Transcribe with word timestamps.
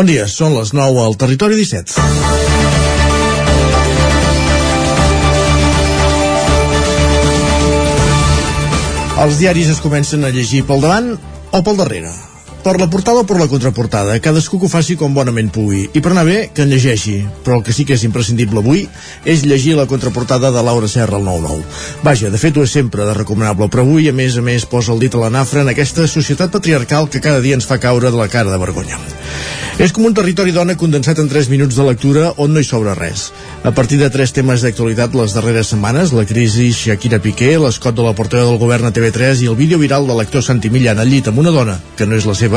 Bon 0.00 0.08
dia, 0.08 0.22
són 0.32 0.54
les 0.56 0.70
9 0.72 1.00
al 1.04 1.12
Territori 1.20 1.58
17. 1.58 1.92
Els 9.26 9.42
diaris 9.42 9.68
es 9.74 9.84
comencen 9.84 10.24
a 10.24 10.32
llegir 10.32 10.64
pel 10.64 10.80
davant 10.88 11.12
o 11.52 11.60
pel 11.66 11.82
darrere. 11.84 12.16
Per 12.60 12.74
la 12.76 12.90
portada 12.92 13.22
o 13.22 13.24
per 13.24 13.38
la 13.40 13.46
contraportada, 13.48 14.18
cadascú 14.20 14.58
que 14.60 14.66
ho 14.68 14.68
faci 14.68 14.92
com 15.00 15.14
bonament 15.16 15.48
pugui. 15.48 15.86
I 15.96 16.02
per 16.04 16.10
anar 16.12 16.26
bé, 16.28 16.50
que 16.52 16.66
en 16.66 16.68
llegeixi. 16.68 17.14
Però 17.40 17.56
el 17.56 17.62
que 17.64 17.72
sí 17.72 17.86
que 17.88 17.96
és 17.96 18.04
imprescindible 18.04 18.60
avui 18.60 18.82
és 19.24 19.46
llegir 19.48 19.78
la 19.78 19.86
contraportada 19.88 20.50
de 20.52 20.64
Laura 20.66 20.90
Serra 20.92 21.16
al 21.16 21.24
9-9. 21.24 21.64
Vaja, 22.04 22.28
de 22.28 22.42
fet 22.42 22.60
ho 22.60 22.66
és 22.68 22.76
sempre 22.76 23.06
de 23.08 23.16
recomanable, 23.16 23.70
però 23.72 23.86
avui, 23.86 24.10
a 24.10 24.12
més 24.12 24.36
a 24.36 24.44
més, 24.44 24.68
posa 24.68 24.92
el 24.92 25.00
dit 25.00 25.16
a 25.16 25.24
la 25.24 25.32
nafra 25.32 25.64
en 25.64 25.72
aquesta 25.72 26.04
societat 26.04 26.52
patriarcal 26.52 27.08
que 27.08 27.24
cada 27.24 27.40
dia 27.40 27.56
ens 27.56 27.64
fa 27.64 27.80
caure 27.80 28.12
de 28.12 28.20
la 28.20 28.28
cara 28.28 28.52
de 28.52 28.60
vergonya. 28.60 29.00
És 29.80 29.94
com 29.96 30.04
un 30.04 30.12
territori 30.12 30.52
dona 30.52 30.74
condensat 30.76 31.22
en 31.22 31.28
3 31.32 31.46
minuts 31.48 31.78
de 31.78 31.84
lectura 31.86 32.34
on 32.44 32.50
no 32.52 32.60
hi 32.60 32.66
sobra 32.68 32.92
res. 32.98 33.30
A 33.64 33.70
partir 33.72 33.96
de 33.96 34.10
tres 34.12 34.34
temes 34.36 34.60
d'actualitat 34.60 35.14
les 35.16 35.32
darreres 35.32 35.70
setmanes, 35.72 36.12
la 36.12 36.26
crisi 36.28 36.66
Shakira 36.76 37.16
Piqué, 37.24 37.54
l'escot 37.56 37.96
de 37.96 38.04
la 38.04 38.12
portaveu 38.18 38.50
del 38.50 38.58
govern 38.60 38.90
a 38.90 38.92
TV3 38.92 39.40
i 39.40 39.48
el 39.48 39.56
vídeo 39.56 39.78
viral 39.80 40.04
de 40.04 40.18
l'actor 40.18 40.44
Santi 40.44 40.68
Millan 40.68 41.00
al 41.00 41.08
llit 41.08 41.30
amb 41.32 41.40
una 41.40 41.54
dona 41.54 41.78
que 41.96 42.04
no 42.04 42.18
és 42.18 42.28
la 42.28 42.36
seva, 42.36 42.49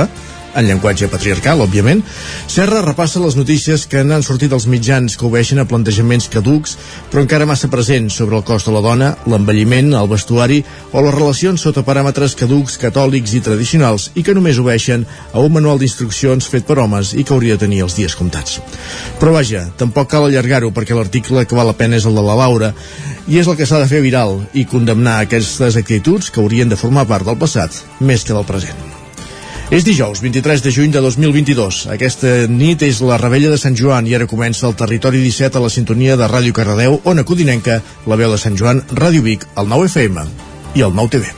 en 0.56 0.68
llenguatge 0.68 1.10
patriarcal, 1.10 1.62
òbviament, 1.66 2.04
Serra 2.52 2.84
repassa 2.86 3.22
les 3.24 3.36
notícies 3.38 3.86
que 3.90 4.04
n'han 4.06 4.24
sortit 4.26 4.54
als 4.54 4.68
mitjans 4.70 5.18
que 5.18 5.26
obeixen 5.28 5.62
a 5.62 5.68
plantejaments 5.70 6.30
caducs, 6.34 6.78
però 7.12 7.24
encara 7.24 7.48
massa 7.50 7.70
presents 7.74 8.18
sobre 8.20 8.38
el 8.38 8.46
cos 8.46 8.68
de 8.68 8.74
la 8.76 8.84
dona, 8.86 9.14
l'envelliment, 9.30 9.94
el 9.98 10.10
vestuari 10.12 10.62
o 10.92 11.02
les 11.02 11.16
relacions 11.16 11.62
sota 11.62 11.86
paràmetres 11.86 12.38
caducs, 12.40 12.78
catòlics 12.82 13.34
i 13.34 13.42
tradicionals 13.46 14.12
i 14.16 14.24
que 14.24 14.36
només 14.38 14.62
obeixen 14.62 15.08
a 15.34 15.42
un 15.42 15.54
manual 15.58 15.82
d'instruccions 15.82 16.48
fet 16.50 16.68
per 16.68 16.80
homes 16.84 17.14
i 17.18 17.24
que 17.24 17.34
hauria 17.34 17.58
de 17.58 17.66
tenir 17.66 17.84
els 17.88 17.98
dies 17.98 18.16
comptats. 18.16 18.60
Però 19.20 19.34
vaja, 19.34 19.66
tampoc 19.78 20.12
cal 20.12 20.28
allargar-ho 20.30 20.74
perquè 20.76 20.98
l'article 20.98 21.48
que 21.48 21.58
val 21.58 21.72
la 21.72 21.78
pena 21.78 21.98
és 21.98 22.06
el 22.06 22.18
de 22.18 22.26
la 22.26 22.38
Laura 22.38 22.74
i 23.28 23.40
és 23.40 23.48
el 23.48 23.58
que 23.58 23.66
s'ha 23.66 23.82
de 23.82 23.90
fer 23.90 24.04
viral 24.04 24.42
i 24.54 24.68
condemnar 24.70 25.22
aquestes 25.22 25.80
actituds 25.80 26.30
que 26.30 26.44
haurien 26.44 26.70
de 26.70 26.80
formar 26.80 27.08
part 27.10 27.26
del 27.26 27.40
passat 27.40 27.84
més 28.04 28.28
que 28.28 28.36
del 28.36 28.46
present. 28.46 29.03
És 29.74 29.82
dijous, 29.82 30.20
23 30.22 30.62
de 30.62 30.70
juny 30.70 30.92
de 30.94 31.02
2022. 31.02 31.88
Aquesta 31.90 32.34
nit 32.46 32.84
és 32.86 33.00
la 33.02 33.16
rebella 33.18 33.50
de 33.50 33.58
Sant 33.58 33.74
Joan 33.74 34.06
i 34.06 34.14
ara 34.14 34.28
comença 34.30 34.68
el 34.68 34.76
Territori 34.78 35.18
17 35.24 35.58
a 35.58 35.64
la 35.64 35.72
sintonia 35.74 36.14
de 36.14 36.28
Ràdio 36.30 36.54
Cardedeu, 36.54 37.00
Ona 37.10 37.24
Codinenca, 37.26 37.80
la 38.06 38.20
veu 38.20 38.30
de 38.30 38.38
Sant 38.38 38.54
Joan, 38.60 38.84
Ràdio 38.94 39.26
Vic, 39.26 39.48
el 39.58 39.72
9 39.72 39.90
FM 39.90 40.28
i 40.78 40.86
el 40.86 40.94
9 40.94 41.16
TV. 41.16 41.34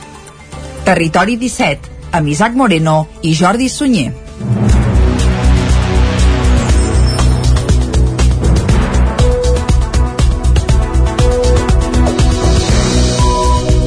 Territori 0.84 1.38
17, 1.40 1.96
amb 2.12 2.28
Isaac 2.28 2.60
Moreno 2.60 2.98
i 3.24 3.32
Jordi 3.32 3.72
Sunyer. 3.72 4.25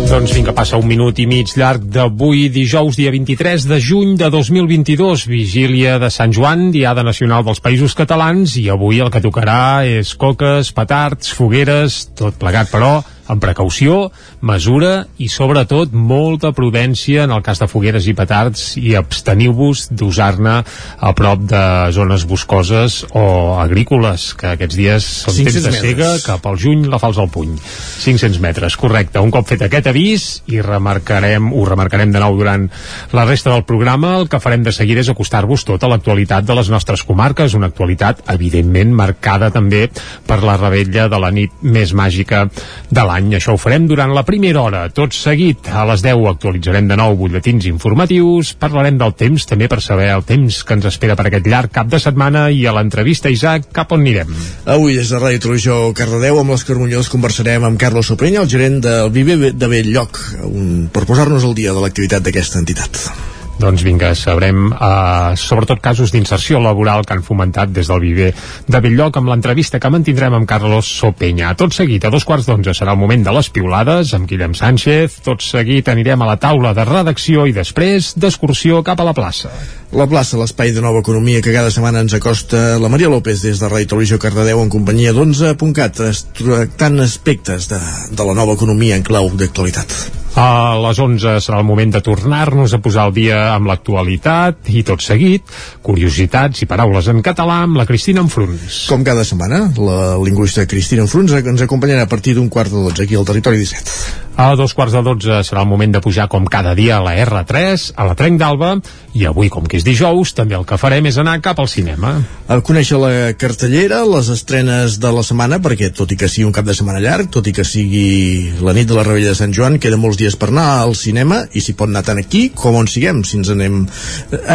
Doncs 0.10 0.32
vinga, 0.34 0.56
passa 0.58 0.74
un 0.82 0.88
minut 0.90 1.20
i 1.22 1.28
mig 1.30 1.52
llarg 1.54 1.84
d'avui, 1.94 2.48
dijous, 2.50 2.98
dia 2.98 3.12
23 3.14 3.68
de 3.70 3.78
juny 3.78 4.16
de 4.18 4.26
2022, 4.34 5.28
vigília 5.30 6.00
de 6.02 6.10
Sant 6.10 6.34
Joan, 6.34 6.72
Diada 6.74 7.04
Nacional 7.06 7.46
dels 7.46 7.62
Països 7.62 7.94
Catalans, 7.94 8.56
i 8.58 8.66
avui 8.74 9.04
el 9.06 9.12
que 9.14 9.22
tocarà 9.22 9.86
és 9.86 10.16
coques, 10.18 10.74
petards, 10.74 11.30
fogueres, 11.38 12.00
tot 12.18 12.42
plegat, 12.42 12.74
però 12.74 12.96
amb 13.30 13.42
precaució, 13.44 14.10
mesura 14.42 15.06
i 15.22 15.30
sobretot 15.30 15.94
molta 15.94 16.52
prudència 16.58 17.28
en 17.28 17.34
el 17.36 17.44
cas 17.46 17.62
de 17.62 17.68
fogueres 17.70 18.08
i 18.10 18.16
petards 18.18 18.74
i 18.82 18.96
absteniu-vos 18.98 19.88
d'usar-ne 19.94 20.56
a 20.66 21.12
prop 21.18 21.44
de 21.50 21.62
zones 21.94 22.26
boscoses 22.30 23.04
o 23.14 23.56
agrícoles, 23.62 24.32
que 24.34 24.56
aquests 24.56 24.80
dies 24.80 25.10
són 25.28 25.38
temps 25.38 25.60
de 25.68 25.74
cega, 25.76 26.10
cap 26.26 26.46
al 26.50 26.58
juny 26.60 26.88
la 26.90 27.00
fals 27.02 27.20
al 27.22 27.30
puny. 27.30 27.54
500 28.00 28.42
metres, 28.42 28.78
correcte. 28.80 29.22
Un 29.22 29.34
cop 29.34 29.48
fet 29.50 29.62
aquest 29.68 29.92
avís 29.92 30.28
i 30.50 30.64
remarcarem, 30.66 31.52
ho 31.54 31.66
remarcarem 31.70 32.14
de 32.16 32.24
nou 32.24 32.38
durant 32.40 32.66
la 33.14 33.28
resta 33.30 33.54
del 33.54 33.66
programa, 33.70 34.16
el 34.20 34.30
que 34.32 34.42
farem 34.42 34.66
de 34.66 34.74
seguida 34.74 35.04
és 35.06 35.12
acostar-vos 35.14 35.68
tota 35.68 35.90
l'actualitat 35.92 36.48
de 36.48 36.58
les 36.58 36.74
nostres 36.74 37.06
comarques, 37.06 37.54
una 37.54 37.70
actualitat 37.70 38.24
evidentment 38.34 38.96
marcada 38.96 39.52
també 39.54 39.86
per 40.26 40.42
la 40.42 40.58
rebella 40.58 41.08
de 41.12 41.22
la 41.22 41.30
nit 41.36 41.62
més 41.62 41.94
màgica 41.94 42.48
de 42.90 43.06
l'any 43.06 43.19
any. 43.20 43.30
Això 43.38 43.54
ho 43.54 43.62
farem 43.62 43.86
durant 43.90 44.14
la 44.16 44.26
primera 44.28 44.64
hora. 44.64 44.82
Tot 44.96 45.14
seguit, 45.16 45.70
a 45.70 45.86
les 45.92 46.04
10 46.06 46.26
actualitzarem 46.32 46.90
de 46.90 46.98
nou 47.00 47.16
butlletins 47.20 47.68
informatius, 47.70 48.56
parlarem 48.60 48.98
del 49.00 49.16
temps, 49.20 49.46
també 49.50 49.70
per 49.72 49.82
saber 49.86 50.10
el 50.16 50.26
temps 50.28 50.62
que 50.64 50.78
ens 50.78 50.90
espera 50.90 51.18
per 51.20 51.28
aquest 51.30 51.48
llarg 51.50 51.74
cap 51.76 51.90
de 51.92 52.02
setmana 52.02 52.48
i 52.56 52.66
a 52.66 52.76
l'entrevista, 52.76 53.32
Isaac, 53.32 53.70
cap 53.76 53.94
on 53.96 54.06
anirem? 54.06 54.36
Avui 54.66 54.98
des 54.98 55.12
de 55.12 55.22
Ràdio 55.22 55.46
Televisió 55.48 55.80
Cardedeu 55.98 56.42
amb 56.42 56.56
les 56.56 56.66
Carmunyós 56.68 57.12
conversarem 57.14 57.68
amb 57.68 57.82
Carlos 57.82 58.12
Soprenya, 58.12 58.44
el 58.44 58.52
gerent 58.52 58.80
del 58.86 59.12
Viver 59.16 59.54
de 59.54 59.72
Belllloc, 59.72 60.22
un, 60.50 60.88
per 60.94 61.06
posar-nos 61.10 61.46
al 61.46 61.58
dia 61.58 61.76
de 61.76 61.84
l'activitat 61.84 62.26
d'aquesta 62.26 62.64
entitat. 62.64 63.29
Doncs 63.60 63.84
vinga, 63.84 64.14
sabrem 64.16 64.70
uh, 64.72 65.36
sobretot 65.36 65.82
casos 65.84 66.14
d'inserció 66.16 66.62
laboral 66.64 67.04
que 67.04 67.18
han 67.18 67.26
fomentat 67.28 67.74
des 67.76 67.90
del 67.92 68.00
Viver 68.00 68.30
de 68.32 68.80
Belllloc 68.80 69.20
amb 69.20 69.34
l'entrevista 69.34 69.82
que 69.84 69.92
mantindrem 69.92 70.38
amb 70.38 70.48
Carlos 70.48 70.88
Sopenya. 70.88 71.52
Tot 71.60 71.76
seguit, 71.76 72.08
a 72.08 72.14
dos 72.14 72.24
quarts 72.24 72.48
d'onze 72.48 72.72
serà 72.78 72.96
el 72.96 73.02
moment 73.02 73.26
de 73.26 73.34
les 73.36 73.52
piulades 73.52 74.14
amb 74.16 74.32
Guillem 74.32 74.56
Sánchez. 74.56 75.20
Tot 75.28 75.44
seguit 75.44 75.92
anirem 75.92 76.24
a 76.24 76.30
la 76.32 76.38
taula 76.40 76.72
de 76.78 76.88
redacció 76.88 77.44
i 77.50 77.56
després 77.58 78.14
d'excursió 78.16 78.80
cap 78.88 79.04
a 79.04 79.10
la 79.10 79.16
plaça. 79.18 79.52
La 79.90 80.06
plaça, 80.06 80.38
l'espai 80.38 80.70
de 80.70 80.84
nova 80.86 81.00
economia 81.02 81.42
que 81.42 81.50
cada 81.50 81.72
setmana 81.74 82.04
ens 82.06 82.14
acosta 82.14 82.78
la 82.78 82.92
Maria 82.94 83.10
López 83.10 83.42
des 83.42 83.58
de 83.58 83.70
Ràdio 83.72 83.90
Televisió 83.96 84.20
Cardedeu 84.22 84.62
en 84.62 84.70
companyia 84.70 85.16
d'11.cat 85.18 86.04
tractant 86.38 87.02
aspectes 87.02 87.66
de, 87.72 87.82
de 88.14 88.28
la 88.30 88.38
nova 88.38 88.54
economia 88.54 89.00
en 89.00 89.08
clau 89.08 89.32
d'actualitat. 89.34 89.98
A 90.38 90.78
les 90.78 91.00
11 91.02 91.40
serà 91.42 91.58
el 91.58 91.66
moment 91.66 91.90
de 91.90 92.04
tornar-nos 92.06 92.76
a 92.76 92.80
posar 92.86 93.08
al 93.08 93.16
dia 93.18 93.40
amb 93.56 93.66
l'actualitat 93.72 94.70
i 94.70 94.86
tot 94.86 95.02
seguit, 95.02 95.50
curiositats 95.82 96.62
i 96.62 96.70
paraules 96.70 97.10
en 97.10 97.24
català 97.26 97.64
amb 97.66 97.82
la 97.82 97.88
Cristina 97.90 98.22
Enfruns. 98.22 98.84
Com 98.94 99.02
cada 99.04 99.26
setmana, 99.26 99.66
la 99.74 100.20
lingüista 100.22 100.70
Cristina 100.70 101.08
Enfruns 101.08 101.34
ens 101.34 101.66
acompanyarà 101.66 102.06
a 102.06 102.12
partir 102.14 102.38
d'un 102.38 102.48
quart 102.48 102.70
de 102.70 102.78
12 102.92 103.08
aquí 103.10 103.18
al 103.18 103.26
Territori 103.26 103.58
17. 103.66 104.30
A 104.40 104.54
dos 104.56 104.72
quarts 104.72 104.94
de 104.96 105.02
12 105.04 105.42
serà 105.44 105.66
el 105.66 105.68
moment 105.68 105.92
de 105.92 106.00
pujar 106.00 106.30
com 106.32 106.46
cada 106.48 106.72
dia 106.78 107.02
a 107.02 107.04
la 107.04 107.18
R3, 107.26 107.90
a 108.00 108.06
la 108.08 108.16
Trenc 108.16 108.40
d'Alba, 108.40 108.78
i 109.14 109.26
avui, 109.28 109.50
com 109.52 109.66
que 109.68 109.78
és 109.80 109.86
dijous, 109.86 110.32
també 110.38 110.56
el 110.56 110.66
que 110.70 110.78
farem 110.80 111.10
és 111.10 111.18
anar 111.20 111.36
cap 111.44 111.60
al 111.60 111.68
cinema. 111.68 112.14
A 112.48 112.60
conèixer 112.66 113.00
la 113.02 113.12
cartellera, 113.38 114.02
les 114.08 114.30
estrenes 114.32 115.00
de 115.02 115.12
la 115.14 115.24
setmana, 115.26 115.60
perquè 115.64 115.92
tot 115.96 116.14
i 116.14 116.18
que 116.20 116.30
sigui 116.32 116.48
un 116.48 116.56
cap 116.56 116.68
de 116.68 116.76
setmana 116.78 117.02
llarg, 117.04 117.30
tot 117.34 117.48
i 117.50 117.54
que 117.56 117.66
sigui 117.68 118.54
la 118.64 118.74
nit 118.78 118.88
de 118.88 118.96
la 118.98 119.04
Rebella 119.08 119.34
de 119.34 119.40
Sant 119.40 119.54
Joan, 119.56 119.80
queda 119.82 120.00
molts 120.00 120.20
dies 120.22 120.38
per 120.40 120.52
anar 120.54 120.70
al 120.86 120.96
cinema, 120.96 121.42
i 121.52 121.64
s'hi 121.66 121.76
pot 121.76 121.92
anar 121.92 122.06
tant 122.08 122.22
aquí 122.22 122.48
com 122.56 122.80
on 122.80 122.88
siguem, 122.88 123.24
si 123.28 123.40
ens 123.42 123.52
anem, 123.54 123.82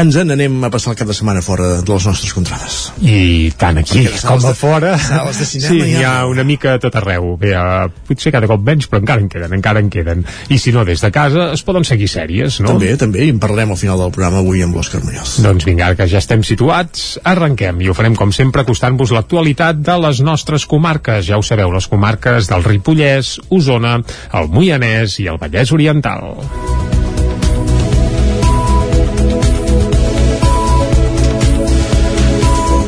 ens 0.01 0.21
en 0.23 0.35
anem 0.35 0.57
a 0.65 0.73
passar 0.73 0.95
el 0.95 0.99
cap 1.03 1.11
de 1.11 1.19
setmana 1.19 1.45
fora 1.45 1.83
de 1.83 1.93
les 1.93 2.09
nostres 2.09 2.33
contrades. 2.37 2.81
I 3.05 3.53
tant 3.61 3.83
aquí 3.83 4.07
com 4.25 4.49
a 4.49 4.55
fora, 4.57 4.97
de 4.97 5.47
cinema, 5.49 5.85
sí, 5.85 5.99
hi 5.99 6.07
ha 6.07 6.17
una 6.31 6.47
mica 6.47 6.79
tot 6.81 6.97
arreu. 7.03 7.35
Bé, 7.41 7.53
uh, 7.59 7.91
potser 8.09 8.33
cada 8.35 8.49
cop 8.51 8.63
menys, 8.65 8.89
però 8.89 9.03
encara 9.03 9.21
en 9.21 9.29
queden, 9.33 9.53
encara 9.53 9.75
encara 9.75 9.81
en 9.81 9.91
queden. 9.91 10.25
I 10.49 10.59
si 10.59 10.73
no, 10.73 10.85
des 10.85 11.01
de 11.01 11.11
casa 11.11 11.53
es 11.55 11.63
poden 11.65 11.85
seguir 11.85 12.09
sèries, 12.09 12.61
no? 12.61 12.75
També, 12.75 12.95
també, 13.01 13.25
i 13.27 13.33
en 13.33 13.41
parlarem 13.43 13.75
al 13.75 13.81
final 13.81 13.99
del 13.99 14.13
programa 14.15 14.44
avui 14.45 14.61
amb 14.63 14.77
l'Òscar 14.77 15.01
Muñoz. 15.05 15.39
Doncs 15.45 15.65
vinga, 15.65 15.95
que 15.97 16.07
ja 16.11 16.21
estem 16.21 16.45
situats, 16.45 17.15
arrenquem 17.25 17.81
i 17.81 17.89
ho 17.89 17.97
farem 17.97 18.17
com 18.19 18.33
sempre 18.37 18.65
acostant-vos 18.65 19.15
l'actualitat 19.17 19.81
de 19.81 19.97
les 20.05 20.21
nostres 20.27 20.69
comarques. 20.69 21.25
Ja 21.31 21.41
ho 21.41 21.47
sabeu, 21.47 21.73
les 21.73 21.89
comarques 21.89 22.51
del 22.53 22.67
Ripollès, 22.67 23.39
Osona, 23.49 23.97
el 24.37 24.53
Moianès 24.53 25.17
i 25.25 25.31
el 25.33 25.41
Vallès 25.41 25.73
Oriental. 25.73 26.35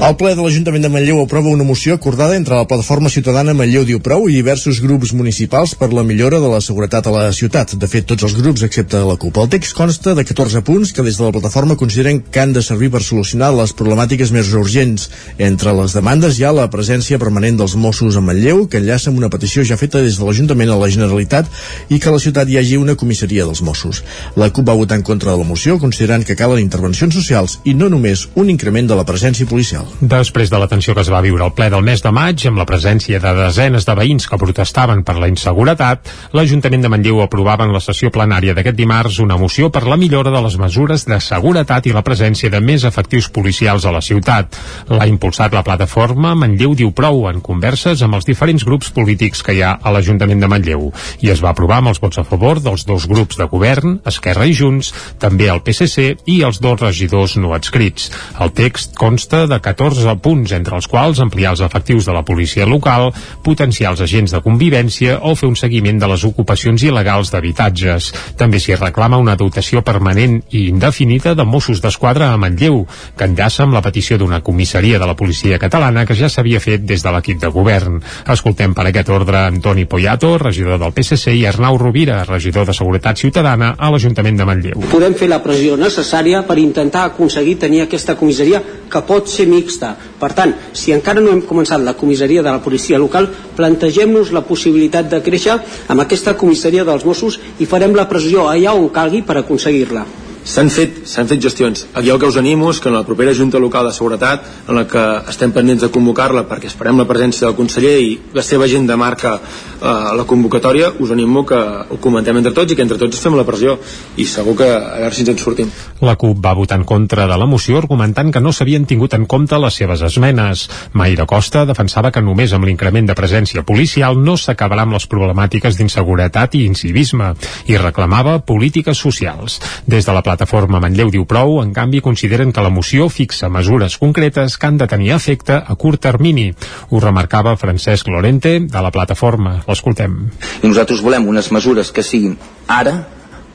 El 0.06 0.14
ple 0.14 0.36
de 0.38 0.42
l'Ajuntament 0.44 0.84
de 0.84 0.88
Manlleu 0.92 1.18
aprova 1.18 1.50
una 1.50 1.64
moció 1.66 1.96
acordada 1.96 2.36
entre 2.38 2.54
la 2.54 2.66
plataforma 2.70 3.10
ciutadana 3.10 3.56
Manlleu 3.58 3.82
diu 3.82 3.98
prou 3.98 4.28
i 4.30 4.36
diversos 4.36 4.78
grups 4.78 5.10
municipals 5.10 5.72
per 5.74 5.88
la 5.90 6.04
millora 6.06 6.38
de 6.38 6.46
la 6.46 6.60
seguretat 6.62 7.08
a 7.10 7.14
la 7.14 7.32
ciutat. 7.34 7.72
De 7.74 7.88
fet, 7.90 8.06
tots 8.06 8.22
els 8.22 8.36
grups 8.38 8.62
excepte 8.62 9.00
la 9.02 9.16
CUP. 9.18 9.40
El 9.42 9.48
text 9.50 9.74
consta 9.74 10.14
de 10.14 10.22
14 10.22 10.62
punts 10.68 10.92
que 10.94 11.02
des 11.02 11.18
de 11.18 11.24
la 11.26 11.32
plataforma 11.34 11.74
consideren 11.80 12.20
que 12.22 12.38
han 12.38 12.52
de 12.54 12.62
servir 12.62 12.92
per 12.94 13.00
solucionar 13.02 13.48
les 13.56 13.72
problemàtiques 13.74 14.30
més 14.36 14.52
urgents. 14.54 15.08
Entre 15.42 15.74
les 15.74 15.98
demandes 15.98 16.38
hi 16.38 16.46
ha 16.46 16.54
la 16.54 16.68
presència 16.70 17.18
permanent 17.18 17.58
dels 17.58 17.74
Mossos 17.74 18.14
a 18.14 18.22
Manlleu, 18.22 18.68
que 18.70 18.78
enllaça 18.78 19.10
amb 19.10 19.18
una 19.18 19.32
petició 19.34 19.66
ja 19.66 19.80
feta 19.80 20.04
des 20.06 20.20
de 20.20 20.28
l'Ajuntament 20.28 20.70
a 20.70 20.78
la 20.78 20.92
Generalitat 20.98 21.50
i 21.90 21.98
que 21.98 22.12
a 22.12 22.14
la 22.14 22.22
ciutat 22.22 22.46
hi 22.46 22.60
hagi 22.62 22.78
una 22.78 22.94
comissaria 22.94 23.48
dels 23.50 23.64
Mossos. 23.66 24.04
La 24.38 24.52
CUP 24.54 24.70
va 24.70 24.78
votar 24.78 25.02
en 25.02 25.06
contra 25.10 25.34
de 25.34 25.42
la 25.42 25.50
moció, 25.50 25.80
considerant 25.82 26.22
que 26.22 26.38
calen 26.38 26.62
intervencions 26.62 27.18
socials 27.18 27.58
i 27.64 27.74
no 27.74 27.90
només 27.90 28.28
un 28.36 28.54
increment 28.54 28.86
de 28.86 29.02
la 29.02 29.08
presència 29.10 29.50
policial. 29.50 29.95
Després 29.96 30.50
de 30.52 30.58
la 30.60 30.66
tensió 30.68 30.92
que 30.92 31.00
es 31.00 31.08
va 31.08 31.22
viure 31.24 31.40
al 31.40 31.54
ple 31.56 31.70
del 31.72 31.80
mes 31.80 32.02
de 32.04 32.10
maig, 32.12 32.42
amb 32.44 32.58
la 32.60 32.66
presència 32.68 33.16
de 33.16 33.30
desenes 33.32 33.86
de 33.88 33.94
veïns 33.96 34.26
que 34.28 34.36
protestaven 34.36 35.00
per 35.08 35.14
la 35.16 35.28
inseguretat, 35.30 36.10
l'Ajuntament 36.36 36.82
de 36.84 36.90
Manlleu 36.92 37.22
aprovava 37.24 37.64
en 37.64 37.72
la 37.72 37.80
sessió 37.80 38.10
plenària 38.12 38.52
d'aquest 38.52 38.76
dimarts 38.76 39.22
una 39.24 39.38
moció 39.40 39.70
per 39.72 39.86
la 39.88 39.96
millora 39.96 40.28
de 40.34 40.42
les 40.44 40.58
mesures 40.60 41.06
de 41.08 41.16
seguretat 41.24 41.88
i 41.88 41.94
la 41.96 42.02
presència 42.04 42.52
de 42.52 42.60
més 42.60 42.84
efectius 42.84 43.30
policials 43.32 43.86
a 43.86 43.94
la 43.94 44.02
ciutat. 44.04 44.58
L'ha 44.90 45.06
impulsat 45.08 45.56
la 45.56 45.62
plataforma 45.64 46.34
Manlleu 46.36 46.76
diu 46.76 46.92
prou 46.92 47.24
en 47.30 47.40
converses 47.40 48.04
amb 48.04 48.20
els 48.20 48.28
diferents 48.28 48.68
grups 48.68 48.92
polítics 48.92 49.40
que 49.40 49.56
hi 49.56 49.64
ha 49.64 49.78
a 49.80 49.94
l'Ajuntament 49.96 50.44
de 50.44 50.52
Manlleu 50.52 50.90
i 51.24 51.32
es 51.32 51.40
va 51.40 51.54
aprovar 51.54 51.80
amb 51.80 51.94
els 51.94 52.02
vots 52.04 52.20
a 52.20 52.26
favor 52.28 52.60
dels 52.60 52.84
dos 52.84 53.08
grups 53.08 53.40
de 53.40 53.48
govern, 53.48 53.96
Esquerra 54.04 54.44
i 54.44 54.52
Junts, 54.52 54.92
també 55.24 55.48
el 55.48 55.64
PSC 55.64 56.28
i 56.28 56.42
els 56.44 56.60
dos 56.60 56.84
regidors 56.84 57.40
no 57.40 57.56
adscrits. 57.56 58.12
El 58.44 58.52
text 58.52 58.92
consta 59.00 59.46
de 59.48 59.56
14 59.56 59.75
14 59.76 60.16
punts, 60.24 60.52
entre 60.56 60.76
els 60.78 60.88
quals 60.88 61.20
ampliar 61.20 61.52
els 61.52 61.60
efectius 61.60 62.06
de 62.08 62.14
la 62.16 62.24
policia 62.24 62.64
local, 62.66 63.10
potenciar 63.44 63.92
els 63.92 64.00
agents 64.00 64.32
de 64.32 64.40
convivència 64.40 65.18
o 65.28 65.34
fer 65.36 65.50
un 65.50 65.56
seguiment 65.60 66.00
de 66.00 66.08
les 66.08 66.24
ocupacions 66.24 66.82
il·legals 66.82 67.30
d'habitatges. 67.32 68.08
També 68.40 68.60
s'hi 68.62 68.78
reclama 68.80 69.20
una 69.20 69.36
dotació 69.36 69.82
permanent 69.84 70.38
i 70.56 70.66
indefinida 70.70 71.34
de 71.36 71.44
Mossos 71.44 71.82
d'Esquadra 71.84 72.30
a 72.32 72.40
Manlleu, 72.40 72.86
que 73.16 73.28
enllaça 73.28 73.66
amb 73.66 73.76
la 73.76 73.84
petició 73.84 74.16
d'una 74.16 74.40
comissaria 74.40 74.98
de 74.98 75.06
la 75.06 75.16
policia 75.16 75.60
catalana 75.60 76.06
que 76.08 76.16
ja 76.16 76.30
s'havia 76.32 76.60
fet 76.60 76.86
des 76.88 77.04
de 77.04 77.12
l'equip 77.12 77.42
de 77.42 77.52
govern. 77.52 78.00
Escoltem 78.32 78.72
per 78.74 78.88
aquest 78.88 79.12
ordre 79.12 79.44
Antoni 79.44 79.84
Poyato, 79.84 80.38
regidor 80.40 80.80
del 80.80 80.96
PSC, 80.96 81.36
i 81.36 81.44
Arnau 81.46 81.76
Rovira, 81.78 82.22
regidor 82.24 82.64
de 82.66 82.74
Seguretat 82.74 83.20
Ciutadana 83.20 83.74
a 83.76 83.92
l'Ajuntament 83.92 84.40
de 84.40 84.48
Manlleu. 84.48 84.88
Podem 84.88 85.14
fer 85.18 85.28
la 85.28 85.42
pressió 85.44 85.76
necessària 85.76 86.46
per 86.48 86.56
intentar 86.62 87.04
aconseguir 87.10 87.58
tenir 87.60 87.84
aquesta 87.84 88.16
comissaria 88.16 88.62
que 88.90 89.02
pot 89.04 89.28
ser 89.28 89.48
mixta 89.50 89.65
mixta. 89.66 89.94
Per 90.20 90.30
tant, 90.38 90.54
si 90.72 90.94
encara 90.94 91.20
no 91.20 91.34
hem 91.34 91.42
començat 91.42 91.82
la 91.82 91.96
comissaria 91.98 92.44
de 92.46 92.52
la 92.52 92.62
policia 92.62 93.00
local, 93.02 93.28
plantegem-nos 93.58 94.30
la 94.32 94.44
possibilitat 94.46 95.10
de 95.10 95.20
créixer 95.26 95.58
amb 95.90 96.06
aquesta 96.06 96.36
comissaria 96.38 96.86
dels 96.86 97.04
Mossos 97.04 97.40
i 97.58 97.66
farem 97.66 97.98
la 97.98 98.08
pressió 98.08 98.46
allà 98.52 98.78
on 98.78 98.88
calgui 98.94 99.24
per 99.26 99.42
aconseguir-la. 99.42 100.06
S'han 100.46 100.68
fet, 100.70 101.00
fet 101.10 101.40
gestions. 101.42 101.88
Aquí 101.98 102.10
el 102.12 102.20
que 102.22 102.28
us 102.30 102.36
animo 102.38 102.68
és 102.70 102.78
que 102.78 102.86
en 102.86 102.94
la 102.94 103.02
propera 103.02 103.32
Junta 103.34 103.58
Local 103.58 103.88
de 103.88 103.92
Seguretat, 103.92 104.44
en 104.68 104.76
la 104.78 104.84
que 104.86 105.02
estem 105.32 105.50
pendents 105.50 105.82
de 105.82 105.88
convocar-la 105.90 106.44
perquè 106.46 106.68
esperem 106.70 107.00
la 107.00 107.06
presència 107.08 107.48
del 107.48 107.56
conseller 107.58 107.96
i 107.98 108.12
la 108.32 108.44
seva 108.46 108.68
agenda 108.68 108.94
marca 108.96 109.32
eh, 109.40 109.88
la 110.14 110.22
convocatòria, 110.24 110.92
us 111.02 111.10
animo 111.10 111.42
que 111.44 111.58
ho 111.58 111.98
comentem 111.98 112.38
entre 112.38 112.52
tots 112.54 112.70
i 112.70 112.76
que 112.78 112.86
entre 112.86 112.98
tots 113.00 113.18
fem 113.18 113.34
la 113.34 113.42
pressió 113.48 113.74
i 114.22 114.28
segur 114.30 114.54
que 114.60 114.68
a 114.70 115.00
veure 115.00 115.16
si 115.16 115.24
ens 115.24 115.32
en 115.34 115.40
sortim. 115.42 115.72
La 116.06 116.14
CUP 116.14 116.38
va 116.44 116.54
votar 116.54 116.78
en 116.78 116.86
contra 116.86 117.26
de 117.26 117.40
la 117.42 117.50
moció 117.50 117.82
argumentant 117.82 118.30
que 118.30 118.44
no 118.44 118.54
s'havien 118.54 118.86
tingut 118.86 119.18
en 119.18 119.26
compte 119.26 119.58
les 119.58 119.80
seves 119.82 120.06
esmenes. 120.06 120.68
Maire 120.94 121.26
Costa 121.26 121.66
defensava 121.66 122.14
que 122.14 122.22
només 122.22 122.54
amb 122.54 122.70
l'increment 122.70 123.10
de 123.10 123.18
presència 123.18 123.66
policial 123.66 124.22
no 124.22 124.38
s'acabarà 124.38 124.86
amb 124.86 124.94
les 124.94 125.10
problemàtiques 125.10 125.74
d'inseguretat 125.74 126.54
i 126.54 126.64
incivisme 126.70 127.34
i 127.66 127.82
reclamava 127.82 128.38
polítiques 128.46 129.02
socials. 129.02 129.58
Des 129.90 130.06
de 130.06 130.14
la 130.14 130.22
plataforma 130.22 130.35
Manlleu 130.80 131.10
diu 131.10 131.24
prou, 131.24 131.62
en 131.62 131.72
canvi, 131.72 132.00
consideren 132.00 132.52
que 132.52 132.62
la 132.62 132.70
moció 132.70 133.08
fixa 133.08 133.48
mesures 133.48 133.96
concretes 133.98 134.56
que 134.58 134.66
han 134.66 134.78
de 134.78 134.86
tenir 134.86 135.12
efecte 135.14 135.56
a 135.56 135.74
curt 135.74 136.00
termini. 136.00 136.52
Ho 136.90 137.00
remarcava 137.00 137.56
Francesc 137.56 138.08
Lorente, 138.08 138.60
de 138.60 138.82
la 138.82 138.90
plataforma. 138.90 139.62
L'escoltem. 139.66 140.30
Nosaltres 140.62 141.02
volem 141.02 141.26
unes 141.28 141.50
mesures 141.52 141.90
que 141.90 142.02
siguin 142.02 142.36
ara, 142.66 143.06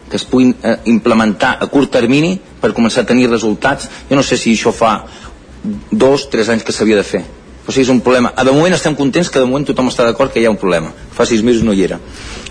que 0.10 0.18
es 0.18 0.26
puguin 0.26 0.56
eh, 0.64 0.78
implementar 0.86 1.58
a 1.62 1.68
curt 1.68 1.92
termini 1.92 2.40
per 2.62 2.74
començar 2.74 3.06
a 3.06 3.08
tenir 3.08 3.30
resultats. 3.30 3.90
Jo 4.10 4.18
no 4.20 4.24
sé 4.24 4.38
si 4.38 4.54
això 4.54 4.74
fa 4.76 5.06
dos, 5.92 6.30
tres 6.30 6.50
anys 6.50 6.66
que 6.68 6.76
s'havia 6.76 6.98
de 7.00 7.08
fer. 7.08 7.24
O 7.62 7.72
sigui, 7.72 7.86
és 7.86 7.92
un 7.94 8.02
problema. 8.02 8.34
De 8.36 8.52
moment 8.52 8.74
estem 8.74 8.96
contents 8.98 9.30
que 9.30 9.40
de 9.40 9.46
moment 9.46 9.68
tothom 9.68 9.92
està 9.92 10.04
d'acord 10.08 10.34
que 10.34 10.42
hi 10.42 10.48
ha 10.50 10.54
un 10.54 10.60
problema. 10.60 10.92
Fa 11.14 11.28
sis 11.30 11.44
mesos 11.46 11.64
no 11.64 11.74
hi 11.74 11.86
era. 11.86 12.00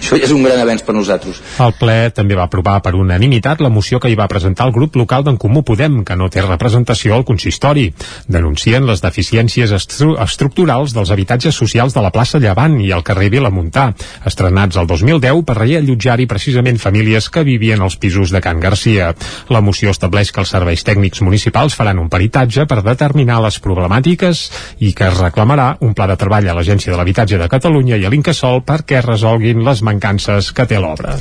Això 0.00 0.17
és 0.17 0.32
un 0.32 0.41
gran 0.43 0.58
avenç 0.58 0.81
per 0.82 0.94
nosaltres. 0.97 1.38
El 1.61 1.75
ple 1.79 1.94
també 2.17 2.35
va 2.35 2.47
aprovar 2.49 2.79
per 2.82 2.94
unanimitat 2.97 3.61
la 3.61 3.69
moció 3.70 4.00
que 4.00 4.08
hi 4.08 4.17
va 4.19 4.26
presentar 4.32 4.64
el 4.67 4.73
grup 4.73 4.97
local 4.97 5.23
d'en 5.26 5.37
Comú 5.38 5.61
Podem, 5.62 6.00
que 6.08 6.17
no 6.17 6.31
té 6.32 6.41
representació 6.41 7.14
al 7.14 7.26
consistori. 7.29 7.85
Denuncien 8.26 8.88
les 8.88 9.05
deficiències 9.05 9.70
estru 9.76 10.17
estructurals 10.25 10.94
dels 10.97 11.12
habitatges 11.12 11.55
socials 11.55 11.94
de 11.94 12.02
la 12.02 12.11
plaça 12.14 12.41
Llevant 12.41 12.79
i 12.81 12.88
el 12.97 13.05
carrer 13.05 13.29
Vilamontà, 13.31 13.91
estrenats 14.26 14.81
el 14.81 14.88
2010 14.88 15.44
per 15.47 15.58
reallotjar-hi 15.61 16.26
precisament 16.26 16.81
famílies 16.81 17.29
que 17.29 17.44
vivien 17.44 17.85
als 17.85 17.99
pisos 18.00 18.32
de 18.32 18.41
Can 18.41 18.64
Garcia. 18.64 19.12
La 19.52 19.61
moció 19.61 19.93
estableix 19.93 20.32
que 20.32 20.41
els 20.41 20.55
serveis 20.56 20.82
tècnics 20.82 21.20
municipals 21.23 21.76
faran 21.76 22.00
un 22.00 22.08
peritatge 22.08 22.64
per 22.67 22.81
determinar 22.82 23.43
les 23.44 23.61
problemàtiques 23.61 24.43
i 24.81 24.94
que 24.97 25.12
es 25.12 25.20
reclamarà 25.20 25.75
un 25.85 25.93
pla 25.94 26.08
de 26.08 26.17
treball 26.17 26.49
a 26.49 26.56
l'Agència 26.56 26.91
de 26.91 26.99
l'Habitatge 26.99 27.38
de 27.38 27.52
Catalunya 27.52 28.00
i 28.00 28.08
a 28.08 28.11
l'Incasol 28.11 28.64
perquè 28.64 29.05
resolguin 29.05 29.62
les 29.69 29.85
mancances 29.90 30.52
que 30.54 30.69
té 30.70 30.78
l'obra. 30.81 31.19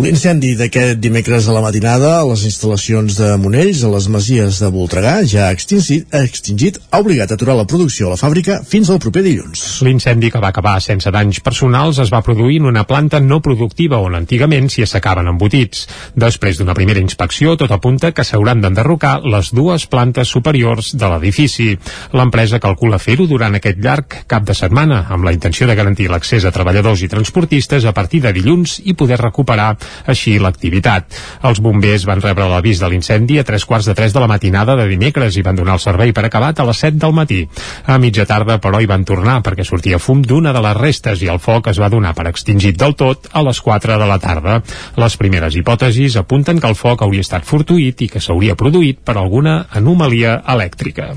L'incendi 0.00 0.54
d'aquest 0.56 1.02
dimecres 1.04 1.44
a 1.44 1.52
la 1.52 1.60
matinada 1.60 2.14
a 2.16 2.24
les 2.24 2.46
instal·lacions 2.48 3.12
de 3.12 3.26
Monells, 3.36 3.82
a 3.84 3.90
les 3.92 4.06
masies 4.08 4.56
de 4.62 4.70
Voltregà, 4.72 5.18
ja 5.28 5.50
extingit, 5.52 6.06
extingit, 6.16 6.78
ha 6.88 7.02
obligat 7.04 7.28
a 7.28 7.36
aturar 7.36 7.58
la 7.58 7.66
producció 7.68 8.08
a 8.08 8.14
la 8.14 8.16
fàbrica 8.16 8.62
fins 8.64 8.88
al 8.88 9.02
proper 9.04 9.20
dilluns. 9.26 9.60
L'incendi 9.84 10.30
que 10.32 10.40
va 10.40 10.48
acabar 10.48 10.78
sense 10.80 11.12
danys 11.12 11.42
personals 11.44 12.00
es 12.00 12.12
va 12.14 12.22
produir 12.24 12.62
en 12.62 12.70
una 12.70 12.86
planta 12.88 13.20
no 13.20 13.42
productiva 13.44 13.98
on 14.00 14.16
antigament 14.16 14.70
s'hi 14.72 14.86
assecaven 14.86 15.28
embotits. 15.28 15.84
Després 16.16 16.56
d'una 16.56 16.78
primera 16.78 17.04
inspecció, 17.04 17.52
tot 17.60 17.76
apunta 17.76 18.14
que 18.16 18.24
s'hauran 18.24 18.64
d'enderrocar 18.64 19.18
les 19.28 19.52
dues 19.52 19.84
plantes 19.92 20.32
superiors 20.32 20.94
de 20.96 21.12
l'edifici. 21.12 21.68
L'empresa 22.16 22.62
calcula 22.64 22.96
fer-ho 22.96 23.28
durant 23.28 23.60
aquest 23.60 23.84
llarg 23.84 24.22
cap 24.24 24.48
de 24.48 24.56
setmana, 24.56 25.04
amb 25.12 25.28
la 25.28 25.36
intenció 25.36 25.68
de 25.68 25.76
garantir 25.76 26.08
l'accés 26.08 26.48
a 26.48 26.56
treballadors 26.56 27.04
i 27.04 27.12
transportistes 27.12 27.84
a 27.84 27.92
partir 27.92 28.24
de 28.24 28.32
dilluns 28.32 28.80
i 28.88 28.96
poder 28.96 29.20
recuperar 29.20 29.74
així 30.06 30.38
l'activitat. 30.38 31.08
Els 31.48 31.60
bombers 31.62 32.06
van 32.08 32.22
rebre 32.22 32.48
l'avís 32.50 32.80
de 32.82 32.88
l'incendi 32.90 33.38
a 33.38 33.44
tres 33.44 33.64
quarts 33.68 33.88
de 33.88 33.94
tres 33.98 34.12
de 34.12 34.20
la 34.22 34.30
matinada 34.30 34.76
de 34.78 34.86
dimecres 34.90 35.36
i 35.36 35.44
van 35.46 35.58
donar 35.58 35.76
el 35.78 35.84
servei 35.84 36.12
per 36.12 36.26
acabat 36.26 36.60
a 36.60 36.66
les 36.68 36.82
7 36.84 36.98
del 37.02 37.14
matí. 37.16 37.42
A 37.86 37.98
mitja 37.98 38.26
tarda, 38.26 38.58
però, 38.62 38.80
hi 38.80 38.90
van 38.90 39.04
tornar 39.08 39.40
perquè 39.42 39.66
sortia 39.66 40.00
fum 40.02 40.22
d'una 40.22 40.52
de 40.52 40.62
les 40.64 40.78
restes 40.78 41.22
i 41.22 41.30
el 41.32 41.40
foc 41.42 41.68
es 41.72 41.80
va 41.82 41.90
donar 41.92 42.14
per 42.14 42.28
extingit 42.30 42.78
del 42.78 42.96
tot 42.98 43.28
a 43.32 43.42
les 43.42 43.60
4 43.60 43.98
de 43.98 44.08
la 44.08 44.18
tarda. 44.22 44.60
Les 44.96 45.16
primeres 45.20 45.56
hipòtesis 45.58 46.16
apunten 46.20 46.60
que 46.60 46.70
el 46.70 46.78
foc 46.78 47.02
hauria 47.02 47.24
estat 47.26 47.46
fortuït 47.48 48.06
i 48.06 48.10
que 48.12 48.22
s'hauria 48.22 48.58
produït 48.58 49.02
per 49.04 49.18
alguna 49.18 49.62
anomalia 49.70 50.40
elèctrica. 50.54 51.12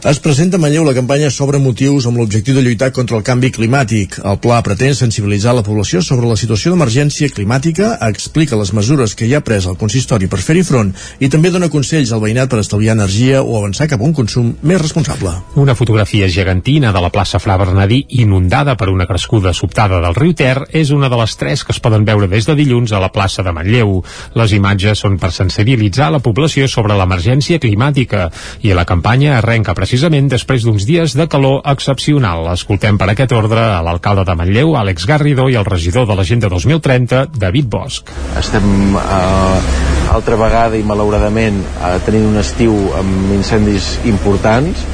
Es 0.00 0.16
presenta 0.18 0.56
a 0.56 0.60
Manlleu 0.60 0.86
la 0.86 0.94
campanya 0.96 1.28
sobre 1.28 1.58
motius 1.60 2.06
amb 2.08 2.16
l'objectiu 2.16 2.54
de 2.56 2.62
lluitar 2.64 2.88
contra 2.96 3.18
el 3.18 3.22
canvi 3.22 3.50
climàtic. 3.52 4.14
El 4.24 4.38
pla 4.40 4.62
pretén 4.64 4.94
sensibilitzar 4.96 5.52
la 5.52 5.60
població 5.62 6.00
sobre 6.00 6.24
la 6.24 6.38
situació 6.40 6.72
d'emergència 6.72 7.28
climàtica, 7.28 7.90
explica 8.06 8.56
les 8.56 8.72
mesures 8.72 9.12
que 9.12 9.28
hi 9.28 9.34
ha 9.36 9.42
pres 9.44 9.66
el 9.68 9.76
consistori 9.76 10.24
per 10.32 10.40
fer-hi 10.40 10.62
front 10.64 10.94
i 11.20 11.28
també 11.28 11.50
dona 11.52 11.68
consells 11.68 12.14
al 12.16 12.22
veïnat 12.22 12.48
per 12.48 12.62
estalviar 12.62 12.94
energia 12.96 13.42
o 13.42 13.58
avançar 13.58 13.90
cap 13.92 14.00
a 14.00 14.06
un 14.08 14.14
consum 14.16 14.54
més 14.62 14.80
responsable. 14.80 15.34
Una 15.60 15.76
fotografia 15.76 16.30
gegantina 16.32 16.94
de 16.96 17.04
la 17.04 17.12
plaça 17.12 17.36
Fra 17.38 17.58
Bernadí 17.60 18.00
inundada 18.24 18.78
per 18.80 18.88
una 18.88 19.04
crescuda 19.04 19.52
sobtada 19.52 20.00
del 20.00 20.16
riu 20.16 20.32
Ter 20.32 20.64
és 20.72 20.94
una 20.96 21.12
de 21.12 21.20
les 21.20 21.36
tres 21.36 21.60
que 21.60 21.76
es 21.76 21.82
poden 21.84 22.08
veure 22.08 22.30
des 22.32 22.48
de 22.48 22.56
dilluns 22.56 22.96
a 22.96 23.02
la 23.04 23.12
plaça 23.12 23.44
de 23.44 23.52
Manlleu. 23.52 24.00
Les 24.32 24.56
imatges 24.56 25.04
són 25.04 25.20
per 25.20 25.28
sensibilitzar 25.36 26.08
la 26.08 26.24
població 26.24 26.72
sobre 26.72 26.96
l'emergència 26.96 27.60
climàtica 27.60 28.30
i 28.64 28.72
la 28.72 28.88
campanya 28.88 29.36
arrenca 29.42 29.59
precisament 29.64 30.00
precisament 30.00 30.30
després 30.30 30.64
d'uns 30.64 30.84
dies 30.88 31.12
de 31.12 31.26
calor 31.28 31.60
excepcional. 31.68 32.46
Escoltem 32.52 32.96
per 32.98 33.10
aquest 33.12 33.32
ordre 33.36 33.60
a 33.60 33.82
l'alcalde 33.84 34.24
de 34.24 34.34
Manlleu, 34.34 34.74
Àlex 34.80 35.06
Garrido, 35.06 35.48
i 35.50 35.56
el 35.60 35.64
regidor 35.64 36.06
de 36.08 36.16
l'Agenda 36.16 36.48
2030, 36.48 37.26
David 37.36 37.68
Bosch. 37.70 38.10
Estem 38.38 38.96
eh, 38.96 40.14
altra 40.14 40.38
vegada 40.40 40.78
i 40.78 40.82
malauradament 40.86 41.60
eh, 41.60 41.98
tenint 42.06 42.30
un 42.30 42.40
estiu 42.40 42.74
amb 42.98 43.34
incendis 43.36 43.98
importants 44.08 44.86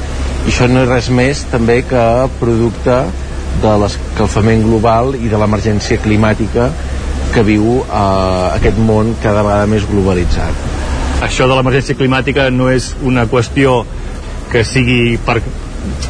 i 0.45 0.51
això 0.51 0.67
no 0.67 0.83
és 0.83 0.91
res 0.91 1.09
més 1.09 1.45
també 1.51 1.81
que 1.87 2.03
producte 2.41 2.97
de 3.61 3.77
l'escalfament 3.81 4.65
global 4.67 5.15
i 5.17 5.31
de 5.31 5.39
l'emergència 5.39 6.01
climàtica 6.03 6.69
que 7.33 7.45
viu 7.47 7.79
eh, 7.79 8.57
aquest 8.57 8.77
món 8.77 9.15
cada 9.23 9.45
vegada 9.47 9.71
més 9.71 9.87
globalitzat. 9.87 10.67
Això 11.25 11.47
de 11.49 11.55
l'emergència 11.57 11.97
climàtica 11.97 12.51
no 12.53 12.67
és 12.69 12.91
una 13.07 13.25
qüestió 13.25 13.81
que 14.51 14.63
sigui 14.67 15.17
per, 15.25 15.39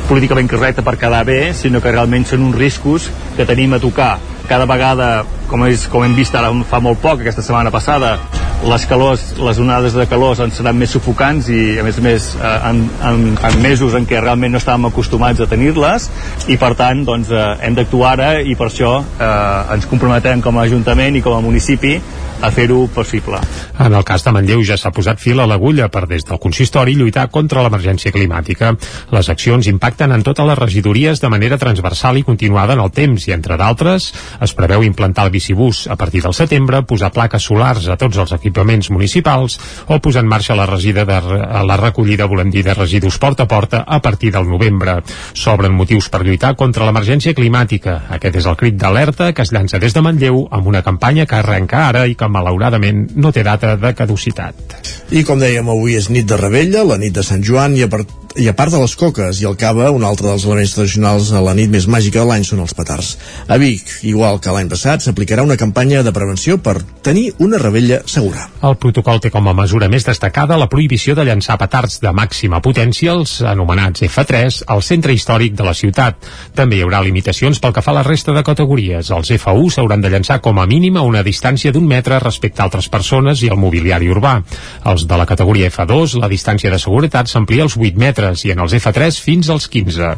políticament 0.07 0.49
correcte 0.49 0.83
per 0.85 0.97
quedar 0.99 1.23
bé, 1.27 1.53
sinó 1.57 1.81
que 1.83 1.93
realment 1.93 2.25
són 2.29 2.45
uns 2.47 2.57
riscos 2.57 3.09
que 3.37 3.45
tenim 3.49 3.75
a 3.75 3.81
tocar 3.83 4.15
cada 4.49 4.65
vegada, 4.69 5.25
com, 5.51 5.65
és, 5.67 5.87
com 5.91 6.03
hem 6.05 6.15
vist 6.17 6.35
ara 6.35 6.51
fa 6.67 6.79
molt 6.83 7.01
poc, 7.03 7.21
aquesta 7.21 7.45
setmana 7.45 7.71
passada, 7.73 8.17
les 8.65 8.85
calors, 8.89 9.23
les 9.37 9.59
onades 9.61 9.93
de 9.93 10.07
calor 10.09 10.39
ens 10.41 10.57
seran 10.57 10.77
més 10.79 10.91
sufocants 10.95 11.49
i 11.53 11.77
a 11.79 11.85
més 11.85 11.99
a 11.99 12.03
més 12.03 12.29
eh, 12.35 12.53
en, 12.71 12.81
en, 13.05 13.25
en 13.37 13.59
mesos 13.61 13.93
en 13.97 14.07
què 14.09 14.21
realment 14.21 14.55
no 14.55 14.61
estàvem 14.61 14.89
acostumats 14.89 15.43
a 15.43 15.49
tenir-les 15.49 16.09
i 16.49 16.57
per 16.57 16.73
tant 16.79 17.03
doncs, 17.05 17.29
eh, 17.29 17.45
hem 17.67 17.77
d'actuar 17.77 18.15
ara 18.15 18.31
i 18.41 18.57
per 18.57 18.71
això 18.71 18.95
eh, 19.03 19.75
ens 19.77 19.85
comprometem 19.91 20.41
com 20.41 20.57
a 20.57 20.65
Ajuntament 20.67 21.19
i 21.19 21.21
com 21.23 21.37
a 21.37 21.43
municipi 21.43 21.99
a 22.41 22.51
fer-ho 22.51 22.87
possible. 22.93 23.39
En 23.79 23.93
el 23.93 24.03
cas 24.05 24.23
de 24.25 24.33
Manlleu 24.33 24.61
ja 24.65 24.77
s'ha 24.77 24.91
posat 24.93 25.21
fil 25.21 25.39
a 25.41 25.47
l'agulla 25.49 25.87
per 25.93 26.05
des 26.09 26.25
del 26.25 26.39
consistori 26.41 26.95
lluitar 26.97 27.27
contra 27.33 27.63
l'emergència 27.65 28.13
climàtica. 28.13 28.73
Les 29.13 29.29
accions 29.33 29.69
impacten 29.69 30.13
en 30.13 30.25
totes 30.25 30.45
les 30.45 30.59
regidories 30.59 31.21
de 31.21 31.31
manera 31.33 31.57
transversal 31.57 32.17
i 32.17 32.25
continuada 32.27 32.77
en 32.77 32.83
el 32.83 32.91
temps 32.93 33.27
i, 33.27 33.33
entre 33.33 33.57
d'altres, 33.57 34.11
es 34.41 34.53
preveu 34.57 34.83
implantar 34.83 35.25
el 35.27 35.31
bicibús 35.31 35.85
a 35.87 35.95
partir 35.95 36.21
del 36.23 36.33
setembre, 36.33 36.83
posar 36.83 37.11
plaques 37.13 37.43
solars 37.43 37.87
a 37.87 37.97
tots 37.97 38.17
els 38.17 38.33
equipaments 38.35 38.91
municipals 38.93 39.57
o 39.87 39.99
posar 40.03 40.23
en 40.23 40.29
marxa 40.31 40.55
la, 40.55 40.65
resida 40.65 41.05
de, 41.05 41.19
la 41.67 41.77
recollida, 41.77 42.27
volem 42.27 42.51
dir, 42.53 42.63
de 42.65 42.73
residus 42.73 43.17
porta 43.17 43.43
a 43.43 43.47
porta 43.47 43.83
a 43.87 44.01
partir 44.01 44.31
del 44.33 44.47
novembre. 44.49 44.99
S'obren 45.33 45.75
motius 45.75 46.09
per 46.13 46.23
lluitar 46.25 46.55
contra 46.59 46.85
l'emergència 46.87 47.35
climàtica. 47.37 47.99
Aquest 48.17 48.41
és 48.41 48.49
el 48.49 48.59
crit 48.59 48.77
d'alerta 48.79 49.31
que 49.33 49.45
es 49.45 49.53
llança 49.55 49.79
des 49.79 49.95
de 49.95 50.03
Manlleu 50.03 50.45
amb 50.51 50.67
una 50.67 50.83
campanya 50.85 51.25
que 51.25 51.39
arrenca 51.39 51.87
ara 51.87 52.05
i 52.07 52.15
que 52.15 52.29
malauradament 52.29 53.07
no 53.15 53.31
té 53.31 53.43
data 53.47 53.75
de 53.77 53.93
caducitat. 53.97 54.77
I 55.11 55.23
com 55.23 55.39
dèiem, 55.39 55.69
avui 55.71 55.97
és 55.97 56.09
nit 56.11 56.27
de 56.27 56.37
Rebella, 56.39 56.83
la 56.87 56.99
nit 57.01 57.15
de 57.15 57.23
Sant 57.23 57.43
Joan, 57.45 57.77
i 57.77 57.85
a, 57.85 57.91
part 57.91 58.26
i 58.37 58.47
a 58.47 58.53
part 58.53 58.71
de 58.73 58.79
les 58.81 58.93
coques 58.95 59.39
i 59.41 59.45
el 59.49 59.55
cava, 59.57 59.89
un 59.91 60.03
altre 60.05 60.29
dels 60.29 60.45
elements 60.45 60.75
tradicionals 60.75 61.31
a 61.33 61.41
la 61.41 61.55
nit 61.57 61.71
més 61.73 61.87
màgica 61.89 62.21
de 62.21 62.27
l'any 62.29 62.43
són 62.45 62.61
els 62.61 62.75
petards. 62.77 63.15
A 63.49 63.57
Vic, 63.57 63.89
igual 64.05 64.37
que 64.43 64.53
l'any 64.53 64.69
passat, 64.69 65.01
s'aplicarà 65.01 65.45
una 65.45 65.57
campanya 65.57 66.03
de 66.05 66.13
prevenció 66.13 66.59
per 66.61 66.75
tenir 67.05 67.31
una 67.41 67.57
rebella 67.57 68.03
segura. 68.05 68.45
El 68.67 68.77
protocol 68.77 69.21
té 69.23 69.31
com 69.33 69.49
a 69.49 69.55
mesura 69.57 69.89
més 69.89 70.05
destacada 70.05 70.59
la 70.61 70.69
prohibició 70.69 71.15
de 71.17 71.25
llançar 71.25 71.57
petards 71.57 71.97
de 72.03 72.13
màxima 72.13 72.61
potència, 72.61 73.15
els 73.17 73.39
anomenats 73.41 74.05
F3, 74.05 74.61
al 74.67 74.83
centre 74.85 75.15
històric 75.17 75.57
de 75.57 75.65
la 75.65 75.73
ciutat. 75.77 76.29
També 76.53 76.77
hi 76.77 76.85
haurà 76.85 77.01
limitacions 77.01 77.61
pel 77.63 77.73
que 77.73 77.81
fa 77.85 77.93
a 77.95 77.99
la 77.99 78.05
resta 78.05 78.35
de 78.37 78.45
categories. 78.45 79.09
Els 79.09 79.33
F1 79.39 79.73
s'hauran 79.73 80.05
de 80.05 80.13
llançar 80.13 80.39
com 80.45 80.61
a 80.61 80.67
mínim 80.69 80.97
a 80.97 81.05
una 81.07 81.25
distància 81.25 81.73
d'un 81.73 81.87
metre 81.89 82.21
respecte 82.21 82.61
a 82.61 82.69
altres 82.69 82.89
persones 82.93 83.41
i 83.41 83.49
el 83.49 83.57
mobiliari 83.57 84.11
urbà. 84.13 84.37
Els 84.85 85.07
de 85.09 85.17
la 85.17 85.25
categoria 85.25 85.71
F2, 85.73 86.19
la 86.21 86.29
distància 86.29 86.69
de 86.69 86.81
seguretat 86.81 87.31
s'amplia 87.31 87.65
als 87.65 87.77
8 87.77 87.97
metres 87.97 88.26
metres 88.27 88.45
i 88.45 88.51
en 88.51 88.61
els 88.63 88.73
F3 88.75 89.19
fins 89.23 89.49
als 89.49 89.67
15. 89.71 90.09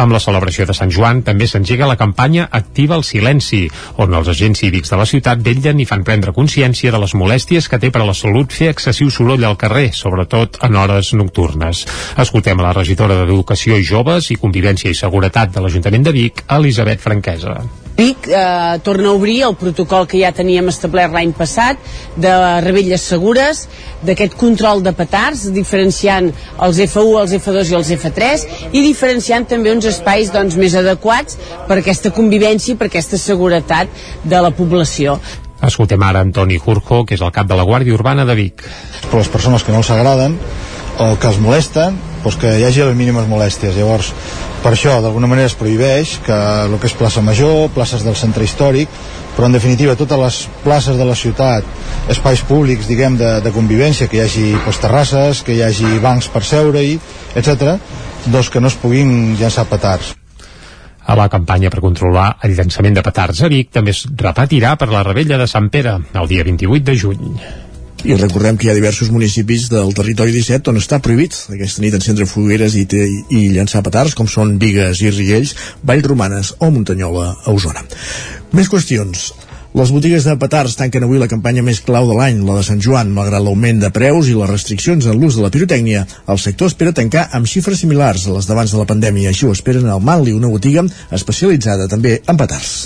Amb 0.00 0.12
la 0.12 0.20
celebració 0.20 0.66
de 0.66 0.74
Sant 0.76 0.90
Joan 0.90 1.22
també 1.22 1.46
s'engega 1.46 1.88
la 1.88 1.96
campanya 1.96 2.48
Activa 2.50 2.96
el 2.96 3.04
silenci, 3.04 3.68
on 3.98 4.14
els 4.14 4.28
agents 4.28 4.60
cívics 4.60 4.90
de 4.90 4.98
la 4.98 5.06
ciutat 5.06 5.42
vetllen 5.44 5.80
i 5.80 5.86
fan 5.86 6.04
prendre 6.04 6.32
consciència 6.32 6.92
de 6.92 7.00
les 7.00 7.14
molèsties 7.14 7.68
que 7.68 7.78
té 7.78 7.90
per 7.90 8.02
a 8.02 8.08
la 8.08 8.16
salut 8.16 8.52
fer 8.52 8.70
excessiu 8.72 9.10
soroll 9.10 9.44
al 9.44 9.58
carrer, 9.58 9.90
sobretot 9.92 10.60
en 10.64 10.76
hores 10.76 11.12
nocturnes. 11.14 11.84
Escoltem 12.16 12.60
a 12.60 12.70
la 12.70 12.76
regidora 12.76 13.18
d'Educació 13.20 13.78
i 13.78 13.84
Joves 13.84 14.30
i 14.32 14.40
Convivència 14.40 14.90
i 14.90 14.98
Seguretat 14.98 15.52
de 15.54 15.64
l'Ajuntament 15.64 16.08
de 16.08 16.16
Vic, 16.16 16.46
Elisabet 16.58 17.04
Franquesa. 17.04 17.60
Vic 17.98 18.28
eh, 18.28 18.78
torna 18.86 19.08
a 19.08 19.12
obrir 19.12 19.42
el 19.42 19.56
protocol 19.58 20.06
que 20.06 20.20
ja 20.20 20.30
teníem 20.30 20.68
establert 20.70 21.10
l'any 21.10 21.32
passat 21.34 21.80
de 22.14 22.30
rebelles 22.62 23.02
segures, 23.02 23.64
d'aquest 24.06 24.36
control 24.38 24.84
de 24.86 24.92
petards, 24.94 25.48
diferenciant 25.50 26.28
els 26.62 26.78
F1, 26.84 27.08
els 27.24 27.34
F2 27.40 27.72
i 27.72 27.76
els 27.80 27.90
F3 27.96 28.44
i 28.70 28.84
diferenciant 28.86 29.48
també 29.50 29.74
uns 29.74 29.88
espais 29.90 30.30
doncs, 30.30 30.54
més 30.54 30.78
adequats 30.78 31.40
per 31.66 31.80
aquesta 31.80 32.14
convivència 32.14 32.76
i 32.76 32.78
per 32.78 32.86
aquesta 32.86 33.18
seguretat 33.18 33.90
de 34.22 34.42
la 34.46 34.54
població. 34.54 35.18
Escoltem 35.58 36.02
ara 36.06 36.22
Antoni 36.22 36.60
Jurjo, 36.62 37.02
que 37.02 37.18
és 37.18 37.24
el 37.26 37.34
cap 37.34 37.50
de 37.50 37.58
la 37.58 37.66
Guàrdia 37.66 37.98
Urbana 37.98 38.22
de 38.28 38.38
Vic. 38.38 38.62
Per 39.10 39.18
les 39.18 39.32
persones 39.32 39.66
que 39.66 39.74
no 39.74 39.82
els 39.82 39.90
agraden 39.90 40.38
o 41.02 41.16
que 41.18 41.32
els 41.32 41.42
molesten, 41.42 41.98
doncs 42.22 42.36
que 42.40 42.50
hi 42.58 42.64
hagi 42.66 42.84
les 42.84 42.96
mínimes 42.98 43.28
molèsties. 43.30 43.76
Llavors, 43.78 44.12
per 44.62 44.72
això, 44.74 44.98
d'alguna 45.02 45.30
manera 45.30 45.50
es 45.50 45.56
prohibeix 45.58 46.18
que 46.26 46.36
el 46.66 46.76
que 46.80 46.90
és 46.90 46.96
plaça 46.98 47.22
Major, 47.22 47.68
places 47.74 48.04
del 48.06 48.16
centre 48.18 48.44
històric, 48.44 48.90
però 49.36 49.46
en 49.46 49.54
definitiva 49.54 49.94
totes 49.94 50.18
les 50.18 50.38
places 50.64 50.98
de 50.98 51.06
la 51.06 51.14
ciutat, 51.14 51.66
espais 52.10 52.42
públics, 52.42 52.88
diguem, 52.90 53.16
de, 53.20 53.36
de 53.44 53.52
convivència, 53.54 54.08
que 54.10 54.18
hi 54.18 54.24
hagi 54.24 54.46
pues, 54.64 54.80
terrasses, 54.82 55.44
que 55.46 55.54
hi 55.54 55.62
hagi 55.62 56.00
bancs 56.02 56.30
per 56.34 56.42
seure-hi, 56.42 56.98
etc., 57.38 57.76
doncs 58.26 58.50
que 58.50 58.60
no 58.60 58.72
es 58.72 58.78
puguin 58.82 59.36
llançar 59.38 59.68
petards. 59.70 60.16
A 61.08 61.14
la 61.16 61.30
campanya 61.32 61.70
per 61.72 61.80
controlar 61.80 62.34
el 62.44 62.52
llançament 62.58 62.98
de 62.98 63.06
petards 63.06 63.40
a 63.40 63.48
Vic 63.48 63.70
també 63.72 63.94
es 63.94 64.02
repetirà 64.10 64.74
per 64.76 64.90
la 64.92 65.06
rebella 65.06 65.38
de 65.40 65.46
Sant 65.48 65.70
Pere, 65.72 65.96
el 66.12 66.28
dia 66.28 66.44
28 66.44 66.84
de 66.90 66.98
juny. 67.00 67.32
I 68.08 68.14
recordem 68.16 68.56
que 68.56 68.64
hi 68.64 68.70
ha 68.72 68.74
diversos 68.76 69.10
municipis 69.12 69.66
del 69.68 69.90
territori 69.92 70.32
17 70.32 70.70
on 70.72 70.78
està 70.80 70.96
prohibit 71.04 71.34
aquesta 71.52 71.82
nit 71.84 71.92
encendre 71.98 72.24
fogueres 72.24 72.72
i, 72.80 72.86
i, 72.88 73.18
i 73.36 73.40
llançar 73.52 73.82
petards, 73.84 74.14
com 74.16 74.30
són 74.32 74.54
Vigues 74.62 75.02
i 75.04 75.10
Riells, 75.12 75.52
Vallromanes 75.84 76.54
o 76.56 76.70
Muntanyola 76.72 77.26
a 77.44 77.52
Osona. 77.52 77.84
Més 78.56 78.72
qüestions. 78.72 79.26
Les 79.76 79.92
botigues 79.92 80.24
de 80.24 80.38
petards 80.40 80.78
tanquen 80.80 81.04
avui 81.04 81.20
la 81.20 81.28
campanya 81.28 81.60
més 81.66 81.84
clau 81.84 82.08
de 82.08 82.16
l'any, 82.16 82.40
la 82.48 82.56
de 82.56 82.64
Sant 82.64 82.80
Joan. 82.80 83.12
Malgrat 83.12 83.44
l'augment 83.44 83.84
de 83.84 83.92
preus 83.92 84.32
i 84.32 84.40
les 84.40 84.54
restriccions 84.56 85.04
en 85.04 85.20
l'ús 85.20 85.36
de 85.36 85.44
la 85.44 85.52
pirotècnia, 85.52 86.06
el 86.32 86.40
sector 86.40 86.72
espera 86.72 86.96
tancar 86.96 87.28
amb 87.36 87.50
xifres 87.50 87.84
similars 87.84 88.24
a 88.24 88.38
les 88.38 88.48
d'abans 88.48 88.72
de 88.72 88.80
la 88.80 88.88
pandèmia. 88.88 89.36
Així 89.36 89.44
ho 89.44 89.52
esperen 89.52 89.84
al 89.92 90.00
Manli, 90.00 90.32
una 90.32 90.48
botiga 90.48 90.88
especialitzada 91.12 91.92
també 91.92 92.22
en 92.24 92.40
petards. 92.40 92.78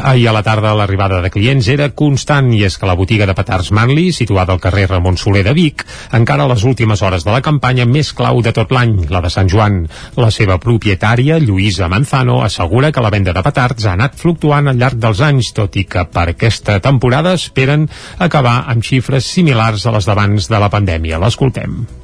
Ahir 0.00 0.28
a 0.28 0.32
la 0.32 0.42
tarda 0.42 0.72
l'arribada 0.74 1.20
de 1.22 1.30
clients 1.30 1.68
era 1.70 1.90
constant 1.94 2.48
i 2.56 2.62
és 2.66 2.78
que 2.80 2.88
la 2.88 2.96
botiga 2.98 3.26
de 3.28 3.34
petards 3.38 3.70
Manli, 3.76 4.08
situada 4.12 4.54
al 4.54 4.60
carrer 4.62 4.88
Ramon 4.90 5.18
Soler 5.20 5.44
de 5.46 5.54
Vic, 5.54 5.84
encara 6.18 6.46
a 6.46 6.50
les 6.50 6.64
últimes 6.64 7.02
hores 7.02 7.26
de 7.26 7.30
la 7.34 7.42
campanya 7.44 7.86
més 7.86 8.12
clau 8.16 8.42
de 8.42 8.54
tot 8.56 8.72
l'any, 8.74 8.96
la 9.12 9.22
de 9.22 9.30
Sant 9.30 9.50
Joan. 9.52 9.82
La 10.16 10.32
seva 10.34 10.58
propietària, 10.58 11.38
Lluïsa 11.38 11.90
Manzano, 11.92 12.40
assegura 12.42 12.92
que 12.92 13.04
la 13.04 13.14
venda 13.14 13.36
de 13.36 13.46
petards 13.46 13.86
ha 13.86 13.94
anat 13.94 14.18
fluctuant 14.18 14.72
al 14.72 14.80
llarg 14.80 14.98
dels 14.98 15.22
anys, 15.22 15.54
tot 15.54 15.76
i 15.76 15.86
que 15.86 16.06
per 16.10 16.28
aquesta 16.32 16.80
temporada 16.82 17.36
esperen 17.38 17.88
acabar 18.18 18.62
amb 18.72 18.82
xifres 18.82 19.28
similars 19.28 19.86
a 19.86 19.94
les 19.98 20.08
d'abans 20.08 20.48
de 20.48 20.62
la 20.62 20.72
pandèmia. 20.72 21.22
L'escoltem. 21.22 22.01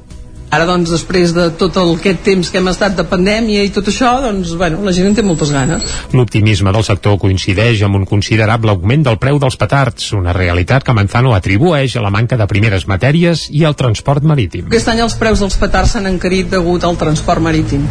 Ara, 0.49 0.65
doncs, 0.65 0.89
després 0.89 1.29
de 1.35 1.43
tot 1.61 1.75
el, 1.77 1.91
aquest 1.99 2.23
temps 2.25 2.49
que 2.49 2.57
hem 2.57 2.69
estat 2.71 2.95
de 2.97 3.03
pandèmia 3.05 3.61
i 3.67 3.69
tot 3.73 3.91
això, 3.91 4.15
doncs, 4.23 4.55
bueno, 4.57 4.81
la 4.85 4.93
gent 4.95 5.11
en 5.11 5.17
té 5.19 5.25
moltes 5.25 5.51
ganes. 5.53 5.85
L'optimisme 6.17 6.73
del 6.73 6.85
sector 6.87 7.19
coincideix 7.21 7.83
amb 7.85 7.99
un 7.99 8.07
considerable 8.09 8.73
augment 8.73 9.05
del 9.05 9.19
preu 9.21 9.37
dels 9.41 9.59
petards, 9.61 10.09
una 10.17 10.33
realitat 10.33 10.87
que 10.87 10.95
Manzano 10.97 11.35
atribueix 11.37 11.95
a 11.95 12.03
la 12.05 12.09
manca 12.09 12.39
de 12.39 12.49
primeres 12.49 12.87
matèries 12.89 13.45
i 13.53 13.61
al 13.69 13.77
transport 13.77 14.25
marítim. 14.25 14.71
Aquest 14.71 14.89
any 14.89 15.03
els 15.05 15.19
preus 15.21 15.45
dels 15.45 15.59
petards 15.61 15.93
s'han 15.93 16.09
encarit 16.09 16.49
degut 16.49 16.87
al 16.87 16.97
transport 16.97 17.45
marítim 17.45 17.85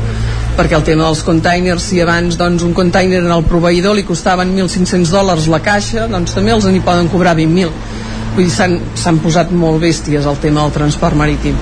perquè 0.59 0.75
el 0.75 0.83
tema 0.83 1.05
dels 1.05 1.21
containers, 1.23 1.85
si 1.87 2.01
abans 2.03 2.35
doncs, 2.35 2.65
un 2.67 2.73
container 2.75 3.21
en 3.23 3.31
el 3.31 3.45
proveïdor 3.47 3.95
li 3.95 4.03
costaven 4.03 4.57
1.500 4.57 5.13
dòlars 5.15 5.47
la 5.47 5.63
caixa, 5.63 6.09
doncs 6.11 6.35
també 6.35 6.51
els 6.51 6.67
n'hi 6.67 6.83
poden 6.83 7.07
cobrar 7.13 7.37
20.000 7.39 8.08
vull 8.39 8.47
dir, 8.47 8.55
s'han 9.03 9.19
posat 9.23 9.51
molt 9.51 9.83
bèsties 9.83 10.27
el 10.31 10.39
tema 10.39 10.63
del 10.63 10.75
transport 10.77 11.19
marítim. 11.19 11.57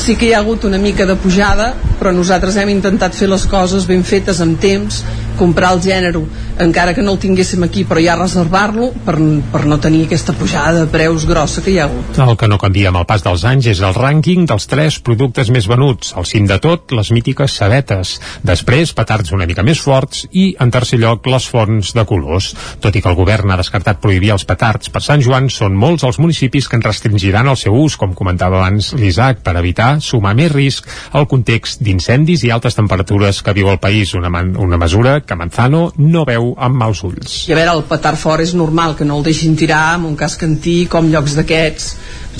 Sí 0.00 0.16
que 0.16 0.30
hi 0.30 0.32
ha 0.32 0.40
hagut 0.40 0.64
una 0.64 0.80
mica 0.80 1.04
de 1.06 1.16
pujada 1.20 1.72
però 2.00 2.10
nosaltres 2.16 2.56
hem 2.58 2.72
intentat 2.72 3.14
fer 3.14 3.28
les 3.30 3.44
coses 3.46 3.84
ben 3.86 4.02
fetes 4.02 4.40
amb 4.42 4.58
temps 4.62 5.02
comprar 5.38 5.72
el 5.76 5.82
gènere 5.84 6.22
encara 6.62 6.94
que 6.94 7.02
no 7.02 7.14
el 7.14 7.20
tinguéssim 7.22 7.62
aquí 7.64 7.84
però 7.88 8.02
ja 8.02 8.16
reservar-lo 8.18 8.90
per, 9.06 9.16
per 9.52 9.64
no 9.68 9.78
tenir 9.82 10.04
aquesta 10.06 10.34
pujada 10.36 10.84
de 10.84 10.90
preus 10.92 11.26
grossa 11.28 11.62
que 11.64 11.72
hi 11.72 11.78
ha 11.80 11.86
hagut. 11.88 12.18
El 12.22 12.36
que 12.38 12.48
no 12.50 12.58
canvia 12.60 12.90
amb 12.90 13.00
el 13.00 13.06
pas 13.08 13.24
dels 13.24 13.44
anys 13.48 13.68
és 13.72 13.82
el 13.84 13.94
rànquing 13.96 14.46
dels 14.48 14.68
tres 14.70 14.98
productes 15.04 15.50
més 15.54 15.68
venuts. 15.70 16.12
Al 16.18 16.26
cim 16.28 16.46
de 16.48 16.58
tot, 16.62 16.92
les 16.96 17.12
mítiques 17.14 17.56
sabetes. 17.58 18.14
Després, 18.46 18.94
petards 18.96 19.32
una 19.32 19.46
mica 19.48 19.64
més 19.66 19.80
forts 19.82 20.26
i, 20.30 20.52
en 20.60 20.72
tercer 20.74 21.00
lloc, 21.02 21.26
les 21.30 21.46
fonts 21.48 21.92
de 21.96 22.04
colors. 22.08 22.52
Tot 22.82 22.96
i 22.96 23.02
que 23.02 23.10
el 23.10 23.18
govern 23.18 23.52
ha 23.52 23.58
descartat 23.60 24.00
prohibir 24.02 24.32
els 24.34 24.46
petards 24.48 24.92
per 24.92 25.02
Sant 25.04 25.24
Joan, 25.24 25.48
són 25.50 25.76
molts 25.78 26.06
els 26.08 26.20
municipis 26.22 26.68
que 26.68 26.78
en 26.78 26.84
restringiran 26.84 27.50
el 27.50 27.58
seu 27.60 27.76
ús, 27.76 27.96
com 28.00 28.14
comentava 28.18 28.60
abans 28.60 28.92
l'Isaac, 28.98 29.42
per 29.42 29.56
evitar 29.60 29.96
sumar 30.04 30.34
més 30.38 30.52
risc 30.52 30.88
al 31.12 31.28
context 31.30 31.82
d'incendis 31.82 32.44
i 32.46 32.52
altes 32.54 32.76
temperatures 32.78 33.42
que 33.42 33.56
viu 33.56 33.70
el 33.72 33.80
país. 33.82 34.14
Una, 34.18 34.30
una 34.30 34.78
mesura 34.80 35.20
que 35.20 35.31
Manzano 35.38 35.84
no 35.98 36.24
veu 36.28 36.52
amb 36.56 36.78
mals 36.80 37.02
ulls. 37.06 37.36
I 37.48 37.54
a 37.54 37.58
veure, 37.58 37.76
el 37.76 37.84
petard 37.88 38.20
fora 38.20 38.44
és 38.44 38.54
normal 38.58 38.96
que 38.98 39.06
no 39.08 39.18
el 39.18 39.26
deixin 39.26 39.56
tirar 39.58 39.96
en 39.96 40.06
un 40.10 40.18
casc 40.18 40.44
antic 40.46 40.94
o 40.94 41.02
en 41.02 41.10
llocs 41.12 41.36
d'aquests. 41.38 41.88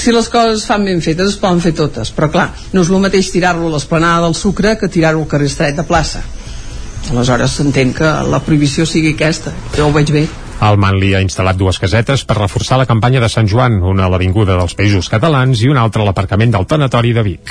Si 0.02 0.12
les 0.14 0.28
coses 0.32 0.64
fan 0.68 0.86
ben 0.88 1.02
fetes 1.04 1.34
es 1.34 1.40
poden 1.40 1.60
fer 1.64 1.74
totes, 1.76 2.12
però 2.16 2.30
clar, 2.32 2.50
no 2.72 2.84
és 2.84 2.92
el 2.92 3.02
mateix 3.04 3.32
tirar-lo 3.32 3.68
a 3.68 3.74
l'esplanada 3.74 4.26
del 4.26 4.38
Sucre 4.38 4.76
que 4.80 4.88
tirar-ho 4.92 5.24
al 5.24 5.28
carrer 5.28 5.50
estret 5.52 5.76
de 5.76 5.84
plaça. 5.88 6.22
Aleshores 7.10 7.58
s'entén 7.58 7.92
que 7.96 8.08
la 8.30 8.40
prohibició 8.46 8.86
sigui 8.86 9.16
aquesta, 9.16 9.52
jo 9.76 9.88
ho 9.88 9.94
veig 9.94 10.12
bé. 10.14 10.26
El 10.62 10.76
Manli 10.78 11.08
ha 11.10 11.20
instal·lat 11.24 11.56
dues 11.58 11.80
casetes 11.82 12.22
per 12.22 12.36
reforçar 12.38 12.76
la 12.78 12.86
campanya 12.86 13.18
de 13.18 13.28
Sant 13.32 13.48
Joan, 13.50 13.80
una 13.82 14.04
a 14.06 14.10
l'Avinguda 14.12 14.54
dels 14.54 14.76
Països 14.78 15.08
Catalans 15.10 15.58
i 15.64 15.70
una 15.72 15.82
altra 15.82 16.04
a 16.04 16.06
l'aparcament 16.06 16.52
del 16.54 16.68
Tanatori 16.70 17.10
de 17.16 17.24
Vic. 17.26 17.50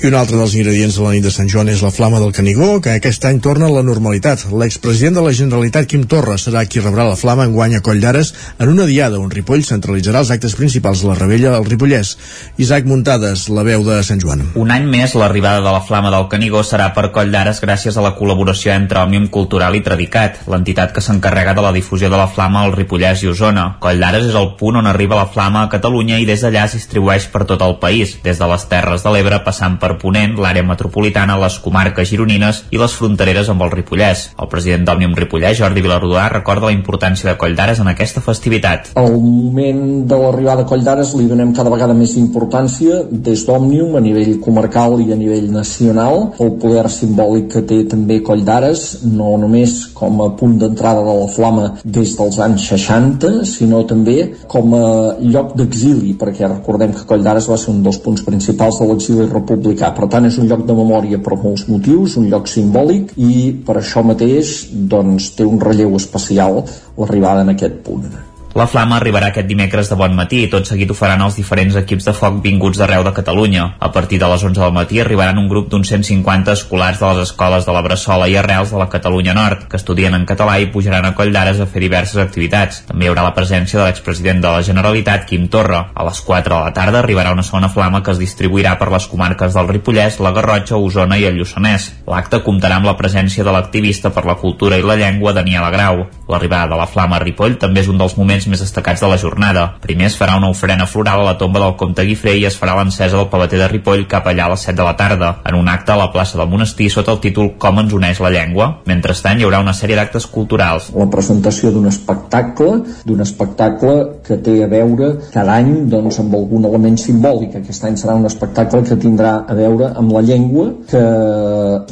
I 0.00 0.08
un 0.08 0.16
altre 0.16 0.38
dels 0.40 0.54
ingredients 0.56 0.96
de 0.96 1.04
la 1.04 1.10
nit 1.12 1.26
de 1.26 1.32
Sant 1.34 1.50
Joan 1.52 1.68
és 1.68 1.82
la 1.84 1.90
flama 1.92 2.16
del 2.22 2.32
Canigó, 2.32 2.78
que 2.80 2.94
aquest 2.96 3.26
any 3.28 3.42
torna 3.44 3.68
a 3.68 3.74
la 3.74 3.82
normalitat. 3.84 4.46
L'expresident 4.56 5.18
de 5.18 5.24
la 5.26 5.34
Generalitat, 5.36 5.84
Quim 5.90 6.06
Torra, 6.08 6.38
serà 6.40 6.62
qui 6.64 6.80
rebrà 6.80 7.04
la 7.04 7.18
flama 7.20 7.44
en 7.44 7.52
guany 7.52 7.76
a 7.76 7.82
Coll 7.84 8.00
d'Ares 8.00 8.32
en 8.56 8.72
una 8.72 8.88
diada 8.88 9.20
on 9.20 9.28
Ripoll 9.32 9.66
centralitzarà 9.68 10.24
els 10.24 10.32
actes 10.32 10.56
principals 10.56 11.04
de 11.04 11.10
la 11.10 11.18
rebella 11.20 11.52
al 11.58 11.68
Ripollès. 11.68 12.14
Isaac 12.56 12.88
Muntades, 12.88 13.50
la 13.52 13.66
veu 13.68 13.84
de 13.84 14.00
Sant 14.00 14.24
Joan. 14.24 14.46
Un 14.56 14.72
any 14.72 14.88
més, 14.88 15.12
l'arribada 15.12 15.60
de 15.60 15.76
la 15.76 15.84
flama 15.84 16.14
del 16.14 16.28
Canigó 16.32 16.64
serà 16.64 16.88
per 16.96 17.10
Coll 17.12 17.36
d'Ares 17.36 17.60
gràcies 17.60 18.00
a 18.00 18.08
la 18.08 18.16
col·laboració 18.16 18.72
entre 18.72 19.04
Òmnium 19.04 19.28
Cultural 19.28 19.76
i 19.76 19.84
Tradicat, 19.84 20.40
l'entitat 20.48 20.96
que 20.96 21.04
s'encarrega 21.04 21.52
de 21.52 21.68
la 21.68 21.76
difusió 21.76 22.08
de 22.08 22.16
la 22.16 22.28
flama 22.32 22.45
al 22.54 22.72
Ripollès 22.72 23.22
i 23.24 23.28
Osona. 23.32 23.64
Coll 23.82 23.98
d'Ares 23.98 24.28
és 24.28 24.36
el 24.38 24.52
punt 24.60 24.78
on 24.78 24.86
arriba 24.86 25.16
la 25.18 25.26
flama 25.26 25.64
a 25.64 25.70
Catalunya 25.72 26.20
i 26.22 26.26
des 26.28 26.44
d'allà 26.44 26.66
es 26.68 26.76
distribueix 26.76 27.26
per 27.32 27.42
tot 27.50 27.62
el 27.66 27.76
país, 27.82 28.16
des 28.22 28.38
de 28.38 28.46
les 28.46 28.66
Terres 28.70 29.02
de 29.02 29.10
l'Ebre 29.10 29.40
passant 29.44 29.78
per 29.82 29.96
Ponent, 29.98 30.36
l'àrea 30.38 30.62
metropolitana, 30.62 31.38
les 31.42 31.58
comarques 31.64 32.08
gironines 32.08 32.62
i 32.70 32.78
les 32.78 32.94
frontereres 32.94 33.50
amb 33.50 33.64
el 33.66 33.72
Ripollès. 33.74 34.28
El 34.38 34.50
president 34.52 34.86
d'Òmnium 34.86 35.16
Ripollès, 35.18 35.58
Jordi 35.58 35.82
Vilarrodà, 35.82 36.28
recorda 36.32 36.70
la 36.70 36.76
importància 36.76 37.30
de 37.30 37.36
Coll 37.40 37.56
d'Ares 37.58 37.80
en 37.82 37.90
aquesta 37.90 38.22
festivitat. 38.22 38.92
Al 38.94 39.18
moment 39.18 40.06
de 40.06 40.20
l'arribada 40.22 40.62
a 40.62 40.70
Coll 40.70 40.84
d'Ares 40.86 41.14
li 41.18 41.26
donem 41.26 41.54
cada 41.56 41.72
vegada 41.72 41.96
més 41.96 42.14
importància 42.20 43.02
des 43.10 43.46
d'Òmnium 43.48 43.96
a 43.96 44.04
nivell 44.04 44.36
comarcal 44.44 45.00
i 45.02 45.10
a 45.12 45.18
nivell 45.18 45.50
nacional. 45.50 46.30
El 46.38 46.54
poder 46.62 46.86
simbòlic 46.92 47.50
que 47.56 47.64
té 47.66 47.82
també 47.90 48.20
Coll 48.22 48.44
d'Ares, 48.46 48.86
no 49.08 49.34
només 49.40 49.78
com 49.96 50.20
a 50.22 50.30
punt 50.36 50.58
d'entrada 50.60 51.02
de 51.06 51.16
la 51.20 51.28
flama 51.32 51.66
des 51.84 52.14
dels 52.18 52.35
anys 52.42 52.68
60, 52.72 53.32
sinó 53.48 53.82
també 53.88 54.16
com 54.50 54.74
a 54.76 54.84
lloc 55.20 55.54
d'exili, 55.58 56.14
perquè 56.18 56.48
recordem 56.48 56.94
que 56.96 57.06
Coll 57.08 57.24
d'Ares 57.24 57.48
va 57.50 57.58
ser 57.60 57.72
un 57.74 57.82
dels 57.86 57.98
punts 58.04 58.24
principals 58.26 58.80
de 58.80 58.88
l'exili 58.90 59.26
republicà. 59.30 59.92
Per 59.96 60.10
tant, 60.12 60.28
és 60.28 60.38
un 60.42 60.48
lloc 60.50 60.66
de 60.68 60.76
memòria 60.76 61.20
per 61.22 61.40
molts 61.42 61.66
motius, 61.70 62.16
un 62.20 62.30
lloc 62.32 62.48
simbòlic, 62.52 63.16
i 63.16 63.50
per 63.66 63.80
això 63.80 64.04
mateix 64.06 64.56
doncs, 64.72 65.32
té 65.36 65.48
un 65.48 65.60
relleu 65.60 65.96
especial 65.96 66.62
l'arribada 66.96 67.46
en 67.46 67.54
aquest 67.56 67.84
punt. 67.86 68.35
La 68.56 68.64
Flama 68.64 68.94
arribarà 68.96 69.26
aquest 69.28 69.44
dimecres 69.50 69.90
de 69.90 69.96
bon 70.00 70.14
matí 70.16 70.38
i 70.40 70.48
tot 70.48 70.64
seguit 70.64 70.88
ho 70.88 70.94
faran 70.96 71.20
els 71.20 71.34
diferents 71.36 71.74
equips 71.76 72.06
de 72.08 72.12
foc 72.16 72.38
vinguts 72.40 72.78
d'arreu 72.80 73.02
de 73.04 73.10
Catalunya. 73.12 73.66
A 73.84 73.90
partir 73.92 74.16
de 74.22 74.30
les 74.30 74.44
11 74.48 74.62
del 74.62 74.72
matí 74.72 75.00
arribaran 75.02 75.36
un 75.36 75.50
grup 75.50 75.66
d'uns 75.68 75.90
150 75.92 76.54
escolars 76.56 77.02
de 77.02 77.10
les 77.10 77.20
escoles 77.26 77.66
de 77.66 77.74
la 77.76 77.82
Bressola 77.84 78.30
i 78.32 78.36
Arrels 78.40 78.72
de 78.72 78.78
la 78.80 78.86
Catalunya 78.88 79.34
Nord, 79.36 79.66
que 79.68 79.76
estudien 79.76 80.16
en 80.16 80.24
català 80.24 80.54
i 80.56 80.70
pujaran 80.72 81.04
a 81.04 81.10
Coll 81.18 81.34
d'Ares 81.34 81.60
a 81.60 81.66
fer 81.68 81.82
diverses 81.84 82.16
activitats. 82.22 82.78
També 82.88 83.04
hi 83.04 83.10
haurà 83.10 83.26
la 83.26 83.34
presència 83.36 83.82
de 83.82 83.90
l'expresident 83.90 84.40
de 84.40 84.54
la 84.54 84.64
Generalitat, 84.64 85.28
Quim 85.28 85.50
Torra. 85.52 85.82
A 85.92 86.08
les 86.08 86.22
4 86.24 86.54
de 86.54 86.62
la 86.62 86.72
tarda 86.72 87.04
arribarà 87.04 87.36
una 87.36 87.44
segona 87.44 87.68
flama 87.68 88.00
que 88.00 88.16
es 88.16 88.24
distribuirà 88.24 88.78
per 88.80 88.88
les 88.88 89.10
comarques 89.12 89.52
del 89.52 89.68
Ripollès, 89.68 90.16
la 90.24 90.32
Garrotxa, 90.32 90.80
Osona 90.80 91.20
i 91.20 91.28
el 91.28 91.36
Lluçanès. 91.36 91.90
L'acte 92.08 92.40
comptarà 92.48 92.80
amb 92.80 92.88
la 92.88 92.96
presència 92.96 93.44
de 93.44 93.52
l'activista 93.52 94.14
per 94.16 94.24
la 94.24 94.40
cultura 94.40 94.80
i 94.80 94.88
la 94.88 94.96
llengua, 94.96 95.36
Daniela 95.36 95.68
Grau. 95.76 96.06
L'arribada 96.32 96.72
de 96.72 96.80
la 96.80 96.88
flama 96.88 97.20
a 97.20 97.22
Ripoll 97.22 97.60
també 97.60 97.84
és 97.84 97.92
un 97.92 98.00
dels 98.00 98.16
moments 98.16 98.45
més 98.50 98.62
destacats 98.62 99.02
de 99.02 99.10
la 99.10 99.18
jornada. 99.20 99.66
Primer 99.82 100.08
es 100.10 100.18
farà 100.18 100.36
una 100.38 100.50
ofrena 100.52 100.86
floral 100.86 101.22
a 101.22 101.30
la 101.30 101.36
tomba 101.38 101.62
del 101.62 101.76
comte 101.80 102.04
Guifré 102.06 102.36
i 102.40 102.46
es 102.48 102.58
farà 102.58 102.76
l'encesa 102.78 103.16
del 103.16 103.30
pavater 103.32 103.60
de 103.60 103.68
Ripoll 103.72 104.06
cap 104.10 104.26
allà 104.26 104.46
a 104.46 104.54
les 104.54 104.66
7 104.68 104.76
de 104.76 104.86
la 104.86 104.96
tarda, 104.96 105.30
en 105.46 105.58
un 105.58 105.68
acte 105.68 105.92
a 105.92 105.98
la 106.00 106.10
plaça 106.12 106.38
del 106.38 106.50
monestir 106.50 106.90
sota 106.92 107.12
el 107.14 107.20
títol 107.24 107.52
Com 107.58 107.80
ens 107.82 107.94
uneix 107.96 108.20
la 108.22 108.30
llengua. 108.30 108.68
Mentrestant, 108.86 109.40
hi 109.40 109.46
haurà 109.46 109.60
una 109.64 109.74
sèrie 109.76 109.96
d'actes 109.98 110.26
culturals. 110.32 110.90
La 110.96 111.08
presentació 111.12 111.72
d'un 111.74 111.88
espectacle, 111.90 112.80
d'un 113.06 113.22
espectacle 113.24 113.94
que 114.26 114.38
té 114.42 114.58
a 114.64 114.70
veure 114.70 115.12
cada 115.32 115.58
any 115.60 115.72
doncs, 115.90 116.20
amb 116.22 116.34
algun 116.38 116.66
element 116.68 116.98
simbòlic. 117.00 117.58
Aquest 117.60 117.86
any 117.88 117.98
serà 118.00 118.16
un 118.18 118.28
espectacle 118.28 118.82
que 118.86 118.98
tindrà 119.00 119.32
a 119.46 119.56
veure 119.58 119.90
amb 119.96 120.12
la 120.16 120.22
llengua, 120.26 120.68
que 120.90 121.02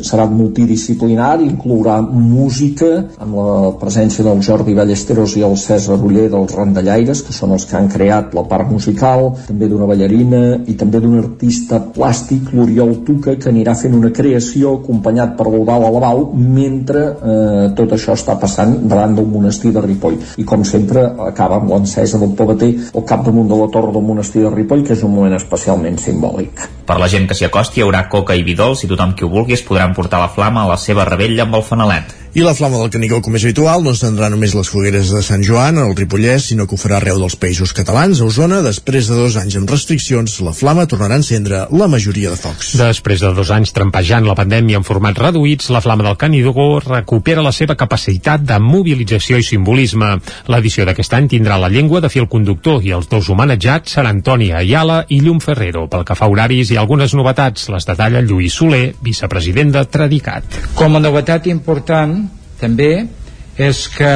serà 0.04 0.26
multidisciplinar, 0.30 1.36
inclourà 1.44 2.00
música, 2.04 2.90
amb 3.24 3.38
la 3.38 3.72
presència 3.80 4.24
del 4.26 4.42
Jordi 4.44 4.74
Ballesteros 4.76 5.36
i 5.38 5.44
el 5.46 5.56
César 5.60 5.98
Uller 6.00 6.28
dels 6.44 6.54
Randallaires, 6.58 7.24
que 7.24 7.32
són 7.34 7.54
els 7.56 7.64
que 7.68 7.78
han 7.78 7.88
creat 7.92 8.34
la 8.36 8.44
part 8.48 8.68
musical, 8.70 9.30
també 9.48 9.68
d'una 9.70 9.88
ballarina 9.88 10.42
i 10.68 10.76
també 10.78 11.00
d'un 11.00 11.18
artista 11.18 11.80
plàstic, 11.94 12.52
l'Oriol 12.52 13.00
Tuca, 13.06 13.36
que 13.40 13.50
anirà 13.50 13.74
fent 13.78 13.96
una 13.96 14.12
creació 14.14 14.76
acompanyat 14.78 15.34
per 15.38 15.48
l'Eudal 15.48 15.88
Alabau 15.88 16.24
mentre 16.34 17.04
eh, 17.04 17.66
tot 17.76 17.96
això 17.96 18.14
està 18.18 18.36
passant 18.40 18.76
davant 18.88 19.16
del 19.16 19.28
monestir 19.30 19.72
de 19.74 19.82
Ripoll. 19.84 20.20
I 20.38 20.46
com 20.48 20.64
sempre 20.68 21.06
acaba 21.26 21.60
amb 21.60 21.70
l'encesa 21.72 22.20
del 22.20 22.34
pavater 22.36 22.72
al 22.94 23.06
capdamunt 23.08 23.48
de 23.50 23.60
la 23.60 23.70
torre 23.72 23.92
del 23.94 24.04
monestir 24.04 24.44
de 24.44 24.52
Ripoll, 24.54 24.84
que 24.86 24.94
és 24.96 25.04
un 25.06 25.14
moment 25.14 25.36
especialment 25.38 25.98
simbòlic. 26.02 26.68
Per 26.84 26.98
la 27.00 27.08
gent 27.08 27.28
que 27.28 27.36
s'hi 27.38 27.48
acosti 27.48 27.80
hi 27.80 27.86
haurà 27.86 28.04
coca 28.12 28.36
i 28.36 28.44
vi 28.44 28.56
dolç 28.58 28.84
i 28.84 28.90
tothom 28.90 29.14
qui 29.16 29.24
ho 29.24 29.32
vulgui 29.32 29.56
es 29.56 29.64
podrà 29.64 29.88
emportar 29.88 30.20
la 30.20 30.28
flama 30.32 30.64
a 30.64 30.74
la 30.74 30.80
seva 30.80 31.08
rebella 31.08 31.48
amb 31.48 31.56
el 31.60 31.64
fanalet. 31.64 32.23
I 32.34 32.42
la 32.42 32.50
flama 32.58 32.80
del 32.80 32.90
Canigó, 32.90 33.20
com 33.22 33.36
és 33.38 33.44
habitual, 33.46 33.84
no 33.86 33.92
estendrà 33.94 34.26
només 34.26 34.56
les 34.58 34.66
fogueres 34.66 35.12
de 35.14 35.20
Sant 35.22 35.44
Joan 35.46 35.76
al 35.78 35.92
Ripollès, 35.94 36.48
sinó 36.48 36.64
que 36.66 36.74
ho 36.74 36.78
farà 36.82 36.96
arreu 36.96 37.20
dels 37.22 37.36
països 37.38 37.70
catalans. 37.70 38.18
A 38.18 38.26
Osona, 38.26 38.56
després 38.64 39.06
de 39.06 39.14
dos 39.14 39.36
anys 39.38 39.54
amb 39.60 39.70
restriccions, 39.70 40.34
la 40.42 40.50
flama 40.50 40.88
tornarà 40.90 41.14
a 41.14 41.22
encendre 41.22 41.60
la 41.70 41.86
majoria 41.86 42.32
de 42.32 42.38
focs. 42.40 42.72
Després 42.80 43.22
de 43.22 43.30
dos 43.36 43.52
anys 43.54 43.70
trampejant 43.76 44.26
la 44.26 44.34
pandèmia 44.34 44.80
en 44.80 44.86
formats 44.88 45.22
reduïts, 45.22 45.70
la 45.70 45.82
flama 45.84 46.08
del 46.08 46.16
Canigó 46.18 46.80
recupera 46.82 47.44
la 47.46 47.52
seva 47.54 47.76
capacitat 47.78 48.42
de 48.42 48.58
mobilització 48.58 49.38
i 49.38 49.46
simbolisme. 49.46 50.10
L'edició 50.50 50.88
d'aquest 50.90 51.14
any 51.14 51.30
tindrà 51.36 51.60
la 51.62 51.70
llengua 51.70 52.02
de 52.02 52.10
fil 52.10 52.26
conductor 52.26 52.82
i 52.82 52.96
els 52.98 53.06
dos 53.14 53.30
homenatjats 53.30 53.94
seran 53.94 54.24
Toni 54.26 54.50
Ayala 54.50 55.04
i 55.06 55.20
Llum 55.22 55.38
Ferrero. 55.38 55.86
Pel 55.86 56.02
que 56.02 56.18
fa 56.18 56.26
a 56.26 56.34
horaris 56.34 56.74
i 56.74 56.82
algunes 56.82 57.14
novetats, 57.14 57.70
les 57.70 57.86
detalla 57.86 58.26
Lluís 58.26 58.58
Soler, 58.58 58.88
vicepresident 59.06 59.70
de 59.78 59.86
Tradicat. 59.86 60.62
Com 60.74 60.98
a 60.98 61.06
novetat 61.06 61.46
important, 61.46 62.23
també 62.64 62.90
és 63.60 63.84
que 63.92 64.14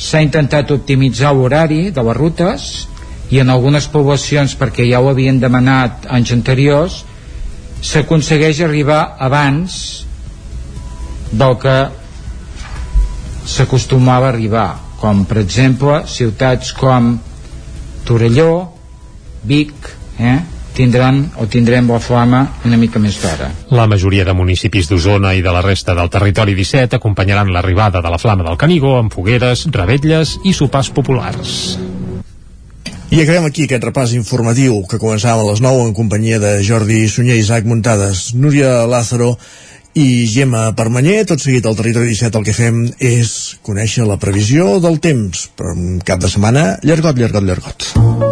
s'ha 0.00 0.22
intentat 0.24 0.70
optimitzar 0.74 1.32
l'horari 1.36 1.90
de 1.94 2.02
les 2.02 2.16
rutes 2.16 2.66
i 3.30 3.38
en 3.38 3.52
algunes 3.52 3.86
poblacions, 3.86 4.56
perquè 4.58 4.88
ja 4.90 5.00
ho 5.00 5.08
havien 5.10 5.38
demanat 5.40 6.08
anys 6.10 6.32
anteriors, 6.34 7.04
s'aconsegueix 7.80 8.60
arribar 8.66 9.00
abans 9.22 10.04
del 11.30 11.54
que 11.62 11.76
s'acostumava 13.46 14.28
a 14.28 14.32
arribar, 14.34 14.68
com 15.00 15.24
per 15.24 15.38
exemple 15.40 16.02
ciutats 16.10 16.74
com 16.76 17.14
Torelló, 18.04 18.72
Vic, 19.46 19.72
eh? 20.18 20.40
Tindran 20.74 21.22
o 21.36 21.46
tindrem 21.50 21.88
la 21.90 22.00
flama 22.00 22.40
una 22.64 22.78
mica 22.80 23.02
més 23.02 23.18
d'hora. 23.22 23.50
La 23.74 23.86
majoria 23.90 24.24
de 24.24 24.34
municipis 24.36 24.90
d'Osona 24.90 25.34
i 25.34 25.42
de 25.42 25.52
la 25.54 25.62
resta 25.64 25.94
del 25.98 26.10
territori 26.10 26.54
17 26.58 26.98
acompanyaran 27.00 27.52
l'arribada 27.52 28.02
de 28.02 28.10
la 28.10 28.18
flama 28.18 28.46
del 28.46 28.58
Canigó 28.60 28.98
amb 28.98 29.12
fogueres, 29.14 29.66
revetlles 29.74 30.38
i 30.44 30.54
sopars 30.56 30.92
populars. 30.94 31.78
I 33.10 33.24
acabem 33.24 33.48
aquí 33.48 33.64
aquest 33.66 33.82
repàs 33.82 34.12
informatiu 34.14 34.84
que 34.86 35.00
començàvem 35.02 35.42
a 35.42 35.50
les 35.50 35.62
9 35.64 35.88
en 35.88 35.96
companyia 35.98 36.38
de 36.38 36.52
Jordi 36.62 37.02
Sunyer, 37.10 37.40
Isaac 37.40 37.66
Muntades, 37.66 38.28
Núria 38.38 38.86
Lázaro 38.86 39.34
i 39.98 40.28
Gemma 40.30 40.68
Permanyer. 40.78 41.24
Tot 41.26 41.42
seguit 41.42 41.66
al 41.66 41.74
territori 41.74 42.14
17 42.14 42.38
el 42.38 42.46
que 42.46 42.54
fem 42.54 42.84
és 43.02 43.56
conèixer 43.66 44.06
la 44.06 44.20
previsió 44.22 44.76
del 44.78 45.02
temps 45.02 45.48
per 45.58 45.74
un 45.74 45.98
cap 46.06 46.22
de 46.22 46.30
setmana 46.30 46.76
llargot, 46.86 47.18
llargot, 47.18 47.50
llargot. 47.50 48.29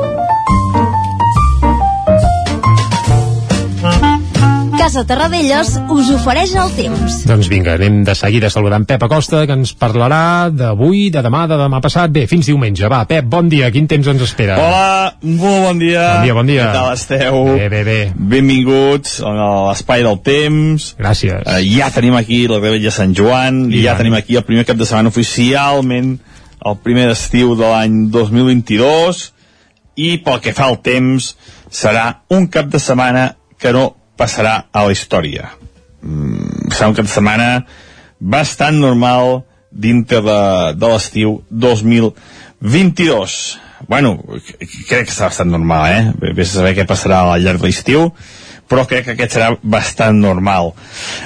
Casa 4.89 5.03
Terradellos 5.05 5.75
us 5.93 6.09
ofereix 6.15 6.55
el 6.57 6.71
temps. 6.73 7.17
Doncs 7.29 7.51
vinga, 7.53 7.75
anem 7.77 7.99
de 8.07 8.13
seguida 8.17 8.49
saludant 8.49 8.87
Pep 8.89 9.03
Acosta, 9.05 9.43
que 9.45 9.53
ens 9.53 9.75
parlarà 9.77 10.49
d'avui, 10.49 11.11
de 11.13 11.21
demà, 11.27 11.43
de 11.51 11.59
demà 11.61 11.83
passat. 11.85 12.09
Bé, 12.09 12.23
fins 12.31 12.49
diumenge. 12.49 12.89
Va, 12.89 13.03
Pep, 13.11 13.27
bon 13.29 13.51
dia. 13.53 13.69
Quin 13.75 13.85
temps 13.91 14.09
ens 14.09 14.25
espera? 14.25 14.57
Hola, 14.57 15.11
molt 15.21 15.67
bon 15.67 15.83
dia. 15.83 16.07
Bon 16.07 16.25
dia, 16.25 16.37
bon 16.39 16.49
dia. 16.49 16.63
Què 16.71 16.79
tal 16.79 16.95
esteu? 16.95 17.37
Bé, 17.51 17.67
bé, 17.75 17.83
bé. 17.85 17.99
Benvinguts 18.17 19.19
a 19.29 19.35
l'espai 19.67 20.07
del 20.09 20.17
temps. 20.25 20.89
Gràcies. 21.03 21.45
Uh, 21.45 21.61
ja 21.69 21.91
tenim 21.93 22.17
aquí 22.17 22.41
la 22.49 22.63
Rebella 22.63 22.95
Sant 22.97 23.13
Joan, 23.13 23.67
i 23.69 23.85
ja 23.85 23.99
tenim 24.01 24.17
aquí 24.17 24.41
el 24.41 24.47
primer 24.49 24.65
cap 24.71 24.81
de 24.81 24.89
setmana 24.89 25.13
oficialment, 25.13 26.15
el 26.65 26.81
primer 26.81 27.11
estiu 27.13 27.53
de 27.61 27.69
l'any 27.69 28.07
2022, 28.17 29.21
i 30.01 30.17
pel 30.25 30.41
que 30.41 30.57
fa 30.57 30.73
al 30.73 30.81
temps, 30.81 31.35
serà 31.69 32.23
un 32.33 32.49
cap 32.49 32.73
de 32.73 32.81
setmana 32.81 33.35
que 33.61 33.77
no 33.77 33.98
passarà 34.19 34.57
a 34.73 34.85
la 34.87 34.95
història. 34.95 35.53
Mm, 36.03 36.73
serà 36.75 36.91
un 36.91 36.99
cap 36.99 37.07
de 37.07 37.13
setmana 37.13 37.49
bastant 38.19 38.79
normal 38.83 39.43
dintre 39.71 40.21
de, 40.25 40.41
de 40.75 40.91
l'estiu 40.91 41.39
2022. 41.51 43.39
Bueno, 43.89 44.17
crec 44.89 45.07
que 45.07 45.15
serà 45.15 45.31
bastant 45.31 45.51
normal, 45.55 45.89
eh? 45.95 46.35
Vés 46.35 46.51
a 46.51 46.61
saber 46.61 46.75
què 46.77 46.87
passarà 46.89 47.23
al 47.25 47.43
llarg 47.45 47.63
de 47.63 47.71
l'estiu. 47.71 48.13
però 48.69 48.85
crec 48.85 49.07
que 49.07 49.15
aquest 49.15 49.33
serà 49.33 49.47
bastant 49.63 50.19
normal. 50.21 50.75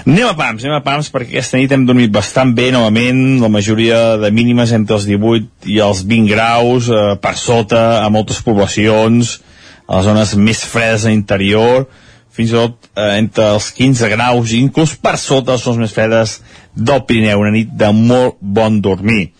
Anem 0.06 0.28
a 0.28 0.34
pams, 0.38 0.62
anem 0.62 0.76
a 0.76 0.84
pams 0.84 1.08
perquè 1.10 1.32
aquesta 1.34 1.58
nit 1.58 1.72
hem 1.74 1.86
dormit 1.88 2.12
bastant 2.14 2.52
bé 2.54 2.68
novament, 2.70 3.40
la 3.42 3.50
majoria 3.50 4.16
de 4.22 4.30
mínimes 4.30 4.70
entre 4.76 4.94
els 4.94 5.08
18 5.08 5.66
i 5.74 5.80
els 5.82 6.04
20 6.06 6.30
graus, 6.30 6.86
eh, 6.86 7.16
per 7.18 7.34
sota 7.34 8.04
a 8.04 8.08
moltes 8.14 8.38
poblacions, 8.46 9.40
a 9.88 9.98
les 9.98 10.06
zones 10.06 10.36
més 10.38 10.62
fredes 10.62 11.04
a 11.04 11.10
l'interior, 11.10 11.88
fins 12.32 12.52
i 12.52 12.56
tot 12.56 12.88
eh, 12.96 13.18
entre 13.20 13.50
els 13.56 13.70
15 13.76 14.08
graus, 14.14 14.54
inclús 14.56 14.94
per 14.96 15.16
sota 15.20 15.56
les 15.56 15.64
zones 15.64 15.84
més 15.84 15.94
fredes 15.94 16.38
del 16.74 17.04
Pirineu, 17.08 17.42
una 17.44 17.52
nit 17.54 17.72
de 17.76 17.92
molt 17.96 18.38
bon 18.40 18.80
dormir. 18.84 19.32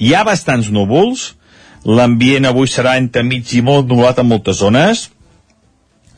Hi 0.00 0.14
ha 0.14 0.24
bastants 0.26 0.70
núvols, 0.74 1.30
l'ambient 1.86 2.48
avui 2.48 2.68
serà 2.68 2.96
entre 3.00 3.22
mig 3.24 3.48
i 3.54 3.62
molt 3.64 3.88
nublat 3.88 4.18
en 4.20 4.28
moltes 4.28 4.60
zones, 4.60 5.08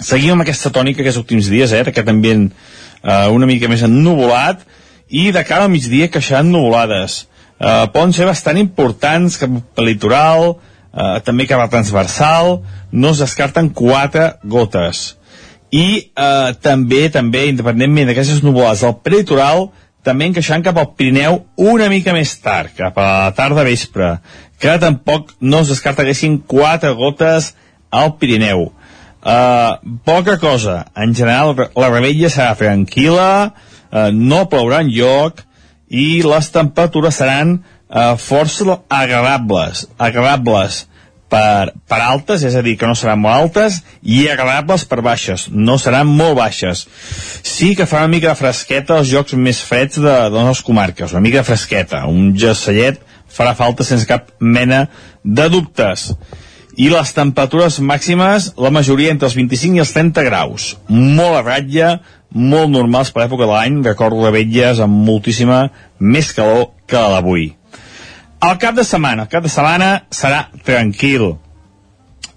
seguim 0.03 0.35
amb 0.35 0.47
aquesta 0.47 0.73
tònica 0.75 1.03
aquests 1.03 1.21
últims 1.21 1.51
dies, 1.53 1.73
eh, 1.73 1.85
aquest 1.85 2.09
ambient 2.09 2.49
eh, 2.49 3.29
una 3.31 3.47
mica 3.47 3.71
més 3.71 3.85
ennuvolat, 3.87 4.65
i 5.13 5.29
de 5.35 5.45
cara 5.45 5.69
al 5.69 5.73
migdia 5.73 6.09
queixaran 6.09 6.51
nuvolades. 6.51 7.27
Eh, 7.61 7.87
poden 7.95 8.15
ser 8.17 8.27
bastant 8.27 8.59
importants 8.59 9.37
cap 9.39 9.79
al 9.79 9.87
litoral, 9.87 10.55
eh, 10.93 11.19
també 11.27 11.47
cap 11.47 11.61
al 11.61 11.71
transversal, 11.71 12.63
no 12.91 13.11
es 13.13 13.21
descarten 13.21 13.69
quatre 13.77 14.33
gotes. 14.43 15.13
I 15.73 15.87
eh, 16.05 16.51
també, 16.61 17.07
també, 17.13 17.47
independentment 17.49 18.11
d'aquestes 18.11 18.43
nuvolades 18.45 18.85
del 18.85 18.99
prelitoral, 19.01 19.71
també 20.05 20.29
encaixant 20.29 20.65
cap 20.67 20.77
al 20.77 20.91
Pirineu 20.99 21.39
una 21.63 21.89
mica 21.89 22.13
més 22.13 22.35
tard, 22.43 22.75
cap 22.77 22.99
a 22.99 23.09
la 23.09 23.33
tarda 23.37 23.65
vespre, 23.65 24.17
que 24.61 24.77
tampoc 24.83 25.33
no 25.41 25.63
es 25.63 25.73
descarta 25.73 26.03
que 26.03 26.11
haguessin 26.11 26.41
quatre 26.51 26.93
gotes 26.99 27.53
al 27.91 28.17
Pirineu. 28.19 28.69
Uh, 29.23 29.79
poca 30.05 30.37
cosa. 30.43 30.81
En 30.99 31.15
general, 31.15 31.55
la 31.55 31.91
rebella 31.93 32.31
serà 32.33 32.57
tranquil·la, 32.59 33.33
uh, 33.55 34.09
no 34.13 34.45
plourà 34.51 34.83
en 34.83 34.91
lloc 34.91 35.45
i 35.89 36.25
les 36.27 36.51
temperatures 36.51 37.21
seran 37.23 37.61
uh, 37.61 38.17
força 38.19 38.81
agradables. 38.91 39.87
Agradables 40.03 40.83
per, 41.33 41.73
per 41.89 42.01
altes, 42.05 42.45
és 42.45 42.57
a 42.59 42.63
dir, 42.65 42.77
que 42.81 42.89
no 42.89 42.97
seran 42.99 43.23
molt 43.23 43.39
altes, 43.39 43.81
i 44.03 44.27
agradables 44.29 44.85
per 44.89 45.01
baixes, 45.05 45.47
no 45.49 45.79
seran 45.81 46.11
molt 46.11 46.37
baixes. 46.39 46.85
Sí 47.47 47.73
que 47.79 47.89
farà 47.89 48.05
una 48.05 48.13
mica 48.17 48.33
de 48.33 48.39
fresqueta 48.39 48.99
als 48.99 49.09
jocs 49.13 49.37
més 49.39 49.63
freds 49.65 50.03
de, 50.03 50.17
de 50.35 50.45
les 50.51 50.63
comarques, 50.67 51.17
una 51.17 51.25
mica 51.25 51.41
de 51.41 51.49
fresqueta, 51.49 52.05
un 52.11 52.35
gessellet 52.39 53.01
farà 53.33 53.55
falta 53.57 53.85
sense 53.87 54.05
cap 54.05 54.29
mena 54.41 54.85
de 55.25 55.49
dubtes 55.49 56.11
i 56.77 56.89
les 56.93 57.13
temperatures 57.17 57.79
màximes, 57.85 58.53
la 58.61 58.73
majoria 58.73 59.13
entre 59.13 59.29
els 59.29 59.37
25 59.37 59.77
i 59.77 59.83
els 59.85 59.93
30 59.93 60.25
graus. 60.29 60.69
Molt 60.89 61.39
a 61.39 61.43
ratlla, 61.45 61.95
molt 62.33 62.73
normals 62.73 63.13
per 63.13 63.25
l'època 63.25 63.45
de 63.45 63.53
l'any, 63.53 63.81
recordo 63.85 64.33
vetlles 64.33 64.81
amb 64.81 65.05
moltíssima 65.09 65.67
més 66.01 66.33
calor 66.37 66.71
que 66.89 67.01
la 67.01 67.19
d'avui. 67.19 67.51
El 68.43 68.59
cap 68.59 68.75
de 68.75 68.83
setmana, 68.83 69.27
el 69.27 69.31
cap 69.31 69.45
de 69.45 69.51
setmana 69.53 69.89
serà 70.11 70.47
tranquil. 70.67 71.29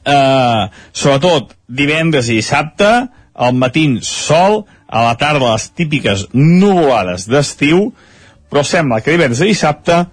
Uh, 0.05 0.67
sobretot 0.93 1.55
divendres 1.65 2.29
i 2.29 2.37
dissabte, 2.37 2.89
al 3.33 3.55
matí 3.57 3.87
sol, 4.05 4.63
a 4.85 5.01
la 5.07 5.15
tarda 5.17 5.55
les 5.55 5.65
típiques 5.73 6.27
nuvolades 6.35 7.25
d'estiu, 7.27 7.89
però 8.51 8.61
sembla 8.63 9.01
que 9.01 9.15
divendres 9.15 9.41
i 9.41 9.49
dissabte 9.49 10.03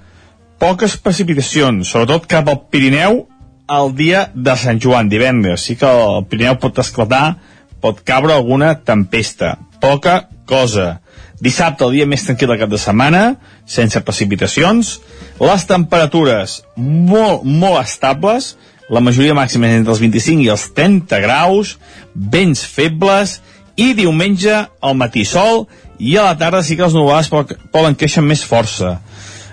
poques 0.63 0.97
precipitacions, 0.97 1.91
sobretot 1.93 2.25
cap 2.31 2.49
al 2.49 2.63
Pirineu 2.73 3.27
el 3.73 3.93
dia 3.99 4.27
de 4.35 4.57
Sant 4.59 4.81
Joan, 4.83 5.09
divendres. 5.13 5.67
Sí 5.67 5.77
que 5.77 5.89
el 5.89 6.25
Pirineu 6.31 6.57
pot 6.63 6.81
esclatar, 6.83 7.37
pot 7.85 8.01
cabre 8.07 8.35
alguna 8.35 8.75
tempesta. 8.81 9.57
Poca 9.83 10.29
cosa. 10.49 11.01
Dissabte, 11.43 11.85
el 11.85 11.99
dia 11.99 12.07
més 12.07 12.25
tranquil 12.27 12.53
del 12.53 12.61
cap 12.61 12.71
de 12.71 12.81
setmana, 12.81 13.23
sense 13.67 14.01
precipitacions. 14.07 14.97
Les 15.43 15.65
temperatures 15.67 16.61
molt, 16.77 17.43
molt 17.43 17.81
estables, 17.83 18.53
la 18.93 19.01
majoria 19.03 19.35
màxima 19.35 19.71
entre 19.73 19.95
els 19.95 20.03
25 20.03 20.45
i 20.45 20.51
els 20.53 20.69
30 20.77 21.19
graus, 21.25 21.77
vents 22.15 22.63
febles, 22.63 23.41
i 23.75 23.93
diumenge 23.97 24.55
al 24.85 24.95
matí 25.01 25.25
sol, 25.27 25.67
i 25.99 26.17
a 26.19 26.29
la 26.29 26.37
tarda 26.39 26.63
sí 26.63 26.77
que 26.77 26.85
els 26.87 26.95
nuvolades 26.95 27.31
poden 27.73 27.99
créixer 27.99 28.23
més 28.25 28.43
força. 28.47 28.99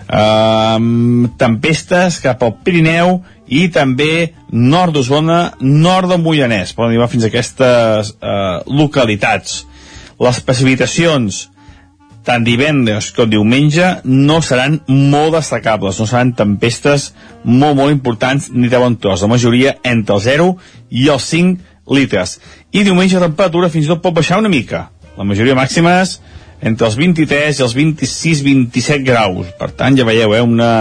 Um, 0.09 1.29
tempestes 1.37 2.17
cap 2.23 2.41
al 2.41 2.55
Pirineu 2.65 3.19
i 3.53 3.67
també 3.73 4.33
nord 4.49 4.95
d'Osona, 4.97 5.39
nord 5.61 6.09
del 6.09 6.21
Moianès, 6.21 6.73
poden 6.73 6.93
arribar 6.93 7.09
fins 7.11 7.25
a 7.25 7.29
aquestes 7.29 8.13
eh, 8.17 8.57
localitats. 8.65 9.63
Les 10.19 10.41
precipitacions, 10.45 11.47
tant 12.29 12.45
divendres 12.45 13.09
com 13.15 13.29
diumenge, 13.29 13.87
no 14.05 14.37
seran 14.45 14.79
molt 14.87 15.33
destacables, 15.39 15.97
no 15.97 16.05
seran 16.05 16.35
tempestes 16.37 17.09
molt, 17.43 17.75
molt 17.79 17.93
importants 17.93 18.51
ni 18.53 18.69
de 18.69 18.81
bon 18.81 18.97
tros. 19.01 19.23
La 19.25 19.31
majoria 19.31 19.77
entre 19.83 20.19
el 20.19 20.21
0 20.27 20.49
i 20.93 21.07
els 21.09 21.25
5 21.31 21.95
litres. 21.95 22.37
I 22.69 22.85
diumenge 22.85 23.17
la 23.17 23.25
temperatura 23.31 23.71
fins 23.73 23.87
i 23.87 23.89
tot 23.89 24.03
pot 24.03 24.13
baixar 24.13 24.37
una 24.43 24.51
mica. 24.51 24.89
La 25.17 25.25
majoria 25.25 25.57
màximes 25.57 26.19
entre 26.61 26.85
els 26.89 26.99
23 26.99 27.59
i 27.59 27.65
els 27.65 27.75
26-27 27.75 29.01
graus. 29.07 29.49
Per 29.57 29.71
tant, 29.73 29.97
ja 29.97 30.05
veieu, 30.05 30.35
eh, 30.35 30.45
una, 30.45 30.71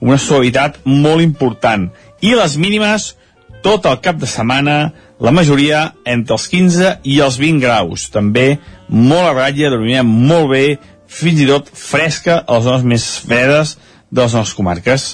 una 0.00 0.18
suavitat 0.18 0.80
molt 0.86 1.20
important. 1.20 1.90
I 2.24 2.32
les 2.38 2.56
mínimes, 2.56 3.14
tot 3.60 3.84
el 3.90 4.00
cap 4.00 4.16
de 4.16 4.28
setmana, 4.30 4.80
la 5.20 5.32
majoria 5.36 5.90
entre 6.08 6.38
els 6.38 6.48
15 6.48 7.00
i 7.04 7.20
els 7.20 7.36
20 7.36 7.60
graus. 7.60 8.08
També 8.14 8.54
molt 8.90 9.30
a 9.30 9.34
ratlla, 9.36 9.70
dormirem 9.72 10.10
molt 10.30 10.50
bé, 10.52 10.64
fins 11.10 11.40
i 11.42 11.48
tot 11.48 11.70
fresca 11.74 12.40
a 12.40 12.58
les 12.58 12.66
zones 12.66 12.86
més 12.86 13.06
fredes 13.24 13.76
de 14.10 14.22
les 14.22 14.36
nostres 14.36 14.56
comarques. 14.58 15.10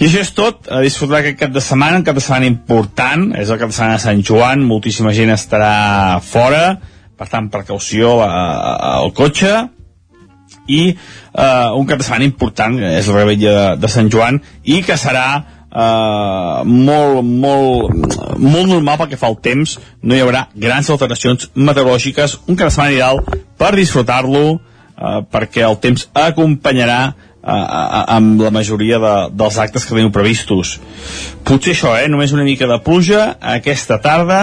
I 0.00 0.06
això 0.06 0.22
és 0.22 0.30
tot, 0.36 0.70
a 0.72 0.80
disfrutar 0.84 1.20
aquest 1.20 1.38
cap 1.40 1.52
de 1.52 1.62
setmana, 1.64 1.98
un 2.00 2.06
cap 2.06 2.16
de 2.16 2.22
setmana 2.24 2.48
important, 2.48 3.28
és 3.38 3.50
el 3.50 3.58
cap 3.60 3.72
de 3.72 3.76
setmana 3.76 3.98
de 3.98 4.04
Sant 4.04 4.22
Joan, 4.26 4.64
moltíssima 4.66 5.12
gent 5.16 5.32
estarà 5.34 6.20
fora, 6.24 6.78
per 7.18 7.28
tant, 7.28 7.50
precaució 7.52 8.18
al 8.24 9.12
cotxe, 9.16 9.52
i 10.70 10.82
uh, 10.94 11.76
un 11.76 11.86
cap 11.88 11.98
de 12.00 12.06
setmana 12.06 12.28
important, 12.28 12.78
és 12.94 13.08
la 13.10 13.18
rebella 13.18 13.54
de, 13.56 13.66
de 13.82 13.90
Sant 13.92 14.10
Joan, 14.12 14.40
i 14.64 14.80
que 14.86 14.96
serà 15.00 15.26
uh, 15.70 16.62
molt, 16.66 17.22
molt, 17.24 18.18
molt 18.38 18.68
normal 18.70 18.98
perquè 19.00 19.18
fa 19.20 19.30
el 19.30 19.38
temps, 19.42 19.78
no 20.02 20.16
hi 20.16 20.22
haurà 20.24 20.46
grans 20.54 20.90
alteracions 20.90 21.50
meteorològiques, 21.54 22.40
un 22.46 22.58
cap 22.58 22.70
de 22.70 22.74
setmana 22.74 22.94
ideal 22.96 23.22
per 23.60 23.72
disfrutar-lo, 23.78 24.44
uh, 24.58 25.20
perquè 25.30 25.64
el 25.66 25.78
temps 25.82 26.08
acompanyarà 26.26 27.00
uh, 27.10 28.04
amb 28.16 28.42
la 28.44 28.52
majoria 28.54 29.00
de, 29.02 29.14
dels 29.42 29.58
actes 29.62 29.86
que 29.86 29.96
teniu 29.96 30.12
previstos. 30.14 30.78
Potser 31.46 31.74
això, 31.74 31.96
eh? 31.98 32.08
Només 32.12 32.34
una 32.36 32.46
mica 32.46 32.68
de 32.70 32.80
pluja 32.84 33.34
aquesta 33.56 34.00
tarda, 34.02 34.42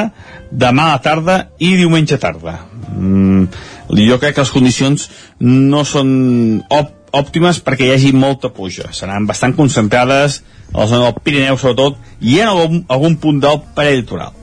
demà 0.52 0.94
a 0.94 1.02
tarda 1.04 1.42
i 1.60 1.76
diumenge 1.80 2.20
tarda. 2.22 2.60
Mm, 2.98 3.50
jo 4.08 4.20
crec 4.22 4.38
que 4.38 4.46
les 4.46 4.54
condicions 4.54 5.10
no 5.44 5.84
són 5.88 6.14
òp 6.72 6.94
òptimes 7.18 7.62
perquè 7.64 7.88
hi 7.88 7.94
hagi 7.96 8.12
molta 8.14 8.50
pluja. 8.54 8.92
Seran 8.94 9.26
bastant 9.30 9.56
concentrades 9.58 10.42
a 10.74 10.80
la 10.82 10.88
zona 10.88 11.06
del 11.08 11.22
Pirineu, 11.24 11.58
sobretot, 11.58 12.02
i 12.22 12.40
en 12.42 12.52
algun, 12.52 12.84
algun 12.90 13.18
punt 13.22 13.42
del 13.44 13.62
parell 13.76 14.02
litoral. 14.02 14.36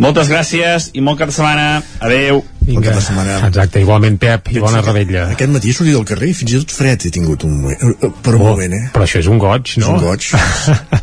Moltes 0.00 0.30
gràcies 0.32 0.88
i 0.96 1.02
bon 1.04 1.18
cap 1.18 1.28
de 1.28 1.34
setmana. 1.36 1.82
Adeu. 2.02 2.40
Vinga. 2.62 2.78
Bon 2.78 2.86
cap 2.86 2.96
de 2.96 3.04
setmana. 3.04 3.36
Exacte, 3.48 3.82
igualment, 3.84 4.16
Pep, 4.22 4.48
i 4.54 4.62
bona 4.62 4.80
rebella. 4.82 5.26
Aquest 5.34 5.52
matí 5.52 5.70
he 5.70 5.76
sortit 5.76 5.96
del 5.98 6.06
carrer 6.08 6.30
i 6.32 6.36
fins 6.38 6.54
i 6.54 6.60
tot 6.62 6.74
fred 6.74 7.06
he 7.06 7.12
tingut 7.14 7.44
un 7.46 7.54
moment, 7.60 7.78
eh, 7.90 8.10
per 8.24 8.34
un 8.38 8.40
oh, 8.40 8.52
moment, 8.52 8.76
eh? 8.78 8.90
Però 8.94 9.06
això 9.06 9.20
és 9.22 9.30
un 9.30 9.40
goig, 9.42 9.76
no? 9.82 9.86
És 9.86 9.90
un 9.92 10.00
goig. 10.02 10.30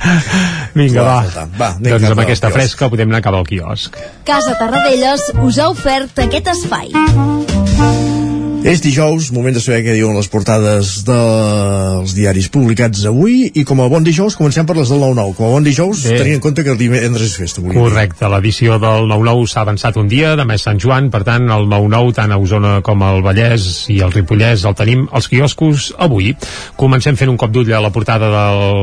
Vinga, 0.79 1.05
va. 1.05 1.47
va 1.59 1.73
doncs 1.79 2.09
amb 2.11 2.23
aquesta 2.25 2.51
fresca 2.55 2.89
podem 2.91 3.11
anar 3.11 3.23
cap 3.25 3.37
al 3.39 3.47
quiosc. 3.47 3.99
Casa 4.27 4.55
Tarradellas 4.59 5.29
us 5.45 5.59
ha 5.59 5.69
ofert 5.71 6.25
aquest 6.25 6.55
espai. 6.57 8.18
És 8.59 8.81
dijous, 8.83 9.29
moment 9.31 9.55
de 9.55 9.61
saber 9.63 9.85
què 9.85 9.93
diuen 9.95 10.17
les 10.19 10.27
portades 10.27 10.89
dels 11.07 12.11
diaris 12.11 12.49
publicats 12.51 13.05
avui 13.07 13.45
i 13.55 13.63
com 13.63 13.79
a 13.79 13.85
bon 13.87 14.03
dijous 14.03 14.35
comencem 14.35 14.67
per 14.67 14.75
les 14.75 14.89
del 14.91 14.99
9-9. 14.99 15.35
Com 15.37 15.47
a 15.47 15.51
bon 15.53 15.63
dijous, 15.63 16.01
Bé. 16.03 16.17
tenint 16.19 16.35
en 16.35 16.41
compte 16.43 16.65
que 16.65 16.73
el 16.73 16.77
divendres 16.77 17.23
és 17.23 17.37
festa. 17.39 17.63
Avui 17.63 17.77
Correcte, 17.77 18.27
l'edició 18.27 18.75
del 18.83 19.07
9-9 19.07 19.45
s'ha 19.47 19.63
avançat 19.63 19.95
un 19.97 20.09
dia, 20.11 20.33
de 20.35 20.43
més 20.45 20.67
Sant 20.67 20.77
Joan, 20.83 21.07
per 21.09 21.21
tant 21.23 21.47
el 21.55 21.69
9-9 21.71 22.17
tant 22.17 22.35
a 22.35 22.37
Osona 22.37 22.73
com 22.83 23.05
al 23.07 23.23
Vallès 23.23 23.87
i 23.95 24.01
el 24.03 24.11
Ripollès 24.11 24.67
el 24.67 24.75
tenim 24.75 25.07
als 25.07 25.31
quioscos 25.31 25.93
avui. 25.97 26.35
Comencem 26.75 27.15
fent 27.15 27.31
un 27.31 27.39
cop 27.39 27.55
d'ull 27.55 27.71
a 27.71 27.79
la 27.79 27.93
portada 27.95 28.27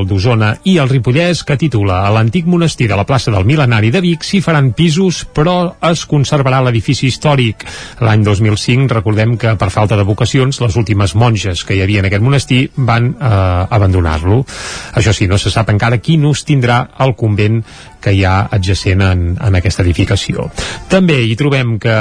d'Osona 0.08 0.54
i 0.64 0.78
el 0.80 0.88
Ripollès 0.88 1.44
que 1.44 1.58
titula 1.60 2.00
a 2.06 2.14
l'antic 2.16 2.48
monestir 2.48 2.88
de 2.88 2.96
la 2.96 3.04
plaça 3.04 3.30
del 3.34 3.44
Milenari 3.44 3.92
de 3.92 4.00
Vic 4.00 4.24
s'hi 4.24 4.40
faran 4.40 4.72
pisos 4.72 5.26
però 5.36 5.76
es 5.92 6.06
conservarà 6.08 6.64
l'edifici 6.64 7.12
històric. 7.12 7.68
L'any 8.00 8.24
2005 8.24 8.96
recordem 8.96 9.36
que 9.36 9.54
per 9.60 9.65
per 9.66 9.74
falta 9.74 9.96
de 9.98 10.06
vocacions, 10.06 10.60
les 10.62 10.76
últimes 10.78 11.16
monges 11.18 11.64
que 11.66 11.74
hi 11.74 11.82
havia 11.82 12.02
en 12.02 12.06
aquest 12.06 12.22
monestir 12.22 12.60
van 12.76 13.10
eh, 13.10 13.30
abandonar-lo. 13.78 14.44
Això 14.94 15.14
sí, 15.16 15.26
no 15.26 15.40
se 15.42 15.50
sap 15.50 15.72
encara 15.74 15.98
qui 15.98 16.20
nos 16.22 16.44
tindrà 16.46 16.84
el 17.02 17.16
convent 17.18 17.62
que 18.06 18.14
hi 18.14 18.22
ha 18.22 18.36
adjacent 18.54 19.02
en, 19.02 19.22
en 19.42 19.58
aquesta 19.58 19.82
edificació. 19.82 20.46
També 20.92 21.18
hi 21.26 21.34
trobem 21.38 21.74
que 21.82 21.94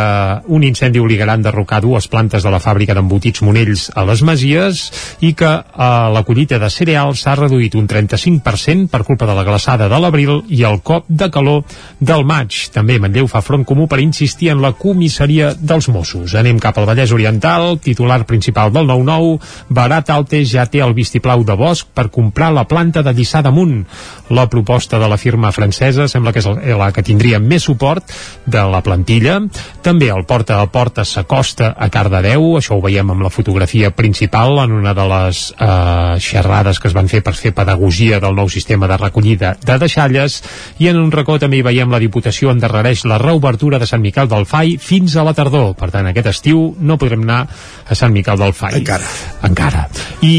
un 0.53 0.65
incendi 0.67 1.01
obligarà 1.01 1.33
a 1.33 1.39
enderrocar 1.39 1.81
dues 1.81 2.05
plantes 2.11 2.45
de 2.45 2.51
la 2.53 2.61
fàbrica 2.61 2.93
d'embotits 2.93 3.41
Monells 3.45 3.87
a 3.97 4.03
les 4.05 4.21
Masies 4.27 4.83
i 5.25 5.31
que 5.33 5.49
eh, 5.49 5.87
la 6.13 6.21
collita 6.27 6.59
de 6.61 6.69
cereals 6.69 7.23
s'ha 7.25 7.33
reduït 7.39 7.73
un 7.79 7.87
35% 7.89 8.91
per 8.91 9.01
culpa 9.07 9.25
de 9.25 9.33
la 9.33 9.45
glaçada 9.47 9.89
de 9.89 9.99
l'abril 10.01 10.43
i 10.53 10.61
el 10.69 10.77
cop 10.85 11.09
de 11.09 11.31
calor 11.33 11.63
del 11.97 12.21
maig. 12.27 12.59
També 12.75 12.99
Manlleu 13.01 13.25
fa 13.31 13.41
front 13.41 13.65
comú 13.65 13.89
per 13.89 14.01
insistir 14.03 14.51
en 14.53 14.61
la 14.61 14.75
comissaria 14.77 15.55
dels 15.57 15.89
Mossos. 15.89 16.37
Anem 16.37 16.61
cap 16.61 16.77
al 16.77 16.85
Vallès 16.91 17.15
Oriental, 17.15 17.79
titular 17.81 18.21
principal 18.29 18.73
del 18.75 18.85
9-9, 18.91 19.39
Barat 19.73 20.13
Alte 20.13 20.43
ja 20.45 20.67
té 20.69 20.85
el 20.85 20.93
vistiplau 20.93 21.41
de 21.47 21.57
Bosch 21.57 21.89
per 21.97 22.11
comprar 22.13 22.51
la 22.53 22.67
planta 22.69 23.01
de 23.01 23.15
Lliçà 23.15 23.41
damunt. 23.41 23.81
La 24.29 24.45
proposta 24.51 24.99
de 25.01 25.09
la 25.09 25.17
firma 25.17 25.51
francesa 25.55 25.94
sembla 26.11 26.33
que 26.33 26.43
és 26.43 26.47
la 26.77 26.91
que 26.95 27.03
tindria 27.05 27.39
més 27.39 27.65
suport 27.65 28.11
de 28.45 28.63
la 28.71 28.81
plantilla. 28.85 29.39
També 29.85 30.09
el 30.13 30.25
porta 30.27 30.59
a 30.61 30.67
porta 30.71 31.05
s'acosta 31.05 31.73
a 31.77 31.89
Cardedeu, 31.93 32.55
això 32.59 32.77
ho 32.77 32.83
veiem 32.83 33.11
amb 33.11 33.25
la 33.25 33.33
fotografia 33.33 33.91
principal 33.95 34.59
en 34.63 34.75
una 34.75 34.93
de 34.97 35.05
les 35.09 35.41
eh, 35.55 36.19
xerrades 36.19 36.79
que 36.79 36.89
es 36.89 36.95
van 36.97 37.09
fer 37.11 37.21
per 37.25 37.35
fer 37.37 37.53
pedagogia 37.55 38.19
del 38.23 38.35
nou 38.37 38.49
sistema 38.51 38.89
de 38.91 38.97
recollida 38.99 39.55
de 39.63 39.77
deixalles 39.81 40.41
i 40.79 40.89
en 40.91 40.99
un 40.99 41.11
racó 41.13 41.37
també 41.41 41.59
hi 41.59 41.65
veiem 41.65 41.91
la 41.91 42.01
Diputació 42.01 42.51
endarrereix 42.51 43.05
la 43.09 43.19
reobertura 43.21 43.79
de 43.79 43.87
Sant 43.89 44.03
Miquel 44.03 44.29
del 44.31 44.45
Fai 44.49 44.75
fins 44.81 45.15
a 45.15 45.23
la 45.25 45.33
tardor. 45.37 45.73
Per 45.79 45.89
tant, 45.93 46.07
aquest 46.09 46.31
estiu 46.31 46.67
no 46.79 46.99
podrem 47.01 47.23
anar 47.25 47.41
a 47.45 47.97
Sant 47.97 48.13
Miquel 48.13 48.39
del 48.41 48.53
Fai. 48.53 48.79
Encara. 48.81 49.09
Encara. 49.47 49.85
I 50.25 50.35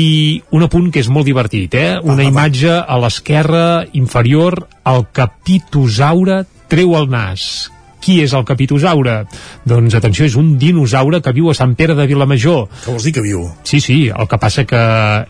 un 0.57 0.67
apunt 0.67 0.91
que 0.93 1.03
és 1.03 1.11
molt 1.13 1.29
divertit, 1.29 1.75
eh? 1.75 1.91
Una 2.03 2.27
imatge 2.27 2.73
a 2.81 2.99
l'esquerra 3.03 3.85
inferior, 3.99 4.67
el 4.87 5.07
capitosaure 5.19 6.43
treu 6.71 6.95
el 6.99 7.09
nas 7.11 7.47
qui 8.07 8.21
és 8.23 8.35
el 8.37 8.45
capitosaure? 8.47 9.17
Doncs 9.67 9.97
atenció, 9.99 10.27
és 10.29 10.37
un 10.39 10.55
dinosaure 10.61 11.19
que 11.25 11.35
viu 11.35 11.51
a 11.51 11.57
Sant 11.59 11.75
Pere 11.79 11.97
de 11.99 12.07
Vilamajor. 12.07 12.69
Què 12.85 12.93
vols 12.93 13.09
dir 13.09 13.15
que 13.17 13.25
viu? 13.25 13.43
Sí, 13.67 13.81
sí, 13.83 13.99
el 14.15 14.29
que 14.31 14.39
passa 14.43 14.67
que 14.69 14.83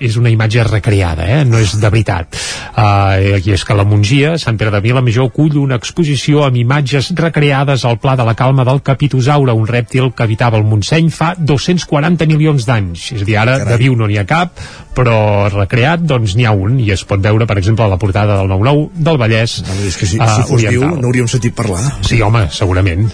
és 0.04 0.18
una 0.20 0.32
imatge 0.32 0.66
recreada, 0.68 1.24
eh? 1.38 1.44
no 1.48 1.60
és 1.62 1.76
de 1.80 1.90
veritat. 1.92 2.36
Uh, 2.76 3.40
I 3.40 3.54
és 3.56 3.64
que 3.64 3.76
la 3.76 3.86
Mongia, 3.88 4.34
Sant 4.42 4.60
Pere 4.60 4.74
de 4.74 4.82
Vilamajor, 4.84 5.30
acull 5.32 5.56
una 5.62 5.78
exposició 5.80 6.44
amb 6.44 6.60
imatges 6.60 7.12
recreades 7.16 7.86
al 7.88 8.00
Pla 8.02 8.16
de 8.18 8.26
la 8.28 8.36
Calma 8.36 8.66
del 8.68 8.82
capitosaure, 8.84 9.56
un 9.56 9.68
rèptil 9.70 10.12
que 10.12 10.26
habitava 10.26 10.60
el 10.60 10.66
Montseny 10.68 11.08
fa 11.14 11.32
240 11.38 12.28
milions 12.28 12.68
d'anys. 12.68 13.12
És 13.16 13.24
a 13.24 13.28
dir, 13.28 13.38
ara 13.40 13.56
Carai. 13.60 13.72
de 13.72 13.80
viu 13.80 13.96
no 13.96 14.10
n'hi 14.10 14.20
ha 14.20 14.26
cap, 14.28 14.60
però 14.96 15.48
recreat 15.52 16.04
doncs 16.08 16.36
n'hi 16.36 16.46
ha 16.48 16.54
un 16.56 16.78
i 16.80 16.90
es 16.94 17.04
pot 17.08 17.20
veure, 17.22 17.46
per 17.48 17.58
exemple, 17.60 17.84
a 17.84 17.92
la 17.92 17.98
portada 18.00 18.38
del 18.40 18.50
9-9 18.52 19.04
del 19.08 19.20
Vallès 19.20 19.58
no, 19.66 19.76
és 19.86 19.96
que 19.96 20.08
si, 20.08 20.20
uh, 20.20 20.28
si 20.28 20.46
fos 20.48 20.56
oriental. 20.58 20.94
viu 20.94 21.02
no 21.02 21.10
hauríem 21.10 21.28
sentit 21.30 21.54
parlar. 21.56 21.80
Sí, 22.06 22.20
home, 22.24 22.46
segurament. 22.66 23.06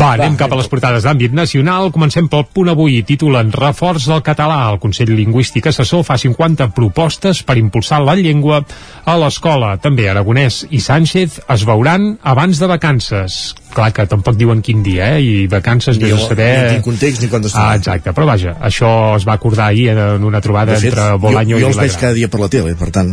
Va, 0.00 0.14
anem 0.14 0.34
Va, 0.34 0.40
cap 0.44 0.54
a 0.54 0.58
les 0.58 0.70
portades 0.72 1.04
d'àmbit 1.04 1.34
nacional. 1.36 1.92
Comencem 1.94 2.28
pel 2.32 2.46
punt 2.48 2.72
avui. 2.72 3.02
Titulen 3.06 3.52
Reforç 3.54 4.08
del 4.10 4.24
català. 4.24 4.62
El 4.72 4.80
Consell 4.82 5.12
Lingüístic 5.14 5.68
Assessor 5.70 6.04
fa 6.06 6.16
50 6.20 6.70
propostes 6.76 7.44
per 7.44 7.58
impulsar 7.60 8.00
la 8.04 8.16
llengua 8.18 8.62
a 9.04 9.18
l'escola. 9.20 9.76
També 9.82 10.08
Aragonès 10.08 10.64
i 10.70 10.80
Sánchez 10.80 11.42
es 11.44 11.68
veuran 11.68 12.14
abans 12.22 12.60
de 12.62 12.70
vacances 12.70 13.42
clar 13.76 13.90
que 13.94 14.06
tampoc 14.10 14.38
diuen 14.40 14.62
quin 14.64 14.82
dia, 14.86 15.14
eh? 15.16 15.22
i 15.22 15.48
vacances 15.50 15.98
ni, 16.00 16.10
a 16.12 16.20
saber... 16.20 16.50
Ni 16.74 16.84
context 16.84 17.24
ni 17.24 17.30
quan 17.32 17.44
Ah, 17.54 17.74
exacte, 17.76 18.14
però 18.16 18.26
vaja, 18.26 18.56
això 18.64 18.88
es 19.18 19.26
va 19.28 19.36
acordar 19.36 19.68
ahir 19.70 19.90
en 19.92 20.24
una 20.24 20.40
trobada 20.40 20.78
fet, 20.78 20.92
entre 20.92 21.10
Bolaño 21.20 21.58
jo, 21.58 21.66
jo 21.66 21.66
i 21.66 21.72
els 21.72 21.82
veig 21.82 21.98
cada 22.00 22.16
dia 22.16 22.30
per 22.32 22.40
la 22.40 22.48
tele, 22.52 22.74
per 22.78 22.90
tant 22.94 23.12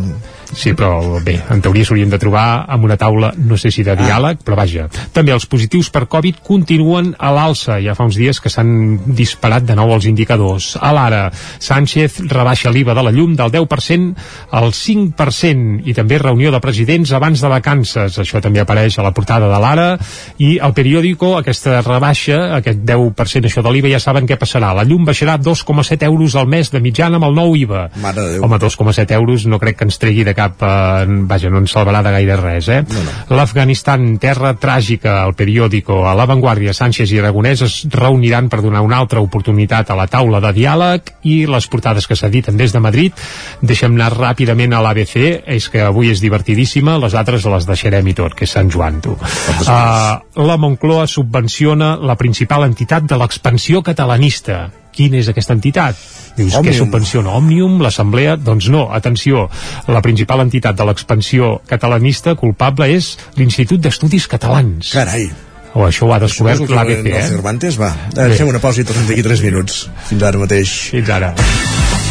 Sí, 0.52 0.74
però 0.76 1.20
bé, 1.24 1.38
en 1.50 1.62
teoria 1.64 1.88
s'haurien 1.88 2.12
de 2.12 2.20
trobar 2.20 2.66
amb 2.68 2.84
una 2.84 2.98
taula, 3.00 3.32
no 3.38 3.56
sé 3.60 3.72
si 3.72 3.86
de 3.88 3.96
diàleg, 3.96 4.42
ah. 4.42 4.46
però 4.46 4.58
vaja. 4.60 4.88
També 5.16 5.32
els 5.32 5.48
positius 5.48 5.90
per 5.94 6.04
Covid 6.12 6.42
continuen 6.44 7.14
a 7.18 7.32
l'alça. 7.32 7.80
Ja 7.84 7.96
fa 7.96 8.08
uns 8.10 8.18
dies 8.20 8.42
que 8.44 8.52
s'han 8.52 9.00
disparat 9.16 9.66
de 9.68 9.78
nou 9.80 9.94
els 9.96 10.08
indicadors. 10.10 10.74
A 10.76 10.92
l'ara, 10.96 11.24
Sánchez 11.32 12.20
rebaixa 12.28 12.72
l'IVA 12.72 12.96
de 12.98 13.06
la 13.08 13.14
llum 13.16 13.36
del 13.40 13.54
10% 13.54 14.28
al 14.60 14.74
5% 14.76 15.88
i 15.88 15.96
també 15.96 16.20
reunió 16.20 16.52
de 16.52 16.62
presidents 16.64 17.16
abans 17.16 17.42
de 17.42 17.52
vacances. 17.52 18.20
Això 18.20 18.44
també 18.44 18.64
apareix 18.64 19.00
a 19.00 19.08
la 19.08 19.16
portada 19.16 19.48
de 19.52 19.62
l'ara 19.64 19.90
i 20.38 20.51
al 20.60 20.74
periòdico 20.74 21.36
aquesta 21.38 21.80
rebaixa, 21.86 22.58
aquest 22.58 22.82
10% 22.88 23.48
això 23.50 23.64
de 23.64 23.72
l'IVA, 23.74 23.92
ja 23.94 24.02
saben 24.04 24.28
què 24.28 24.38
passarà. 24.42 24.74
La 24.76 24.86
llum 24.88 25.06
baixarà 25.08 25.38
2,7 25.40 26.08
euros 26.08 26.36
al 26.36 26.50
mes 26.52 26.72
de 26.74 26.82
mitjana 26.84 27.20
amb 27.20 27.30
el 27.30 27.38
nou 27.38 27.56
IVA. 27.56 27.88
Mare 28.02 28.22
de 28.22 28.36
Déu. 28.36 28.46
Home, 28.46 28.60
2,7 28.60 29.16
euros 29.18 29.46
no 29.46 29.60
crec 29.62 29.78
que 29.80 29.88
ens 29.88 30.00
tregui 30.02 30.26
de 30.28 30.34
cap, 30.38 30.62
eh, 30.62 31.06
vaja, 31.30 31.50
no 31.50 31.62
ens 31.62 31.72
salvarà 31.76 32.02
de 32.04 32.14
gaire 32.18 32.38
res, 32.40 32.70
eh? 32.70 32.82
No, 32.82 33.04
no. 33.06 33.38
L'Afganistan, 33.38 34.18
terra 34.22 34.54
tràgica, 34.60 35.22
al 35.24 35.36
periòdico, 35.38 36.02
a 36.08 36.16
l'avantguàrdia, 36.18 36.74
Sánchez 36.74 37.12
i 37.12 37.20
Aragonès 37.22 37.62
es 37.68 37.78
reuniran 37.92 38.50
per 38.50 38.62
donar 38.62 38.82
una 38.82 38.98
altra 38.98 39.22
oportunitat 39.22 39.92
a 39.92 39.98
la 40.00 40.08
taula 40.08 40.42
de 40.44 40.54
diàleg 40.56 41.14
i 41.24 41.46
les 41.50 41.68
portades 41.68 42.08
que 42.08 42.18
s'editen 42.18 42.58
des 42.58 42.74
de 42.74 42.80
Madrid. 42.84 43.14
Deixem 43.62 43.94
anar 43.96 44.12
ràpidament 44.16 44.74
a 44.74 44.82
l'ABC, 44.84 45.44
és 45.46 45.70
que 45.70 45.84
avui 45.86 46.12
és 46.12 46.22
divertidíssima, 46.24 46.98
les 47.02 47.16
altres 47.16 47.46
les 47.46 47.68
deixarem 47.68 48.08
i 48.08 48.16
tot, 48.18 48.36
que 48.36 48.48
és 48.48 48.56
Sant 48.58 48.70
Joan, 48.72 49.02
tu. 49.04 49.16
Uh, 49.16 50.41
la 50.48 50.58
Moncloa 50.58 51.08
subvenciona 51.08 51.96
la 51.98 52.16
principal 52.16 52.64
entitat 52.66 53.04
de 53.10 53.18
l'expansió 53.20 53.82
catalanista. 53.84 54.70
Quina 54.92 55.20
és 55.22 55.28
aquesta 55.32 55.54
entitat? 55.56 55.96
Dius, 56.36 56.54
Òmnium. 56.56 56.66
què 56.66 56.74
subvenciona? 56.78 57.32
Òmnium, 57.40 57.78
l'Assemblea? 57.84 58.36
Doncs 58.38 58.68
no, 58.72 58.88
atenció, 58.92 59.48
la 59.88 60.02
principal 60.02 60.42
entitat 60.44 60.76
de 60.76 60.88
l'expansió 60.88 61.62
catalanista 61.68 62.36
culpable 62.36 62.90
és 62.96 63.14
l'Institut 63.38 63.80
d'Estudis 63.84 64.28
Catalans. 64.32 64.92
Carai. 64.96 65.30
O 65.74 65.86
això 65.88 66.04
ho 66.08 66.12
ha 66.14 66.20
descobert 66.20 66.66
que 66.68 66.76
l'ABC, 66.76 67.06
eh? 67.08 67.22
Cervantes, 67.30 67.78
va. 67.80 67.94
Eh, 68.16 68.34
Fem 68.36 68.50
una 68.52 68.60
pausa 68.60 68.82
i 68.82 68.88
tornem 68.88 69.08
d'aquí 69.08 69.24
3 69.24 69.44
minuts. 69.48 69.86
Fins 70.10 70.24
ara 70.28 70.42
mateix. 70.42 70.74
Fins 70.92 71.10
ara. 71.10 71.32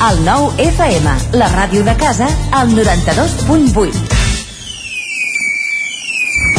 El 0.09 0.23
nou 0.25 0.49
FM, 0.57 1.13
la 1.37 1.51
ràdio 1.53 1.85
de 1.85 1.97
casa, 2.01 2.31
al 2.57 2.73
92.8. 2.73 4.20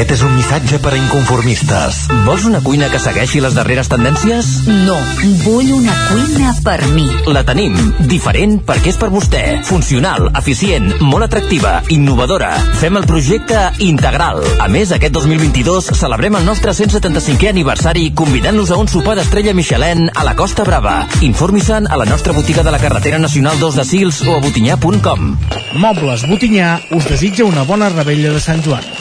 Aquest 0.00 0.14
és 0.14 0.20
un 0.24 0.30
missatge 0.32 0.78
per 0.80 0.94
a 0.94 0.96
inconformistes. 0.96 1.96
Vols 2.24 2.46
una 2.48 2.62
cuina 2.64 2.86
que 2.88 2.96
segueixi 3.02 3.42
les 3.44 3.52
darreres 3.52 3.90
tendències? 3.92 4.46
No, 4.86 4.94
vull 5.42 5.68
una 5.76 5.92
cuina 6.06 6.54
per 6.64 6.78
mi. 6.94 7.04
La 7.28 7.42
tenim. 7.44 7.74
Diferent 8.08 8.62
perquè 8.64 8.94
és 8.94 8.96
per 8.96 9.10
vostè. 9.12 9.42
Funcional, 9.68 10.30
eficient, 10.40 10.94
molt 11.04 11.26
atractiva, 11.26 11.74
innovadora. 11.92 12.48
Fem 12.80 12.96
el 12.96 13.04
projecte 13.10 13.58
integral. 13.84 14.40
A 14.64 14.70
més, 14.72 14.94
aquest 14.96 15.12
2022 15.18 15.90
celebrem 16.00 16.40
el 16.40 16.48
nostre 16.48 16.72
175è 16.72 17.52
aniversari 17.52 18.08
convidant-los 18.16 18.72
a 18.72 18.80
un 18.80 18.88
sopar 18.88 19.18
d'estrella 19.20 19.52
Michelin 19.52 20.08
a 20.14 20.24
la 20.24 20.32
Costa 20.38 20.64
Brava. 20.64 20.96
Informi-se'n 21.28 21.90
a 21.92 22.00
la 22.00 22.08
nostra 22.08 22.32
botiga 22.32 22.64
de 22.64 22.72
la 22.72 22.80
carretera 22.80 23.20
nacional 23.20 23.60
2 23.60 23.82
de 23.82 23.86
Sils 23.92 24.24
o 24.24 24.38
a 24.38 24.40
botinyà.com. 24.48 25.36
Mobles 25.76 26.24
Botinyà 26.32 26.72
us 26.96 27.12
desitja 27.12 27.44
una 27.44 27.68
bona 27.68 27.92
rebella 27.92 28.32
de 28.32 28.40
Sant 28.40 28.64
Joan. 28.64 28.99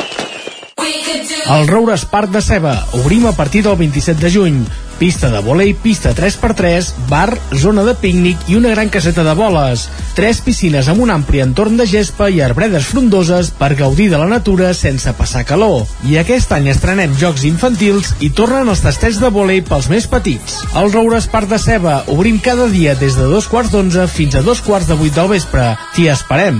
El 1.50 1.68
Roures 1.68 2.06
Parc 2.06 2.30
de 2.30 2.44
Ceba. 2.46 2.76
Obrim 2.94 3.26
a 3.26 3.32
partir 3.34 3.64
del 3.64 3.76
27 3.76 4.22
de 4.22 4.32
juny. 4.32 4.62
pista 5.00 5.30
de 5.32 5.40
volei, 5.40 5.74
pista 5.74 6.12
3x3, 6.14 6.90
bar, 7.08 7.38
zona 7.56 7.86
de 7.88 7.94
pícnic 7.96 8.50
i 8.52 8.58
una 8.58 8.74
gran 8.74 8.90
caseta 8.92 9.24
de 9.24 9.34
boles. 9.34 9.86
Tres 10.14 10.42
piscines 10.44 10.90
amb 10.92 11.00
un 11.06 11.14
ampli 11.14 11.40
entorn 11.40 11.78
de 11.80 11.86
gespa 11.88 12.28
i 12.30 12.42
arbredes 12.44 12.90
frondoses 12.92 13.50
per 13.56 13.78
gaudir 13.80 14.10
de 14.12 14.20
la 14.20 14.28
natura 14.28 14.74
sense 14.76 15.14
passar 15.16 15.46
calor. 15.48 15.88
I 16.04 16.20
aquest 16.20 16.52
any 16.52 16.68
estrenem 16.68 17.16
jocs 17.16 17.48
infantils 17.48 18.12
i 18.20 18.30
tornen 18.36 18.68
els 18.68 18.84
tastets 18.84 19.22
de 19.24 19.32
volei 19.32 19.64
pels 19.64 19.88
més 19.90 20.06
petits. 20.12 20.60
El 20.76 20.92
Roures 20.92 21.32
Parc 21.32 21.48
de 21.50 21.62
Ceba 21.64 22.04
obrim 22.12 22.44
cada 22.44 22.68
dia 22.68 22.94
des 23.00 23.16
de 23.16 23.32
dos 23.32 23.48
quarts 23.48 23.72
d'onze 23.72 24.06
fins 24.12 24.36
a 24.36 24.44
dos 24.44 24.60
quarts 24.62 24.92
de 24.92 25.00
vuit 25.00 25.16
del 25.16 25.32
vespre. 25.32 25.72
T'hi 25.96 26.12
esperem. 26.12 26.60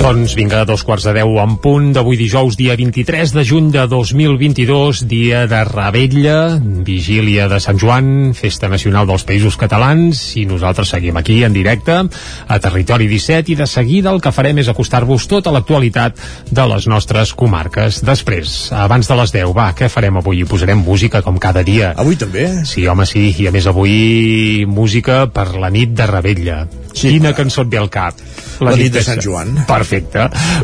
Doncs 0.00 0.32
vinga, 0.32 0.62
dos 0.64 0.80
quarts 0.80 1.04
de 1.04 1.12
deu 1.12 1.34
en 1.42 1.58
punt 1.60 1.90
d'avui 1.92 2.16
dijous, 2.16 2.54
dia 2.56 2.72
23 2.72 3.34
de 3.36 3.42
juny 3.44 3.66
de 3.74 3.82
2022, 3.84 5.02
dia 5.04 5.42
de 5.44 5.58
Rebetlla, 5.68 6.56
vigília 6.86 7.50
de 7.52 7.58
Sant 7.60 7.76
Joan, 7.76 8.32
festa 8.32 8.70
nacional 8.72 9.04
dels 9.10 9.26
països 9.28 9.58
catalans, 9.60 10.22
i 10.40 10.46
nosaltres 10.48 10.94
seguim 10.94 11.20
aquí 11.20 11.42
en 11.44 11.52
directe 11.52 11.98
a 12.00 12.58
Territori 12.64 13.10
17 13.12 13.52
i 13.52 13.58
de 13.60 13.68
seguida 13.68 14.08
el 14.14 14.22
que 14.24 14.32
farem 14.32 14.62
és 14.64 14.70
acostar-vos 14.72 15.28
tota 15.28 15.52
l'actualitat 15.52 16.16
de 16.48 16.66
les 16.72 16.88
nostres 16.88 17.34
comarques. 17.36 18.00
Després, 18.00 18.72
abans 18.72 19.04
de 19.04 19.20
les 19.20 19.36
10, 19.36 19.52
va, 19.52 19.68
què 19.76 19.92
farem 19.92 20.16
avui? 20.16 20.40
Hi 20.40 20.48
posarem 20.48 20.80
música 20.80 21.20
com 21.20 21.36
cada 21.36 21.60
dia. 21.60 21.92
Avui 22.00 22.16
també? 22.16 22.48
Sí, 22.64 22.88
home, 22.88 23.04
sí, 23.04 23.34
i 23.36 23.50
a 23.50 23.52
més 23.52 23.68
avui 23.68 24.64
música 24.64 25.26
per 25.28 25.50
la 25.60 25.68
nit 25.68 25.92
de 25.92 26.08
Rebetlla. 26.08 26.62
Sí, 26.94 27.12
Quina 27.18 27.36
cançó 27.36 27.68
et 27.68 27.70
ve 27.70 27.78
al 27.78 27.92
cap? 27.92 28.16
La 28.60 28.74
nit 28.76 28.92
de 28.92 29.04
Sant 29.04 29.20
Joan. 29.24 29.54
Perfecte. 29.68 29.89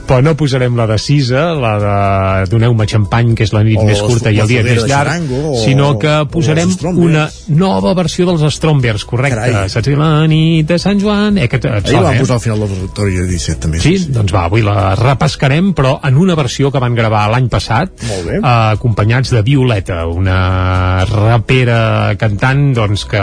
Però 0.06 0.20
no 0.22 0.36
posarem 0.38 0.76
la 0.78 0.86
de 0.86 0.98
Sisa, 1.02 1.48
la 1.58 1.72
de 1.82 2.50
Doneu-me 2.52 2.86
xampany, 2.88 3.34
que 3.36 3.44
és 3.46 3.52
la 3.54 3.62
nit 3.66 3.78
O 3.80 3.84
més 3.88 4.00
curta 4.04 4.30
i 4.32 4.40
el 4.42 4.48
dia 4.50 4.62
més 4.64 4.84
llarg, 4.84 5.10
Xarango, 5.10 5.40
o- 5.52 5.62
sinó 5.64 5.92
que 5.98 6.14
posarem 6.30 6.72
una 6.94 7.26
nova 7.48 7.94
versió 7.98 8.26
dels 8.28 8.44
Strombers, 8.56 9.04
correcte. 9.04 9.36
Carai. 9.36 9.68
Saps? 9.72 9.88
La 9.96 10.26
nit 10.30 10.66
de 10.68 10.78
Sant 10.82 11.00
Joan... 11.00 11.38
Eh, 11.38 11.48
que 11.48 11.56
et, 11.60 11.64
et 11.64 11.88
Ahir 11.90 12.02
van 12.02 12.16
eh? 12.16 12.20
posar 12.20 12.36
al 12.36 12.42
final 12.44 12.62
del 12.62 12.72
territori 12.74 13.26
17 13.30 13.60
també. 13.66 13.80
Sí, 13.82 13.96
doncs 14.12 14.34
va, 14.34 14.46
avui 14.50 14.62
la 14.66 14.94
repescarem, 14.98 15.72
però 15.76 15.96
en 16.06 16.18
una 16.20 16.36
versió 16.38 16.70
que 16.74 16.82
van 16.82 16.94
gravar 16.98 17.26
l'any 17.32 17.48
passat, 17.52 17.92
eh, 18.02 18.38
acompanyats 18.44 19.32
de 19.34 19.42
Violeta, 19.46 20.02
una 20.10 21.04
rapera 21.08 22.14
cantant, 22.20 22.68
doncs 22.76 23.06
que, 23.10 23.22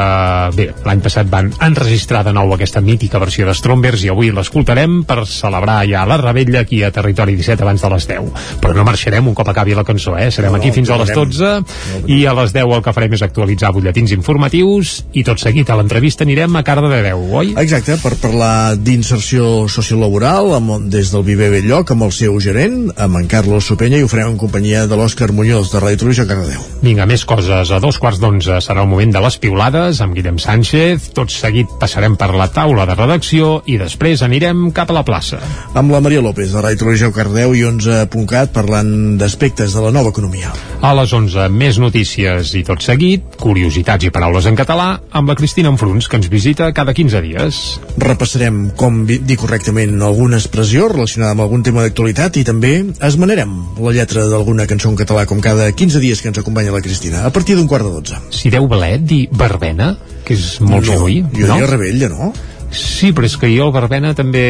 bé, 0.57 0.69
l'any 0.85 1.01
passat 1.03 1.29
van 1.31 1.51
enregistrar 1.63 2.23
de 2.27 2.33
nou 2.35 2.53
aquesta 2.55 2.81
mítica 2.83 3.21
versió 3.21 3.47
de 3.47 3.55
Strombers 3.57 4.03
i 4.05 4.11
avui 4.13 4.31
l'escoltarem 4.33 5.01
per 5.07 5.23
celebrar 5.29 5.81
ja 5.93 6.03
la 6.09 6.17
rebella 6.21 6.63
aquí 6.65 6.81
a 6.83 6.91
Territori 6.91 7.37
17 7.39 7.63
abans 7.63 7.81
de 7.81 7.93
les 7.93 8.07
10. 8.09 8.43
Però 8.63 8.75
no 8.75 8.85
marxarem 8.87 9.27
un 9.29 9.37
cop 9.37 9.49
acabi 9.53 9.77
la 9.77 9.85
cançó, 9.87 10.17
eh? 10.17 10.29
Serem 10.33 10.53
No, 10.53 10.59
aquí 10.59 10.73
no, 10.73 10.77
fins 10.79 10.89
a 10.89 10.99
les 10.99 11.13
tornarem. 11.13 11.65
12 12.03 12.11
i 12.13 12.25
a 12.27 12.33
les 12.37 12.53
10 12.55 12.75
el 12.77 12.83
que 12.83 12.93
farem 12.95 13.15
és 13.17 13.23
actualitzar 13.25 13.71
butlletins 13.75 14.13
informatius 14.15 14.95
i 15.13 15.23
tot 15.25 15.41
seguit 15.41 15.69
a 15.69 15.77
l'entrevista 15.79 16.25
anirem 16.25 16.55
a 16.57 16.63
Carda 16.65 16.89
de 16.91 17.01
10, 17.05 17.29
oi? 17.39 17.53
Exacte, 17.63 17.97
per 18.01 18.15
parlar 18.21 18.75
d'inserció 18.75 19.67
sociolaboral 19.71 20.53
amb, 20.57 20.89
des 20.91 21.11
del 21.13 21.25
Viver 21.27 21.51
Belllloc 21.53 21.93
amb 21.93 22.07
el 22.07 22.13
seu 22.15 22.37
gerent, 22.43 22.89
amb 22.97 23.21
en 23.21 23.29
Carlos 23.31 23.69
Sopenya 23.69 23.99
i 24.01 24.05
ho 24.05 24.11
farem 24.11 24.33
en 24.33 24.39
companyia 24.41 24.85
de 24.89 24.97
l'Òscar 24.99 25.31
Muñoz 25.35 25.71
de 25.73 25.81
Ràdio 25.83 26.03
Televisió 26.03 26.25
Cardedeu. 26.29 26.63
Vinga, 26.83 27.05
més 27.09 27.23
coses. 27.27 27.71
A 27.71 27.79
dos 27.83 27.99
quarts 28.01 28.19
d'onze 28.21 28.59
serà 28.63 28.83
el 28.83 28.89
moment 28.91 29.13
de 29.13 29.21
les 29.23 29.37
piulades 29.39 30.01
amb 30.03 30.15
Guillem 30.17 30.39
Sánchez. 30.41 31.11
Tot 31.17 31.31
seguit 31.33 31.69
passarem 31.79 32.17
per 32.19 32.31
la 32.35 32.49
taula 32.53 32.87
de 32.89 32.97
redacció 32.97 33.61
i 33.69 33.77
després 33.81 34.23
anirem 34.25 34.69
cap 34.75 34.91
a 34.91 34.97
la 34.97 35.05
plaça. 35.07 35.39
Amb 35.73 35.82
la 35.91 35.99
Maria 36.03 36.21
López 36.21 36.51
de 36.53 36.61
Ràdio 36.61 36.79
Televisió 36.83 37.09
Cardedeu 37.15 37.53
i 37.57 37.63
11.cat 37.65 38.51
parlant 38.55 39.17
d'aspectes 39.19 39.73
de 39.75 39.81
la 39.83 39.91
nova 39.95 40.11
economia. 40.13 40.51
A 40.83 40.91
les 40.95 41.11
11, 41.15 41.47
més 41.51 41.79
notícies 41.81 42.53
i 42.59 42.61
tot 42.67 42.83
seguit, 42.85 43.25
curiositats 43.41 44.07
i 44.07 44.11
paraules 44.13 44.47
en 44.49 44.59
català, 44.59 44.87
amb 45.11 45.31
la 45.31 45.35
Cristina 45.39 45.71
Enfruns, 45.73 46.07
que 46.07 46.19
ens 46.19 46.29
visita 46.31 46.69
cada 46.77 46.93
15 46.93 47.23
dies. 47.25 47.61
Repassarem 47.97 48.69
com 48.79 49.03
dir 49.09 49.39
correctament 49.41 49.97
alguna 50.05 50.39
expressió 50.39 50.87
relacionada 50.91 51.33
amb 51.33 51.47
algun 51.47 51.65
tema 51.65 51.83
d'actualitat 51.83 52.39
i 52.39 52.45
també 52.47 52.73
esmenarem 53.03 53.53
la 53.81 53.95
lletra 53.97 54.29
d'alguna 54.29 54.69
cançó 54.69 54.93
en 54.93 54.99
català 54.99 55.25
com 55.27 55.43
cada 55.43 55.71
15 55.71 56.03
dies 56.03 56.21
que 56.21 56.31
ens 56.31 56.39
acompanya 56.39 56.75
la 56.75 56.83
Cristina, 56.85 57.25
a 57.27 57.33
partir 57.33 57.57
d'un 57.57 57.67
quart 57.67 57.87
de 57.87 57.93
12. 57.97 58.23
Si 58.31 58.53
deu 58.53 58.69
valer 58.71 58.97
dir 59.01 59.25
verbena, 59.31 59.95
que 60.23 60.37
és 60.37 60.57
molt 60.63 60.85
no, 60.85 60.91
genuí, 60.93 61.21
Jo 61.33 61.47
no? 61.47 61.53
diria 61.55 61.69
rebella, 61.69 62.09
no? 62.13 62.33
Sí, 62.73 63.11
però 63.13 63.25
és 63.27 63.35
que 63.37 63.49
jo 63.55 63.67
el 63.67 63.73
verbena 63.75 64.13
també 64.17 64.43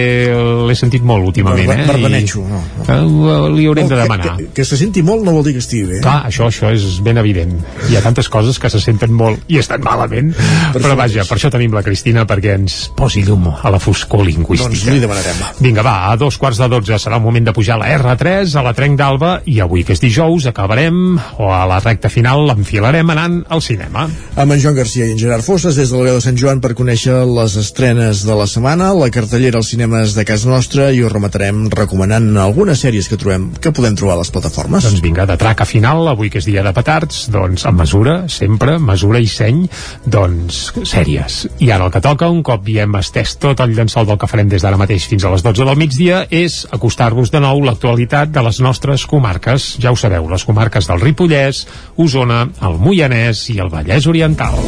l'he 0.67 0.75
sentit 0.75 1.03
molt 1.03 1.25
últimament, 1.27 1.67
Barba- 1.67 1.83
eh? 1.83 1.87
barbenetxo, 1.87 2.39
I, 2.39 2.49
no, 2.49 2.61
Eh, 2.87 3.49
li 3.55 3.65
haurem 3.67 3.87
de 3.87 3.95
que- 3.95 4.01
demanar. 4.01 4.37
Que, 4.37 4.47
que 4.53 4.65
se 4.65 4.77
senti 4.77 5.03
molt 5.03 5.23
no 5.23 5.31
vol 5.33 5.43
dir 5.43 5.53
que 5.53 5.59
estigui 5.59 5.83
bé. 5.91 5.99
Clar, 6.01 6.25
això, 6.29 6.47
això 6.47 6.71
és 6.73 6.99
ben 7.03 7.17
evident. 7.17 7.53
Hi 7.89 7.95
ha 7.97 8.01
tantes 8.01 8.29
coses 8.29 8.59
que 8.59 8.69
se 8.69 8.79
senten 8.79 9.11
molt 9.13 9.39
i 9.47 9.57
estan 9.59 9.81
malament. 9.83 10.33
Però 10.73 10.95
vaja, 10.95 11.23
per 11.27 11.37
això 11.37 11.51
tenim 11.51 11.73
la 11.73 11.83
Cristina, 11.83 12.25
perquè 12.27 12.55
ens 12.55 12.89
posi 12.95 13.23
llum 13.23 13.47
a 13.61 13.69
la 13.69 13.79
foscor 13.79 14.25
lingüística. 14.25 14.69
Doncs 14.69 14.85
li 14.89 14.99
demanarem. 14.99 15.35
Vinga, 15.59 15.81
va, 15.83 16.11
a 16.11 16.15
dos 16.17 16.37
quarts 16.37 16.57
de 16.59 16.67
dotze 16.69 16.95
serà 16.99 17.15
el 17.19 17.21
moment 17.25 17.45
de 17.45 17.53
pujar 17.53 17.75
a 17.75 17.83
la 17.83 18.15
R3, 18.15 18.55
a 18.55 18.63
la 18.63 18.73
Trenc 18.73 18.97
d'Alba, 18.99 19.41
i 19.45 19.59
avui, 19.59 19.83
que 19.83 19.93
és 19.93 19.99
dijous, 20.01 20.45
acabarem, 20.47 21.17
o 21.39 21.51
a 21.51 21.65
la 21.69 21.79
recta 21.79 22.09
final, 22.09 22.45
l'enfilarem 22.47 23.09
anant 23.09 23.43
al 23.49 23.61
cinema. 23.61 24.07
amb 24.35 24.51
en 24.51 24.59
Joan 24.59 24.75
Garcia 24.75 25.05
i 25.05 25.11
en 25.11 25.17
Gerard 25.19 25.43
Fosses 25.43 25.75
des 25.75 25.89
de 25.89 25.97
la 25.97 26.03
veu 26.03 26.15
de 26.15 26.21
Sant 26.21 26.37
Joan 26.37 26.59
per 26.61 26.73
conèixer 26.75 27.13
les 27.25 27.55
estrenes 27.57 28.12
de 28.21 28.35
la 28.37 28.45
setmana, 28.45 28.91
la 28.93 29.09
cartellera 29.09 29.57
als 29.57 29.71
cinemes 29.73 30.13
de 30.13 30.23
casa 30.29 30.49
nostra 30.51 30.91
i 30.93 31.01
ho 31.01 31.09
rematarem 31.09 31.65
recomanant 31.73 32.27
algunes 32.37 32.83
sèries 32.85 33.09
que 33.09 33.17
trobem 33.17 33.47
que 33.57 33.71
podem 33.73 33.95
trobar 33.97 34.13
a 34.15 34.21
les 34.21 34.29
plataformes. 34.29 34.85
Doncs 34.85 35.01
vinga, 35.01 35.25
de 35.25 35.37
traca 35.41 35.65
final, 35.65 36.05
avui 36.11 36.29
que 36.29 36.37
és 36.37 36.45
dia 36.45 36.61
de 36.65 36.73
petards, 36.75 37.23
doncs 37.33 37.65
amb 37.65 37.81
mesura, 37.81 38.15
sempre, 38.29 38.77
mesura 38.77 39.21
i 39.23 39.29
seny, 39.31 39.63
doncs 40.05 40.59
sèries. 40.85 41.39
I 41.65 41.71
ara 41.73 41.87
el 41.89 41.95
que 41.95 42.03
toca, 42.05 42.29
un 42.29 42.43
cop 42.45 42.69
hi 42.69 42.77
hem 42.83 42.99
estès 43.01 43.33
tot 43.41 43.63
el 43.65 43.73
llençol 43.73 44.05
del 44.09 44.21
que 44.21 44.29
farem 44.29 44.51
des 44.51 44.61
d'ara 44.61 44.77
mateix 44.77 45.07
fins 45.09 45.25
a 45.25 45.33
les 45.33 45.45
12 45.45 45.65
del 45.65 45.79
migdia, 45.81 46.25
és 46.29 46.61
acostar-vos 46.69 47.33
de 47.33 47.41
nou 47.41 47.63
l'actualitat 47.65 48.29
de 48.35 48.45
les 48.45 48.61
nostres 48.61 49.07
comarques. 49.09 49.73
Ja 49.81 49.95
ho 49.95 49.97
sabeu, 49.97 50.29
les 50.29 50.45
comarques 50.45 50.91
del 50.91 51.01
Ripollès, 51.01 51.65
Osona, 51.97 52.45
el 52.61 52.77
Moianès 52.77 53.47
i 53.55 53.57
el 53.63 53.73
Vallès 53.73 54.05
Oriental. 54.11 54.61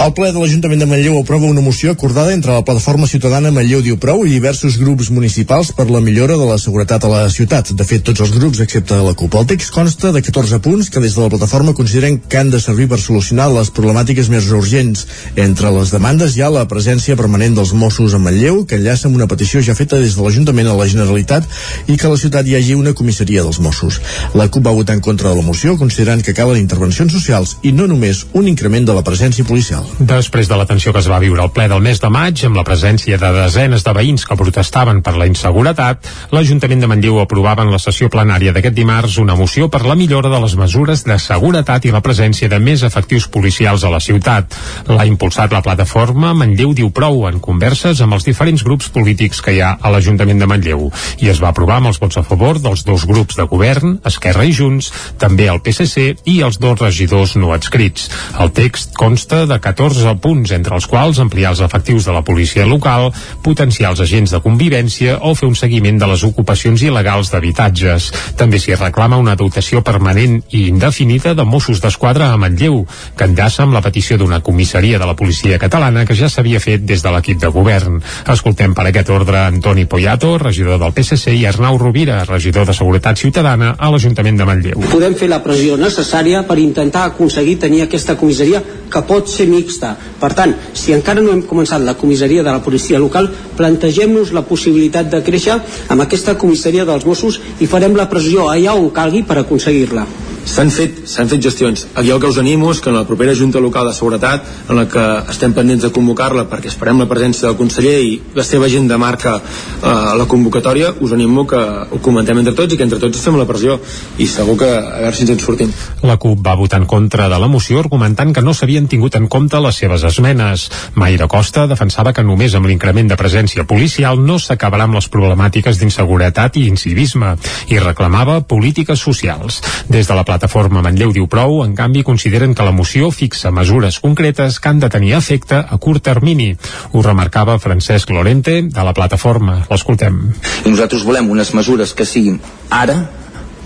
El 0.00 0.14
ple 0.16 0.30
de 0.32 0.40
l'Ajuntament 0.40 0.80
de 0.80 0.86
Manlleu 0.88 1.18
aprova 1.18 1.44
una 1.44 1.60
moció 1.60 1.90
acordada 1.92 2.32
entre 2.32 2.54
la 2.54 2.62
plataforma 2.64 3.06
ciutadana 3.06 3.50
Manlleu 3.52 3.82
Diu 3.84 3.98
Prou 4.00 4.22
i 4.24 4.30
diversos 4.32 4.78
grups 4.80 5.10
municipals 5.12 5.74
per 5.76 5.84
la 5.90 6.00
millora 6.00 6.38
de 6.40 6.46
la 6.48 6.56
seguretat 6.62 7.04
a 7.04 7.10
la 7.12 7.20
ciutat. 7.28 7.74
De 7.76 7.84
fet, 7.84 8.00
tots 8.06 8.22
els 8.24 8.32
grups, 8.32 8.62
excepte 8.64 8.96
la 8.96 9.12
CUP. 9.12 9.36
El 9.36 9.44
text 9.50 9.74
consta 9.74 10.08
de 10.14 10.22
14 10.24 10.60
punts 10.64 10.88
que 10.88 11.02
des 11.04 11.14
de 11.14 11.20
la 11.20 11.28
plataforma 11.28 11.74
consideren 11.76 12.16
que 12.16 12.40
han 12.40 12.48
de 12.50 12.62
servir 12.64 12.88
per 12.88 12.98
solucionar 13.02 13.50
les 13.52 13.68
problemàtiques 13.76 14.30
més 14.32 14.48
urgents. 14.56 15.04
Entre 15.36 15.74
les 15.76 15.92
demandes 15.92 16.34
hi 16.34 16.46
ha 16.46 16.50
la 16.54 16.64
presència 16.70 17.18
permanent 17.20 17.60
dels 17.60 17.74
Mossos 17.76 18.16
a 18.16 18.22
Manlleu, 18.24 18.64
que 18.64 18.80
enllaça 18.80 19.10
amb 19.10 19.20
una 19.20 19.28
petició 19.28 19.60
ja 19.60 19.76
feta 19.76 20.00
des 20.00 20.16
de 20.16 20.24
l'Ajuntament 20.24 20.72
a 20.72 20.78
la 20.80 20.88
Generalitat 20.88 21.44
i 21.86 21.98
que 22.00 22.08
a 22.08 22.14
la 22.14 22.22
ciutat 22.24 22.48
hi 22.48 22.56
hagi 22.56 22.78
una 22.78 22.96
comissaria 22.96 23.44
dels 23.44 23.60
Mossos. 23.60 24.00
La 24.34 24.48
CUP 24.48 24.64
va 24.64 24.76
votar 24.80 24.96
en 24.96 25.04
contra 25.04 25.28
de 25.28 25.36
la 25.36 25.46
moció, 25.52 25.76
considerant 25.76 26.24
que 26.24 26.34
calen 26.34 26.64
intervencions 26.64 27.12
socials 27.12 27.58
i 27.62 27.76
no 27.76 27.86
només 27.86 28.24
un 28.32 28.48
increment 28.48 28.88
de 28.88 28.96
la 28.96 29.04
presència 29.04 29.44
policial. 29.44 29.79
Després 30.00 30.48
de 30.48 30.56
la 30.56 30.64
tensió 30.64 30.92
que 30.92 31.00
es 31.02 31.08
va 31.10 31.18
viure 31.20 31.42
al 31.42 31.50
ple 31.52 31.66
del 31.68 31.82
mes 31.84 32.00
de 32.00 32.08
maig, 32.12 32.40
amb 32.46 32.56
la 32.56 32.64
presència 32.64 33.18
de 33.20 33.30
desenes 33.34 33.84
de 33.84 33.92
veïns 33.96 34.24
que 34.26 34.36
protestaven 34.36 35.02
per 35.04 35.12
la 35.20 35.26
inseguretat, 35.28 36.08
l'Ajuntament 36.32 36.80
de 36.80 36.88
Manlleu 36.90 37.20
aprovava 37.20 37.66
en 37.66 37.72
la 37.72 37.80
sessió 37.82 38.08
plenària 38.12 38.54
d'aquest 38.56 38.76
dimarts 38.76 39.18
una 39.22 39.36
moció 39.36 39.68
per 39.72 39.82
la 39.86 39.96
millora 39.98 40.30
de 40.32 40.40
les 40.42 40.56
mesures 40.56 41.04
de 41.04 41.18
seguretat 41.20 41.84
i 41.84 41.92
la 41.94 42.02
presència 42.04 42.48
de 42.48 42.58
més 42.60 42.84
efectius 42.86 43.28
policials 43.28 43.84
a 43.84 43.92
la 43.92 44.00
ciutat. 44.00 44.56
L'ha 44.88 45.06
impulsat 45.08 45.52
la 45.52 45.62
plataforma 45.64 46.34
Manlleu 46.34 46.74
diu 46.76 46.90
prou 46.96 47.26
en 47.28 47.40
converses 47.40 48.00
amb 48.00 48.16
els 48.16 48.28
diferents 48.28 48.64
grups 48.64 48.88
polítics 48.94 49.40
que 49.44 49.56
hi 49.56 49.60
ha 49.64 49.74
a 49.80 49.92
l'Ajuntament 49.92 50.40
de 50.40 50.48
Manlleu 50.50 50.88
i 51.20 51.32
es 51.32 51.42
va 51.42 51.52
aprovar 51.54 51.80
amb 51.80 51.92
els 51.92 52.00
vots 52.00 52.20
a 52.20 52.24
favor 52.26 52.60
dels 52.60 52.86
dos 52.88 53.06
grups 53.08 53.36
de 53.40 53.48
govern, 53.50 53.98
Esquerra 54.08 54.44
i 54.48 54.52
Junts, 54.56 54.92
també 55.20 55.48
el 55.52 55.60
PSC 55.64 56.24
i 56.24 56.40
els 56.46 56.60
dos 56.60 56.80
regidors 56.80 57.36
no 57.36 57.54
adscrits. 57.56 58.08
El 58.40 58.52
text 58.56 58.96
consta 58.96 59.44
de 59.46 59.60
14 59.60 59.69
punts, 59.74 60.52
entre 60.56 60.74
els 60.74 60.86
quals 60.90 61.20
ampliar 61.22 61.52
els 61.54 61.62
efectius 61.64 62.06
de 62.06 62.14
la 62.14 62.22
policia 62.26 62.66
local, 62.66 63.10
potenciar 63.42 63.90
els 63.92 64.00
agents 64.04 64.34
de 64.34 64.40
convivència 64.44 65.18
o 65.22 65.34
fer 65.34 65.48
un 65.48 65.56
seguiment 65.58 65.98
de 65.98 66.08
les 66.10 66.24
ocupacions 66.24 66.82
il·legals 66.82 67.30
d'habitatges. 67.32 68.10
També 68.36 68.58
s'hi 68.58 68.76
reclama 68.78 69.20
una 69.20 69.36
dotació 69.36 69.82
permanent 69.86 70.40
i 70.50 70.66
indefinida 70.68 71.34
de 71.34 71.44
Mossos 71.44 71.80
d'Esquadra 71.82 72.30
a 72.32 72.38
Manlleu, 72.40 72.84
que 73.16 73.28
enllaça 73.28 73.64
amb 73.64 73.74
la 73.76 73.82
petició 73.84 74.18
d'una 74.18 74.40
comissaria 74.40 74.98
de 74.98 75.06
la 75.06 75.16
policia 75.16 75.58
catalana 75.58 76.06
que 76.06 76.16
ja 76.18 76.28
s'havia 76.28 76.60
fet 76.60 76.84
des 76.86 77.02
de 77.02 77.12
l'equip 77.14 77.40
de 77.40 77.52
govern. 77.54 78.00
Escoltem 78.30 78.74
per 78.74 78.86
aquest 78.88 79.10
ordre 79.10 79.44
Antoni 79.46 79.86
Poyato, 79.86 80.36
regidor 80.38 80.80
del 80.80 80.94
PSC, 80.96 81.34
i 81.36 81.46
Arnau 81.46 81.78
Rovira, 81.78 82.22
regidor 82.24 82.66
de 82.66 82.76
Seguretat 82.76 83.18
Ciutadana 83.18 83.74
a 83.78 83.90
l'Ajuntament 83.92 84.38
de 84.38 84.48
Manlleu. 84.48 84.84
Podem 84.90 85.16
fer 85.18 85.30
la 85.30 85.42
pressió 85.44 85.76
necessària 85.80 86.44
per 86.48 86.58
intentar 86.62 87.06
aconseguir 87.10 87.58
tenir 87.62 87.84
aquesta 87.86 88.16
comissaria 88.20 88.62
que 88.90 89.02
pot 89.06 89.28
ser 89.30 89.46
mixta. 89.60 89.94
Per 90.20 90.32
tant, 90.36 90.56
si 90.74 90.96
encara 90.96 91.22
no 91.22 91.34
hem 91.34 91.44
començat 91.46 91.84
la 91.84 91.96
comissaria 92.00 92.42
de 92.42 92.50
la 92.50 92.64
policia 92.64 92.98
local, 92.98 93.30
plantegem-nos 93.56 94.34
la 94.36 94.46
possibilitat 94.48 95.12
de 95.12 95.22
créixer 95.26 95.60
amb 95.88 96.06
aquesta 96.06 96.36
comissaria 96.40 96.88
dels 96.88 97.06
Mossos 97.06 97.40
i 97.60 97.70
farem 97.70 97.96
la 97.96 98.08
pressió 98.10 98.48
allà 98.50 98.74
on 98.74 98.90
calgui 98.94 99.22
per 99.26 99.40
aconseguir-la. 99.44 100.06
S'han 100.48 100.70
fet, 100.72 101.02
fet 101.04 101.42
gestions. 101.42 101.86
Aquí 101.94 102.10
el 102.10 102.20
que 102.20 102.28
us 102.30 102.38
animo 102.40 102.70
és 102.72 102.80
que 102.80 102.88
en 102.90 102.96
la 102.96 103.04
propera 103.06 103.34
Junta 103.36 103.60
Local 103.60 103.86
de 103.86 103.94
Seguretat, 103.94 104.46
en 104.68 104.76
la 104.76 104.86
que 104.88 105.02
estem 105.30 105.52
pendents 105.54 105.84
de 105.84 105.90
convocar-la 105.92 106.46
perquè 106.50 106.70
esperem 106.72 106.98
la 106.98 107.08
presència 107.10 107.46
del 107.46 107.58
conseller 107.58 107.98
i 108.00 108.14
la 108.34 108.44
seva 108.44 108.66
agenda 108.66 108.98
marca 108.98 109.36
eh, 109.36 109.92
la 110.16 110.26
convocatòria, 110.30 110.94
us 111.00 111.12
animo 111.12 111.46
que 111.46 111.60
ho 111.60 112.00
comentem 112.02 112.40
entre 112.40 112.54
tots 112.56 112.74
i 112.74 112.78
que 112.80 112.86
entre 112.86 112.98
tots 113.02 113.20
fem 113.20 113.36
la 113.38 113.46
pressió 113.48 113.78
i 114.18 114.26
segur 114.26 114.56
que 114.60 114.70
a 114.70 115.02
veure 115.04 115.16
si 115.16 115.26
ens 115.26 115.34
en 115.36 115.42
sortim. 115.42 115.74
La 116.02 116.16
CUP 116.16 116.40
va 116.46 116.56
votar 116.58 116.80
en 116.80 116.88
contra 116.88 117.28
de 117.28 117.38
la 117.38 117.48
moció 117.48 117.80
argumentant 117.84 118.32
que 118.34 118.44
no 118.44 118.54
s'havien 118.54 118.88
tingut 118.88 119.16
en 119.20 119.28
compte 119.28 119.60
les 119.60 119.76
seves 119.76 120.04
esmenes. 120.08 120.68
Mayra 120.94 121.28
Costa 121.28 121.66
defensava 121.70 122.14
que 122.16 122.24
només 122.26 122.56
amb 122.56 122.70
l'increment 122.70 123.12
de 123.12 123.20
presència 123.20 123.66
policial 123.68 124.20
no 124.24 124.38
s'acabarà 124.40 124.88
amb 124.88 124.96
les 124.98 125.10
problemàtiques 125.12 125.78
d'inseguretat 125.78 126.56
i 126.56 126.66
incivisme 126.70 127.36
i 127.68 127.78
reclamava 127.78 128.40
polítiques 128.40 129.00
socials. 129.00 129.60
Des 129.90 130.08
de 130.08 130.16
la 130.16 130.24
plataforma 130.30 130.82
Manlleu 130.84 131.10
diu 131.14 131.26
prou, 131.30 131.60
en 131.64 131.74
canvi 131.74 132.04
consideren 132.06 132.54
que 132.54 132.66
la 132.66 132.74
moció 132.74 133.10
fixa 133.14 133.50
mesures 133.54 133.98
concretes 134.02 134.60
que 134.62 134.70
han 134.70 134.82
de 134.82 134.90
tenir 134.92 135.16
efecte 135.18 135.58
a 135.58 135.78
curt 135.82 136.04
termini. 136.06 136.52
Ho 136.92 137.02
remarcava 137.02 137.58
Francesc 137.58 138.12
Lorente 138.14 138.60
de 138.62 138.84
la 138.86 138.94
plataforma. 138.94 139.64
L'escoltem. 139.70 140.20
Nosaltres 140.68 141.06
volem 141.08 141.32
unes 141.34 141.50
mesures 141.58 141.94
que 141.96 142.06
siguin 142.06 142.38
ara 142.70 143.00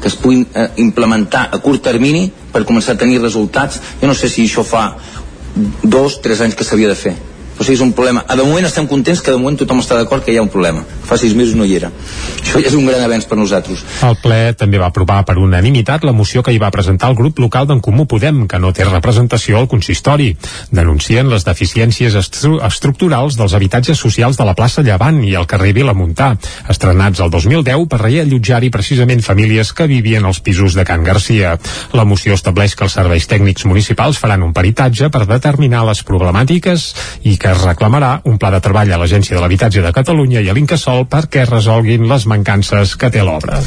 que 0.00 0.08
es 0.08 0.16
puguin 0.20 0.46
eh, 0.54 0.70
implementar 0.82 1.46
a 1.52 1.60
curt 1.64 1.84
termini 1.84 2.26
per 2.52 2.64
començar 2.68 2.96
a 2.96 3.02
tenir 3.04 3.20
resultats. 3.20 3.80
Jo 4.00 4.08
no 4.08 4.16
sé 4.16 4.32
si 4.32 4.48
això 4.48 4.64
fa 4.64 4.88
dos, 5.82 6.18
tres 6.24 6.40
anys 6.44 6.56
que 6.58 6.66
s'havia 6.66 6.90
de 6.90 6.98
fer 6.98 7.14
o 7.58 7.62
sigui, 7.62 7.76
és 7.76 7.82
un 7.84 7.92
problema. 7.94 8.24
A 8.26 8.36
de 8.36 8.42
moment 8.42 8.66
estem 8.66 8.86
contents 8.90 9.20
que 9.22 9.30
de 9.30 9.38
moment 9.38 9.56
tothom 9.60 9.80
està 9.82 9.98
d'acord 9.98 10.24
que 10.24 10.32
hi 10.34 10.38
ha 10.38 10.42
un 10.42 10.50
problema. 10.50 10.82
Fa 11.06 11.16
sis 11.20 11.34
mesos 11.38 11.54
no 11.54 11.64
hi 11.64 11.76
era. 11.78 11.90
Això 12.42 12.60
ja 12.60 12.70
és 12.70 12.74
un 12.74 12.86
gran 12.88 13.02
avenç 13.04 13.28
per 13.30 13.38
nosaltres. 13.38 13.84
El 14.02 14.16
ple 14.22 14.40
també 14.58 14.80
va 14.80 14.88
aprovar 14.90 15.20
per 15.28 15.36
unanimitat 15.38 16.04
la 16.04 16.14
moció 16.16 16.42
que 16.42 16.54
hi 16.54 16.58
va 16.58 16.72
presentar 16.74 17.12
el 17.12 17.18
grup 17.18 17.38
local 17.38 17.68
d'en 17.70 17.82
Comú 17.84 18.06
Podem, 18.10 18.44
que 18.50 18.58
no 18.58 18.72
té 18.74 18.86
representació 18.88 19.60
al 19.60 19.68
consistori. 19.70 20.32
Denuncien 20.74 21.30
les 21.30 21.46
deficiències 21.46 22.16
estru 22.18 22.58
estructurals 22.64 23.38
dels 23.38 23.54
habitatges 23.54 24.00
socials 24.00 24.38
de 24.40 24.48
la 24.48 24.56
plaça 24.58 24.82
Llevant 24.82 25.22
i 25.24 25.34
el 25.38 25.46
carrer 25.50 25.72
Vilamontà, 25.76 26.32
estrenats 26.68 27.22
el 27.22 27.30
2010 27.30 27.86
per 27.90 28.02
reallotjar-hi 28.02 28.72
precisament 28.74 29.22
famílies 29.22 29.72
que 29.72 29.86
vivien 29.90 30.24
als 30.24 30.40
pisos 30.44 30.74
de 30.74 30.84
Can 30.84 31.04
Garcia. 31.06 31.54
La 31.92 32.04
moció 32.04 32.34
estableix 32.34 32.74
que 32.74 32.86
els 32.88 32.98
serveis 32.98 33.28
tècnics 33.30 33.66
municipals 33.70 34.18
faran 34.18 34.42
un 34.42 34.52
peritatge 34.56 35.10
per 35.14 35.24
determinar 35.30 35.84
les 35.86 36.02
problemàtiques 36.06 36.90
i 37.22 37.38
que 37.44 37.52
es 37.52 37.60
reclamarà 37.60 38.22
un 38.24 38.38
pla 38.40 38.48
de 38.54 38.58
treball 38.64 38.88
a 38.94 38.96
l'Agència 38.96 39.36
de 39.36 39.42
l'Habitatge 39.42 39.82
de 39.84 39.90
Catalunya 39.92 40.40
i 40.40 40.48
a 40.48 40.54
l'Incasol 40.56 41.02
perquè 41.12 41.42
resolguin 41.44 42.06
les 42.08 42.24
mancances 42.30 42.94
que 42.96 43.10
té 43.12 43.20
l'obra. 43.20 43.58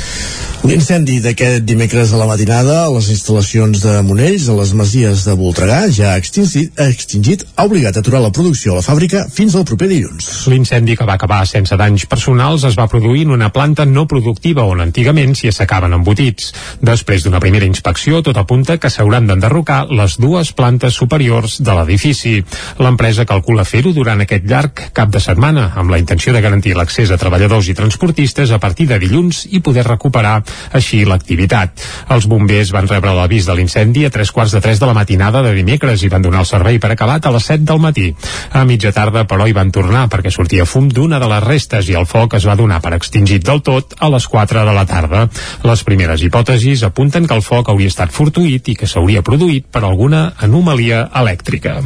L'incendi 0.66 1.20
d'aquest 1.22 1.62
dimecres 1.68 2.10
a 2.12 2.18
la 2.18 2.26
matinada 2.26 2.80
a 2.88 2.88
les 2.90 3.12
instal·lacions 3.14 3.84
de 3.84 4.00
Monells, 4.08 4.48
a 4.50 4.56
les 4.58 4.72
masies 4.74 5.22
de 5.28 5.36
Voltregà, 5.38 5.84
ja 5.94 6.16
extingit, 6.18 6.74
extingit, 6.82 7.44
ha 7.56 7.68
obligat 7.70 8.00
a 8.00 8.02
aturar 8.02 8.24
la 8.24 8.32
producció 8.34 8.74
a 8.74 8.80
la 8.80 8.86
fàbrica 8.86 9.28
fins 9.30 9.54
al 9.54 9.68
proper 9.70 9.92
dilluns. 9.92 10.32
L'incendi 10.50 10.98
que 10.98 11.06
va 11.06 11.20
acabar 11.22 11.44
sense 11.46 11.78
danys 11.78 12.08
personals 12.10 12.66
es 12.66 12.80
va 12.80 12.90
produir 12.90 13.28
en 13.28 13.36
una 13.38 13.52
planta 13.54 13.86
no 13.86 14.08
productiva 14.10 14.66
on 14.66 14.82
antigament 14.82 15.38
s'hi 15.38 15.54
assecaven 15.54 15.94
embotits. 16.00 16.50
Després 16.82 17.28
d'una 17.28 17.44
primera 17.44 17.70
inspecció, 17.70 18.24
tot 18.26 18.42
apunta 18.42 18.80
que 18.82 18.90
s'hauran 18.90 19.30
d'enderrocar 19.30 19.84
les 19.94 20.18
dues 20.18 20.52
plantes 20.58 20.98
superiors 20.98 21.62
de 21.62 21.78
l'edifici. 21.78 22.36
L'empresa 22.82 23.30
calcula 23.30 23.67
fer-ho 23.68 23.92
durant 23.94 24.22
aquest 24.24 24.46
llarg 24.48 24.88
cap 24.96 25.12
de 25.14 25.20
setmana, 25.24 25.72
amb 25.76 25.92
la 25.92 26.00
intenció 26.00 26.34
de 26.34 26.42
garantir 26.42 26.76
l'accés 26.78 27.12
a 27.12 27.20
treballadors 27.20 27.68
i 27.68 27.76
transportistes 27.78 28.52
a 28.52 28.60
partir 28.64 28.88
de 28.88 29.00
dilluns 29.02 29.44
i 29.52 29.62
poder 29.64 29.86
recuperar 29.88 30.40
així 30.78 31.04
l'activitat. 31.06 31.84
Els 32.16 32.28
bombers 32.32 32.72
van 32.76 32.88
rebre 32.88 33.14
l'avís 33.16 33.48
de 33.48 33.56
l'incendi 33.58 34.06
a 34.08 34.12
tres 34.14 34.32
quarts 34.32 34.56
de 34.56 34.62
tres 34.64 34.80
de 34.80 34.90
la 34.90 34.96
matinada 34.98 35.44
de 35.46 35.54
dimecres 35.58 36.04
i 36.04 36.12
van 36.14 36.26
donar 36.26 36.46
el 36.46 36.50
servei 36.50 36.80
per 36.80 36.94
acabat 36.94 37.26
a 37.26 37.34
les 37.36 37.50
7 37.52 37.66
del 37.68 37.84
matí. 37.84 38.08
A 38.52 38.64
mitja 38.66 38.94
tarda, 38.96 39.26
però, 39.28 39.48
hi 39.48 39.56
van 39.56 39.72
tornar 39.72 40.08
perquè 40.12 40.32
sortia 40.34 40.66
fum 40.66 40.90
d'una 40.90 41.20
de 41.20 41.30
les 41.32 41.44
restes 41.44 41.92
i 41.92 41.98
el 42.00 42.08
foc 42.10 42.38
es 42.40 42.48
va 42.48 42.58
donar 42.60 42.82
per 42.82 42.96
extingit 42.98 43.46
del 43.46 43.62
tot 43.62 43.96
a 44.00 44.12
les 44.14 44.28
4 44.28 44.66
de 44.68 44.76
la 44.76 44.86
tarda. 44.90 45.28
Les 45.68 45.84
primeres 45.84 46.24
hipòtesis 46.24 46.84
apunten 46.88 47.28
que 47.28 47.38
el 47.38 47.46
foc 47.46 47.70
hauria 47.70 47.94
estat 47.94 48.14
fortuït 48.16 48.74
i 48.74 48.78
que 48.80 48.90
s'hauria 48.90 49.26
produït 49.26 49.68
per 49.72 49.84
alguna 49.84 50.32
anomalia 50.48 51.08
elèctrica. 51.14 51.82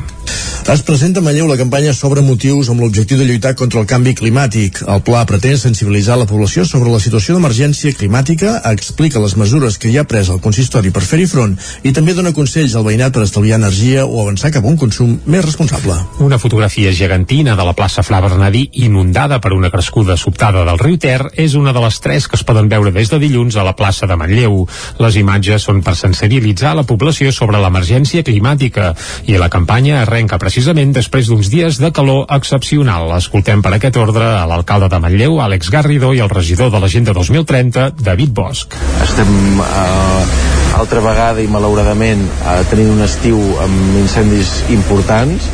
Es 0.72 0.84
presenta 0.88 1.20
a 1.20 1.24
Manlleu 1.26 1.50
la 1.50 1.58
campanya 1.60 1.92
sobre 1.92 2.22
motius 2.24 2.70
amb 2.72 2.80
l'objectiu 2.80 3.18
de 3.20 3.26
lluitar 3.28 3.56
contra 3.60 3.82
el 3.82 3.88
canvi 3.90 4.14
climàtic. 4.16 4.78
El 4.88 5.02
pla 5.04 5.26
pretén 5.28 5.58
sensibilitzar 5.60 6.16
la 6.16 6.28
població 6.30 6.64
sobre 6.70 6.94
la 6.94 7.00
situació 7.04 7.34
d'emergència 7.36 7.92
climàtica, 7.98 8.54
explica 8.70 9.20
les 9.20 9.36
mesures 9.36 9.76
que 9.82 9.90
hi 9.90 9.98
ha 10.00 10.06
pres 10.08 10.30
el 10.32 10.40
consistori 10.40 10.94
per 10.96 11.02
fer-hi 11.04 11.26
front 11.28 11.58
i 11.84 11.92
també 11.92 12.14
dona 12.16 12.32
consells 12.38 12.78
al 12.78 12.86
veïnat 12.86 13.12
per 13.12 13.26
estalviar 13.26 13.58
energia 13.60 14.06
o 14.06 14.22
avançar 14.22 14.54
cap 14.56 14.64
a 14.64 14.72
un 14.72 14.78
consum 14.80 15.18
més 15.26 15.44
responsable. 15.44 15.98
Una 16.24 16.40
fotografia 16.40 16.94
gegantina 16.96 17.58
de 17.60 17.68
la 17.68 17.76
plaça 17.76 18.06
Fla 18.08 18.22
Bernadí 18.24 18.64
inundada 18.86 19.42
per 19.44 19.52
una 19.58 19.74
crescuda 19.74 20.16
sobtada 20.16 20.64
del 20.70 20.80
riu 20.80 20.96
Ter 21.02 21.34
és 21.36 21.58
una 21.60 21.76
de 21.76 21.84
les 21.84 22.00
tres 22.00 22.30
que 22.30 22.40
es 22.40 22.46
poden 22.48 22.72
veure 22.72 22.96
des 22.96 23.12
de 23.12 23.20
dilluns 23.20 23.58
a 23.58 23.68
la 23.68 23.76
plaça 23.76 24.08
de 24.08 24.16
Manlleu. 24.16 24.64
Les 25.04 25.20
imatges 25.20 25.68
són 25.68 25.84
per 25.84 25.98
sensibilitzar 26.00 26.78
la 26.80 26.88
població 26.88 27.36
sobre 27.36 27.60
l'emergència 27.60 28.24
climàtica 28.24 28.94
i 29.28 29.36
la 29.42 29.52
campanya 29.52 30.06
arrenca 30.22 30.38
precisament 30.38 30.92
després 30.94 31.30
d'uns 31.30 31.50
dies 31.50 31.80
de 31.82 31.90
calor 31.92 32.28
excepcional. 32.30 33.10
Escoltem 33.18 33.62
per 33.66 33.74
aquest 33.74 33.98
ordre 33.98 34.28
a 34.38 34.46
l'alcalde 34.46 34.90
de 34.92 35.00
Manlleu, 35.02 35.40
Àlex 35.42 35.72
Garrido, 35.74 36.12
i 36.14 36.22
el 36.22 36.30
regidor 36.30 36.70
de 36.70 36.80
l'Agenda 36.80 37.14
2030, 37.18 37.96
David 37.98 38.30
Bosch. 38.30 38.78
Estem 39.02 39.32
eh, 39.58 40.78
altra 40.78 41.02
vegada 41.02 41.42
i 41.42 41.50
malauradament 41.50 42.22
eh, 42.22 42.62
tenint 42.70 42.94
un 42.94 43.02
estiu 43.02 43.40
amb 43.64 43.98
incendis 43.98 44.62
importants 44.70 45.50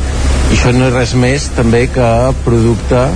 i 0.50 0.58
això 0.58 0.74
no 0.76 0.90
és 0.90 0.94
res 0.94 1.14
més 1.16 1.48
també 1.56 1.86
que 1.88 2.10
producte 2.44 3.06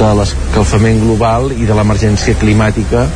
de 0.00 0.12
l'escalfament 0.20 1.00
global 1.06 1.48
i 1.56 1.64
de 1.64 1.76
l'emergència 1.76 2.36
climàtica 2.40 3.06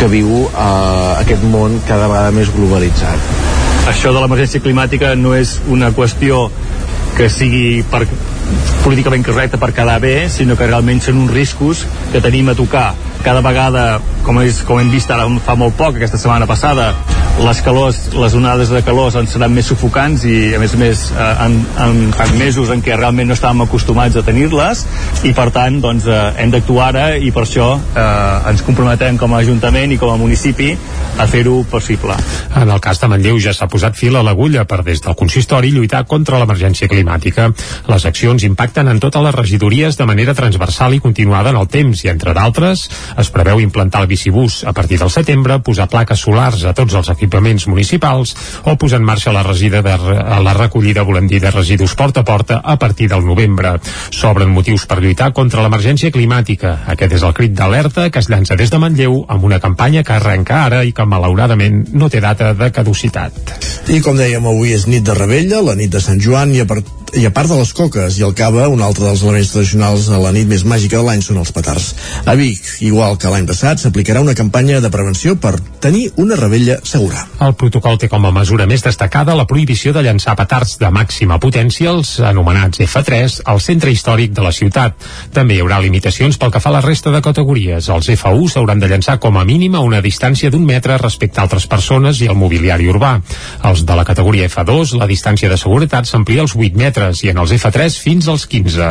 que 0.00 0.08
viu 0.08 0.32
eh, 0.48 1.12
aquest 1.20 1.44
món 1.44 1.76
cada 1.88 2.08
vegada 2.08 2.32
més 2.32 2.48
globalitzat. 2.56 3.36
Això 3.88 4.10
de 4.12 4.20
l'emergència 4.20 4.60
climàtica 4.60 5.14
no 5.16 5.36
és 5.36 5.58
una 5.72 5.92
qüestió 5.96 6.46
que 7.16 7.28
sigui 7.30 7.82
per, 7.90 8.04
políticament 8.84 9.26
correcte 9.26 9.60
per 9.60 9.72
quedar 9.76 9.98
bé, 10.00 10.14
sinó 10.32 10.56
que 10.56 10.68
realment 10.68 11.02
són 11.04 11.22
uns 11.24 11.34
riscos 11.34 11.84
que 12.12 12.22
tenim 12.24 12.48
a 12.48 12.56
tocar. 12.58 12.90
Cada 13.24 13.42
vegada, 13.44 13.86
com, 14.24 14.40
és, 14.44 14.62
com 14.64 14.80
hem 14.80 14.90
vist 14.92 15.10
ara 15.10 15.26
fa 15.44 15.58
molt 15.58 15.76
poc, 15.76 15.98
aquesta 15.98 16.20
setmana 16.20 16.46
passada, 16.48 16.92
les 17.38 17.60
calors, 17.62 17.98
les 18.18 18.34
onades 18.34 18.70
de 18.72 18.80
calor 18.82 19.14
ens 19.20 19.30
seran 19.34 19.52
més 19.54 19.68
sufocants 19.70 20.24
i 20.26 20.54
a 20.56 20.58
més 20.58 20.74
a 20.74 20.78
més 20.80 21.02
en, 21.14 21.54
en, 21.84 22.00
en 22.10 22.32
mesos 22.38 22.72
en 22.74 22.82
què 22.82 22.96
realment 22.98 23.30
no 23.30 23.36
estàvem 23.36 23.62
acostumats 23.62 24.18
a 24.18 24.24
tenir-les 24.26 24.82
i 25.28 25.32
per 25.36 25.48
tant 25.54 25.78
doncs, 25.82 26.08
eh, 26.10 26.18
hem 26.42 26.50
d'actuar 26.54 26.88
ara 26.90 27.04
i 27.14 27.30
per 27.34 27.44
això 27.44 27.68
eh, 27.78 28.50
ens 28.50 28.64
comprometem 28.66 29.20
com 29.20 29.34
a 29.34 29.42
Ajuntament 29.44 29.94
i 29.94 30.00
com 30.00 30.10
a 30.10 30.18
municipi 30.18 30.72
a 31.18 31.26
fer-ho 31.30 31.60
possible. 31.70 32.16
En 32.58 32.70
el 32.70 32.82
cas 32.82 32.98
de 33.02 33.10
Manlleu 33.10 33.38
ja 33.42 33.54
s'ha 33.54 33.70
posat 33.70 33.96
fil 33.98 34.18
a 34.18 34.24
l'agulla 34.26 34.66
per 34.68 34.80
des 34.86 35.02
del 35.04 35.16
consistori 35.18 35.70
lluitar 35.74 36.04
contra 36.10 36.40
l'emergència 36.42 36.90
climàtica. 36.90 37.48
Les 37.88 38.06
accions 38.08 38.37
impacten 38.46 38.88
en 38.88 39.00
totes 39.00 39.22
les 39.24 39.34
regidories 39.34 39.96
de 39.98 40.06
manera 40.06 40.34
transversal 40.34 40.94
i 40.94 41.00
continuada 41.00 41.50
en 41.50 41.58
el 41.60 41.68
temps 41.68 42.04
i, 42.04 42.10
entre 42.12 42.34
d'altres, 42.36 42.86
es 43.18 43.30
preveu 43.34 43.60
implantar 43.60 44.02
el 44.04 44.10
bicibús 44.10 44.62
a 44.64 44.72
partir 44.72 44.98
del 45.00 45.10
setembre, 45.10 45.60
posar 45.64 45.88
plaques 45.88 46.20
solars 46.20 46.64
a 46.64 46.74
tots 46.76 46.94
els 46.98 47.10
equipaments 47.14 47.66
municipals 47.68 48.34
o 48.64 48.76
posar 48.76 49.00
en 49.00 49.06
marxa 49.08 49.32
la, 49.32 49.42
resida 49.46 49.82
de, 49.82 49.96
la 50.44 50.54
recollida, 50.56 51.06
volem 51.08 51.28
dir, 51.30 51.40
de 51.42 51.52
residus 51.54 51.94
porta 51.98 52.20
a 52.20 52.28
porta 52.28 52.60
a 52.64 52.78
partir 52.78 53.08
del 53.08 53.24
novembre. 53.26 53.76
S'obren 54.14 54.52
motius 54.52 54.86
per 54.86 55.00
lluitar 55.02 55.32
contra 55.36 55.64
l'emergència 55.64 56.12
climàtica. 56.14 56.78
Aquest 56.94 57.18
és 57.18 57.26
el 57.26 57.34
crit 57.36 57.54
d'alerta 57.56 58.08
que 58.10 58.22
es 58.22 58.30
llança 58.30 58.56
des 58.58 58.70
de 58.70 58.80
Manlleu 58.82 59.22
amb 59.28 59.44
una 59.44 59.60
campanya 59.60 60.04
que 60.04 60.16
arrenca 60.16 60.64
ara 60.66 60.84
i 60.84 60.92
que 60.92 61.06
malauradament 61.08 61.84
no 61.92 62.10
té 62.12 62.20
data 62.24 62.52
de 62.54 62.70
caducitat. 62.74 63.54
I 63.88 64.02
com 64.04 64.18
dèiem, 64.18 64.44
avui 64.44 64.74
és 64.76 64.86
nit 64.90 65.04
de 65.04 65.14
Rebella, 65.16 65.62
la 65.64 65.76
nit 65.78 65.92
de 65.92 66.00
Sant 66.04 66.20
Joan, 66.20 66.52
i 66.54 66.62
a, 66.62 66.68
part, 66.68 66.86
i 67.16 67.24
a 67.24 67.30
part 67.32 67.48
de 67.48 67.56
les 67.56 67.70
coques 67.72 68.18
i 68.18 68.24
el 68.26 68.34
cava, 68.36 68.66
un 68.68 68.82
altre 68.84 69.06
dels 69.06 69.22
elements 69.24 69.52
tradicionals 69.54 70.08
a 70.12 70.18
la 70.20 70.32
nit 70.34 70.48
més 70.48 70.64
màgica 70.68 70.98
de 70.98 71.06
l'any 71.06 71.22
són 71.24 71.38
els 71.40 71.52
petards. 71.54 71.86
A 72.28 72.34
Vic, 72.36 72.60
igual 72.84 73.16
que 73.16 73.30
l'any 73.32 73.46
passat, 73.48 73.80
s'aplicarà 73.80 74.20
una 74.20 74.34
campanya 74.36 74.82
de 74.84 74.90
prevenció 74.92 75.36
per 75.40 75.54
tenir 75.80 76.10
una 76.20 76.36
rebella 76.36 76.78
segura. 76.84 77.24
El 77.40 77.54
protocol 77.56 77.96
té 77.98 78.10
com 78.12 78.26
a 78.28 78.32
mesura 78.34 78.66
més 78.68 78.84
destacada 78.84 79.36
la 79.38 79.46
prohibició 79.48 79.94
de 79.96 80.02
llançar 80.04 80.36
petards 80.36 80.76
de 80.82 80.90
màxima 80.92 81.38
potència, 81.40 81.94
els 81.94 82.18
anomenats 82.20 82.82
F3, 82.84 83.40
al 83.48 83.62
centre 83.64 83.94
històric 83.94 84.36
de 84.36 84.44
la 84.44 84.52
ciutat. 84.52 85.08
També 85.32 85.56
hi 85.56 85.62
haurà 85.64 85.80
limitacions 85.80 86.36
pel 86.36 86.52
que 86.52 86.60
fa 86.60 86.72
a 86.72 86.76
la 86.76 86.84
resta 86.84 87.14
de 87.14 87.22
categories. 87.24 87.88
Els 87.88 88.12
F1 88.18 88.52
s'hauran 88.52 88.84
de 88.84 88.92
llançar 88.92 89.16
com 89.22 89.38
a 89.38 89.46
mínim 89.48 89.78
a 89.78 89.84
una 89.86 90.02
distància 90.04 90.52
d'un 90.52 90.66
metre 90.68 91.00
respecte 91.00 91.40
a 91.40 91.48
altres 91.48 91.66
persones 91.66 92.20
i 92.20 92.28
el 92.28 92.36
mobiliari 92.36 92.90
urbà. 92.92 93.16
Els 93.64 93.86
de 93.88 93.96
la 93.96 94.04
categoria 94.04 94.50
F2, 94.50 94.98
la 95.00 95.08
distància 95.08 95.48
de 95.48 95.56
seguretat 95.56 96.04
s'amplia 96.10 96.44
als 96.44 96.56
8 96.58 96.76
metres 96.76 96.97
i 96.98 97.30
en 97.30 97.38
els 97.38 97.52
F3 97.54 97.96
fins 98.02 98.28
als 98.28 98.46
15. 98.50 98.88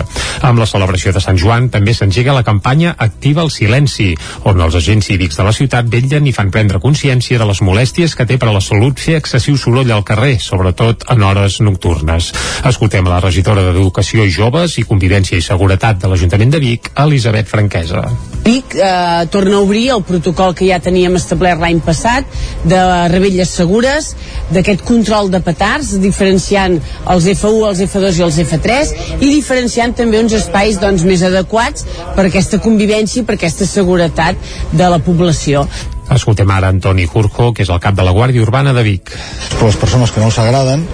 Amb 0.48 0.62
la 0.62 0.68
celebració 0.70 1.12
de 1.14 1.22
Sant 1.24 1.38
Joan 1.40 1.68
també 1.74 1.94
s'engega 1.94 2.36
la 2.36 2.46
campanya 2.48 2.94
Activa 2.98 3.44
el 3.44 3.52
silenci, 3.52 4.14
on 4.48 4.62
els 4.64 4.78
agents 4.80 5.10
cívics 5.10 5.38
de 5.38 5.46
la 5.48 5.54
ciutat 5.56 5.90
vetllen 5.92 6.28
i 6.28 6.34
fan 6.36 6.52
prendre 6.54 6.82
consciència 6.84 7.40
de 7.40 7.48
les 7.50 7.62
molèsties 7.62 8.16
que 8.16 8.26
té 8.30 8.38
per 8.40 8.50
a 8.50 8.56
la 8.56 8.64
salut 8.64 9.00
fer 9.00 9.18
excessiu 9.20 9.58
soroll 9.60 9.92
al 9.92 10.06
carrer, 10.08 10.38
sobretot 10.42 11.08
en 11.14 11.24
hores 11.28 11.60
nocturnes. 11.66 12.32
Escoltem 12.68 13.08
la 13.10 13.20
regidora 13.24 13.66
d'Educació 13.68 14.26
i 14.26 14.34
Joves 14.34 14.78
i 14.80 14.86
Convivència 14.88 15.38
i 15.38 15.46
Seguretat 15.46 16.00
de 16.02 16.12
l'Ajuntament 16.12 16.54
de 16.54 16.64
Vic, 16.64 16.92
Elisabet 17.04 17.50
Franquesa. 17.50 18.06
Vic 18.46 18.78
eh, 18.78 19.28
torna 19.34 19.58
a 19.58 19.64
obrir 19.66 19.90
el 19.98 20.04
protocol 20.08 20.54
que 20.56 20.70
ja 20.70 20.80
teníem 20.84 21.18
establert 21.20 21.60
l'any 21.60 21.82
passat 21.84 22.28
de 22.64 22.80
rebelles 23.12 23.52
segures, 23.52 24.14
d'aquest 24.54 24.86
control 24.88 25.32
de 25.34 25.42
petards, 25.44 25.96
diferenciant 26.00 26.78
els 27.12 27.28
F1, 27.34 27.58
els 27.72 27.82
F2 27.88 27.97
i 27.98 28.24
els 28.28 28.40
F3 28.46 29.20
i 29.20 29.30
diferenciant 29.34 29.96
també 29.98 30.22
uns 30.22 30.38
espais 30.38 30.80
doncs, 30.82 31.06
més 31.08 31.26
adequats 31.26 31.86
per 32.16 32.28
aquesta 32.28 32.62
convivència 32.64 33.22
i 33.22 33.28
per 33.28 33.38
aquesta 33.38 33.68
seguretat 33.68 34.36
de 34.74 34.90
la 34.90 35.00
població. 35.04 35.66
Escoltem 36.08 36.52
ara 36.56 36.70
Antoni 36.72 37.04
Jurjo, 37.06 37.50
que 37.52 37.66
és 37.66 37.70
el 37.74 37.82
cap 37.84 37.96
de 37.98 38.04
la 38.06 38.14
Guàrdia 38.16 38.44
Urbana 38.46 38.72
de 38.74 38.84
Vic. 38.86 39.12
Per 39.58 39.66
les 39.68 39.76
persones 39.80 40.14
que 40.14 40.22
no 40.22 40.30
els 40.30 40.38
agraden 40.40 40.86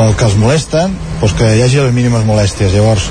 o 0.00 0.06
que 0.16 0.24
els 0.24 0.36
molesten, 0.40 0.94
doncs 1.20 1.34
que 1.36 1.50
hi 1.56 1.60
hagi 1.64 1.82
les 1.82 1.92
mínimes 1.92 2.24
molèsties. 2.24 2.72
Llavors, 2.72 3.10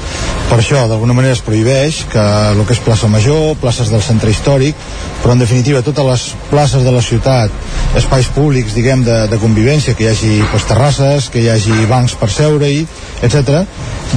per 0.50 0.58
això, 0.58 0.82
d'alguna 0.90 1.14
manera 1.18 1.38
es 1.38 1.44
prohibeix 1.46 2.02
que 2.10 2.24
el 2.50 2.64
que 2.66 2.74
és 2.74 2.82
plaça 2.86 3.10
Major, 3.14 3.54
places 3.62 3.94
del 3.94 4.02
centre 4.06 4.34
històric, 4.34 4.82
però 5.22 5.36
en 5.36 5.46
definitiva 5.46 5.84
totes 5.86 6.10
les 6.10 6.26
places 6.50 6.86
de 6.86 6.96
la 6.96 7.06
ciutat, 7.06 7.54
espais 8.02 8.32
públics, 8.34 8.74
diguem, 8.78 9.06
de, 9.06 9.22
de 9.30 9.42
convivència, 9.42 9.94
que 9.94 10.08
hi 10.08 10.12
hagi 10.16 10.34
doncs, 10.42 10.68
terrasses, 10.72 11.30
que 11.30 11.46
hi 11.46 11.50
hagi 11.54 11.86
bancs 11.92 12.18
per 12.18 12.34
seure-hi, 12.34 12.84
etc., 13.22 13.62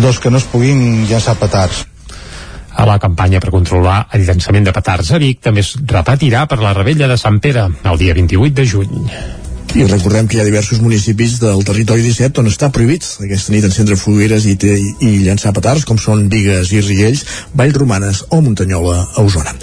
doncs 0.00 0.20
que 0.24 0.32
no 0.32 0.40
es 0.40 0.48
puguin 0.48 1.04
llançar 1.12 1.36
petards. 1.36 1.84
A 2.78 2.86
la 2.86 3.00
campanya 3.02 3.40
per 3.42 3.50
controlar 3.50 4.04
el 4.14 4.22
llançament 4.28 4.68
de 4.68 4.72
petards 4.74 5.10
a 5.10 5.18
Vic 5.18 5.40
també 5.42 5.64
es 5.64 5.72
repetirà 5.92 6.44
per 6.46 6.60
la 6.62 6.70
rebella 6.76 7.08
de 7.10 7.18
Sant 7.18 7.40
Pere, 7.42 7.66
el 7.82 7.98
dia 7.98 8.14
28 8.14 8.54
de 8.54 8.66
juny. 8.70 9.08
I 9.76 9.84
recordem 9.84 10.28
que 10.30 10.38
hi 10.38 10.40
ha 10.40 10.46
diversos 10.46 10.78
municipis 10.80 11.36
del 11.42 11.60
territori 11.66 12.06
17 12.06 12.40
on 12.40 12.48
està 12.48 12.70
prohibit 12.72 13.04
aquesta 13.26 13.52
nit 13.52 13.66
encendre 13.66 13.98
fogueres 14.00 14.46
i, 14.48 14.54
i, 14.54 14.94
i 15.04 15.10
llançar 15.26 15.52
petards, 15.56 15.84
com 15.84 15.98
són 16.00 16.28
Vigues 16.32 16.70
i 16.72 16.80
Riells, 16.86 17.26
Vallromanes 17.58 18.24
o 18.30 18.40
Muntanyola 18.46 18.96
a 19.10 19.26
Osona. 19.26 19.58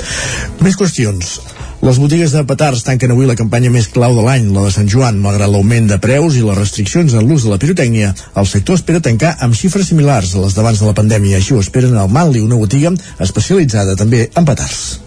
Més 0.62 0.78
qüestions. 0.78 1.40
Les 1.84 1.98
botigues 2.00 2.32
de 2.32 2.42
petards 2.48 2.84
tanquen 2.88 3.12
avui 3.14 3.28
la 3.28 3.36
campanya 3.36 3.70
més 3.74 3.90
clau 3.92 4.16
de 4.16 4.24
l'any, 4.26 4.48
la 4.56 4.64
de 4.66 4.72
Sant 4.74 4.88
Joan. 4.90 5.20
Malgrat 5.22 5.52
l'augment 5.52 5.90
de 5.92 6.00
preus 6.02 6.38
i 6.40 6.44
les 6.46 6.58
restriccions 6.58 7.14
en 7.14 7.28
l'ús 7.28 7.46
de 7.46 7.52
la 7.52 7.60
pirotècnia, 7.62 8.14
el 8.42 8.50
sector 8.50 8.80
espera 8.80 9.04
tancar 9.04 9.36
amb 9.46 9.58
xifres 9.60 9.92
similars 9.92 10.34
a 10.34 10.46
les 10.46 10.56
d'abans 10.58 10.82
de 10.82 10.90
la 10.90 10.98
pandèmia. 10.98 11.42
Així 11.42 11.54
ho 11.54 11.62
esperen 11.62 11.98
al 12.00 12.10
Manli, 12.10 12.42
una 12.42 12.60
botiga 12.62 12.96
especialitzada 13.20 14.00
també 14.00 14.30
en 14.34 14.48
petards. 14.48 15.05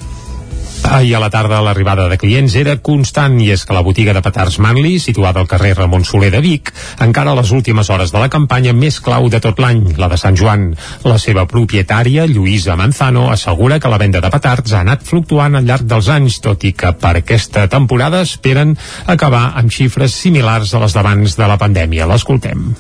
Ahir 0.85 1.17
a 1.17 1.21
la 1.21 1.29
tarda 1.31 1.61
l'arribada 1.63 2.09
de 2.09 2.17
clients 2.19 2.55
era 2.57 2.77
constant 2.85 3.37
i 3.43 3.51
és 3.53 3.65
que 3.67 3.75
la 3.77 3.83
botiga 3.85 4.15
de 4.17 4.23
petards 4.25 4.59
Manli, 4.63 4.97
situada 5.03 5.43
al 5.43 5.49
carrer 5.51 5.75
Ramon 5.77 6.05
Soler 6.07 6.31
de 6.33 6.41
Vic, 6.45 6.73
encara 7.05 7.33
a 7.33 7.39
les 7.39 7.53
últimes 7.53 7.91
hores 7.91 8.13
de 8.15 8.23
la 8.23 8.31
campanya 8.33 8.73
més 8.73 9.01
clau 9.05 9.29
de 9.29 9.41
tot 9.45 9.61
l'any, 9.61 9.83
la 10.01 10.09
de 10.09 10.19
Sant 10.21 10.39
Joan. 10.39 10.71
La 11.05 11.19
seva 11.23 11.47
propietària, 11.51 12.27
Lluïsa 12.27 12.77
Manzano, 12.79 13.29
assegura 13.31 13.79
que 13.79 13.93
la 13.93 14.01
venda 14.01 14.23
de 14.25 14.33
petards 14.33 14.73
ha 14.75 14.83
anat 14.87 15.07
fluctuant 15.07 15.59
al 15.59 15.69
llarg 15.69 15.89
dels 15.89 16.11
anys, 16.15 16.41
tot 16.45 16.65
i 16.65 16.73
que 16.73 16.95
per 16.99 17.19
aquesta 17.21 17.69
temporada 17.69 18.25
esperen 18.27 18.77
acabar 19.07 19.53
amb 19.61 19.73
xifres 19.73 20.15
similars 20.15 20.75
a 20.75 20.85
les 20.85 20.97
d'abans 20.97 21.37
de 21.39 21.51
la 21.51 21.61
pandèmia. 21.61 22.09
L'escoltem. 22.09 22.71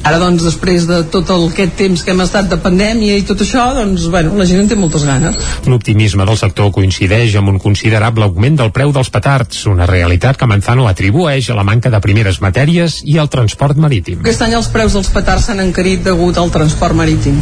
Ara, 0.00 0.16
doncs, 0.16 0.40
després 0.46 0.86
de 0.88 1.02
tot 1.12 1.28
el, 1.34 1.42
aquest 1.50 1.74
temps 1.76 2.02
que 2.04 2.14
hem 2.14 2.22
estat 2.24 2.46
de 2.48 2.56
pandèmia 2.62 3.18
i 3.20 3.24
tot 3.28 3.42
això, 3.44 3.66
doncs, 3.76 4.06
bueno, 4.12 4.32
la 4.38 4.46
gent 4.48 4.62
en 4.62 4.70
té 4.70 4.78
moltes 4.78 5.04
ganes. 5.04 5.36
L'optimisme 5.68 6.24
del 6.24 6.38
sector 6.40 6.70
coincideix 6.72 7.36
amb 7.36 7.52
un 7.52 7.58
considerable 7.60 8.24
augment 8.24 8.56
del 8.62 8.72
preu 8.72 8.94
dels 8.96 9.12
petards, 9.12 9.66
una 9.68 9.88
realitat 9.90 10.40
que 10.40 10.48
Manzano 10.48 10.88
atribueix 10.88 11.50
a 11.50 11.58
la 11.58 11.66
manca 11.68 11.92
de 11.92 12.00
primeres 12.00 12.40
matèries 12.40 13.02
i 13.04 13.18
al 13.20 13.28
transport 13.28 13.76
marítim. 13.76 14.24
Aquest 14.24 14.46
any 14.46 14.56
els 14.56 14.70
preus 14.72 14.96
dels 14.96 15.12
petards 15.12 15.50
s'han 15.50 15.60
encarit 15.66 16.02
degut 16.06 16.40
al 16.40 16.48
transport 16.54 16.96
marítim, 16.96 17.36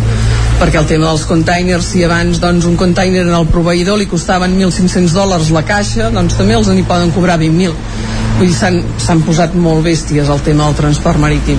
perquè 0.58 0.82
el 0.82 0.90
tema 0.90 1.12
dels 1.12 1.28
containers, 1.30 1.92
si 1.92 2.02
abans 2.04 2.42
doncs, 2.42 2.66
un 2.66 2.74
container 2.80 3.22
en 3.22 3.34
el 3.38 3.46
proveïdor 3.54 4.02
li 4.02 4.10
costaven 4.10 4.58
1.500 4.58 5.14
dòlars 5.14 5.54
la 5.54 5.62
caixa, 5.62 6.10
doncs 6.10 6.34
també 6.40 6.58
els 6.58 6.74
n'hi 6.74 6.86
poden 6.90 7.14
cobrar 7.14 7.38
20.000 7.38 8.18
vull 8.38 8.50
dir, 8.50 8.82
s'han 9.02 9.22
posat 9.26 9.56
molt 9.58 9.82
bèsties 9.86 10.28
el 10.30 10.42
tema 10.46 10.68
del 10.68 10.76
transport 10.78 11.18
marítim 11.18 11.58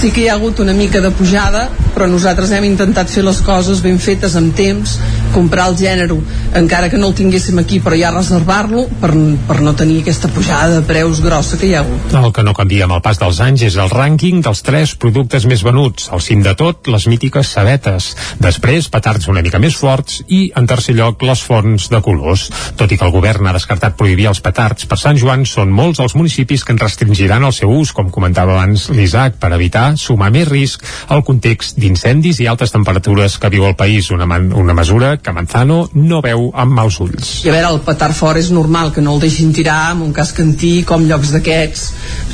sí 0.00 0.10
que 0.10 0.22
hi 0.24 0.28
ha 0.28 0.34
hagut 0.34 0.60
una 0.60 0.72
mica 0.74 1.00
de 1.00 1.10
pujada 1.10 1.68
però 1.94 2.08
nosaltres 2.10 2.52
hem 2.54 2.66
intentat 2.66 3.10
fer 3.10 3.24
les 3.24 3.40
coses 3.44 3.82
ben 3.84 4.00
fetes 4.02 4.34
amb 4.38 4.54
temps, 4.56 4.98
comprar 5.34 5.70
el 5.70 5.78
gènere 5.78 6.14
encara 6.58 6.90
que 6.90 6.98
no 6.98 7.08
el 7.10 7.16
tinguéssim 7.16 7.58
aquí 7.62 7.80
però 7.82 7.96
ja 7.98 8.12
reservar-lo 8.14 8.84
per, 9.00 9.12
per 9.48 9.60
no 9.64 9.74
tenir 9.78 10.00
aquesta 10.02 10.28
pujada 10.32 10.80
de 10.80 10.86
preus 10.86 11.22
grossa 11.24 11.58
que 11.58 11.68
hi 11.68 11.74
ha 11.74 11.82
hagut. 11.84 12.14
El 12.14 12.32
que 12.34 12.44
no 12.46 12.54
canvia 12.56 12.88
amb 12.88 12.96
el 12.98 13.02
pas 13.04 13.18
dels 13.20 13.40
anys 13.44 13.64
és 13.70 13.78
el 13.80 13.90
rànquing 13.92 14.42
dels 14.44 14.62
tres 14.66 14.94
productes 15.00 15.46
més 15.50 15.64
venuts 15.66 16.10
al 16.14 16.22
cim 16.24 16.42
de 16.44 16.54
tot, 16.58 16.90
les 16.90 17.06
mítiques 17.10 17.54
sabetes 17.56 18.10
després, 18.42 18.90
petards 18.92 19.28
una 19.32 19.42
mica 19.44 19.60
més 19.62 19.76
forts 19.78 20.20
i, 20.28 20.48
en 20.56 20.68
tercer 20.70 20.96
lloc, 20.98 21.22
les 21.26 21.42
fonts 21.42 21.88
de 21.92 22.00
colors. 22.04 22.48
Tot 22.78 22.92
i 22.92 22.98
que 22.98 23.06
el 23.06 23.14
govern 23.14 23.48
ha 23.48 23.54
descartat 23.56 23.96
prohibir 23.98 24.28
els 24.30 24.42
petards 24.44 24.88
per 24.90 24.98
Sant 25.00 25.18
Joan, 25.20 25.46
són 25.48 25.72
molts 25.74 26.02
els 26.02 26.16
municipis 26.18 26.64
que 26.64 26.74
en 26.74 26.82
restringiran 26.82 27.46
el 27.46 27.54
seu 27.56 27.72
ús, 27.72 27.92
com 27.96 28.10
comentava 28.14 28.56
abans 28.56 28.88
l'Isaac, 28.94 29.38
per 29.40 29.52
evitar 29.56 29.94
sumar 30.00 30.30
més 30.34 30.48
risc 30.50 30.84
al 31.14 31.24
context 31.26 31.78
d'incendis 31.84 32.40
i 32.40 32.48
altes 32.50 32.72
temperatures 32.74 33.36
que 33.40 33.50
viu 33.52 33.66
el 33.68 33.76
país, 33.78 34.10
una, 34.14 34.26
man 34.26 34.50
una 34.56 34.74
mesura 34.76 35.14
que 35.20 35.32
Manzano 35.36 35.84
no 35.94 36.20
veu 36.24 36.48
amb 36.50 36.74
mals 36.76 36.98
ulls. 37.04 37.32
I 37.44 37.52
a 37.52 37.56
veure, 37.56 37.72
el 37.74 37.82
petard 37.86 38.16
fora 38.16 38.40
és 38.40 38.50
normal 38.54 38.92
que 38.94 39.04
no 39.04 39.14
el 39.14 39.22
deixin 39.24 39.52
tirar 39.56 39.78
amb 39.92 40.06
un 40.06 40.12
casc 40.16 40.40
antic 40.44 40.88
com 40.88 41.04
llocs 41.08 41.34
d'aquests. 41.34 41.84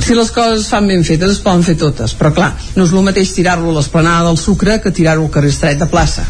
Si 0.05 0.17
les 0.17 0.31
coses 0.35 0.69
fan 0.71 0.89
ben 0.91 1.05
fetes 1.07 1.37
es 1.37 1.43
poden 1.45 1.67
fer 1.67 1.77
totes, 1.81 2.15
però 2.19 2.33
clar, 2.37 2.53
no 2.77 2.87
és 2.87 2.95
el 2.95 3.07
mateix 3.07 3.35
tirar-lo 3.37 3.73
a 3.73 3.79
l'esplanada 3.79 4.29
del 4.29 4.39
sucre 4.41 4.81
que 4.85 4.95
tirar-ho 4.95 5.27
al 5.27 5.35
carrer 5.35 5.53
estret 5.55 5.81
de 5.81 5.91
plaça. 5.91 6.27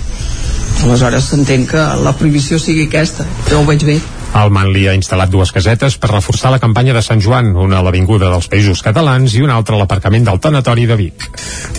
Aleshores 0.80 1.28
s'entén 1.28 1.66
que 1.68 1.82
la 2.04 2.14
prohibició 2.16 2.58
sigui 2.58 2.88
aquesta, 2.88 3.28
jo 3.50 3.60
ho 3.60 3.68
veig 3.68 3.84
bé. 3.84 4.00
El 4.30 4.52
Manli 4.54 4.84
ha 4.86 4.92
instal·lat 4.94 5.30
dues 5.32 5.50
casetes 5.50 5.96
per 5.98 6.12
reforçar 6.12 6.52
la 6.54 6.60
campanya 6.62 6.92
de 6.94 7.00
Sant 7.02 7.18
Joan, 7.20 7.48
una 7.58 7.80
a 7.80 7.82
l'Avinguda 7.82 8.28
dels 8.30 8.46
Països 8.52 8.78
Catalans 8.86 9.32
i 9.34 9.40
una 9.42 9.56
altra 9.58 9.74
a 9.74 9.80
l'aparcament 9.80 10.28
del 10.28 10.38
Tanatori 10.38 10.84
de 10.86 10.96
Vic. 11.00 11.24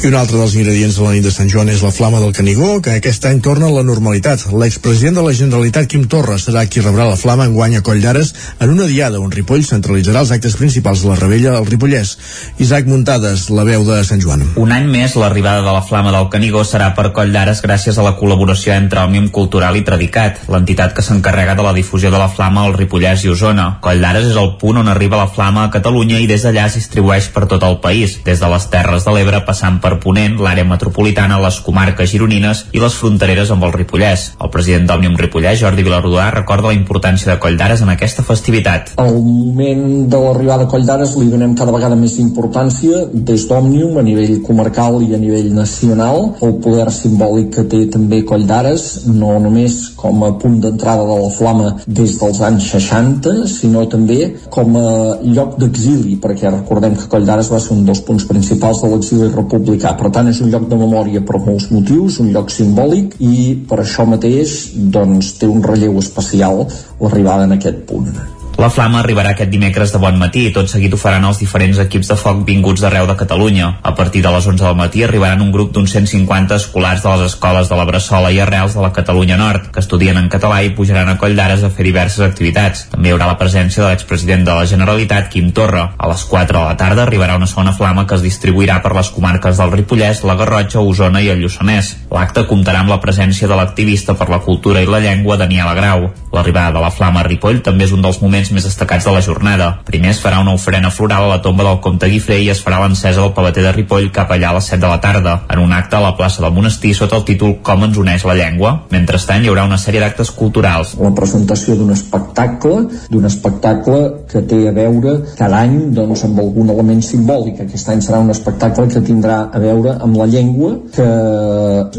I 0.02 0.10
un 0.10 0.18
altre 0.20 0.36
dels 0.36 0.58
ingredients 0.60 0.97
de 0.99 1.06
la 1.06 1.14
nit 1.16 1.24
de 1.24 1.32
Sant 1.32 1.47
Joan 1.47 1.72
és 1.72 1.80
la 1.86 1.93
flama 1.95 2.20
del 2.20 2.34
Canigó, 2.36 2.82
que 2.84 2.97
aquest 2.97 3.24
any 3.30 3.39
torna 3.39 3.70
a 3.70 3.76
la 3.78 3.86
normalitat. 3.88 4.43
L'expresident 4.52 5.16
de 5.16 5.24
la 5.24 5.32
Generalitat, 5.38 5.88
Quim 5.88 6.04
Torra, 6.12 6.36
serà 6.43 6.66
qui 6.68 6.84
rebrà 6.84 7.08
la 7.08 7.16
flama 7.16 7.47
en 7.47 7.56
guany 7.56 7.78
a 7.80 7.84
Coll 7.88 8.04
d'Ares 8.04 8.34
en 8.60 8.76
una 8.76 8.89
diada 8.89 9.24
on 9.24 9.32
Ripoll 9.32 9.64
centralitzarà 9.64 10.26
els 10.26 10.36
actes 10.36 10.60
principals 10.60 11.06
de 11.06 11.14
la 11.14 11.18
rebella 11.22 11.56
al 11.56 11.70
Ripollès. 11.72 12.18
Isaac 12.60 12.91
Muntades, 12.91 13.47
la 13.56 13.64
veu 13.64 13.88
de 13.88 14.02
Sant 14.04 14.20
Joan. 14.20 14.43
Un 14.60 14.76
any 14.76 14.91
més, 14.91 15.16
l'arribada 15.16 15.64
de 15.64 15.72
la 15.72 15.86
flama 15.88 16.12
del 16.12 16.28
Canigó 16.34 16.66
serà 16.68 16.91
per 16.99 17.14
Coll 17.16 17.32
d'Ares 17.32 17.64
gràcies 17.64 17.95
a 17.95 18.06
la 18.10 18.18
col·laboració 18.20 18.76
entre 18.76 19.06
Òmnium 19.08 19.32
Cultural 19.32 19.80
i 19.80 19.88
Predicat, 19.88 20.43
l'entitat 20.52 20.97
que 20.97 21.06
s'encarrega 21.06 21.56
de 21.56 21.70
la 21.70 21.78
difusió 21.80 22.12
de 22.12 22.20
la 22.20 22.28
flama 22.28 22.41
al 22.42 22.74
Ripollès 22.74 23.22
i 23.26 23.30
Osona. 23.30 23.78
Coll 23.84 24.02
d'Ares 24.02 24.26
és 24.32 24.38
el 24.39 24.56
punt 24.58 24.80
on 24.82 24.88
arriba 24.89 25.20
la 25.20 25.28
flama 25.30 25.66
a 25.66 25.70
Catalunya 25.74 26.20
i 26.20 26.28
des 26.28 26.42
d'allà 26.42 26.66
es 26.66 26.78
distribueix 26.80 27.28
per 27.34 27.46
tot 27.46 27.62
el 27.64 27.78
país, 27.84 28.18
des 28.26 28.39
de 28.42 28.48
les 28.50 28.66
Terres 28.74 29.06
de 29.06 29.14
l'Ebre 29.14 29.44
passant 29.46 29.78
per 29.82 30.00
Ponent, 30.02 30.39
l'àrea 30.42 30.66
metropolitana, 30.66 31.38
les 31.44 31.60
comarques 31.62 32.10
gironines 32.10 32.66
i 32.74 32.82
les 32.82 32.96
frontereres 32.98 33.52
amb 33.54 33.68
el 33.68 33.74
Ripollès. 33.76 34.32
El 34.42 34.50
president 34.50 34.88
d'Òmnium 34.89 35.18
Ripollès, 35.20 35.60
Jordi 35.62 35.86
Vilarrodà, 35.86 36.32
recorda 36.34 36.72
la 36.72 36.78
importància 36.78 37.32
de 37.32 37.38
Coll 37.44 37.60
d'Ares 37.60 37.84
en 37.86 37.94
aquesta 37.94 38.26
festivitat. 38.26 38.96
Al 38.98 39.14
moment 39.22 40.10
de 40.10 40.24
l'arribada 40.26 40.66
a 40.66 40.72
Coll 40.72 40.88
d'Ares 40.88 41.14
li 41.20 41.30
donem 41.30 41.54
cada 41.60 41.76
vegada 41.76 42.00
més 42.00 42.18
importància 42.24 43.06
des 43.14 43.46
d'Òmnium 43.50 44.00
a 44.02 44.06
nivell 44.08 44.42
comarcal 44.48 45.02
i 45.06 45.14
a 45.14 45.22
nivell 45.22 45.54
nacional. 45.54 46.32
El 46.42 46.58
poder 46.64 46.89
simbòlic 46.96 47.54
que 47.60 47.68
té 47.70 47.86
també 47.94 48.24
Coll 48.26 48.48
d'Ares, 48.50 49.06
no 49.12 49.38
només 49.44 49.92
com 49.96 50.26
a 50.26 50.34
punt 50.42 50.58
d'entrada 50.64 51.06
de 51.06 51.22
la 51.22 51.32
flama 51.38 51.76
des 51.86 52.18
dels 52.32 52.41
anys 52.47 52.69
60, 52.71 53.45
sinó 53.51 53.84
també 53.91 54.32
com 54.53 54.75
a 54.79 54.88
lloc 55.21 55.57
d'exili, 55.59 56.17
perquè 56.23 56.49
recordem 56.49 56.95
que 56.95 57.09
Coll 57.11 57.27
d'Ares 57.27 57.51
va 57.51 57.59
ser 57.59 57.75
un 57.75 57.86
dels 57.88 58.03
punts 58.07 58.25
principals 58.29 58.82
de 58.84 58.91
l'exili 58.93 59.29
republicà. 59.34 59.93
Per 59.99 60.11
tant, 60.15 60.32
és 60.32 60.41
un 60.41 60.51
lloc 60.53 60.69
de 60.71 60.79
memòria 60.79 61.23
per 61.27 61.41
molts 61.43 61.69
motius, 61.75 62.21
un 62.23 62.32
lloc 62.36 62.53
simbòlic, 62.53 63.17
i 63.19 63.55
per 63.67 63.82
això 63.84 64.07
mateix 64.07 64.59
doncs, 64.95 65.36
té 65.41 65.49
un 65.51 65.63
relleu 65.65 65.99
especial 65.99 66.63
l'arribada 67.01 67.49
en 67.49 67.59
aquest 67.59 67.84
punt. 67.89 68.15
La 68.62 68.68
flama 68.70 68.99
arribarà 68.99 69.32
aquest 69.34 69.49
dimecres 69.49 69.89
de 69.89 69.97
bon 69.97 70.20
matí 70.22 70.43
i 70.45 70.49
tot 70.53 70.68
seguit 70.70 70.93
ho 70.93 70.97
faran 71.01 71.24
els 71.26 71.39
diferents 71.41 71.80
equips 71.82 72.12
de 72.12 72.18
foc 72.20 72.43
vinguts 72.45 72.84
d'arreu 72.84 73.07
de 73.09 73.16
Catalunya. 73.18 73.70
A 73.82 73.95
partir 73.97 74.20
de 74.22 74.30
les 74.30 74.45
11 74.51 74.62
del 74.62 74.76
matí 74.78 75.01
arribaran 75.01 75.41
un 75.41 75.49
grup 75.55 75.72
d'uns 75.74 75.89
150 75.95 76.59
escolars 76.62 77.01
de 77.01 77.09
les 77.09 77.32
escoles 77.32 77.72
de 77.72 77.80
la 77.80 77.88
Bressola 77.89 78.30
i 78.30 78.38
Arrels 78.43 78.76
de 78.78 78.84
la 78.84 78.91
Catalunya 78.93 79.39
Nord, 79.39 79.72
que 79.74 79.82
estudien 79.82 80.20
en 80.22 80.28
català 80.30 80.59
i 80.62 80.70
pujaran 80.78 81.09
a 81.09 81.16
Coll 81.18 81.34
d'Ares 81.39 81.64
a 81.66 81.72
fer 81.74 81.88
diverses 81.88 82.22
activitats. 82.28 82.84
També 82.91 83.09
hi 83.09 83.16
haurà 83.16 83.32
la 83.32 83.39
presència 83.39 83.82
de 83.82 83.89
l'expresident 83.95 84.45
de 84.45 84.59
la 84.59 84.70
Generalitat, 84.70 85.32
Quim 85.34 85.49
Torra. 85.57 85.88
A 85.97 86.12
les 86.14 86.28
4 86.30 86.59
de 86.59 86.62
la 86.62 86.78
tarda 86.78 87.07
arribarà 87.07 87.39
una 87.41 87.49
segona 87.49 87.74
flama 87.74 88.05
que 88.05 88.20
es 88.20 88.28
distribuirà 88.28 88.78
per 88.86 88.93
les 88.93 89.09
comarques 89.09 89.57
del 89.57 89.74
Ripollès, 89.74 90.22
la 90.22 90.38
Garrotxa, 90.38 90.86
Osona 90.86 91.26
i 91.26 91.34
el 91.34 91.41
Lluçanès. 91.41 91.95
L'acte 92.14 92.45
comptarà 92.45 92.86
amb 92.86 92.93
la 92.93 93.01
presència 93.01 93.49
de 93.49 93.57
l'activista 93.57 94.14
per 94.14 94.30
la 94.30 94.43
cultura 94.45 94.86
i 94.86 94.93
la 94.93 95.01
llengua, 95.01 95.41
Daniela 95.41 95.74
Grau. 95.74 96.12
L'arribada 96.32 96.78
de 96.78 96.86
la 96.86 96.93
flama 96.93 97.26
a 97.26 97.28
Ripoll 97.28 97.66
també 97.66 97.89
és 97.89 97.97
un 97.97 98.05
dels 98.05 98.22
moments 98.22 98.51
més 98.56 98.68
destacats 98.68 99.08
de 99.08 99.14
la 99.16 99.22
jornada. 99.26 99.70
Primer 99.88 100.12
es 100.14 100.22
farà 100.24 100.41
una 100.41 100.54
ofrena 100.58 100.91
floral 100.91 101.26
a 101.26 101.32
la 101.36 101.41
tomba 101.41 101.66
del 101.68 101.80
comte 101.84 102.10
Guifré 102.12 102.41
i 102.43 102.49
es 102.54 102.62
farà 102.64 102.82
l'encesa 102.84 103.22
del 103.22 103.34
palater 103.38 103.64
de 103.66 103.74
Ripoll 103.76 104.12
cap 104.14 104.32
allà 104.32 104.52
a 104.52 104.58
les 104.58 104.70
7 104.72 104.82
de 104.82 104.89
la 104.89 104.99
tarda, 105.02 105.36
en 105.49 105.60
un 105.60 105.74
acte 105.74 105.97
a 105.97 106.04
la 106.04 106.16
plaça 106.18 106.41
del 106.43 106.54
monestir 106.54 106.93
sota 106.95 107.18
el 107.18 107.26
títol 107.28 107.58
Com 107.64 107.86
ens 107.86 107.97
uneix 107.97 108.26
la 108.28 108.36
llengua. 108.38 108.74
Mentrestant, 108.91 109.43
hi 109.43 109.52
haurà 109.52 109.66
una 109.68 109.80
sèrie 109.82 110.02
d'actes 110.04 110.32
culturals. 110.36 110.95
La 111.02 111.12
presentació 111.16 111.76
d'un 111.80 111.91
espectacle, 111.93 112.86
d'un 113.12 113.28
espectacle 113.30 113.99
que 114.32 114.41
té 114.47 114.62
a 114.70 114.76
veure 114.76 115.18
cada 115.38 115.62
any 115.66 115.78
doncs, 115.95 116.26
amb 116.28 116.39
algun 116.43 116.72
element 116.74 117.02
simbòlic. 117.06 117.62
Aquest 117.66 117.91
any 117.93 118.04
serà 118.04 118.22
un 118.24 118.34
espectacle 118.34 118.88
que 118.91 119.04
tindrà 119.06 119.38
a 119.52 119.62
veure 119.62 119.95
amb 119.99 120.18
la 120.20 120.28
llengua, 120.30 120.74
que 120.95 121.08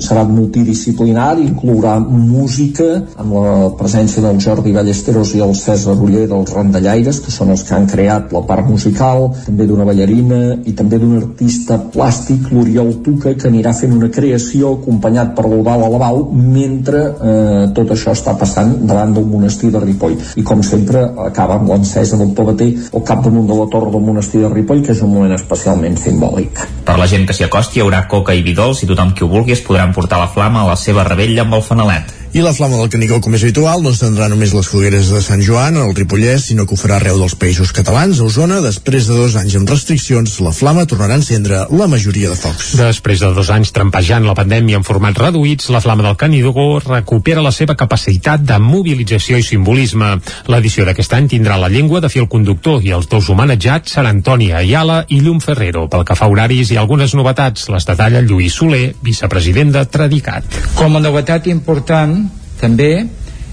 serà 0.03 0.25
multidisciplinar, 0.29 1.35
inclourà 1.43 1.99
música, 2.03 2.89
amb 3.23 3.37
la 3.39 3.71
presència 3.79 4.23
del 4.25 4.41
Jordi 4.43 4.75
Ballesteros 4.75 5.35
i 5.37 5.43
el 5.45 5.55
César 5.59 5.97
Uller 5.97 6.27
dels 6.43 6.55
Randallaires, 6.57 7.21
que 7.23 7.33
són 7.33 7.53
els 7.55 7.63
que 7.67 7.77
han 7.77 7.87
creat 7.91 8.33
la 8.35 8.43
part 8.49 8.67
musical, 8.69 9.29
també 9.47 9.67
d'una 9.69 9.87
ballarina 9.89 10.41
i 10.67 10.75
també 10.77 10.99
d'un 10.99 11.17
artista 11.21 11.79
plàstic, 11.95 12.51
l'Oriol 12.53 12.99
Tuca, 13.05 13.35
que 13.39 13.49
anirà 13.49 13.73
fent 13.77 13.95
una 13.97 14.11
creació 14.13 14.75
acompanyat 14.79 15.35
per 15.37 15.47
l'Eudal 15.49 15.87
Alabau 15.87 16.23
mentre 16.33 17.03
eh, 17.13 17.65
tot 17.77 17.95
això 17.95 18.15
està 18.17 18.35
passant 18.39 18.75
davant 18.89 19.15
del 19.15 19.29
monestir 19.29 19.73
de 19.73 19.83
Ripoll. 19.83 20.19
I 20.37 20.47
com 20.47 20.63
sempre 20.67 21.05
acaba 21.27 21.59
amb 21.61 21.71
l'encesa 21.71 22.19
del 22.21 22.35
pavater 22.37 22.71
al 22.93 23.07
capdamunt 23.07 23.49
de 23.49 23.59
la 23.59 23.69
torre 23.73 23.93
del 23.95 24.07
monestir 24.07 24.43
de 24.43 24.53
Ripoll, 24.53 24.83
que 24.85 24.97
és 24.97 25.05
un 25.05 25.13
moment 25.15 25.37
especialment 25.37 25.99
simbòlic. 26.01 26.65
Per 26.87 26.99
la 26.99 27.09
gent 27.11 27.29
que 27.29 27.37
s'hi 27.37 27.47
acosti 27.47 27.79
hi 27.79 27.87
haurà 27.87 28.07
coca 28.11 28.35
i 28.35 28.43
vi 28.43 28.57
dolç 28.57 28.83
i 28.83 28.91
tothom 28.91 29.15
qui 29.15 29.25
ho 29.25 29.31
vulgui 29.31 29.55
es 29.55 29.63
podrà 29.65 29.87
emportar 29.89 30.21
la 30.21 30.33
flama 30.33 30.65
a 30.65 30.73
la 30.73 30.81
seva 30.81 31.07
rebella 31.07 31.47
amb 31.47 31.61
el 31.61 31.65
fanalet. 31.67 32.22
I 32.33 32.41
la 32.41 32.55
flama 32.57 32.79
del 32.81 32.89
Canigó, 32.89 33.19
com 33.21 33.35
és 33.37 33.43
habitual, 33.45 33.83
no 33.85 33.91
estendrà 33.93 34.25
només 34.33 34.55
les 34.57 34.65
fogueres 34.65 35.11
de 35.13 35.19
Sant 35.21 35.43
Joan 35.45 35.75
al 35.77 35.91
Ripollès, 35.93 36.47
sinó 36.49 36.65
que 36.65 36.73
ho 36.73 36.79
farà 36.81 36.95
arreu 36.97 37.19
dels 37.21 37.35
països 37.37 37.75
catalans. 37.77 38.23
A 38.23 38.25
Osona, 38.25 38.63
després 38.65 39.05
de 39.05 39.19
dos 39.19 39.35
anys 39.37 39.59
amb 39.59 39.69
restriccions, 39.69 40.39
la 40.41 40.55
flama 40.57 40.87
tornarà 40.89 41.13
a 41.13 41.21
encendre 41.21 41.67
la 41.77 41.89
majoria 41.93 42.31
de 42.33 42.39
focs. 42.41 42.71
Després 42.81 43.21
de 43.21 43.29
dos 43.37 43.51
anys 43.53 43.75
trampejant 43.77 44.25
la 44.25 44.33
pandèmia 44.39 44.81
en 44.81 44.87
formats 44.89 45.21
reduïts, 45.21 45.69
la 45.75 45.83
flama 45.85 46.07
del 46.07 46.17
Canigó 46.17 46.79
recupera 46.81 47.45
la 47.45 47.53
seva 47.53 47.77
capacitat 47.77 48.49
de 48.49 48.57
mobilització 48.65 49.37
i 49.37 49.45
simbolisme. 49.45 50.15
L'edició 50.49 50.89
d'aquest 50.89 51.13
any 51.19 51.29
tindrà 51.35 51.61
la 51.61 51.69
llengua 51.69 52.01
de 52.01 52.09
fil 52.09 52.31
conductor 52.33 52.81
i 52.81 52.97
els 52.97 53.13
dos 53.13 53.29
homenatjats 53.29 53.99
seran 53.99 54.25
Toni 54.25 54.55
Ayala 54.57 55.03
i 55.13 55.21
Llum 55.21 55.45
Ferrero. 55.45 55.85
Pel 55.93 56.09
que 56.09 56.17
fa 56.17 56.33
horaris 56.33 56.73
i 56.73 56.81
algunes 56.81 57.13
novetats, 57.13 57.69
les 57.69 57.91
detalla 57.93 58.25
Lluís 58.25 58.57
Soler, 58.57 58.95
vicepresident 59.05 59.77
de 59.77 59.85
Tradicat. 59.85 60.49
Com 60.81 60.97
a 60.97 61.05
novetat 61.05 61.53
important 61.53 62.22
també 62.63 62.93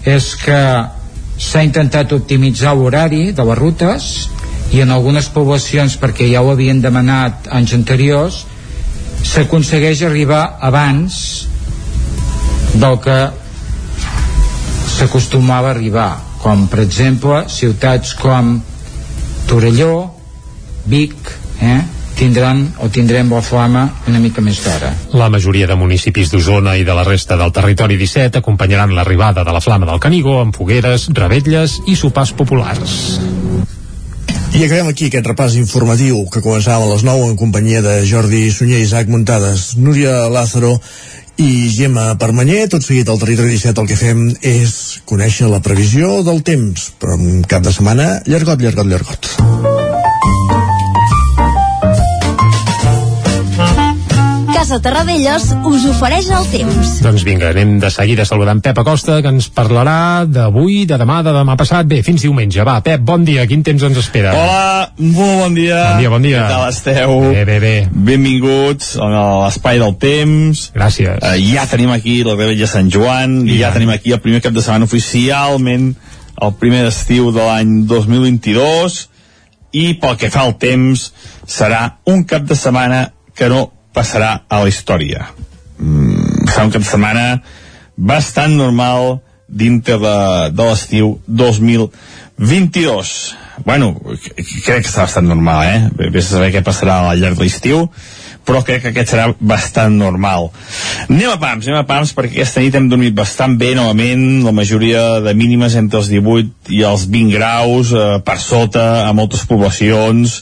és 0.07 0.29
que 0.39 0.61
s'ha 1.39 1.63
intentat 1.65 2.13
optimitzar 2.13 2.75
l'horari 2.75 3.31
de 3.35 3.45
les 3.47 3.59
rutes 3.59 4.07
i 4.75 4.83
en 4.83 4.93
algunes 4.93 5.29
poblacions 5.33 5.97
perquè 5.97 6.29
ja 6.29 6.43
ho 6.45 6.51
havien 6.53 6.81
demanat 6.81 7.49
anys 7.59 7.73
anteriors 7.77 8.43
s'aconsegueix 9.25 10.03
arribar 10.05 10.43
abans 10.69 11.19
del 12.75 12.99
que 13.03 13.19
s'acostumava 14.97 15.71
a 15.71 15.75
arribar 15.75 16.09
com 16.43 16.67
per 16.71 16.83
exemple 16.85 17.43
ciutats 17.51 18.13
com 18.19 18.57
Torelló 19.49 19.93
Vic 20.91 21.33
eh? 21.61 21.81
Tindran 22.19 22.65
o 22.83 22.89
tindrem 22.91 23.31
la 23.31 23.39
flama 23.41 23.85
una 24.11 24.19
mica 24.19 24.43
més 24.43 24.59
d'hora. 24.65 24.91
La 25.15 25.29
majoria 25.31 25.69
de 25.69 25.77
municipis 25.79 26.33
d'Osona 26.33 26.75
i 26.75 26.83
de 26.83 26.95
la 26.95 27.05
resta 27.07 27.37
del 27.39 27.53
territori 27.55 27.95
17 27.99 28.41
acompanyaran 28.41 28.91
l'arribada 28.95 29.45
de 29.47 29.55
la 29.55 29.61
flama 29.63 29.87
del 29.87 30.01
Canigó 30.03 30.41
amb 30.41 30.55
fogueres, 30.55 31.07
revetlles 31.15 31.79
i 31.87 31.95
sopars 31.95 32.35
populars. 32.35 32.97
I 34.49 34.65
acabem 34.65 34.89
aquí 34.89 35.07
aquest 35.07 35.27
repàs 35.29 35.55
informatiu 35.61 36.25
que 36.33 36.43
començava 36.43 36.83
a 36.83 36.91
les 36.91 37.05
9 37.07 37.31
en 37.31 37.39
companyia 37.39 37.83
de 37.85 37.99
Jordi 38.09 38.49
Sunyer 38.51 38.81
i 38.81 38.87
Isaac 38.87 39.07
Muntades, 39.07 39.75
Núria 39.77 40.25
Lázaro 40.27 40.75
i 41.39 41.69
Gemma 41.71 42.17
Permanyer. 42.19 42.65
Tot 42.73 42.83
seguit 42.83 43.07
al 43.07 43.21
territori 43.21 43.55
17 43.55 43.85
el 43.85 43.87
que 43.87 43.99
fem 43.99 44.25
és 44.43 44.73
conèixer 45.07 45.47
la 45.47 45.63
previsió 45.63 46.19
del 46.27 46.43
temps, 46.43 46.89
però 46.99 47.15
en 47.15 47.45
cap 47.47 47.63
de 47.63 47.75
setmana 47.75 48.17
llargot, 48.27 48.59
llargot, 48.59 48.89
llargot. 48.91 49.78
Casa 54.59 54.81
Terradellos 54.83 55.43
us 55.63 55.85
ofereix 55.87 56.25
el 56.35 56.47
temps. 56.51 56.89
Doncs 56.99 57.21
vinga, 57.23 57.53
anem 57.53 57.77
de 57.79 57.87
seguida 57.95 58.25
saludant 58.27 58.59
Pep 58.59 58.81
Acosta, 58.81 59.21
que 59.23 59.31
ens 59.31 59.45
parlarà 59.55 60.25
d'avui, 60.27 60.81
de 60.89 60.97
demà, 60.99 61.21
de 61.23 61.31
demà 61.31 61.55
passat. 61.55 61.87
Bé, 61.87 62.01
fins 62.03 62.25
diumenge. 62.25 62.59
Va, 62.67 62.73
Pep, 62.83 62.99
bon 63.07 63.23
dia. 63.23 63.45
Quin 63.47 63.63
temps 63.63 63.85
ens 63.87 64.01
espera? 64.01 64.33
Hola, 64.35 64.89
molt 64.99 65.39
bon 65.45 65.55
dia. 65.55 65.77
Bon 65.85 66.03
dia, 66.03 66.11
bon 66.11 66.27
dia. 66.27 66.43
Què 66.43 66.57
tal 66.57 66.73
esteu? 66.73 67.15
Bé, 67.29 67.45
bé, 67.47 67.57
bé. 67.63 67.71
Benvinguts 68.09 68.91
a 68.99 69.09
l'espai 69.45 69.79
del 69.79 69.95
temps. 70.03 70.65
Gràcies. 70.75 71.23
Uh, 71.23 71.39
ja 71.39 71.63
tenim 71.71 71.95
aquí 71.95 72.19
la 72.27 72.35
Rebella 72.35 72.65
de 72.65 72.71
Sant 72.75 72.91
Joan, 72.91 73.39
i 73.47 73.61
ja 73.63 73.71
tenim 73.71 73.95
aquí 73.95 74.11
el 74.11 74.19
primer 74.27 74.43
cap 74.43 74.59
de 74.59 74.67
setmana 74.67 74.91
oficialment, 74.91 75.93
el 76.35 76.55
primer 76.59 76.83
d'estiu 76.89 77.31
de 77.31 77.47
l'any 77.47 77.77
2022, 77.87 79.01
i 79.71 79.89
pel 80.03 80.19
que 80.19 80.35
fa 80.35 80.43
al 80.43 80.57
temps, 80.59 81.13
serà 81.47 81.85
un 82.11 82.27
cap 82.27 82.43
de 82.43 82.59
setmana 82.59 83.05
que 83.39 83.47
no 83.47 83.69
passarà 83.95 84.43
a 84.47 84.61
la 84.63 84.69
història. 84.71 85.29
Mm, 85.79 86.47
serà 86.49 86.67
un 86.67 86.73
cap 86.75 86.83
de 86.83 86.89
setmana 86.89 87.25
bastant 87.95 88.55
normal 88.55 89.19
dintre 89.49 89.97
de, 89.97 90.17
de 90.53 90.63
l'estiu 90.69 91.17
2022. 91.27 93.13
Bueno, 93.65 93.91
crec 94.63 94.85
que 94.85 94.87
està 94.87 95.03
bastant 95.03 95.27
normal, 95.27 95.65
eh? 95.67 96.09
Vés 96.13 96.29
a 96.29 96.37
saber 96.37 96.53
què 96.53 96.63
passarà 96.63 97.01
al 97.09 97.19
llarg 97.19 97.39
de 97.39 97.47
l'estiu, 97.47 97.89
però 98.47 98.61
crec 98.65 98.85
que 98.85 98.91
aquest 98.93 99.11
serà 99.13 99.25
bastant 99.39 99.97
normal. 99.99 100.47
Anem 101.09 101.33
a 101.33 101.39
pams, 101.41 101.67
anem 101.67 101.81
a 101.81 101.87
pams, 101.89 102.13
perquè 102.17 102.39
aquesta 102.39 102.63
nit 102.63 102.77
hem 102.77 102.87
dormit 102.91 103.17
bastant 103.17 103.57
bé 103.59 103.73
novament, 103.77 104.45
la 104.45 104.55
majoria 104.55 105.03
de 105.25 105.35
mínimes 105.37 105.75
entre 105.79 105.99
els 106.01 106.09
18 106.13 106.73
i 106.77 106.85
els 106.87 107.05
20 107.11 107.35
graus, 107.35 107.91
eh, 107.91 108.07
per 108.25 108.39
sota, 108.41 108.87
a 109.09 109.13
moltes 109.17 109.43
poblacions, 109.49 110.39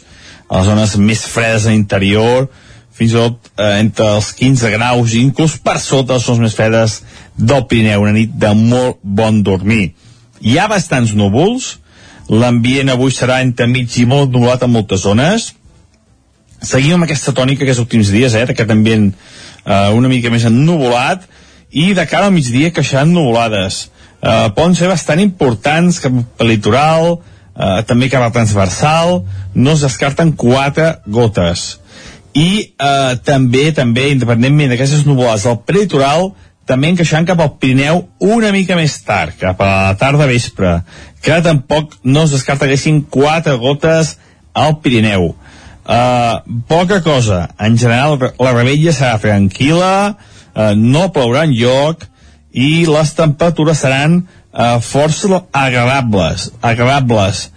a 0.48 0.62
les 0.62 0.70
zones 0.70 0.96
més 1.02 1.26
fredes 1.28 1.66
a 1.66 1.74
l'interior, 1.74 2.48
fins 2.98 3.14
i 3.14 3.18
tot 3.18 3.52
eh, 3.54 3.78
entre 3.80 4.10
els 4.18 4.32
15 4.38 4.72
graus, 4.74 5.14
inclús 5.18 5.58
per 5.62 5.78
sota 5.84 6.18
les 6.18 6.26
zones 6.26 6.48
més 6.48 6.58
fredes 6.58 7.02
del 7.38 7.66
Pirineu, 7.70 8.04
una 8.04 8.16
nit 8.16 8.34
de 8.34 8.54
molt 8.58 9.00
bon 9.04 9.44
dormir. 9.46 9.92
Hi 10.42 10.58
ha 10.58 10.68
bastants 10.72 11.14
núvols, 11.18 11.76
l'ambient 12.30 12.90
avui 12.92 13.14
serà 13.14 13.40
entre 13.46 13.70
mig 13.70 13.94
i 14.02 14.08
molt 14.10 14.34
nublat 14.34 14.66
en 14.66 14.74
moltes 14.74 15.06
zones, 15.06 15.52
seguim 16.62 16.98
amb 16.98 17.06
aquesta 17.06 17.36
tònica 17.38 17.64
aquests 17.64 17.84
últims 17.86 18.12
dies, 18.14 18.34
eh, 18.34 18.46
d'aquest 18.50 18.74
ambient 18.74 19.12
eh, 19.12 19.90
una 19.94 20.10
mica 20.10 20.34
més 20.34 20.48
ennuvolat, 20.50 21.28
i 21.70 21.92
de 21.94 22.06
cara 22.08 22.28
al 22.28 22.34
migdia 22.34 22.72
que 22.72 22.84
seran 22.84 23.14
nuvolades. 23.14 23.88
Eh, 24.22 24.50
poden 24.56 24.76
ser 24.76 24.90
bastant 24.90 25.20
importants 25.22 26.00
cap 26.02 26.16
al 26.42 26.50
litoral, 26.50 27.20
eh, 27.54 27.84
també 27.86 28.10
cap 28.10 28.24
al 28.24 28.34
transversal, 28.34 29.22
no 29.54 29.76
es 29.76 29.84
descarten 29.86 30.34
quatre 30.34 30.98
gotes. 31.06 31.78
I 32.38 32.50
eh, 32.70 33.16
també, 33.26 33.72
també, 33.74 34.12
independentment 34.14 34.70
d'aquestes 34.74 35.08
nuvolades 35.08 35.48
del 35.48 35.58
prelitoral, 35.66 36.32
també 36.68 36.92
encaixant 36.92 37.26
cap 37.26 37.40
al 37.42 37.54
Pirineu 37.62 38.04
una 38.28 38.52
mica 38.54 38.76
més 38.78 38.98
tard, 39.08 39.38
cap 39.40 39.62
a 39.64 39.70
la 39.72 39.96
tarda 40.00 40.28
vespre, 40.30 40.82
que 41.24 41.40
tampoc 41.46 41.96
no 42.04 42.26
es 42.28 42.36
descarta 42.36 42.68
que 42.68 43.02
quatre 43.10 43.56
gotes 43.58 44.18
al 44.54 44.80
Pirineu. 44.84 45.32
Uh, 45.88 46.44
poca 46.68 47.00
cosa. 47.02 47.48
En 47.58 47.78
general, 47.80 48.20
la 48.20 48.52
rebella 48.52 48.92
serà 48.92 49.16
tranquil·la, 49.24 49.94
uh, 50.12 50.74
no 50.76 51.08
plourà 51.16 51.46
en 51.48 51.56
lloc 51.56 52.04
i 52.52 52.84
les 52.90 53.14
temperatures 53.16 53.80
seran 53.86 54.20
uh, 54.20 54.82
força 54.84 55.46
agradables. 55.56 56.52
Agradables 56.60 57.48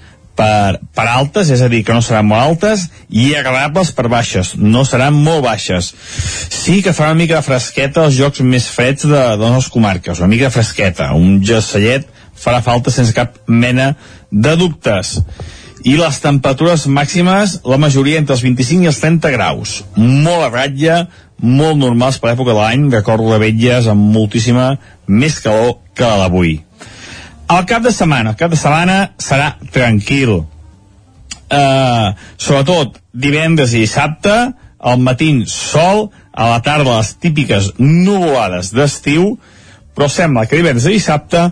per, 0.40 0.80
per 0.96 1.06
altes, 1.10 1.50
és 1.52 1.60
a 1.60 1.68
dir, 1.68 1.82
que 1.84 1.96
no 1.96 2.02
seran 2.04 2.28
molt 2.30 2.40
altes, 2.40 2.86
i 3.12 3.34
agradables 3.36 3.92
per 3.96 4.08
baixes, 4.12 4.54
no 4.56 4.86
seran 4.88 5.16
molt 5.16 5.44
baixes. 5.44 5.92
Sí 6.48 6.80
que 6.84 6.94
farà 6.96 7.12
una 7.12 7.20
mica 7.20 7.36
de 7.36 7.44
fresqueta 7.44 8.06
als 8.06 8.16
jocs 8.16 8.40
més 8.40 8.70
freds 8.72 9.04
de, 9.10 9.22
de 9.40 9.52
les 9.56 9.68
comarques, 9.72 10.22
una 10.22 10.30
mica 10.32 10.48
de 10.48 10.54
fresqueta, 10.56 11.12
un 11.16 11.40
gessellet 11.44 12.08
farà 12.40 12.62
falta 12.64 12.92
sense 12.94 13.12
cap 13.12 13.36
mena 13.46 13.92
de 14.30 14.54
dubtes 14.56 15.18
i 15.84 15.96
les 15.96 16.20
temperatures 16.20 16.86
màximes, 16.92 17.58
la 17.68 17.78
majoria 17.80 18.20
entre 18.20 18.36
els 18.36 18.44
25 18.44 18.84
i 18.84 18.88
els 18.90 19.00
30 19.00 19.32
graus. 19.32 19.76
Molt 19.96 20.46
a 20.46 20.50
ratlla, 20.52 21.02
molt 21.40 21.80
normals 21.80 22.20
per 22.20 22.32
l'època 22.32 22.52
de 22.52 22.58
l'any, 22.60 22.88
recordo 22.92 23.38
vetlles 23.40 23.88
amb 23.88 24.12
moltíssima 24.16 24.74
més 25.08 25.40
calor 25.44 25.78
que 25.96 26.04
la 26.08 26.24
d'avui. 26.24 26.58
El 27.50 27.66
cap 27.66 27.82
de 27.82 27.90
setmana, 27.90 28.30
el 28.30 28.38
cap 28.38 28.52
de 28.52 28.58
setmana 28.58 28.96
serà 29.18 29.54
tranquil. 29.74 30.36
Uh, 31.50 32.12
sobretot 32.38 33.00
divendres 33.10 33.72
i 33.74 33.82
dissabte, 33.82 34.34
al 34.80 35.00
matí 35.02 35.32
sol, 35.50 36.08
a 36.30 36.46
la 36.52 36.60
tarda 36.62 37.00
les 37.00 37.10
típiques 37.18 37.72
nuvolades 37.80 38.70
d'estiu, 38.72 39.34
però 39.96 40.06
sembla 40.08 40.46
que 40.46 40.60
divendres 40.60 40.86
i 40.86 40.94
dissabte 40.94 41.48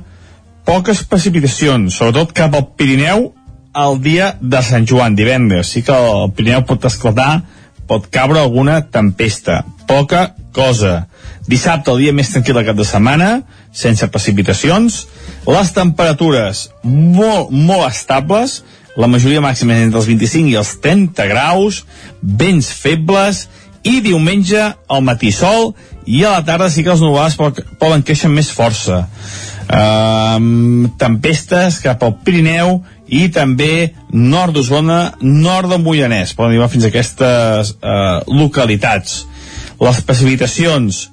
poques 0.69 1.03
precipitacions, 1.09 1.99
sobretot 1.99 2.33
cap 2.37 2.55
al 2.55 2.69
Pirineu 2.79 3.33
el 3.79 3.99
dia 4.05 4.33
de 4.41 4.63
Sant 4.65 4.87
Joan, 4.89 5.17
divendres. 5.19 5.73
Sí 5.73 5.83
que 5.83 5.95
el 5.95 6.31
Pirineu 6.37 6.65
pot 6.69 6.87
esclatar, 6.89 7.43
pot 7.89 8.07
caure 8.13 8.41
alguna 8.41 8.81
tempesta. 8.93 9.63
Poca 9.89 10.35
cosa. 10.55 11.09
Dissabte, 11.49 11.93
el 11.93 12.05
dia 12.05 12.15
més 12.17 12.31
tranquil 12.33 12.59
del 12.59 12.67
cap 12.69 12.79
de 12.79 12.87
setmana, 12.87 13.31
sense 13.73 14.09
precipitacions. 14.13 15.07
Les 15.49 15.71
temperatures 15.73 16.67
molt, 16.85 17.51
molt 17.51 17.87
estables, 17.89 18.61
la 18.99 19.09
majoria 19.09 19.41
màxima 19.41 19.79
entre 19.79 20.01
els 20.03 20.09
25 20.11 20.51
i 20.53 20.59
els 20.61 20.75
30 20.85 21.29
graus, 21.31 21.85
vents 22.21 22.69
febles, 22.75 23.47
i 23.87 24.01
diumenge 24.05 24.61
al 24.91 25.05
matí 25.07 25.31
sol 25.33 25.73
i 26.09 26.25
a 26.25 26.39
la 26.39 26.45
tarda 26.45 26.69
sí 26.73 26.83
que 26.85 26.93
els 26.93 27.03
nuvolades 27.05 27.37
poden 27.39 28.05
créixer 28.05 28.31
més 28.33 28.51
força. 28.53 29.05
Um, 29.69 30.89
tempestes 31.01 31.79
cap 31.85 32.03
al 32.05 32.15
Pirineu 32.25 32.79
i 33.13 33.27
també 33.33 33.93
nord 34.13 34.57
d'Osona, 34.57 35.19
nord 35.21 35.73
de 35.73 35.79
Moianès, 35.81 36.33
poden 36.37 36.55
arribar 36.55 36.71
fins 36.73 36.85
a 36.85 36.91
aquestes 36.93 37.75
eh, 37.77 38.19
localitats. 38.29 39.23
Les 39.81 40.01
precipitacions 40.05 41.07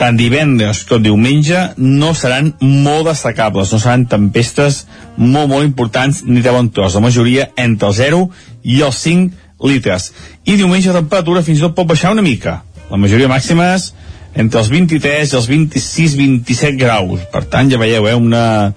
tant 0.00 0.16
divendres 0.16 0.80
com 0.88 1.02
diumenge 1.04 1.60
no 1.76 2.14
seran 2.16 2.54
molt 2.60 3.10
destacables, 3.10 3.72
no 3.72 3.80
seran 3.82 4.06
tempestes 4.08 4.84
molt, 5.16 5.50
molt 5.52 5.66
importants 5.66 6.22
ni 6.24 6.40
de 6.40 6.54
bon 6.54 6.70
tros, 6.72 6.96
la 6.96 7.04
majoria 7.04 7.50
entre 7.60 7.90
el 7.90 7.96
0 7.98 8.22
i 8.64 8.80
els 8.86 9.00
5 9.04 9.68
litres. 9.68 10.10
I 10.48 10.56
diumenge 10.56 10.94
la 10.94 11.02
temperatura 11.02 11.44
fins 11.44 11.60
i 11.60 11.66
tot 11.66 11.76
pot 11.76 11.88
baixar 11.90 12.14
una 12.14 12.24
mica. 12.24 12.62
La 12.90 12.98
majoria 12.98 13.28
màximes 13.28 13.90
entre 14.34 14.62
els 14.62 14.70
23 14.72 15.34
i 15.34 15.36
els 15.36 15.50
26-27 15.50 16.80
graus. 16.80 17.26
Per 17.32 17.44
tant, 17.52 17.68
ja 17.70 17.78
veieu, 17.80 18.08
eh, 18.08 18.16
una, 18.16 18.72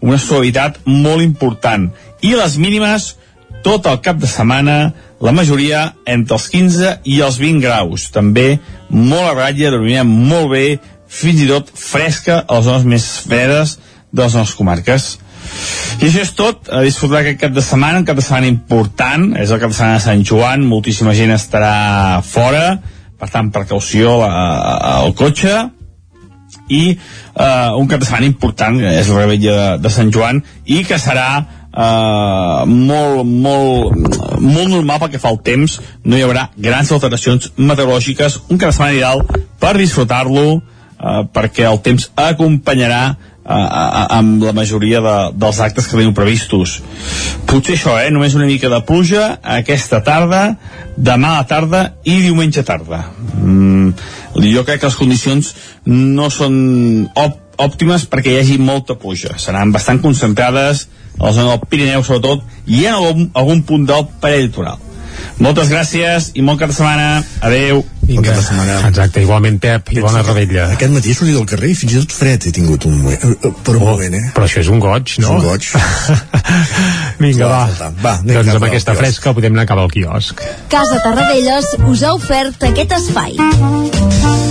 una 0.00 0.18
suavitat 0.22 0.78
molt 0.86 1.24
important. 1.24 1.88
I 2.22 2.36
les 2.38 2.58
mínimes, 2.60 3.16
tot 3.66 3.86
el 3.90 3.98
cap 4.04 4.20
de 4.22 4.30
setmana, 4.30 4.78
la 5.20 5.34
majoria 5.34 5.94
entre 6.06 6.38
els 6.38 6.46
15 6.52 6.98
i 7.10 7.20
els 7.26 7.38
20 7.42 7.64
graus. 7.64 8.08
També 8.14 8.58
molt 8.90 9.26
a 9.30 9.34
ratlla, 9.36 9.72
dormirem 9.74 10.10
molt 10.30 10.52
bé, 10.52 10.66
fins 11.08 11.40
i 11.40 11.48
tot 11.48 11.70
fresca 11.72 12.42
a 12.44 12.58
les 12.58 12.68
zones 12.68 12.84
més 12.88 13.08
fredes 13.24 13.78
de 14.12 14.22
les 14.22 14.36
nostres 14.36 14.56
comarques. 14.58 15.08
I 15.98 16.06
això 16.06 16.22
és 16.22 16.34
tot, 16.36 16.68
a 16.70 16.82
disfrutar 16.84 17.22
aquest 17.22 17.40
cap 17.40 17.54
de 17.56 17.64
setmana, 17.64 18.02
un 18.02 18.06
cap 18.06 18.18
de 18.18 18.24
setmana 18.24 18.50
important, 18.50 19.32
és 19.40 19.50
el 19.50 19.60
cap 19.62 19.72
de 19.72 19.78
setmana 19.78 19.98
de 19.98 20.04
Sant 20.04 20.22
Joan, 20.28 20.66
moltíssima 20.68 21.14
gent 21.16 21.32
estarà 21.34 22.20
fora, 22.26 22.78
per 23.18 23.28
tant, 23.32 23.50
precaució 23.54 24.20
al 24.22 25.14
cotxe, 25.18 25.56
i 26.68 26.82
uh, 26.94 27.74
un 27.80 27.88
cap 27.88 28.00
de 28.00 28.06
setmana 28.06 28.28
important, 28.28 28.76
és 28.92 29.08
la 29.08 29.24
rebella 29.24 29.56
de, 29.56 29.68
de 29.84 29.92
Sant 29.92 30.12
Joan, 30.14 30.42
i 30.68 30.84
que 30.86 31.00
serà 31.02 31.28
uh, 31.72 32.64
molt, 32.66 33.24
molt, 33.24 34.40
molt 34.40 34.72
normal 34.72 35.00
pel 35.02 35.14
que 35.14 35.22
fa 35.22 35.32
al 35.32 35.40
temps, 35.44 35.78
no 36.04 36.18
hi 36.18 36.24
haurà 36.26 36.48
grans 36.56 36.92
alteracions 36.92 37.52
meteorològiques, 37.56 38.42
un 38.48 38.60
cap 38.60 38.70
de 38.70 38.76
setmana 38.76 38.96
ideal 38.96 39.24
per 39.60 39.74
disfrutar-lo, 39.78 40.46
uh, 40.58 41.24
perquè 41.34 41.66
el 41.68 41.80
temps 41.84 42.10
acompanyarà 42.18 43.02
uh, 43.12 44.06
amb 44.18 44.44
la 44.44 44.54
majoria 44.56 45.02
de, 45.04 45.16
dels 45.40 45.60
actes 45.64 45.88
que 45.88 45.96
tenim 45.96 46.14
previstos. 46.16 46.78
Potser 47.48 47.78
això, 47.78 47.96
eh? 48.00 48.12
Només 48.14 48.36
una 48.38 48.48
mica 48.48 48.70
de 48.72 48.80
pluja 48.86 49.32
aquesta 49.58 50.02
tarda, 50.04 50.44
demà 50.96 51.36
a 51.36 51.42
la 51.42 51.50
tarda 51.50 51.82
i 52.04 52.20
diumenge 52.24 52.64
tarda. 52.66 53.04
Mm, 53.38 53.92
jo 54.48 54.64
crec 54.64 54.82
que 54.82 54.90
les 54.90 54.98
condicions 54.98 55.52
no 55.88 56.30
són 56.32 56.56
òp 57.16 57.44
òptimes 57.58 58.04
perquè 58.06 58.30
hi 58.30 58.38
hagi 58.38 58.56
molta 58.62 58.94
pluja. 58.94 59.34
Seran 59.42 59.72
bastant 59.74 59.98
concentrades 59.98 60.84
a 61.18 61.24
la 61.26 61.32
zona 61.32 61.54
del 61.54 61.64
Pirineu, 61.68 62.04
sobretot, 62.06 62.44
i 62.66 62.84
en 62.86 62.94
algun, 62.94 63.30
algun 63.34 63.64
punt 63.66 63.88
del 63.88 64.06
perellitoral. 64.22 64.84
Moltes 65.38 65.70
gràcies 65.70 66.32
i 66.34 66.42
bon 66.42 66.58
cap 66.58 66.70
de 66.70 66.74
setmana. 66.74 67.22
Adeu. 67.46 67.84
Vinga, 68.08 68.32
de 68.32 68.42
setmana. 68.42 68.78
exacte, 68.88 69.20
igualment 69.20 69.58
Pep 69.60 69.92
i 69.92 70.00
bona 70.00 70.22
rebella. 70.24 70.70
Aquest 70.74 70.94
matí 70.94 71.12
he 71.12 71.18
sortit 71.18 71.36
del 71.36 71.46
carrer 71.50 71.72
i 71.74 71.76
fins 71.76 71.92
i 71.92 72.00
tot 72.00 72.14
fred 72.16 72.46
he 72.48 72.52
tingut 72.56 72.86
un 72.88 72.96
moment, 73.02 73.20
eh, 73.20 73.52
per 73.66 73.76
un 73.76 73.84
moment, 73.84 74.16
eh? 74.16 74.32
Però 74.34 74.48
això 74.48 74.62
és 74.64 74.72
un 74.72 74.80
goig, 74.80 75.18
no? 75.20 75.28
És 75.28 75.34
un 75.36 75.44
goig. 75.44 75.68
Vinga, 77.22 77.50
va. 77.52 77.92
va 78.00 78.16
anem 78.22 78.40
doncs 78.40 78.54
amb 78.56 78.68
aquesta 78.70 78.96
fresca 78.98 79.36
podem 79.36 79.58
anar 79.58 79.68
cap 79.68 79.84
al 79.84 79.92
quiosc. 79.92 80.40
Casa 80.72 81.02
Tarradellas 81.04 81.74
us 81.84 82.02
ha 82.02 82.14
ofert 82.16 82.70
aquest 82.72 82.96
espai. 83.02 84.47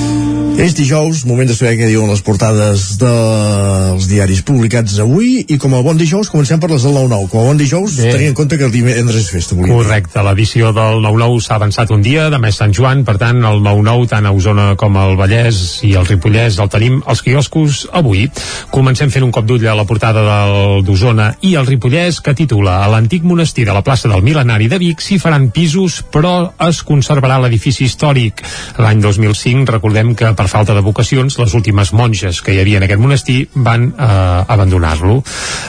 És 0.58 0.74
dijous, 0.74 1.20
moment 1.30 1.45
de 1.45 1.53
saber 1.53 1.76
què 1.78 1.86
diuen 1.86 2.10
les 2.10 2.24
portades 2.26 2.95
dels 2.97 4.08
diaris 4.10 4.39
publicats 4.41 4.95
avui 5.03 5.43
i 5.53 5.58
com 5.62 5.76
a 5.78 5.84
bon 5.86 5.99
dijous 5.99 6.32
comencem 6.34 6.58
per 6.58 6.72
les 6.72 6.82
del 6.82 6.95
9-9. 6.97 7.28
Com 7.30 7.43
a 7.43 7.49
bon 7.51 7.60
dijous, 7.60 7.99
Bé. 8.01 8.08
tenint 8.16 8.32
en 8.32 8.38
compte 8.39 8.58
que 8.58 8.66
el 8.66 8.74
divendres 8.74 9.20
és 9.20 9.30
festa. 9.30 9.53
volia. 9.53 9.76
Correcte, 9.76 10.24
l'edició 10.26 10.72
del 10.74 11.03
9-9 11.05 11.43
s'ha 11.45 11.60
avançat 11.62 11.93
un 11.93 12.01
dia, 12.01 12.32
de 12.34 12.39
més 12.41 12.58
Sant 12.58 12.74
Joan, 12.74 13.03
per 13.05 13.20
tant, 13.22 13.38
el 13.45 13.62
9-9, 13.62 14.08
tant 14.10 14.26
a 14.26 14.32
Osona 14.34 14.66
com 14.82 14.97
al 14.97 15.14
Vallès 15.20 15.84
i 15.86 15.93
el 15.93 16.08
Ripollès, 16.10 16.58
el 16.58 16.74
tenim 16.74 17.03
als 17.05 17.22
quioscos 17.22 17.86
avui. 17.93 18.26
Comencem 18.74 19.14
fent 19.14 19.28
un 19.30 19.32
cop 19.32 19.45
d'ull 19.45 19.68
a 19.70 19.78
la 19.78 19.86
portada 19.86 20.26
del 20.26 20.82
d'Osona 20.89 21.36
i 21.45 21.53
el 21.53 21.70
Ripollès, 21.70 22.18
que 22.26 22.34
titula 22.34 22.80
A 22.82 22.89
l'antic 22.89 23.22
monestir 23.22 23.68
de 23.70 23.78
la 23.78 23.86
plaça 23.86 24.10
del 24.10 24.26
Milenari 24.26 24.72
de 24.74 24.82
Vic 24.82 25.05
s'hi 25.05 25.22
faran 25.22 25.51
pisos, 25.53 26.01
però 26.01 26.49
es 26.66 26.82
conservarà 26.82 27.38
l'edifici 27.45 27.86
històric. 27.86 28.41
L'any 28.82 29.05
2005, 29.05 29.70
recordem 29.78 30.16
que 30.18 30.34
per 30.34 30.47
per 30.48 30.62
falta 30.62 30.74
de 30.74 30.82
vocacions, 30.82 31.36
les 31.41 31.54
últimes 31.58 31.89
monges 31.91 32.38
que 32.41 32.54
hi 32.56 32.62
havia 32.62 32.80
en 32.80 32.86
aquest 32.86 33.02
monestir 33.04 33.50
van 33.68 33.89
eh, 33.89 34.06
abandonar-lo. 34.48 35.18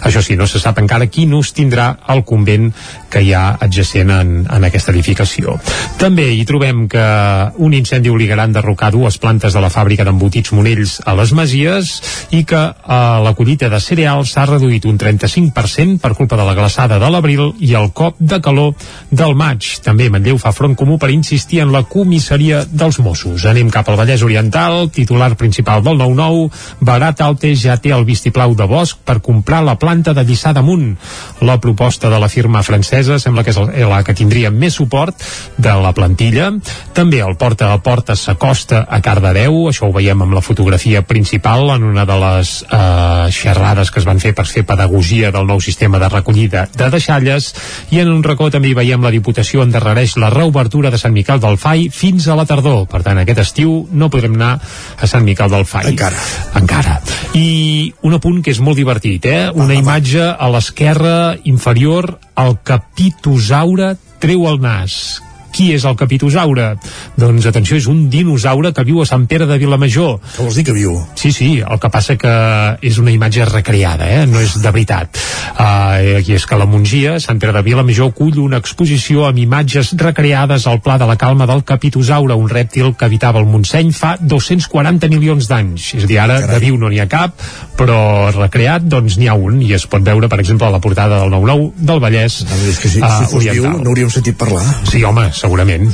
Això 0.06 0.22
sí, 0.22 0.36
no 0.38 0.46
se 0.46 0.60
sap 0.62 0.78
encara 0.78 1.08
quin 1.10 1.32
ús 1.34 1.50
tindrà 1.56 1.88
el 2.14 2.22
convent 2.22 2.68
que 3.10 3.24
hi 3.24 3.32
ha 3.34 3.56
adjacent 3.58 4.12
en, 4.14 4.30
en 4.46 4.66
aquesta 4.68 4.92
edificació. 4.94 5.56
També 5.98 6.28
hi 6.30 6.44
trobem 6.46 6.84
que 6.92 7.06
un 7.58 7.74
incendi 7.74 8.12
obligarà 8.12 8.44
a 8.46 8.50
enderrocar 8.52 8.92
dues 8.94 9.18
plantes 9.18 9.56
de 9.56 9.62
la 9.64 9.72
fàbrica 9.72 10.06
d'embotits 10.06 10.54
Monells 10.54 11.00
a 11.02 11.16
les 11.18 11.34
Masies 11.34 11.90
i 12.38 12.44
que 12.46 12.62
eh, 12.70 13.00
la 13.26 13.34
collita 13.34 13.72
de 13.72 13.82
cereals 13.82 14.36
s'ha 14.36 14.46
reduït 14.46 14.86
un 14.86 15.00
35% 15.00 15.98
per 15.98 16.14
culpa 16.14 16.38
de 16.38 16.46
la 16.46 16.54
glaçada 16.54 17.00
de 17.02 17.10
l'abril 17.10 17.48
i 17.58 17.74
el 17.74 17.90
cop 17.90 18.20
de 18.20 18.38
calor 18.44 18.76
del 19.10 19.34
maig. 19.34 19.72
També 19.82 20.06
Manlleu 20.06 20.38
fa 20.38 20.54
front 20.54 20.78
comú 20.78 21.00
per 21.02 21.10
insistir 21.10 21.64
en 21.66 21.74
la 21.74 21.82
comissaria 21.82 22.62
dels 22.70 23.02
Mossos. 23.02 23.48
Anem 23.48 23.74
cap 23.74 23.90
al 23.90 23.98
Vallès 23.98 24.22
Oriental, 24.22 24.67
titular 24.92 25.34
principal 25.36 25.82
del 25.84 25.98
9-9, 26.00 26.48
Barat 26.80 27.20
Alte 27.24 27.54
ja 27.58 27.76
té 27.80 27.92
el 27.94 28.06
vistiplau 28.08 28.54
de 28.58 28.66
Bosch 28.68 28.98
per 29.04 29.18
comprar 29.24 29.62
la 29.66 29.76
planta 29.80 30.14
de 30.16 30.24
Lliçà 30.26 30.52
damunt. 30.56 30.96
La 31.40 31.58
proposta 31.60 32.10
de 32.10 32.18
la 32.20 32.28
firma 32.28 32.62
francesa 32.62 33.18
sembla 33.18 33.44
que 33.44 33.52
és 33.52 33.88
la 33.88 34.02
que 34.06 34.16
tindria 34.16 34.50
més 34.50 34.78
suport 34.78 35.16
de 35.56 35.74
la 35.82 35.92
plantilla. 35.96 36.50
També 36.94 37.22
el 37.24 37.36
porta 37.40 37.72
a 37.72 37.80
porta 37.82 38.16
s'acosta 38.16 38.84
a 38.88 39.00
Cardedeu, 39.04 39.66
això 39.68 39.88
ho 39.88 39.94
veiem 39.94 40.22
amb 40.24 40.36
la 40.36 40.44
fotografia 40.44 41.02
principal 41.02 41.74
en 41.76 41.84
una 41.88 42.04
de 42.08 42.18
les 42.22 42.54
eh, 42.64 43.28
xerrades 43.34 43.90
que 43.90 44.02
es 44.02 44.08
van 44.08 44.20
fer 44.22 44.34
per 44.36 44.46
fer 44.46 44.64
pedagogia 44.66 45.32
del 45.34 45.46
nou 45.48 45.60
sistema 45.64 45.98
de 45.98 46.10
recollida 46.12 46.66
de 46.74 46.90
deixalles 46.92 47.52
i 47.94 48.00
en 48.02 48.10
un 48.12 48.22
racó 48.24 48.50
també 48.52 48.74
veiem 48.76 49.02
la 49.04 49.12
Diputació 49.14 49.62
endarrereix 49.64 50.16
la 50.20 50.30
reobertura 50.34 50.90
de 50.90 50.98
Sant 51.00 51.14
Miquel 51.14 51.40
del 51.40 51.58
Fai 51.58 51.88
fins 51.92 52.28
a 52.28 52.36
la 52.38 52.46
tardor. 52.46 52.86
Per 52.90 53.02
tant, 53.02 53.18
aquest 53.18 53.42
estiu 53.42 53.86
no 53.92 54.10
podrem 54.12 54.36
anar 54.36 54.57
a 54.58 55.10
Sant 55.10 55.24
Miquel 55.26 55.50
del 55.52 55.66
Fai. 55.68 55.86
Encara. 55.92 56.18
Encara. 56.58 56.98
I 57.38 57.92
un 58.02 58.18
apunt 58.18 58.42
que 58.42 58.54
és 58.54 58.60
molt 58.64 58.78
divertit, 58.80 59.28
eh? 59.28 59.48
Una 59.54 59.76
imatge 59.78 60.26
a 60.32 60.50
l'esquerra 60.52 61.36
inferior, 61.44 62.14
el 62.38 62.58
capitosaure 62.66 63.94
treu 64.18 64.48
el 64.50 64.60
nas 64.62 65.18
qui 65.58 65.72
és 65.74 65.84
el 65.88 65.96
capitosaure? 65.98 66.68
Doncs 67.18 67.48
atenció, 67.50 67.78
és 67.80 67.88
un 67.90 68.04
dinosaure 68.12 68.70
que 68.74 68.84
viu 68.86 69.02
a 69.02 69.06
Sant 69.08 69.26
Pere 69.30 69.48
de 69.50 69.58
Vilamajor. 69.58 70.18
Que 70.36 70.44
vols 70.44 70.58
dir 70.58 70.64
que 70.68 70.74
viu? 70.76 70.94
Sí, 71.18 71.32
sí, 71.34 71.48
el 71.58 71.80
que 71.82 71.90
passa 71.90 72.14
que 72.20 72.34
és 72.86 73.00
una 73.02 73.10
imatge 73.10 73.46
recreada, 73.48 74.06
eh? 74.06 74.26
no 74.30 74.38
és 74.38 74.54
de 74.62 74.70
veritat. 74.70 75.18
Uh, 75.58 76.20
I 76.22 76.36
és 76.36 76.46
que 76.46 76.58
la 76.58 76.68
Mongia, 76.70 77.16
Sant 77.22 77.40
Pere 77.42 77.56
de 77.56 77.64
Vilamajor, 77.66 78.12
acull 78.12 78.38
una 78.42 78.60
exposició 78.62 79.26
amb 79.26 79.42
imatges 79.42 79.94
recreades 79.98 80.68
al 80.70 80.78
Pla 80.84 80.98
de 81.00 81.08
la 81.10 81.18
Calma 81.18 81.48
del 81.50 81.64
capitosaure, 81.66 82.36
un 82.38 82.50
rèptil 82.52 82.94
que 82.94 83.08
habitava 83.08 83.42
el 83.42 83.48
Montseny 83.50 83.90
fa 83.96 84.14
240 84.20 85.10
milions 85.10 85.50
d'anys. 85.50 85.88
És 85.98 86.06
a 86.06 86.10
dir, 86.12 86.20
ara 86.22 86.38
de 86.46 86.60
viu 86.62 86.78
no 86.78 86.92
n'hi 86.92 87.02
ha 87.02 87.08
cap, 87.10 87.34
però 87.78 88.30
recreat 88.34 88.86
doncs 88.86 89.18
n'hi 89.18 89.26
ha 89.30 89.34
un, 89.34 89.58
i 89.64 89.74
es 89.74 89.88
pot 89.90 90.06
veure, 90.06 90.30
per 90.30 90.38
exemple, 90.44 90.68
a 90.68 90.74
la 90.74 90.82
portada 90.84 91.24
del 91.24 91.34
9-9 91.34 91.88
del 91.90 92.02
Vallès 92.04 92.40
no, 92.46 92.62
és 92.70 92.78
que 92.78 92.90
si, 92.92 93.02
uh, 93.02 93.10
si 93.18 93.30
fos 93.32 93.46
viu 93.48 93.66
no 93.68 93.90
hauríem 93.90 94.10
sentit 94.12 94.38
parlar. 94.38 94.62
Sí, 94.88 95.02
home, 95.06 95.28
segurament. 95.48 95.88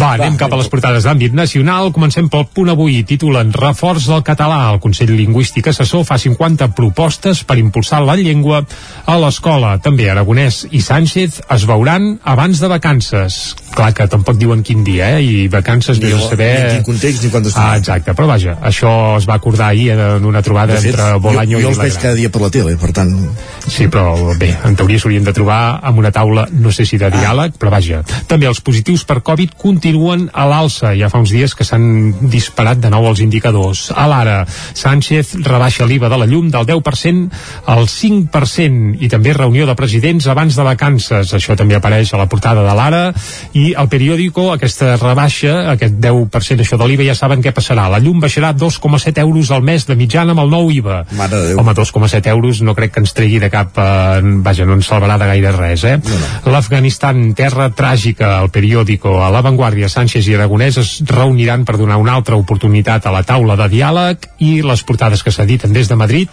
Va, 0.00 0.14
anem 0.16 0.38
cap 0.40 0.52
a 0.52 0.58
les 0.58 0.68
portades 0.72 1.04
d'àmbit 1.06 1.34
nacional. 1.36 1.92
Comencem 1.94 2.30
pel 2.32 2.46
punt 2.54 2.72
avui. 2.72 3.02
Titulen 3.06 3.52
Reforç 3.54 4.08
del 4.10 4.24
català. 4.26 4.72
El 4.72 4.80
Consell 4.82 5.12
Lingüístic 5.14 5.68
Assessor 5.70 6.06
fa 6.08 6.18
50 6.20 6.72
propostes 6.74 7.44
per 7.46 7.58
impulsar 7.60 8.00
la 8.04 8.16
llengua 8.18 8.64
a 9.06 9.18
l'escola. 9.20 9.76
També 9.84 10.08
Aragonès 10.10 10.64
i 10.72 10.80
Sánchez 10.82 11.42
es 11.44 11.66
veuran 11.68 12.16
abans 12.24 12.62
de 12.62 12.70
vacances. 12.72 13.54
Clar 13.74 13.90
que 13.94 14.06
tampoc 14.10 14.38
diuen 14.38 14.62
quin 14.66 14.84
dia, 14.86 15.12
eh? 15.18 15.22
I 15.22 15.48
vacances 15.52 16.00
Ni, 16.00 16.12
saber... 16.22 16.50
ni 16.54 16.78
quin 16.78 16.86
context 16.92 17.24
ni 17.24 17.30
quan 17.30 17.46
Ah, 17.54 17.76
exacte, 17.76 18.14
però 18.16 18.26
vaja, 18.26 18.56
això 18.66 18.90
es 19.18 19.26
va 19.28 19.36
acordar 19.36 19.68
ahir 19.72 19.92
en 19.94 20.24
una 20.26 20.40
trobada 20.42 20.74
De 20.74 20.80
fet, 20.80 20.94
entre 20.94 21.18
Bolaño 21.22 21.58
jo, 21.58 21.66
jo 21.66 21.68
i 21.68 21.74
els 21.74 21.80
veig 21.82 21.98
cada 22.00 22.16
dia 22.18 22.30
per 22.32 22.40
la 22.42 22.50
tele, 22.54 22.74
per 22.80 22.90
tant... 22.96 23.12
Sí, 23.68 23.86
però 23.92 24.14
bé, 24.38 24.50
en 24.66 24.78
teoria 24.78 25.02
s'haurien 25.02 25.26
de 25.26 25.34
trobar 25.36 25.60
amb 25.82 26.00
una 26.02 26.10
taula, 26.14 26.46
no 26.50 26.72
sé 26.74 26.86
si 26.88 26.98
de 27.00 27.10
diàleg, 27.12 27.58
però 27.60 27.72
vaja. 27.74 28.02
També 28.30 28.48
els 28.50 28.62
positius 28.64 28.83
per 29.08 29.22
Covid 29.24 29.54
continuen 29.60 30.28
a 30.32 30.44
l'alça. 30.48 30.92
Ja 30.98 31.08
fa 31.08 31.20
uns 31.22 31.32
dies 31.32 31.54
que 31.56 31.64
s'han 31.64 32.28
disparat 32.30 32.80
de 32.82 32.90
nou 32.92 33.06
els 33.08 33.22
indicadors. 33.24 33.88
A 33.94 34.06
l'ara, 34.10 34.42
Sánchez 34.74 35.34
rebaixa 35.44 35.86
l'IVA 35.88 36.10
de 36.12 36.18
la 36.20 36.28
llum 36.28 36.50
del 36.52 36.66
10% 36.68 37.40
al 37.72 37.88
5% 37.88 39.00
i 39.00 39.08
també 39.08 39.32
reunió 39.32 39.66
de 39.66 39.76
presidents 39.78 40.28
abans 40.28 40.56
de 40.56 40.66
vacances. 40.66 41.32
Això 41.34 41.56
també 41.56 41.78
apareix 41.78 42.12
a 42.12 42.20
la 42.20 42.28
portada 42.28 42.64
de 42.66 42.74
l'ara 42.76 43.02
i 43.56 43.72
al 43.74 43.88
periòdico 43.88 44.50
aquesta 44.52 44.94
rebaixa, 45.00 45.70
aquest 45.72 45.96
10% 46.02 46.64
això 46.64 46.78
de 46.80 46.88
l'IVA, 46.90 47.08
ja 47.08 47.16
saben 47.18 47.42
què 47.42 47.54
passarà. 47.56 47.88
La 47.88 48.02
llum 48.02 48.20
baixarà 48.20 48.52
2,7 48.52 49.24
euros 49.24 49.50
al 49.50 49.64
mes 49.64 49.88
de 49.88 49.96
mitjana 49.96 50.36
amb 50.36 50.44
el 50.44 50.52
nou 50.52 50.70
IVA. 50.70 51.02
Mare 51.16 51.34
de 51.40 51.48
Déu. 51.52 51.62
Home, 51.62 51.74
2,7 51.74 52.30
euros 52.34 52.60
no 52.62 52.74
crec 52.76 52.94
que 52.94 53.04
ens 53.04 53.16
tregui 53.16 53.40
de 53.40 53.50
cap... 53.52 53.78
Eh, 53.78 54.20
vaja, 54.44 54.66
no 54.68 54.76
ens 54.78 54.88
salvarà 54.90 55.18
de 55.20 55.30
gaire 55.32 55.52
res, 55.56 55.84
eh? 55.88 55.96
No, 56.04 56.20
no. 56.20 56.52
L'Afganistan, 56.54 57.24
terra 57.38 57.70
tràgica, 57.74 58.36
el 58.42 58.50
periòdico, 58.54 58.73
a 58.80 59.30
l'avantguàrdia, 59.30 59.88
Sánchez 59.88 60.26
i 60.28 60.34
Aragonès 60.34 60.78
es 60.80 60.90
reuniran 61.06 61.64
per 61.64 61.76
donar 61.78 61.96
una 62.00 62.14
altra 62.14 62.36
oportunitat 62.36 63.06
a 63.06 63.12
la 63.14 63.22
taula 63.22 63.56
de 63.56 63.68
diàleg 63.68 64.28
i 64.38 64.62
les 64.62 64.82
portades 64.82 65.22
que 65.22 65.30
s'editen 65.30 65.72
des 65.72 65.88
de 65.88 65.96
Madrid. 65.96 66.28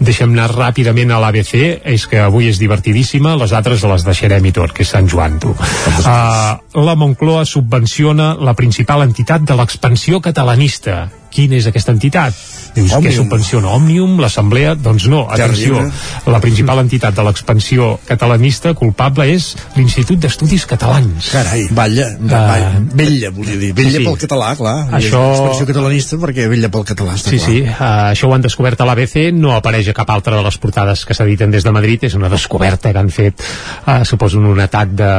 Deixem 0.00 0.32
anar 0.32 0.50
ràpidament 0.52 1.12
a 1.12 1.20
l'ABC, 1.22 1.54
és 1.84 2.06
que 2.06 2.20
avui 2.20 2.48
és 2.48 2.58
divertidíssima, 2.58 3.36
les 3.36 3.52
altres 3.52 3.82
les 3.82 4.04
deixarem 4.04 4.44
i 4.44 4.52
tot, 4.52 4.72
que 4.72 4.82
és 4.82 4.90
Sant 4.90 5.08
Joan, 5.08 5.38
tu. 5.40 5.54
Uh, 5.54 6.82
la 6.82 6.94
Moncloa 6.94 7.44
subvenciona 7.44 8.34
la 8.40 8.54
principal 8.54 9.02
entitat 9.06 9.46
de 9.46 9.56
l'expansió 9.56 10.20
catalanista. 10.20 11.06
Quina 11.30 11.58
és 11.58 11.66
aquesta 11.68 11.92
entitat? 11.92 12.55
Dius, 12.76 12.92
Òmnium. 12.92 13.02
què 13.06 13.16
subvenciona 13.16 13.70
Òmnium, 13.72 14.18
l'Assemblea? 14.20 14.74
Doncs 14.76 15.06
no, 15.08 15.22
atenció, 15.32 15.80
la 16.28 16.40
principal 16.44 16.82
entitat 16.82 17.14
de 17.16 17.24
l'expansió 17.24 17.94
catalanista 18.06 18.74
culpable 18.76 19.24
és 19.32 19.54
l'Institut 19.78 20.20
d'Estudis 20.20 20.66
Catalans. 20.68 21.30
Carai, 21.32 21.66
balla, 21.72 22.10
balla, 22.20 22.72
vella, 22.92 23.30
volia 23.30 23.56
dir. 23.56 23.72
Vella 23.74 23.98
Sí. 23.98 24.04
pel 24.04 24.18
català, 24.18 24.54
clar. 24.56 24.76
Això- 24.92 25.24
Expressió 25.32 25.66
catalanista 25.66 26.16
perquè 26.20 26.48
vella 26.52 26.68
pel 26.68 26.84
català, 26.84 27.14
està 27.16 27.30
Sí, 27.32 27.38
clar. 27.38 27.48
sí, 27.48 27.62
uh, 27.62 28.12
això 28.12 28.28
ho 28.28 28.34
han 28.34 28.42
descobert 28.42 28.80
a 28.80 28.84
l'ABC, 28.84 29.32
no 29.32 29.54
apareix 29.56 29.88
a 29.88 29.94
cap 29.94 30.10
altra 30.10 30.36
de 30.36 30.42
les 30.42 30.58
portades 30.58 31.04
que 31.06 31.14
s'editen 31.14 31.50
des 31.50 31.64
de 31.64 31.72
Madrid, 31.72 32.04
és 32.04 32.14
una 32.14 32.28
descoberta 32.28 32.92
que 32.92 32.98
han 32.98 33.08
fet, 33.10 33.40
uh, 33.86 34.04
suposo, 34.04 34.38
un 34.38 34.60
atac 34.60 34.90
de 34.90 35.10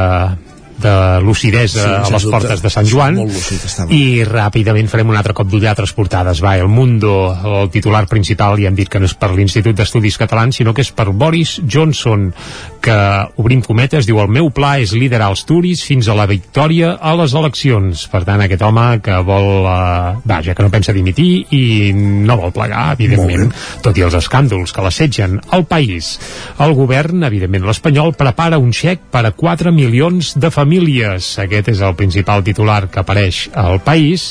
de 0.82 1.20
lucidesa 1.22 1.82
Sí, 1.82 1.88
a 1.88 2.10
les 2.10 2.22
dubte. 2.22 2.30
portes 2.36 2.62
de 2.62 2.70
Sant 2.70 2.86
Joan 2.86 3.16
lúcid 3.16 3.64
estava. 3.64 3.92
i 3.94 4.22
ràpidament 4.24 4.88
farem 4.88 5.08
un 5.10 5.16
altre 5.18 5.34
cop 5.34 5.48
d'ull 5.50 5.66
a 5.66 5.70
altres 5.74 5.92
portades 5.92 6.42
va, 6.44 6.56
el 6.56 6.68
Mundo, 6.68 7.12
el 7.34 7.70
titular 7.70 8.06
principal 8.06 8.58
ja 8.60 8.68
hem 8.68 8.76
dit 8.78 8.88
que 8.88 9.00
no 9.00 9.06
és 9.06 9.14
per 9.14 9.30
l'Institut 9.34 9.76
d'Estudis 9.76 10.18
Catalans 10.18 10.56
sinó 10.56 10.74
que 10.74 10.82
és 10.82 10.92
per 10.92 11.08
Boris 11.10 11.58
Johnson 11.66 12.32
que, 12.80 12.96
obrim 13.36 13.60
cometes, 13.62 14.06
diu 14.06 14.20
el 14.22 14.28
meu 14.30 14.50
pla 14.54 14.76
és 14.78 14.92
liderar 14.94 15.30
els 15.32 15.42
turis 15.44 15.82
fins 15.84 16.08
a 16.08 16.14
la 16.14 16.26
victòria 16.30 16.92
a 17.00 17.14
les 17.18 17.34
eleccions, 17.34 18.06
per 18.08 18.22
tant 18.24 18.40
aquest 18.44 18.62
home 18.62 19.00
que 19.02 19.16
vol, 19.26 19.66
eh, 19.66 20.14
vaja, 20.24 20.54
que 20.54 20.62
no 20.62 20.70
pensa 20.70 20.92
dimitir 20.94 21.46
i 21.50 21.92
no 21.92 22.36
vol 22.38 22.52
plegar, 22.54 22.92
evidentment 22.94 23.50
tot 23.82 23.98
i 23.98 24.02
els 24.06 24.14
escàndols 24.14 24.72
que 24.72 24.82
l'assetgen 24.84 25.40
al 25.50 25.66
país. 25.66 26.18
El 26.62 26.74
govern, 26.78 27.24
evidentment 27.24 27.66
l'espanyol, 27.66 28.14
prepara 28.14 28.58
un 28.62 28.70
xec 28.72 29.00
per 29.10 29.24
a 29.26 29.32
4 29.32 29.72
milions 29.72 30.34
de 30.38 30.50
famílies. 30.50 30.67
Aquest 31.42 31.72
és 31.72 31.82
el 31.82 31.96
principal 31.98 32.44
titular 32.46 32.88
que 32.92 33.00
apareix 33.02 33.46
al 33.56 33.80
país. 33.82 34.30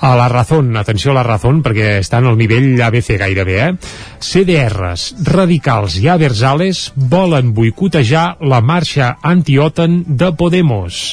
A 0.00 0.14
la 0.18 0.28
Razón, 0.28 0.76
atenció 0.76 1.10
a 1.10 1.18
la 1.18 1.26
Razón, 1.26 1.62
perquè 1.64 1.98
estan 2.04 2.28
al 2.28 2.38
nivell 2.38 2.80
ABC 2.82 3.16
gairebé, 3.20 3.58
eh? 3.64 3.74
CDRs, 4.20 5.10
radicals 5.26 5.98
i 6.00 6.08
aversales 6.12 6.90
volen 6.94 7.54
boicotejar 7.56 8.36
la 8.40 8.60
marxa 8.60 9.16
anti-OTAN 9.22 10.02
de 10.20 10.32
Podemos. 10.36 11.04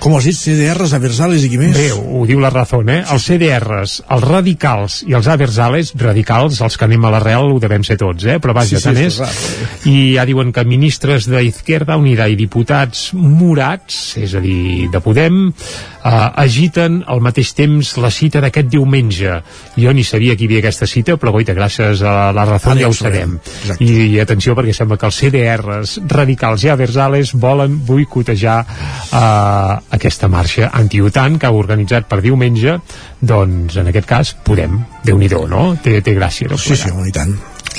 Com 0.00 0.14
has 0.16 0.24
dit, 0.24 0.36
CDRs, 0.36 0.94
Aversales 0.96 1.42
i 1.44 1.50
qui 1.52 1.58
més? 1.60 1.74
Bé, 1.76 1.90
ho 1.92 2.22
diu 2.24 2.40
la 2.40 2.48
Razón, 2.48 2.88
eh? 2.88 3.02
Els 3.12 3.26
CDRs, 3.28 3.98
els 4.16 4.24
radicals 4.24 5.00
i 5.04 5.12
els 5.16 5.28
aversales, 5.28 5.92
radicals, 6.00 6.62
els 6.64 6.78
que 6.80 6.86
anem 6.86 7.04
a 7.04 7.10
l'arrel 7.12 7.52
ho 7.52 7.58
devem 7.60 7.84
ser 7.84 7.98
tots, 8.00 8.24
eh? 8.24 8.38
Però 8.40 8.54
vaja, 8.56 8.78
Sí, 8.78 8.80
sí, 8.80 8.86
tant 8.88 9.00
és 9.02 9.18
és. 9.20 9.44
I 9.90 9.96
ja 10.14 10.24
diuen 10.24 10.54
que 10.56 10.64
ministres 10.64 11.28
d'Izquierda 11.28 11.98
Unida 12.00 12.30
i 12.32 12.38
diputats 12.38 13.10
morats, 13.12 14.16
és 14.16 14.32
a 14.32 14.40
dir, 14.40 14.88
de 14.88 15.02
Podem, 15.04 15.50
eh, 15.50 16.30
agiten 16.46 17.02
al 17.06 17.20
mateix 17.20 17.52
temps 17.58 17.92
la 18.00 18.10
cita 18.14 18.40
d'aquest 18.40 18.70
diumenge. 18.72 19.36
Jo 19.76 19.92
ni 19.92 20.04
sabia 20.04 20.36
que 20.36 20.46
hi 20.46 20.48
havia 20.48 20.64
aquesta 20.64 20.88
cita, 20.88 21.18
però 21.20 21.34
goita, 21.36 21.52
gràcies 21.56 22.00
a 22.00 22.32
la 22.32 22.46
Ara 22.50 22.58
ja 22.78 22.88
ho 22.88 22.96
sabem. 22.96 23.36
I, 23.78 24.16
I 24.16 24.20
atenció, 24.22 24.56
perquè 24.56 24.72
sembla 24.76 24.96
que 24.96 25.08
els 25.10 25.20
CDRs 25.20 25.98
radicals 26.08 26.64
i 26.64 26.72
aversales 26.72 27.34
volen 27.36 27.76
boicotejar 27.84 28.58
eh, 28.64 29.89
aquesta 29.90 30.28
marxa 30.28 30.70
anti-OTAN 30.72 31.38
que 31.38 31.48
ha 31.48 31.54
organitzat 31.56 32.08
per 32.10 32.20
diumenge 32.24 32.78
doncs 33.20 33.80
en 33.80 33.90
aquest 33.90 34.08
cas 34.08 34.34
Podem, 34.46 34.78
déu 35.04 35.18
nhi 35.18 35.30
no? 35.30 35.74
Té, 35.82 36.00
té 36.02 36.14
gràcia 36.14 36.50
no? 36.50 36.58
Sí, 36.58 36.76
sí, 36.76 36.90
i 37.06 37.12
tant. 37.14 37.34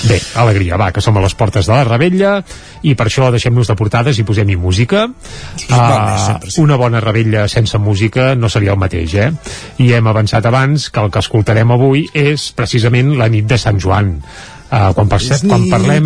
Bé, 0.08 0.18
alegria, 0.40 0.78
va, 0.80 0.90
que 0.96 1.02
som 1.04 1.18
a 1.20 1.22
les 1.22 1.36
portes 1.38 1.68
de 1.68 1.74
la 1.74 1.84
Rebella 1.86 2.32
i 2.88 2.96
per 2.98 3.06
això 3.06 3.28
deixem-nos 3.34 3.70
de 3.70 3.76
portades 3.78 4.18
i 4.18 4.26
posem-hi 4.26 4.56
música. 4.58 5.04
Uh, 5.68 6.40
una 6.64 6.78
bona 6.80 7.02
Rebella 7.04 7.46
sense 7.52 7.78
música 7.78 8.32
no 8.36 8.50
seria 8.50 8.74
el 8.74 8.82
mateix, 8.82 9.14
eh? 9.14 9.30
I 9.84 9.92
hem 9.98 10.08
avançat 10.10 10.48
abans 10.50 10.90
que 10.90 11.04
el 11.04 11.12
que 11.12 11.22
escoltarem 11.22 11.76
avui 11.76 12.08
és 12.18 12.50
precisament 12.58 13.14
la 13.20 13.30
nit 13.30 13.46
de 13.46 13.60
Sant 13.62 13.78
Joan 13.84 14.16
Uh, 14.72 14.94
quan, 14.96 15.10
per, 15.12 15.20
quan 15.44 15.66
parlem... 15.68 16.06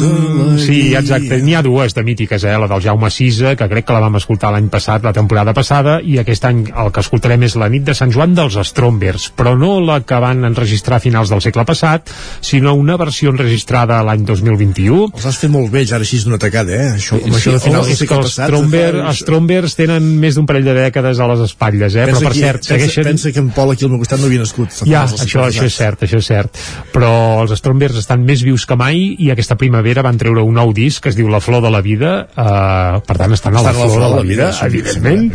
Sí, 0.57 0.95
exacte, 0.97 1.37
n'hi 1.45 1.53
ha 1.53 1.61
dues 1.61 1.93
de 1.93 2.01
mítiques, 2.01 2.41
eh? 2.49 2.55
la 2.57 2.65
del 2.65 2.81
Jaume 2.81 3.11
Sisa, 3.13 3.51
que 3.53 3.67
crec 3.69 3.85
que 3.85 3.93
la 3.93 4.01
vam 4.01 4.17
escoltar 4.17 4.49
l'any 4.55 4.71
passat, 4.73 5.03
la 5.05 5.13
temporada 5.13 5.53
passada, 5.53 5.99
i 6.01 6.15
aquest 6.17 6.47
any 6.49 6.63
el 6.73 6.89
que 6.89 7.03
escoltarem 7.05 7.45
és 7.45 7.53
la 7.61 7.67
nit 7.69 7.85
de 7.85 7.93
Sant 7.93 8.09
Joan 8.15 8.33
dels 8.33 8.57
Strombers, 8.71 9.27
però 9.37 9.53
no 9.53 9.75
la 9.85 9.99
que 10.01 10.17
van 10.23 10.41
enregistrar 10.49 10.97
a 10.97 11.03
finals 11.03 11.29
del 11.29 11.43
segle 11.45 11.61
passat, 11.69 12.09
sinó 12.41 12.73
una 12.73 12.97
versió 12.97 13.29
enregistrada 13.35 13.99
l'any 14.07 14.25
2021. 14.25 15.11
Els 15.13 15.29
has 15.29 15.37
fet 15.43 15.53
molt 15.53 15.69
bé, 15.69 15.85
ja 15.85 15.99
ara 15.99 16.07
així 16.07 16.23
d'una 16.25 16.41
tacada, 16.41 16.73
eh? 16.73 16.89
Això, 16.97 17.21
amb 17.21 17.37
això 17.37 17.53
de 17.53 17.61
finals 17.67 17.93
del 17.93 18.01
segle 18.01 18.19
passat. 18.25 18.49
Stromber, 18.49 18.89
els 19.03 19.21
Strombers 19.21 19.77
tenen 19.77 20.09
més 20.25 20.39
d'un 20.39 20.49
parell 20.49 20.65
de 20.65 20.77
dècades 20.79 21.21
a 21.21 21.29
les 21.35 21.45
espatlles, 21.51 21.99
eh? 22.01 22.09
Pensa 22.09 22.17
però 22.17 22.31
per 22.31 22.33
que, 22.33 22.41
cert, 22.41 22.65
pensa, 22.65 22.73
segueixen... 22.73 23.09
pensa 23.11 23.35
que 23.37 23.45
en 23.45 23.53
Pol 23.53 23.75
aquí 23.75 23.85
al 23.85 23.93
meu 23.93 24.01
costat 24.01 24.25
no 24.25 24.31
havia 24.31 24.41
nascut. 24.41 24.73
Ja, 24.89 25.05
això, 25.05 25.45
això 25.45 25.69
és 25.69 25.77
cert, 25.77 26.09
això 26.09 26.17
és 26.17 26.33
cert. 26.33 26.65
Però 26.95 27.13
els 27.45 27.53
Strombers 27.61 28.01
estan 28.01 28.25
més 28.25 28.41
vius 28.41 28.54
que 28.63 28.77
mai 28.79 29.01
i 29.19 29.27
aquesta 29.33 29.57
primavera 29.59 30.03
van 30.05 30.15
treure 30.21 30.45
un 30.47 30.55
nou 30.55 30.71
disc 30.75 31.03
que 31.03 31.11
es 31.11 31.17
diu 31.19 31.27
La 31.27 31.41
Flor 31.43 31.59
de 31.65 31.71
la 31.73 31.81
Vida, 31.83 32.13
eh, 32.31 33.01
per 33.03 33.17
tant 33.19 33.35
estan 33.35 33.57
a 33.59 33.63
la 33.65 33.73
Flor 33.75 33.91
de 33.99 34.11
la 34.15 34.23
Vida, 34.23 34.47
evidentment, 34.63 35.27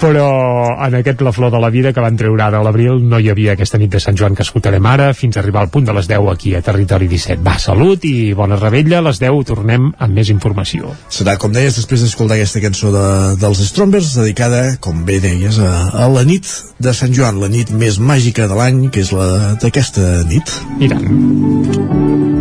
però 0.00 0.28
en 0.84 0.98
aquest 1.00 1.24
La 1.24 1.32
Flor 1.32 1.54
de 1.54 1.62
la 1.62 1.72
Vida 1.72 1.94
que 1.96 2.04
van 2.04 2.20
treure 2.20 2.44
ara 2.44 2.60
a 2.60 2.66
l'abril 2.66 3.00
no 3.08 3.18
hi 3.18 3.30
havia 3.32 3.56
aquesta 3.56 3.80
nit 3.80 3.96
de 3.96 4.02
Sant 4.04 4.18
Joan 4.18 4.36
que 4.36 4.44
escoltarem 4.44 4.84
ara 4.86 5.14
fins 5.16 5.36
a 5.38 5.40
arribar 5.40 5.64
al 5.64 5.72
punt 5.72 5.88
de 5.88 5.96
les 5.96 6.10
10 6.10 6.28
aquí 6.32 6.54
a 6.54 6.62
Territori 6.62 7.08
17. 7.08 7.40
Va, 7.46 7.56
salut 7.62 8.04
i 8.04 8.32
bona 8.36 8.60
rebella, 8.60 9.00
a 9.00 9.08
les 9.08 9.22
10 9.22 9.44
tornem 9.48 9.90
amb 9.96 10.14
més 10.14 10.28
informació. 10.34 10.92
Serà, 11.08 11.38
com 11.40 11.54
deies, 11.54 11.78
després 11.80 12.04
d'escoltar 12.04 12.36
aquesta 12.36 12.62
cançó 12.64 12.92
de, 12.94 13.06
dels 13.40 13.62
Strombers, 13.70 14.12
dedicada, 14.18 14.64
com 14.84 15.04
bé 15.08 15.20
deies, 15.24 15.60
a, 15.62 15.72
a 16.04 16.10
la 16.12 16.26
nit 16.28 16.48
de 16.78 16.94
Sant 16.94 17.14
Joan, 17.14 17.40
la 17.42 17.50
nit 17.52 17.70
més 17.70 17.98
màgica 17.98 18.48
de 18.50 18.58
l'any, 18.58 18.88
que 18.92 19.04
és 19.06 19.14
la 19.14 19.54
d'aquesta 19.62 20.24
nit. 20.28 20.58
I 20.82 20.92
tant. 20.92 22.37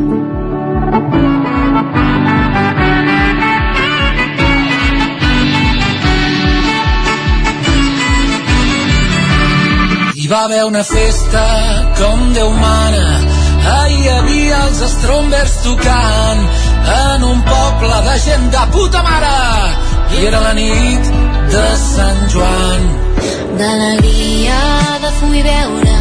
Hi 10.27 10.29
va 10.29 10.39
haver 10.43 10.63
una 10.67 10.81
festa 10.83 11.41
com 11.97 12.23
Déu 12.35 12.49
mana, 12.61 13.03
ahir 13.73 13.99
hi 13.99 14.09
havia 14.11 14.57
els 14.65 14.81
Strombers 14.93 15.53
tocant 15.63 16.41
en 16.95 17.23
un 17.27 17.39
poble 17.47 17.99
de 18.07 18.15
gent 18.25 18.49
de 18.55 18.63
puta 18.73 19.03
mare 19.05 19.37
i 20.17 20.25
era 20.31 20.41
la 20.43 20.51
nit 20.57 21.07
de 21.53 21.63
Sant 21.83 22.19
Joan. 22.33 22.83
D'alegria, 23.61 24.59
de 25.05 25.13
fum 25.21 25.37
i 25.39 25.45
beure, 25.47 25.95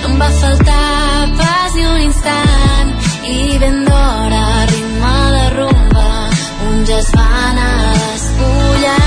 no 0.00 0.10
em 0.10 0.18
va 0.24 0.32
faltar 0.40 1.30
pas 1.44 1.78
ni 1.78 1.86
un 1.92 2.02
instant. 2.08 2.92
I 3.36 3.62
ben 3.62 3.78
d'hora, 3.86 4.44
ritme 4.72 5.14
de 5.36 5.46
rumba, 5.54 6.10
uns 6.72 6.90
ja 6.90 6.98
es 6.98 7.14
van 7.14 7.62
a 7.68 7.72
despullar. 7.94 8.98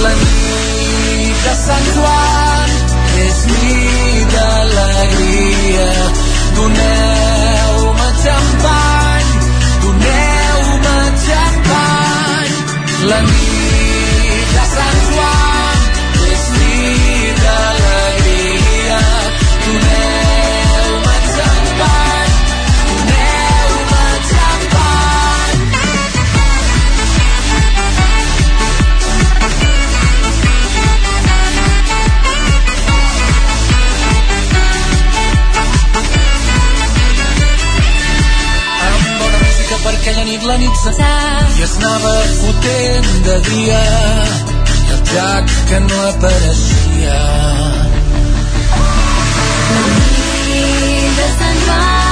La 0.00 0.16
nit 0.24 1.46
de 1.46 1.56
Sant 1.66 1.94
Joan 1.98 2.84
és 3.22 3.38
nit 3.52 4.34
d'alegria. 4.34 5.88
Doneu-me 6.58 8.08
xampany, 8.24 9.32
doneu-me 9.86 10.98
xampany. 11.26 12.54
La 13.10 13.20
nit 13.30 13.43
per 39.84 39.92
aquella 39.92 40.24
nit 40.24 40.44
la 40.48 40.56
nit 40.56 40.76
se... 40.82 40.92
i 41.58 41.64
es 41.66 41.74
anava 41.80 42.12
fotent 42.38 43.10
de 43.26 43.34
dia 43.50 43.82
i 44.76 44.94
el 44.94 45.02
Jack 45.10 45.52
que 45.70 45.80
no 45.88 46.00
apareixia. 46.06 47.18
Nit 50.48 51.20
de 51.20 51.28
Sant 51.36 51.62
Joan 51.68 52.03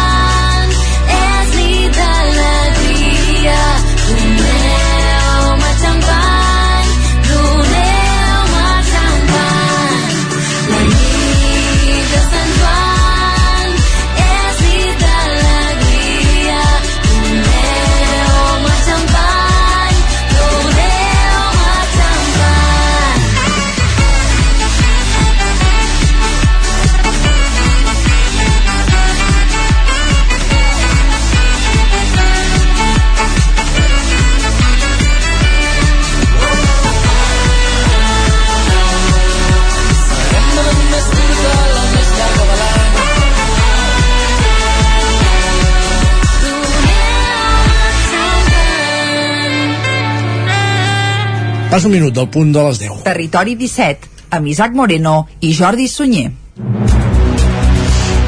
Pas 51.73 51.87
un 51.89 51.95
minut 51.95 52.13
del 52.13 52.27
punt 52.29 52.51
de 52.53 52.61
les 52.67 52.79
10. 52.83 52.99
Territori 53.07 53.55
17, 53.57 54.11
amb 54.37 54.49
Isaac 54.53 54.75
Moreno 54.77 55.23
i 55.41 55.55
Jordi 55.57 55.87
Sunyer. 55.89 56.27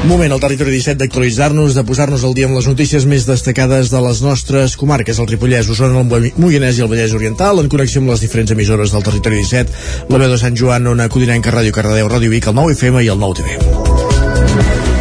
Moment 0.09 0.33
al 0.33 0.41
territori 0.41 0.73
17 0.73 0.97
d'actualitzar-nos, 1.03 1.77
de 1.77 1.83
posar-nos 1.85 2.25
al 2.25 2.33
dia 2.33 2.49
amb 2.49 2.57
les 2.57 2.65
notícies 2.65 3.05
més 3.05 3.27
destacades 3.29 3.93
de 3.93 4.01
les 4.01 4.23
nostres 4.25 4.73
comarques, 4.81 5.21
el 5.21 5.29
Ripollès, 5.29 5.69
Osona, 5.69 6.01
el 6.01 6.31
Moianès 6.41 6.79
i 6.79 6.85
el 6.87 6.89
Vallès 6.89 7.13
Oriental, 7.13 7.61
en 7.61 7.69
connexió 7.69 8.01
amb 8.01 8.15
les 8.15 8.25
diferents 8.25 8.55
emissores 8.57 8.93
del 8.97 9.05
territori 9.05 9.43
17, 9.43 10.09
la 10.09 10.23
veu 10.23 10.33
de 10.33 10.41
Sant 10.41 10.57
Joan, 10.57 10.89
Ona 10.95 11.05
Codinenca, 11.13 11.53
Ràdio 11.53 11.73
Cardedeu, 11.73 12.09
Ràdio 12.09 12.33
Vic, 12.33 12.49
el 12.49 12.57
9 12.57 12.73
FM 12.79 13.05
i 13.05 13.13
el 13.13 13.21
9 13.21 13.43
TV. 13.43 13.94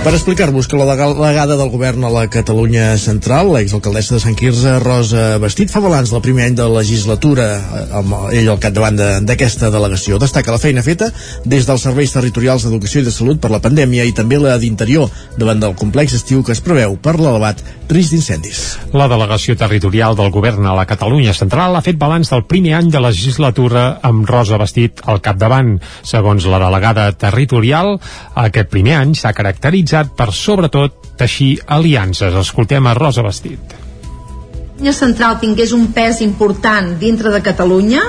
Per 0.05 0.13
explicar-vos 0.13 0.67
que 0.69 0.77
la 0.77 0.85
delegada 0.85 1.55
del 1.57 1.71
govern 1.73 2.05
a 2.05 2.11
la 2.13 2.27
Catalunya 2.29 2.99
Central, 3.01 3.49
l'exalcaldessa 3.55 4.19
de 4.19 4.21
Sant 4.21 4.35
Quirze, 4.37 4.75
Rosa 4.83 5.39
Bastit, 5.41 5.71
fa 5.73 5.81
balanç 5.81 6.11
del 6.13 6.21
primer 6.21 6.45
any 6.45 6.59
de 6.59 6.67
legislatura 6.69 7.47
eh, 7.57 7.85
amb 8.03 8.13
ell 8.37 8.51
al 8.53 8.61
capdavant 8.61 9.01
d'aquesta 9.25 9.71
delegació. 9.73 10.19
Destaca 10.21 10.53
la 10.53 10.61
feina 10.61 10.83
feta 10.85 11.09
des 11.49 11.65
dels 11.65 11.87
serveis 11.89 12.13
territorials 12.13 12.67
d'educació 12.67 13.01
i 13.01 13.07
de 13.07 13.15
salut 13.17 13.41
per 13.41 13.49
la 13.55 13.63
pandèmia 13.65 14.05
i 14.05 14.13
també 14.13 14.37
la 14.43 14.59
d'interior 14.61 15.09
davant 15.41 15.65
del 15.65 15.73
complex 15.73 16.19
estiu 16.21 16.45
que 16.45 16.53
es 16.53 16.61
preveu 16.61 16.99
per 17.01 17.17
l'elevat 17.17 17.65
risc 17.89 18.13
d'incendis. 18.13 18.61
La 18.93 19.09
delegació 19.09 19.57
territorial 19.57 20.21
del 20.21 20.29
govern 20.37 20.69
a 20.69 20.77
la 20.77 20.85
Catalunya 20.85 21.33
Central 21.33 21.81
ha 21.81 21.85
fet 21.85 21.97
balanç 21.97 22.35
del 22.35 22.45
primer 22.45 22.77
any 22.83 22.93
de 22.93 23.01
legislatura 23.01 23.87
amb 24.05 24.29
Rosa 24.29 24.61
Bastit 24.61 25.01
al 25.09 25.25
capdavant. 25.25 25.79
Segons 26.05 26.45
la 26.45 26.61
delegada 26.61 27.09
territorial, 27.17 27.95
aquest 28.45 28.69
primer 28.69 28.99
any 29.01 29.17
s'ha 29.17 29.33
caracteritzat 29.33 29.94
per, 30.17 30.33
sobretot, 30.35 31.15
teixir 31.17 31.61
aliances. 31.67 32.35
Escoltem 32.35 32.87
a 32.87 32.95
Rosa 32.95 33.23
Bastit. 33.23 33.61
Catalunya 34.75 34.93
Central 34.93 35.39
tingués 35.41 35.73
un 35.73 35.87
pes 35.95 36.21
important 36.21 36.97
dintre 36.99 37.31
de 37.31 37.41
Catalunya, 37.41 38.03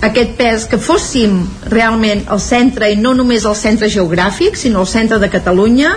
aquest 0.00 0.36
pes 0.38 0.64
que 0.70 0.78
fóssim 0.78 1.42
realment 1.68 2.22
el 2.30 2.40
centre 2.40 2.88
i 2.92 2.96
no 2.96 3.12
només 3.12 3.44
el 3.44 3.56
centre 3.58 3.90
geogràfic, 3.90 4.56
sinó 4.56 4.86
el 4.86 4.88
centre 4.88 5.18
de 5.18 5.28
Catalunya 5.28 5.96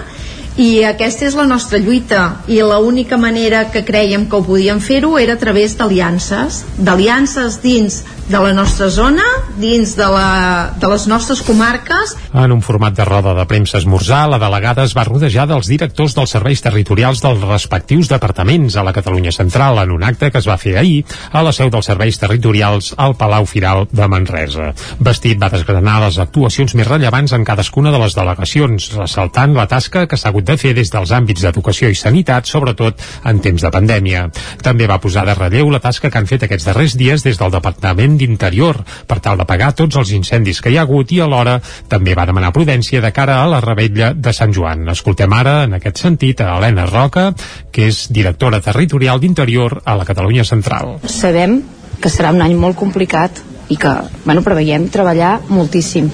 i 0.57 0.84
aquesta 0.86 1.26
és 1.26 1.38
la 1.38 1.45
nostra 1.49 1.80
lluita 1.82 2.43
i 2.51 2.59
l'única 2.61 3.18
manera 3.18 3.64
que 3.74 3.86
creiem 3.86 4.28
que 4.30 4.38
ho 4.38 4.43
podíem 4.45 4.82
fer-ho 4.82 5.16
era 5.18 5.34
a 5.34 5.41
través 5.41 5.78
d'aliances 5.78 6.64
d'aliances 6.78 7.61
dins 7.64 8.03
de 8.30 8.39
la 8.39 8.53
nostra 8.53 8.88
zona, 8.89 9.24
dins 9.59 9.95
de, 9.97 10.05
la, 10.07 10.74
de 10.80 10.88
les 10.88 11.05
nostres 11.07 11.41
comarques. 11.43 12.15
En 12.34 12.51
un 12.55 12.61
format 12.63 12.95
de 12.95 13.05
roda 13.05 13.34
de 13.36 13.45
premsa 13.45 13.78
esmorzar, 13.78 14.26
la 14.32 14.39
delegada 14.39 14.86
es 14.88 14.95
va 14.95 15.03
rodejar 15.05 15.45
dels 15.49 15.67
directors 15.69 16.15
dels 16.15 16.32
serveis 16.34 16.63
territorials 16.63 17.21
dels 17.24 17.43
respectius 17.43 18.09
departaments 18.09 18.78
a 18.78 18.86
la 18.86 18.93
Catalunya 18.95 19.34
Central 19.36 19.82
en 19.84 19.91
un 19.91 20.05
acte 20.07 20.32
que 20.32 20.39
es 20.39 20.47
va 20.47 20.57
fer 20.57 20.78
ahir 20.80 21.03
a 21.32 21.43
la 21.43 21.51
seu 21.53 21.69
dels 21.74 21.89
serveis 21.91 22.17
territorials 22.21 22.93
al 22.97 23.17
Palau 23.19 23.45
Firal 23.49 23.88
de 23.91 24.07
Manresa. 24.07 24.71
Vestit 25.03 25.41
va 25.41 25.51
desgranar 25.53 25.99
les 26.05 26.19
actuacions 26.24 26.76
més 26.80 26.88
rellevants 26.88 27.36
en 27.36 27.43
cadascuna 27.43 27.91
de 27.91 28.01
les 28.01 28.15
delegacions, 28.15 28.89
ressaltant 28.97 29.53
la 29.57 29.67
tasca 29.67 30.07
que 30.07 30.17
s'ha 30.17 30.32
hagut 30.32 30.47
de 30.47 30.57
fer 30.57 30.74
des 30.78 30.91
dels 30.93 31.11
àmbits 31.11 31.43
d'educació 31.43 31.91
i 31.91 31.99
sanitat, 31.99 32.47
sobretot 32.47 33.03
en 33.28 33.43
temps 33.43 33.61
de 33.61 33.74
pandèmia. 33.74 34.26
També 34.63 34.88
va 34.88 35.01
posar 35.03 35.28
de 35.28 35.36
relleu 35.38 35.69
la 35.74 35.84
tasca 35.84 36.09
que 36.09 36.17
han 36.17 36.30
fet 36.30 36.47
aquests 36.47 36.71
darrers 36.71 36.97
dies 36.97 37.28
des 37.28 37.38
del 37.38 37.53
Departament 37.53 38.12
d'Interior 38.18 38.80
per 39.07 39.20
tal 39.24 39.39
de 39.39 39.47
pagar 39.49 39.74
tots 39.78 39.97
els 39.99 40.14
incendis 40.16 40.61
que 40.61 40.72
hi 40.74 40.78
ha 40.78 40.86
hagut 40.88 41.11
i 41.11 41.22
alhora 41.24 41.59
també 41.89 42.16
va 42.18 42.28
demanar 42.30 42.53
prudència 42.55 43.01
de 43.03 43.11
cara 43.16 43.39
a 43.41 43.47
la 43.49 43.61
rebetlla 43.64 44.14
de 44.14 44.34
Sant 44.34 44.53
Joan. 44.55 44.88
Escoltem 44.93 45.34
ara, 45.34 45.64
en 45.68 45.78
aquest 45.80 46.03
sentit, 46.03 46.41
a 46.41 46.57
Helena 46.57 46.86
Roca, 46.89 47.32
que 47.72 47.88
és 47.91 48.05
directora 48.11 48.61
territorial 48.61 49.22
d'Interior 49.22 49.82
a 49.86 49.97
la 49.99 50.05
Catalunya 50.05 50.45
Central. 50.47 50.99
Sabem 51.07 51.61
que 52.01 52.11
serà 52.11 52.34
un 52.36 52.43
any 52.43 52.55
molt 52.59 52.78
complicat 52.80 53.39
i 53.72 53.78
que, 53.80 53.93
bueno, 54.26 54.43
preveiem 54.43 54.89
treballar 54.91 55.38
moltíssim. 55.49 56.09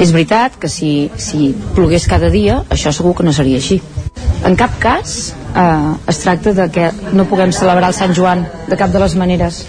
És 0.00 0.12
veritat 0.12 0.56
que 0.60 0.68
si, 0.72 1.10
si 1.20 1.50
plogués 1.74 2.06
cada 2.08 2.30
dia, 2.32 2.62
això 2.72 2.92
segur 2.94 3.14
que 3.16 3.26
no 3.26 3.34
seria 3.36 3.60
així. 3.60 3.80
En 4.46 4.56
cap 4.56 4.76
cas 4.80 5.34
eh, 5.56 5.92
es 6.08 6.20
tracta 6.22 6.52
de 6.56 6.68
que 6.72 6.90
no 7.12 7.26
puguem 7.28 7.52
celebrar 7.52 7.90
el 7.90 7.96
Sant 7.96 8.14
Joan 8.16 8.46
de 8.68 8.78
cap 8.78 8.92
de 8.92 9.02
les 9.02 9.16
maneres. 9.18 9.64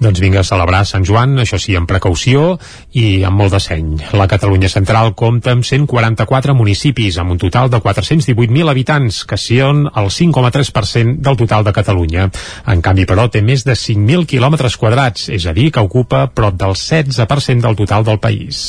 Doncs 0.00 0.20
vinga 0.22 0.40
a 0.40 0.46
celebrar 0.48 0.86
Sant 0.88 1.04
Joan, 1.04 1.34
això 1.42 1.58
sí, 1.60 1.74
amb 1.76 1.88
precaució 1.88 2.54
i 2.96 3.20
amb 3.28 3.36
molt 3.36 3.52
de 3.52 3.58
seny. 3.60 3.88
La 4.16 4.24
Catalunya 4.30 4.70
Central 4.72 5.12
compta 5.12 5.52
amb 5.52 5.66
144 5.66 6.54
municipis, 6.56 7.18
amb 7.20 7.34
un 7.34 7.40
total 7.42 7.68
de 7.68 7.82
418.000 7.84 8.72
habitants, 8.72 9.18
que 9.28 9.36
són 9.36 9.84
el 9.92 10.08
5,3% 10.08 11.20
del 11.20 11.36
total 11.36 11.66
de 11.68 11.74
Catalunya. 11.76 12.30
En 12.72 12.80
canvi, 12.80 13.04
però, 13.04 13.26
té 13.28 13.42
més 13.44 13.66
de 13.68 13.76
5.000 13.76 14.24
quilòmetres 14.30 14.78
quadrats, 14.80 15.28
és 15.36 15.44
a 15.44 15.52
dir, 15.52 15.68
que 15.68 15.84
ocupa 15.84 16.22
prop 16.32 16.56
del 16.56 16.72
16% 16.80 17.60
del 17.68 17.76
total 17.76 18.08
del 18.08 18.22
país. 18.24 18.62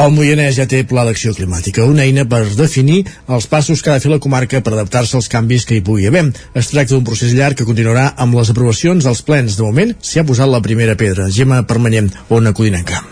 El 0.00 0.16
Moianès 0.16 0.56
ja 0.56 0.64
té 0.66 0.80
Pla 0.88 1.04
d'Acció 1.04 1.34
Climàtica, 1.36 1.84
una 1.84 2.06
eina 2.08 2.24
per 2.24 2.40
definir 2.56 3.02
els 3.28 3.50
passos 3.52 3.84
que 3.84 3.92
ha 3.92 3.98
de 3.98 4.02
fer 4.02 4.10
la 4.14 4.22
comarca 4.22 4.64
per 4.64 4.72
adaptar-se 4.72 5.20
als 5.20 5.28
canvis 5.28 5.68
que 5.68 5.76
hi 5.76 5.84
pugui 5.84 6.08
haver. 6.08 6.24
Es 6.56 6.72
tracta 6.72 6.96
d'un 6.96 7.04
procés 7.04 7.36
llarg 7.36 7.60
que 7.60 7.68
continuarà 7.68 8.08
amb 8.16 8.40
les 8.40 8.50
aprovacions 8.50 9.04
dels 9.04 9.22
plens. 9.28 9.60
De 9.60 9.68
moment, 9.68 9.92
s'hi 10.00 10.24
ha 10.24 10.26
posat 10.26 10.53
la 10.54 10.62
primera 10.62 10.94
pedra. 10.94 11.26
Gemma 11.30 11.64
Permanyent, 11.66 12.12
Ona 12.30 12.54
Codinenca. 12.54 13.02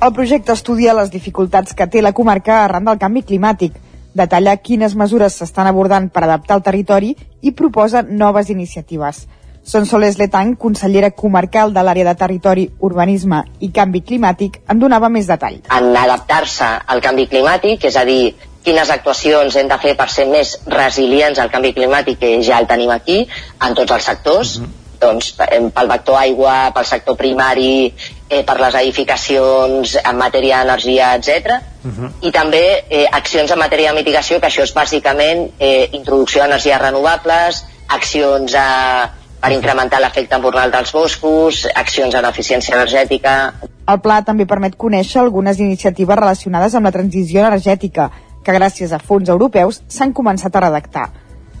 El 0.00 0.14
projecte 0.16 0.54
estudia 0.56 0.96
les 0.96 1.10
dificultats 1.12 1.76
que 1.76 1.86
té 1.86 2.00
la 2.00 2.14
comarca 2.16 2.62
arran 2.64 2.86
del 2.88 2.98
canvi 2.98 3.20
climàtic, 3.28 3.74
detalla 4.16 4.56
quines 4.56 4.96
mesures 4.96 5.36
s'estan 5.36 5.68
abordant 5.68 6.08
per 6.08 6.24
adaptar 6.24 6.56
el 6.56 6.64
territori 6.64 7.12
i 7.42 7.52
proposa 7.52 8.00
noves 8.02 8.48
iniciatives. 8.48 9.26
Són 9.60 9.84
Soles 9.84 10.16
Letang, 10.16 10.54
consellera 10.56 11.10
comarcal 11.12 11.74
de 11.76 11.82
l'àrea 11.84 12.08
de 12.08 12.16
territori, 12.16 12.64
urbanisme 12.80 13.42
i 13.60 13.68
canvi 13.76 14.00
climàtic, 14.00 14.62
en 14.72 14.80
donava 14.80 15.12
més 15.12 15.28
detall. 15.28 15.60
En 15.68 15.92
adaptar-se 15.92 16.70
al 16.88 17.04
canvi 17.04 17.28
climàtic, 17.28 17.84
és 17.92 18.00
a 18.00 18.06
dir, 18.08 18.32
quines 18.64 18.90
actuacions 18.92 19.56
hem 19.56 19.68
de 19.70 19.78
fer 19.80 19.94
per 19.96 20.08
ser 20.12 20.26
més 20.28 20.56
resilients 20.68 21.38
al 21.40 21.50
canvi 21.52 21.72
climàtic, 21.76 22.20
que 22.20 22.36
ja 22.44 22.60
el 22.60 22.68
tenim 22.70 22.92
aquí, 22.94 23.22
en 23.66 23.74
tots 23.78 23.96
els 23.96 24.04
sectors, 24.04 24.58
uh 24.58 24.64
-huh. 24.64 24.76
doncs 25.00 25.32
pel 25.74 25.88
vector 25.88 26.16
aigua, 26.16 26.72
pel 26.74 26.84
sector 26.84 27.16
primari, 27.16 27.94
eh, 28.28 28.42
per 28.44 28.60
les 28.60 28.74
edificacions 28.74 29.96
en 30.04 30.16
matèria 30.16 30.58
d'energia, 30.58 31.14
etc. 31.16 31.60
Uh 31.84 31.90
-huh. 31.90 32.10
I 32.20 32.30
també 32.30 32.84
eh, 32.88 33.06
accions 33.10 33.50
en 33.50 33.58
matèria 33.58 33.90
de 33.90 33.96
mitigació, 33.96 34.40
que 34.40 34.46
això 34.46 34.62
és 34.62 34.74
bàsicament 34.74 35.50
eh, 35.58 35.88
introducció 35.92 36.42
d'energies 36.42 36.80
renovables, 36.80 37.64
accions 37.88 38.54
a, 38.54 39.10
per 39.40 39.52
incrementar 39.52 40.00
l'efecte 40.00 40.36
embornal 40.36 40.70
dels 40.70 40.92
boscos, 40.92 41.66
accions 41.74 42.14
en 42.14 42.24
eficiència 42.24 42.76
energètica... 42.76 43.54
El 43.90 44.00
pla 44.00 44.22
també 44.22 44.46
permet 44.46 44.76
conèixer 44.76 45.20
algunes 45.20 45.58
iniciatives 45.58 46.16
relacionades 46.16 46.74
amb 46.74 46.84
la 46.84 46.92
transició 46.92 47.40
energètica, 47.40 48.10
que 48.44 48.54
gràcies 48.56 48.92
a 48.92 48.98
fons 48.98 49.28
europeus 49.28 49.82
s'han 49.88 50.14
començat 50.16 50.56
a 50.56 50.64
redactar. 50.66 51.08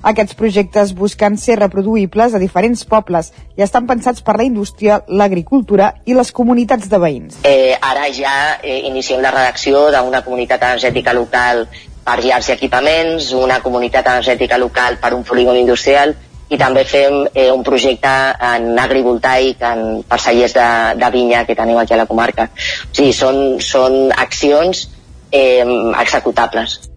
Aquests 0.00 0.32
projectes 0.32 0.94
busquen 0.96 1.36
ser 1.36 1.58
reproduïbles 1.60 2.32
a 2.32 2.40
diferents 2.40 2.86
pobles 2.88 3.34
i 3.58 3.64
estan 3.66 3.84
pensats 3.86 4.24
per 4.24 4.38
la 4.40 4.46
indústria, 4.48 5.02
l'agricultura 5.08 5.90
i 6.08 6.16
les 6.16 6.32
comunitats 6.32 6.88
de 6.88 7.00
veïns. 7.02 7.42
Eh, 7.44 7.76
ara 7.76 8.08
ja 8.16 8.56
eh, 8.62 8.80
iniciem 8.88 9.20
la 9.20 9.34
redacció 9.34 9.90
d'una 9.92 10.22
comunitat 10.24 10.64
energètica 10.70 11.12
local 11.12 11.66
per 12.06 12.16
llars 12.24 12.48
i 12.48 12.54
equipaments, 12.56 13.34
una 13.36 13.60
comunitat 13.60 14.08
energètica 14.08 14.56
local 14.58 14.96
per 15.02 15.12
un 15.12 15.24
polígon 15.24 15.60
industrial 15.60 16.14
i 16.50 16.58
també 16.58 16.86
fem 16.88 17.26
eh, 17.34 17.50
un 17.52 17.60
projecte 17.62 18.14
en 18.54 18.72
agrivoltaic 18.80 19.60
en, 19.68 19.84
per 20.08 20.18
cellers 20.18 20.56
de, 20.56 20.70
de 20.96 21.10
vinya 21.12 21.44
que 21.44 21.54
tenim 21.54 21.78
aquí 21.78 21.94
a 21.94 22.00
la 22.00 22.08
comarca. 22.08 22.48
O 22.88 22.94
sigui, 22.96 23.12
són, 23.12 23.60
són 23.60 24.00
accions 24.16 24.88
eh, 25.30 25.64
executables. 26.00 26.90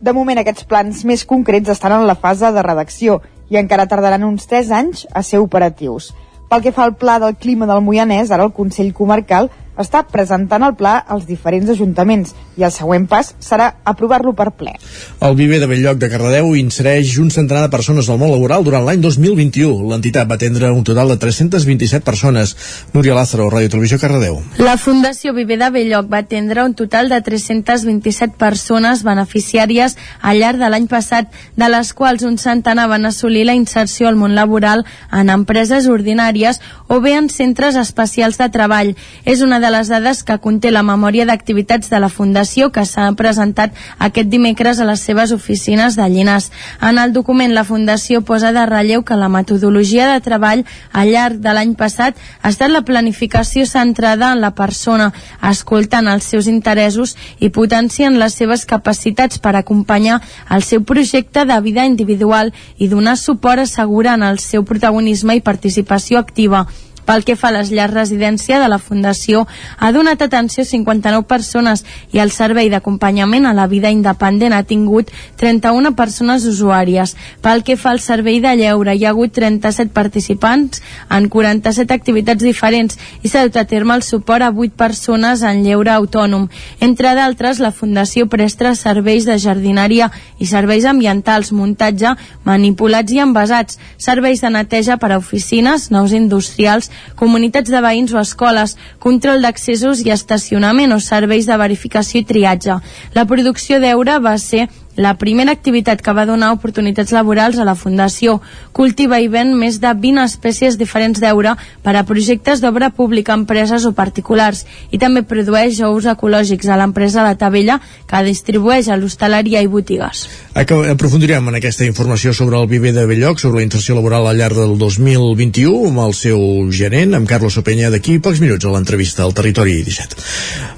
De 0.00 0.14
moment 0.14 0.38
aquests 0.38 0.66
plans 0.68 1.02
més 1.08 1.24
concrets 1.26 1.72
estan 1.72 1.96
en 1.96 2.06
la 2.06 2.14
fase 2.14 2.52
de 2.54 2.62
redacció 2.62 3.18
i 3.50 3.58
encara 3.58 3.88
tardaran 3.90 4.26
uns 4.26 4.46
3 4.46 4.70
anys 4.70 5.06
a 5.12 5.24
ser 5.26 5.40
operatius. 5.42 6.12
Pel 6.48 6.62
que 6.64 6.72
fa 6.72 6.84
al 6.86 6.94
pla 6.96 7.18
del 7.18 7.34
clima 7.36 7.66
del 7.68 7.82
Moianès, 7.84 8.30
ara 8.30 8.46
el 8.46 8.54
Consell 8.56 8.94
Comarcal 8.96 9.50
està 9.78 10.04
presentant 10.06 10.64
el 10.64 10.76
pla 10.78 10.96
als 10.98 11.26
diferents 11.26 11.70
ajuntaments 11.74 12.34
i 12.58 12.64
el 12.66 12.72
següent 12.74 13.06
pas 13.06 13.30
serà 13.38 13.68
aprovar-lo 13.86 14.34
per 14.34 14.50
ple. 14.58 14.74
El 15.22 15.36
Viver 15.38 15.60
de 15.62 15.68
Belllloc 15.70 16.00
de 16.02 16.10
Cardedeu 16.10 16.50
insereix 16.58 17.14
un 17.22 17.30
centenar 17.30 17.62
de 17.64 17.70
persones 17.70 18.08
al 18.10 18.18
món 18.18 18.32
laboral 18.32 18.64
durant 18.66 18.82
l'any 18.86 19.00
2021. 19.04 19.86
L'entitat 19.92 20.26
va 20.28 20.34
atendre 20.34 20.72
un 20.74 20.82
total 20.84 21.12
de 21.12 21.18
327 21.22 22.02
persones. 22.04 22.56
Núria 22.94 23.14
Lázaro, 23.14 23.46
Ràdio 23.52 23.70
Televisió 23.70 24.00
Cardedeu. 24.02 24.40
La 24.58 24.76
Fundació 24.76 25.32
Viver 25.36 25.60
de 25.62 25.70
Belllloc 25.70 26.10
va 26.10 26.22
atendre 26.26 26.66
un 26.66 26.74
total 26.74 27.08
de 27.08 27.20
327 27.22 28.34
persones 28.38 29.04
beneficiàries 29.06 29.96
al 30.20 30.42
llarg 30.42 30.58
de 30.58 30.72
l'any 30.72 30.90
passat, 30.90 31.30
de 31.54 31.70
les 31.70 31.94
quals 31.94 32.26
un 32.26 32.36
centenar 32.42 32.88
van 32.90 33.06
assolir 33.06 33.46
la 33.46 33.54
inserció 33.54 34.10
al 34.10 34.18
món 34.18 34.34
laboral 34.34 34.84
en 35.14 35.30
empreses 35.30 35.86
ordinàries 35.86 36.58
o 36.88 36.98
bé 37.00 37.14
en 37.14 37.30
centres 37.30 37.78
especials 37.78 38.42
de 38.42 38.50
treball. 38.50 38.94
És 39.24 39.40
una 39.44 39.60
de 39.62 39.68
de 39.68 39.76
les 39.76 39.88
dades 39.88 40.22
que 40.24 40.38
conté 40.40 40.70
la 40.72 40.82
memòria 40.82 41.26
d'activitats 41.28 41.90
de 41.92 41.98
la 42.00 42.08
Fundació 42.08 42.47
que 42.72 42.84
s'ha 42.88 43.06
presentat 43.18 43.76
aquest 43.98 44.30
dimecres 44.32 44.80
a 44.80 44.86
les 44.88 45.02
seves 45.04 45.32
oficines 45.36 45.96
de 45.96 46.08
Llinars. 46.08 46.50
En 46.80 46.98
el 46.98 47.12
document, 47.12 47.52
la 47.54 47.64
Fundació 47.68 48.22
posa 48.22 48.52
de 48.56 48.64
relleu 48.66 49.04
que 49.04 49.16
la 49.16 49.28
metodologia 49.28 50.08
de 50.12 50.22
treball 50.24 50.64
al 50.92 51.12
llarg 51.12 51.38
de 51.44 51.54
l'any 51.54 51.74
passat 51.78 52.16
ha 52.42 52.52
estat 52.52 52.72
la 52.72 52.82
planificació 52.88 53.66
centrada 53.66 54.32
en 54.32 54.40
la 54.40 54.54
persona, 54.56 55.12
escoltant 55.42 56.08
els 56.08 56.24
seus 56.24 56.48
interessos 56.48 57.16
i 57.38 57.52
potenciant 57.54 58.18
les 58.18 58.34
seves 58.34 58.64
capacitats 58.66 59.38
per 59.38 59.54
acompanyar 59.56 60.20
el 60.50 60.62
seu 60.62 60.84
projecte 60.84 61.44
de 61.44 61.60
vida 61.60 61.84
individual 61.84 62.52
i 62.78 62.88
donar 62.88 63.16
suport 63.16 63.66
assegurant 63.66 64.22
el 64.22 64.38
seu 64.42 64.64
protagonisme 64.64 65.36
i 65.36 65.44
participació 65.44 66.18
activa 66.18 66.66
pel 67.08 67.24
que 67.24 67.38
fa 67.40 67.48
a 67.48 67.54
les 67.56 67.70
llars 67.72 67.94
residència 67.94 68.58
de 68.60 68.68
la 68.68 68.76
Fundació, 68.78 69.46
ha 69.78 69.88
donat 69.96 70.20
atenció 70.20 70.62
a 70.62 70.68
59 70.68 71.24
persones 71.24 71.84
i 72.12 72.20
el 72.20 72.30
servei 72.34 72.68
d'acompanyament 72.68 73.48
a 73.48 73.54
la 73.56 73.64
vida 73.66 73.88
independent 73.88 74.52
ha 74.52 74.66
tingut 74.68 75.08
31 75.40 75.94
persones 75.96 76.44
usuàries. 76.44 77.14
Pel 77.40 77.64
que 77.64 77.78
fa 77.80 77.94
al 77.94 78.02
servei 78.04 78.42
de 78.44 78.52
lleure, 78.60 78.92
hi 78.92 79.06
ha 79.06 79.14
hagut 79.14 79.32
37 79.32 79.94
participants 79.96 80.82
en 81.08 81.30
47 81.32 81.96
activitats 81.96 82.44
diferents 82.44 82.98
i 83.22 83.32
s'ha 83.32 83.46
dut 83.48 83.56
a 83.56 83.64
terme 83.64 83.96
el 83.96 84.04
suport 84.04 84.44
a 84.44 84.52
8 84.52 84.76
persones 84.76 85.42
en 85.42 85.64
lleure 85.64 85.94
autònom. 85.94 86.48
Entre 86.84 87.14
d'altres, 87.16 87.62
la 87.64 87.72
Fundació 87.72 88.28
presta 88.28 88.74
serveis 88.76 89.24
de 89.24 89.38
jardinària 89.40 90.10
i 90.38 90.46
serveis 90.46 90.84
ambientals, 90.84 91.54
muntatge, 91.56 92.12
manipulats 92.44 93.16
i 93.16 93.24
envasats, 93.24 93.80
serveis 93.96 94.44
de 94.44 94.52
neteja 94.52 94.98
per 95.00 95.12
a 95.14 95.18
oficines, 95.22 95.88
nous 95.94 96.12
industrials, 96.12 96.90
comunitats 97.16 97.70
de 97.70 97.80
veïns 97.84 98.12
o 98.14 98.20
escoles, 98.20 98.76
control 98.98 99.42
d'accessos 99.42 100.04
i 100.06 100.12
estacionament 100.14 100.92
o 100.92 101.00
serveis 101.00 101.46
de 101.46 101.56
verificació 101.60 102.22
i 102.22 102.28
triatge. 102.28 102.78
La 103.14 103.26
producció 103.26 103.80
d'eure 103.80 104.18
va 104.24 104.36
ser 104.38 104.68
la 104.98 105.14
primera 105.14 105.54
activitat 105.54 106.02
que 106.02 106.12
va 106.12 106.26
donar 106.26 106.50
oportunitats 106.52 107.12
laborals 107.14 107.58
a 107.58 107.64
la 107.64 107.76
Fundació. 107.78 108.40
Cultiva 108.74 109.20
i 109.22 109.28
ven 109.30 109.54
més 109.56 109.78
de 109.78 109.92
20 109.94 110.24
espècies 110.24 110.74
diferents 110.76 111.20
d'eure 111.22 111.54
per 111.86 111.94
a 111.94 112.02
projectes 112.04 112.60
d'obra 112.60 112.90
pública, 112.90 113.36
empreses 113.38 113.86
o 113.86 113.94
particulars 113.94 114.64
i 114.90 114.98
també 114.98 115.22
produeix 115.22 115.78
ous 115.86 116.08
ecològics 116.10 116.66
a 116.66 116.78
l'empresa 116.80 117.22
La 117.22 117.36
Tavella 117.38 117.78
que 118.10 118.24
distribueix 118.26 118.88
a 118.90 118.98
l'hostaleria 118.98 119.62
i 119.62 119.70
botigues. 119.70 120.26
Aprofundirem 120.58 121.46
en 121.52 121.60
aquesta 121.60 121.86
informació 121.86 122.34
sobre 122.34 122.58
el 122.58 122.66
viver 122.66 122.92
de 122.96 123.06
Belloc, 123.06 123.38
sobre 123.38 123.62
la 123.62 123.68
inserció 123.68 123.94
laboral 123.94 124.26
al 124.26 124.42
llarg 124.42 124.58
del 124.58 124.74
2021 124.82 125.92
amb 125.92 126.02
el 126.08 126.14
seu 126.18 126.42
gerent, 126.74 127.14
amb 127.14 127.30
Carlos 127.30 127.60
Openya, 127.62 127.92
d'aquí 127.94 128.18
pocs 128.18 128.42
minuts 128.42 128.66
a 128.66 128.74
l'entrevista 128.74 129.22
al 129.22 129.36
Territori 129.38 129.78
17. 129.86 130.18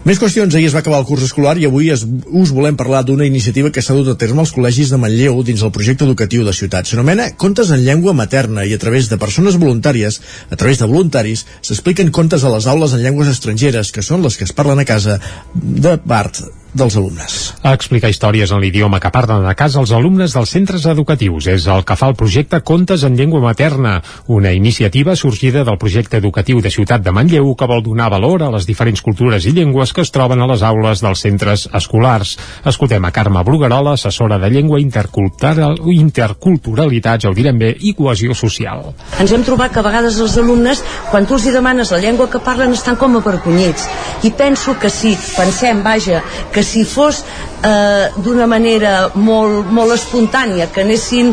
Més 0.04 0.20
qüestions, 0.20 0.52
ahir 0.54 0.68
es 0.68 0.76
va 0.76 0.84
acabar 0.84 1.00
el 1.00 1.08
curs 1.08 1.24
escolar 1.24 1.56
i 1.56 1.66
avui 1.68 1.88
es, 1.94 2.04
us 2.04 2.52
volem 2.52 2.76
parlar 2.76 3.02
d'una 3.08 3.24
iniciativa 3.24 3.72
que 3.72 3.80
s'ha 3.84 3.96
dut 3.96 4.09
a 4.12 4.18
terme 4.18 4.44
als 4.44 4.52
col·legis 4.54 4.92
de 4.92 4.98
Manlleu 5.00 5.42
dins 5.46 5.62
el 5.66 5.72
projecte 5.74 6.06
educatiu 6.06 6.44
de 6.46 6.54
ciutat. 6.56 6.88
S'anomena 6.90 7.30
Contes 7.40 7.70
en 7.74 7.84
llengua 7.86 8.14
materna 8.16 8.66
i 8.66 8.74
a 8.74 8.80
través 8.82 9.08
de 9.10 9.18
persones 9.18 9.58
voluntàries, 9.60 10.20
a 10.50 10.56
través 10.56 10.80
de 10.80 10.88
voluntaris, 10.90 11.46
s'expliquen 11.62 12.10
contes 12.10 12.44
a 12.44 12.52
les 12.52 12.66
aules 12.70 12.94
en 12.94 13.04
llengües 13.04 13.30
estrangeres, 13.32 13.92
que 13.92 14.02
són 14.02 14.24
les 14.26 14.36
que 14.36 14.48
es 14.48 14.56
parlen 14.56 14.82
a 14.82 14.88
casa 14.88 15.20
de 15.54 15.96
part 15.98 16.42
dels 16.74 16.96
alumnes. 16.96 17.54
A 17.62 17.74
explicar 17.74 18.10
històries 18.10 18.52
en 18.52 18.60
l'idioma 18.62 19.00
que 19.00 19.10
parlen 19.12 19.46
a 19.46 19.54
casa 19.58 19.80
els 19.80 19.92
alumnes 19.96 20.34
dels 20.36 20.52
centres 20.54 20.86
educatius 20.86 21.48
és 21.50 21.66
el 21.66 21.84
que 21.84 21.96
fa 21.98 22.10
el 22.10 22.16
projecte 22.18 22.60
Contes 22.60 23.04
en 23.04 23.16
llengua 23.16 23.40
materna, 23.40 24.00
una 24.26 24.52
iniciativa 24.52 25.16
sorgida 25.16 25.64
del 25.64 25.78
projecte 25.78 26.18
educatiu 26.18 26.60
de 26.60 26.70
Ciutat 26.70 27.02
de 27.02 27.12
Manlleu 27.12 27.54
que 27.56 27.68
vol 27.70 27.82
donar 27.82 28.10
valor 28.10 28.44
a 28.44 28.50
les 28.54 28.66
diferents 28.68 29.02
cultures 29.02 29.46
i 29.46 29.54
llengües 29.56 29.92
que 29.92 30.04
es 30.04 30.12
troben 30.14 30.40
a 30.40 30.48
les 30.50 30.62
aules 30.62 31.02
dels 31.02 31.24
centres 31.26 31.66
escolars. 31.74 32.36
Escoltem 32.64 33.04
a 33.04 33.12
Carme 33.12 33.42
Bruguerola, 33.44 33.96
assessora 33.98 34.38
de 34.38 34.50
llengua 34.50 34.80
intercultural, 34.80 35.78
interculturalitat, 35.90 37.24
ja 37.24 37.30
ho 37.30 37.36
direm 37.36 37.58
bé, 37.58 37.72
i 37.80 37.94
cohesió 37.98 38.34
social. 38.34 38.92
Ens 39.20 39.32
hem 39.32 39.44
trobat 39.46 39.74
que 39.74 39.82
a 39.82 39.86
vegades 39.86 40.20
els 40.20 40.36
alumnes, 40.40 40.82
quan 41.10 41.26
tu 41.26 41.36
els 41.38 41.46
hi 41.46 41.54
demanes 41.54 41.90
la 41.90 42.00
llengua 42.02 42.30
que 42.30 42.42
parlen, 42.44 42.74
estan 42.76 42.98
com 43.00 43.18
avergonyits. 43.18 43.88
I 44.24 44.32
penso 44.36 44.76
que 44.78 44.90
si 44.92 45.16
pensem, 45.36 45.82
vaja, 45.82 46.22
que 46.52 46.59
que 46.60 46.64
si 46.68 46.84
fos 46.84 47.22
eh, 47.64 48.10
d'una 48.20 48.44
manera 48.44 49.08
molt, 49.16 49.70
molt 49.72 49.94
espontània, 49.96 50.68
que 50.68 50.84
anessin 50.84 51.32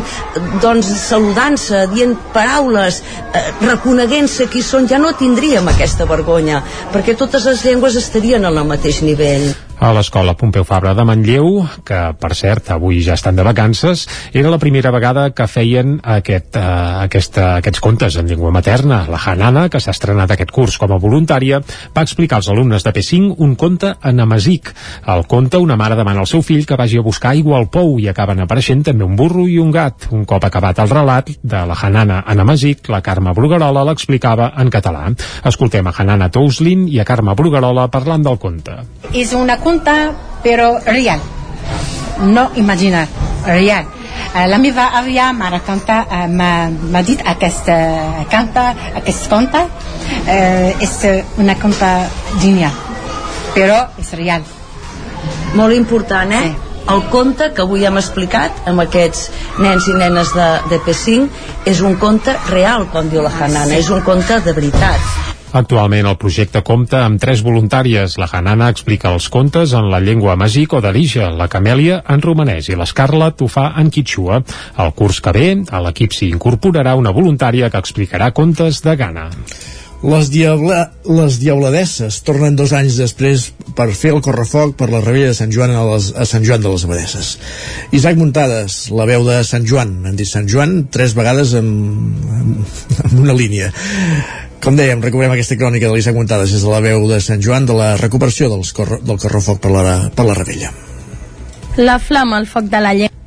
doncs 0.64 0.88
saludant-se, 1.02 1.84
dient 1.92 2.16
paraules, 2.32 3.02
eh, 3.36 3.44
reconeguent-se 3.60 4.48
qui 4.48 4.64
són, 4.64 4.88
ja 4.88 4.96
no 4.96 5.12
tindríem 5.20 5.68
aquesta 5.68 6.08
vergonya, 6.08 6.64
perquè 6.96 7.18
totes 7.20 7.44
les 7.52 7.64
llengües 7.68 8.00
estarien 8.00 8.48
al 8.48 8.64
mateix 8.64 9.04
nivell 9.04 9.50
a 9.78 9.92
l'escola 9.94 10.34
Pompeu 10.34 10.64
Fabra 10.66 10.90
de 10.94 11.04
Manlleu, 11.06 11.62
que 11.86 11.98
per 12.18 12.32
cert 12.34 12.72
avui 12.74 12.98
ja 13.04 13.14
estan 13.14 13.36
de 13.38 13.44
vacances, 13.46 14.06
era 14.32 14.50
la 14.50 14.58
primera 14.58 14.90
vegada 14.90 15.28
que 15.30 15.46
feien 15.46 15.98
aquest, 16.02 16.56
uh, 16.58 17.04
aquesta, 17.04 17.44
aquests 17.60 17.82
contes 17.84 18.16
en 18.18 18.26
llengua 18.26 18.50
materna. 18.54 19.04
La 19.08 19.20
Hanana, 19.22 19.68
que 19.70 19.80
s'ha 19.80 19.94
estrenat 19.94 20.34
aquest 20.34 20.50
curs 20.54 20.78
com 20.82 20.92
a 20.92 20.98
voluntària, 20.98 21.60
va 21.94 22.02
explicar 22.02 22.40
als 22.40 22.48
alumnes 22.50 22.82
de 22.82 22.92
P5 22.96 23.36
un 23.38 23.54
conte 23.54 23.94
en 24.02 24.20
amasic. 24.20 24.72
El 25.06 25.26
conte, 25.30 25.62
una 25.62 25.76
mare 25.78 25.96
demana 25.98 26.24
al 26.24 26.30
seu 26.30 26.42
fill 26.42 26.66
que 26.66 26.78
vagi 26.78 26.98
a 26.98 27.06
buscar 27.06 27.36
aigua 27.36 27.58
al 27.58 27.70
pou 27.70 27.98
i 28.02 28.08
acaben 28.10 28.42
apareixent 28.42 28.82
també 28.90 29.06
un 29.06 29.14
burro 29.16 29.46
i 29.46 29.60
un 29.62 29.70
gat. 29.70 30.08
Un 30.10 30.26
cop 30.26 30.44
acabat 30.44 30.82
el 30.82 30.90
relat 30.90 31.30
de 31.42 31.62
la 31.70 31.78
Hanana 31.78 32.24
en 32.26 32.42
amasic, 32.42 32.90
la 32.90 33.02
Carme 33.04 33.34
Bruguerola 33.34 33.86
l'explicava 33.86 34.52
en 34.58 34.74
català. 34.74 35.06
Escoltem 35.46 35.86
a 35.86 35.94
Hanana 35.94 36.32
Touslin 36.34 36.88
i 36.90 36.98
a 36.98 37.06
Carme 37.06 37.34
Bruguerola 37.38 37.86
parlant 37.94 38.26
del 38.26 38.42
conte. 38.42 38.74
És 39.14 39.32
una 39.36 39.58
conta 39.68 40.14
però 40.40 40.78
real 40.80 41.20
no 42.24 42.50
imaginar, 42.56 43.06
real 43.44 43.84
eh, 44.34 44.46
la 44.48 44.56
meva 44.58 44.86
àvia 44.96 45.28
m'ha 45.36 45.50
eh, 45.58 46.28
m'ha 46.32 47.02
dit 47.04 47.20
aquesta 47.20 47.76
canta 48.32 48.64
aquest 48.96 49.28
conte 49.28 49.60
eh, 50.24 50.72
és 50.80 50.94
una 51.36 51.58
conta 51.60 51.90
genial 52.40 52.72
però 53.52 53.82
és 54.00 54.14
real 54.16 54.48
molt 55.54 55.76
important 55.76 56.32
eh? 56.32 56.42
Sí. 56.48 56.56
El 56.88 57.02
conte 57.12 57.50
que 57.52 57.60
avui 57.60 57.84
hem 57.84 57.98
explicat 58.00 58.62
amb 58.70 58.80
aquests 58.80 59.26
nens 59.60 59.90
i 59.92 59.98
nenes 60.00 60.32
de, 60.32 60.46
de 60.70 60.78
P5 60.86 61.66
és 61.68 61.82
un 61.84 61.98
conte 62.00 62.32
real, 62.48 62.88
com 62.88 63.10
diu 63.12 63.20
la 63.20 63.34
Hanana, 63.36 63.74
sí. 63.74 63.82
és 63.82 63.90
un 63.92 64.00
conte 64.06 64.40
de 64.46 64.56
veritat 64.56 65.36
Actualment 65.56 66.04
el 66.10 66.18
projecte 66.20 66.60
compta 66.60 67.00
amb 67.06 67.20
tres 67.20 67.40
voluntàries. 67.44 68.18
La 68.20 68.28
Hanana 68.28 68.68
explica 68.68 69.12
els 69.14 69.30
contes 69.32 69.72
en 69.72 69.88
la 69.88 70.00
llengua 70.04 70.36
masic 70.36 70.76
o 70.76 70.82
d'Arija, 70.84 71.30
la 71.32 71.48
Camèlia 71.48 72.02
en 72.04 72.20
romanès 72.24 72.68
i 72.68 72.76
l'Escarlet 72.76 73.40
ho 73.40 73.48
fa 73.48 73.70
en 73.80 73.88
quitxua. 73.88 74.42
El 74.84 74.92
curs 74.98 75.22
que 75.24 75.32
ve, 75.32 75.48
a 75.72 75.82
l'equip 75.86 76.12
s'hi 76.12 76.32
incorporarà 76.34 76.98
una 77.00 77.16
voluntària 77.16 77.72
que 77.72 77.80
explicarà 77.80 78.32
contes 78.36 78.84
de 78.84 78.96
Ghana. 79.00 79.28
Les, 79.98 80.28
diabla, 80.30 80.92
les 81.10 81.36
diabladesses 81.42 82.20
tornen 82.22 82.54
dos 82.54 82.70
anys 82.76 83.00
després 83.00 83.48
per 83.74 83.88
fer 83.98 84.12
el 84.14 84.20
correfoc 84.22 84.76
per 84.78 84.86
la 84.92 85.00
rebella 85.02 85.32
de 85.32 85.38
Sant 85.38 85.50
Joan 85.50 85.74
a, 85.74 85.82
les, 85.90 86.12
a 86.14 86.26
Sant 86.28 86.46
Joan 86.46 86.62
de 86.62 86.70
les 86.70 86.84
Abadesses. 86.86 87.32
Isaac 87.98 88.20
Muntades, 88.20 88.76
la 88.94 89.08
veu 89.10 89.26
de 89.26 89.40
Sant 89.48 89.66
Joan. 89.66 89.96
Han 90.06 90.14
dit 90.18 90.30
Sant 90.30 90.46
Joan 90.50 90.84
tres 90.94 91.16
vegades 91.18 91.56
amb, 91.58 92.14
amb, 92.38 92.78
amb 93.08 93.18
una 93.24 93.34
línia. 93.34 93.72
Com 94.62 94.78
dèiem, 94.78 95.02
recuperem 95.02 95.34
aquesta 95.34 95.58
crònica 95.58 95.90
de 95.90 95.98
l'Isaac 95.98 96.14
Montades 96.18 96.54
des 96.54 96.62
de 96.62 96.70
la 96.70 96.82
veu 96.84 97.10
de 97.10 97.18
Sant 97.24 97.42
Joan 97.42 97.66
de 97.66 97.74
la 97.74 97.92
recuperació 97.98 98.52
dels 98.54 98.70
corro, 98.78 99.02
del 99.02 99.18
correfoc 99.18 99.58
per 99.66 99.74
la, 99.74 99.98
per 100.14 100.30
la 100.30 100.38
rebella. 100.38 100.70
La 101.78 101.98
flama, 101.98 102.38
el 102.38 102.46
foc 102.46 102.70
de 102.70 102.82
la 102.82 102.94
llengua 102.94 103.17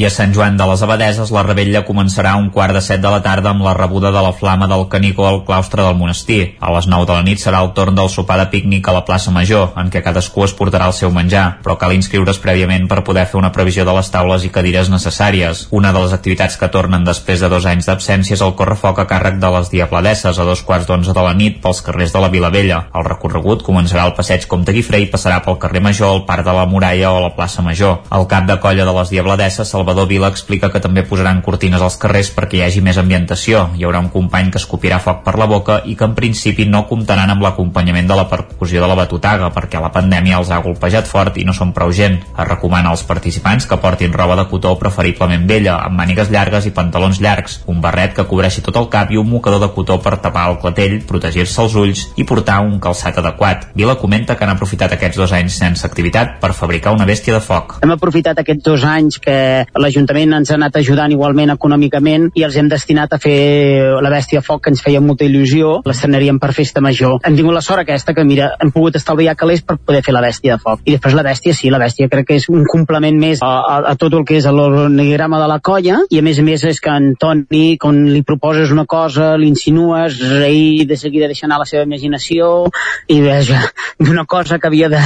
i 0.00 0.04
a 0.06 0.08
Sant 0.08 0.30
Joan 0.32 0.56
de 0.56 0.64
les 0.64 0.80
Abadeses 0.80 1.28
la 1.34 1.42
rebella 1.44 1.82
començarà 1.84 2.30
un 2.40 2.46
quart 2.48 2.72
de 2.72 2.80
set 2.80 3.02
de 3.04 3.10
la 3.12 3.20
tarda 3.20 3.50
amb 3.50 3.60
la 3.66 3.74
rebuda 3.76 4.08
de 4.14 4.20
la 4.24 4.32
flama 4.32 4.64
del 4.70 4.86
Canicó 4.88 5.26
al 5.28 5.42
claustre 5.44 5.82
del 5.84 5.98
monestir. 5.98 6.54
A 6.58 6.70
les 6.72 6.86
9 6.88 7.04
de 7.04 7.18
la 7.18 7.24
nit 7.26 7.42
serà 7.42 7.60
el 7.60 7.74
torn 7.76 7.98
del 7.98 8.08
sopar 8.08 8.38
de 8.40 8.46
pícnic 8.48 8.88
a 8.88 8.94
la 8.96 9.02
plaça 9.04 9.28
Major, 9.30 9.74
en 9.76 9.90
què 9.92 10.00
cadascú 10.00 10.46
es 10.46 10.54
portarà 10.56 10.86
el 10.88 10.96
seu 10.96 11.12
menjar, 11.12 11.58
però 11.60 11.76
cal 11.76 11.92
inscriure's 11.92 12.40
prèviament 12.40 12.86
per 12.88 13.02
poder 13.04 13.26
fer 13.28 13.36
una 13.42 13.50
previsió 13.52 13.84
de 13.84 13.92
les 13.98 14.08
taules 14.14 14.46
i 14.48 14.52
cadires 14.54 14.88
necessàries. 14.88 15.66
Una 15.70 15.92
de 15.92 16.00
les 16.06 16.16
activitats 16.16 16.56
que 16.56 16.70
tornen 16.72 17.04
després 17.04 17.44
de 17.44 17.52
dos 17.52 17.68
anys 17.68 17.90
d'absència 17.90 18.38
és 18.38 18.46
el 18.46 18.56
correfoc 18.56 19.02
a 19.04 19.06
càrrec 19.10 19.36
de 19.36 19.52
les 19.52 19.68
Diabladesses 19.68 20.40
a 20.40 20.48
dos 20.48 20.64
quarts 20.64 20.88
d'onze 20.88 21.12
de 21.12 21.26
la 21.28 21.34
nit 21.36 21.60
pels 21.60 21.84
carrers 21.84 22.16
de 22.16 22.24
la 22.24 22.32
Vila 22.32 22.48
Vella. 22.48 22.86
El 22.96 23.04
recorregut 23.04 23.66
començarà 23.68 24.08
al 24.08 24.16
passeig 24.16 24.48
Comte 24.48 24.72
Guifré 24.72 25.04
i 25.04 25.12
passarà 25.12 25.42
pel 25.44 25.60
carrer 25.60 25.84
Major, 25.84 26.16
el 26.16 26.24
Parc 26.24 26.48
de 26.48 26.56
la 26.56 26.64
Muralla 26.64 27.12
o 27.12 27.20
la 27.20 27.34
plaça 27.36 27.60
Major. 27.60 28.00
El 28.08 28.24
cap 28.32 28.48
de 28.48 28.56
colla 28.64 28.88
de 28.88 28.96
les 28.96 29.12
Diabladesses, 29.12 29.68
Salvador 29.68 29.89
Vila 30.10 30.28
explica 30.30 30.70
que 30.72 30.80
també 30.80 31.02
posaran 31.06 31.42
cortines 31.44 31.82
als 31.82 31.96
carrers 32.00 32.30
perquè 32.34 32.58
hi 32.58 32.62
hagi 32.64 32.80
més 32.82 32.98
ambientació. 32.98 33.66
Hi 33.76 33.84
haurà 33.84 34.00
un 34.02 34.08
company 34.10 34.50
que 34.50 34.58
escopirà 34.58 34.98
foc 35.02 35.22
per 35.24 35.36
la 35.38 35.46
boca 35.50 35.80
i 35.84 35.96
que 35.96 36.06
en 36.06 36.14
principi 36.14 36.66
no 36.66 36.86
comptaran 36.88 37.30
amb 37.30 37.42
l'acompanyament 37.44 38.08
de 38.08 38.16
la 38.18 38.26
percussió 38.30 38.80
de 38.82 38.88
la 38.90 38.96
batutaga 38.98 39.50
perquè 39.54 39.80
la 39.82 39.92
pandèmia 39.94 40.38
els 40.38 40.50
ha 40.50 40.60
golpejat 40.64 41.08
fort 41.10 41.36
i 41.38 41.44
no 41.44 41.54
són 41.56 41.74
prou 41.76 41.92
gent. 41.92 42.18
Es 42.30 42.48
recomana 42.48 42.90
als 42.90 43.04
participants 43.08 43.66
que 43.66 43.78
portin 43.82 44.12
roba 44.16 44.36
de 44.40 44.46
cotó 44.50 44.76
preferiblement 44.78 45.46
vella, 45.46 45.78
amb 45.84 45.98
mànigues 46.00 46.30
llargues 46.30 46.66
i 46.66 46.74
pantalons 46.76 47.20
llargs, 47.20 47.60
un 47.66 47.80
barret 47.84 48.14
que 48.16 48.26
cobreixi 48.30 48.64
tot 48.66 48.76
el 48.80 48.88
cap 48.92 49.10
i 49.10 49.20
un 49.20 49.28
mocador 49.30 49.60
de 49.62 49.70
cotó 49.74 49.98
per 50.02 50.16
tapar 50.22 50.48
el 50.50 50.58
clatell, 50.62 51.00
protegir-se 51.06 51.62
els 51.62 51.76
ulls 51.76 52.06
i 52.16 52.26
portar 52.28 52.60
un 52.64 52.78
calçat 52.82 53.18
adequat. 53.18 53.68
Vila 53.74 53.98
comenta 54.00 54.36
que 54.36 54.46
han 54.46 54.54
aprofitat 54.54 54.96
aquests 54.96 55.20
dos 55.20 55.34
anys 55.36 55.58
sense 55.60 55.86
activitat 55.86 56.38
per 56.42 56.52
fabricar 56.56 56.94
una 56.96 57.06
bèstia 57.08 57.36
de 57.36 57.42
foc. 57.44 57.78
Hem 57.84 57.94
aprofitat 57.94 58.38
aquests 58.40 58.64
dos 58.66 58.84
anys 58.86 59.18
que 59.22 59.36
l'Ajuntament 59.80 60.36
ens 60.36 60.50
ha 60.50 60.56
anat 60.58 60.76
ajudant 60.80 61.12
igualment 61.12 61.54
econòmicament 61.54 62.30
i 62.38 62.44
els 62.46 62.56
hem 62.60 62.68
destinat 62.70 63.14
a 63.14 63.18
fer 63.22 63.36
la 64.02 64.12
bèstia 64.12 64.42
foc 64.44 64.64
que 64.64 64.72
ens 64.74 64.82
feia 64.84 65.00
molta 65.00 65.26
il·lusió, 65.26 65.80
l'estrenaríem 65.86 66.38
per 66.42 66.52
festa 66.56 66.82
major. 66.84 67.18
Hem 67.24 67.38
tingut 67.38 67.56
la 67.56 67.64
sort 67.64 67.82
aquesta 67.84 68.14
que, 68.16 68.24
mira, 68.28 68.52
hem 68.60 68.72
pogut 68.74 68.98
estalviar 69.00 69.36
calés 69.40 69.64
per 69.66 69.78
poder 69.78 70.02
fer 70.06 70.14
la 70.14 70.22
bèstia 70.24 70.56
de 70.56 70.62
foc. 70.62 70.84
I 70.84 70.96
després 70.96 71.16
la 71.16 71.24
bèstia, 71.26 71.56
sí, 71.56 71.70
la 71.72 71.80
bèstia 71.82 72.10
crec 72.12 72.28
que 72.28 72.38
és 72.40 72.48
un 72.52 72.66
complement 72.68 73.16
més 73.20 73.42
a, 73.44 73.50
a, 73.60 73.78
a 73.92 73.96
tot 74.00 74.14
el 74.16 74.26
que 74.28 74.38
és 74.40 74.48
l'organigrama 74.50 75.40
de 75.40 75.48
la 75.50 75.60
colla 75.64 76.02
i 76.10 76.20
a 76.20 76.24
més 76.26 76.38
a 76.40 76.46
més 76.46 76.64
és 76.68 76.80
que 76.82 76.92
en 76.92 77.14
Toni, 77.20 77.76
quan 77.80 78.02
li 78.10 78.22
proposes 78.26 78.72
una 78.74 78.86
cosa, 78.90 79.32
l'insinues, 79.40 80.20
ell 80.46 80.86
de 80.88 80.98
seguida 81.00 81.30
deixa 81.30 81.46
anar 81.48 81.60
la 81.62 81.68
seva 81.68 81.86
imaginació 81.88 82.68
i 83.10 83.20
veja, 83.24 83.62
d'una 84.00 84.26
cosa 84.28 84.58
que 84.58 84.68
havia 84.70 84.90
de, 84.92 85.00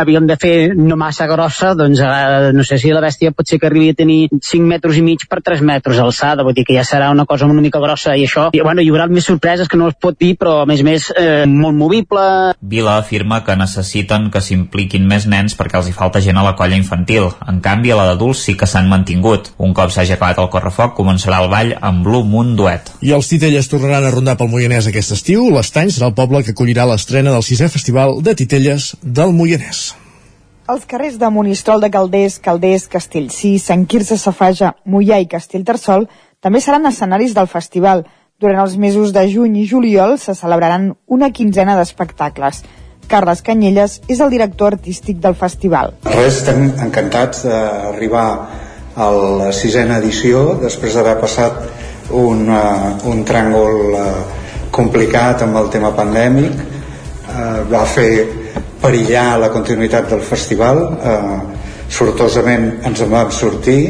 havíem 0.00 0.26
de 0.28 0.36
fer 0.40 0.54
no 0.76 0.98
massa 1.00 1.26
grossa, 1.30 1.74
doncs 1.78 2.02
eh, 2.04 2.50
no 2.56 2.64
sé 2.66 2.78
si 2.80 2.92
la 2.94 3.02
bèstia 3.04 3.34
pot 3.36 3.48
ser 3.48 3.60
que 3.60 3.68
arribi 3.70 3.92
a 3.92 3.98
tenir 3.98 4.09
5 4.30 4.66
metres 4.66 4.98
i 4.98 5.04
mig 5.04 5.26
per 5.30 5.40
3 5.44 5.62
metres 5.66 6.00
d'alçada, 6.00 6.44
vull 6.46 6.56
dir 6.56 6.64
que 6.68 6.76
ja 6.76 6.84
serà 6.86 7.10
una 7.14 7.26
cosa 7.28 7.48
una 7.50 7.62
mica 7.64 7.80
grossa 7.82 8.16
i 8.16 8.24
això, 8.26 8.48
i, 8.54 8.62
bueno, 8.64 8.82
hi 8.82 8.90
haurà 8.92 9.08
més 9.10 9.26
sorpreses 9.26 9.68
que 9.68 9.78
no 9.80 9.90
es 9.90 9.98
pot 10.00 10.18
dir, 10.18 10.34
però 10.40 10.60
a 10.62 10.66
més 10.68 10.82
a 10.82 10.86
més 10.86 11.08
eh, 11.16 11.46
molt 11.46 11.76
movible. 11.76 12.22
Vila 12.60 12.96
afirma 13.00 13.42
que 13.46 13.56
necessiten 13.58 14.30
que 14.32 14.42
s'impliquin 14.44 15.06
més 15.08 15.26
nens 15.30 15.56
perquè 15.58 15.80
els 15.80 15.90
hi 15.90 15.96
falta 15.96 16.22
gent 16.24 16.38
a 16.38 16.46
la 16.46 16.54
colla 16.58 16.78
infantil. 16.78 17.30
En 17.50 17.60
canvi, 17.64 17.92
a 17.92 17.98
la 17.98 18.08
d'adults 18.10 18.44
sí 18.46 18.56
que 18.58 18.68
s'han 18.70 18.90
mantingut. 18.90 19.52
Un 19.58 19.74
cop 19.76 19.92
s'hagi 19.94 20.16
acabat 20.16 20.42
el 20.42 20.50
correfoc, 20.52 20.96
començarà 20.98 21.42
el 21.44 21.50
ball 21.52 21.74
amb 21.80 22.04
Blue 22.06 22.26
Moon 22.26 22.54
Duet. 22.58 22.94
I 23.06 23.14
els 23.16 23.30
titelles 23.30 23.70
tornaran 23.70 24.06
a 24.06 24.14
rondar 24.14 24.36
pel 24.40 24.52
Moianès 24.52 24.90
aquest 24.90 25.16
estiu. 25.18 25.48
L'Estany 25.54 25.92
serà 25.94 26.10
el 26.10 26.18
poble 26.18 26.44
que 26.44 26.54
acollirà 26.56 26.88
l'estrena 26.88 27.34
del 27.34 27.46
sisè 27.46 27.70
festival 27.72 28.20
de 28.24 28.36
titelles 28.38 28.94
del 29.02 29.34
Moianès. 29.36 29.99
Els 30.70 30.84
carrers 30.86 31.16
de 31.18 31.26
Monistrol 31.34 31.80
de 31.82 31.88
Calders, 31.90 32.36
Calders, 32.38 32.84
Castellcí, 32.86 33.56
Sant 33.58 33.88
Quirze 33.90 34.14
Safaja, 34.20 34.68
Mollà 34.86 35.16
i 35.18 35.26
Castellterçol 35.26 36.04
també 36.38 36.60
seran 36.62 36.86
escenaris 36.86 37.32
del 37.34 37.48
festival. 37.50 38.04
Durant 38.38 38.60
els 38.62 38.76
mesos 38.78 39.10
de 39.10 39.24
juny 39.32 39.56
i 39.58 39.64
juliol 39.66 40.14
se 40.22 40.36
celebraran 40.38 40.92
una 41.10 41.32
quinzena 41.34 41.74
d'espectacles. 41.74 42.62
Carles 43.10 43.42
Canyelles 43.42 43.96
és 44.06 44.22
el 44.22 44.30
director 44.30 44.76
artístic 44.76 45.18
del 45.18 45.34
festival. 45.34 45.96
Res, 46.06 46.38
estem 46.38 46.68
encantats 46.86 47.42
d'arribar 47.48 48.28
a 48.94 49.08
la 49.42 49.50
sisena 49.50 49.98
edició 49.98 50.52
després 50.60 50.94
d'haver 50.94 51.16
passat 51.18 51.64
un, 52.14 52.46
uh, 52.46 53.08
un 53.10 53.24
tràngol 53.26 53.80
uh, 53.90 54.06
complicat 54.70 55.42
amb 55.48 55.58
el 55.64 55.72
tema 55.74 55.90
pandèmic 55.98 56.62
uh, 56.62 57.66
va 57.66 57.82
fer 57.90 58.39
perillar 58.80 59.38
la 59.40 59.50
continuïtat 59.52 60.08
del 60.10 60.22
festival 60.24 60.80
uh, 60.84 61.36
sortosament 61.90 62.86
ens 62.88 63.02
en 63.04 63.12
vam 63.12 63.32
sortir 63.34 63.80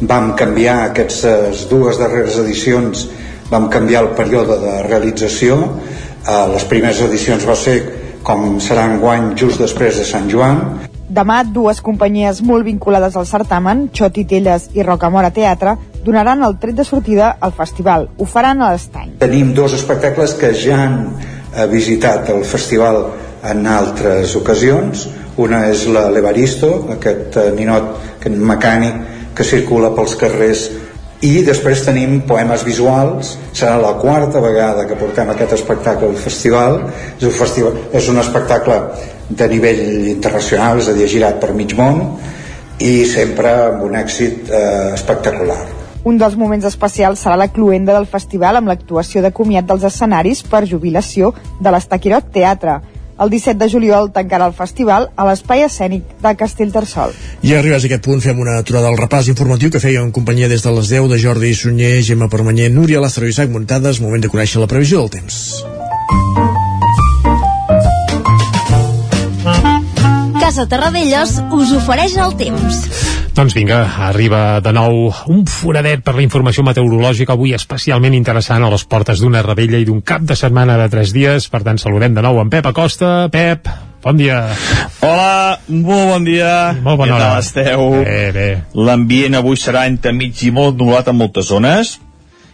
vam 0.00 0.32
canviar 0.38 0.78
aquestes 0.90 1.66
dues 1.70 1.98
darreres 2.00 2.38
edicions 2.42 3.08
vam 3.50 3.68
canviar 3.72 4.04
el 4.06 4.14
període 4.18 4.60
de 4.62 4.78
realització 4.86 5.58
uh, 5.62 6.46
les 6.54 6.64
primeres 6.70 7.02
edicions 7.08 7.44
va 7.48 7.58
ser 7.58 7.76
com 8.22 8.58
serà 8.62 8.86
guany 9.02 9.32
just 9.38 9.60
després 9.62 9.98
de 9.98 10.06
Sant 10.06 10.30
Joan 10.30 10.88
Demà, 11.12 11.42
dues 11.44 11.82
companyies 11.84 12.38
molt 12.40 12.64
vinculades 12.64 13.18
al 13.20 13.26
certamen, 13.28 13.82
Xot 13.92 14.16
i 14.16 14.24
Telles 14.24 14.70
i 14.72 14.84
Rocamora 14.86 15.28
Teatre, 15.34 15.74
donaran 16.06 16.40
el 16.46 16.56
tret 16.62 16.78
de 16.78 16.86
sortida 16.88 17.34
al 17.38 17.52
festival. 17.52 18.06
Ho 18.16 18.24
faran 18.24 18.62
a 18.62 18.70
l'estany. 18.72 19.18
Tenim 19.20 19.52
dos 19.52 19.74
espectacles 19.76 20.32
que 20.40 20.54
ja 20.56 20.78
han 20.86 20.96
eh, 21.10 21.66
visitat 21.68 22.32
el 22.32 22.46
festival 22.48 23.02
en 23.50 23.66
altres 23.66 24.36
ocasions. 24.38 25.08
Una 25.42 25.64
és 25.70 25.86
Levaristo, 25.88 26.72
aquest 26.92 27.38
eh, 27.40 27.50
ninot, 27.56 27.94
aquest 28.18 28.36
mecànic 28.36 29.02
que 29.36 29.46
circula 29.48 29.94
pels 29.96 30.16
carrers 30.20 30.66
i 31.22 31.44
després 31.46 31.84
tenim 31.86 32.18
poemes 32.26 32.64
visuals 32.66 33.36
serà 33.54 33.76
la 33.80 33.94
quarta 34.00 34.42
vegada 34.42 34.88
que 34.88 34.98
portem 34.98 35.30
aquest 35.30 35.54
espectacle 35.54 36.10
al 36.10 36.18
festival 36.18 36.80
és 37.14 37.26
un, 37.28 37.34
festival, 37.36 37.78
és 37.94 38.08
un 38.10 38.18
espectacle 38.18 38.78
de 39.30 39.48
nivell 39.52 40.08
internacional 40.16 40.82
és 40.82 40.90
a 40.90 40.96
dir, 40.96 41.06
girat 41.08 41.38
per 41.40 41.54
mig 41.54 41.76
món 41.78 42.02
i 42.82 43.04
sempre 43.06 43.54
amb 43.68 43.86
un 43.86 43.94
èxit 44.02 44.50
eh, 44.50 44.90
espectacular 44.96 45.60
un 46.02 46.18
dels 46.18 46.34
moments 46.34 46.66
especials 46.66 47.22
serà 47.22 47.36
la 47.38 47.52
cluenda 47.54 47.94
del 47.94 48.08
festival 48.10 48.58
amb 48.58 48.72
l'actuació 48.72 49.22
de 49.22 49.30
comiat 49.30 49.68
dels 49.68 49.86
escenaris 49.86 50.42
per 50.42 50.64
jubilació 50.66 51.30
de 51.62 51.70
l'Estaquirot 51.70 52.32
Teatre. 52.34 52.80
El 53.22 53.30
17 53.30 53.58
de 53.60 53.68
juliol 53.70 54.08
tancarà 54.10 54.48
el 54.50 54.54
festival 54.56 55.06
a 55.14 55.26
l'espai 55.28 55.62
escènic 55.62 56.16
de 56.24 56.32
Castellterçol. 56.40 57.12
I 57.46 57.54
arribats 57.54 57.86
a 57.86 57.90
aquest 57.90 58.02
punt 58.02 58.22
fem 58.24 58.40
una 58.42 58.56
aturada 58.58 58.90
al 58.90 58.98
repàs 58.98 59.30
informatiu 59.30 59.70
que 59.70 59.82
feia 59.82 60.02
en 60.02 60.10
companyia 60.10 60.50
des 60.50 60.64
de 60.66 60.72
les 60.74 60.90
10 60.90 61.06
de 61.12 61.20
Jordi 61.22 61.54
Sunyer, 61.54 62.02
Gemma 62.02 62.26
Permanyer, 62.32 62.70
Núria 62.74 63.02
Lázaro 63.04 63.30
i 63.30 63.34
Isaac 63.36 63.54
Muntades. 63.54 64.02
Moment 64.02 64.26
de 64.26 64.32
conèixer 64.32 64.58
la 64.62 64.66
previsió 64.66 65.04
del 65.04 65.12
temps. 65.14 65.62
Casa 70.42 70.66
Terradellos 70.66 71.38
us 71.54 71.76
ofereix 71.78 72.18
el 72.18 72.34
temps. 72.40 73.21
Doncs 73.32 73.54
vinga, 73.56 73.78
arriba 74.10 74.60
de 74.60 74.74
nou 74.76 75.06
un 75.32 75.46
foradet 75.48 76.02
per 76.04 76.12
la 76.18 76.20
informació 76.20 76.60
meteorològica 76.66 77.32
avui 77.32 77.54
especialment 77.56 78.12
interessant 78.12 78.60
a 78.60 78.68
les 78.68 78.82
portes 78.84 79.22
d'una 79.22 79.40
rebella 79.46 79.78
i 79.80 79.86
d'un 79.88 80.02
cap 80.04 80.26
de 80.28 80.36
setmana 80.36 80.76
de 80.76 80.90
tres 80.92 81.14
dies. 81.16 81.46
Per 81.48 81.62
tant, 81.64 81.80
saludem 81.80 82.12
de 82.12 82.24
nou 82.26 82.42
en 82.42 82.50
Pep 82.52 82.66
Acosta. 82.68 83.30
Pep, 83.32 83.70
bon 84.04 84.20
dia. 84.20 84.42
Hola, 85.00 85.56
molt 85.72 86.10
bon 86.10 86.26
dia. 86.28 86.52
Molt 86.84 87.00
bona 87.00 87.08
Què 87.08 87.16
hora. 87.16 87.30
tal 87.30 87.46
esteu? 87.46 87.86
Bé, 88.04 88.18
bé. 88.36 88.48
L'ambient 88.76 89.38
avui 89.40 89.56
serà 89.56 89.86
entre 89.88 90.12
mig 90.12 90.42
i 90.44 90.50
molt 90.52 90.76
nuvolat 90.76 91.08
en 91.08 91.16
moltes 91.16 91.48
zones 91.48 91.94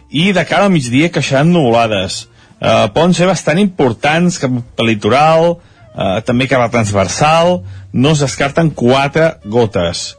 i 0.09 0.29
de 0.31 0.45
cara 0.47 0.69
al 0.69 0.71
migdia 0.71 1.11
queixaran 1.11 1.51
nuvolades. 1.51 2.29
Uh, 2.59 2.87
poden 2.95 3.11
ser 3.13 3.27
bastant 3.27 3.59
importants 3.59 4.39
cap 4.39 4.55
al 4.79 4.87
litoral, 4.87 5.57
uh, 5.91 6.21
també 6.23 6.47
cap 6.47 6.63
a 6.63 6.71
transversal, 6.71 7.59
no 7.91 8.15
es 8.15 8.23
descarten 8.23 8.71
quatre 8.71 9.33
gotes. 9.43 10.15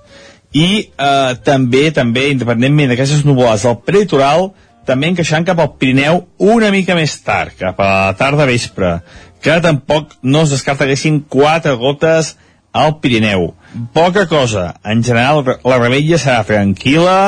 I 0.56 0.66
uh, 0.98 1.36
també, 1.46 1.90
també, 1.94 2.30
independentment 2.32 2.90
d'aquestes 2.90 3.22
nuvolades 3.26 3.66
del 3.68 3.78
prelitoral, 3.86 4.50
també 4.88 5.10
encaixant 5.12 5.46
cap 5.46 5.60
al 5.62 5.74
Pirineu 5.78 6.24
una 6.42 6.70
mica 6.74 6.96
més 6.98 7.14
tard, 7.22 7.54
cap 7.58 7.78
a 7.78 7.88
la 7.90 8.14
tarda 8.18 8.48
vespre, 8.48 8.96
que 9.40 9.58
tampoc 9.62 10.16
no 10.22 10.42
es 10.44 10.54
descarta 10.56 10.84
que 10.84 10.90
haguessin 10.90 11.20
quatre 11.30 11.76
gotes 11.78 12.34
al 12.72 12.96
Pirineu. 13.00 13.52
Poca 13.94 14.26
cosa. 14.26 14.74
En 14.84 15.04
general, 15.06 15.44
la 15.46 15.78
rebella 15.78 16.18
serà 16.18 16.42
tranquil·la, 16.48 17.20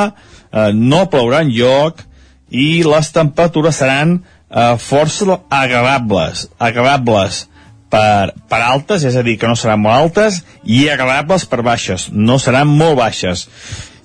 eh, 0.51 0.73
no 0.75 1.07
plourà 1.11 1.43
en 1.47 1.53
lloc, 1.55 2.03
i 2.51 2.83
les 2.85 3.13
temperatures 3.15 3.79
seran 3.81 4.19
eh, 4.19 4.75
força 4.79 5.39
agradables, 5.49 6.49
agradables 6.59 7.47
per, 7.93 8.33
per 8.49 8.61
altes, 8.65 9.05
és 9.05 9.17
a 9.19 9.23
dir, 9.27 9.37
que 9.39 9.51
no 9.51 9.57
seran 9.59 9.83
molt 9.85 9.99
altes, 9.99 10.43
i 10.65 10.87
agradables 10.89 11.45
per 11.49 11.61
baixes, 11.67 12.09
no 12.13 12.39
seran 12.41 12.71
molt 12.71 12.97
baixes. 13.01 13.47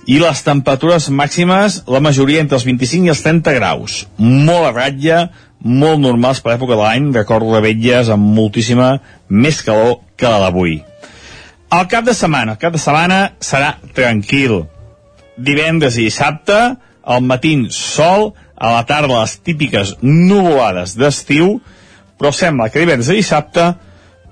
I 0.08 0.20
les 0.24 0.44
temperatures 0.44 1.10
màximes, 1.12 1.82
la 1.92 2.04
majoria 2.04 2.44
entre 2.44 2.60
els 2.60 2.68
25 2.68 3.08
i 3.08 3.12
els 3.12 3.24
30 3.26 3.56
graus. 3.58 3.98
Molt 4.20 4.70
a 4.70 4.74
ratlla, 4.76 5.22
molt 5.64 6.00
normals 6.00 6.40
per 6.44 6.54
l'època 6.54 6.76
de 6.76 6.84
l'any, 6.84 7.10
recordo 7.16 7.56
revetlles 7.56 8.12
amb 8.14 8.32
moltíssima 8.38 8.94
més 9.28 9.64
calor 9.66 10.02
que 10.20 10.32
la 10.32 10.46
d'avui. 10.46 10.78
El 11.76 11.88
cap 11.92 12.06
de 12.08 12.16
setmana, 12.16 12.56
el 12.56 12.62
cap 12.62 12.76
de 12.76 12.80
setmana 12.80 13.22
serà 13.44 13.74
tranquil. 13.96 14.62
Divendres 15.38 15.98
i 16.00 16.08
dissabte, 16.08 16.60
al 17.04 17.24
matí 17.24 17.58
sol, 17.76 18.32
a 18.56 18.72
la 18.78 18.86
tarda 18.88 19.20
les 19.20 19.36
típiques 19.44 19.96
nuvolades 20.02 20.96
d'estiu, 21.00 21.58
però 22.18 22.34
sembla 22.34 22.70
que 22.74 22.82
divendres 22.82 23.12
i 23.14 23.22
dissabte 23.22 23.72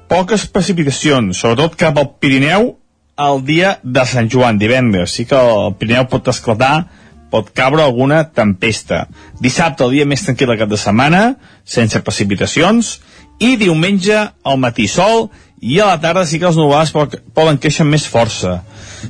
poques 0.10 0.45
precipitacions, 0.53 1.38
sobretot 1.38 1.78
cap 1.80 1.98
al 1.98 2.12
Pirineu 2.22 2.76
el 3.16 3.41
dia 3.48 3.78
de 3.84 4.03
Sant 4.06 4.30
Joan, 4.32 4.60
divendres. 4.60 5.14
Sí 5.16 5.26
que 5.26 5.40
el 5.40 5.76
Pirineu 5.80 6.07
pot 6.12 6.28
esclatar, 6.28 6.88
pot 7.32 7.49
caure 7.56 7.84
alguna 7.84 8.26
tempesta. 8.36 9.06
Dissabte, 9.41 9.86
el 9.86 9.95
dia 9.95 10.07
més 10.10 10.26
tranquil 10.26 10.52
del 10.52 10.60
cap 10.60 10.72
de 10.72 10.80
setmana, 10.80 11.24
sense 11.64 12.02
precipitacions, 12.03 12.98
i 13.40 13.56
diumenge 13.60 14.16
al 14.44 14.60
matí 14.62 14.88
sol 14.88 15.30
i 15.60 15.80
a 15.80 15.90
la 15.90 15.99
tarda 15.99 16.26
sí 16.28 16.40
que 16.40 16.48
els 16.48 16.60
nuvolades 16.60 16.94
poden 17.36 17.60
créixer 17.60 17.88
més 17.88 18.06
força. 18.07 18.62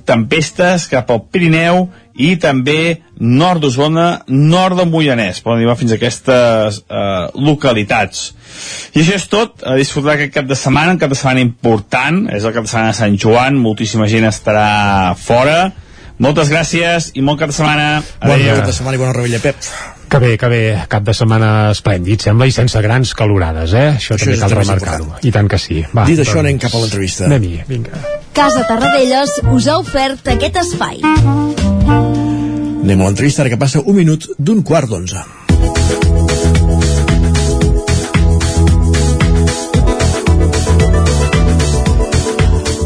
Tempestes 0.07 0.89
cap 0.91 1.11
al 1.13 1.23
Pirineu 1.31 1.85
i 2.15 2.35
també 2.39 3.01
nord 3.19 3.63
d'Osona, 3.63 4.07
nord 4.31 4.80
del 4.80 4.89
Moianès, 4.91 5.41
poden 5.43 5.59
arribar 5.59 5.77
fins 5.80 5.91
a 5.91 5.97
aquestes 5.99 6.81
eh, 6.84 7.26
localitats. 7.35 8.27
I 8.95 9.01
això 9.01 9.17
és 9.19 9.27
tot, 9.31 9.65
a 9.67 9.76
disfrutar 9.80 10.15
aquest 10.15 10.35
cap 10.35 10.47
de 10.47 10.59
setmana, 10.59 10.95
un 10.95 11.01
cap 11.01 11.11
de 11.11 11.19
setmana 11.19 11.43
important, 11.43 12.23
és 12.35 12.47
el 12.47 12.55
cap 12.55 12.67
de 12.67 12.72
setmana 12.72 12.93
de 12.93 12.99
Sant 13.01 13.19
Joan, 13.19 13.59
moltíssima 13.59 14.07
gent 14.11 14.27
estarà 14.31 14.69
fora. 15.19 15.73
Moltes 16.23 16.51
gràcies 16.51 17.11
i 17.15 17.26
bon 17.26 17.35
cap 17.39 17.51
de 17.51 17.57
setmana. 17.57 17.99
Bon 18.23 18.38
Adéu. 18.38 18.61
cap 18.61 18.72
de 18.72 18.80
setmana 18.80 18.95
i 18.95 19.03
bona 19.03 19.17
rebella, 19.17 19.43
Pep. 19.43 19.94
Que 20.10 20.19
bé, 20.22 20.38
que 20.38 20.48
bé, 20.52 20.61
cap 20.90 21.03
de 21.03 21.14
setmana 21.18 21.72
esplèndid, 21.73 22.22
sembla, 22.27 22.48
i 22.48 22.53
sense 22.56 22.82
grans 22.86 23.14
calorades, 23.18 23.73
eh? 23.73 23.88
Això, 23.98 24.15
Això 24.15 24.30
també 24.30 24.38
cal 24.44 24.53
remarcar-ho. 24.60 25.07
I 25.26 25.32
tant 25.36 25.49
que 25.52 25.60
sí. 25.61 25.82
Va, 25.95 26.06
Dit 26.07 26.22
això, 26.22 26.38
doncs, 26.38 26.45
anem 26.45 26.61
cap 26.61 26.76
a 26.76 26.84
l'entrevista. 26.84 27.26
Anem-hi, 27.30 27.56
vinga. 27.68 28.03
Casa 28.36 28.65
Terradellos 28.69 29.40
us 29.56 29.69
ha 29.72 29.80
ofert 29.82 30.27
aquest 30.36 30.61
espai. 30.61 31.02
Anem 32.86 33.02
a 33.02 33.10
l'entrevista, 33.10 33.41
ara 33.44 33.53
que 33.53 33.60
passa 33.61 33.82
un 33.82 33.98
minut 33.98 34.30
d'un 34.38 34.61
quart 34.61 34.91
d'onze. 34.91 35.26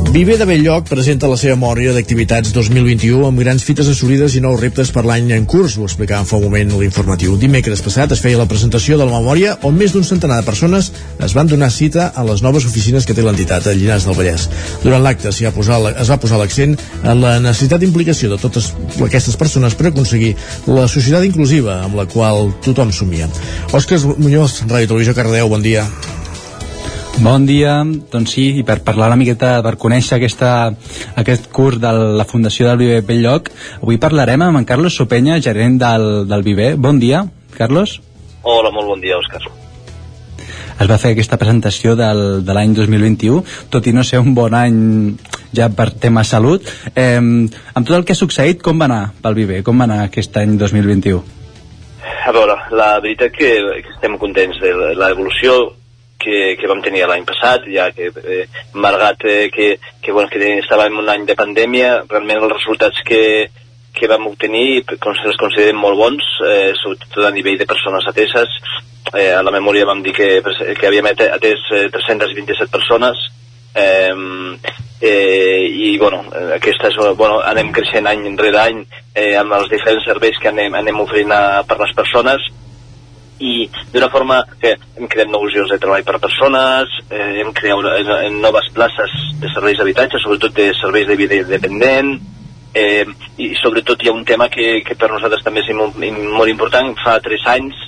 Viver 0.09 0.39
de 0.39 0.45
Belllloc 0.49 0.87
presenta 0.89 1.27
la 1.29 1.35
seva 1.37 1.53
memòria 1.53 1.91
d'activitats 1.93 2.49
2021 2.55 3.27
amb 3.27 3.43
grans 3.43 3.61
fites 3.61 3.91
assolides 3.91 4.33
i 4.33 4.41
nous 4.41 4.57
reptes 4.57 4.89
per 4.89 5.03
l'any 5.05 5.29
en 5.35 5.45
curs, 5.45 5.75
ho 5.77 5.85
explicàvem 5.85 6.25
fa 6.25 6.39
un 6.39 6.47
moment 6.47 6.73
l'informatiu. 6.79 7.35
Dimecres 7.37 7.83
passat 7.85 8.15
es 8.15 8.23
feia 8.23 8.39
la 8.39 8.47
presentació 8.49 8.97
de 8.97 9.05
la 9.05 9.13
memòria 9.13 9.53
on 9.69 9.77
més 9.77 9.93
d'un 9.93 10.07
centenar 10.07 10.41
de 10.41 10.49
persones 10.49 10.89
es 11.21 11.37
van 11.37 11.53
donar 11.53 11.69
cita 11.69 12.09
a 12.09 12.25
les 12.25 12.41
noves 12.41 12.65
oficines 12.65 13.05
que 13.05 13.13
té 13.13 13.21
l'entitat 13.21 13.69
a 13.69 13.77
Llinars 13.77 14.09
del 14.09 14.17
Vallès. 14.17 14.49
Durant 14.81 15.05
l'acte 15.05 15.29
es 15.29 15.43
va 15.45 16.19
posar 16.23 16.41
l'accent 16.41 16.73
en 17.03 17.21
la 17.21 17.37
necessitat 17.37 17.85
d'implicació 17.85 18.33
de 18.33 18.41
totes 18.41 18.73
aquestes 19.05 19.37
persones 19.37 19.77
per 19.77 19.91
aconseguir 19.91 20.33
la 20.65 20.89
societat 20.89 21.29
inclusiva 21.29 21.83
amb 21.83 22.01
la 22.01 22.09
qual 22.09 22.49
tothom 22.65 22.89
somia. 22.89 23.29
Òscar 23.77 24.01
Muñoz, 24.17 24.63
Ràdio 24.65 24.95
Televisió 24.95 25.13
Cardeu, 25.13 25.53
bon 25.53 25.61
dia. 25.61 25.85
Bon 27.19 27.43
dia, 27.43 27.81
doncs 27.83 28.31
sí, 28.31 28.45
i 28.55 28.61
per 28.63 28.77
parlar 28.87 29.09
una 29.09 29.17
miqueta, 29.19 29.57
per 29.59 29.73
conèixer 29.75 30.15
aquesta, 30.15 30.69
aquest 31.19 31.49
curs 31.51 31.75
de 31.83 31.89
la 32.15 32.23
Fundació 32.23 32.69
del 32.69 32.77
Viver 32.79 33.01
Belllloc, 33.03 33.49
avui 33.81 33.97
parlarem 33.99 34.45
amb 34.45 34.61
en 34.61 34.67
Carlos 34.69 34.95
Sopenya, 34.95 35.35
gerent 35.43 35.75
del, 35.81 36.05
del 36.29 36.45
Viver. 36.45 36.69
Bon 36.79 36.95
dia, 37.01 37.25
Carlos. 37.57 37.97
Hola, 38.47 38.71
molt 38.71 38.87
bon 38.93 39.03
dia, 39.03 39.17
Òscar. 39.19 39.41
Es 40.79 40.87
va 40.87 40.95
fer 41.01 41.11
aquesta 41.11 41.35
presentació 41.41 41.97
del, 41.99 42.21
de 42.47 42.55
l'any 42.55 42.77
2021, 42.77 43.41
tot 43.73 43.89
i 43.91 43.93
no 43.97 44.05
ser 44.07 44.21
un 44.23 44.31
bon 44.37 44.55
any 44.55 44.77
ja 45.51 45.67
per 45.75 45.89
tema 45.91 46.23
salut. 46.23 46.71
Eh, 46.95 47.19
amb 47.19 47.83
tot 47.83 47.97
el 47.97 48.07
que 48.07 48.15
ha 48.15 48.21
succeït, 48.21 48.63
com 48.63 48.79
va 48.79 48.87
anar 48.87 49.01
pel 49.19 49.35
Viver? 49.41 49.59
Com 49.67 49.83
va 49.83 49.89
anar 49.89 50.05
aquest 50.05 50.39
any 50.39 50.55
2021? 50.55 51.19
A 52.29 52.31
veure, 52.31 52.55
la 52.71 52.93
veritat 53.03 53.35
que, 53.35 53.51
que 53.83 53.93
estem 53.97 54.15
contents 54.23 54.63
de 54.63 54.71
l'evolució 54.95 55.59
que, 56.19 56.57
que 56.59 56.67
vam 56.67 56.83
tenir 56.83 57.05
l'any 57.07 57.23
passat, 57.27 57.65
ja 57.71 57.89
que, 57.95 58.11
eh, 58.11 58.43
malgrat 58.75 59.23
eh, 59.25 59.47
que, 59.53 59.71
que, 60.01 60.11
bueno, 60.11 60.29
que 60.29 60.41
estàvem 60.59 60.99
un 60.99 61.09
any 61.09 61.25
de 61.25 61.37
pandèmia, 61.39 62.03
realment 62.09 62.43
els 62.43 62.53
resultats 62.57 63.01
que, 63.07 63.23
que 63.95 64.11
vam 64.11 64.27
obtenir 64.29 64.83
els 64.83 65.39
considerem 65.39 65.79
molt 65.79 65.97
bons, 65.97 66.29
eh, 66.45 66.71
sobretot 66.81 67.25
a 67.25 67.33
nivell 67.35 67.57
de 67.59 67.69
persones 67.69 68.05
ateses. 68.11 68.59
Eh, 69.15 69.31
a 69.33 69.41
la 69.41 69.55
memòria 69.55 69.87
vam 69.89 70.03
dir 70.05 70.13
que, 70.13 70.29
que 70.77 70.87
havíem 70.87 71.07
atès 71.09 71.65
eh, 71.73 71.87
327 71.89 72.69
persones, 72.69 73.25
eh, 73.73 74.13
eh, 75.01 75.65
i 75.65 75.97
bueno, 75.97 76.25
aquesta 76.55 76.91
és, 76.91 76.97
bueno, 77.17 77.39
anem 77.39 77.71
creixent 77.73 78.07
any 78.11 78.27
rere 78.37 78.59
any 78.67 78.83
eh, 79.15 79.35
amb 79.39 79.55
els 79.55 79.71
diferents 79.71 80.05
serveis 80.05 80.37
que 80.41 80.51
anem, 80.51 80.75
anem 80.75 80.99
oferint 80.99 81.31
a, 81.31 81.63
per 81.63 81.79
les 81.79 81.95
persones 81.95 82.43
i 83.39 83.69
d'una 83.93 84.09
forma 84.11 84.41
que 84.59 84.75
hem 84.97 85.07
creat 85.07 85.29
nous 85.31 85.53
llocs 85.53 85.71
de 85.71 85.79
treball 85.79 86.03
per 86.07 86.17
a 86.17 86.23
persones, 86.23 86.91
eh, 87.09 87.39
hem 87.41 87.53
creat 87.55 87.87
eh, 87.93 88.29
noves 88.35 88.67
places 88.75 89.15
de 89.39 89.51
serveis 89.53 89.79
d'habitatge, 89.79 90.19
sobretot 90.19 90.55
de 90.55 90.73
serveis 90.79 91.07
de 91.07 91.15
vida 91.19 91.39
independent, 91.39 92.17
eh, 92.73 93.05
i 93.37 93.53
sobretot 93.61 94.03
hi 94.03 94.09
ha 94.09 94.17
un 94.17 94.25
tema 94.25 94.49
que, 94.49 94.81
que 94.85 94.97
per 94.99 95.11
nosaltres 95.13 95.45
també 95.45 95.63
és 95.63 95.71
molt, 95.75 95.97
molt 95.97 96.51
important, 96.51 96.91
fa 97.03 97.17
3 97.23 97.47
anys, 97.55 97.79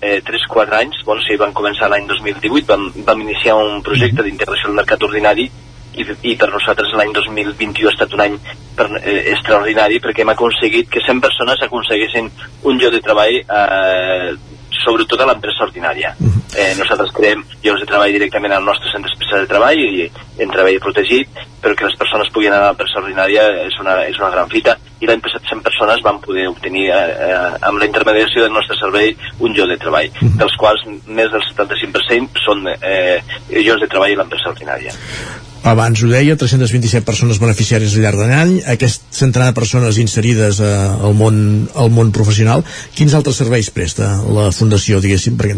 eh, 0.00 0.20
3-4 0.24 0.78
anys, 0.78 1.02
bueno, 1.04 1.22
sí, 1.26 1.36
vam 1.40 1.52
començar 1.56 1.90
l'any 1.90 2.06
2018, 2.08 2.66
vam, 2.70 2.88
vam 3.06 3.22
iniciar 3.26 3.58
un 3.58 3.82
projecte 3.82 4.24
d'integració 4.24 4.70
al 4.70 4.78
mercat 4.80 5.02
ordinari 5.02 5.48
i, 5.94 6.04
i 6.30 6.34
per 6.38 6.50
nosaltres 6.52 6.92
l'any 6.98 7.12
2021 7.14 7.88
ha 7.88 7.92
estat 7.92 8.14
un 8.16 8.24
any 8.24 8.34
per, 8.76 8.88
eh, 9.00 9.20
extraordinari 9.34 10.00
perquè 10.02 10.24
hem 10.24 10.32
aconseguit 10.34 10.90
que 10.90 11.02
100 11.06 11.22
persones 11.22 11.62
aconseguissin 11.62 12.30
un 12.70 12.80
lloc 12.80 12.96
de 12.96 13.02
treball 13.04 13.38
eh, 13.42 14.34
sobretot 14.82 15.20
a 15.20 15.28
l'empresa 15.30 15.66
ordinària. 15.66 16.14
Eh, 16.54 16.72
nosaltres 16.78 17.12
creem 17.14 17.42
llocs 17.64 17.82
de 17.82 17.88
treball 17.90 18.12
directament 18.14 18.54
al 18.54 18.66
nostre 18.66 18.90
centre 18.92 19.10
especial 19.12 19.42
de 19.42 19.50
treball 19.50 19.80
i 19.82 20.08
en 20.42 20.52
treball 20.52 20.80
protegit, 20.82 21.40
però 21.62 21.74
que 21.74 21.88
les 21.88 21.96
persones 21.98 22.30
puguin 22.34 22.52
anar 22.52 22.68
a 22.68 22.72
l'empresa 22.72 23.00
ordinària 23.02 23.46
és 23.64 23.78
una, 23.82 23.96
és 24.06 24.18
una 24.20 24.30
gran 24.34 24.50
fita. 24.52 24.76
I 25.00 25.08
l'any 25.08 25.22
passat 25.24 25.46
100 25.50 25.64
persones 25.66 26.04
van 26.04 26.20
poder 26.24 26.46
obtenir 26.50 26.88
eh, 26.90 27.00
eh, 27.28 27.40
amb 27.70 27.80
la 27.80 27.88
intermediació 27.90 28.44
del 28.44 28.54
nostre 28.54 28.78
servei 28.80 29.14
un 29.40 29.56
lloc 29.56 29.72
de 29.72 29.80
treball, 29.82 30.12
dels 30.42 30.60
quals 30.60 30.86
més 31.06 31.32
del 31.32 31.48
75% 31.54 32.44
són 32.44 32.68
eh, 32.74 33.18
llocs 33.50 33.82
de 33.82 33.90
treball 33.90 34.14
a 34.14 34.22
l'empresa 34.22 34.54
ordinària 34.54 34.94
abans 35.64 36.02
ho 36.04 36.08
deia, 36.12 36.36
327 36.36 37.06
persones 37.08 37.40
beneficiàries 37.40 37.94
al 37.96 38.04
llarg 38.04 38.20
de 38.20 38.26
l'any, 38.28 38.52
aquest 38.74 39.06
centenar 39.16 39.48
de 39.50 39.56
persones 39.56 39.98
inserides 40.02 40.60
eh, 40.60 40.68
al, 41.08 41.16
món, 41.16 41.38
al 41.80 41.88
món 41.94 42.12
professional, 42.12 42.64
quins 42.94 43.16
altres 43.16 43.40
serveis 43.40 43.70
presta 43.72 44.10
la 44.28 44.50
Fundació, 44.54 45.00
diguéssim, 45.00 45.38
per, 45.40 45.54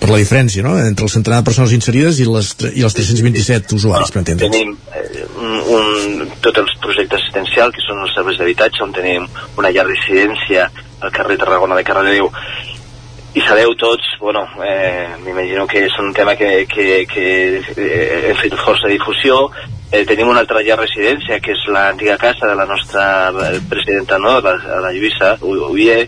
per 0.00 0.12
la 0.12 0.20
diferència 0.20 0.64
no? 0.66 0.76
entre 0.78 1.08
el 1.08 1.12
centenar 1.12 1.40
de 1.40 1.48
persones 1.48 1.72
inserides 1.72 2.20
i, 2.20 2.28
les, 2.28 2.52
i 2.76 2.84
els 2.84 2.98
327 3.00 3.78
usuaris, 3.80 4.12
per 4.12 4.22
entendre? 4.22 4.52
Tenim 4.52 4.76
eh, 4.92 5.24
un, 5.72 6.26
tots 6.44 6.60
els 6.60 6.76
projectes 6.84 7.22
assistencials, 7.22 7.72
que 7.74 7.86
són 7.88 8.04
els 8.04 8.12
serveis 8.14 8.42
d'habitatge, 8.42 8.84
on 8.84 8.92
tenim 8.96 9.24
una 9.56 9.72
llar 9.72 9.88
residència 9.88 10.68
al 11.00 11.12
carrer 11.16 11.40
Tarragona 11.40 11.80
de 11.80 11.84
Cardedeu, 11.88 12.28
i 13.36 13.40
sabeu 13.44 13.74
tots, 13.76 14.14
bueno, 14.18 14.46
eh, 14.64 15.12
m'imagino 15.20 15.66
que 15.68 15.82
és 15.84 15.98
un 16.00 16.14
tema 16.16 16.34
que, 16.36 16.64
que, 16.64 17.04
que 17.04 17.26
eh, 17.76 18.30
hem 18.30 18.38
fet 18.40 18.56
força 18.64 18.88
difusió, 18.88 19.50
eh, 19.92 20.06
tenim 20.08 20.30
una 20.32 20.40
altra 20.40 20.62
llar 20.64 20.78
residència, 20.80 21.36
que 21.44 21.52
és 21.52 21.66
l'antiga 21.68 22.16
casa 22.16 22.48
de 22.48 22.56
la 22.56 22.64
nostra 22.64 23.04
presidenta, 23.68 24.16
no?, 24.18 24.38
la, 24.40 24.56
la 24.86 24.92
Lluïsa 24.94 25.34
Uller, 25.44 26.06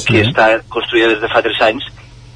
que 0.00 0.22
sí. 0.22 0.22
està 0.24 0.54
construïda 0.72 1.12
des 1.12 1.20
de 1.20 1.28
fa 1.28 1.44
3 1.44 1.60
anys, 1.68 1.90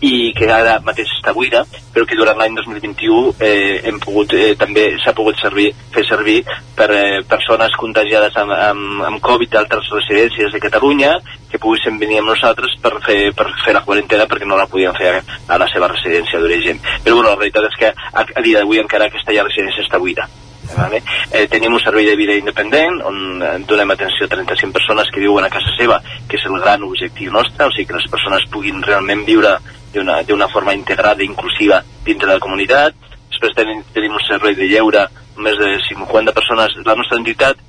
i 0.04 0.32
que 0.36 0.48
ara 0.50 0.76
mateix 0.84 1.08
està 1.16 1.32
buida, 1.36 1.62
però 1.94 2.04
que 2.08 2.18
durant 2.18 2.36
l'any 2.40 2.56
2021 2.58 3.32
eh, 3.38 3.80
hem 3.88 4.00
pogut, 4.02 4.34
eh, 4.36 4.52
també 4.60 4.86
s'ha 5.00 5.14
pogut 5.16 5.38
servir, 5.40 5.70
fer 5.94 6.04
servir 6.08 6.40
per 6.76 6.90
eh, 6.92 7.22
persones 7.28 7.76
contagiades 7.80 8.36
amb, 8.42 8.52
amb, 8.52 9.02
amb 9.08 9.22
Covid 9.24 9.54
d'altres 9.54 9.88
residències 9.94 10.52
de 10.52 10.62
Catalunya 10.62 11.14
que 11.50 11.60
poguessin 11.62 12.00
venir 12.00 12.20
amb 12.20 12.32
nosaltres 12.32 12.76
per 12.82 12.96
fer, 13.06 13.18
per 13.36 13.48
fer 13.64 13.76
la 13.76 13.84
quarantena 13.86 14.26
perquè 14.30 14.48
no 14.48 14.58
la 14.58 14.68
podien 14.70 14.96
fer 14.98 15.12
a 15.14 15.60
la 15.60 15.68
seva 15.72 15.88
residència 15.92 16.40
d'origen. 16.42 16.80
Però 17.04 17.20
bueno, 17.20 17.30
la 17.30 17.38
realitat 17.38 17.70
és 17.70 17.78
que 17.78 17.92
a, 17.94 18.24
a 18.24 18.42
dia 18.42 18.58
d'avui 18.58 18.82
encara 18.82 19.06
aquesta 19.08 19.36
ja 19.36 19.46
residència 19.46 19.86
està 19.86 20.02
buida. 20.02 20.26
Vale? 20.74 21.02
Eh, 21.30 21.44
tenim 21.52 21.76
un 21.76 21.80
servei 21.80 22.08
de 22.08 22.16
vida 22.16 22.34
independent 22.40 23.02
on 23.04 23.42
eh, 23.42 23.54
donem 23.68 23.92
atenció 23.94 24.26
a 24.26 24.32
35 24.32 24.72
persones 24.72 25.10
que 25.12 25.22
viuen 25.22 25.44
a 25.44 25.52
casa 25.52 25.70
seva, 25.78 26.00
que 26.28 26.40
és 26.40 26.46
el 26.48 26.58
gran 26.58 26.82
objectiu 26.88 27.32
nostre, 27.32 27.68
o 27.68 27.74
sigui 27.74 27.90
que 27.92 27.98
les 28.00 28.10
persones 28.10 28.48
puguin 28.50 28.82
realment 28.82 29.26
viure 29.28 29.54
d'una 29.94 30.48
forma 30.48 30.74
integrada 30.74 31.22
i 31.22 31.28
inclusiva 31.30 31.82
dintre 32.04 32.28
de 32.28 32.34
la 32.34 32.42
comunitat. 32.42 32.96
Després 33.30 33.54
tenim, 33.56 33.82
tenim 33.94 34.14
un 34.14 34.26
servei 34.26 34.56
de 34.58 34.68
lleure 34.70 35.06
més 35.36 35.56
de 35.58 35.70
50 35.88 36.32
persones 36.32 36.74
de 36.76 36.86
la 36.86 36.98
nostra 36.98 37.18
entitat 37.18 37.62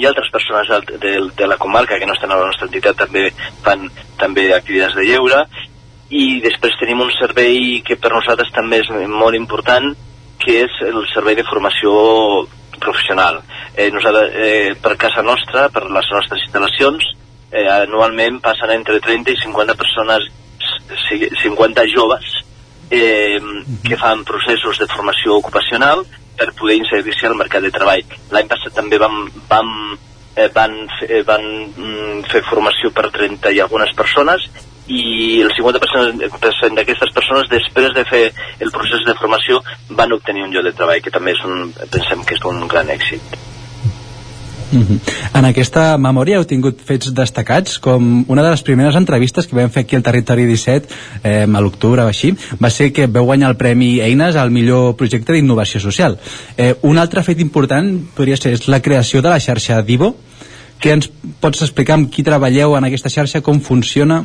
i 0.00 0.06
altres 0.08 0.30
persones 0.32 0.70
de, 1.02 1.12
de 1.36 1.46
la 1.46 1.58
comarca 1.60 1.98
que 1.98 2.06
no 2.06 2.14
estan 2.16 2.32
a 2.32 2.38
la 2.40 2.48
nostra 2.48 2.66
entitat 2.66 2.96
també 2.96 3.26
fan 3.62 3.90
també 4.18 4.48
activitats 4.54 4.96
de 4.96 5.04
lleure 5.04 5.42
i 6.12 6.40
després 6.44 6.78
tenim 6.80 7.02
un 7.04 7.12
servei 7.18 7.82
que 7.84 7.98
per 8.00 8.12
nosaltres 8.12 8.52
també 8.56 8.80
és 8.82 8.90
molt 9.08 9.36
important 9.36 9.92
que 10.42 10.62
és 10.64 10.80
el 10.88 11.04
servei 11.12 11.36
de 11.38 11.46
formació 11.46 11.92
professional. 12.82 13.38
Eh, 13.76 13.90
nosaltres, 13.94 14.32
eh, 14.34 14.74
per 14.82 14.96
casa 14.98 15.22
nostra, 15.22 15.68
per 15.70 15.84
les 15.86 16.08
nostres 16.10 16.42
instal·lacions, 16.48 17.04
eh, 17.52 17.68
anualment 17.68 18.40
passen 18.42 18.72
entre 18.74 18.98
30 19.00 19.30
i 19.30 19.38
50 19.44 19.76
persones 19.78 20.26
50 21.42 21.86
joves 21.94 22.32
eh, 22.90 23.40
que 23.82 23.96
fan 23.96 24.24
processos 24.24 24.78
de 24.78 24.88
formació 24.92 25.38
ocupacional 25.38 26.04
per 26.36 26.52
poder 26.58 26.76
inserir-se 26.80 27.28
al 27.28 27.38
mercat 27.38 27.64
de 27.64 27.72
treball. 27.72 28.04
L'any 28.32 28.50
passat 28.50 28.74
també 28.76 28.98
vam, 29.00 29.24
vam, 29.48 29.70
eh, 30.36 30.48
van, 30.54 30.76
eh, 31.08 31.22
van 31.28 31.46
mm, 31.46 32.20
fer 32.32 32.44
formació 32.48 32.92
per 32.92 33.10
30 33.14 33.52
i 33.52 33.62
algunes 33.64 33.94
persones 33.96 34.48
i 34.92 35.40
el 35.40 35.52
50% 35.54 36.74
d'aquestes 36.76 37.14
persones 37.14 37.48
després 37.52 37.94
de 37.94 38.04
fer 38.08 38.24
el 38.60 38.72
procés 38.74 39.04
de 39.06 39.14
formació 39.20 39.62
van 39.90 40.12
obtenir 40.12 40.44
un 40.44 40.52
lloc 40.52 40.66
de 40.66 40.74
treball 40.76 41.00
que 41.00 41.14
també 41.14 41.36
és 41.36 41.44
un, 41.46 41.72
pensem 41.94 42.26
que 42.26 42.36
és 42.36 42.44
un 42.50 42.66
gran 42.68 42.90
èxit. 42.92 43.41
Mm 44.72 44.80
-hmm. 44.80 45.38
En 45.38 45.44
aquesta 45.44 45.98
memòria 45.98 46.36
heu 46.38 46.44
tingut 46.44 46.80
fets 46.80 47.12
destacats, 47.14 47.78
com 47.78 48.24
una 48.28 48.42
de 48.42 48.50
les 48.50 48.62
primeres 48.62 48.96
entrevistes 48.96 49.46
que 49.46 49.56
vam 49.56 49.70
fer 49.70 49.82
aquí 49.82 49.96
al 49.96 50.02
Territori 50.02 50.46
17, 50.46 50.88
eh, 51.22 51.46
a 51.54 51.60
l'octubre 51.60 52.02
o 52.02 52.08
així, 52.08 52.34
va 52.62 52.70
ser 52.70 52.92
que 52.92 53.06
veu 53.06 53.24
guanyar 53.24 53.50
el 53.50 53.56
Premi 53.56 54.00
Eines 54.00 54.36
al 54.36 54.50
millor 54.50 54.96
projecte 54.96 55.32
d'innovació 55.32 55.80
social. 55.80 56.18
Eh, 56.56 56.74
un 56.82 56.98
altre 56.98 57.22
fet 57.22 57.40
important 57.40 58.00
podria 58.14 58.36
ser 58.36 58.58
la 58.66 58.80
creació 58.80 59.22
de 59.22 59.28
la 59.28 59.40
xarxa 59.40 59.82
Divo, 59.82 60.16
que 60.80 60.92
ens 60.92 61.10
pots 61.40 61.62
explicar 61.62 61.94
amb 61.94 62.10
qui 62.10 62.22
treballeu 62.22 62.76
en 62.76 62.84
aquesta 62.84 63.08
xarxa, 63.08 63.40
com 63.40 63.60
funciona? 63.60 64.24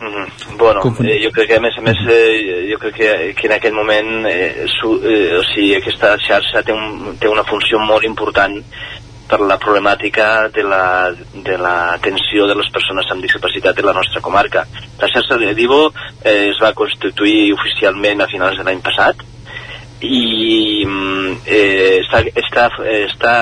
-hmm. 0.00 0.56
Bueno, 0.56 0.80
eh, 1.00 1.24
jo 1.24 1.30
crec 1.30 1.48
que 1.48 1.56
a 1.56 1.60
més 1.60 1.76
a 1.76 1.80
més 1.80 1.98
eh, 2.08 2.68
jo 2.72 2.78
crec 2.78 2.94
que, 2.96 3.34
que 3.36 3.46
en 3.46 3.54
aquest 3.56 3.74
moment 3.74 4.26
eh, 4.28 4.66
su, 4.80 4.94
eh, 5.04 5.38
o 5.38 5.42
sigui, 5.52 5.74
aquesta 5.76 6.16
xarxa 6.26 6.62
té, 6.64 6.72
un, 6.72 7.16
té 7.20 7.28
una 7.28 7.44
funció 7.44 7.78
molt 7.78 8.04
important 8.04 8.58
per 9.30 9.40
la 9.46 9.56
problemàtica 9.62 10.48
de 10.50 10.64
la, 10.66 11.12
de, 11.14 11.56
de 12.50 12.56
les 12.58 12.70
persones 12.74 13.10
amb 13.10 13.22
discapacitat 13.22 13.78
en 13.78 13.86
la 13.86 13.94
nostra 13.94 14.20
comarca. 14.20 14.64
La 14.98 15.08
xarxa 15.12 15.38
de 15.38 15.54
Divo 15.54 15.84
eh, 16.24 16.50
es 16.50 16.58
va 16.62 16.74
constituir 16.74 17.52
oficialment 17.54 18.24
a 18.24 18.30
finals 18.32 18.58
de 18.58 18.66
l'any 18.66 18.82
passat 18.82 19.22
i 20.00 20.82
mm, 20.86 21.38
eh, 21.46 22.00
està, 22.00 22.24
està, 22.42 22.66
està 23.04 23.34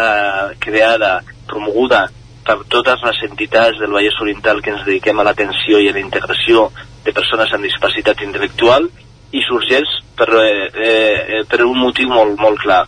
creada, 0.61 1.19
promoguda 1.49 2.05
per 2.45 2.59
totes 2.69 3.01
les 3.05 3.25
entitats 3.29 3.81
del 3.81 3.93
Vallès 3.93 4.17
Oriental 4.21 4.61
que 4.65 4.73
ens 4.75 4.85
dediquem 4.85 5.21
a 5.21 5.27
l'atenció 5.27 5.81
i 5.81 5.89
a 5.89 5.97
la 5.97 6.05
integració 6.05 6.69
de 7.05 7.15
persones 7.17 7.53
amb 7.53 7.65
discapacitat 7.65 8.21
intel·lectual 8.27 8.89
i 9.33 9.43
sorgeix 9.45 9.89
per, 10.17 10.29
eh, 10.43 10.69
eh, 10.89 11.43
per 11.49 11.65
un 11.65 11.77
motiu 11.81 12.13
molt, 12.13 12.37
molt 12.41 12.61
clar 12.61 12.85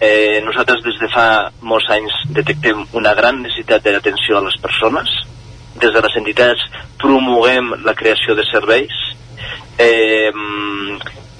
Eh, 0.00 0.40
nosaltres 0.40 0.80
des 0.80 0.96
de 0.96 1.08
fa 1.12 1.50
molts 1.60 1.90
anys 1.92 2.14
detectem 2.32 2.86
una 2.96 3.12
gran 3.14 3.42
necessitat 3.42 3.84
d'atenció 3.84 4.38
a 4.38 4.44
les 4.46 4.56
persones. 4.62 5.10
Des 5.76 5.92
de 5.92 6.00
les 6.00 6.16
entitats 6.16 6.62
promoguem 7.02 7.74
la 7.84 7.94
creació 7.94 8.34
de 8.34 8.46
serveis, 8.48 8.94
eh, 9.78 10.32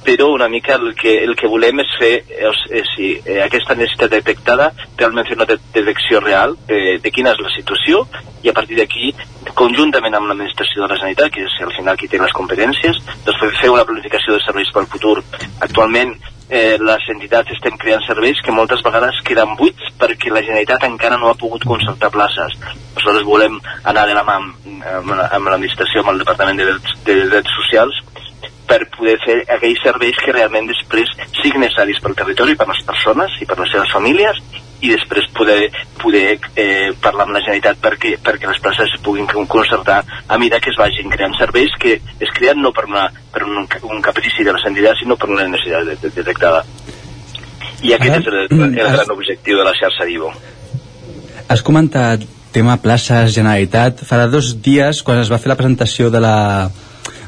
però 0.05 0.31
una 0.33 0.49
mica 0.49 0.75
el 0.75 0.95
que, 0.95 1.19
el 1.25 1.35
que 1.37 1.49
volem 1.51 1.83
és 1.85 1.93
fer 2.01 2.13
és, 2.25 2.63
és, 2.81 2.91
si 2.95 3.11
eh, 3.19 3.41
aquesta 3.45 3.77
necessitat 3.77 4.15
detectada, 4.17 4.71
realment 4.97 5.29
fer 5.29 5.37
una 5.37 5.49
detecció 5.51 6.21
real 6.25 6.57
de, 6.69 6.99
de 7.03 7.13
quina 7.15 7.35
és 7.35 7.43
la 7.45 7.53
situació 7.55 8.05
i 8.43 8.49
a 8.49 8.57
partir 8.57 8.79
d'aquí, 8.79 9.13
conjuntament 9.55 10.17
amb 10.17 10.31
l'administració 10.31 10.83
de 10.83 10.89
la 10.89 10.97
Generalitat, 10.97 11.33
que 11.35 11.45
és 11.45 11.57
al 11.61 11.75
final 11.77 11.99
qui 12.01 12.09
té 12.09 12.21
les 12.21 12.33
competències, 12.37 13.01
doncs 13.27 13.61
fer 13.61 13.73
una 13.73 13.85
planificació 13.85 14.37
de 14.37 14.45
serveis 14.47 14.73
pel 14.73 14.89
futur. 14.89 15.19
Actualment 15.61 16.15
eh, 16.51 16.77
les 16.81 17.09
entitats 17.15 17.53
estem 17.55 17.77
creant 17.81 18.03
serveis 18.07 18.41
que 18.45 18.55
moltes 18.55 18.83
vegades 18.87 19.21
queden 19.27 19.55
buits 19.61 19.93
perquè 20.01 20.33
la 20.33 20.43
Generalitat 20.45 20.85
encara 20.89 21.19
no 21.21 21.31
ha 21.31 21.39
pogut 21.39 21.65
concertar 21.69 22.11
places. 22.15 22.57
Nosaltres 22.97 23.27
volem 23.29 23.61
anar 23.85 24.07
de 24.09 24.17
la 24.17 24.25
mà 24.27 24.39
amb, 24.41 25.13
amb 25.13 25.53
l'administració, 25.53 26.03
amb 26.03 26.15
el 26.15 26.25
Departament 26.25 26.61
de 26.61 26.69
Drets, 26.73 26.97
de 27.07 27.19
Drets 27.31 27.59
Socials, 27.61 28.01
per 28.71 28.85
poder 28.95 29.17
fer 29.25 29.37
aquells 29.57 29.83
serveis 29.83 30.19
que 30.23 30.35
realment 30.35 30.69
després 30.71 31.11
siguin 31.41 31.65
necessaris 31.65 31.99
pel 32.03 32.15
territori, 32.19 32.57
per 32.59 32.69
les 32.71 32.83
persones 32.87 33.35
i 33.43 33.49
per 33.49 33.59
les 33.59 33.73
seves 33.75 33.91
famílies 33.95 34.39
i 34.81 34.93
després 34.95 35.27
poder, 35.37 35.69
poder 36.01 36.39
eh, 36.55 36.89
parlar 37.03 37.27
amb 37.27 37.35
la 37.37 37.43
Generalitat 37.43 37.83
perquè, 37.83 38.15
perquè 38.25 38.49
les 38.49 38.63
places 38.63 38.95
es 38.95 39.03
puguin 39.05 39.27
concertar 39.29 39.99
a 40.01 40.39
mesura 40.39 40.63
que 40.63 40.73
es 40.73 40.79
vagin 40.79 41.13
creant 41.13 41.37
serveis 41.37 41.75
que 41.83 41.99
es 41.99 42.33
creen 42.39 42.63
no 42.63 42.73
per, 42.73 42.87
una, 42.89 43.09
per 43.35 43.45
un, 43.45 43.67
un 43.91 44.03
caprici 44.07 44.47
de 44.47 44.55
les 44.57 44.65
entitats 44.71 45.03
sinó 45.03 45.19
per 45.21 45.29
una 45.35 45.49
necessitat 45.51 45.91
de, 45.91 45.99
de, 46.01 46.15
detectada 46.17 46.65
i 47.83 47.93
aquest 47.97 48.21
és 48.23 48.31
el, 48.31 48.71
el 48.71 48.93
gran 48.95 49.13
objectiu 49.13 49.61
de 49.61 49.67
la 49.67 49.77
xarxa 49.77 50.09
Divo 50.09 50.33
Has 51.51 51.65
comentat 51.67 52.23
tema 52.55 52.77
places 52.83 53.35
Generalitat. 53.35 54.05
Farà 54.07 54.29
dos 54.31 54.53
dies, 54.63 55.03
quan 55.07 55.19
es 55.23 55.31
va 55.31 55.39
fer 55.43 55.51
la 55.51 55.57
presentació 55.59 56.11
de 56.15 56.21
la, 56.23 56.37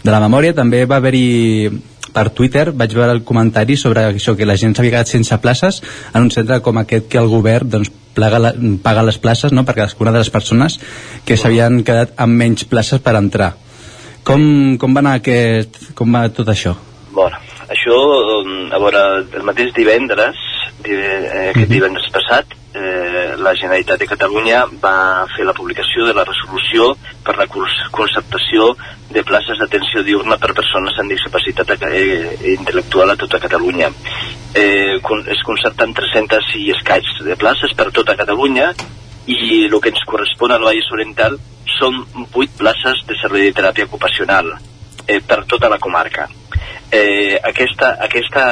de 0.03 0.11
la 0.11 0.21
memòria, 0.21 0.55
també 0.55 0.85
va 0.85 0.99
haver-hi 1.01 1.71
per 2.13 2.29
Twitter 2.37 2.71
vaig 2.77 2.95
veure 2.95 3.15
el 3.17 3.23
comentari 3.25 3.77
sobre 3.81 4.05
això, 4.11 4.37
que 4.37 4.47
la 4.49 4.59
gent 4.61 4.75
s'havia 4.77 4.99
quedat 4.99 5.11
sense 5.11 5.39
places 5.41 5.81
en 6.13 6.27
un 6.27 6.31
centre 6.31 6.61
com 6.61 6.79
aquest 6.83 7.09
que 7.09 7.21
el 7.21 7.31
govern 7.33 7.71
doncs, 7.73 7.91
plaga 8.13 8.39
la, 8.43 8.53
paga 8.85 9.05
les 9.07 9.19
places 9.19 9.53
no? 9.53 9.65
per 9.65 9.75
cadascuna 9.79 10.13
de 10.13 10.21
les 10.21 10.31
persones 10.31 10.79
que 11.25 11.39
s'havien 11.41 11.81
quedat 11.87 12.13
amb 12.21 12.37
menys 12.37 12.67
places 12.69 13.01
per 13.01 13.17
entrar. 13.17 13.55
Com, 14.23 14.77
com 14.79 14.95
va 14.95 15.01
anar 15.03 15.17
aquest, 15.19 15.79
com 15.99 16.13
va 16.15 16.27
tot 16.31 16.53
això? 16.53 16.77
Bueno, 17.13 17.41
això, 17.73 17.97
um, 18.43 18.69
a 18.71 18.79
veure, 18.79 19.01
el 19.39 19.47
mateix 19.49 19.73
divendres, 19.75 20.39
eh, 20.85 21.49
aquest 21.51 21.73
divendres 21.73 22.07
passat, 22.15 22.55
eh, 22.75 23.35
la 23.39 23.55
Generalitat 23.55 24.01
de 24.01 24.09
Catalunya 24.09 24.65
va 24.83 25.27
fer 25.35 25.45
la 25.47 25.55
publicació 25.57 26.07
de 26.07 26.15
la 26.17 26.25
resolució 26.25 26.93
per 27.25 27.37
la 27.39 27.47
concertació 27.49 28.73
de 29.13 29.23
places 29.29 29.61
d'atenció 29.61 30.03
diurna 30.07 30.39
per 30.41 30.55
persones 30.57 30.99
amb 30.99 31.13
discapacitat 31.13 31.75
eh, 31.91 32.33
intel·lectual 32.55 33.13
a 33.13 33.19
tota 33.21 33.41
Catalunya. 33.43 33.93
Eh, 34.55 34.99
es 35.37 35.45
concerten 35.47 35.95
300 35.95 36.51
i 36.61 36.71
escaig 36.77 37.09
de 37.29 37.37
places 37.37 37.77
per 37.77 37.91
tota 37.93 38.17
Catalunya 38.17 38.73
i 39.27 39.65
el 39.69 39.81
que 39.81 39.93
ens 39.93 40.05
correspon 40.09 40.53
al 40.53 40.65
Vallès 40.67 40.91
Oriental 40.93 41.39
són 41.79 42.03
8 42.33 42.59
places 42.59 43.07
de 43.09 43.17
servei 43.21 43.49
de 43.49 43.57
teràpia 43.61 43.89
ocupacional 43.89 44.53
eh, 45.07 45.21
per 45.21 45.45
tota 45.51 45.71
la 45.73 45.79
comarca. 45.79 46.29
Eh, 46.93 47.39
aquesta, 47.43 47.95
aquesta 48.05 48.45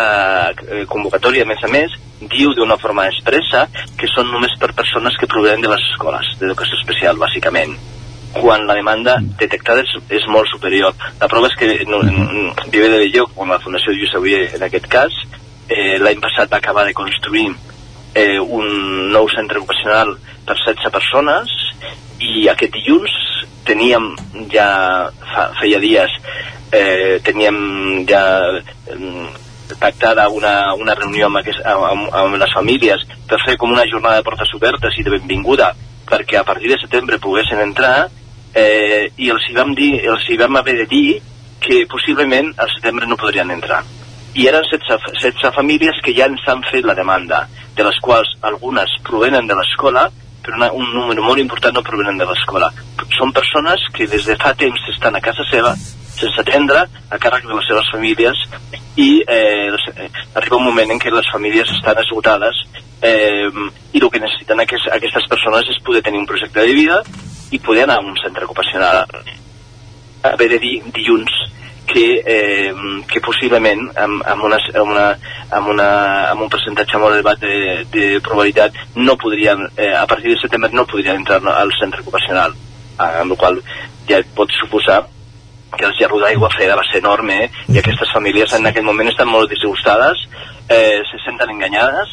eh, 0.51 0.85
convocatòria, 0.89 1.45
a 1.45 1.51
més 1.51 1.63
a 1.65 1.69
més, 1.69 1.95
diu 2.21 2.55
d'una 2.57 2.79
forma 2.81 3.07
expressa 3.09 3.67
que 3.99 4.09
són 4.15 4.31
només 4.33 4.57
per 4.61 4.73
persones 4.77 5.17
que 5.21 5.29
provenen 5.29 5.65
de 5.65 5.73
les 5.73 5.87
escoles 5.93 6.35
d'educació 6.41 6.81
especial, 6.81 7.21
bàsicament 7.21 7.77
quan 8.33 8.67
la 8.67 8.77
demanda 8.79 9.17
detectada 9.41 9.83
és, 9.83 9.93
és 10.09 10.27
molt 10.31 10.49
superior. 10.53 10.95
La 11.21 11.29
prova 11.29 11.51
és 11.51 11.57
que 11.59 11.71
no, 11.91 11.99
Vive 12.71 12.89
de 12.89 13.01
Belló, 13.03 13.27
com 13.35 13.51
la 13.51 13.59
Fundació 13.63 13.95
Lluís 13.95 14.15
Avui 14.15 14.37
en 14.39 14.63
aquest 14.63 14.87
cas, 14.91 15.17
eh, 15.69 15.99
l'any 15.99 16.21
passat 16.23 16.53
va 16.53 16.61
acabar 16.63 16.87
de 16.87 16.95
construir 16.95 17.49
eh, 18.15 18.39
un 18.41 19.11
nou 19.13 19.29
centre 19.33 19.59
ocupacional 19.59 20.17
per 20.47 20.57
16 20.59 20.93
persones 20.95 21.53
i 22.21 22.49
aquest 22.51 22.75
dilluns 22.75 23.13
teníem 23.69 24.11
ja, 24.53 25.11
fa, 25.33 25.51
feia 25.61 25.79
dies, 25.83 26.17
eh, 26.73 27.21
teníem 27.25 28.05
ja 28.09 28.25
eh, 28.91 29.29
pactada 29.79 30.29
una, 30.29 30.75
una 30.75 30.97
reunió 30.99 31.29
amb, 31.29 31.41
aquest, 31.41 31.63
amb, 31.67 32.09
amb 32.15 32.39
les 32.41 32.55
famílies 32.55 33.05
per 33.29 33.39
fer 33.45 33.57
com 33.61 33.73
una 33.73 33.87
jornada 33.87 34.19
de 34.19 34.27
portes 34.27 34.51
obertes 34.57 34.99
i 34.99 35.07
de 35.07 35.15
benvinguda 35.15 35.71
perquè 36.11 36.41
a 36.41 36.45
partir 36.45 36.73
de 36.73 36.81
setembre 36.81 37.21
poguessin 37.23 37.63
entrar 37.63 38.09
eh, 38.55 39.11
i 39.17 39.31
els 39.31 39.47
hi 39.47 39.55
vam 39.55 39.77
dir 39.79 39.93
els 40.11 40.27
hi 40.29 40.39
vam 40.41 40.59
haver 40.59 40.81
de 40.83 40.91
dir 40.91 41.21
que 41.63 41.85
possiblement 41.87 42.51
al 42.59 42.71
setembre 42.75 43.07
no 43.07 43.21
podrien 43.21 43.51
entrar 43.55 43.85
i 44.35 44.47
eren 44.47 44.65
16, 44.71 45.15
16 45.21 45.55
famílies 45.55 45.99
que 46.05 46.15
ja 46.15 46.29
ens 46.31 46.43
han 46.47 46.63
fet 46.71 46.87
la 46.87 46.95
demanda 46.95 47.47
de 47.77 47.87
les 47.87 47.99
quals 48.03 48.31
algunes 48.47 48.93
provenen 49.07 49.47
de 49.47 49.57
l'escola 49.59 50.09
però 50.41 50.57
una, 50.57 50.71
un 50.73 50.93
número 50.95 51.23
molt 51.23 51.41
important 51.41 51.75
no 51.77 51.83
provenen 51.85 52.19
de 52.19 52.27
l'escola. 52.27 52.71
Són 53.19 53.33
persones 53.37 53.83
que 53.93 54.07
des 54.09 54.25
de 54.25 54.37
fa 54.41 54.55
temps 54.57 54.87
estan 54.95 55.17
a 55.17 55.21
casa 55.21 55.45
seva 55.51 55.75
sense 56.21 56.41
atendre 56.41 56.85
a 56.85 57.19
càrrec 57.21 57.47
de 57.49 57.57
les 57.57 57.69
seves 57.69 57.89
famílies 57.93 58.41
i 59.01 59.23
eh, 59.25 59.69
arriba 60.35 60.59
un 60.59 60.67
moment 60.69 60.93
en 60.93 61.01
què 61.01 61.13
les 61.13 61.29
famílies 61.33 61.71
estan 61.77 62.01
esgotades 62.03 62.65
eh, 63.03 63.49
i 63.93 64.01
el 64.03 64.09
que 64.13 64.21
necessiten 64.21 64.61
aquest, 64.61 64.91
aquestes 64.93 65.29
persones 65.31 65.71
és 65.73 65.81
poder 65.85 66.03
tenir 66.05 66.21
un 66.21 66.29
projecte 66.29 66.61
de 66.61 66.77
vida 66.77 67.01
i 67.51 67.59
poder 67.59 67.87
anar 67.87 68.01
a 68.01 68.07
un 68.07 68.17
centre 68.21 68.45
ocupacional. 68.45 69.05
Haver 70.23 70.51
de 70.55 70.61
dir 70.61 70.75
dilluns 70.93 71.33
que, 71.91 72.23
eh, 72.25 72.73
que 73.11 73.21
possiblement 73.25 73.87
amb, 73.99 74.23
amb, 74.23 74.45
una, 74.47 74.59
amb, 74.73 74.91
una, 74.95 75.07
amb, 75.51 75.71
una, 75.75 75.91
amb 76.31 76.47
un 76.47 76.51
percentatge 76.53 76.99
molt 77.03 77.17
elevat 77.19 77.43
de, 77.43 77.55
de 77.91 78.09
probabilitat 78.25 78.79
no 78.97 79.17
podrien, 79.19 79.67
eh, 79.77 79.93
a 79.97 80.07
partir 80.07 80.35
de 80.35 80.41
setembre 80.43 80.71
no 80.73 80.87
podrien 80.87 81.19
entrar 81.19 81.43
al 81.55 81.73
centre 81.81 82.05
ocupacional 82.05 82.55
amb 83.01 83.33
la 83.33 83.39
qual 83.41 83.59
ja 84.09 84.21
pot 84.37 84.53
suposar 84.59 85.03
que 85.77 85.87
el 85.87 85.95
gerro 85.99 86.19
d'aigua 86.21 86.51
freda 86.51 86.77
va 86.77 86.87
ser 86.89 86.99
enorme 86.99 87.37
eh? 87.45 87.51
i 87.71 87.79
aquestes 87.79 88.11
famílies 88.13 88.53
en 88.59 88.67
aquell 88.67 88.87
moment 88.87 89.09
estan 89.09 89.31
molt 89.31 89.51
disgustades, 89.51 90.27
eh, 90.69 91.01
se 91.11 91.23
senten 91.25 91.55
enganyades 91.55 92.11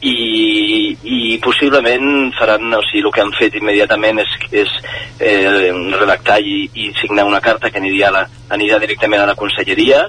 i, 0.00 0.96
i 1.02 1.38
possiblement 1.42 2.32
faran, 2.38 2.70
o 2.74 2.82
sigui, 2.86 3.02
el 3.06 3.12
que 3.14 3.22
han 3.24 3.34
fet 3.34 3.56
immediatament 3.58 4.22
és, 4.22 4.34
és 4.62 4.74
eh, 5.18 5.70
redactar 5.98 6.38
i, 6.40 6.68
i 6.74 6.92
signar 7.00 7.26
una 7.26 7.42
carta 7.42 7.70
que 7.70 7.80
aniria, 7.82 8.12
la, 8.14 8.24
anirà 8.54 8.78
directament 8.78 9.24
a 9.24 9.30
la 9.32 9.38
conselleria 9.38 10.04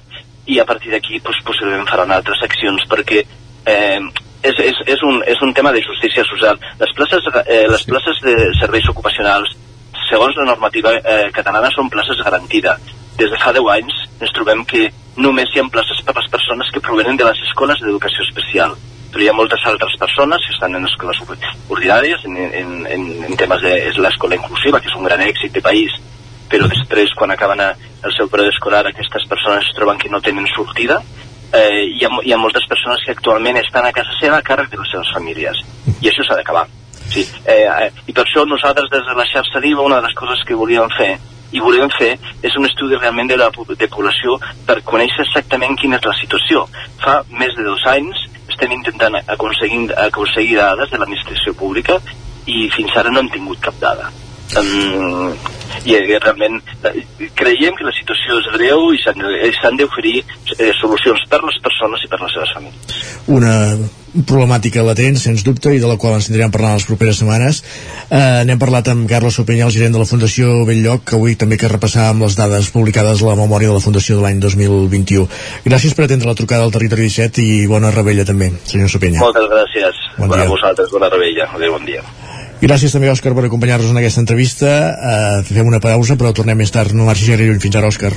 i 0.49 0.59
a 0.59 0.65
partir 0.65 0.93
d'aquí 0.93 1.19
pues, 1.25 1.41
possiblement 1.45 1.89
faran 1.89 2.13
altres 2.13 2.41
accions 2.45 2.85
perquè 2.89 3.23
eh, 3.23 4.01
és, 4.43 4.61
és, 4.61 4.83
és, 4.85 5.01
un, 5.05 5.23
és 5.25 5.41
un 5.41 5.53
tema 5.57 5.73
de 5.73 5.81
justícia 5.81 6.23
social. 6.29 6.61
Les 6.79 6.93
places, 6.95 7.25
eh, 7.45 7.65
les 7.69 7.83
places 7.89 8.21
de 8.23 8.35
serveis 8.61 8.87
ocupacionals 8.93 9.57
segons 10.09 10.37
la 10.37 10.47
normativa 10.51 10.93
eh, 10.99 11.27
catalana 11.33 11.73
són 11.73 11.89
places 11.89 12.21
garantides. 12.25 12.93
Des 13.17 13.33
de 13.33 13.41
fa 13.41 13.51
10 13.57 13.73
anys 13.73 13.97
ens 14.21 14.37
trobem 14.37 14.63
que 14.69 14.85
només 15.17 15.49
hi 15.51 15.59
ha 15.59 15.67
places 15.73 16.05
per 16.05 16.15
les 16.15 16.29
persones 16.31 16.69
que 16.71 16.81
provenen 16.85 17.17
de 17.17 17.25
les 17.25 17.41
escoles 17.49 17.81
d'educació 17.81 18.23
especial 18.29 18.77
però 19.11 19.23
hi 19.23 19.29
ha 19.31 19.35
moltes 19.37 19.65
altres 19.65 19.95
persones 19.99 20.45
que 20.45 20.53
estan 20.53 20.75
en 20.77 20.85
escoles 20.85 21.19
ordinàries, 21.69 22.25
en, 22.25 22.37
en, 22.37 22.73
en, 22.87 23.07
en 23.27 23.37
temes 23.37 23.61
de 23.65 23.75
l'escola 24.03 24.37
inclusiva, 24.37 24.79
que 24.79 24.91
és 24.91 24.97
un 24.97 25.07
gran 25.07 25.21
èxit 25.25 25.53
de 25.55 25.63
país, 25.65 25.95
però 26.49 26.67
després, 26.69 27.13
quan 27.17 27.31
acaben 27.31 27.61
a, 27.61 27.71
el 28.03 28.13
seu 28.15 28.29
període 28.29 28.53
escolar, 28.55 28.85
aquestes 28.87 29.25
persones 29.29 29.67
es 29.67 29.75
troben 29.77 29.97
que 30.01 30.09
no 30.09 30.21
tenen 30.21 30.47
sortida, 30.53 31.01
eh, 31.53 31.85
hi, 31.85 32.05
ha, 32.05 32.11
hi 32.23 32.33
ha 32.33 32.41
moltes 32.41 32.65
persones 32.69 33.01
que 33.05 33.13
actualment 33.17 33.57
estan 33.61 33.85
a 33.85 33.93
casa 33.93 34.15
seva 34.19 34.39
a 34.39 34.45
càrrec 34.45 34.69
de 34.73 34.81
les 34.81 34.93
seves 34.93 35.13
famílies, 35.13 35.65
i 35.99 36.09
això 36.09 36.25
s'ha 36.25 36.37
d'acabar. 36.39 36.67
Sí, 37.09 37.25
eh, 37.45 37.65
eh, 37.65 37.91
I 38.05 38.13
per 38.13 38.23
això 38.25 38.45
nosaltres 38.45 38.89
des 38.93 39.05
de 39.07 39.17
la 39.17 39.25
xarxa 39.25 39.61
DIVA 39.61 39.85
una 39.85 39.97
de 39.97 40.07
les 40.07 40.15
coses 40.17 40.43
que 40.45 40.57
volíem 40.57 40.89
fer 40.93 41.15
i 41.51 41.59
volem 41.59 41.89
fer 41.97 42.11
és 42.45 42.55
un 42.59 42.67
estudi 42.67 42.97
realment 42.99 43.29
de 43.31 43.37
la 43.39 43.49
de 43.49 43.87
població 43.89 44.35
per 44.67 44.83
conèixer 44.85 45.25
exactament 45.25 45.77
quina 45.81 45.97
és 45.97 46.05
la 46.05 46.13
situació. 46.19 46.67
Fa 47.01 47.23
més 47.31 47.55
de 47.57 47.65
dos 47.65 47.85
anys 47.89 48.27
estem 48.59 48.75
intentant 48.75 49.15
aconseguir, 49.15 49.85
aconseguir 49.95 50.57
dades 50.59 50.91
de 50.91 50.97
l'administració 50.99 51.53
pública 51.55 51.95
i 52.45 52.67
fins 52.75 52.97
ara 52.99 53.11
no 53.13 53.21
hem 53.23 53.29
tingut 53.31 53.61
cap 53.63 53.77
dada. 53.79 54.09
Um, 54.57 55.35
i 55.85 55.93
eh, 55.95 56.17
realment 56.19 56.57
eh, 56.89 57.03
creiem 57.37 57.75
que 57.77 57.85
la 57.85 57.93
situació 57.95 58.39
és 58.41 58.49
greu 58.55 58.89
i 58.95 58.99
s'han 59.03 59.77
d'oferir 59.77 60.17
eh, 60.57 60.71
solucions 60.79 61.21
per 61.29 61.41
les 61.45 61.59
persones 61.63 62.03
i 62.03 62.09
per 62.09 62.19
les 62.23 62.35
seves 62.35 62.53
famílies. 62.57 62.99
Una 63.29 63.53
problemàtica 64.25 64.81
latent, 64.81 65.19
sens 65.21 65.43
dubte, 65.45 65.69
i 65.75 65.81
de 65.81 65.87
la 65.87 65.97
qual 66.01 66.15
ens 66.17 66.27
tindrem 66.27 66.51
parlant 66.51 66.79
les 66.79 66.87
properes 66.87 67.19
setmanes. 67.21 67.61
Eh, 68.09 68.41
n'hem 68.49 68.61
parlat 68.61 68.89
amb 68.89 69.05
Carlos 69.09 69.37
Sopenyà, 69.37 69.67
el 69.67 69.75
gerent 69.75 69.93
de 69.95 70.01
la 70.01 70.07
Fundació 70.09 70.63
Belllloc, 70.67 71.05
que 71.11 71.19
avui 71.19 71.37
també 71.39 71.59
que 71.61 71.69
repassàvem 71.69 72.25
les 72.25 72.37
dades 72.39 72.71
publicades 72.73 73.21
a 73.21 73.29
la 73.29 73.37
memòria 73.39 73.69
de 73.69 73.77
la 73.77 73.85
Fundació 73.85 74.17
de 74.17 74.25
l'any 74.25 74.41
2021. 74.41 75.29
Gràcies 75.67 75.93
per 75.93 76.07
atendre 76.07 76.31
la 76.31 76.37
trucada 76.39 76.65
al 76.65 76.73
Territori 76.73 77.05
17 77.05 77.45
i 77.45 77.67
bona 77.69 77.93
rebella 77.93 78.25
també, 78.25 78.49
senyor 78.65 78.89
Sopenyà. 78.89 79.21
Moltes 79.21 79.47
gràcies. 79.53 80.03
Bon 80.17 80.33
dia. 80.33 80.49
A 80.49 80.51
vosaltres, 80.57 80.89
bona 80.95 81.13
rebella. 81.13 81.51
Adéu, 81.53 81.77
bon 81.77 81.85
dia. 81.85 82.01
Gràcies 82.59 82.91
també, 82.91 83.07
Òscar, 83.07 83.31
per 83.35 83.45
acompanyar-nos 83.47 83.93
en 83.93 84.01
aquesta 84.01 84.19
entrevista. 84.19 84.69
Uh, 84.99 85.43
fem 85.47 85.67
una 85.67 85.79
pausa, 85.83 86.17
però 86.19 86.33
tornem 86.35 86.59
més 86.59 86.73
tard. 86.75 86.91
No 86.91 87.07
marxi 87.07 87.31
gaire 87.31 87.47
lluny. 87.47 87.61
Fins 87.63 87.79
ara, 87.79 87.87
Òscar. 87.87 88.11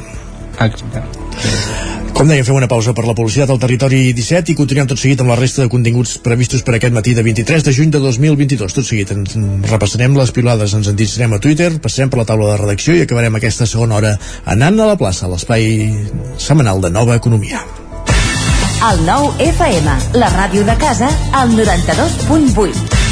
Com 2.12 2.28
deia, 2.28 2.44
fem 2.44 2.54
una 2.58 2.68
pausa 2.68 2.92
per 2.94 3.06
la 3.06 3.14
publicitat 3.16 3.50
al 3.50 3.60
territori 3.62 4.12
17 4.12 4.52
i 4.52 4.56
continuem 4.58 4.88
tot 4.90 5.00
seguit 5.00 5.22
amb 5.22 5.32
la 5.32 5.36
resta 5.38 5.64
de 5.64 5.70
continguts 5.72 6.18
previstos 6.22 6.62
per 6.66 6.76
aquest 6.76 6.94
matí 6.94 7.14
de 7.16 7.24
23 7.24 7.64
de 7.66 7.72
juny 7.74 7.94
de 7.94 8.02
2022. 8.02 8.74
Tot 8.76 8.86
seguit 8.86 9.14
ens 9.14 9.38
repassarem 9.70 10.18
les 10.18 10.34
pilades, 10.34 10.74
ens 10.76 10.90
endinsarem 10.92 11.32
a 11.34 11.40
Twitter, 11.42 11.70
passarem 11.82 12.12
per 12.12 12.20
la 12.20 12.26
taula 12.28 12.50
de 12.52 12.58
redacció 12.60 12.98
i 12.98 13.06
acabarem 13.06 13.38
aquesta 13.38 13.66
segona 13.66 13.98
hora 13.98 14.16
anant 14.44 14.78
a 14.78 14.90
la 14.92 14.98
plaça, 15.00 15.30
l'espai 15.30 15.88
setmanal 16.36 16.84
de 16.84 16.92
Nova 16.92 17.16
Economia. 17.16 17.64
El 18.92 19.06
nou 19.06 19.30
FM, 19.38 19.96
la 20.18 20.30
ràdio 20.36 20.66
de 20.68 20.76
casa, 20.82 21.08
al 21.38 21.56
92.8. 21.56 23.11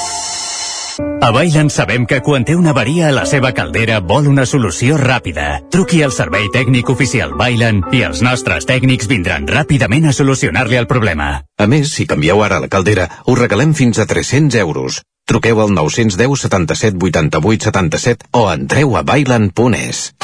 A 1.21 1.29
Bailen 1.29 1.69
sabem 1.69 2.07
que 2.09 2.17
quan 2.25 2.41
té 2.43 2.55
una 2.57 2.71
avaria 2.73 3.07
a 3.07 3.13
la 3.13 3.27
seva 3.29 3.51
caldera 3.53 3.99
vol 4.01 4.25
una 4.27 4.47
solució 4.49 4.97
ràpida. 4.97 5.59
Truqui 5.69 6.01
al 6.01 6.11
servei 6.11 6.47
tècnic 6.49 6.89
oficial 6.89 7.35
Bailen 7.37 7.83
i 7.93 8.01
els 8.07 8.23
nostres 8.25 8.65
tècnics 8.65 9.05
vindran 9.07 9.45
ràpidament 9.45 10.09
a 10.09 10.15
solucionar-li 10.17 10.79
el 10.81 10.89
problema. 10.89 11.43
A 11.61 11.67
més, 11.69 11.93
si 11.93 12.07
canvieu 12.09 12.41
ara 12.41 12.57
la 12.59 12.71
caldera, 12.73 13.05
us 13.29 13.37
regalem 13.37 13.75
fins 13.77 14.01
a 14.01 14.07
300 14.09 14.57
euros. 14.65 15.03
Truqueu 15.29 15.61
al 15.61 15.69
910 15.77 16.41
77 16.47 16.97
88 16.97 17.69
77 17.69 18.31
o 18.33 18.47
entreu 18.51 18.97
a 18.97 19.03
bailen.es. 19.03 20.15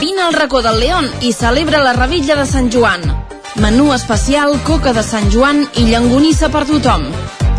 Vine 0.00 0.22
al 0.24 0.32
racó 0.32 0.62
del 0.62 0.80
León 0.80 1.10
i 1.20 1.34
celebra 1.36 1.82
la 1.84 1.92
rebella 1.92 2.34
de 2.40 2.46
Sant 2.46 2.72
Joan. 2.72 3.04
Menú 3.60 3.92
especial, 3.92 4.56
coca 4.64 4.96
de 4.96 5.04
Sant 5.04 5.28
Joan 5.30 5.66
i 5.76 5.84
llangonissa 5.92 6.48
per 6.48 6.64
tothom. 6.64 7.06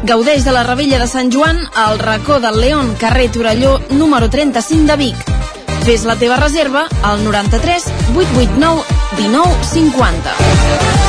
Gaudeix 0.03 0.45
de 0.45 0.51
la 0.55 0.63
rebella 0.63 0.99
de 1.01 1.07
Sant 1.11 1.31
Joan 1.33 1.59
al 1.75 1.99
racó 1.99 2.39
del 2.39 2.61
León, 2.61 2.95
carrer 2.99 3.29
Torelló, 3.31 3.79
número 3.91 4.29
35 4.29 4.87
de 4.87 4.95
Vic. 4.95 5.29
Fes 5.83 6.05
la 6.05 6.15
teva 6.15 6.37
reserva 6.37 6.87
al 7.03 7.23
93 7.23 7.91
889 8.15 8.83
19 9.17 9.63
50. 9.63 11.08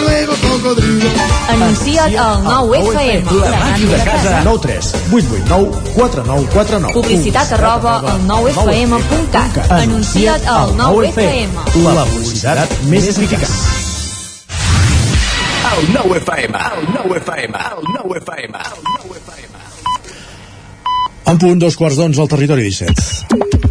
Anuncia't 0.71 2.15
al 2.15 2.43
9FM. 2.43 3.31
La 3.41 3.57
màquina 3.59 3.97
de 3.97 4.03
casa. 4.05 4.41
9 4.43 4.59
3 4.61 4.91
8 5.11 5.25
8 5.35 5.47
9 5.47 5.71
4 5.95 6.23
9 6.25 6.47
4 6.53 6.79
9. 6.79 6.93
Publicitat 6.93 7.51
arroba 7.57 7.97
al 7.99 8.21
9FM.cat. 8.27 9.71
Anuncia't 9.71 10.47
al 10.47 10.71
9FM. 10.77 11.49
La 11.83 12.05
publicitat 12.05 12.77
més 12.87 13.09
eficaç. 13.11 13.51
El 15.71 15.93
9 15.93 16.17
FM, 16.21 16.57
el 16.77 16.87
9 16.93 17.19
FM, 17.19 17.57
el 17.57 17.85
9 17.97 18.19
FM, 18.23 18.57
el 18.57 18.81
9 19.07 19.19
FM. 19.25 19.53
En 21.31 21.37
punt, 21.37 21.59
dos 21.59 21.77
quarts 21.79 21.99
d'onze 21.99 22.21
al 22.21 22.31
territori 22.31 22.63
17. 22.69 23.70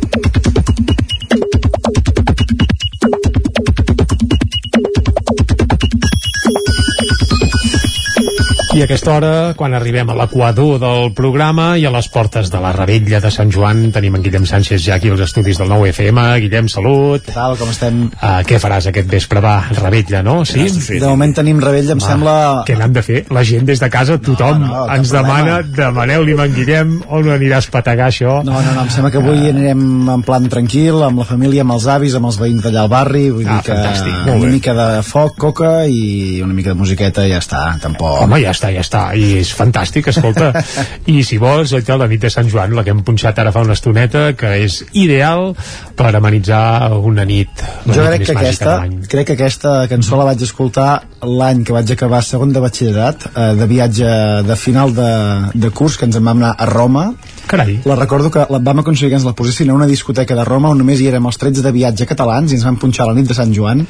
I 8.80 8.82
a 8.82 8.86
aquesta 8.88 9.10
hora, 9.12 9.30
quan 9.60 9.74
arribem 9.76 10.08
a 10.08 10.14
l'equador 10.16 10.78
del 10.80 11.10
programa 11.12 11.74
i 11.76 11.82
a 11.84 11.90
les 11.92 12.06
portes 12.08 12.48
de 12.48 12.60
la 12.62 12.70
Rebella 12.72 13.18
de 13.20 13.28
Sant 13.28 13.50
Joan, 13.52 13.82
tenim 13.92 14.14
en 14.16 14.22
Guillem 14.24 14.46
Sánchez 14.48 14.80
ja 14.86 14.94
aquí 14.96 15.10
als 15.12 15.20
estudis 15.26 15.58
del 15.60 15.68
9 15.68 15.90
FM. 15.92 16.22
Guillem, 16.46 16.70
salut. 16.72 17.26
Què 17.26 17.34
tal, 17.34 17.58
com 17.60 17.68
estem? 17.68 17.98
Uh, 18.14 18.38
què 18.48 18.56
faràs 18.62 18.86
aquest 18.88 19.10
vespre? 19.12 19.42
Va, 19.44 19.58
Rebella, 19.76 20.22
no? 20.24 20.38
Sí? 20.48 20.64
De 20.94 21.02
moment 21.04 21.34
tenim 21.36 21.60
rebella, 21.60 21.92
em 21.92 22.00
Va, 22.00 22.06
sembla... 22.08 22.36
Què 22.70 22.78
n'han 22.80 22.94
de 22.96 23.02
fer? 23.04 23.20
La 23.36 23.42
gent 23.44 23.68
des 23.68 23.82
de 23.84 23.90
casa, 23.92 24.16
tothom 24.16 24.64
no, 24.64 24.70
cap 24.72 24.94
ens 24.96 25.12
problema. 25.12 25.42
demana, 25.42 25.76
demaneu-li 25.82 26.38
en 26.46 26.56
Guillem 26.56 26.96
on 27.20 27.28
aniràs 27.36 27.68
a 27.68 27.74
pategar 27.76 28.08
això. 28.08 28.38
No, 28.48 28.56
no, 28.64 28.72
no, 28.78 28.86
em 28.86 28.94
sembla 28.96 29.12
que 29.12 29.20
avui 29.20 29.44
Ah. 29.44 29.52
anirem 29.52 29.84
en 30.16 30.24
plan 30.24 30.48
tranquil, 30.48 31.02
amb 31.04 31.20
la 31.20 31.28
família, 31.28 31.66
amb 31.68 31.76
els 31.76 31.84
avis, 31.98 32.16
amb 32.16 32.30
els 32.32 32.40
veïns 32.40 32.64
d'allà 32.64 32.86
al 32.86 32.92
barri, 32.96 33.26
vull 33.28 33.44
Ah, 33.44 33.60
dir 33.60 33.68
que 33.68 33.76
fantàstic, 33.76 34.32
una 34.38 34.50
mica 34.56 34.72
de 34.80 34.88
foc, 35.04 35.36
coca 35.36 35.84
i 35.84 36.40
una 36.40 36.54
mica 36.56 36.72
de 36.72 36.80
musiqueta 36.80 37.28
i 37.28 37.34
ja 37.36 37.44
està, 37.44 37.66
tampoc... 37.84 38.22
Home, 38.24 38.40
ja 38.40 38.56
està, 38.56 38.69
ja 38.74 38.84
està. 38.84 39.02
I 39.16 39.40
és 39.40 39.52
fantàstic, 39.56 40.10
escolta. 40.12 40.52
I 41.12 41.20
si 41.26 41.38
vols, 41.42 41.74
oi, 41.76 41.84
la 42.00 42.08
nit 42.10 42.22
de 42.22 42.30
Sant 42.32 42.48
Joan, 42.50 42.74
la 42.76 42.84
que 42.86 42.94
hem 42.94 43.02
punxat 43.06 43.38
ara 43.42 43.52
fa 43.54 43.64
una 43.66 43.76
estoneta, 43.78 44.30
que 44.38 44.52
és 44.64 44.80
ideal 44.92 45.52
per 45.98 46.12
amenitzar 46.16 46.92
una 46.96 47.26
nit. 47.28 47.64
La 47.86 47.96
jo 47.96 48.06
nit 48.06 48.24
crec 48.24 48.30
que, 48.30 48.38
aquesta, 48.38 48.76
crec 49.10 49.30
que 49.30 49.38
aquesta 49.38 49.74
cançó 49.90 50.20
la 50.20 50.28
vaig 50.30 50.44
escoltar 50.46 50.90
l'any 51.26 51.64
que 51.66 51.76
vaig 51.76 51.92
acabar 51.92 52.22
segon 52.24 52.54
de 52.54 52.62
batxillerat 52.62 53.28
eh, 53.30 53.50
de 53.58 53.68
viatge 53.70 54.14
de 54.46 54.56
final 54.56 54.94
de, 54.96 55.10
de 55.54 55.70
curs 55.70 55.98
que 55.98 56.08
ens 56.08 56.18
en 56.20 56.24
vam 56.24 56.40
anar 56.40 56.54
a 56.56 56.68
Roma 56.70 57.10
Carai. 57.50 57.80
la 57.84 57.96
recordo 57.98 58.30
que 58.30 58.44
la, 58.48 58.60
vam 58.62 58.78
aconseguir 58.84 59.10
que 59.10 59.18
ens 59.18 59.26
la 59.26 59.32
posessin 59.34 59.70
a 59.70 59.74
una 59.74 59.86
discoteca 59.90 60.36
de 60.38 60.44
Roma 60.46 60.70
on 60.70 60.78
només 60.78 61.00
hi 61.02 61.08
érem 61.10 61.26
els 61.26 61.38
13 61.40 61.64
de 61.66 61.72
viatge 61.74 62.06
catalans 62.06 62.52
i 62.52 62.58
ens 62.58 62.64
vam 62.68 62.76
punxar 62.78 63.08
la 63.10 63.14
nit 63.18 63.26
de 63.26 63.34
Sant 63.34 63.52
Joan 63.56 63.82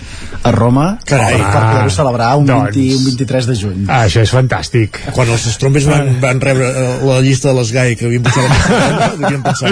a 0.43 0.53
Roma 0.57 0.87
Carai. 1.05 1.37
per, 1.37 1.51
per 1.53 1.63
poder-ho 1.69 1.91
celebrar 1.99 2.31
un, 2.41 2.47
Doncs- 2.49 2.75
20, 2.75 2.97
un 2.97 3.05
23 3.11 3.51
de 3.51 3.59
juny 3.61 3.85
Ah, 3.89 4.05
això 4.07 4.23
és 4.25 4.33
fantàstic. 4.33 5.01
Quan 5.13 5.29
els 5.29 5.45
estrombes 5.51 5.85
van, 5.91 6.15
van 6.23 6.41
rebre 6.41 6.69
eh, 6.71 6.89
la 7.05 7.21
llista 7.21 7.51
de 7.53 7.59
les 7.61 7.73
GAI 7.73 7.97
que 8.01 8.07
havien 8.09 8.27
a 8.27 8.47
la 8.49 9.11
devien 9.21 9.43
pensar 9.43 9.69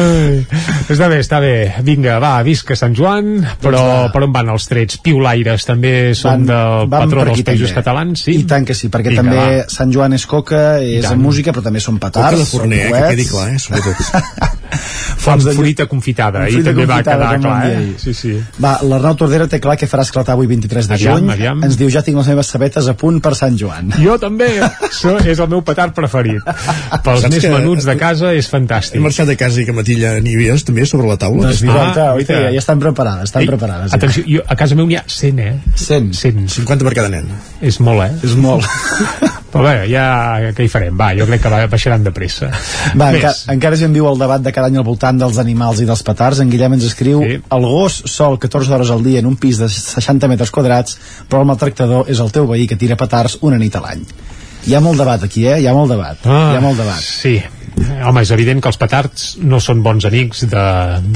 Ai, 0.00 0.44
està 0.90 1.08
bé, 1.10 1.18
està 1.22 1.40
bé. 1.42 1.54
Vinga, 1.86 2.18
va, 2.22 2.32
visca 2.46 2.76
Sant 2.78 2.94
Joan, 2.96 3.32
però 3.62 3.82
per 4.12 4.24
on 4.26 4.32
van 4.34 4.50
els 4.52 4.66
trets? 4.70 4.98
Piulaires 5.04 5.66
també 5.68 5.92
són 6.18 6.44
del 6.48 6.86
van 6.90 7.06
patró 7.06 7.24
dels 7.28 7.42
països 7.46 7.70
també. 7.70 7.78
catalans, 7.80 8.24
sí? 8.26 8.36
I 8.40 8.46
tant 8.50 8.66
que 8.66 8.74
sí, 8.76 8.90
perquè 8.92 9.14
Vinga, 9.14 9.22
també 9.22 9.38
va. 9.62 9.68
Sant 9.72 9.92
Joan 9.94 10.16
és 10.18 10.26
coca, 10.30 10.62
és 10.82 11.08
música, 11.16 11.54
però 11.54 11.64
també 11.66 11.80
són 11.80 11.96
petards. 11.98 12.09
Coca 12.12 12.36
de 12.36 12.46
forner, 12.46 12.86
eh, 12.86 12.92
que 12.92 13.08
quedi 13.10 13.28
clar, 13.28 13.54
eh, 13.54 13.58
sobretot. 13.58 14.56
Amb 15.30 15.42
fruita 15.54 15.86
confitada, 15.86 16.44
ahir 16.46 16.62
també 16.64 16.84
va 16.86 16.96
confitada, 17.00 17.26
quedar 17.26 17.32
com 17.34 17.42
clar, 17.44 17.70
eh? 17.70 17.76
ahir. 17.76 17.94
Sí, 18.02 18.14
sí. 18.14 18.32
Va, 18.62 18.72
l'Arnau 18.82 19.14
Tordera 19.20 19.46
té 19.50 19.60
clar 19.60 19.76
que 19.78 19.86
farà 19.90 20.02
esclatar 20.06 20.34
avui 20.34 20.46
23 20.50 20.88
de 20.88 20.94
Aviam, 20.94 21.18
juny. 21.20 21.30
aviam. 21.34 21.62
Ens 21.64 21.76
diu, 21.78 21.90
ja 21.92 22.02
tinc 22.02 22.16
les 22.18 22.30
meves 22.32 22.46
sabetes 22.46 22.88
a 22.88 22.94
punt 22.98 23.20
per 23.22 23.34
Sant 23.38 23.56
Joan. 23.60 23.92
Jo 24.00 24.16
també, 24.22 24.48
això 24.62 25.16
és 25.24 25.38
el 25.38 25.48
meu 25.52 25.62
petard 25.66 25.94
preferit. 25.94 26.40
Pels 27.04 27.22
Saps 27.26 27.34
més 27.34 27.42
que- 27.44 27.50
menuts 27.52 27.84
de 27.88 27.96
casa 28.00 28.32
és 28.34 28.46
He 28.46 28.50
fantàstic. 28.56 29.00
marxat 29.00 29.26
de 29.28 29.36
casa 29.36 29.60
i 29.60 29.66
que 29.66 29.72
Matilla 29.76 30.14
nívies 30.20 30.64
també 30.64 30.86
sobre 30.86 31.06
la 31.06 31.16
taula. 31.16 31.46
Doncs 31.48 31.62
mira, 31.62 31.80
Ah, 31.80 31.88
oita, 31.90 32.06
oita, 32.14 32.34
oita. 32.40 32.52
ja 32.52 32.58
estan 32.58 32.78
preparades, 32.80 33.24
estan 33.30 33.42
Ei, 33.42 33.48
preparades. 33.48 33.90
Ja. 33.92 33.96
Atenció, 33.96 34.24
jo, 34.26 34.42
a 34.46 34.56
casa 34.56 34.74
meu 34.74 34.86
n'hi 34.86 34.96
ha 34.96 35.04
100, 35.06 35.38
eh? 35.38 35.54
100. 35.74 36.12
100. 36.14 36.48
50 36.48 36.84
per 36.84 36.94
cada 36.94 37.08
nen. 37.08 37.26
És 37.60 37.78
molt, 37.80 38.02
eh? 38.02 38.12
És 38.24 38.34
molt. 38.36 38.64
Però 39.50 39.64
bé, 39.66 39.88
ja 39.90 40.52
què 40.54 40.62
hi 40.64 40.68
farem? 40.70 40.94
Va, 40.98 41.08
jo 41.18 41.26
crec 41.26 41.40
que 41.42 41.50
va, 41.50 41.64
baixaran 41.66 42.04
de 42.06 42.12
pressa. 42.14 42.50
Va, 42.94 43.08
enca 43.12 43.32
encara 43.50 43.76
gent 43.76 43.92
viu 43.96 44.06
el 44.06 44.18
debat 44.20 44.40
de 44.44 44.52
cada 44.60 44.68
any 44.68 44.76
al 44.76 44.84
voltant 44.84 45.20
dels 45.20 45.38
animals 45.40 45.80
i 45.80 45.86
dels 45.88 46.02
petards. 46.04 46.42
En 46.42 46.50
Guillem 46.52 46.76
ens 46.76 46.86
escriu 46.90 47.22
sí. 47.24 47.38
el 47.56 47.66
gos 47.68 48.02
sol 48.12 48.36
14 48.40 48.76
hores 48.76 48.92
al 48.92 49.04
dia 49.06 49.22
en 49.24 49.30
un 49.30 49.38
pis 49.40 49.60
de 49.60 49.68
60 49.72 50.28
metres 50.28 50.52
quadrats, 50.52 50.98
però 51.30 51.40
el 51.40 51.48
maltractador 51.48 52.10
és 52.12 52.20
el 52.20 52.32
teu 52.34 52.48
veí 52.50 52.68
que 52.68 52.76
tira 52.76 52.98
petards 53.00 53.38
una 53.46 53.60
nit 53.60 53.76
a 53.76 53.84
l'any. 53.86 54.04
Hi 54.68 54.76
ha 54.76 54.82
molt 54.84 55.00
debat 55.00 55.24
aquí, 55.24 55.46
eh? 55.48 55.56
Hi 55.62 55.70
ha 55.70 55.72
molt 55.72 55.88
debat. 55.94 56.20
Ah, 56.28 56.50
Hi 56.52 56.58
ha 56.58 56.64
molt 56.64 56.76
debat. 56.76 57.00
Sí. 57.00 57.38
Home, 57.80 58.22
és 58.24 58.30
evident 58.34 58.60
que 58.62 58.70
els 58.70 58.78
petards 58.80 59.26
no 59.40 59.60
són 59.62 59.82
bons 59.84 60.06
amics 60.08 60.44
de... 60.50 60.64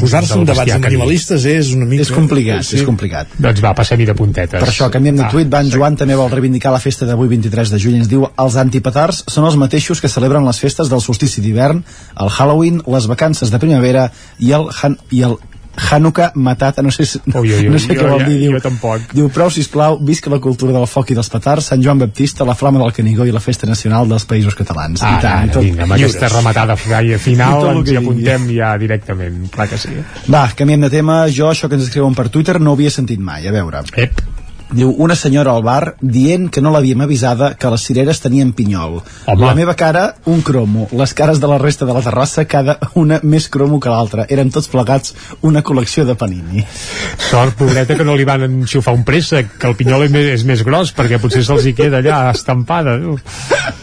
Posar-se 0.01 0.36
en 0.39 0.45
debats 0.49 0.74
animalistes 0.77 1.47
és 1.49 1.73
una 1.77 1.89
mica... 1.89 2.05
És 2.05 2.12
complicat, 2.15 2.73
és 2.77 2.85
complicat. 2.86 3.32
Doncs 3.39 3.62
va, 3.65 3.74
passem-hi 3.77 4.09
de 4.09 4.16
puntetes. 4.19 4.61
Per 4.61 4.70
això 4.70 4.91
canviem 4.93 5.19
de 5.20 5.24
Va, 5.27 5.31
tuit, 5.32 5.51
Van 5.53 5.70
Joan 5.73 5.99
també 6.01 6.19
vol 6.19 6.31
reivindicar 6.32 6.74
la 6.74 6.82
festa 6.82 7.09
d'avui 7.09 7.31
23 7.32 7.74
de 7.74 7.81
juny. 7.86 7.99
Ens 8.03 8.11
diu, 8.11 8.27
els 8.45 8.59
antipetards 8.61 9.24
són 9.32 9.49
els 9.49 9.59
mateixos 9.61 10.03
que 10.03 10.12
celebren 10.12 10.47
les 10.49 10.61
festes 10.61 10.93
del 10.93 11.03
solstici 11.05 11.45
d'hivern, 11.45 11.82
el 12.20 12.32
Halloween, 12.32 12.82
les 12.97 13.09
vacances 13.11 13.53
de 13.53 13.61
primavera 13.62 14.09
i 14.39 14.55
el, 14.57 14.70
Han 14.82 14.99
i 15.15 15.24
el 15.28 15.39
Hanukkah 15.77 16.33
matat, 16.35 16.79
no 16.83 16.91
sé, 16.91 17.05
si- 17.05 17.21
Ui, 17.35 17.53
ui, 17.53 17.67
ui, 17.67 17.69
no 17.69 17.79
sé 17.79 17.89
jo 17.95 18.01
què 18.03 18.09
vol 18.11 18.25
dir. 18.25 18.39
Diu, 18.39 18.53
jo 18.53 18.61
tampoc. 18.61 19.01
Diu, 19.13 19.29
prou, 19.29 19.51
sisplau, 19.51 19.99
visca 20.01 20.31
la 20.31 20.39
cultura 20.39 20.73
del 20.73 20.87
foc 20.87 21.11
i 21.11 21.15
dels 21.15 21.29
petards, 21.29 21.67
Sant 21.67 21.83
Joan 21.83 21.99
Baptista, 21.99 22.45
la 22.45 22.55
flama 22.55 22.79
del 22.79 22.93
Canigó 22.93 23.27
i 23.27 23.33
la 23.33 23.41
festa 23.41 23.67
nacional 23.67 24.09
dels 24.09 24.25
països 24.27 24.55
catalans. 24.55 25.03
Ah, 25.03 25.19
I 25.19 25.23
tant, 25.23 25.51
ara, 25.51 25.61
vinga, 25.61 25.83
amb 25.83 25.93
aquesta 25.93 26.29
rematada 26.29 26.77
final 26.77 27.61
tot 27.61 27.77
ens 27.77 27.91
hi 27.91 27.97
apuntem 27.97 28.49
ja 28.57 28.77
directament, 28.79 29.51
clar 29.51 29.69
que 29.69 29.79
sí. 29.79 29.91
Va, 30.31 30.49
canviem 30.57 30.81
de 30.87 30.91
tema. 30.91 31.27
Jo, 31.29 31.51
això 31.51 31.69
que 31.69 31.75
ens 31.75 31.85
escriuen 31.85 32.15
per 32.15 32.29
Twitter, 32.29 32.61
no 32.61 32.71
ho 32.71 32.75
havia 32.75 32.91
sentit 32.91 33.19
mai. 33.19 33.47
A 33.49 33.53
veure. 33.53 33.83
Ep. 33.97 34.21
Diu, 34.73 34.89
una 34.99 35.15
senyora 35.15 35.53
al 35.53 35.62
bar 35.62 35.95
dient 36.01 36.49
que 36.51 36.62
no 36.65 36.70
l'havíem 36.73 37.03
avisada 37.05 37.53
que 37.61 37.70
les 37.70 37.82
cireres 37.85 38.20
tenien 38.23 38.53
pinyol. 38.57 39.03
Home. 39.27 39.45
La 39.45 39.55
meva 39.55 39.74
cara, 39.78 40.15
un 40.27 40.41
cromo. 40.43 40.89
Les 40.93 41.12
cares 41.15 41.39
de 41.41 41.47
la 41.51 41.59
resta 41.59 41.85
de 41.86 41.93
la 41.95 42.03
terrassa, 42.03 42.47
cada 42.49 42.78
una 42.95 43.20
més 43.23 43.49
cromo 43.53 43.78
que 43.81 43.93
l'altra. 43.93 44.24
Eren 44.28 44.51
tots 44.51 44.69
plegats 44.73 45.15
una 45.43 45.62
col·lecció 45.62 46.07
de 46.09 46.16
panini. 46.19 46.65
Sort, 47.31 47.55
pobreta, 47.59 47.95
que 47.95 48.05
no 48.09 48.16
li 48.16 48.24
van 48.27 48.47
enxufar 48.49 48.95
un 48.97 49.05
préssec, 49.05 49.53
que 49.61 49.69
el 49.69 49.77
pinyol 49.78 50.07
és 50.09 50.15
més, 50.15 50.31
és 50.41 50.47
més 50.49 50.65
gros, 50.66 50.95
perquè 50.97 51.20
potser 51.23 51.45
se'ls 51.47 51.69
hi 51.69 51.74
queda 51.77 52.01
allà 52.03 52.23
estampada. 52.32 52.97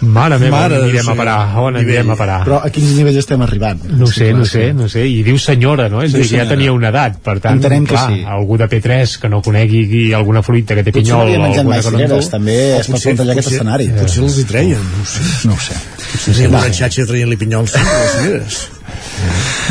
Mare 0.01 0.37
meva, 0.41 0.57
Mare 0.57 0.79
on 0.81 0.83
anirem 0.87 1.05
a 1.05 1.13
Déu. 1.13 1.17
parar? 1.21 1.37
On 1.61 1.75
anirem 1.77 2.09
a 2.09 2.15
parar? 2.19 2.39
Però 2.47 2.59
a 2.65 2.69
quins 2.73 2.95
nivells 2.97 3.21
estem 3.21 3.41
arribant? 3.45 3.85
No 3.85 4.09
ho 4.09 4.11
sé, 4.11 4.31
no 4.33 4.45
sé, 4.49 4.71
no 4.73 4.89
sé. 4.89 5.05
I 5.07 5.21
diu 5.23 5.37
senyora, 5.39 5.87
no? 5.93 6.01
És 6.01 6.15
a 6.15 6.17
dir, 6.17 6.27
que 6.27 6.41
ja 6.41 6.47
tenia 6.49 6.73
una 6.73 6.89
edat. 6.89 7.19
Per 7.23 7.37
tant, 7.39 7.59
Entenem 7.61 7.85
que 7.85 7.93
clar, 7.95 8.07
sí. 8.11 8.23
algú 8.27 8.57
de 8.57 8.67
P3 8.71 9.17
que 9.21 9.29
no 9.29 9.41
conegui 9.45 10.11
alguna 10.17 10.41
fruita 10.41 10.70
que 10.77 10.84
té 10.88 10.93
Potser 10.95 11.14
no 11.14 11.19
pinyol 11.19 11.27
havia 11.27 11.39
o 11.39 11.43
menjat 11.45 11.61
alguna 11.61 11.76
mai 11.76 11.84
no 11.84 11.91
cireres, 11.98 12.30
també 12.34 12.57
O 12.61 12.81
es 12.81 12.91
pot 12.91 13.06
plantejar 13.07 13.35
aquest 13.35 13.52
escenari. 13.52 13.88
Potser 13.98 14.23
els 14.26 14.38
hi 14.41 14.45
treien, 14.49 14.84
no 14.91 15.02
ho 15.02 15.07
sé. 15.14 15.26
No 15.49 15.57
ho 15.57 15.64
sé. 15.68 15.80
Potser 16.11 16.35
sí, 16.38 16.48
una 16.49 16.64
xatxa 16.81 17.07
traient-li 17.10 17.39
pinyols 17.41 17.76
a 17.77 17.84
les 17.88 18.15
cireres. 18.18 18.61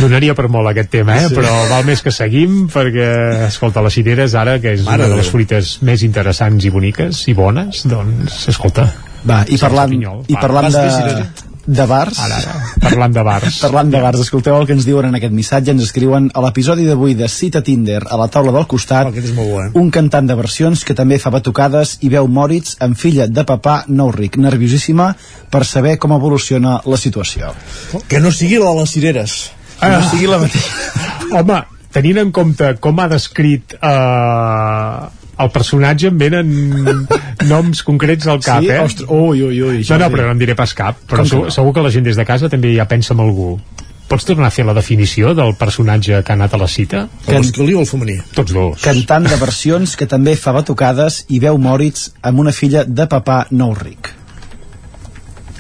Donaria 0.01 0.35
per 0.39 0.47
molt 0.49 0.71
aquest 0.71 0.91
tema, 0.95 1.19
eh? 1.21 1.29
Sí. 1.29 1.37
però 1.37 1.53
val 1.69 1.85
més 1.89 2.01
que 2.05 2.13
seguim 2.15 2.65
perquè, 2.73 3.11
escolta, 3.51 3.83
les 3.85 3.99
cireres 3.99 4.35
ara, 4.39 4.57
que 4.63 4.75
és 4.79 4.87
Mare 4.87 5.05
una 5.05 5.13
de 5.13 5.21
les 5.21 5.29
Déu. 5.29 5.35
fruites 5.35 5.77
més 5.87 6.07
interessants 6.07 6.65
i 6.65 6.73
boniques 6.73 7.27
i 7.29 7.37
bones, 7.37 7.85
doncs, 7.91 8.47
escolta. 8.55 8.89
Va, 9.29 9.43
i 9.53 9.61
parlant, 9.61 9.93
i 9.93 10.41
parlant 10.41 10.73
de? 10.73 11.50
De 11.71 11.87
bars... 11.87 12.19
Ara, 12.23 12.39
ara, 12.41 12.61
parlant 12.83 13.15
de 13.15 13.23
bars. 13.27 13.59
Parlant 13.65 13.91
de 13.93 14.01
bars, 14.03 14.21
escolteu 14.25 14.57
el 14.59 14.67
que 14.69 14.75
ens 14.77 14.87
diuen 14.89 15.09
en 15.09 15.17
aquest 15.19 15.35
missatge, 15.35 15.75
ens 15.75 15.87
escriuen 15.87 16.31
a 16.35 16.43
l'episodi 16.45 16.87
d'avui 16.89 17.15
de 17.19 17.29
Cita 17.31 17.63
Tinder 17.67 18.01
a 18.07 18.19
la 18.21 18.29
taula 18.33 18.55
del 18.57 18.67
costat, 18.71 19.09
Oh, 19.11 19.13
aquest 19.15 19.31
és 19.31 19.35
molt 19.37 19.51
bo, 19.51 19.61
eh? 19.63 19.71
un 19.81 19.91
cantant 19.95 20.27
de 20.29 20.37
versions 20.39 20.83
que 20.85 20.97
també 20.99 21.21
fa 21.23 21.33
batucades 21.35 21.97
i 22.07 22.11
veu 22.13 22.29
Moritz 22.29 22.77
amb 22.85 22.99
filla 22.99 23.29
de 23.31 23.45
papà 23.47 23.85
nou 23.89 24.11
ric, 24.15 24.37
nerviosíssima 24.41 25.13
per 25.51 25.65
saber 25.69 25.97
com 26.03 26.15
evoluciona 26.17 26.81
la 26.85 26.99
situació. 27.01 27.55
Que 28.11 28.21
no 28.21 28.33
sigui 28.35 28.59
la 28.61 28.75
de 28.75 28.83
les 28.83 28.97
cireres. 28.97 29.39
Que 29.81 29.93
no 29.95 30.03
sigui 30.11 30.29
la 30.29 30.41
mateixa. 30.43 31.07
Home, 31.41 31.63
tenint 31.95 32.21
en 32.25 32.35
compte 32.35 32.75
com 32.83 33.01
ha 33.01 33.09
descrit 33.11 33.77
eh, 33.79 35.20
el 35.41 35.51
personatge 35.55 36.09
em 36.11 36.19
venen 36.21 36.51
noms 37.49 37.83
concrets 37.87 38.27
al 38.29 38.41
cap, 38.45 38.63
Sí? 38.63 38.71
eh? 38.71 38.81
Ostres, 38.85 39.09
ui, 39.09 39.43
ui, 39.43 39.63
ui, 39.63 39.85
No, 39.89 39.99
no, 39.99 40.11
però 40.13 40.27
no 40.27 40.33
en 40.37 40.39
diré 40.43 40.55
pas 40.59 40.75
cap. 40.75 40.99
Però 41.09 41.23
que 41.25 41.29
segur, 41.31 41.45
no? 41.49 41.51
segur 41.55 41.73
que 41.75 41.85
la 41.87 41.91
gent 41.95 42.05
des 42.05 42.17
de 42.21 42.25
casa 42.29 42.49
també 42.53 42.75
ja 42.77 42.87
pensa 42.89 43.15
en 43.15 43.21
algú. 43.25 43.55
Pots 44.11 44.25
tornar 44.27 44.49
a 44.49 44.51
fer 44.51 44.65
la 44.67 44.75
definició 44.75 45.35
del 45.39 45.53
personatge 45.55 46.23
que 46.27 46.33
ha 46.33 46.35
anat 46.35 46.55
a 46.55 46.59
la 46.59 46.67
cita? 46.67 47.05
El 47.29 47.39
masculí 47.45 47.75
o 47.79 47.81
el 47.85 47.87
femení? 47.87 48.17
Tots 48.35 48.53
dos. 48.53 48.81
Cantant 48.83 49.29
de 49.31 49.37
versions 49.39 49.95
que 49.97 50.09
també 50.11 50.35
fa 50.37 50.51
batucades 50.53 51.25
i 51.29 51.39
veu 51.39 51.59
Moritz 51.63 52.09
amb 52.23 52.41
una 52.43 52.51
filla 52.53 52.83
de 52.85 53.07
papà 53.07 53.45
nou 53.53 53.73
ric. 53.79 54.11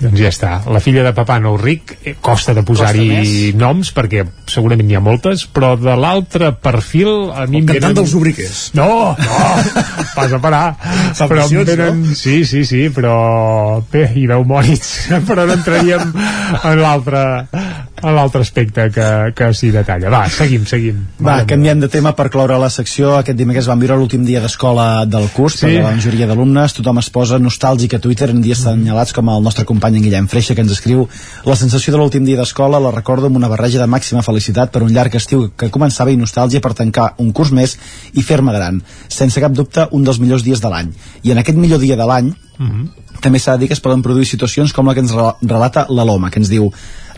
Doncs 0.00 0.16
ja 0.16 0.30
està. 0.32 0.50
La 0.72 0.80
filla 0.80 1.02
de 1.04 1.12
papà 1.16 1.36
nou 1.42 1.58
ric 1.60 1.92
eh, 2.00 2.14
costa 2.24 2.54
de 2.56 2.62
posar-hi 2.66 3.52
noms 3.58 3.90
perquè 3.96 4.24
segurament 4.50 4.88
n'hi 4.88 4.96
ha 4.96 5.02
moltes, 5.04 5.44
però 5.52 5.74
de 5.76 5.92
l'altre 6.00 6.52
perfil 6.56 7.30
a 7.34 7.44
mi 7.50 7.60
El 7.60 7.68
cantant 7.68 7.90
venen... 7.90 7.98
dels 8.00 8.14
obriquers. 8.16 8.62
No, 8.78 8.88
no, 9.18 9.40
vas 10.16 10.32
a 10.32 10.40
parar. 10.42 10.64
Però 11.20 11.44
em 11.46 11.64
venen... 11.68 12.02
no? 12.08 12.16
Sí, 12.16 12.40
sí, 12.48 12.64
sí, 12.64 12.86
però 12.94 13.82
bé, 13.92 14.06
hi 14.16 14.26
veu 14.30 14.46
Moritz, 14.48 15.10
però 15.28 15.44
no 15.46 15.58
entraríem 15.58 16.14
en 16.16 16.80
l'altre 16.80 17.24
en 18.00 18.14
l'altre 18.16 18.40
aspecte 18.40 18.86
que, 18.94 19.06
que 19.36 19.50
s'hi 19.52 19.70
detalla. 19.74 20.08
Va, 20.12 20.22
seguim, 20.32 20.64
seguim. 20.68 21.02
Va, 21.18 21.34
Mare 21.34 21.48
canviem 21.50 21.82
de 21.82 21.90
tema 21.92 22.14
per 22.16 22.30
cloure 22.32 22.56
la 22.60 22.70
secció. 22.72 23.12
Aquest 23.18 23.36
dimecres 23.36 23.68
vam 23.68 23.82
viure 23.82 23.98
l'últim 24.00 24.24
dia 24.24 24.40
d'escola 24.40 25.04
del 25.04 25.28
curs 25.34 25.58
Sí. 25.60 25.66
per 25.66 25.82
a 25.82 25.90
la 25.90 25.96
majoria 25.98 26.28
d'alumnes. 26.30 26.72
Tothom 26.78 27.02
es 27.02 27.10
posa 27.12 27.36
nostàlgic 27.42 27.98
a 27.98 28.00
Twitter 28.00 28.30
en 28.32 28.40
dies 28.40 28.62
assenyalats 28.64 29.12
com 29.12 29.28
el 29.28 29.44
nostre 29.44 29.66
company 29.68 29.89
en 29.96 30.02
Guillem 30.04 30.28
Freixa 30.28 30.54
que 30.54 30.62
ens 30.64 30.72
escriu 30.72 31.06
la 31.46 31.56
sensació 31.56 31.92
de 31.94 31.98
l'últim 32.00 32.24
dia 32.24 32.36
d'escola 32.38 32.80
la 32.80 32.90
recordo 32.94 33.26
amb 33.30 33.36
una 33.40 33.48
barreja 33.48 33.80
de 33.82 33.86
màxima 33.90 34.22
felicitat 34.22 34.70
per 34.72 34.82
un 34.86 34.92
llarg 34.94 35.14
estiu 35.18 35.48
que 35.56 35.70
començava 35.70 36.10
i 36.12 36.16
nostàlgia 36.20 36.60
per 36.60 36.74
tancar 36.74 37.14
un 37.18 37.32
curs 37.32 37.50
més 37.52 37.76
i 38.14 38.22
fer-me 38.22 38.52
gran. 38.52 38.82
Sense 39.08 39.40
cap 39.40 39.52
dubte, 39.52 39.88
un 39.92 40.04
dels 40.04 40.18
millors 40.20 40.42
dies 40.46 40.60
de 40.60 40.68
l'any. 40.72 40.92
I 41.22 41.32
en 41.34 41.38
aquest 41.42 41.58
millor 41.58 41.80
dia 41.82 41.96
de 41.96 42.06
l'any 42.06 42.32
també 43.20 43.38
s'ha 43.40 43.54
de 43.56 43.62
dir 43.64 43.68
que 43.68 43.74
es 43.76 43.80
poden 43.80 44.02
produir 44.04 44.26
situacions 44.28 44.72
com 44.76 44.86
la 44.86 44.92
que 44.94 45.00
ens 45.00 45.12
rela- 45.12 45.36
relata 45.40 45.86
l'Aloma, 45.88 46.30
que 46.30 46.38
ens 46.42 46.48
diu 46.52 46.70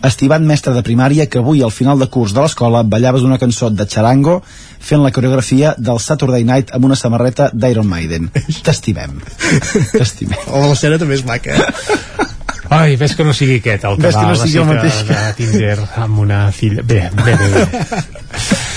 Estimat 0.03 0.41
mestre 0.43 0.73
de 0.75 0.81
primària 0.83 1.29
que 1.31 1.39
avui 1.39 1.61
al 1.63 1.71
final 1.71 1.95
de 1.99 2.09
curs 2.11 2.33
de 2.35 2.41
l'escola 2.43 2.81
ballaves 2.83 3.23
una 3.23 3.37
cançó 3.39 3.69
de 3.71 3.85
Charango 3.87 4.41
fent 4.83 4.99
la 5.01 5.11
coreografia 5.15 5.75
del 5.77 5.99
Saturday 6.03 6.43
Night 6.43 6.73
amb 6.75 6.83
una 6.89 6.97
samarreta 6.99 7.49
d'Iron 7.53 7.87
Maiden. 7.87 8.27
T'estimem. 8.65 9.21
T'estimem. 9.93 10.39
O 10.51 10.59
de 10.59 10.67
l'escena 10.73 10.99
també 10.99 11.15
és 11.15 11.23
maca, 11.25 11.55
eh? 11.55 12.27
Ai, 12.73 12.95
ves 12.99 13.15
que 13.15 13.23
no 13.27 13.33
sigui 13.37 13.59
aquest 13.61 13.83
el 13.89 13.97
que 13.99 14.07
Ves 14.07 14.15
va 14.17 14.21
que 14.21 14.27
no 14.33 14.35
sigui 14.41 14.61
el 14.63 14.69
mateix 14.71 15.01
que- 15.03 15.17
de 15.19 15.33
Tinder 15.39 15.79
amb 16.05 16.19
una 16.25 16.39
filla... 16.51 16.81
Bé, 16.83 17.01
bé, 17.23 17.35
bé. 17.35 17.49
bé. 17.53 17.67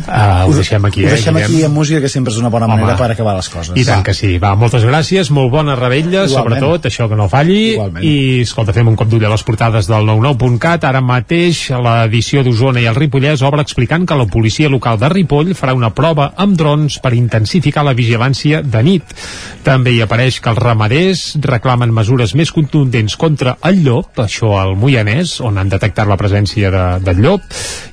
Uh, 0.00 0.48
ho 0.48 0.54
deixem 0.56 0.84
aquí, 0.88 1.04
Ho 1.04 1.08
eh, 1.08 1.14
deixem 1.14 1.36
aquí 1.36 1.62
amb 1.66 1.76
música 1.76 2.00
que 2.00 2.08
sempre 2.08 2.32
és 2.32 2.38
una 2.40 2.48
bona 2.50 2.66
Home. 2.66 2.80
manera 2.80 2.96
per 2.98 3.10
acabar 3.12 3.36
les 3.36 3.48
coses. 3.48 3.76
I 3.78 3.84
tant 3.86 4.02
que 4.02 4.14
sí. 4.16 4.38
Va, 4.42 4.54
moltes 4.58 4.84
gràcies, 4.86 5.30
molt 5.30 5.50
bona 5.52 5.76
rebella, 5.78 6.24
Igualment. 6.24 6.32
sobretot, 6.34 6.86
això 6.90 7.08
que 7.08 7.16
no 7.18 7.28
falli. 7.28 7.74
Igualment. 7.74 8.04
I, 8.04 8.40
escolta, 8.42 8.72
fem 8.74 8.88
un 8.88 8.96
cop 8.98 9.08
d'ull 9.08 9.24
a 9.24 9.30
les 9.30 9.44
portades 9.46 9.86
del 9.90 10.08
99.cat. 10.08 10.84
Ara 10.88 11.00
mateix 11.04 11.68
l'edició 11.70 12.42
d'Osona 12.46 12.80
i 12.82 12.88
el 12.90 12.96
Ripollès 12.96 13.42
obre 13.46 13.62
explicant 13.62 14.06
que 14.08 14.16
la 14.18 14.26
policia 14.26 14.68
local 14.72 14.98
de 14.98 15.08
Ripoll 15.12 15.54
farà 15.54 15.74
una 15.76 15.92
prova 15.94 16.32
amb 16.36 16.56
drons 16.58 16.98
per 16.98 17.14
intensificar 17.14 17.84
la 17.86 17.94
vigilància 17.94 18.62
de 18.62 18.82
nit. 18.82 19.14
També 19.62 19.92
hi 19.94 20.00
apareix 20.02 20.40
que 20.40 20.50
els 20.50 20.58
ramaders 20.58 21.36
reclamen 21.44 21.92
mesures 21.94 22.34
més 22.34 22.50
contundents 22.52 23.16
contra 23.20 23.56
el 23.68 23.82
llop, 23.84 24.18
això 24.24 24.56
al 24.58 24.74
Moianès, 24.80 25.38
on 25.44 25.58
han 25.60 25.68
detectat 25.68 26.08
la 26.08 26.16
presència 26.16 26.70
de, 26.72 26.84
del 27.04 27.20
llop, 27.22 27.44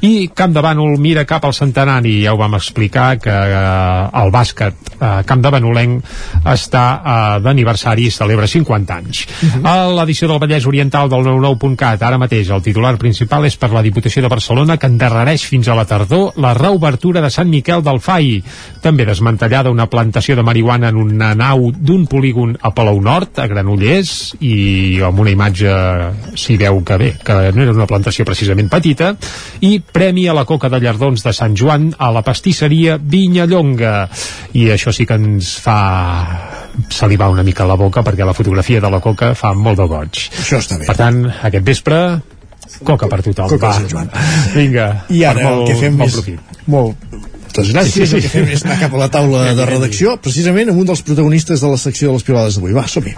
i 0.01 0.29
Camp 0.33 0.53
de 0.55 0.63
Bànol 0.63 0.97
mira 1.01 1.25
cap 1.27 1.45
al 1.45 1.53
centenari, 1.68 2.22
ja 2.23 2.34
ho 2.34 2.39
vam 2.39 2.56
explicar 2.57 3.18
que 3.19 3.31
eh, 3.31 4.22
el 4.22 4.31
bàsquet 4.31 4.91
eh, 4.98 5.23
Camp 5.27 5.44
de 5.44 5.52
Banolenc 5.52 6.11
està 6.48 6.85
eh, 6.98 7.39
d'aniversari 7.44 8.07
i 8.07 8.14
celebra 8.14 8.48
50 8.48 8.98
anys. 8.98 9.23
A 9.64 9.76
l'edició 9.91 10.30
del 10.31 10.41
Vallès 10.41 10.68
Oriental 10.69 11.10
del 11.11 11.26
99.cat, 11.27 12.03
ara 12.07 12.19
mateix 12.22 12.49
el 12.53 12.64
titular 12.64 12.95
principal 13.02 13.45
és 13.48 13.57
per 13.60 13.72
la 13.73 13.84
Diputació 13.85 14.23
de 14.23 14.31
Barcelona 14.31 14.77
que 14.77 14.89
endarrereix 14.89 15.45
fins 15.49 15.68
a 15.68 15.76
la 15.77 15.85
tardor 15.88 16.38
la 16.41 16.53
reobertura 16.57 17.22
de 17.23 17.31
Sant 17.34 17.49
Miquel 17.52 17.84
del 17.84 18.02
FAI. 18.03 18.41
També 18.84 19.06
desmantellada 19.07 19.73
una 19.73 19.89
plantació 19.91 20.38
de 20.38 20.45
marihuana 20.48 20.91
en 20.94 21.02
una 21.02 21.34
nau 21.35 21.69
d'un 21.72 22.07
polígon 22.07 22.56
a 22.61 22.72
Palau 22.76 23.02
Nord, 23.03 23.39
a 23.41 23.48
Granollers, 23.49 24.38
i 24.39 24.99
amb 25.03 25.19
una 25.23 25.34
imatge 25.34 25.73
s'hi 26.38 26.57
veu 26.60 26.81
que 26.88 26.98
bé, 27.02 27.11
que 27.23 27.38
no 27.53 27.65
era 27.65 27.76
una 27.76 27.89
plantació 27.89 28.26
precisament 28.27 28.69
petita, 28.72 29.14
i 29.61 29.77
premi 29.81 30.27
a 30.27 30.35
la 30.38 30.45
coca 30.45 30.69
de 30.72 30.80
llardons 30.81 31.23
de 31.26 31.34
Sant 31.35 31.56
Joan 31.57 31.89
a 31.97 32.11
la 32.13 32.23
pastisseria 32.25 32.97
Vinyallonga. 33.01 33.95
I 34.57 34.69
això 34.75 34.93
sí 34.95 35.07
que 35.09 35.17
ens 35.19 35.55
fa 35.63 35.79
salivar 36.93 37.29
una 37.34 37.43
mica 37.43 37.65
la 37.67 37.77
boca 37.79 38.03
perquè 38.05 38.25
la 38.25 38.35
fotografia 38.38 38.81
de 38.84 38.91
la 38.93 39.01
coca 39.01 39.34
fa 39.35 39.53
molt 39.57 39.81
de 39.81 39.88
goig. 39.89 40.27
Això 40.38 40.61
està 40.61 40.77
bé. 40.77 40.89
Per 40.89 40.97
tant, 40.99 41.23
aquest 41.49 41.65
vespre 41.65 42.01
coca 42.84 43.09
per 43.09 43.23
tothom. 43.25 43.49
Coca 43.55 43.71
va. 43.71 43.73
Sant 43.79 43.89
Joan. 43.89 44.11
Vinga, 44.53 44.91
I 45.09 45.23
ara 45.25 45.49
molt, 45.49 45.65
el 45.65 45.73
que 45.73 45.81
fem 45.81 46.05
és... 46.05 46.19
profit. 46.19 46.61
Molt... 46.67 47.25
Moltes 47.57 47.73
gràcies. 47.73 47.93
Sí, 47.93 48.05
sí, 48.05 48.07
sí. 48.07 48.15
El 48.17 48.21
que 48.21 48.29
fem 48.29 48.49
és 48.53 48.63
anar 48.65 48.75
cap 48.84 48.93
a 48.93 48.99
la 49.01 49.07
taula 49.09 49.53
de 49.57 49.65
redacció, 49.65 50.17
precisament 50.21 50.69
amb 50.69 50.84
un 50.84 50.89
dels 50.91 51.01
protagonistes 51.01 51.63
de 51.63 51.71
la 51.71 51.79
secció 51.81 52.11
de 52.11 52.19
les 52.19 52.25
pilades 52.27 52.59
d'avui. 52.59 52.75
Va, 52.77 52.84
som-hi. 52.91 53.15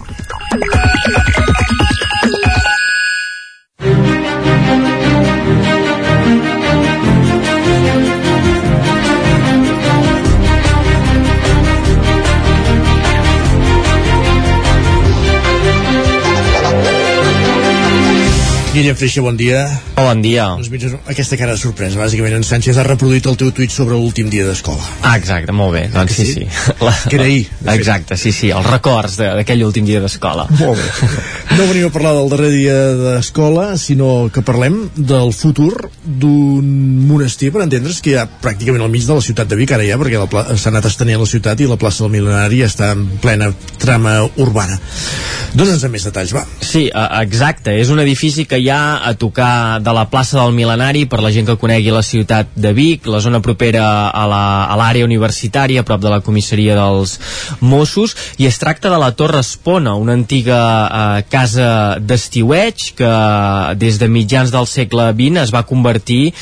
Guillem 18.79 18.95
Freixa, 18.95 19.19
bon 19.19 19.35
dia. 19.35 19.65
Bon 19.97 20.21
dia. 20.23 20.45
Doncs 20.55 20.69
mira, 20.71 20.89
aquesta 21.11 21.35
cara 21.35 21.51
de 21.51 21.59
sorpresa. 21.59 21.99
Bàsicament, 21.99 22.37
en 22.37 22.45
Sánchez 22.47 22.77
ha 22.79 22.85
reproduït 22.87 23.25
el 23.27 23.35
teu 23.35 23.49
tuit 23.51 23.73
sobre 23.75 23.97
l'últim 23.99 24.29
dia 24.31 24.45
d'escola. 24.47 24.79
Ah, 25.03 25.17
exacte, 25.19 25.51
molt 25.51 25.73
bé. 25.75 25.81
Doncs 25.91 26.13
sí, 26.15 26.27
sí. 26.29 26.45
La... 26.79 26.93
Que 27.09 27.17
era 27.17 27.25
ahir. 27.27 27.41
Exacte, 27.73 28.15
sí, 28.15 28.31
sí, 28.31 28.53
els 28.55 28.69
records 28.71 29.17
d'aquell 29.19 29.65
últim 29.67 29.83
dia 29.83 29.99
d'escola. 29.99 30.45
Molt 30.61 30.79
bé. 30.79 31.09
No 31.57 31.65
venim 31.67 31.89
a 31.89 31.91
parlar 31.91 32.13
del 32.15 32.31
darrer 32.31 32.53
dia 32.53 32.77
d'escola, 33.01 33.65
sinó 33.81 34.29
que 34.31 34.45
parlem 34.47 34.77
del 34.95 35.33
futur 35.35 35.89
d'un 36.05 36.71
monestir, 37.09 37.51
per 37.51 37.65
entendre's, 37.65 37.99
que 38.05 38.13
hi 38.13 38.17
ha 38.21 38.23
pràcticament 38.31 38.85
al 38.87 38.93
mig 38.95 39.03
de 39.09 39.19
la 39.19 39.25
ciutat 39.27 39.51
de 39.51 39.59
Vic, 39.59 39.75
ara 39.75 39.83
ja, 39.83 39.99
perquè 39.99 40.23
la 40.23 40.29
pla- 40.31 40.45
s'ha 40.55 40.71
anat 40.71 40.87
estenent 40.87 41.19
la 41.19 41.27
ciutat 41.27 41.59
i 41.59 41.67
la 41.67 41.75
plaça 41.81 42.05
del 42.05 42.15
Mil·lenari 42.15 42.63
està 42.63 42.93
en 42.95 43.09
plena 43.19 43.51
trama 43.81 44.21
urbana. 44.39 44.79
Dóna'ns 45.51 45.83
més 45.91 46.07
detalls, 46.07 46.31
va. 46.31 46.45
Sí, 46.63 46.87
eh, 46.87 47.07
exacte. 47.25 47.75
És 47.81 47.91
un 47.91 47.99
edifici 47.99 48.47
que 48.47 48.61
hi 48.61 48.68
ha 48.71 49.07
a 49.07 49.13
tocar 49.17 49.81
de 49.81 49.93
la 49.95 50.05
plaça 50.09 50.39
del 50.39 50.55
Mil·lenari 50.55 51.05
per 51.09 51.21
la 51.23 51.31
gent 51.33 51.47
que 51.47 51.57
conegui 51.59 51.93
la 51.93 52.03
ciutat 52.05 52.51
de 52.55 52.73
Vic, 52.73 53.07
la 53.09 53.21
zona 53.23 53.41
propera 53.43 54.09
a 54.09 54.25
l'àrea 54.79 55.07
universitària, 55.07 55.81
a 55.81 55.87
prop 55.87 56.01
de 56.03 56.11
la 56.11 56.21
comissaria 56.25 56.77
dels 56.77 57.17
Mossos, 57.61 58.15
i 58.37 58.47
es 58.49 58.59
tracta 58.61 58.91
de 58.91 58.99
la 59.01 59.11
Torre 59.17 59.41
Espona, 59.43 59.95
una 59.95 60.15
antiga 60.17 60.59
eh, 60.59 61.23
casa 61.29 61.69
d'estiueig 61.99 62.89
que 62.99 63.13
des 63.79 63.99
de 63.99 64.09
mitjans 64.09 64.53
del 64.53 64.67
segle 64.69 65.09
XX 65.13 65.43
es 65.43 65.53
va 65.55 65.65
convertir 65.67 66.33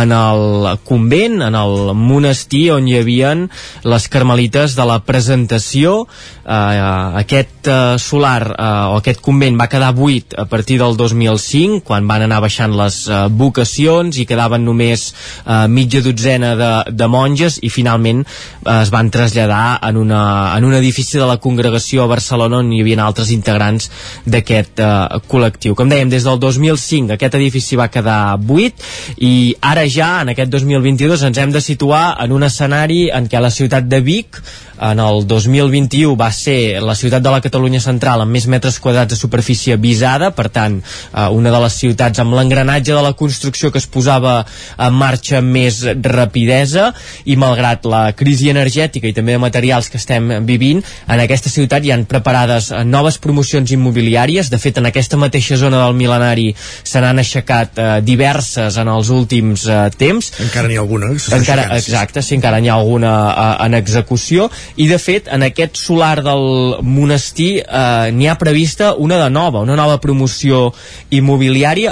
en 0.00 0.12
el 0.12 0.78
convent, 0.84 1.40
en 1.42 1.54
el 1.58 1.92
monestir 1.96 2.70
on 2.76 2.88
hi 2.88 2.98
havien 3.00 3.46
les 3.84 4.08
carmelites 4.12 4.76
de 4.76 4.86
la 4.88 5.00
presentació. 5.04 6.06
Eh, 6.46 6.82
aquest 7.22 7.68
eh, 7.68 7.98
solar 7.98 8.42
eh, 8.52 8.70
o 8.92 8.98
aquest 9.00 9.22
convent 9.24 9.58
va 9.58 9.68
quedar 9.70 9.92
buit 9.96 10.36
a 10.38 10.46
partir 10.46 10.78
del 10.82 10.96
2005, 10.96 11.75
quan 11.84 12.06
van 12.08 12.24
anar 12.26 12.40
baixant 12.44 12.74
les 12.76 12.98
eh, 13.08 13.26
vocacions 13.30 14.18
i 14.18 14.26
quedaven 14.28 14.64
només 14.64 15.08
eh, 15.10 15.66
mitja 15.68 16.02
dotzena 16.04 16.54
de, 16.58 16.70
de 16.92 17.08
monges 17.10 17.58
i 17.62 17.70
finalment 17.72 18.22
eh, 18.24 18.80
es 18.80 18.92
van 18.94 19.10
traslladar 19.12 19.78
en, 19.88 20.00
una, 20.00 20.22
en 20.56 20.68
un 20.68 20.76
edifici 20.78 21.18
de 21.20 21.28
la 21.28 21.38
congregació 21.42 22.04
a 22.04 22.10
Barcelona 22.10 22.60
on 22.62 22.72
hi 22.72 22.82
havia 22.84 23.02
altres 23.04 23.32
integrants 23.34 23.90
d'aquest 24.26 24.80
eh, 24.82 24.92
col·lectiu. 25.30 25.76
Com 25.78 25.90
dèiem, 25.92 26.10
des 26.12 26.26
del 26.26 26.40
2005 26.42 27.16
aquest 27.16 27.38
edifici 27.38 27.78
va 27.78 27.90
quedar 27.92 28.36
buit 28.38 28.86
i 29.18 29.54
ara 29.60 29.86
ja, 29.88 30.20
en 30.22 30.32
aquest 30.34 30.52
2022, 30.52 31.26
ens 31.28 31.42
hem 31.42 31.52
de 31.54 31.62
situar 31.64 32.16
en 32.24 32.32
un 32.36 32.46
escenari 32.46 33.06
en 33.14 33.28
què 33.30 33.42
la 33.42 33.52
ciutat 33.54 33.88
de 33.90 34.00
Vic 34.04 34.40
en 34.80 35.00
el 35.00 35.26
2021 35.26 36.16
va 36.16 36.28
ser 36.32 36.82
la 36.84 36.94
ciutat 36.94 37.24
de 37.24 37.32
la 37.32 37.40
Catalunya 37.40 37.80
central 37.80 38.22
amb 38.22 38.32
més 38.32 38.46
metres 38.50 38.78
quadrats 38.82 39.14
de 39.14 39.18
superfície 39.18 39.76
visada, 39.80 40.30
per 40.36 40.48
tant 40.52 40.78
eh, 40.80 41.28
una 41.32 41.52
de 41.52 41.55
les 41.62 41.78
ciutats 41.80 42.20
amb 42.22 42.34
l'engranatge 42.36 42.94
de 42.94 43.02
la 43.02 43.14
construcció 43.18 43.70
que 43.72 43.80
es 43.82 43.86
posava 43.86 44.38
en 44.78 44.94
marxa 44.96 45.40
amb 45.40 45.52
més 45.56 45.80
rapidesa 46.04 46.90
i 47.24 47.36
malgrat 47.40 47.86
la 47.88 48.02
crisi 48.16 48.50
energètica 48.52 49.08
i 49.08 49.14
també 49.16 49.36
de 49.36 49.42
materials 49.42 49.88
que 49.90 50.00
estem 50.00 50.28
vivint, 50.46 50.82
en 51.08 51.22
aquesta 51.22 51.52
ciutat 51.52 51.84
hi 51.84 51.92
han 51.94 52.06
preparades 52.08 52.70
noves 52.86 53.18
promocions 53.22 53.72
immobiliàries, 53.74 54.50
de 54.52 54.60
fet 54.60 54.80
en 54.80 54.88
aquesta 54.90 55.18
mateixa 55.20 55.58
zona 55.60 55.82
del 55.84 55.96
mil·lenari 55.98 56.48
se 56.56 57.02
n'han 57.02 57.22
aixecat 57.22 57.78
eh, 57.78 57.88
diverses 58.04 58.78
en 58.80 58.90
els 58.92 59.10
últims 59.12 59.66
eh, 59.68 59.80
temps. 59.96 60.32
Encara 60.46 60.70
n'hi 60.70 60.78
ha 60.78 60.84
alguna 60.84 61.12
Encara, 61.36 61.68
exacte, 61.76 62.22
sí, 62.22 62.36
encara 62.36 62.60
n'hi 62.60 62.70
ha 62.70 62.76
alguna 62.78 63.12
eh, 63.30 63.48
en 63.66 63.78
execució. 63.78 64.50
I 64.76 64.88
de 64.90 64.98
fet 65.02 65.30
en 65.32 65.46
aquest 65.46 65.80
solar 65.80 66.20
del 66.26 66.80
monestir 66.86 67.52
eh, 67.62 68.12
n'hi 68.12 68.30
ha 68.30 68.38
prevista 68.40 68.94
una 68.94 69.20
de 69.22 69.30
nova, 69.32 69.62
una 69.64 69.76
nova 69.78 69.98
promoció 70.02 70.70
immobiliària 71.10 71.45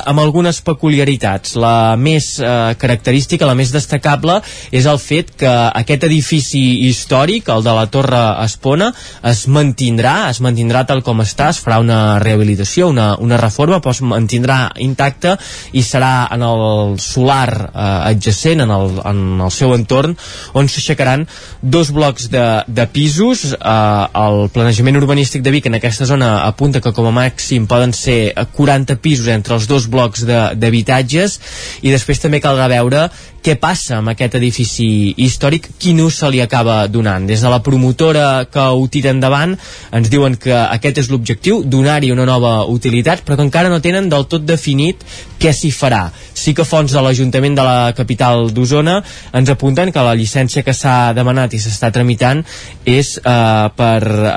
amb 0.05 0.21
algunes 0.21 0.61
peculiaritats. 0.65 1.55
La 1.61 1.97
més 1.97 2.39
eh, 2.41 2.75
característica, 2.79 3.47
la 3.47 3.55
més 3.55 3.73
destacable 3.73 4.41
és 4.73 4.87
el 4.87 4.99
fet 4.99 5.35
que 5.37 5.51
aquest 5.51 6.05
edifici 6.09 6.63
històric, 6.89 7.49
el 7.49 7.63
de 7.63 7.75
la 7.75 7.87
Torre 7.87 8.23
Espona, 8.45 8.93
es 9.23 9.47
mantindrà, 9.47 10.31
es 10.31 10.41
mantindrà 10.41 10.85
tal 10.89 11.03
com 11.03 11.21
està, 11.21 11.51
es 11.51 11.61
farà 11.61 11.79
una 11.83 12.19
rehabilitació, 12.23 12.89
una, 12.89 13.15
una 13.19 13.37
reforma, 13.37 13.81
però 13.81 13.93
es 13.95 14.03
mantindrà 14.03 14.73
intacte 14.81 15.37
i 15.73 15.83
serà 15.83 16.29
en 16.35 16.43
el 16.43 16.99
solar 16.99 17.51
eh, 17.69 18.11
adjacent, 18.15 18.65
en 18.65 18.71
el, 18.71 18.99
en 19.05 19.45
el 19.45 19.53
seu 19.53 19.75
entorn, 19.77 20.17
on 20.55 20.69
s'aixecaran 20.69 21.27
dos 21.61 21.93
blocs 21.95 22.31
de, 22.33 22.47
de 22.67 22.89
pisos. 22.89 23.53
Eh, 23.53 24.07
el 24.25 24.49
planejament 24.55 24.99
urbanístic 25.03 25.45
de 25.45 25.53
Vic 25.55 25.69
en 25.69 25.79
aquesta 25.79 26.09
zona 26.09 26.45
apunta 26.49 26.81
que 26.81 26.95
com 26.97 27.11
a 27.11 27.15
màxim 27.15 27.69
poden 27.69 27.93
ser 27.93 28.33
40 28.57 28.97
pisos 29.05 29.29
entre 29.29 29.44
els 29.53 29.69
dos 29.69 29.89
blocs 29.91 30.25
d'habitatges 30.25 31.39
i 31.83 31.93
després 31.93 32.23
també 32.23 32.41
caldrà 32.41 32.69
veure 32.73 33.09
què 33.45 33.59
passa 33.61 33.99
amb 33.99 34.09
aquest 34.09 34.39
edifici 34.39 34.87
històric, 35.21 35.67
quin 35.79 36.01
ús 36.01 36.23
se 36.23 36.31
li 36.33 36.41
acaba 36.41 36.87
donant. 36.89 37.27
Des 37.29 37.43
de 37.45 37.51
la 37.53 37.61
promotora 37.63 38.47
que 38.49 38.65
ho 38.73 38.87
tira 38.89 39.13
endavant 39.13 39.53
ens 39.93 40.09
diuen 40.09 40.39
que 40.41 40.55
aquest 40.55 41.03
és 41.03 41.11
l'objectiu, 41.13 41.61
donar-hi 41.61 42.13
una 42.15 42.25
nova 42.25 42.55
utilitat, 42.73 43.21
però 43.21 43.37
que 43.37 43.45
encara 43.45 43.69
no 43.69 43.83
tenen 43.85 44.09
del 44.09 44.25
tot 44.33 44.47
definit 44.49 45.05
què 45.41 45.53
s'hi 45.53 45.75
farà. 45.77 46.07
Sí 46.33 46.55
que 46.57 46.65
fons 46.65 46.93
de 46.93 47.03
l'Ajuntament 47.05 47.57
de 47.59 47.67
la 47.67 47.93
capital 47.97 48.49
d'Osona 48.57 48.97
ens 49.37 49.53
apunten 49.53 49.93
que 49.93 50.07
la 50.09 50.17
llicència 50.17 50.65
que 50.65 50.73
s'ha 50.73 51.13
demanat 51.17 51.53
i 51.53 51.61
s'està 51.61 51.93
tramitant 51.93 52.41
és 52.89 53.19
eh, 53.19 53.69
per 53.77 54.01
eh, 54.09 54.33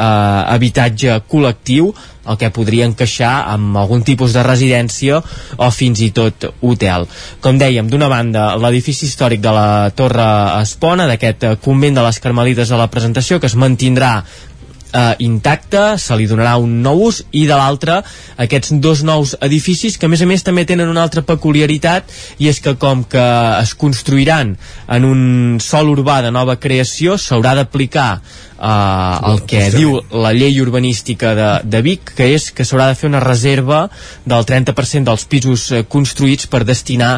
habitatge 0.58 1.22
col·lectiu 1.32 1.94
el 2.28 2.40
que 2.40 2.52
podria 2.54 2.88
encaixar 2.90 3.34
amb 3.54 3.78
algun 3.80 4.04
tipus 4.08 4.36
de 4.36 4.44
residència 4.46 5.22
o 5.58 5.70
fins 5.72 6.02
i 6.06 6.12
tot 6.16 6.50
hotel. 6.62 7.08
Com 7.44 7.60
dèiem, 7.62 7.90
d'una 7.90 8.10
banda, 8.12 8.50
l'edifici 8.62 9.08
històric 9.08 9.42
de 9.44 9.54
la 9.56 9.70
Torre 9.96 10.28
Espona, 10.62 11.08
d'aquest 11.10 11.48
eh, 11.48 11.56
convent 11.64 11.98
de 11.98 12.06
les 12.06 12.22
Carmelites 12.24 12.72
a 12.72 12.82
la 12.82 12.92
presentació, 12.92 13.40
que 13.40 13.50
es 13.50 13.58
mantindrà 13.58 14.14
eh, 14.94 15.16
intacte, 15.20 15.98
se 15.98 16.16
li 16.18 16.28
donarà 16.30 16.56
un 16.62 16.80
nou 16.84 17.08
ús 17.08 17.22
i 17.32 17.46
de 17.50 17.56
l'altre 17.58 18.00
aquests 18.44 18.74
dos 18.84 19.04
nous 19.08 19.36
edificis 19.46 19.98
que 19.98 20.08
a 20.08 20.12
més 20.12 20.24
a 20.24 20.30
més 20.30 20.46
també 20.46 20.66
tenen 20.66 20.90
una 20.90 21.04
altra 21.06 21.24
peculiaritat 21.28 22.10
i 22.40 22.50
és 22.52 22.62
que 22.64 22.76
com 22.80 23.04
que 23.04 23.28
es 23.62 23.74
construiran 23.76 24.56
en 24.88 25.08
un 25.08 25.22
sol 25.64 25.92
urbà 25.94 26.22
de 26.26 26.32
nova 26.32 26.58
creació 26.62 27.18
s'haurà 27.22 27.56
d'aplicar 27.58 28.10
eh, 28.60 29.32
el 29.32 29.42
que 29.50 29.64
diu 29.74 29.98
la 30.12 30.34
llei 30.36 30.60
urbanística 30.62 31.34
de, 31.38 31.50
de 31.64 31.82
Vic 31.86 32.14
que 32.18 32.30
és 32.36 32.50
que 32.56 32.66
s'haurà 32.66 32.90
de 32.92 32.98
fer 33.00 33.10
una 33.10 33.22
reserva 33.24 33.86
del 34.26 34.46
30% 34.48 35.08
dels 35.08 35.26
pisos 35.30 35.68
eh, 35.72 35.84
construïts 35.90 36.50
per 36.52 36.64
destinar 36.68 37.18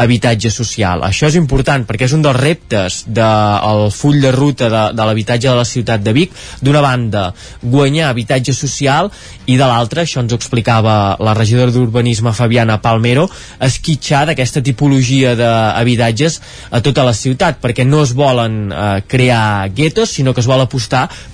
habitatge 0.00 0.50
social. 0.50 1.04
Això 1.06 1.30
és 1.30 1.38
important 1.38 1.86
perquè 1.88 2.08
és 2.08 2.16
un 2.16 2.24
dels 2.24 2.38
reptes 2.38 3.02
del 3.06 3.86
full 3.94 4.20
de 4.22 4.32
ruta 4.34 4.70
de, 4.72 4.84
de 4.96 5.06
l'habitatge 5.06 5.48
de 5.48 5.56
la 5.56 5.66
ciutat 5.68 6.04
de 6.04 6.14
Vic. 6.16 6.34
D'una 6.60 6.82
banda, 6.84 7.30
guanyar 7.62 8.10
habitatge 8.10 8.54
social 8.56 9.10
i 9.46 9.56
de 9.58 9.66
l'altra, 9.66 10.04
això 10.04 10.22
ens 10.22 10.32
ho 10.32 10.38
explicava 10.38 11.16
la 11.20 11.34
regidora 11.34 11.72
d'Urbanisme 11.74 12.32
Fabiana 12.36 12.80
Palmero, 12.82 13.28
esquitxar 13.60 14.26
d'aquesta 14.28 14.62
tipologia 14.64 15.34
d'habitatges 15.38 16.40
a 16.70 16.80
tota 16.84 17.04
la 17.06 17.14
ciutat 17.16 17.60
perquè 17.62 17.86
no 17.86 18.02
es 18.04 18.14
volen 18.16 18.70
eh, 18.70 19.02
crear 19.10 19.68
guetos 19.74 20.14
sinó 20.16 20.34
que 20.34 20.42
es 20.42 20.48
vol 20.50 20.60
apostar 20.60 20.79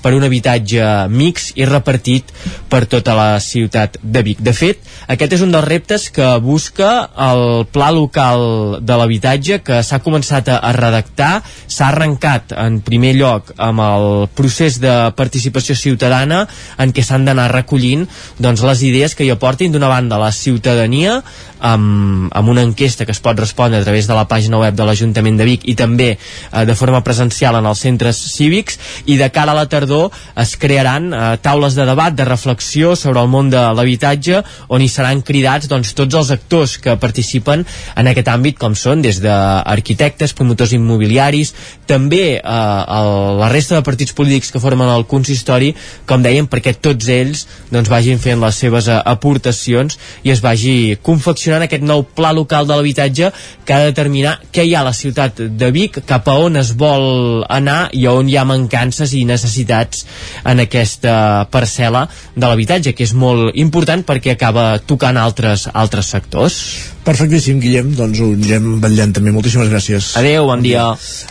per 0.02 0.14
un 0.16 0.24
habitatge 0.26 1.06
mix 1.12 1.52
i 1.56 1.66
repartit 1.68 2.32
per 2.70 2.84
tota 2.90 3.14
la 3.16 3.28
ciutat 3.40 3.98
de 4.02 4.22
Vic. 4.26 4.40
De 4.42 4.52
fet, 4.56 4.80
aquest 5.06 5.36
és 5.38 5.44
un 5.44 5.52
dels 5.54 5.66
reptes 5.66 6.08
que 6.10 6.28
busca 6.42 7.08
el 7.28 7.66
pla 7.72 7.90
local 7.94 8.78
de 8.80 8.98
l'habitatge 8.98 9.60
que 9.66 9.82
s'ha 9.86 10.00
començat 10.04 10.50
a 10.54 10.72
redactar, 10.76 11.42
s'ha 11.66 11.90
arrencat 11.90 12.54
en 12.56 12.80
primer 12.84 13.14
lloc 13.16 13.52
amb 13.56 13.82
el 13.84 14.06
procés 14.36 14.80
de 14.82 14.94
participació 15.16 15.76
ciutadana 15.78 16.44
en 16.82 16.92
què 16.92 17.04
s'han 17.04 17.26
d'anar 17.26 17.50
recollint 17.52 18.06
doncs, 18.38 18.64
les 18.66 18.82
idees 18.86 19.14
que 19.14 19.24
hi 19.24 19.32
aportin. 19.34 19.72
D'una 19.72 19.90
banda 19.90 20.18
la 20.20 20.32
ciutadania 20.32 21.20
amb, 21.60 22.30
amb 22.32 22.48
una 22.48 22.64
enquesta 22.66 23.06
que 23.06 23.14
es 23.14 23.20
pot 23.22 23.38
respondre 23.38 23.80
a 23.80 23.84
través 23.84 24.06
de 24.06 24.14
la 24.16 24.26
pàgina 24.28 24.60
web 24.60 24.76
de 24.76 24.84
l'Ajuntament 24.86 25.38
de 25.38 25.46
Vic 25.48 25.66
i 25.68 25.74
també 25.78 26.10
eh, 26.16 26.64
de 26.68 26.76
forma 26.76 27.02
presencial 27.06 27.58
en 27.58 27.66
els 27.66 27.82
centres 27.82 28.20
cívics. 28.34 28.78
I 29.06 29.16
de 29.20 29.30
cara 29.36 29.52
a 29.52 29.58
la 29.58 29.66
tardor 29.68 30.08
es 30.40 30.56
crearan 30.56 31.12
eh, 31.12 31.24
taules 31.44 31.76
de 31.76 31.84
debat, 31.88 32.14
de 32.16 32.24
reflexió 32.24 32.94
sobre 32.96 33.20
el 33.20 33.28
món 33.28 33.50
de 33.52 33.60
l'habitatge 33.76 34.42
on 34.72 34.82
hi 34.82 34.88
seran 34.88 35.20
cridats 35.26 35.68
doncs, 35.68 35.92
tots 35.98 36.16
els 36.16 36.32
actors 36.34 36.76
que 36.82 36.96
participen 37.00 37.64
en 37.96 38.10
aquest 38.10 38.30
àmbit 38.32 38.58
com 38.60 38.74
són 38.78 39.04
des 39.04 39.20
d'arquitectes, 39.24 40.34
promotors 40.36 40.72
immobiliaris 40.76 41.52
també 41.90 42.24
eh, 42.38 42.40
el, 42.40 43.12
la 43.42 43.50
resta 43.52 43.76
de 43.76 43.86
partits 43.86 44.16
polítics 44.16 44.52
que 44.54 44.62
formen 44.62 44.88
el 44.92 45.06
consistori 45.10 45.72
com 46.08 46.24
dèiem 46.24 46.48
perquè 46.50 46.76
tots 46.80 47.10
ells 47.12 47.44
doncs, 47.70 47.90
vagin 47.92 48.20
fent 48.22 48.40
les 48.40 48.62
seves 48.64 48.88
eh, 48.88 48.96
aportacions 49.04 49.98
i 50.24 50.32
es 50.32 50.42
vagi 50.44 50.96
confeccionant 51.02 51.66
aquest 51.66 51.84
nou 51.84 52.06
pla 52.16 52.32
local 52.36 52.66
de 52.66 52.76
l'habitatge 52.76 53.30
que 53.66 53.74
ha 53.74 53.82
de 53.82 53.92
determinar 53.92 54.38
què 54.54 54.64
hi 54.64 54.74
ha 54.74 54.82
a 54.84 54.88
la 54.88 54.96
ciutat 54.96 55.40
de 55.60 55.70
Vic, 55.74 56.00
cap 56.08 56.28
a 56.30 56.36
on 56.40 56.56
es 56.56 56.72
vol 56.78 57.44
anar 57.52 57.90
i 57.92 58.06
a 58.06 58.14
on 58.16 58.30
hi 58.30 58.36
ha 58.38 58.46
mancances 58.48 59.12
i 59.12 59.25
necessitats 59.26 60.04
en 60.46 60.62
aquesta 60.62 61.46
parcel·la 61.52 62.06
de 62.34 62.46
l'habitatge, 62.46 62.94
que 62.96 63.06
és 63.06 63.14
molt 63.16 63.56
important 63.58 64.04
perquè 64.06 64.36
acaba 64.36 64.76
tocant 64.78 65.18
altres, 65.20 65.66
altres 65.74 66.12
sectors. 66.14 66.58
Perfectíssim, 67.06 67.60
Guillem, 67.62 67.92
doncs 67.98 68.22
ho 68.22 68.32
anirem 68.34 68.80
vetllant 68.82 69.14
també. 69.18 69.34
Moltíssimes 69.34 69.70
gràcies. 69.70 70.14
Adéu, 70.18 70.48
bon 70.50 70.64
dia. 70.64 70.88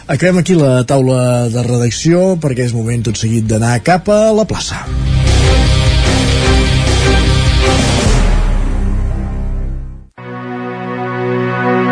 Acabem 0.08 0.44
aquí 0.44 0.56
la 0.60 0.84
taula 0.88 1.50
de 1.52 1.66
redacció 1.66 2.36
perquè 2.42 2.70
és 2.70 2.76
moment 2.76 3.10
tot 3.10 3.20
seguit 3.20 3.48
d'anar 3.50 3.80
cap 3.84 4.10
a 4.12 4.32
la 4.36 4.48
plaça. 4.48 4.86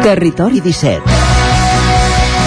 Territori 0.04 0.60
17 0.60 1.33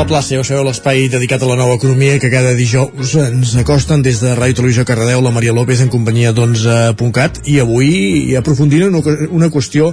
La 0.00 0.06
plaça, 0.06 0.32
ja 0.32 0.40
ho 0.40 0.44
sabeu, 0.48 0.62
l'espai 0.64 1.10
dedicat 1.12 1.42
a 1.44 1.48
la 1.50 1.58
nova 1.58 1.74
economia 1.76 2.14
que 2.16 2.30
cada 2.32 2.54
dijous 2.56 3.10
ens 3.20 3.50
acosten 3.60 4.00
des 4.00 4.22
de 4.24 4.30
Ràdio 4.32 4.56
Televisió 4.56 4.86
Cardedeu, 4.88 5.20
la 5.20 5.32
Maria 5.34 5.52
López 5.52 5.82
en 5.84 5.90
companyia 5.92 6.32
d'11.cat 6.32 7.42
i 7.52 7.58
avui 7.60 8.32
aprofundint 8.40 8.86
en 8.86 8.96
una 9.28 9.50
qüestió 9.52 9.90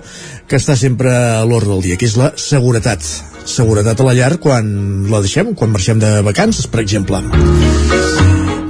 que 0.48 0.56
està 0.62 0.78
sempre 0.80 1.12
a 1.12 1.44
l'ordre 1.44 1.74
del 1.74 1.84
dia, 1.90 1.98
que 2.00 2.08
és 2.08 2.16
la 2.16 2.32
seguretat. 2.40 3.04
Seguretat 3.44 4.00
a 4.00 4.08
la 4.08 4.16
llar 4.16 4.38
quan 4.40 4.70
la 5.12 5.20
deixem, 5.20 5.52
quan 5.60 5.76
marxem 5.76 6.00
de 6.00 6.22
vacances, 6.24 6.72
per 6.72 6.86
exemple. 6.86 7.20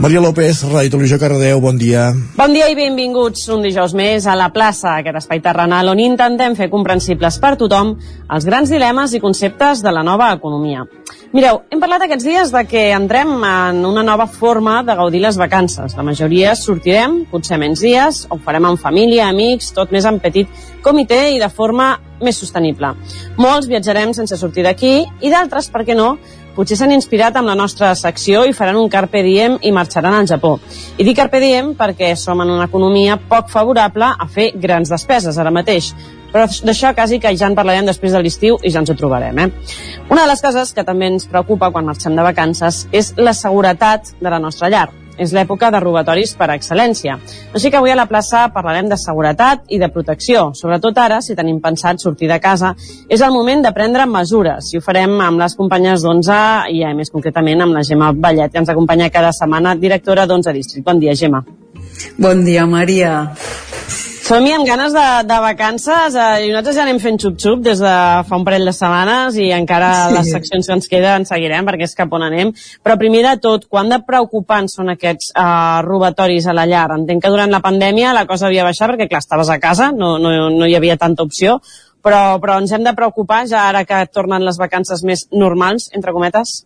Maria 0.01 0.21
López, 0.21 0.63
Ràdio 0.65 0.95
Televisió 0.95 1.21
Cardedeu, 1.21 1.61
bon 1.61 1.77
dia. 1.77 2.11
Bon 2.37 2.53
dia 2.53 2.65
i 2.69 2.75
benvinguts 2.77 3.45
un 3.53 3.61
dijous 3.65 3.93
més 3.97 4.25
a 4.25 4.33
la 4.37 4.49
plaça, 4.53 4.99
aquest 5.03 5.21
espai 5.21 5.45
terrenal 5.45 5.93
on 5.93 6.01
intentem 6.01 6.57
fer 6.57 6.71
comprensibles 6.73 7.37
per 7.41 7.55
tothom 7.61 7.93
els 8.25 8.49
grans 8.49 8.73
dilemes 8.73 9.13
i 9.13 9.21
conceptes 9.21 9.85
de 9.85 9.93
la 9.93 10.05
nova 10.05 10.33
economia. 10.33 10.85
Mireu, 11.35 11.57
hem 11.67 11.81
parlat 11.83 12.05
aquests 12.05 12.23
dies 12.23 12.51
de 12.55 12.61
que 12.63 12.81
entrem 12.95 13.33
en 13.43 13.81
una 13.85 14.03
nova 14.05 14.29
forma 14.31 14.77
de 14.87 14.93
gaudir 14.95 15.19
les 15.19 15.35
vacances. 15.35 15.97
La 15.97 16.05
majoria 16.07 16.53
sortirem, 16.55 17.25
potser 17.27 17.57
menys 17.59 17.83
dies, 17.83 18.21
ho 18.31 18.37
farem 18.45 18.69
amb 18.69 18.79
família, 18.79 19.25
amics, 19.27 19.73
tot 19.75 19.91
més 19.91 20.07
en 20.07 20.21
petit 20.23 20.47
comitè 20.85 21.19
i 21.35 21.41
de 21.41 21.49
forma 21.51 21.89
més 22.23 22.39
sostenible. 22.39 22.93
Molts 23.35 23.67
viatjarem 23.67 24.15
sense 24.15 24.39
sortir 24.39 24.63
d'aquí 24.63 25.01
i 25.03 25.33
d'altres, 25.33 25.67
per 25.73 25.83
què 25.83 25.97
no, 25.99 26.13
potser 26.55 26.79
s'han 26.79 26.95
inspirat 26.95 27.35
amb 27.35 27.51
la 27.51 27.57
nostra 27.59 27.91
secció 27.99 28.45
i 28.47 28.55
faran 28.55 28.79
un 28.79 28.87
Carpe 28.89 29.19
Diem 29.21 29.59
i 29.67 29.73
marxaran 29.75 30.15
al 30.15 30.31
Japó. 30.31 30.55
I 30.95 31.03
dic 31.03 31.19
Carpe 31.19 31.43
Diem 31.43 31.75
perquè 31.75 32.15
som 32.15 32.39
en 32.39 32.55
una 32.55 32.71
economia 32.71 33.19
poc 33.19 33.51
favorable 33.51 34.13
a 34.15 34.31
fer 34.31 34.53
grans 34.55 34.95
despeses 34.95 35.37
ara 35.37 35.51
mateix. 35.51 35.91
Però 36.33 36.45
d'això 36.45 36.93
quasi 36.95 37.21
que 37.23 37.33
ja 37.37 37.49
en 37.49 37.55
parlarem 37.55 37.87
després 37.87 38.13
de 38.13 38.21
l'estiu 38.21 38.59
i 38.61 38.71
ja 38.73 38.83
ens 38.83 38.91
ho 38.91 38.97
trobarem. 38.99 39.39
Eh? 39.39 39.49
Una 40.09 40.23
de 40.23 40.29
les 40.31 40.43
coses 40.43 40.73
que 40.73 40.85
també 40.87 41.11
ens 41.13 41.27
preocupa 41.31 41.71
quan 41.71 41.87
marxem 41.87 42.15
de 42.15 42.25
vacances 42.25 42.85
és 42.91 43.13
la 43.17 43.33
seguretat 43.33 44.15
de 44.21 44.31
la 44.31 44.39
nostra 44.43 44.71
llar 44.73 44.87
és 45.17 45.33
l'època 45.33 45.69
de 45.73 45.81
robatoris 45.81 46.35
per 46.37 46.49
excel·lència. 46.53 47.17
Així 47.57 47.71
que 47.71 47.79
avui 47.79 47.91
a 47.91 47.97
la 47.97 48.07
plaça 48.09 48.45
parlarem 48.53 48.89
de 48.89 48.99
seguretat 49.01 49.65
i 49.73 49.79
de 49.81 49.89
protecció. 49.93 50.51
Sobretot 50.57 50.97
ara, 51.01 51.19
si 51.25 51.35
tenim 51.35 51.59
pensat 51.63 52.01
sortir 52.03 52.29
de 52.31 52.39
casa, 52.43 52.73
és 53.09 53.21
el 53.25 53.33
moment 53.33 53.65
de 53.65 53.73
prendre 53.75 54.05
mesures. 54.09 54.71
I 54.73 54.79
ho 54.79 54.85
farem 54.85 55.17
amb 55.25 55.41
les 55.41 55.57
companyes 55.57 56.05
d'11 56.05 56.41
i 56.73 56.83
eh, 56.85 56.93
més 56.97 57.11
concretament 57.13 57.65
amb 57.65 57.77
la 57.77 57.85
Gemma 57.87 58.13
Ballet, 58.13 58.53
que 58.53 58.61
ens 58.61 58.69
acompanya 58.73 59.09
cada 59.13 59.33
setmana, 59.33 59.75
directora 59.75 60.27
d'11 60.29 60.53
District. 60.53 60.85
Bon 60.85 61.01
dia, 61.01 61.15
Gemma. 61.17 61.43
Bon 62.17 62.45
dia, 62.45 62.65
Maria. 62.69 63.17
Som-hi 64.27 64.51
amb 64.51 64.67
ganes 64.67 64.91
de, 64.91 65.03
de 65.23 65.35
vacances 65.39 66.15
eh, 66.19 66.23
i 66.43 66.49
nosaltres 66.51 66.75
ja 66.75 66.81
anem 66.83 66.97
fent 66.99 67.15
xup-xup 67.23 67.61
des 67.63 67.79
de 67.79 67.93
fa 68.27 68.35
un 68.35 68.43
parell 68.43 68.67
de 68.67 68.73
setmanes 68.75 69.37
i 69.39 69.45
encara 69.55 69.91
sí. 69.95 70.15
les 70.17 70.31
seccions 70.35 70.67
que 70.67 70.75
ens 70.75 70.91
queden 70.91 71.27
seguirem 71.29 71.63
perquè 71.69 71.87
és 71.87 71.95
cap 71.95 72.11
on 72.11 72.25
anem. 72.25 72.51
Però 72.83 72.97
primer 72.99 73.21
de 73.23 73.33
tot, 73.45 73.69
quan 73.71 73.87
de 73.87 74.01
preocupants 74.03 74.75
són 74.75 74.91
aquests 74.91 75.31
eh, 75.31 75.79
robatoris 75.87 76.43
a 76.43 76.57
la 76.59 76.67
llar? 76.67 76.89
Entenc 76.97 77.23
que 77.23 77.31
durant 77.31 77.55
la 77.55 77.63
pandèmia 77.63 78.11
la 78.17 78.27
cosa 78.27 78.49
havia 78.49 78.67
baixat 78.67 78.91
perquè, 78.91 79.07
clar, 79.07 79.23
estaves 79.23 79.47
a 79.47 79.61
casa, 79.63 79.93
no, 79.95 80.17
no, 80.19 80.35
no 80.51 80.67
hi 80.67 80.75
havia 80.75 80.99
tanta 80.99 81.23
opció, 81.23 81.61
però, 82.03 82.41
però 82.43 82.59
ens 82.59 82.75
hem 82.75 82.83
de 82.83 82.97
preocupar 82.99 83.45
ja 83.47 83.69
ara 83.69 83.87
que 83.87 84.03
tornen 84.11 84.43
les 84.43 84.59
vacances 84.59 85.07
més 85.07 85.29
normals, 85.31 85.87
entre 85.95 86.11
cometes? 86.11 86.65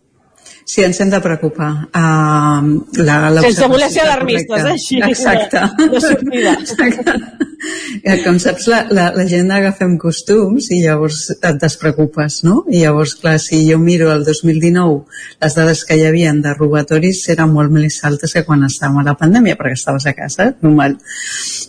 Sí, 0.64 0.82
ens 0.86 1.00
hem 1.02 1.10
de 1.10 1.20
preocupar. 1.20 1.70
Uh, 1.90 2.82
la, 3.02 3.30
la 3.34 3.42
Sense 3.44 3.68
voler 3.68 3.90
ser 3.90 4.04
alarmistes, 4.06 4.64
eh? 4.64 4.74
Així, 4.76 5.00
Exacte. 5.02 5.64
De, 5.78 5.88
de. 5.98 6.52
Exacte. 6.52 7.18
Com 8.24 8.38
saps, 8.42 8.66
la, 8.70 8.80
la, 8.90 9.04
la 9.14 9.24
gent 9.30 9.50
agafem 9.54 9.94
costums 10.00 10.68
i 10.74 10.80
llavors 10.82 11.28
et 11.34 11.58
despreocupes, 11.62 12.40
no? 12.46 12.62
I 12.70 12.82
llavors, 12.82 13.14
clar, 13.20 13.36
si 13.42 13.60
jo 13.68 13.78
miro 13.78 14.10
el 14.12 14.24
2019, 14.26 14.96
les 15.42 15.56
dades 15.58 15.84
que 15.86 15.98
hi 15.98 16.04
havia 16.08 16.32
de 16.32 16.54
robatoris 16.56 17.20
eren 17.34 17.52
molt 17.54 17.70
més 17.74 18.00
altes 18.08 18.34
que 18.34 18.44
quan 18.46 18.64
estàvem 18.66 19.02
a 19.02 19.06
la 19.10 19.16
pandèmia, 19.18 19.58
perquè 19.60 19.76
estaves 19.78 20.06
a 20.10 20.14
casa, 20.16 20.48
normal. 20.64 20.96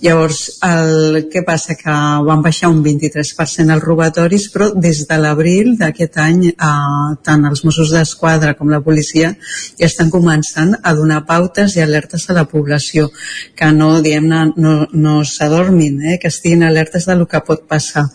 Llavors, 0.03 0.41
el, 0.65 1.19
què 1.33 1.43
passa? 1.45 1.77
Que 1.79 1.97
van 2.27 2.41
baixar 2.45 2.71
un 2.73 2.81
23% 2.85 3.75
els 3.75 3.85
robatoris, 3.85 4.49
però 4.53 4.71
des 4.73 5.03
de 5.09 5.19
l'abril 5.21 5.73
d'aquest 5.79 6.19
any, 6.23 6.41
eh, 6.53 7.09
tant 7.25 7.49
els 7.49 7.63
Mossos 7.67 7.93
d'Esquadra 7.93 8.55
com 8.57 8.71
la 8.73 8.81
policia 8.85 9.33
ja 9.79 9.87
estan 9.87 10.11
començant 10.13 10.75
a 10.83 10.93
donar 10.97 11.23
pautes 11.29 11.77
i 11.77 11.83
alertes 11.83 12.27
a 12.29 12.37
la 12.37 12.45
població, 12.49 13.09
que 13.55 13.71
no, 13.75 13.95
diguem-ne, 14.03 14.43
no, 14.57 14.75
no 14.93 15.17
s'adormin, 15.27 16.01
eh, 16.03 16.19
que 16.21 16.31
estiguin 16.31 16.63
alertes 16.67 17.07
del 17.09 17.25
que 17.27 17.43
pot 17.47 17.67
passar. 17.69 18.05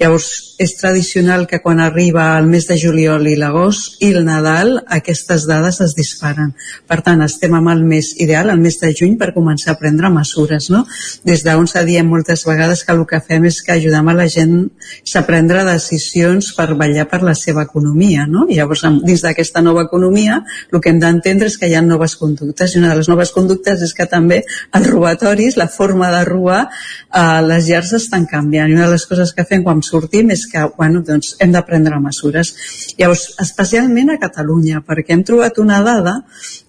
Llavors, 0.00 0.54
és 0.58 0.76
tradicional 0.76 1.46
que 1.46 1.60
quan 1.60 1.80
arriba 1.80 2.38
el 2.38 2.46
mes 2.46 2.68
de 2.68 2.76
juliol 2.78 3.26
i 3.26 3.34
l'agost 3.36 4.02
i 4.04 4.12
el 4.14 4.24
Nadal, 4.26 4.76
aquestes 4.96 5.46
dades 5.50 5.80
es 5.82 5.94
disparen. 5.98 6.52
Per 6.86 7.00
tant, 7.02 7.22
estem 7.24 7.54
amb 7.58 7.72
el 7.72 7.82
mes 7.84 8.12
ideal, 8.22 8.50
el 8.50 8.62
mes 8.62 8.78
de 8.80 8.92
juny, 8.94 9.16
per 9.18 9.32
començar 9.34 9.72
a 9.74 9.78
prendre 9.80 10.10
mesures. 10.14 10.70
No? 10.70 10.84
Des 11.26 11.42
d'on 11.44 11.66
diem 11.86 12.06
moltes 12.06 12.44
vegades 12.46 12.84
que 12.84 12.92
el 12.92 13.04
que 13.06 13.20
fem 13.20 13.44
és 13.50 13.60
que 13.62 13.72
ajudem 13.74 14.08
a 14.08 14.14
la 14.14 14.28
gent 14.28 14.70
a 15.14 15.22
prendre 15.26 15.64
decisions 15.64 16.52
per 16.54 16.74
vetllar 16.74 17.06
per 17.10 17.22
la 17.22 17.34
seva 17.34 17.62
economia. 17.62 18.26
No? 18.26 18.46
I 18.48 18.58
llavors, 18.58 18.84
dins 19.02 19.22
d'aquesta 19.22 19.62
nova 19.62 19.84
economia, 19.88 20.03
el 20.12 20.80
que 20.80 20.90
hem 20.90 21.00
d'entendre 21.00 21.48
és 21.48 21.56
que 21.58 21.68
hi 21.68 21.74
ha 21.74 21.82
noves 21.82 22.16
conductes 22.20 22.74
i 22.74 22.78
una 22.80 22.92
de 22.92 22.98
les 23.00 23.08
noves 23.08 23.32
conductes 23.32 23.82
és 23.82 23.94
que 23.94 24.06
també 24.10 24.42
els 24.72 24.90
robatoris, 24.90 25.56
la 25.56 25.68
forma 25.68 26.10
de 26.10 26.24
robar, 26.24 26.68
eh, 27.14 27.40
les 27.46 27.68
llars 27.68 27.92
estan 28.00 28.26
canviant 28.26 28.70
i 28.70 28.74
una 28.74 28.86
de 28.86 28.92
les 28.96 29.06
coses 29.06 29.32
que 29.32 29.46
fem 29.48 29.64
quan 29.64 29.82
sortim 29.82 30.30
és 30.30 30.46
que 30.50 30.66
bueno, 30.76 31.02
doncs, 31.02 31.36
hem 31.40 31.52
de 31.52 31.62
prendre 31.62 32.00
mesures. 32.00 32.54
Llavors, 32.98 33.34
especialment 33.40 34.10
a 34.10 34.20
Catalunya, 34.20 34.82
perquè 34.86 35.14
hem 35.14 35.24
trobat 35.24 35.58
una 35.62 35.80
dada 35.82 36.20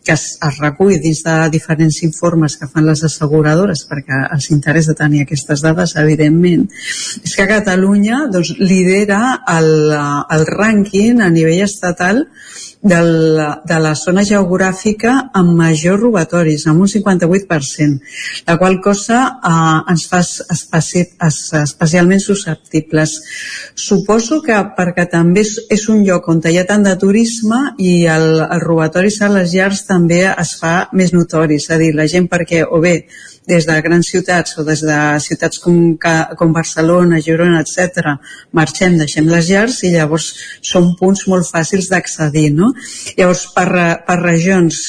que 0.06 0.14
es, 0.14 0.26
es 0.48 0.60
recull 0.62 1.00
dins 1.02 1.24
de 1.26 1.36
diferents 1.54 2.02
informes 2.08 2.56
que 2.60 2.70
fan 2.70 2.86
les 2.88 3.04
asseguradores 3.08 3.86
perquè 3.90 4.22
els 4.36 4.52
interessa 4.54 4.96
tenir 4.98 5.24
aquestes 5.26 5.64
dades, 5.66 5.96
evidentment, 6.02 6.68
és 7.24 7.34
que 7.36 7.50
Catalunya 7.50 8.26
doncs, 8.32 8.54
lidera 8.62 9.40
el, 9.58 9.72
el 10.36 10.46
rànquing 10.52 11.24
a 11.26 11.32
nivell 11.34 11.66
estatal 11.66 12.26
del, 12.86 13.42
de 13.66 13.78
la 13.82 13.96
zona 13.98 14.22
geogràfica 14.28 15.16
amb 15.34 15.56
major 15.58 15.98
robatoris, 16.00 16.68
amb 16.70 16.86
un 16.86 16.92
58%, 16.92 17.98
la 18.46 18.58
qual 18.62 18.78
cosa 18.84 19.22
eh, 19.42 19.92
ens 19.92 20.06
fa 20.12 20.22
especi 20.22 21.02
especialment 21.26 22.22
susceptibles. 22.22 23.16
Suposo 23.74 24.42
que 24.46 24.60
perquè 24.78 25.08
també 25.10 25.42
és, 25.42 25.56
és 25.74 25.88
un 25.90 26.04
lloc 26.06 26.30
on 26.30 26.44
hi 26.46 26.60
ha 26.62 26.68
tant 26.70 26.86
de 26.86 26.94
turisme 27.02 27.62
i 27.82 28.06
el, 28.06 28.28
el 28.46 28.62
robatoris 28.62 29.18
a 29.26 29.32
les 29.34 29.56
llars 29.58 29.82
també 29.88 29.95
es 30.40 30.56
fa 30.60 30.90
més 30.94 31.14
notori, 31.14 31.56
és 31.56 31.70
a 31.70 31.78
dir, 31.78 31.94
la 31.96 32.08
gent 32.08 32.28
perquè 32.28 32.64
o 32.66 32.82
bé 32.82 33.06
des 33.48 33.66
de 33.66 33.76
grans 33.82 34.08
ciutats 34.10 34.58
o 34.58 34.64
des 34.66 34.82
de 34.82 35.20
ciutats 35.22 35.60
com, 35.62 35.98
com 36.38 36.54
Barcelona, 36.54 37.22
Girona, 37.22 37.62
etc, 37.62 38.18
marxem, 38.52 38.98
deixem 38.98 39.30
les 39.30 39.50
llars 39.50 39.84
i 39.84 39.94
llavors 39.94 40.32
són 40.62 40.96
punts 41.00 41.28
molt 41.28 41.48
fàcils 41.48 41.90
d'accedir. 41.92 42.52
No? 42.58 42.74
Llavors, 43.18 43.48
per, 43.56 43.70
per 44.08 44.20
regions, 44.24 44.84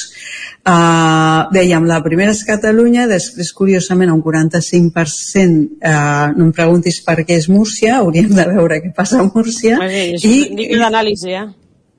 Uh, 0.67 1.45
dèiem, 1.55 1.85
la 1.87 2.01
primera 2.03 2.33
és 2.33 2.41
Catalunya, 2.43 3.05
després, 3.07 3.53
curiosament, 3.55 4.09
un 4.11 4.19
45%, 4.19 5.61
uh, 5.79 6.33
no 6.35 6.49
em 6.49 6.51
preguntis 6.57 6.97
per 7.05 7.21
què 7.21 7.37
és 7.39 7.47
Múrcia, 7.47 8.01
hauríem 8.01 8.33
de 8.35 8.45
veure 8.49 8.81
què 8.83 8.91
passa 8.97 9.21
a 9.21 9.29
Múrcia. 9.29 9.77
I, 9.87 10.33
i, 10.65 10.67
l'anàlisi, 10.75 11.37
eh? 11.39 11.45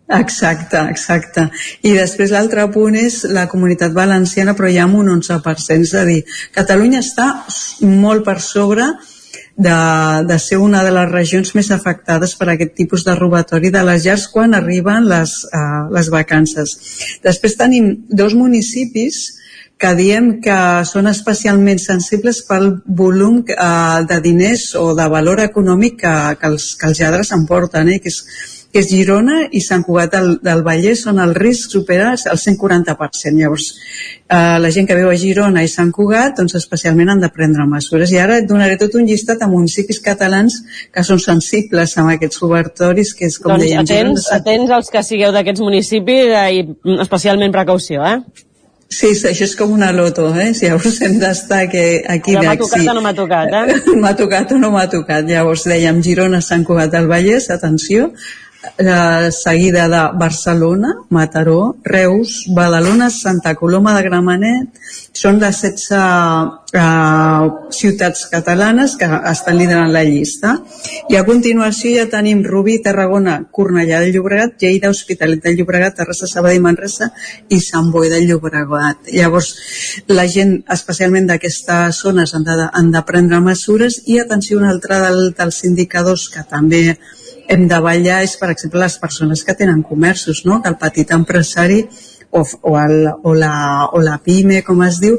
Exacte, 0.09 0.81
exacte. 0.89 1.45
I 1.85 1.93
després 1.93 2.33
l'altre 2.33 2.65
punt 2.73 2.97
és 2.97 3.21
la 3.29 3.45
comunitat 3.51 3.93
valenciana, 3.93 4.55
però 4.57 4.71
ja 4.73 4.87
amb 4.87 4.97
un 5.03 5.13
11%. 5.19 5.85
És 5.85 5.95
a 5.95 6.05
dir, 6.09 6.23
Catalunya 6.55 7.03
està 7.05 7.29
molt 7.85 8.25
per 8.25 8.39
sobre 8.41 8.89
de, 9.59 9.79
de 10.25 10.39
ser 10.39 10.59
una 10.63 10.85
de 10.87 10.95
les 10.95 11.11
regions 11.11 11.53
més 11.59 11.69
afectades 11.75 12.37
per 12.39 12.49
aquest 12.53 12.73
tipus 12.79 13.05
de 13.05 13.17
robatori 13.19 13.73
de 13.75 13.83
les 13.85 14.07
llars 14.07 14.29
quan 14.33 14.55
arriben 14.55 15.09
les, 15.11 15.35
uh, 15.53 15.89
les 15.93 16.09
vacances. 16.15 16.77
Després 17.27 17.59
tenim 17.61 17.91
dos 18.09 18.39
municipis 18.39 19.27
que 19.79 19.93
diem 19.95 20.39
que 20.43 20.59
són 20.89 21.07
especialment 21.07 21.79
sensibles 21.79 22.41
pel 22.49 22.73
volum 22.99 23.45
eh, 23.47 24.01
de 24.11 24.17
diners 24.25 24.73
o 24.75 24.89
de 24.99 25.07
valor 25.07 25.39
econòmic 25.45 26.01
que, 26.01 26.15
que, 26.41 26.51
els, 26.51 26.73
que 26.75 26.89
els 26.91 26.99
lladres 26.99 27.31
emporten, 27.37 27.93
eh? 27.95 28.01
que 28.03 28.11
és 28.11 28.19
és 28.77 28.89
Girona 28.91 29.47
i 29.49 29.63
Sant 29.65 29.83
Cugat 29.87 30.13
del, 30.13 30.35
del 30.45 30.61
Vallès 30.67 31.07
on 31.09 31.19
el 31.23 31.33
risc 31.37 31.73
supera 31.73 32.11
el 32.13 32.41
140%. 32.41 33.33
Llavors, 33.39 33.69
eh, 34.29 34.59
la 34.61 34.71
gent 34.75 34.89
que 34.89 34.97
viu 34.99 35.09
a 35.09 35.17
Girona 35.17 35.63
i 35.65 35.71
Sant 35.73 35.93
Cugat, 35.95 36.37
doncs 36.41 36.59
especialment 36.61 37.15
han 37.15 37.23
de 37.25 37.31
prendre 37.33 37.65
mesures. 37.71 38.13
I 38.13 38.21
ara 38.21 38.41
et 38.43 38.49
donaré 38.49 38.77
tot 38.81 38.99
un 39.01 39.07
llistat 39.09 39.41
de 39.41 39.49
municipis 39.49 40.03
catalans 40.05 40.61
que 40.93 41.05
són 41.05 41.23
sensibles 41.23 41.97
amb 41.97 42.13
aquests 42.17 42.43
cobertoris, 42.43 43.15
que 43.17 43.31
és 43.31 43.39
com 43.41 43.55
doncs 43.55 43.65
dèiem... 43.65 43.87
atents, 43.87 44.27
Girona, 44.27 44.43
atents 44.43 44.75
als 44.77 44.93
que 44.93 45.05
sigueu 45.07 45.33
d'aquests 45.33 45.65
municipis 45.65 46.35
eh, 46.35 46.51
i 46.61 47.01
especialment 47.01 47.57
precaució, 47.57 48.05
eh? 48.05 48.45
Sí, 48.89 49.11
sí, 49.13 49.27
això 49.29 49.45
és 49.45 49.53
com 49.57 49.73
una 49.77 49.91
loto, 49.93 50.31
eh? 50.33 50.55
Si 50.57 50.65
llavors 50.65 50.97
hem 51.05 51.19
d'estar 51.21 51.67
que 51.69 51.83
aquí 52.09 52.33
m'ha 52.37 52.55
tocat 52.57 52.81
si 52.81 52.89
o 52.89 52.95
no 52.97 53.03
m'ha 53.05 53.13
tocat, 53.17 53.53
eh? 53.53 53.81
m'ha 54.03 54.15
tocat 54.17 54.55
o 54.57 54.61
no 54.61 54.71
m'ha 54.73 54.87
tocat. 54.89 55.29
Llavors 55.29 55.67
dèiem 55.69 56.01
Girona, 56.05 56.41
Sant 56.45 56.65
Cugat 56.65 56.95
del 56.97 57.09
Vallès, 57.11 57.51
atenció, 57.53 58.09
eh, 58.77 59.31
seguida 59.33 59.89
de 59.89 60.19
Barcelona, 60.19 60.95
Mataró, 61.09 61.77
Reus, 61.85 62.47
Badalona, 62.49 63.11
Santa 63.11 63.55
Coloma 63.55 63.97
de 63.97 64.03
Gramenet, 64.03 64.81
són 65.13 65.41
les 65.41 65.61
16 65.65 66.79
eh, 66.79 67.49
ciutats 67.75 68.27
catalanes 68.31 68.97
que 69.01 69.09
estan 69.31 69.59
liderant 69.59 69.93
la 69.93 70.05
llista. 70.05 70.55
I 71.11 71.19
a 71.19 71.25
continuació 71.27 71.95
ja 71.97 72.07
tenim 72.13 72.45
Rubí, 72.45 72.79
Tarragona, 72.85 73.39
Cornellà 73.51 74.01
del 74.03 74.15
Llobregat, 74.15 74.59
Lleida, 74.63 74.93
Hospitalet 74.95 75.43
del 75.45 75.59
Llobregat, 75.59 75.97
Terrassa, 75.99 76.29
Sabadell, 76.31 76.63
Manresa 76.63 77.11
i 77.49 77.61
Sant 77.65 77.91
Boi 77.95 78.11
del 78.13 78.29
Llobregat. 78.29 79.11
Llavors, 79.15 79.53
la 80.13 80.29
gent, 80.31 80.59
especialment 80.79 81.29
d'aquestes 81.31 82.03
zones, 82.05 82.35
han 82.35 82.47
de, 82.47 82.59
han 82.73 82.93
de 82.95 83.05
prendre 83.07 83.41
mesures 83.41 84.03
i 84.07 84.19
atenció, 84.23 84.59
un 84.59 84.69
altre 84.69 85.01
del, 85.03 85.33
dels 85.39 85.65
indicadors 85.65 86.29
que 86.33 86.45
també 86.49 86.99
hem 87.49 87.67
de 87.69 87.81
ballar 87.81 88.23
és, 88.27 88.37
per 88.41 88.53
exemple, 88.53 88.83
les 88.85 88.99
persones 89.01 89.43
que 89.45 89.57
tenen 89.57 89.83
comerços, 89.83 90.45
no? 90.45 90.61
que 90.63 90.69
el 90.69 90.79
petit 90.81 91.11
empresari 91.17 91.83
o, 92.31 92.45
o, 92.45 92.79
el, 92.79 93.09
o, 93.23 93.35
la, 93.35 93.89
o 93.93 94.03
la 94.05 94.19
PIME, 94.25 94.61
com 94.67 94.83
es 94.85 95.01
diu, 95.01 95.17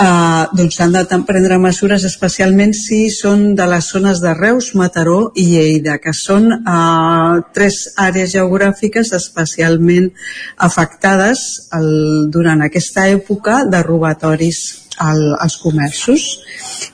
eh, 0.00 0.44
doncs 0.56 0.80
han 0.80 0.96
de 0.96 1.04
prendre 1.28 1.58
mesures 1.60 2.04
especialment 2.08 2.72
si 2.76 3.02
són 3.12 3.52
de 3.58 3.66
les 3.68 3.90
zones 3.92 4.22
de 4.24 4.32
Reus, 4.38 4.72
Mataró 4.78 5.32
i 5.36 5.46
Lleida, 5.52 5.98
que 6.00 6.14
són 6.16 6.48
eh, 6.56 7.42
tres 7.52 7.82
àrees 8.00 8.32
geogràfiques 8.32 9.12
especialment 9.18 10.10
afectades 10.56 11.44
el, 11.76 12.30
durant 12.32 12.64
aquesta 12.64 13.08
època 13.12 13.62
de 13.68 13.84
robatoris 13.84 14.62
al, 14.98 15.34
als 15.40 15.60
comerços. 15.60 16.28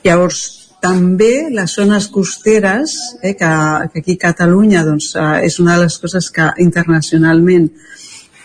Llavors, 0.03 0.58
també 0.81 1.49
les 1.51 1.75
zones 1.75 2.09
costeres, 2.13 2.95
eh, 3.23 3.35
que, 3.37 3.51
que 3.93 4.03
aquí 4.03 4.17
a 4.19 4.25
Catalunya 4.29 4.85
doncs, 4.87 5.15
eh, 5.17 5.47
és 5.49 5.59
una 5.63 5.77
de 5.77 5.87
les 5.87 5.99
coses 5.99 6.31
que 6.31 6.47
internacionalment 6.65 7.71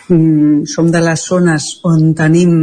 mm, 0.08 0.64
som 0.70 0.90
de 0.90 1.02
les 1.04 1.28
zones 1.28 1.68
on 1.86 2.12
tenim 2.18 2.56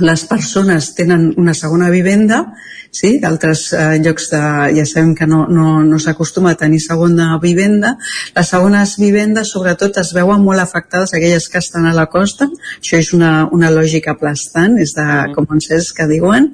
les 0.00 0.24
persones 0.24 0.94
tenen 0.96 1.32
una 1.36 1.54
segona 1.54 1.90
vivenda 1.92 2.46
sí? 2.92 3.16
d'altres 3.22 3.64
eh, 3.72 3.98
llocs 4.04 4.28
de, 4.30 4.42
ja 4.76 4.84
sabem 4.86 5.14
que 5.16 5.26
no, 5.26 5.46
no, 5.48 5.80
no 5.82 5.98
s'acostuma 5.98 6.52
a 6.52 6.58
tenir 6.60 6.78
segona 6.84 7.38
vivenda 7.42 7.94
les 8.36 8.52
segones 8.52 8.98
vivendes 9.00 9.52
sobretot 9.56 9.96
es 10.02 10.12
veuen 10.14 10.44
molt 10.44 10.60
afectades 10.60 11.14
aquelles 11.16 11.48
que 11.48 11.58
estan 11.58 11.88
a 11.88 11.94
la 11.96 12.06
costa 12.12 12.50
això 12.76 13.00
és 13.00 13.12
una, 13.16 13.48
una 13.50 13.72
lògica 13.72 14.12
aplastant 14.12 14.76
és 14.82 14.92
de 14.98 15.06
mm. 15.06 15.32
common 15.38 15.64
sense 15.64 15.96
que 15.96 16.06
diuen 16.10 16.50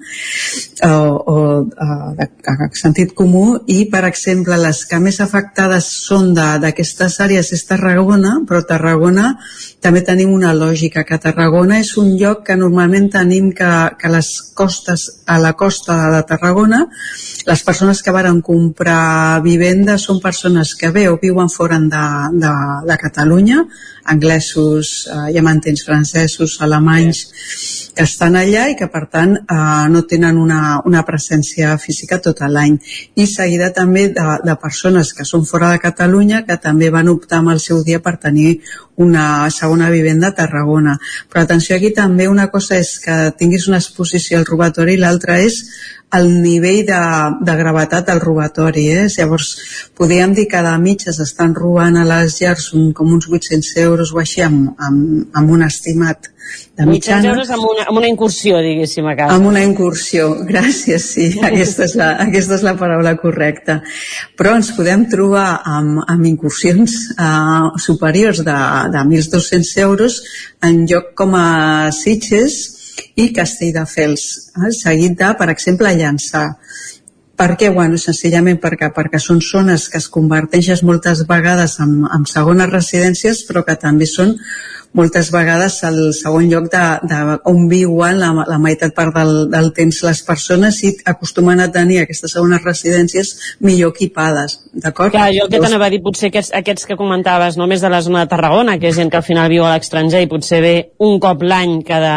o, 0.87 0.95
o 1.35 1.37
de, 2.19 2.29
de 2.31 2.71
sentit 2.79 3.17
comú 3.19 3.59
i 3.67 3.85
per 3.91 4.05
exemple 4.07 4.57
les 4.63 4.85
que 4.87 5.03
més 5.03 5.19
afectades 5.25 5.91
són 6.07 6.31
d'aquestes 6.39 7.19
àrees 7.25 7.51
és 7.57 7.67
Tarragona 7.67 8.39
però 8.47 8.63
Tarragona 8.63 9.35
també 9.83 10.05
tenim 10.07 10.31
una 10.35 10.55
lògica 10.55 11.03
que 11.07 11.19
Tarragona 11.23 11.83
és 11.83 11.97
un 11.99 12.15
lloc 12.19 12.45
que 12.47 12.57
normalment 12.59 13.11
tenim 13.11 13.51
que, 13.51 13.73
que 13.99 14.11
les 14.15 14.31
costes 14.55 15.09
a 15.27 15.39
la 15.43 15.55
costa 15.59 15.99
de 16.15 16.23
Tarragona, 16.29 16.85
les 17.49 17.63
persones 17.65 18.03
que 18.05 18.15
varen 18.15 18.43
comprar 18.45 19.41
vivenda 19.45 19.99
són 19.99 20.23
persones 20.25 20.75
que 20.79 20.93
bé 20.95 21.09
o 21.09 21.19
viuen 21.23 21.51
fora 21.53 21.81
de, 21.81 22.05
de, 22.45 22.55
de 22.89 22.99
Catalunya, 23.01 23.65
anglesos, 24.09 25.09
eh, 25.11 25.29
ja 25.37 25.43
m'entens, 25.45 25.85
francesos, 25.87 26.59
alemanys, 26.65 27.23
que 27.95 28.07
estan 28.07 28.37
allà 28.39 28.69
i 28.71 28.77
que 28.79 28.89
per 28.93 29.05
tant 29.13 29.35
eh, 29.39 29.87
no 29.93 30.05
tenen 30.11 30.39
una, 30.39 30.79
una 30.87 31.05
presència 31.07 31.77
física 31.83 32.21
tot 32.23 32.43
l'any 32.47 32.77
i 33.19 33.27
seguida 33.27 33.73
també 33.75 34.07
de, 34.15 34.27
de 34.45 34.55
persones 34.63 35.13
que 35.13 35.27
són 35.27 35.45
fora 35.49 35.73
de 35.73 35.83
Catalunya 35.83 36.45
que 36.47 36.57
també 36.63 36.93
van 36.95 37.11
optar 37.11 37.43
amb 37.43 37.55
el 37.57 37.61
seu 37.65 37.83
dia 37.85 37.99
per 38.05 38.17
tenir 38.23 38.61
una 38.99 39.51
segona 39.55 39.91
vivenda 39.91 40.31
a 40.31 40.37
Tarragona 40.39 40.97
però 41.31 41.43
atenció 41.43 41.77
aquí 41.77 41.91
també 41.95 42.29
una 42.31 42.49
cosa 42.55 42.79
és 42.79 42.97
que 43.03 43.19
tinguis 43.39 43.69
una 43.69 43.83
exposició 43.83 44.39
al 44.39 44.47
robatori 44.47 44.95
i 44.95 45.03
l'altra 45.03 45.41
és 45.43 45.63
el 46.11 46.29
nivell 46.41 46.87
de, 46.87 47.01
de 47.45 47.55
gravetat 47.57 48.07
del 48.09 48.21
robatori. 48.21 48.87
Eh? 48.89 49.07
Llavors, 49.13 49.49
podríem 49.97 50.33
dir 50.35 50.47
que 50.49 50.63
de 50.65 50.73
mitges 50.81 51.21
estan 51.21 51.55
robant 51.55 51.99
a 52.01 52.07
les 52.09 52.39
llars 52.41 52.71
un, 52.73 52.93
com 52.97 53.13
uns 53.13 53.29
800 53.29 53.77
euros 53.77 53.98
o 54.15 54.21
així 54.23 54.43
amb, 54.45 54.73
amb, 54.79 55.29
amb 55.37 55.55
un 55.55 55.65
estimat 55.67 56.29
de 56.77 56.87
mitjana. 56.87 57.23
800 57.23 57.31
euros 57.33 57.51
amb 57.55 57.67
una, 57.69 57.85
amb 57.91 58.01
una 58.01 58.09
incursió, 58.09 58.61
diguéssim, 58.65 59.07
a 59.11 59.15
casa. 59.19 59.37
Amb 59.37 59.51
una 59.51 59.63
incursió, 59.67 60.29
gràcies, 60.49 61.09
sí, 61.15 61.29
aquesta 61.51 61.87
és 61.89 61.97
la, 61.99 62.09
aquesta 62.25 62.57
és 62.59 62.65
la 62.67 62.75
paraula 62.79 63.15
correcta. 63.21 63.81
Però 64.39 64.55
ens 64.59 64.71
podem 64.77 65.05
trobar 65.13 65.49
amb, 65.77 66.03
amb 66.07 66.31
incursions 66.31 66.97
uh, 67.17 67.75
superiors 67.83 68.45
de, 68.47 68.59
de 68.95 69.05
1.200 69.13 69.75
euros 69.85 70.23
en 70.65 70.85
lloc 70.89 71.13
com 71.19 71.37
a 71.39 71.49
Sitges 71.95 72.61
i 73.19 73.29
Castelldefels, 73.35 74.25
eh, 74.59 74.73
seguit 74.75 75.19
de, 75.19 75.33
per 75.39 75.51
exemple, 75.53 75.93
Llançà. 75.99 76.49
Per 77.39 77.53
què? 77.55 77.69
Bueno, 77.71 77.99
senzillament 78.03 78.59
perquè, 78.59 78.89
perquè 78.95 79.21
són 79.23 79.39
zones 79.45 79.87
que 79.93 80.01
es 80.03 80.09
converteixen 80.11 80.81
moltes 80.89 81.23
vegades 81.29 81.77
en, 81.85 82.01
en 82.11 82.27
segones 82.27 82.73
residències, 82.73 83.45
però 83.47 83.63
que 83.67 83.77
també 83.79 84.09
són 84.11 84.35
moltes 84.97 85.31
vegades 85.31 85.77
el 85.85 85.99
segon 86.17 86.49
lloc 86.49 86.69
de, 86.73 86.83
de 87.11 87.19
on 87.51 87.67
viuen 87.69 88.19
la, 88.21 88.31
la 88.49 88.59
meitat 88.63 88.95
part 88.97 89.15
del, 89.15 89.33
del 89.53 89.71
temps 89.77 90.01
les 90.07 90.23
persones 90.25 90.81
i 90.87 90.95
acostumen 91.13 91.61
a 91.61 91.69
tenir 91.73 92.01
aquestes 92.03 92.33
segones 92.35 92.65
residències 92.65 93.35
millor 93.65 93.93
equipades, 93.95 94.59
d'acord? 94.73 95.13
Clar, 95.13 95.29
jo 95.37 95.45
el 95.45 95.53
que 95.53 95.61
t'anava 95.63 95.89
a 95.89 95.93
dir, 95.93 96.01
potser 96.05 96.31
aquests, 96.33 96.53
aquests 96.57 96.89
que 96.89 96.97
comentaves, 96.99 97.59
no 97.61 97.69
més 97.71 97.85
de 97.85 97.93
la 97.93 98.01
zona 98.05 98.25
de 98.25 98.33
Tarragona, 98.33 98.79
que 98.81 98.89
és 98.91 98.97
gent 98.97 99.13
que 99.13 99.21
al 99.21 99.27
final 99.27 99.51
viu 99.53 99.67
a 99.67 99.75
l'estranger 99.75 100.25
i 100.25 100.31
potser 100.31 100.63
ve 100.65 100.75
un 101.05 101.21
cop 101.23 101.45
l'any 101.45 101.79
cada, 101.87 102.15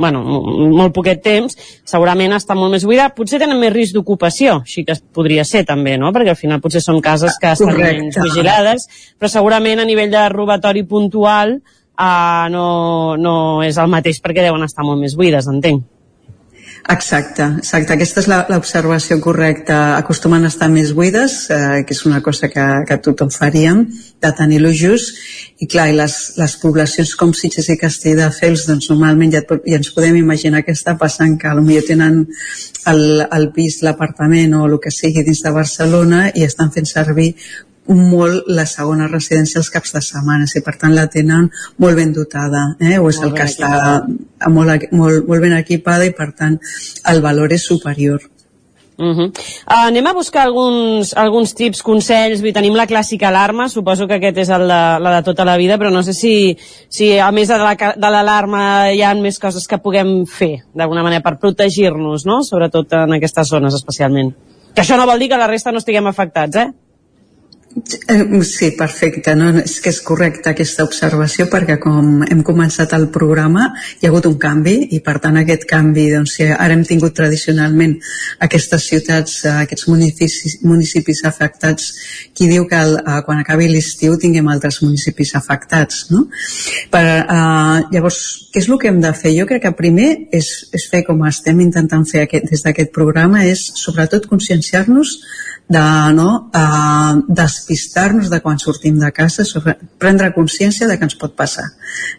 bueno, 0.00 0.24
molt 0.72 0.96
poquet 0.96 1.22
temps, 1.24 1.56
segurament 1.86 2.36
està 2.36 2.56
molt 2.58 2.74
més 2.74 2.88
buida, 2.88 3.10
potser 3.14 3.40
tenen 3.42 3.60
més 3.60 3.74
risc 3.74 3.96
d'ocupació, 3.96 4.60
així 4.64 4.86
que 4.88 4.96
podria 5.14 5.44
ser 5.44 5.66
també, 5.68 5.96
no? 6.00 6.12
Perquè 6.16 6.32
al 6.32 6.40
final 6.40 6.64
potser 6.64 6.82
són 6.84 7.02
cases 7.04 7.36
que 7.40 7.52
estan 7.52 7.74
Correcte. 7.74 8.02
menys 8.02 8.20
vigilades, 8.24 8.90
però 9.18 9.30
segurament 9.32 9.82
a 9.82 9.88
nivell 9.88 10.12
de 10.12 10.28
robatori 10.32 10.86
puntual 10.88 11.58
uh, 11.98 12.46
no, 12.52 12.68
no 13.18 13.36
és 13.66 13.76
el 13.80 13.92
mateix 13.92 14.22
perquè 14.22 14.46
deuen 14.46 14.64
estar 14.68 14.86
molt 14.86 15.02
més 15.02 15.16
buides, 15.18 15.48
entenc. 15.52 15.84
Exacte, 16.88 17.42
exacte. 17.58 17.94
Aquesta 17.96 18.22
és 18.22 18.28
l'observació 18.30 19.16
correcta. 19.22 19.96
Acostumen 19.96 20.46
a 20.46 20.50
estar 20.52 20.68
més 20.70 20.92
buides, 20.94 21.34
eh, 21.50 21.82
que 21.86 21.94
és 21.96 22.02
una 22.06 22.20
cosa 22.22 22.46
que, 22.52 22.66
que 22.86 22.98
tothom 23.02 23.32
faríem, 23.34 23.80
de 24.22 24.30
tenir-lo 24.38 24.70
just. 24.70 25.18
I 25.58 25.66
clar, 25.66 25.88
i 25.90 25.96
les, 25.98 26.14
les 26.38 26.54
poblacions 26.62 27.16
com 27.18 27.32
Sitges 27.34 27.72
i 27.74 27.78
Castelldefels, 27.80 28.68
doncs 28.70 28.90
normalment 28.92 29.34
ja, 29.34 29.42
ja 29.42 29.80
ens 29.80 29.90
podem 29.96 30.20
imaginar 30.20 30.62
què 30.62 30.76
està 30.78 30.94
passant, 31.00 31.34
que 31.40 31.50
potser 31.58 31.82
tenen 31.88 32.22
el, 32.92 33.02
el 33.26 33.50
pis, 33.56 33.80
l'apartament 33.82 34.54
o 34.54 34.66
el 34.68 34.78
que 34.78 34.94
sigui 34.94 35.26
dins 35.26 35.42
de 35.42 35.54
Barcelona 35.56 36.28
i 36.34 36.46
estan 36.46 36.70
fent 36.70 36.86
servir 36.86 37.32
molt 37.88 38.48
la 38.48 38.66
segona 38.66 39.08
residència 39.08 39.60
els 39.62 39.70
caps 39.70 39.94
de 39.96 40.02
setmana 40.04 40.46
i 40.46 40.62
per 40.66 40.76
tant 40.80 40.94
la 40.94 41.06
tenen 41.12 41.50
molt 41.82 41.96
ben 41.96 42.12
dotada 42.12 42.76
eh? 42.80 42.98
o 42.98 43.10
és 43.10 43.20
Molt 43.20 43.26
el 43.26 43.34
que 43.34 43.48
està 43.48 43.72
molt, 44.50 44.88
molt, 44.92 45.26
molt 45.28 45.40
ben 45.40 45.56
equipada 45.58 46.06
i 46.06 46.14
per 46.14 46.32
tant 46.36 46.58
el 47.12 47.22
valor 47.22 47.52
és 47.52 47.66
superior 47.66 48.24
Uh 48.98 49.04
-huh. 49.12 49.28
uh, 49.28 49.86
anem 49.86 50.06
a 50.06 50.12
buscar 50.14 50.42
alguns, 50.44 51.14
alguns 51.14 51.54
tips, 51.54 51.82
consells. 51.82 52.40
Vull, 52.40 52.52
tenim 52.52 52.74
la 52.74 52.86
clàssica 52.86 53.28
alarma, 53.28 53.68
suposo 53.68 54.06
que 54.06 54.14
aquest 54.14 54.38
és 54.38 54.48
el 54.48 54.62
de, 54.62 54.98
la 55.00 55.16
de 55.16 55.22
tota 55.22 55.44
la 55.44 55.56
vida, 55.58 55.76
però 55.76 55.90
no 55.90 56.02
sé 56.02 56.14
si, 56.14 56.56
si 56.88 57.18
a 57.18 57.30
més 57.30 57.48
de 57.48 57.58
l'alarma 57.58 58.58
la, 58.58 58.92
hi 58.92 59.02
ha 59.02 59.14
més 59.14 59.38
coses 59.38 59.66
que 59.66 59.78
puguem 59.78 60.24
fer, 60.24 60.62
d'alguna 60.74 61.02
manera, 61.02 61.20
per 61.20 61.38
protegir-nos, 61.38 62.24
no? 62.24 62.42
sobretot 62.42 62.90
en 62.92 63.12
aquestes 63.12 63.48
zones 63.48 63.74
especialment. 63.74 64.34
Que 64.74 64.80
això 64.80 64.96
no 64.96 65.06
vol 65.06 65.18
dir 65.18 65.28
que 65.28 65.36
la 65.36 65.46
resta 65.46 65.72
no 65.72 65.78
estiguem 65.78 66.06
afectats, 66.06 66.56
eh? 66.56 66.72
Eh, 68.08 68.42
sí, 68.42 68.70
perfecte. 68.70 69.34
No? 69.36 69.50
És 69.60 69.80
que 69.84 69.90
és 69.92 69.98
correcta 70.00 70.54
aquesta 70.54 70.84
observació 70.86 71.44
perquè 71.52 71.76
com 71.80 72.22
hem 72.24 72.40
començat 72.46 72.94
el 72.96 73.10
programa 73.12 73.66
hi 74.00 74.06
ha 74.06 74.10
hagut 74.10 74.28
un 74.30 74.38
canvi 74.40 74.76
i 74.96 75.02
per 75.04 75.18
tant 75.20 75.36
aquest 75.36 75.66
canvi, 75.68 76.06
doncs 76.14 76.38
si 76.38 76.46
ara 76.48 76.72
hem 76.72 76.86
tingut 76.88 77.12
tradicionalment 77.18 77.98
aquestes 78.46 78.88
ciutats, 78.88 79.36
eh, 79.44 79.52
aquests 79.66 79.88
municipis, 79.90 80.56
municipis 80.64 81.20
afectats, 81.28 81.90
qui 82.32 82.48
diu 82.48 82.64
que 82.70 82.80
el, 82.80 82.96
eh, 82.96 83.20
quan 83.26 83.42
acabi 83.42 83.68
l'estiu 83.68 84.16
tinguem 84.16 84.48
altres 84.48 84.80
municipis 84.82 85.34
afectats, 85.36 86.06
no? 86.10 86.26
Per, 86.90 87.04
eh, 87.04 87.84
llavors, 87.92 88.22
què 88.54 88.64
és 88.64 88.70
el 88.70 88.78
que 88.80 88.88
hem 88.88 89.02
de 89.04 89.12
fer? 89.12 89.34
Jo 89.36 89.44
crec 89.44 89.66
que 89.66 89.76
primer 89.76 90.08
és, 90.32 90.48
és 90.72 90.88
fer 90.88 91.04
com 91.04 91.26
estem 91.28 91.60
intentant 91.60 92.08
fer 92.08 92.24
aquest, 92.24 92.48
des 92.48 92.64
d'aquest 92.64 92.92
programa, 92.94 93.44
és 93.44 93.68
sobretot 93.76 94.30
conscienciar-nos 94.32 95.18
de 95.68 96.12
no, 96.14 96.48
uh, 96.54 97.22
despistar-nos 97.26 98.30
de 98.30 98.38
quan 98.40 98.58
sortim 98.58 99.00
de 99.00 99.10
casa, 99.10 99.44
sobre, 99.44 99.74
prendre 99.98 100.30
consciència 100.34 100.86
de 100.86 100.94
que 100.94 101.08
ens 101.08 101.16
pot 101.18 101.34
passar. 101.34 101.64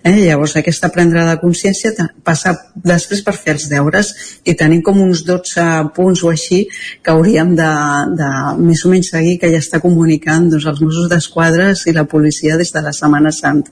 Eh? 0.03 0.17
Llavors, 0.19 0.57
aquesta 0.59 0.89
prendre 0.91 1.23
de 1.23 1.37
consciència 1.39 1.93
passa 2.27 2.57
després 2.75 3.23
per 3.23 3.37
fer 3.37 3.55
els 3.55 3.69
deures 3.71 4.11
i 4.43 4.55
tenim 4.59 4.81
com 4.83 4.99
uns 4.99 5.23
12 5.27 5.67
punts 5.95 6.25
o 6.27 6.33
així 6.33 6.65
que 6.99 7.13
hauríem 7.13 7.55
de, 7.55 7.71
de 8.19 8.31
més 8.59 8.83
o 8.83 8.91
menys 8.91 9.13
seguir 9.15 9.37
que 9.39 9.51
ja 9.53 9.63
està 9.63 9.79
comunicant 9.83 10.49
doncs, 10.51 10.67
els 10.67 10.83
Mossos 10.83 11.07
d'Esquadra 11.11 11.71
i 11.87 11.95
la 11.95 12.03
policia 12.03 12.59
des 12.59 12.73
de 12.75 12.83
la 12.83 12.91
Setmana 12.91 13.31
Santa. 13.31 13.71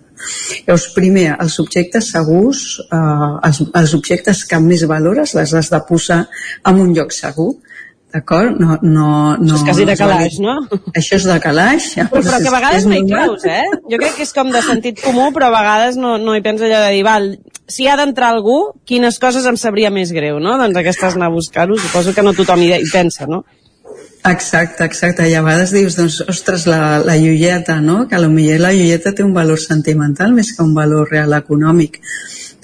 Llavors, 0.63 0.87
primer, 0.95 1.27
els 1.35 1.59
objectes 1.59 2.13
segurs, 2.15 2.63
eh, 2.87 3.31
els, 3.49 3.59
els 3.75 3.99
objectes 3.99 4.45
que 4.47 4.63
més 4.63 4.87
valores 4.87 5.35
les 5.35 5.53
has 5.53 5.71
de 5.73 5.83
posar 5.89 6.23
en 6.63 6.79
un 6.79 6.95
lloc 6.95 7.11
segur 7.11 7.51
d'acord? 8.15 8.59
No, 8.61 8.77
no, 8.81 9.07
no, 9.37 9.43
això 9.43 9.59
és 9.59 9.65
quasi 9.69 9.87
de 9.89 9.97
calaix, 9.99 10.37
no? 10.43 10.55
Això 10.95 11.19
és 11.19 11.27
de 11.27 11.35
calaix. 11.43 11.89
Ja, 11.97 12.07
però, 12.11 12.23
però 12.25 12.39
que 12.43 12.51
a 12.51 12.55
vegades 12.55 12.87
no 12.89 12.99
hi 12.99 13.03
creus, 13.09 13.45
eh? 13.49 13.65
Jo 13.91 13.99
crec 14.01 14.15
que 14.19 14.25
és 14.27 14.33
com 14.35 14.53
de 14.53 14.63
sentit 14.65 15.03
comú, 15.03 15.27
però 15.35 15.51
a 15.51 15.55
vegades 15.57 15.99
no, 15.99 16.15
no 16.21 16.37
hi 16.37 16.43
pensa 16.45 16.67
allò 16.69 16.81
de 16.85 16.95
dir, 16.95 17.03
val, 17.07 17.29
si 17.67 17.89
ha 17.89 17.97
d'entrar 17.99 18.31
algú, 18.33 18.59
quines 18.87 19.19
coses 19.21 19.45
em 19.49 19.59
sabria 19.59 19.91
més 19.93 20.13
greu, 20.15 20.39
no? 20.39 20.55
Doncs 20.61 20.81
aquestes 20.81 21.19
anar 21.19 21.31
a 21.31 21.35
buscar-ho, 21.35 21.77
suposo 21.81 22.15
que 22.15 22.25
no 22.25 22.35
tothom 22.37 22.63
hi, 22.63 22.71
hi 22.79 22.91
pensa, 22.93 23.27
no? 23.29 23.43
Exacte, 24.25 24.85
exacte. 24.85 25.27
I 25.29 25.35
a 25.37 25.43
vegades 25.45 25.73
dius, 25.75 25.97
doncs, 25.99 26.17
ostres, 26.29 26.65
la, 26.69 26.97
la 27.05 27.17
llulleta, 27.21 27.77
no? 27.81 28.05
Que 28.09 28.17
potser 28.17 28.57
la 28.61 28.73
llulleta 28.73 29.13
té 29.13 29.25
un 29.25 29.35
valor 29.35 29.61
sentimental 29.61 30.33
més 30.33 30.49
que 30.55 30.65
un 30.65 30.73
valor 30.73 31.11
real 31.11 31.35
econòmic. 31.37 31.99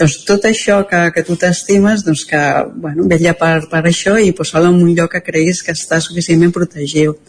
Doncs 0.02 0.16
tot 0.26 0.46
això 0.50 0.80
que, 0.90 1.00
que 1.14 1.22
tu 1.22 1.36
t'estimes, 1.38 2.02
doncs 2.02 2.24
que, 2.26 2.42
bueno, 2.82 3.06
vetlla 3.10 3.36
per, 3.38 3.68
per 3.70 3.84
això 3.86 4.16
i 4.18 4.32
posa-la 4.34 4.72
en 4.74 4.80
un 4.82 4.96
lloc 4.98 5.12
que 5.14 5.22
creguis 5.22 5.62
que 5.62 5.76
està 5.78 6.00
suficientment 6.02 6.54
protegit. 6.56 7.20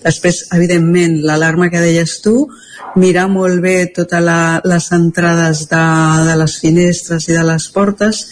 Després, 0.00 0.46
evidentment, 0.56 1.18
l'alarma 1.28 1.68
que 1.68 1.82
deies 1.82 2.14
tu, 2.24 2.46
mirar 2.96 3.26
molt 3.28 3.60
bé 3.60 3.76
totes 3.92 4.24
les 4.64 4.88
entrades 4.96 5.66
de, 5.68 5.84
de 6.30 6.38
les 6.40 6.56
finestres 6.64 7.28
i 7.28 7.36
de 7.36 7.44
les 7.52 7.68
portes, 7.76 8.24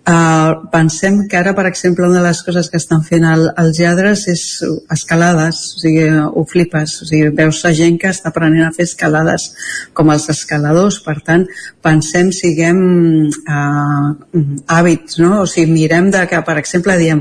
Uh, 0.00 0.66
pensem 0.72 1.28
que 1.28 1.36
ara, 1.36 1.52
per 1.54 1.66
exemple, 1.68 2.06
una 2.08 2.22
de 2.22 2.24
les 2.24 2.40
coses 2.42 2.70
que 2.72 2.78
estan 2.80 3.02
fent 3.04 3.26
el, 3.28 3.44
els 3.60 3.78
lladres 3.78 4.24
és 4.32 4.44
escalades, 4.90 5.60
o 5.76 5.82
sigui, 5.82 6.06
ho 6.08 6.44
flipes, 6.48 6.96
o 7.04 7.08
sigui, 7.10 7.28
veus 7.36 7.60
la 7.66 7.74
gent 7.76 7.98
que 8.00 8.08
està 8.08 8.32
aprenent 8.32 8.64
a 8.64 8.72
fer 8.74 8.88
escalades 8.88 9.50
com 9.94 10.10
els 10.10 10.26
escaladors, 10.32 11.02
per 11.04 11.18
tant, 11.26 11.44
pensem, 11.84 12.32
siguem 12.32 12.80
uh, 13.28 14.08
hàbits, 14.72 15.20
no? 15.20 15.42
O 15.44 15.46
sigui, 15.46 15.68
mirem 15.76 16.10
de 16.16 16.24
que, 16.32 16.40
per 16.48 16.56
exemple, 16.64 16.96
diem, 16.98 17.20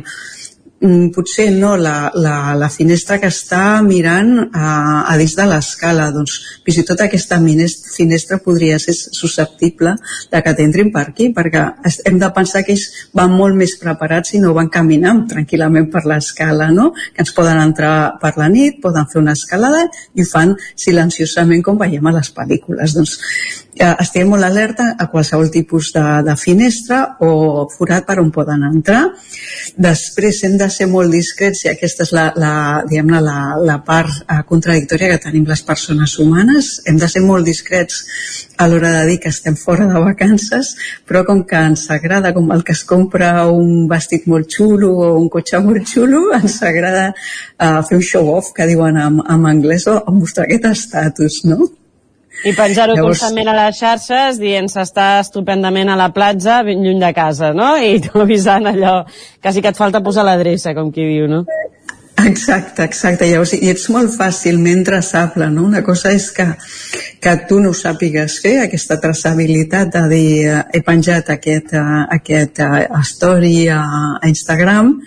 potser 0.79 1.51
no 1.51 1.75
la, 1.75 2.09
la, 2.15 2.55
la 2.55 2.69
finestra 2.71 3.17
que 3.19 3.27
està 3.27 3.81
mirant 3.83 4.29
a, 4.55 5.03
a 5.11 5.15
dins 5.19 5.33
de 5.35 5.45
l'escala 5.49 6.05
doncs 6.15 6.37
fins 6.63 6.77
i 6.79 6.85
tot 6.87 7.01
aquesta 7.03 7.35
finestra 7.39 8.39
podria 8.39 8.77
ser 8.79 8.95
susceptible 8.95 9.97
de 10.31 10.41
que 10.45 10.53
t'entrin 10.55 10.93
per 10.95 11.09
aquí 11.09 11.29
perquè 11.35 11.65
hem 12.07 12.19
de 12.21 12.29
pensar 12.35 12.63
que 12.63 12.77
ells 12.77 12.87
van 13.11 13.35
molt 13.35 13.59
més 13.59 13.75
preparats 13.81 14.37
i 14.37 14.39
no 14.39 14.55
van 14.55 14.71
caminant 14.71 15.25
tranquil·lament 15.27 15.89
per 15.91 16.05
l'escala 16.07 16.69
no? 16.71 16.93
que 16.95 17.25
ens 17.25 17.35
poden 17.35 17.59
entrar 17.59 18.15
per 18.21 18.37
la 18.39 18.47
nit 18.47 18.79
poden 18.79 19.09
fer 19.11 19.19
una 19.19 19.35
escalada 19.35 19.83
i 20.15 20.23
ho 20.23 20.29
fan 20.31 20.55
silenciosament 20.79 21.65
com 21.65 21.81
veiem 21.81 22.07
a 22.07 22.15
les 22.21 22.31
pel·lícules 22.31 22.95
doncs 22.95 23.17
eh, 23.75 23.95
estiguem 23.99 24.31
molt 24.31 24.47
alerta 24.47 24.93
a 24.95 25.09
qualsevol 25.11 25.51
tipus 25.51 25.91
de, 25.91 26.07
de 26.23 26.39
finestra 26.39 27.03
o 27.19 27.67
forat 27.75 28.07
per 28.07 28.21
on 28.23 28.31
poden 28.31 28.63
entrar 28.71 29.09
després 29.75 30.43
hem 30.47 30.55
de 30.55 30.68
ser 30.73 30.87
molt 30.91 31.11
discrets 31.13 31.63
i 31.65 31.69
aquesta 31.71 32.05
és 32.05 32.11
la, 32.15 32.25
la, 32.39 32.51
diguem 32.89 33.11
la, 33.15 33.39
la 33.65 33.77
part 33.85 34.21
eh, 34.21 34.39
contradictòria 34.49 35.11
que 35.13 35.23
tenim 35.25 35.47
les 35.49 35.63
persones 35.65 36.15
humanes. 36.21 36.71
Hem 36.87 36.99
de 37.01 37.09
ser 37.11 37.23
molt 37.25 37.47
discrets 37.47 38.03
a 38.59 38.67
l'hora 38.67 38.91
de 38.97 39.05
dir 39.09 39.17
que 39.23 39.31
estem 39.33 39.55
fora 39.59 39.87
de 39.89 40.03
vacances, 40.03 40.73
però 41.07 41.23
com 41.27 41.45
que 41.47 41.63
ens 41.71 41.87
agrada, 41.95 42.33
com 42.35 42.51
el 42.55 42.63
que 42.67 42.75
es 42.75 42.83
compra 42.87 43.31
un 43.47 43.87
vestit 43.91 44.27
molt 44.27 44.51
xulo 44.51 44.91
o 45.07 45.11
un 45.19 45.29
cotxe 45.31 45.61
molt 45.63 45.87
xulo, 45.89 46.27
ens 46.37 46.61
agrada 46.67 47.09
eh, 47.11 47.81
fer 47.89 47.97
un 47.97 48.05
show-off, 48.05 48.53
que 48.55 48.67
diuen 48.69 48.99
en, 48.99 49.21
en 49.23 49.49
anglès, 49.49 49.87
o 49.87 49.99
mostrar 50.11 50.49
aquest 50.49 50.67
estatus, 50.73 51.43
no? 51.47 51.69
I 52.45 52.53
penjar-ho 52.55 52.95
Llavors... 52.95 53.19
constantment 53.19 53.49
a 53.51 53.55
les 53.57 53.79
xarxes 53.79 54.39
dient 54.39 54.69
s'està 54.71 55.09
estupendament 55.23 55.91
a 55.91 55.97
la 55.99 56.09
platja 56.15 56.61
lluny 56.67 57.01
de 57.01 57.11
casa, 57.15 57.51
no? 57.55 57.73
I 57.75 57.99
tu 58.05 58.19
avisant 58.25 58.69
allò, 58.71 59.01
quasi 59.43 59.63
que 59.63 59.73
et 59.73 59.79
falta 59.79 60.03
posar 60.05 60.27
l'adreça, 60.27 60.75
com 60.77 60.93
qui 60.95 61.07
diu, 61.09 61.27
no? 61.31 61.43
Exacte, 62.25 62.83
exacte. 62.83 63.27
Llavors, 63.29 63.53
I 63.55 63.69
ets 63.71 63.87
molt 63.93 64.11
fàcilment 64.15 64.83
traçable, 64.87 65.47
no? 65.53 65.65
Una 65.69 65.81
cosa 65.85 66.11
és 66.15 66.29
que, 66.35 66.47
que 67.23 67.35
tu 67.47 67.59
no 67.63 67.71
ho 67.71 67.77
sàpigues 67.77 68.39
fer, 68.43 68.57
aquesta 68.63 68.99
traçabilitat 69.01 69.93
de 69.95 70.03
dir 70.11 70.29
eh, 70.49 70.59
he 70.75 70.83
penjat 70.85 71.31
aquest, 71.35 71.73
eh, 71.79 72.01
aquest 72.19 72.59
uh, 72.65 73.03
story 73.07 73.69
a, 73.71 73.81
a 74.19 74.31
Instagram, 74.31 74.97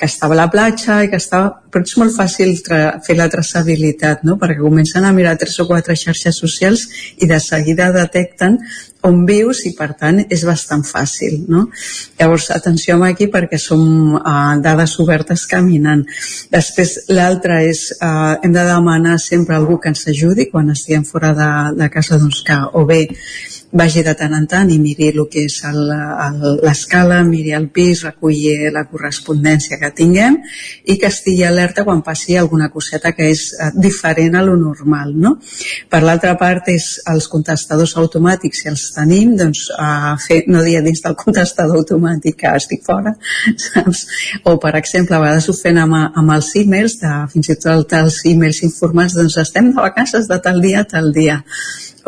que 0.00 0.06
estava 0.06 0.32
a 0.32 0.38
la 0.38 0.48
platja 0.48 1.02
i 1.04 1.10
que 1.12 1.18
estava... 1.20 1.58
Però 1.70 1.84
és 1.86 1.92
molt 2.00 2.14
fàcil 2.16 2.54
fer 2.64 3.14
la 3.18 3.28
traçabilitat, 3.30 4.24
no? 4.26 4.38
Perquè 4.40 4.56
comencen 4.58 5.04
a 5.04 5.12
mirar 5.14 5.36
tres 5.38 5.58
o 5.60 5.66
quatre 5.68 5.94
xarxes 5.94 6.40
socials 6.40 6.86
i 7.20 7.28
de 7.30 7.36
seguida 7.38 7.92
detecten 7.94 8.56
on 9.06 9.20
vius 9.28 9.60
i 9.68 9.74
per 9.76 9.90
tant 10.00 10.18
és 10.24 10.42
bastant 10.48 10.82
fàcil, 10.88 11.36
no? 11.52 11.66
Llavors, 12.18 12.48
atenció 12.56 12.96
amb 12.96 13.10
aquí 13.10 13.28
perquè 13.32 13.60
som 13.60 13.84
uh, 14.16 14.56
dades 14.64 14.96
obertes 15.04 15.44
caminant. 15.52 16.02
Després, 16.52 16.96
l'altre 17.12 17.60
és, 17.68 17.86
uh, 18.00 18.40
hem 18.40 18.56
de 18.56 18.66
demanar 18.72 19.20
sempre 19.20 19.56
algú 19.56 19.78
que 19.80 19.92
ens 19.92 20.08
ajudi 20.08 20.48
quan 20.50 20.72
estiguem 20.72 21.04
fora 21.04 21.36
de, 21.36 21.52
de 21.76 21.92
casa, 21.92 22.18
doncs 22.18 22.42
que 22.48 22.56
o 22.72 22.88
bé 22.88 23.04
vagi 23.72 24.02
de 24.02 24.14
tant 24.18 24.32
en 24.34 24.46
tant 24.50 24.70
i 24.70 24.78
miri 24.82 25.10
el 25.12 25.20
que 25.30 25.44
és 25.46 25.60
l'escala, 26.64 27.20
miri 27.26 27.52
el 27.54 27.68
pis, 27.70 28.02
reculli 28.06 28.70
la 28.74 28.82
correspondència 28.90 29.78
que 29.78 29.92
tinguem 29.94 30.38
i 30.90 30.96
que 30.98 31.06
estigui 31.06 31.44
alerta 31.46 31.84
quan 31.86 32.02
passi 32.02 32.36
alguna 32.36 32.70
coseta 32.70 33.12
que 33.14 33.28
és 33.30 33.44
eh, 33.54 33.70
diferent 33.74 34.34
a 34.34 34.42
lo 34.42 34.56
normal. 34.58 35.12
No? 35.14 35.36
Per 35.90 36.02
l'altra 36.02 36.34
part, 36.40 36.70
és 36.72 36.88
els 37.10 37.28
contestadors 37.30 37.94
automàtics, 38.00 38.62
si 38.64 38.70
els 38.70 38.88
tenim, 38.96 39.36
doncs 39.38 39.68
a 39.78 40.16
fer, 40.20 40.42
no 40.50 40.64
dir 40.66 40.80
dins 40.82 41.02
del 41.04 41.16
contestador 41.18 41.82
automàtic 41.84 42.40
que 42.42 42.54
estic 42.58 42.82
fora, 42.86 43.14
saps? 43.66 44.06
O, 44.44 44.56
per 44.62 44.74
exemple, 44.80 45.16
a 45.16 45.22
vegades 45.22 45.48
ho 45.50 45.54
fem 45.56 45.78
amb, 45.78 45.98
amb 46.18 46.34
els 46.34 46.50
e-mails, 46.58 46.98
de, 47.02 47.12
fins 47.30 47.52
i 47.54 47.58
tot 47.62 47.94
els 48.00 48.18
e-mails 48.26 48.64
informats, 48.66 49.14
doncs 49.18 49.38
estem 49.44 49.70
de 49.70 49.78
vacances 49.78 50.26
de 50.30 50.40
tal 50.42 50.60
dia 50.64 50.82
a 50.82 50.90
tal 50.90 51.12
dia 51.14 51.40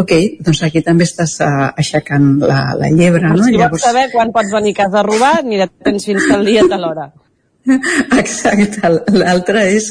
ok, 0.01 0.13
doncs 0.45 0.63
aquí 0.67 0.83
també 0.85 1.07
estàs 1.09 1.39
uh, 1.45 1.71
aixecant 1.79 2.37
la, 2.43 2.61
la 2.79 2.93
llebre, 2.93 3.29
no? 3.29 3.43
Si 3.45 3.57
Llavors... 3.57 3.77
vols 3.77 3.89
saber 3.91 4.07
quan 4.15 4.33
pots 4.35 4.55
venir 4.55 4.77
a 4.77 4.81
casa 4.85 5.03
a 5.03 5.07
robar, 5.07 5.35
ni 5.45 5.61
de 5.61 5.69
tens 5.85 6.09
fins 6.09 6.31
al 6.33 6.47
dia 6.49 6.65
de 6.69 6.79
l'hora. 6.81 7.11
Exacte, 8.23 8.91
l'altre 9.15 9.67
és 9.71 9.91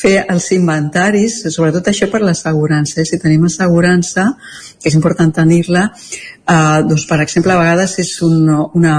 fer 0.00 0.20
els 0.30 0.46
inventaris, 0.54 1.40
sobretot 1.50 1.90
això 1.90 2.06
per 2.10 2.22
l'assegurança. 2.22 3.00
Eh? 3.02 3.06
Si 3.08 3.18
tenim 3.22 3.48
assegurança, 3.48 4.28
que 4.80 4.88
és 4.88 4.98
important 4.98 5.34
tenir-la, 5.42 5.88
Uh, 6.50 6.82
doncs, 6.82 7.04
per 7.06 7.20
exemple, 7.22 7.52
a 7.54 7.60
vegades 7.60 7.92
és 8.02 8.08
un, 8.26 8.48
una... 8.74 8.94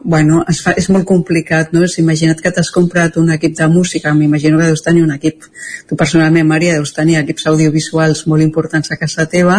Bueno, 0.00 0.38
es 0.48 0.62
fa, 0.64 0.72
és 0.78 0.86
molt 0.88 1.04
complicat, 1.04 1.74
no? 1.76 1.82
Imagina't 1.84 2.40
que 2.40 2.52
t'has 2.54 2.70
comprat 2.72 3.18
un 3.20 3.28
equip 3.34 3.58
de 3.58 3.66
música, 3.68 4.14
m'imagino 4.16 4.56
que 4.56 4.70
deus 4.70 4.80
tenir 4.86 5.02
un 5.04 5.12
equip, 5.12 5.44
tu 5.90 5.98
personalment, 6.00 6.48
Maria, 6.48 6.78
deus 6.78 6.94
tenir 6.96 7.18
equips 7.20 7.44
audiovisuals 7.52 8.24
molt 8.30 8.46
importants 8.46 8.88
a 8.88 8.96
casa 8.96 9.26
teva, 9.28 9.58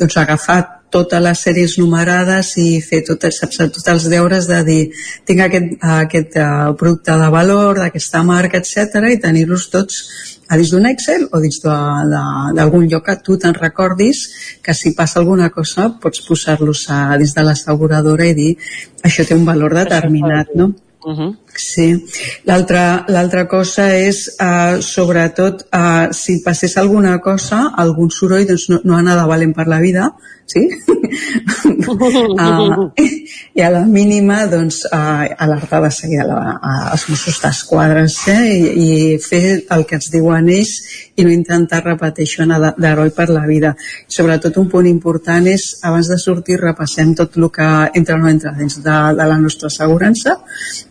doncs 0.00 0.18
agafar 0.18 0.58
totes 0.96 1.22
les 1.22 1.42
sèries 1.46 1.76
numerades 1.80 2.54
i 2.62 2.68
fer 2.84 3.02
tot, 3.06 3.28
saps, 3.36 3.60
tots 3.76 3.92
els 3.92 4.08
deures 4.12 4.48
de 4.50 4.62
dir 4.66 4.80
tinc 5.28 5.44
aquest, 5.46 5.76
aquest 5.96 6.38
uh, 6.40 6.72
producte 6.80 7.18
de 7.20 7.28
valor, 7.36 7.82
d'aquesta 7.82 8.24
marca, 8.26 8.62
etc 8.62 9.12
i 9.12 9.20
tenir-los 9.22 9.68
tots 9.72 10.00
a 10.48 10.56
dins 10.56 10.70
d'un 10.70 10.86
Excel 10.86 11.26
o 11.34 11.40
dins 11.42 11.58
d'algun 11.64 12.86
lloc 12.90 13.06
que 13.08 13.16
tu 13.26 13.36
te'n 13.42 13.54
recordis 13.56 14.22
que 14.62 14.74
si 14.74 14.94
passa 14.98 15.18
alguna 15.20 15.50
cosa 15.50 15.88
pots 16.02 16.22
posar-los 16.26 16.86
dins 17.20 17.34
de 17.34 17.46
l'asseguradora 17.46 18.28
i 18.30 18.36
dir 18.38 18.52
això 19.06 19.26
té 19.26 19.34
un 19.34 19.46
valor 19.48 19.74
determinat, 19.74 20.54
no? 20.54 20.72
Uh 21.06 21.14
-huh. 21.14 21.32
Sí, 21.56 21.88
l'altra 22.44 23.44
cosa 23.48 23.88
és, 23.96 24.22
uh, 24.40 24.78
sobretot, 24.84 25.66
uh, 25.72 26.12
si 26.12 26.40
passés 26.44 26.76
alguna 26.76 27.18
cosa, 27.24 27.72
algun 27.76 28.10
soroll, 28.12 28.46
doncs 28.48 28.68
no, 28.72 28.80
no 28.84 28.96
anar 28.96 29.16
de 29.20 29.28
valent 29.28 29.54
per 29.56 29.66
la 29.72 29.80
vida, 29.80 30.10
sí? 30.46 30.68
uh, 31.88 32.90
I 33.56 33.60
a 33.62 33.70
la 33.70 33.84
mínima, 33.84 34.46
doncs, 34.46 34.84
uh, 34.92 35.26
alertar 35.38 35.82
de 35.82 35.90
seguida 35.90 36.26
la, 36.28 36.38
uh, 36.56 36.92
els 36.92 37.06
Mossos 37.10 37.40
d'Esquadra 37.42 38.04
eh? 38.04 38.40
I, 38.52 38.58
i 38.86 39.18
fer 39.22 39.42
el 39.74 39.86
que 39.88 39.98
ens 39.98 40.10
diuen 40.12 40.48
ells 40.52 40.74
i 41.16 41.24
no 41.26 41.32
intentar 41.34 41.82
repetir 41.84 42.26
això 42.28 42.46
d'heroi 42.78 43.12
per 43.16 43.28
la 43.32 43.46
vida. 43.48 43.74
Sobretot 44.08 44.58
un 44.62 44.68
punt 44.72 44.88
important 44.90 45.46
és, 45.50 45.68
abans 45.82 46.10
de 46.12 46.18
sortir, 46.20 46.60
repassem 46.62 47.14
tot 47.18 47.36
el 47.40 47.50
que 47.52 47.70
entra 47.94 48.16
o 48.16 48.22
no 48.22 48.30
entra 48.30 48.54
dins 48.56 48.82
de, 48.82 48.98
de 49.16 49.30
la 49.32 49.40
nostra 49.40 49.72
assegurança 49.72 50.38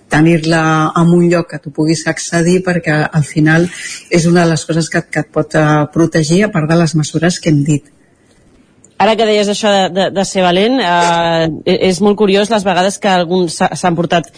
tenir-la 0.10 0.92
en 0.96 1.12
un 1.14 1.26
lloc 1.30 1.50
que 1.50 1.60
tu 1.60 1.72
puguis 1.74 2.06
accedir 2.08 2.62
perquè 2.66 3.02
al 3.06 3.26
final 3.26 3.68
és 4.14 4.28
una 4.30 4.46
de 4.46 4.54
les 4.54 4.66
coses 4.66 4.90
que, 4.90 5.02
que 5.10 5.26
et 5.26 5.32
pot 5.34 5.58
uh, 5.58 5.86
protegir 5.94 6.44
a 6.46 6.52
part 6.54 6.70
de 6.70 6.78
les 6.80 6.96
mesures 6.96 7.40
que 7.40 7.52
hem 7.52 7.64
dit. 7.66 7.92
Ara 9.02 9.18
que 9.20 9.28
deies 9.28 9.50
això 9.52 9.72
de, 9.74 9.88
de, 9.92 10.06
de 10.16 10.24
ser 10.24 10.44
valent, 10.46 10.78
eh, 10.80 11.74
és 11.90 11.98
molt 12.00 12.16
curiós 12.16 12.52
les 12.54 12.64
vegades 12.64 12.96
que 13.02 13.12
alguns 13.12 13.58
s'han 13.60 13.98
portat 13.98 14.30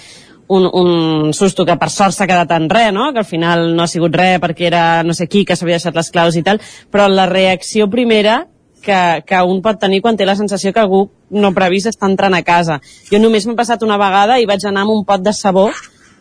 un, 0.47 0.65
un 0.65 1.33
susto 1.33 1.65
que 1.67 1.75
per 1.77 1.91
sort 1.93 2.15
s'ha 2.15 2.25
quedat 2.25 2.55
en 2.55 2.65
res, 2.71 2.89
no? 2.95 3.11
que 3.13 3.21
al 3.21 3.29
final 3.29 3.67
no 3.75 3.83
ha 3.83 3.91
sigut 3.91 4.15
res 4.15 4.39
perquè 4.41 4.65
era 4.71 4.83
no 5.05 5.13
sé 5.13 5.27
qui 5.27 5.43
que 5.45 5.55
s'havia 5.55 5.77
deixat 5.77 5.95
les 5.95 6.09
claus 6.09 6.39
i 6.39 6.43
tal, 6.43 6.61
però 6.89 7.05
la 7.11 7.27
reacció 7.29 7.89
primera 7.91 8.45
que, 8.87 9.01
que 9.27 9.43
un 9.43 9.61
pot 9.65 9.79
tenir 9.81 9.99
quan 10.05 10.17
té 10.17 10.25
la 10.25 10.37
sensació 10.39 10.71
que 10.73 10.83
algú 10.83 11.03
no 11.29 11.51
previst 11.55 11.91
està 11.91 12.07
entrant 12.07 12.37
a 12.37 12.43
casa. 12.47 12.79
Jo 13.11 13.19
només 13.19 13.45
m'he 13.47 13.59
passat 13.59 13.83
una 13.83 13.99
vegada 13.99 14.39
i 14.39 14.47
vaig 14.49 14.63
anar 14.65 14.87
amb 14.87 14.95
un 14.95 15.05
pot 15.07 15.23
de 15.23 15.35
sabó 15.35 15.69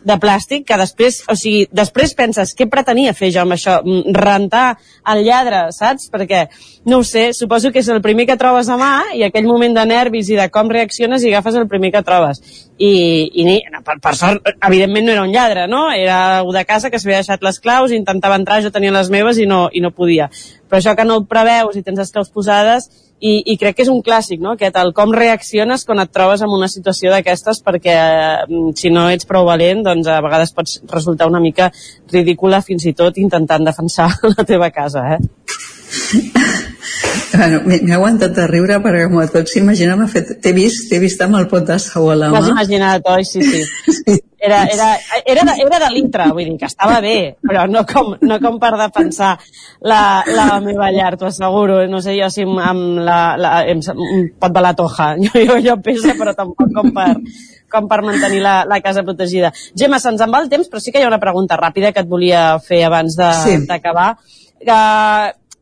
de 0.07 0.15
plàstic 0.21 0.65
que 0.67 0.77
després, 0.79 1.19
o 1.29 1.35
sigui, 1.37 1.65
després 1.73 2.13
penses 2.17 2.53
què 2.57 2.67
pretenia 2.71 3.13
fer 3.17 3.31
jo 3.33 3.41
amb 3.43 3.55
això? 3.55 3.79
Mm, 3.83 4.13
rentar 4.15 4.77
el 5.13 5.23
lladre, 5.25 5.65
saps? 5.75 6.07
Perquè, 6.13 6.45
no 6.87 7.01
ho 7.01 7.07
sé, 7.07 7.31
suposo 7.35 7.71
que 7.73 7.81
és 7.83 7.89
el 7.91 8.01
primer 8.05 8.27
que 8.29 8.37
trobes 8.39 8.69
a 8.69 8.77
mà 8.79 8.91
i 9.17 9.25
aquell 9.27 9.49
moment 9.49 9.75
de 9.75 9.85
nervis 9.89 10.29
i 10.31 10.39
de 10.39 10.47
com 10.53 10.71
reacciones 10.71 11.23
i 11.23 11.33
agafes 11.33 11.57
el 11.59 11.67
primer 11.67 11.91
que 11.95 12.03
trobes. 12.07 12.41
I, 12.77 12.91
i 13.33 13.45
ni, 13.47 13.57
per, 13.83 13.97
per 14.03 14.13
sort, 14.15 14.47
evidentment 14.69 15.07
no 15.07 15.15
era 15.15 15.25
un 15.25 15.33
lladre, 15.33 15.65
no? 15.67 15.87
Era 15.91 16.39
algú 16.39 16.53
de 16.53 16.63
casa 16.69 16.91
que 16.93 17.01
s'havia 17.01 17.23
deixat 17.23 17.43
les 17.43 17.59
claus, 17.59 17.91
intentava 17.95 18.37
entrar, 18.37 18.61
jo 18.63 18.71
tenia 18.71 18.93
les 18.93 19.09
meves 19.13 19.41
i 19.41 19.49
no, 19.49 19.65
i 19.73 19.81
no 19.81 19.91
podia. 19.91 20.29
Però 20.67 20.79
això 20.81 20.95
que 20.95 21.05
no 21.07 21.17
ho 21.17 21.27
preveus 21.27 21.77
i 21.77 21.83
tens 21.83 21.99
les 22.01 22.11
claus 22.13 22.31
posades, 22.33 22.89
i, 23.19 23.31
i 23.51 23.55
crec 23.57 23.77
que 23.77 23.85
és 23.85 23.89
un 23.89 24.03
clàssic, 24.05 24.41
no? 24.43 24.53
Aquest, 24.53 24.77
el 24.77 24.93
com 24.97 25.13
reacciones 25.15 25.85
quan 25.87 26.01
et 26.03 26.11
trobes 26.13 26.43
en 26.45 26.53
una 26.53 26.69
situació 26.69 27.11
d'aquestes 27.13 27.63
perquè 27.65 27.95
eh, 27.97 28.59
si 28.77 28.91
no 28.93 29.07
ets 29.09 29.25
prou 29.29 29.47
valent 29.47 29.81
doncs 29.87 30.09
a 30.11 30.19
vegades 30.21 30.53
pots 30.53 30.77
resultar 30.91 31.29
una 31.29 31.41
mica 31.41 31.71
ridícula 32.13 32.61
fins 32.61 32.85
i 32.85 32.93
tot 32.93 33.17
intentant 33.17 33.65
defensar 33.65 34.11
la 34.35 34.45
teva 34.45 34.69
casa, 34.75 35.07
eh? 35.17 35.56
Bueno, 37.37 37.59
m'he 37.67 37.93
aguantat 37.93 38.33
de 38.33 38.45
riure 38.49 38.79
perquè 38.83 39.07
com 39.09 39.19
et 39.21 39.33
pots 39.33 39.57
imaginar 39.59 39.97
t'he 40.07 40.53
vist, 40.55 40.93
vist 41.01 41.21
amb 41.21 41.37
el 41.37 41.47
pot 41.51 41.67
de 41.67 41.77
sau 41.79 42.09
a 42.09 42.15
la 42.15 42.31
mà. 42.31 42.39
M'has 42.39 42.53
imaginat, 42.53 43.09
oi? 43.13 43.25
Sí, 43.27 43.43
sí. 43.43 43.61
sí. 43.99 44.17
Era, 44.39 44.63
era, 44.69 44.87
era, 45.25 45.43
de, 45.43 45.53
era 45.65 45.79
de 45.81 45.89
l'intra, 45.91 46.27
vull 46.31 46.45
dir, 46.45 46.57
que 46.61 46.67
estava 46.69 46.99
bé, 47.01 47.37
però 47.41 47.65
no 47.67 47.81
com, 47.89 48.13
no 48.21 48.37
com 48.39 48.59
per 48.61 48.69
defensar 48.77 49.31
la, 49.81 50.23
la 50.29 50.59
meva 50.63 50.91
llar, 50.93 51.15
t'ho 51.17 51.27
asseguro. 51.31 51.79
No 51.89 52.01
sé 52.05 52.13
jo 52.19 52.29
si 52.33 52.45
amb, 52.45 52.59
amb, 52.61 53.01
la, 53.07 53.19
la, 53.41 53.53
amb 53.73 54.03
un 54.05 54.27
pot 54.39 54.53
de 54.53 54.63
la 54.63 54.75
toja, 54.77 55.09
jo, 55.25 55.33
jo, 55.41 55.57
jo 55.65 55.77
pesa, 55.83 56.13
però 56.19 56.35
tampoc 56.37 56.69
com 56.75 56.93
per, 56.95 57.09
com 57.73 57.89
per 57.89 58.03
mantenir 58.05 58.43
la, 58.45 58.59
la 58.69 58.79
casa 58.85 59.03
protegida. 59.07 59.51
Gemma, 59.73 59.99
se'ns 60.03 60.21
en 60.23 60.33
va 60.33 60.43
el 60.45 60.53
temps, 60.53 60.69
però 60.69 60.83
sí 60.83 60.93
que 60.93 61.01
hi 61.01 61.07
ha 61.07 61.11
una 61.11 61.21
pregunta 61.23 61.57
ràpida 61.59 61.91
que 61.91 62.05
et 62.05 62.13
volia 62.13 62.45
fer 62.63 62.85
abans 62.87 63.17
d'acabar. 63.17 64.13
Sí. 64.21 64.63
Que, 64.69 64.79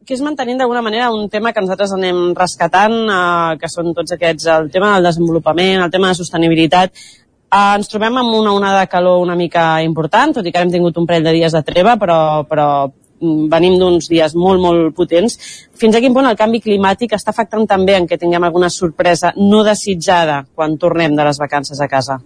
que 0.06 0.14
és 0.14 0.22
mantenint 0.22 0.60
d'alguna 0.62 0.84
manera 0.86 1.10
un 1.12 1.30
tema 1.34 1.52
que 1.52 1.62
nosaltres 1.64 1.94
anem 1.96 2.34
rescatant, 2.38 2.96
eh, 3.10 3.58
que 3.62 3.70
són 3.72 3.94
tots 3.98 4.14
aquests, 4.14 4.46
el 4.54 4.70
tema 4.72 4.94
del 4.94 5.10
desenvolupament, 5.10 5.82
el 5.82 5.92
tema 5.92 6.12
de 6.12 6.20
sostenibilitat. 6.20 6.94
Eh, 6.94 7.76
ens 7.78 7.90
trobem 7.90 8.22
amb 8.22 8.36
una 8.38 8.54
onada 8.54 8.84
de 8.84 8.92
calor 8.92 9.24
una 9.24 9.36
mica 9.36 9.82
important, 9.82 10.36
tot 10.38 10.46
i 10.46 10.54
que 10.54 10.62
hem 10.62 10.72
tingut 10.72 10.98
un 10.98 11.08
parell 11.10 11.26
de 11.26 11.34
dies 11.40 11.58
de 11.58 11.64
treva, 11.64 11.98
però, 11.98 12.46
però 12.46 12.68
mm, 12.86 13.50
venim 13.50 13.80
d'uns 13.82 14.10
dies 14.12 14.36
molt, 14.36 14.62
molt 14.62 14.94
potents. 14.96 15.40
Fins 15.74 15.96
a 15.96 16.04
quin 16.04 16.14
punt 16.14 16.30
el 16.30 16.38
canvi 16.38 16.62
climàtic 16.62 17.18
està 17.18 17.34
afectant 17.34 17.66
també 17.66 17.98
en 17.98 18.06
que 18.08 18.22
tinguem 18.22 18.44
alguna 18.44 18.70
sorpresa 18.70 19.34
no 19.38 19.64
desitjada 19.64 20.44
quan 20.54 20.78
tornem 20.78 21.16
de 21.16 21.26
les 21.26 21.42
vacances 21.42 21.82
a 21.82 21.90
casa? 21.90 22.22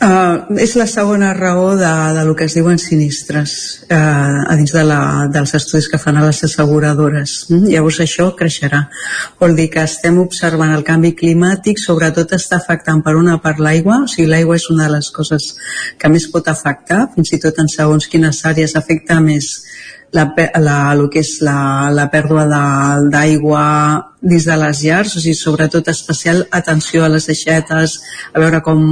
Uh, 0.00 0.56
és 0.56 0.72
la 0.80 0.86
segona 0.88 1.34
raó 1.36 1.74
de, 1.76 1.88
de 2.16 2.22
lo 2.24 2.32
que 2.32 2.46
es 2.48 2.54
diuen 2.56 2.78
sinistres 2.80 3.52
uh, 3.92 4.46
a 4.48 4.54
dins 4.56 4.72
de 4.72 4.84
la, 4.88 5.26
dels 5.28 5.52
estudis 5.58 5.90
que 5.92 6.00
fan 6.00 6.16
a 6.16 6.22
les 6.24 6.40
asseguradores. 6.46 7.34
Mm? 7.50 7.68
Llavors 7.74 7.98
això 8.00 8.30
creixerà. 8.38 8.86
Vol 9.42 9.58
dir 9.58 9.68
que 9.74 9.84
estem 9.84 10.16
observant 10.22 10.72
el 10.72 10.86
canvi 10.88 11.12
climàtic, 11.18 11.76
sobretot 11.82 12.32
està 12.32 12.56
afectant 12.56 13.04
per 13.04 13.12
una 13.18 13.36
part 13.44 13.60
l'aigua, 13.60 13.98
o 14.06 14.08
sigui, 14.08 14.30
l'aigua 14.32 14.56
és 14.56 14.70
una 14.72 14.86
de 14.88 14.94
les 14.96 15.12
coses 15.12 15.50
que 16.00 16.08
més 16.08 16.30
pot 16.32 16.48
afectar, 16.48 17.02
fins 17.12 17.36
i 17.36 17.42
tot 17.44 17.60
en 17.60 17.68
segons 17.68 18.08
quines 18.08 18.40
àrees 18.48 18.78
afecta 18.80 19.20
més 19.20 19.52
la, 20.16 20.30
la, 20.56 20.78
el 20.94 21.10
que 21.12 21.20
és 21.20 21.36
la, 21.44 21.90
la 21.92 22.08
pèrdua 22.08 22.48
d'aigua 23.12 23.66
dins 24.20 24.44
de 24.44 24.56
les 24.60 24.82
llars, 24.84 25.14
o 25.16 25.20
sigui, 25.20 25.34
sobretot 25.34 25.88
especial 25.88 26.42
atenció 26.52 27.04
a 27.04 27.08
les 27.08 27.26
deixetes, 27.26 27.96
a 28.34 28.40
veure 28.42 28.60
com, 28.64 28.82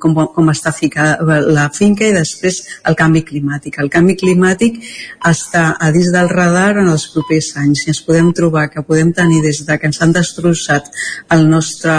com, 0.00 0.14
com 0.32 0.48
està 0.52 0.72
ficada 0.72 1.40
la 1.44 1.68
finca 1.74 2.06
i 2.08 2.14
després 2.16 2.62
el 2.88 2.96
canvi 2.96 3.22
climàtic. 3.28 3.78
El 3.82 3.90
canvi 3.92 4.16
climàtic 4.16 4.80
està 5.28 5.74
a 5.76 5.90
dins 5.92 6.08
del 6.14 6.30
radar 6.32 6.78
en 6.80 6.88
els 6.88 7.04
propers 7.12 7.52
anys 7.60 7.84
i 7.84 7.92
ens 7.92 8.02
podem 8.06 8.32
trobar 8.36 8.68
que 8.72 8.84
podem 8.86 9.12
tenir 9.12 9.42
des 9.44 9.60
de 9.68 9.78
que 9.78 9.90
ens 9.90 10.00
han 10.02 10.14
destrossat 10.16 10.88
el 11.36 11.44
nostre 11.50 11.92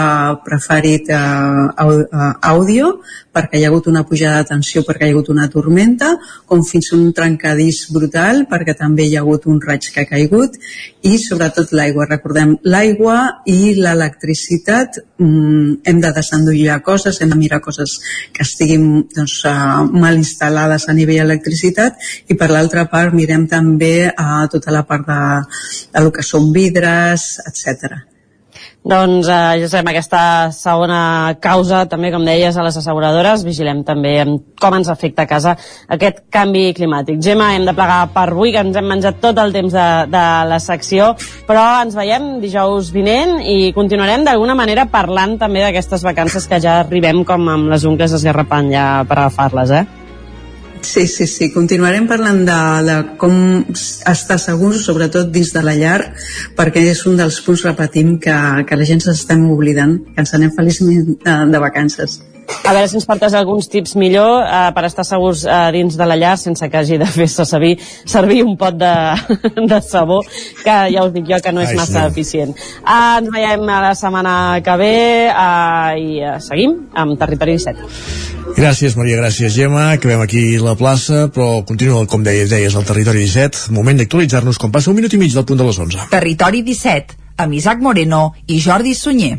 preferit 0.46 1.10
eh, 1.14 1.20
àudio 2.50 2.96
perquè 3.30 3.60
hi 3.60 3.64
ha 3.64 3.70
hagut 3.70 3.86
una 3.86 4.02
pujada 4.02 4.42
de 4.42 4.50
tensió 4.50 4.82
perquè 4.82 5.06
hi 5.06 5.12
ha 5.12 5.14
hagut 5.14 5.30
una 5.30 5.46
tormenta, 5.52 6.16
com 6.50 6.64
fins 6.66 6.90
a 6.90 6.96
un 6.98 7.12
trencadís 7.14 7.84
brutal 7.94 8.44
perquè 8.50 8.74
també 8.74 9.06
hi 9.06 9.14
ha 9.14 9.22
hagut 9.22 9.46
un 9.46 9.62
raig 9.62 9.86
que 9.94 10.02
ha 10.02 10.10
caigut 10.10 10.58
i 11.06 11.16
sobretot 11.22 11.70
l'aigua. 11.76 12.08
Recordem, 12.10 12.56
l'aigua 12.64 12.79
i 12.84 13.74
l'electricitat 13.76 14.98
mm, 15.18 15.80
hem 15.84 16.00
de 16.00 16.12
desendollar 16.16 16.80
coses, 16.82 17.20
hem 17.20 17.30
de 17.32 17.38
mirar 17.38 17.60
coses 17.60 17.98
que 18.32 18.42
estiguin 18.46 19.06
doncs, 19.14 19.40
uh, 19.48 19.84
mal 19.90 20.18
instal·lades 20.18 20.88
a 20.88 20.96
nivell 20.96 21.22
electricitat 21.24 21.98
i 22.28 22.36
per 22.36 22.50
l'altra 22.50 22.86
part 22.90 23.14
mirem 23.14 23.46
també 23.50 24.10
uh, 24.10 24.46
tota 24.52 24.74
la 24.74 24.84
part 24.88 25.06
de, 25.06 25.24
de 25.94 26.04
lo 26.06 26.14
que 26.14 26.26
són 26.26 26.52
vidres, 26.56 27.36
etc. 27.46 28.09
Doncs 28.80 29.28
eh, 29.28 29.60
ja 29.60 29.66
sabem 29.68 29.90
aquesta 29.90 30.22
segona 30.56 31.36
causa, 31.42 31.82
també 31.84 32.08
com 32.14 32.24
deies, 32.24 32.56
a 32.56 32.64
les 32.64 32.78
asseguradores, 32.80 33.44
vigilem 33.44 33.82
també 33.84 34.14
com 34.60 34.76
ens 34.78 34.88
afecta 34.88 35.26
a 35.26 35.28
casa 35.28 35.52
aquest 35.92 36.22
canvi 36.32 36.70
climàtic. 36.78 37.20
Gemma, 37.20 37.50
hem 37.56 37.68
de 37.68 37.76
plegar 37.76 38.06
per 38.14 38.30
avui, 38.30 38.54
que 38.54 38.64
ens 38.64 38.80
hem 38.80 38.88
menjat 38.88 39.20
tot 39.20 39.36
el 39.42 39.52
temps 39.52 39.76
de, 39.76 39.86
de 40.08 40.24
la 40.48 40.62
secció, 40.64 41.12
però 41.48 41.66
ens 41.84 41.98
veiem 41.98 42.32
dijous 42.40 42.88
vinent 42.96 43.36
i 43.44 43.74
continuarem 43.76 44.24
d'alguna 44.24 44.56
manera 44.56 44.88
parlant 44.88 45.36
també 45.36 45.60
d'aquestes 45.66 46.06
vacances 46.06 46.48
que 46.48 46.64
ja 46.64 46.80
arribem 46.80 47.20
com 47.28 47.52
amb 47.52 47.72
les 47.74 47.84
ungles 47.84 48.16
esgarrapant 48.16 48.72
ja 48.72 48.90
per 49.04 49.20
agafar-les, 49.20 49.76
eh? 49.76 49.99
Sí, 50.82 51.06
sí, 51.06 51.26
sí. 51.26 51.50
Continuarem 51.52 52.06
parlant 52.08 52.40
de, 52.48 52.58
de 52.86 52.96
com 53.20 53.34
estar 53.70 54.38
segurs, 54.40 54.84
sobretot 54.86 55.30
dins 55.32 55.52
de 55.54 55.62
la 55.64 55.76
llar, 55.76 56.00
perquè 56.56 56.82
és 56.90 57.04
un 57.06 57.20
dels 57.20 57.40
punts, 57.44 57.66
repetim, 57.68 58.16
que, 58.22 58.36
que 58.66 58.78
la 58.80 58.88
gent 58.88 59.04
s'estem 59.04 59.44
oblidant, 59.52 59.98
que 60.08 60.24
ens 60.24 60.34
anem 60.36 60.52
feliçment 60.56 61.14
de, 61.20 61.36
de 61.52 61.62
vacances. 61.62 62.20
A 62.64 62.72
veure 62.72 62.88
si 62.88 62.98
ens 62.98 63.06
portes 63.08 63.34
alguns 63.34 63.68
tips 63.70 63.96
millor 63.98 64.44
eh, 64.44 64.70
per 64.76 64.84
estar 64.86 65.04
segurs 65.06 65.44
eh, 65.44 65.58
dins 65.74 65.96
de 65.98 66.06
la 66.06 66.16
llar 66.20 66.36
sense 66.38 66.68
que 66.70 66.78
hagi 66.78 66.98
de 67.00 67.08
fer-se 67.10 67.46
servir, 67.48 67.76
servir 68.04 68.42
un 68.44 68.56
pot 68.60 68.76
de, 68.78 68.92
de 69.72 69.80
sabó, 69.82 70.20
que 70.62 70.76
ja 70.94 71.04
us 71.06 71.14
dic 71.14 71.26
jo 71.30 71.40
que 71.42 71.54
no 71.56 71.64
és 71.64 71.72
Ai, 71.72 71.78
massa 71.80 72.04
sí. 72.04 72.12
eficient. 72.12 72.54
Eh, 72.54 72.98
ens 73.20 73.30
veiem 73.34 73.64
la 73.70 73.94
setmana 73.98 74.34
que 74.64 74.76
ve 74.80 74.94
eh, 75.28 76.00
i 76.00 76.20
eh, 76.22 76.36
seguim 76.44 76.76
amb 76.94 77.18
Territori 77.20 77.56
17. 77.58 78.30
Gràcies, 78.56 78.96
Maria, 78.98 79.18
gràcies, 79.20 79.52
Gemma. 79.54 79.90
Acabem 79.94 80.22
aquí 80.24 80.44
la 80.62 80.74
plaça, 80.78 81.28
però 81.32 81.64
continua, 81.66 82.04
com 82.10 82.24
deies, 82.26 82.50
deies, 82.50 82.74
el 82.74 82.86
Territori 82.88 83.24
17. 83.26 83.70
Moment 83.76 84.00
d'actualitzar-nos 84.00 84.58
quan 84.60 84.74
passa 84.74 84.90
un 84.92 84.98
minut 84.98 85.14
i 85.14 85.20
mig 85.22 85.34
del 85.36 85.46
punt 85.46 85.60
de 85.60 85.68
les 85.68 85.78
11. 85.78 86.08
Territori 86.12 86.64
17, 86.66 87.18
amb 87.44 87.58
Isaac 87.60 87.84
Moreno 87.84 88.30
i 88.46 88.58
Jordi 88.62 88.96
Sunyer. 88.98 89.38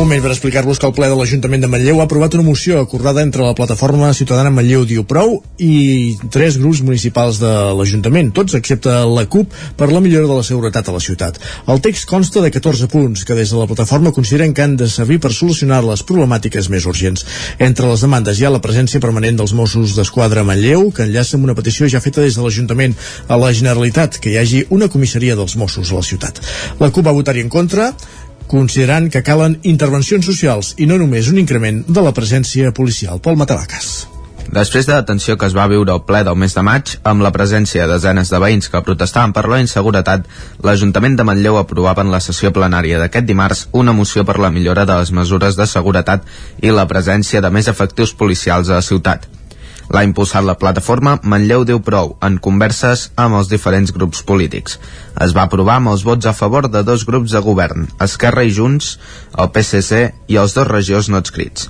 Moment 0.00 0.22
per 0.24 0.30
explicar-vos 0.32 0.78
que 0.80 0.86
el 0.88 0.94
ple 0.96 1.10
de 1.12 1.16
l'Ajuntament 1.18 1.60
de 1.60 1.68
Manlleu 1.68 1.98
ha 2.00 2.06
aprovat 2.06 2.32
una 2.32 2.44
moció 2.46 2.78
acordada 2.80 3.20
entre 3.20 3.42
la 3.44 3.52
plataforma 3.52 4.08
ciutadana 4.16 4.48
Manlleu 4.48 4.86
Diu 4.88 5.02
Prou 5.04 5.34
i 5.60 6.16
tres 6.32 6.56
grups 6.56 6.80
municipals 6.80 7.36
de 7.42 7.50
l'Ajuntament, 7.76 8.30
tots 8.32 8.56
excepte 8.56 8.94
la 9.04 9.26
CUP 9.28 9.52
per 9.76 9.90
la 9.90 10.00
millora 10.00 10.30
de 10.30 10.38
la 10.38 10.46
seguretat 10.46 10.88
a 10.88 10.94
la 10.94 11.02
ciutat. 11.04 11.36
El 11.68 11.82
text 11.84 12.08
consta 12.08 12.40
de 12.40 12.48
14 12.54 12.88
punts 12.88 13.26
que 13.28 13.36
des 13.36 13.52
de 13.52 13.58
la 13.60 13.66
plataforma 13.68 14.14
consideren 14.16 14.54
que 14.56 14.64
han 14.64 14.78
de 14.80 14.88
servir 14.88 15.18
per 15.20 15.34
solucionar 15.36 15.82
les 15.84 16.00
problemàtiques 16.08 16.70
més 16.72 16.88
urgents. 16.88 17.26
Entre 17.58 17.92
les 17.92 18.00
demandes 18.00 18.40
hi 18.40 18.48
ha 18.48 18.54
la 18.56 18.62
presència 18.64 19.04
permanent 19.04 19.36
dels 19.36 19.52
Mossos 19.52 19.98
d'Esquadra 19.98 20.40
a 20.40 20.48
Manlleu, 20.48 20.88
que 20.96 21.04
enllaça 21.04 21.36
amb 21.36 21.44
una 21.50 21.58
petició 21.60 21.92
ja 21.92 22.00
feta 22.00 22.24
des 22.24 22.40
de 22.40 22.46
l'Ajuntament 22.46 22.96
a 23.28 23.36
la 23.36 23.52
Generalitat, 23.52 24.16
que 24.16 24.32
hi 24.32 24.40
hagi 24.40 24.64
una 24.72 24.88
comissaria 24.88 25.36
dels 25.36 25.60
Mossos 25.60 25.92
a 25.92 26.00
la 26.00 26.08
ciutat. 26.08 26.40
La 26.80 26.88
CUP 26.88 27.04
va 27.04 27.16
votar-hi 27.20 27.44
en 27.44 27.52
contra, 27.52 27.92
considerant 28.50 29.10
que 29.14 29.22
calen 29.22 29.60
intervencions 29.62 30.26
socials 30.26 30.74
i 30.82 30.88
no 30.90 30.98
només 30.98 31.30
un 31.30 31.38
increment 31.38 31.84
de 31.86 32.02
la 32.02 32.14
presència 32.16 32.74
policial. 32.74 33.22
Pol 33.22 33.38
Matalaques. 33.38 33.92
Després 34.50 34.88
de 34.88 34.96
la 34.96 35.04
tensió 35.06 35.36
que 35.38 35.46
es 35.46 35.54
va 35.54 35.68
viure 35.70 35.92
al 35.94 36.02
ple 36.02 36.24
del 36.26 36.38
mes 36.42 36.56
de 36.56 36.62
maig, 36.66 36.96
amb 37.06 37.22
la 37.22 37.30
presència 37.30 37.86
de 37.86 37.92
desenes 37.92 38.32
de 38.32 38.40
veïns 38.42 38.66
que 38.72 38.82
protestaven 38.82 39.30
per 39.36 39.44
la 39.46 39.60
inseguretat, 39.62 40.26
l'Ajuntament 40.66 41.14
de 41.20 41.26
Manlleu 41.28 41.60
aprovava 41.60 42.02
en 42.02 42.10
la 42.10 42.18
sessió 42.24 42.50
plenària 42.50 42.98
d'aquest 42.98 43.28
dimarts 43.28 43.68
una 43.70 43.94
moció 43.94 44.26
per 44.26 44.40
la 44.42 44.50
millora 44.50 44.88
de 44.88 44.98
les 44.98 45.14
mesures 45.14 45.54
de 45.60 45.70
seguretat 45.70 46.26
i 46.66 46.74
la 46.74 46.88
presència 46.90 47.44
de 47.44 47.54
més 47.54 47.70
efectius 47.70 48.16
policials 48.24 48.72
a 48.72 48.80
la 48.80 48.88
ciutat. 48.88 49.30
L'ha 49.90 50.04
impulsat 50.06 50.44
la 50.46 50.54
plataforma 50.54 51.16
Manlleu 51.26 51.64
Déu 51.66 51.80
Prou 51.82 52.12
en 52.26 52.36
converses 52.42 53.08
amb 53.18 53.34
els 53.40 53.48
diferents 53.50 53.90
grups 53.96 54.22
polítics. 54.26 54.78
Es 55.24 55.34
va 55.34 55.48
aprovar 55.48 55.80
amb 55.80 55.90
els 55.90 56.04
vots 56.06 56.30
a 56.30 56.34
favor 56.40 56.68
de 56.70 56.84
dos 56.86 57.02
grups 57.08 57.34
de 57.34 57.42
govern, 57.42 57.88
Esquerra 58.06 58.44
i 58.46 58.54
Junts, 58.54 58.92
el 59.34 59.50
PSC 59.50 60.04
i 60.30 60.38
els 60.38 60.54
dos 60.54 60.70
regidors 60.70 61.10
no 61.10 61.18
adscrits. 61.18 61.66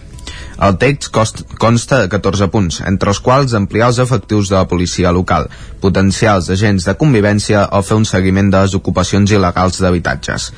El 0.61 0.77
text 0.77 1.09
cost, 1.17 1.41
consta 1.63 2.03
de 2.03 2.11
14 2.13 2.51
punts, 2.53 2.83
entre 2.93 3.15
els 3.15 3.23
quals 3.25 3.57
ampliar 3.57 3.89
els 3.89 4.03
efectius 4.05 4.53
de 4.53 4.59
la 4.59 4.69
policia 4.69 5.15
local, 5.17 5.49
potenciar 5.81 6.37
els 6.37 6.53
agents 6.53 6.85
de 6.91 6.97
convivència 7.01 7.65
o 7.73 7.81
fer 7.81 7.97
un 8.03 8.05
seguiment 8.05 8.53
de 8.53 8.61
les 8.67 8.77
ocupacions 8.77 9.33
il·legals 9.33 9.81
d'habitatges. 9.81 10.53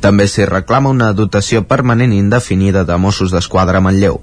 També 0.00 0.30
s'hi 0.30 0.46
reclama 0.46 0.94
una 0.94 1.10
dotació 1.12 1.66
permanent 1.66 2.14
i 2.14 2.22
indefinida 2.22 2.86
de 2.86 3.02
Mossos 3.02 3.34
d'Esquadra 3.34 3.82
a 3.82 3.88
Manlleu 3.88 4.22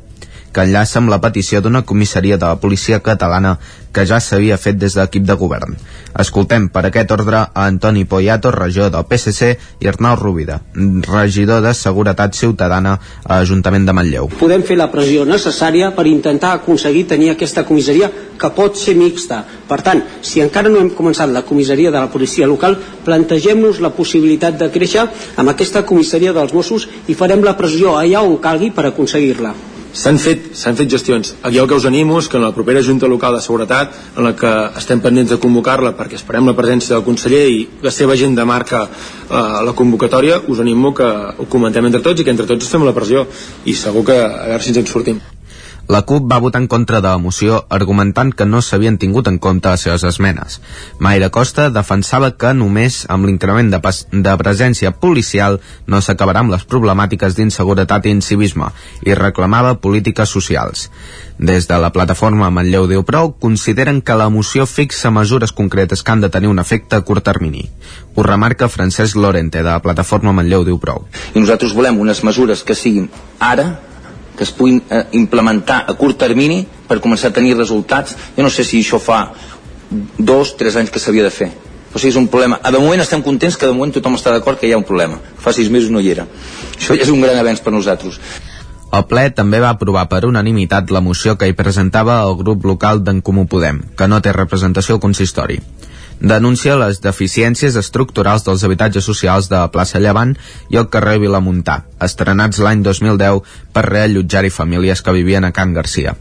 que 0.56 0.64
enllaça 0.64 1.02
amb 1.02 1.12
la 1.12 1.20
petició 1.20 1.60
d'una 1.60 1.84
comissaria 1.84 2.38
de 2.40 2.48
la 2.48 2.60
policia 2.64 3.02
catalana 3.04 3.58
que 3.96 4.06
ja 4.08 4.22
s'havia 4.24 4.58
fet 4.60 4.78
des 4.80 4.94
de 4.96 5.02
l'equip 5.02 5.26
de 5.28 5.36
govern. 5.40 5.76
Escoltem 6.24 6.70
per 6.72 6.86
aquest 6.88 7.12
ordre 7.12 7.42
a 7.44 7.66
Antoni 7.66 8.06
Poyato, 8.08 8.52
regidor 8.56 8.92
del 8.92 9.04
PSC, 9.10 9.50
i 9.84 9.90
Arnau 9.92 10.16
Rubida, 10.20 10.62
regidor 11.10 11.62
de 11.64 11.74
Seguretat 11.76 12.36
Ciutadana 12.40 12.96
a 13.24 13.40
l'Ajuntament 13.40 13.88
de 13.88 13.96
Manlleu. 14.00 14.32
Podem 14.40 14.64
fer 14.64 14.80
la 14.80 14.90
pressió 14.92 15.28
necessària 15.28 15.92
per 15.96 16.08
intentar 16.12 16.54
aconseguir 16.56 17.06
tenir 17.12 17.34
aquesta 17.34 17.66
comissaria 17.68 18.12
que 18.40 18.52
pot 18.56 18.80
ser 18.80 18.96
mixta. 19.00 19.44
Per 19.68 19.82
tant, 19.84 20.04
si 20.22 20.44
encara 20.44 20.72
no 20.72 20.80
hem 20.80 20.92
començat 20.96 21.32
la 21.32 21.44
comissaria 21.48 21.92
de 21.92 22.00
la 22.00 22.12
policia 22.12 22.48
local, 22.48 22.80
plantegem-nos 23.04 23.84
la 23.84 23.92
possibilitat 23.96 24.60
de 24.60 24.72
créixer 24.72 25.08
amb 25.36 25.52
aquesta 25.52 25.84
comissaria 25.88 26.36
dels 26.36 26.56
Mossos 26.56 26.88
i 27.08 27.16
farem 27.16 27.44
la 27.44 27.58
pressió 27.60 27.96
allà 28.00 28.24
on 28.24 28.40
calgui 28.44 28.72
per 28.76 28.88
aconseguir-la. 28.92 29.75
S'han 29.96 30.18
fet, 30.20 30.50
fet 30.60 30.90
gestions. 30.92 31.36
Aquí 31.42 31.58
el 31.58 31.68
que 31.72 31.78
us 31.80 31.86
animo 31.88 32.18
és 32.20 32.28
que 32.28 32.36
en 32.36 32.44
la 32.44 32.52
propera 32.56 32.82
Junta 32.84 33.08
Local 33.08 33.38
de 33.38 33.42
Seguretat, 33.42 33.94
en 34.18 34.28
la 34.28 34.34
que 34.36 34.52
estem 34.82 35.00
pendents 35.00 35.32
de 35.32 35.40
convocar-la 35.40 35.94
perquè 35.96 36.20
esperem 36.20 36.50
la 36.52 36.56
presència 36.58 36.98
del 36.98 37.06
conseller 37.06 37.46
i 37.54 37.62
la 37.86 37.94
seva 37.96 38.14
agenda 38.20 38.46
marca 38.46 38.84
eh, 38.90 39.62
la 39.70 39.76
convocatòria, 39.78 40.42
us 40.52 40.60
animo 40.60 40.92
que 40.94 41.08
ho 41.08 41.48
comentem 41.48 41.88
entre 41.88 42.04
tots 42.04 42.20
i 42.20 42.28
que 42.28 42.36
entre 42.36 42.50
tots 42.50 42.68
fem 42.68 42.84
la 42.84 42.96
pressió 42.98 43.24
i 43.64 43.78
segur 43.86 44.04
que 44.12 44.20
a 44.20 44.52
veure 44.52 44.62
si 44.64 44.76
ens 44.76 44.84
en 44.84 44.92
sortim. 44.92 45.24
La 45.88 46.02
CUP 46.02 46.26
va 46.32 46.40
votar 46.40 46.62
en 46.62 46.68
contra 46.68 47.00
de 47.00 47.08
la 47.08 47.20
moció 47.22 47.60
argumentant 47.70 48.32
que 48.34 48.46
no 48.50 48.62
s'havien 48.66 48.98
tingut 48.98 49.28
en 49.30 49.38
compte 49.38 49.70
les 49.70 49.84
seves 49.86 50.04
esmenes. 50.10 50.58
Mayra 50.98 51.30
Costa 51.30 51.68
defensava 51.70 52.32
que 52.42 52.56
només 52.58 53.04
amb 53.14 53.30
l'increment 53.30 53.70
de, 53.70 53.80
de 54.26 54.34
presència 54.42 54.92
policial 54.98 55.60
no 55.86 56.02
s'acabarà 56.02 56.42
amb 56.42 56.56
les 56.56 56.66
problemàtiques 56.66 57.38
d'inseguretat 57.38 58.10
i 58.10 58.16
incivisme 58.18 58.72
i 59.06 59.14
reclamava 59.14 59.78
polítiques 59.86 60.34
socials. 60.34 60.90
Des 61.38 61.70
de 61.70 61.78
la 61.78 61.92
plataforma 61.94 62.50
Manlleu 62.50 62.88
Déu 62.90 63.06
Prou 63.06 63.36
consideren 63.38 64.02
que 64.02 64.18
la 64.18 64.32
moció 64.34 64.66
fixa 64.66 65.12
mesures 65.14 65.54
concretes 65.54 66.02
que 66.02 66.12
han 66.12 66.22
de 66.22 66.34
tenir 66.34 66.50
un 66.50 66.60
efecte 66.60 66.96
a 66.96 67.06
curt 67.06 67.26
termini. 67.30 67.70
Ho 68.16 68.24
remarca 68.24 68.70
Francesc 68.70 69.18
Lorente 69.22 69.62
de 69.62 69.70
la 69.70 69.82
plataforma 69.86 70.34
Manlleu 70.34 70.66
Déu 70.66 70.80
Prou. 70.80 71.06
I 71.36 71.44
nosaltres 71.44 71.78
volem 71.78 72.00
unes 72.00 72.24
mesures 72.24 72.64
que 72.64 72.74
siguin 72.74 73.12
ara 73.38 73.76
que 74.38 74.44
es 74.44 74.52
puguin 74.52 74.82
eh, 74.90 75.06
implementar 75.18 75.84
a 75.88 75.96
curt 76.00 76.20
termini 76.22 76.66
per 76.88 77.02
començar 77.04 77.32
a 77.32 77.38
tenir 77.38 77.56
resultats 77.58 78.18
jo 78.36 78.44
no 78.44 78.52
sé 78.54 78.64
si 78.64 78.82
això 78.84 79.00
fa 79.00 79.22
dos, 80.18 80.56
tres 80.58 80.76
anys 80.76 80.92
que 80.92 81.00
s'havia 81.00 81.24
de 81.24 81.34
fer 81.34 81.52
o 81.96 82.00
sigui, 82.00 82.12
és 82.12 82.18
un 82.20 82.26
problema. 82.28 82.58
De 82.60 82.80
moment 82.80 83.00
estem 83.00 83.22
contents 83.24 83.56
que 83.56 83.70
de 83.70 83.72
moment 83.72 83.94
tothom 83.96 84.18
està 84.18 84.34
d'acord 84.34 84.60
que 84.60 84.68
hi 84.68 84.74
ha 84.76 84.80
un 84.82 84.84
problema. 84.84 85.16
Fa 85.40 85.54
sis 85.56 85.70
mesos 85.72 85.94
no 85.94 86.02
hi 86.04 86.10
era. 86.12 86.26
Això 86.76 86.92
ja 86.92 87.06
és 87.06 87.12
un 87.14 87.24
gran 87.24 87.40
avenç 87.40 87.62
per 87.64 87.72
nosaltres. 87.72 88.20
El 88.92 89.06
ple 89.08 89.30
també 89.32 89.62
va 89.64 89.72
aprovar 89.72 90.04
per 90.12 90.26
unanimitat 90.28 90.92
la 90.92 91.00
moció 91.00 91.38
que 91.40 91.48
hi 91.48 91.56
presentava 91.56 92.20
el 92.28 92.36
grup 92.42 92.68
local 92.68 93.00
d'en 93.04 93.24
Comú 93.24 93.48
Podem, 93.48 93.80
que 93.96 94.10
no 94.12 94.20
té 94.20 94.36
representació 94.36 94.98
al 94.98 95.04
consistori 95.08 95.62
denuncia 96.20 96.78
les 96.80 97.02
deficiències 97.04 97.76
estructurals 97.80 98.46
dels 98.46 98.64
habitatges 98.64 99.06
socials 99.06 99.50
de 99.50 99.58
la 99.58 99.72
plaça 99.72 100.00
Llevant 100.00 100.36
i 100.70 100.80
el 100.82 100.88
carrer 100.94 101.18
Vilamontà, 101.24 101.82
estrenats 102.02 102.62
l'any 102.64 102.86
2010 102.86 103.44
per 103.74 103.90
reallotjar-hi 103.90 104.54
famílies 104.54 105.02
que 105.02 105.16
vivien 105.16 105.44
a 105.44 105.52
Can 105.52 105.74
Garcia. 105.74 106.16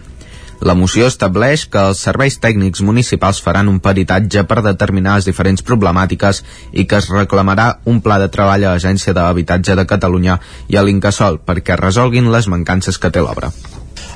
La 0.65 0.75
moció 0.79 1.07
estableix 1.11 1.66
que 1.69 1.83
els 1.91 2.01
serveis 2.07 2.39
tècnics 2.41 2.81
municipals 2.89 3.41
faran 3.45 3.69
un 3.69 3.81
peritatge 3.85 4.47
per 4.49 4.62
determinar 4.65 5.19
les 5.19 5.29
diferents 5.29 5.65
problemàtiques 5.66 6.41
i 6.73 6.87
que 6.89 7.03
es 7.03 7.11
reclamarà 7.12 7.69
un 7.85 8.01
pla 8.01 8.19
de 8.23 8.31
treball 8.33 8.65
a 8.65 8.75
l'Agència 8.75 9.12
de 9.12 9.77
de 9.77 9.87
Catalunya 9.87 10.41
i 10.69 10.77
a 10.77 10.83
l'Incasol 10.83 11.41
perquè 11.45 11.77
resolguin 11.77 12.33
les 12.33 12.49
mancances 12.49 12.99
que 12.99 13.11
té 13.11 13.21
l'obra. 13.21 13.53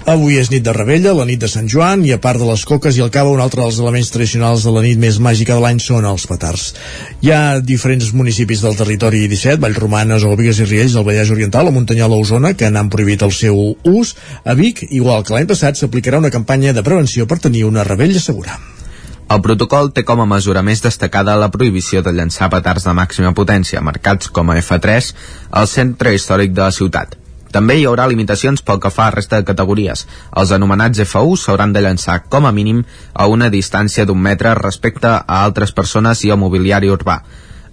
Avui 0.08 0.38
és 0.40 0.48
nit 0.48 0.62
de 0.64 0.72
Rebella, 0.72 1.10
la 1.12 1.26
nit 1.28 1.36
de 1.42 1.48
Sant 1.52 1.66
Joan, 1.68 2.00
i 2.08 2.14
a 2.14 2.18
part 2.24 2.40
de 2.40 2.46
les 2.48 2.62
coques 2.64 2.96
i 2.96 3.02
el 3.04 3.10
cava, 3.12 3.28
un 3.28 3.42
altre 3.44 3.60
dels 3.60 3.76
elements 3.82 4.08
tradicionals 4.08 4.62
de 4.64 4.72
la 4.72 4.80
nit 4.80 4.96
més 5.02 5.18
màgica 5.20 5.58
de 5.58 5.60
l'any 5.60 5.82
són 5.84 6.06
els 6.08 6.24
petards. 6.30 6.70
Hi 7.20 7.34
ha 7.34 7.40
diferents 7.60 8.08
municipis 8.16 8.62
del 8.64 8.78
territori 8.78 9.20
17, 9.28 9.60
Vallromanes, 9.60 10.24
Olbigues 10.24 10.62
i 10.62 10.68
Riells, 10.70 10.96
del 10.96 11.04
Vallès 11.04 11.34
Oriental, 11.36 11.68
a 11.68 11.76
Muntanyola, 11.76 12.22
Osona, 12.24 12.54
que 12.56 12.72
n'han 12.72 12.88
prohibit 12.88 13.26
el 13.28 13.36
seu 13.36 13.60
ús. 13.84 14.14
A 14.48 14.56
Vic, 14.56 14.86
igual 14.88 15.28
que 15.28 15.36
l'any 15.36 15.52
passat, 15.52 15.76
s'aplicarà 15.76 16.24
una 16.24 16.32
campanya 16.32 16.72
de 16.72 16.86
prevenció 16.88 17.28
per 17.28 17.42
tenir 17.44 17.66
una 17.68 17.84
rebella 17.84 18.24
segura. 18.30 18.56
El 19.28 19.44
protocol 19.44 19.92
té 19.92 20.08
com 20.08 20.24
a 20.24 20.30
mesura 20.32 20.64
més 20.64 20.80
destacada 20.80 21.36
la 21.36 21.52
prohibició 21.52 22.00
de 22.00 22.16
llançar 22.16 22.48
petards 22.48 22.88
de 22.88 22.96
màxima 22.96 23.36
potència, 23.36 23.84
marcats 23.84 24.32
com 24.32 24.48
a 24.48 24.60
F3, 24.64 25.14
al 25.52 25.68
centre 25.68 26.16
històric 26.16 26.56
de 26.56 26.64
la 26.64 26.72
ciutat. 26.72 27.18
També 27.52 27.78
hi 27.78 27.86
haurà 27.88 28.06
limitacions 28.10 28.62
pel 28.62 28.80
que 28.82 28.92
fa 28.92 29.08
a 29.08 29.14
resta 29.14 29.40
de 29.40 29.48
categories. 29.48 30.04
Els 30.36 30.52
anomenats 30.52 31.00
FU 31.08 31.36
s'hauran 31.36 31.72
de 31.72 31.82
llançar 31.84 32.20
com 32.28 32.46
a 32.46 32.52
mínim 32.52 32.84
a 33.14 33.26
una 33.26 33.50
distància 33.50 34.04
d'un 34.06 34.20
metre 34.20 34.54
respecte 34.60 35.08
a 35.08 35.42
altres 35.42 35.72
persones 35.72 36.24
i 36.24 36.30
al 36.30 36.40
mobiliari 36.44 36.92
urbà. 36.92 37.22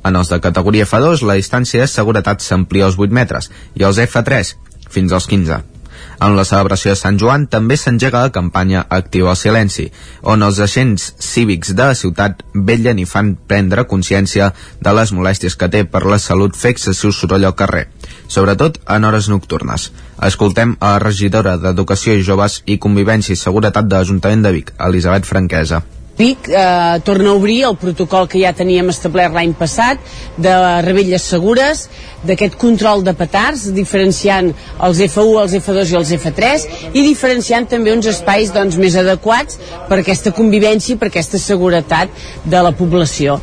En 0.06 0.16
els 0.16 0.30
de 0.30 0.40
categoria 0.40 0.86
F2 0.86 1.26
la 1.26 1.38
distància 1.40 1.82
de 1.82 1.92
seguretat 1.92 2.42
s'amplia 2.42 2.86
als 2.86 3.00
8 3.00 3.12
metres 3.12 3.52
i 3.76 3.84
els 3.84 3.98
F3 3.98 4.56
fins 4.90 5.12
als 5.12 5.28
15. 5.28 5.75
En 6.20 6.36
la 6.38 6.46
celebració 6.48 6.94
de 6.94 7.00
Sant 7.00 7.18
Joan 7.20 7.48
també 7.52 7.78
s'engega 7.78 8.24
la 8.28 8.34
campanya 8.36 8.86
Activa 8.98 9.34
el 9.34 9.40
Silenci, 9.40 9.90
on 10.24 10.44
els 10.46 10.60
agents 10.64 11.10
cívics 11.20 11.74
de 11.76 11.90
la 11.90 11.98
ciutat 11.98 12.44
vellen 12.54 13.00
i 13.00 13.08
fan 13.10 13.34
prendre 13.48 13.88
consciència 13.90 14.52
de 14.82 14.96
les 14.96 15.12
molèsties 15.12 15.58
que 15.60 15.70
té 15.72 15.84
per 15.84 16.06
la 16.06 16.20
salut 16.20 16.56
fer 16.56 16.76
excessiu 16.76 17.12
soroll 17.12 17.46
al 17.46 17.58
carrer, 17.60 17.88
sobretot 18.28 18.80
en 18.88 19.10
hores 19.10 19.30
nocturnes. 19.30 19.92
Escoltem 20.30 20.78
a 20.80 20.96
la 20.96 21.04
regidora 21.04 21.58
d'Educació 21.58 22.16
i 22.16 22.24
Joves 22.24 22.62
i 22.66 22.80
Convivència 22.80 23.36
i 23.36 23.42
Seguretat 23.42 23.92
de 23.92 24.00
l'Ajuntament 24.00 24.48
de 24.48 24.56
Vic, 24.56 24.74
Elisabet 24.80 25.28
Franquesa. 25.28 25.84
Vic 26.18 26.48
eh, 26.48 27.00
torna 27.04 27.30
a 27.30 27.34
obrir 27.36 27.64
el 27.68 27.76
protocol 27.76 28.30
que 28.32 28.40
ja 28.40 28.54
teníem 28.56 28.88
establert 28.94 29.36
l'any 29.36 29.52
passat 29.58 30.00
de 30.40 30.54
rebelles 30.86 31.26
segures, 31.28 31.90
d'aquest 32.26 32.56
control 32.62 33.04
de 33.04 33.14
petards, 33.18 33.68
diferenciant 33.76 34.54
els 34.88 35.02
F1, 35.10 35.34
els 35.44 35.58
F2 35.60 35.92
i 35.92 36.00
els 36.00 36.14
F3 36.16 36.66
i 36.94 37.04
diferenciant 37.04 37.68
també 37.70 37.94
uns 37.94 38.08
espais 38.10 38.54
doncs, 38.56 38.80
més 38.80 38.96
adequats 38.96 39.60
per 39.90 40.00
aquesta 40.00 40.32
convivència 40.36 40.96
i 40.96 41.00
per 41.02 41.12
aquesta 41.12 41.42
seguretat 41.42 42.10
de 42.46 42.64
la 42.64 42.72
població. 42.72 43.40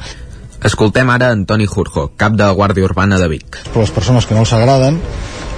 Escoltem 0.63 1.09
ara 1.11 1.33
Antoni 1.35 1.67
Jurjo, 1.67 2.13
cap 2.17 2.37
de 2.39 2.47
la 2.47 2.55
Guàrdia 2.55 2.87
Urbana 2.87 3.19
de 3.19 3.29
Vic. 3.29 3.59
Per 3.73 3.81
les 3.83 3.91
persones 3.91 4.27
que 4.27 4.37
no 4.37 4.45
els 4.47 4.53
agraden 4.55 5.01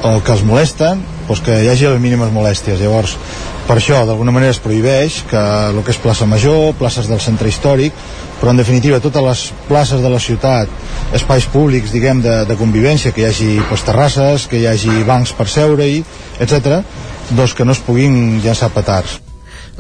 o 0.05 0.19
que 0.25 0.33
els 0.33 0.45
molesten, 0.49 1.03
doncs 1.29 1.43
que 1.45 1.59
hi 1.63 1.69
hagi 1.69 1.91
les 1.91 2.01
mínimes 2.01 2.33
molèsties. 2.33 2.81
Llavors, 2.81 3.19
per 3.65 3.79
això, 3.79 4.03
d'alguna 4.05 4.33
manera 4.35 4.53
es 4.53 4.61
prohibeix 4.61 5.23
que 5.31 5.41
el 5.41 5.81
que 5.85 5.95
és 5.95 6.01
plaça 6.01 6.27
Major, 6.29 6.75
places 6.77 7.09
del 7.09 7.21
centre 7.25 7.49
històric, 7.49 7.97
però 8.41 8.53
en 8.53 8.61
definitiva 8.61 9.01
totes 9.01 9.25
les 9.25 9.45
places 9.69 10.05
de 10.05 10.11
la 10.13 10.21
ciutat, 10.21 10.69
espais 11.17 11.47
públics, 11.49 11.93
diguem, 11.95 12.21
de, 12.25 12.43
de 12.49 12.57
convivència, 12.61 13.13
que 13.17 13.25
hi 13.25 13.29
hagi 13.31 13.51
pues, 13.71 13.85
terrasses, 13.89 14.49
que 14.51 14.61
hi 14.61 14.67
hagi 14.69 15.01
bancs 15.09 15.33
per 15.39 15.49
seure-hi, 15.49 16.03
etc., 16.45 16.83
doncs 17.33 17.57
que 17.57 17.65
no 17.65 17.73
es 17.73 17.81
puguin 17.81 18.43
llançar 18.45 18.69
petards. 18.75 19.21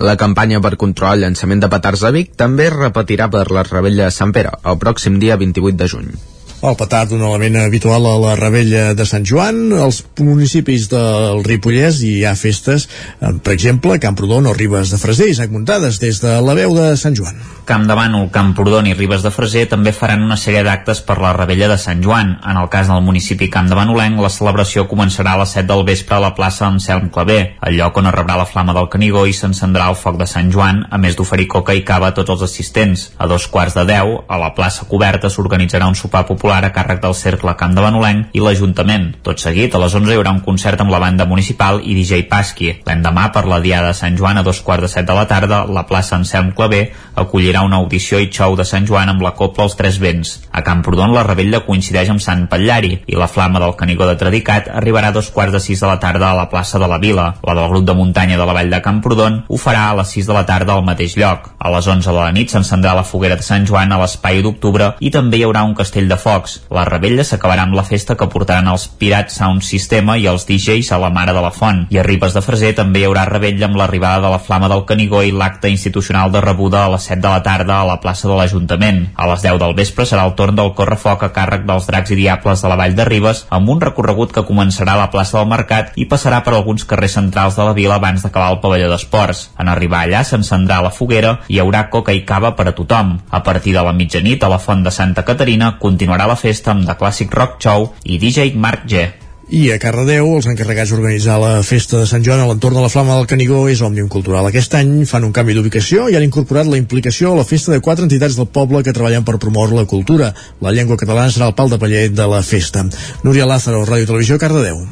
La 0.00 0.16
campanya 0.18 0.58
per 0.64 0.74
controlar 0.80 1.18
el 1.18 1.26
llançament 1.28 1.60
de 1.62 1.70
petards 1.70 2.02
a 2.02 2.10
Vic 2.14 2.32
també 2.40 2.70
es 2.70 2.74
repetirà 2.74 3.28
per 3.30 3.46
la 3.54 3.62
Rebella 3.68 4.08
de 4.08 4.16
Sant 4.16 4.32
Pere, 4.34 4.56
el 4.64 4.80
pròxim 4.80 5.20
dia 5.22 5.36
28 5.38 5.76
de 5.78 5.90
juny. 5.92 6.14
El 6.62 6.76
petard, 6.76 7.12
un 7.12 7.20
element 7.20 7.56
habitual 7.56 8.06
a 8.06 8.14
la 8.18 8.36
rebella 8.36 8.94
de 8.94 9.04
Sant 9.04 9.26
Joan. 9.28 9.72
Als 9.76 9.98
municipis 10.16 10.86
del 10.88 11.42
Ripollès 11.44 11.98
hi 12.00 12.24
ha 12.24 12.32
festes, 12.40 12.86
eh, 13.20 13.32
per 13.42 13.52
exemple, 13.52 13.98
Camprodon 14.00 14.46
o 14.46 14.54
Ribes 14.54 14.90
de 14.90 14.98
Freser, 14.98 15.28
Isaac 15.28 15.50
Muntades, 15.50 16.00
des 16.00 16.22
de 16.22 16.40
la 16.40 16.54
veu 16.54 16.72
de 16.74 16.96
Sant 16.96 17.16
Joan. 17.18 17.36
Camp 17.64 17.84
de 17.88 17.94
Bànol, 17.96 18.30
Camprodon 18.30 18.86
i 18.86 18.94
Ribes 18.94 19.22
de 19.22 19.30
Freser 19.30 19.66
també 19.68 19.92
faran 19.92 20.22
una 20.22 20.36
sèrie 20.36 20.62
d'actes 20.64 21.02
per 21.04 21.18
la 21.20 21.32
rebella 21.32 21.68
de 21.68 21.78
Sant 21.78 22.02
Joan. 22.04 22.38
En 22.44 22.56
el 22.56 22.70
cas 22.72 22.88
del 22.88 23.02
municipi 23.02 23.50
Camp 23.50 23.68
de 23.68 23.76
Bànolenc, 23.76 24.20
la 24.20 24.32
celebració 24.32 24.86
començarà 24.88 25.34
a 25.34 25.42
les 25.42 25.52
7 25.52 25.68
del 25.68 25.84
vespre 25.84 26.16
a 26.16 26.20
la 26.20 26.34
plaça 26.34 26.66
Anselm 26.66 27.10
Clavé, 27.10 27.56
el 27.60 27.76
lloc 27.76 27.96
on 27.96 28.06
es 28.06 28.14
rebrà 28.14 28.36
la 28.36 28.48
flama 28.48 28.72
del 28.72 28.88
Canigó 28.88 29.26
i 29.26 29.32
s'encendrà 29.36 29.88
el 29.88 29.96
foc 30.00 30.16
de 30.16 30.26
Sant 30.26 30.52
Joan, 30.52 30.86
a 30.90 30.98
més 30.98 31.16
d'oferir 31.16 31.46
coca 31.48 31.74
i 31.74 31.84
cava 31.84 32.08
a 32.08 32.16
tots 32.16 32.30
els 32.30 32.42
assistents. 32.48 33.10
A 33.18 33.26
dos 33.26 33.48
quarts 33.48 33.76
de 33.76 33.84
10, 33.84 34.24
a 34.28 34.40
la 34.40 34.54
plaça 34.54 34.88
coberta 34.88 35.28
s'organitzarà 35.28 35.88
un 35.88 35.96
sopar 35.96 36.24
popular 36.24 36.43
a 36.52 36.72
càrrec 36.74 37.00
del 37.00 37.14
Cercle 37.14 37.54
Camp 37.56 37.74
de 37.74 37.80
Banolenc 37.84 38.34
i 38.36 38.42
l'Ajuntament. 38.44 39.14
Tot 39.24 39.40
seguit, 39.40 39.74
a 39.74 39.80
les 39.80 39.94
11 39.94 40.12
hi 40.12 40.18
haurà 40.18 40.34
un 40.34 40.42
concert 40.44 40.80
amb 40.80 40.92
la 40.92 41.00
banda 41.00 41.24
municipal 41.24 41.80
i 41.82 41.94
DJ 41.96 42.26
Pasqui. 42.28 42.70
L'endemà, 42.84 43.30
per 43.32 43.46
la 43.48 43.60
Diada 43.64 43.92
de 43.92 43.98
Sant 43.98 44.18
Joan, 44.18 44.38
a 44.38 44.44
dos 44.46 44.60
quarts 44.60 44.84
de 44.84 44.92
set 44.92 45.08
de 45.08 45.16
la 45.16 45.26
tarda, 45.30 45.64
la 45.64 45.86
plaça 45.88 46.16
Anselm 46.16 46.52
Clavé 46.52 46.92
acollirà 47.16 47.62
una 47.64 47.80
audició 47.80 48.20
i 48.20 48.28
xou 48.28 48.56
de 48.56 48.66
Sant 48.68 48.86
Joan 48.86 49.08
amb 49.08 49.22
la 49.24 49.34
Copla 49.38 49.64
als 49.64 49.76
Tres 49.78 49.98
Vents. 50.02 50.34
A 50.52 50.62
Camprodon 50.66 51.14
la 51.14 51.24
rebella 51.24 51.64
coincideix 51.64 52.10
amb 52.12 52.20
Sant 52.20 52.46
Patllari 52.50 52.98
i 53.06 53.16
la 53.16 53.28
flama 53.30 53.62
del 53.62 53.76
Canigó 53.78 54.08
de 54.08 54.18
Tradicat 54.20 54.68
arribarà 54.68 55.12
a 55.12 55.16
dos 55.16 55.30
quarts 55.30 55.54
de 55.54 55.62
sis 55.62 55.80
de 55.80 55.88
la 55.88 56.00
tarda 56.02 56.30
a 56.30 56.38
la 56.38 56.48
plaça 56.50 56.78
de 56.78 56.88
la 56.90 56.98
Vila. 56.98 57.30
La 57.46 57.54
del 57.54 57.68
grup 57.70 57.86
de 57.88 57.94
muntanya 57.94 58.36
de 58.36 58.46
la 58.46 58.52
Vall 58.56 58.70
de 58.70 58.82
Camprodon 58.82 59.44
ho 59.48 59.58
farà 59.60 59.88
a 59.90 59.96
les 59.98 60.12
6 60.16 60.28
de 60.28 60.36
la 60.36 60.44
tarda 60.46 60.74
al 60.74 60.84
mateix 60.84 61.16
lloc. 61.20 61.50
A 61.58 61.70
les 61.72 61.86
11 61.86 62.10
de 62.10 62.18
la 62.18 62.32
nit 62.32 62.52
s'encendrà 62.52 62.94
la 62.96 63.06
foguera 63.06 63.38
de 63.40 63.46
Sant 63.46 63.66
Joan 63.68 63.92
a 63.92 64.00
l'espai 64.00 64.42
d'octubre 64.44 64.94
i 65.00 65.12
també 65.14 65.40
hi 65.40 65.46
haurà 65.46 65.64
un 65.64 65.74
castell 65.78 66.08
de 66.10 66.18
focs. 66.34 66.58
La 66.74 66.84
rebella 66.88 67.24
s'acabarà 67.26 67.64
amb 67.66 67.76
la 67.78 67.84
festa 67.86 68.16
que 68.18 68.28
portaran 68.30 68.68
els 68.70 68.86
Pirats 68.98 69.38
Sound 69.38 69.62
Systema 69.62 70.16
i 70.18 70.26
els 70.30 70.46
DJs 70.48 70.90
a 70.92 70.98
la 71.00 71.10
Mare 71.14 71.34
de 71.36 71.42
la 71.44 71.52
Font. 71.54 71.84
I 71.94 72.00
a 72.00 72.04
Ribes 72.06 72.34
de 72.34 72.42
Freser 72.44 72.72
també 72.76 73.02
hi 73.02 73.06
haurà 73.08 73.24
rebella 73.28 73.68
amb 73.68 73.78
l'arribada 73.78 74.22
de 74.24 74.32
la 74.32 74.40
Flama 74.42 74.68
del 74.72 74.84
Canigó 74.88 75.22
i 75.22 75.32
l'acte 75.32 75.70
institucional 75.70 76.32
de 76.34 76.42
rebuda 76.44 76.84
a 76.84 76.90
les 76.94 77.06
7 77.10 77.20
de 77.22 77.30
la 77.30 77.42
tarda 77.46 77.80
a 77.80 77.88
la 77.88 77.98
plaça 78.02 78.28
de 78.28 78.36
l'Ajuntament. 78.38 79.00
A 79.16 79.28
les 79.30 79.44
10 79.44 79.60
del 79.62 79.76
vespre 79.78 80.06
serà 80.08 80.26
el 80.26 80.34
torn 80.38 80.58
del 80.58 80.74
correfoc 80.74 81.24
a 81.24 81.30
càrrec 81.36 81.66
dels 81.68 81.86
dracs 81.90 82.14
i 82.14 82.18
diables 82.18 82.62
de 82.62 82.72
la 82.72 82.78
Vall 82.80 82.96
de 82.98 83.06
Ribes 83.08 83.44
amb 83.54 83.70
un 83.70 83.82
recorregut 83.84 84.34
que 84.34 84.46
començarà 84.46 84.96
a 84.96 85.02
la 85.04 85.10
plaça 85.14 85.38
del 85.38 85.50
Mercat 85.50 85.94
i 86.00 86.08
passarà 86.10 86.42
per 86.44 86.54
alguns 86.54 86.86
carrers 86.88 87.16
centrals 87.18 87.58
de 87.58 87.68
la 87.68 87.76
vila 87.76 87.98
abans 88.00 88.24
d'acabar 88.24 88.50
el 88.52 88.60
pavelló 88.64 88.90
d'esports. 88.90 89.48
En 89.60 89.70
arribar 89.70 90.04
allà 90.04 90.24
s'encendrà 90.24 90.80
la 90.82 90.92
foguera 90.94 91.38
i 91.48 91.56
hi 91.56 91.62
haurà 91.62 91.86
coca 91.90 92.14
i 92.14 92.24
cava 92.26 92.54
per 92.58 92.68
a 92.70 92.74
tothom. 92.76 93.14
A 93.30 93.42
partir 93.46 93.74
de 93.76 93.82
la 93.84 93.94
mitjanit 93.94 94.42
a 94.42 94.50
la 94.50 94.58
Font 94.58 94.82
de 94.84 94.90
Santa 94.90 95.24
Caterina 95.24 95.74
continuarà 95.78 96.23
la 96.30 96.38
festa 96.38 96.72
amb 96.72 96.86
The 96.88 96.96
Classic 97.00 97.30
Rock 97.34 97.60
Show 97.62 97.92
i 98.04 98.18
DJ 98.22 98.54
Marc 98.56 98.88
G. 98.90 99.04
I 99.52 99.66
a 99.74 99.76
Cardedeu, 99.78 100.30
els 100.38 100.46
encarregats 100.48 100.94
d'organitzar 100.94 101.34
la 101.42 101.50
festa 101.66 101.98
de 102.00 102.06
Sant 102.08 102.24
Joan 102.24 102.40
a 102.40 102.46
l'entorn 102.48 102.78
de 102.78 102.84
la 102.86 102.88
Flama 102.88 103.18
del 103.18 103.28
Canigó 103.28 103.66
és 103.68 103.82
Òmnium 103.84 104.08
Cultural. 104.08 104.48
Aquest 104.48 104.78
any 104.80 105.04
fan 105.10 105.28
un 105.28 105.36
canvi 105.36 105.54
d'ubicació 105.58 106.08
i 106.08 106.16
han 106.16 106.24
incorporat 106.24 106.70
la 106.70 106.80
implicació 106.80 107.34
a 107.34 107.40
la 107.42 107.46
festa 107.46 107.74
de 107.74 107.82
quatre 107.84 108.08
entitats 108.08 108.40
del 108.40 108.48
poble 108.48 108.82
que 108.82 108.96
treballen 108.96 109.28
per 109.28 109.36
promoure 109.38 109.76
la 109.76 109.86
cultura. 109.90 110.32
La 110.64 110.72
llengua 110.72 110.96
catalana 110.96 111.30
serà 111.30 111.52
el 111.52 111.56
pal 111.60 111.70
de 111.70 111.78
paller 111.78 112.08
de 112.10 112.28
la 112.32 112.42
festa. 112.42 112.88
Núria 113.22 113.46
Lázaro, 113.46 113.84
Ràdio 113.84 114.08
Televisió, 114.08 114.40
Cardedeu. 114.40 114.86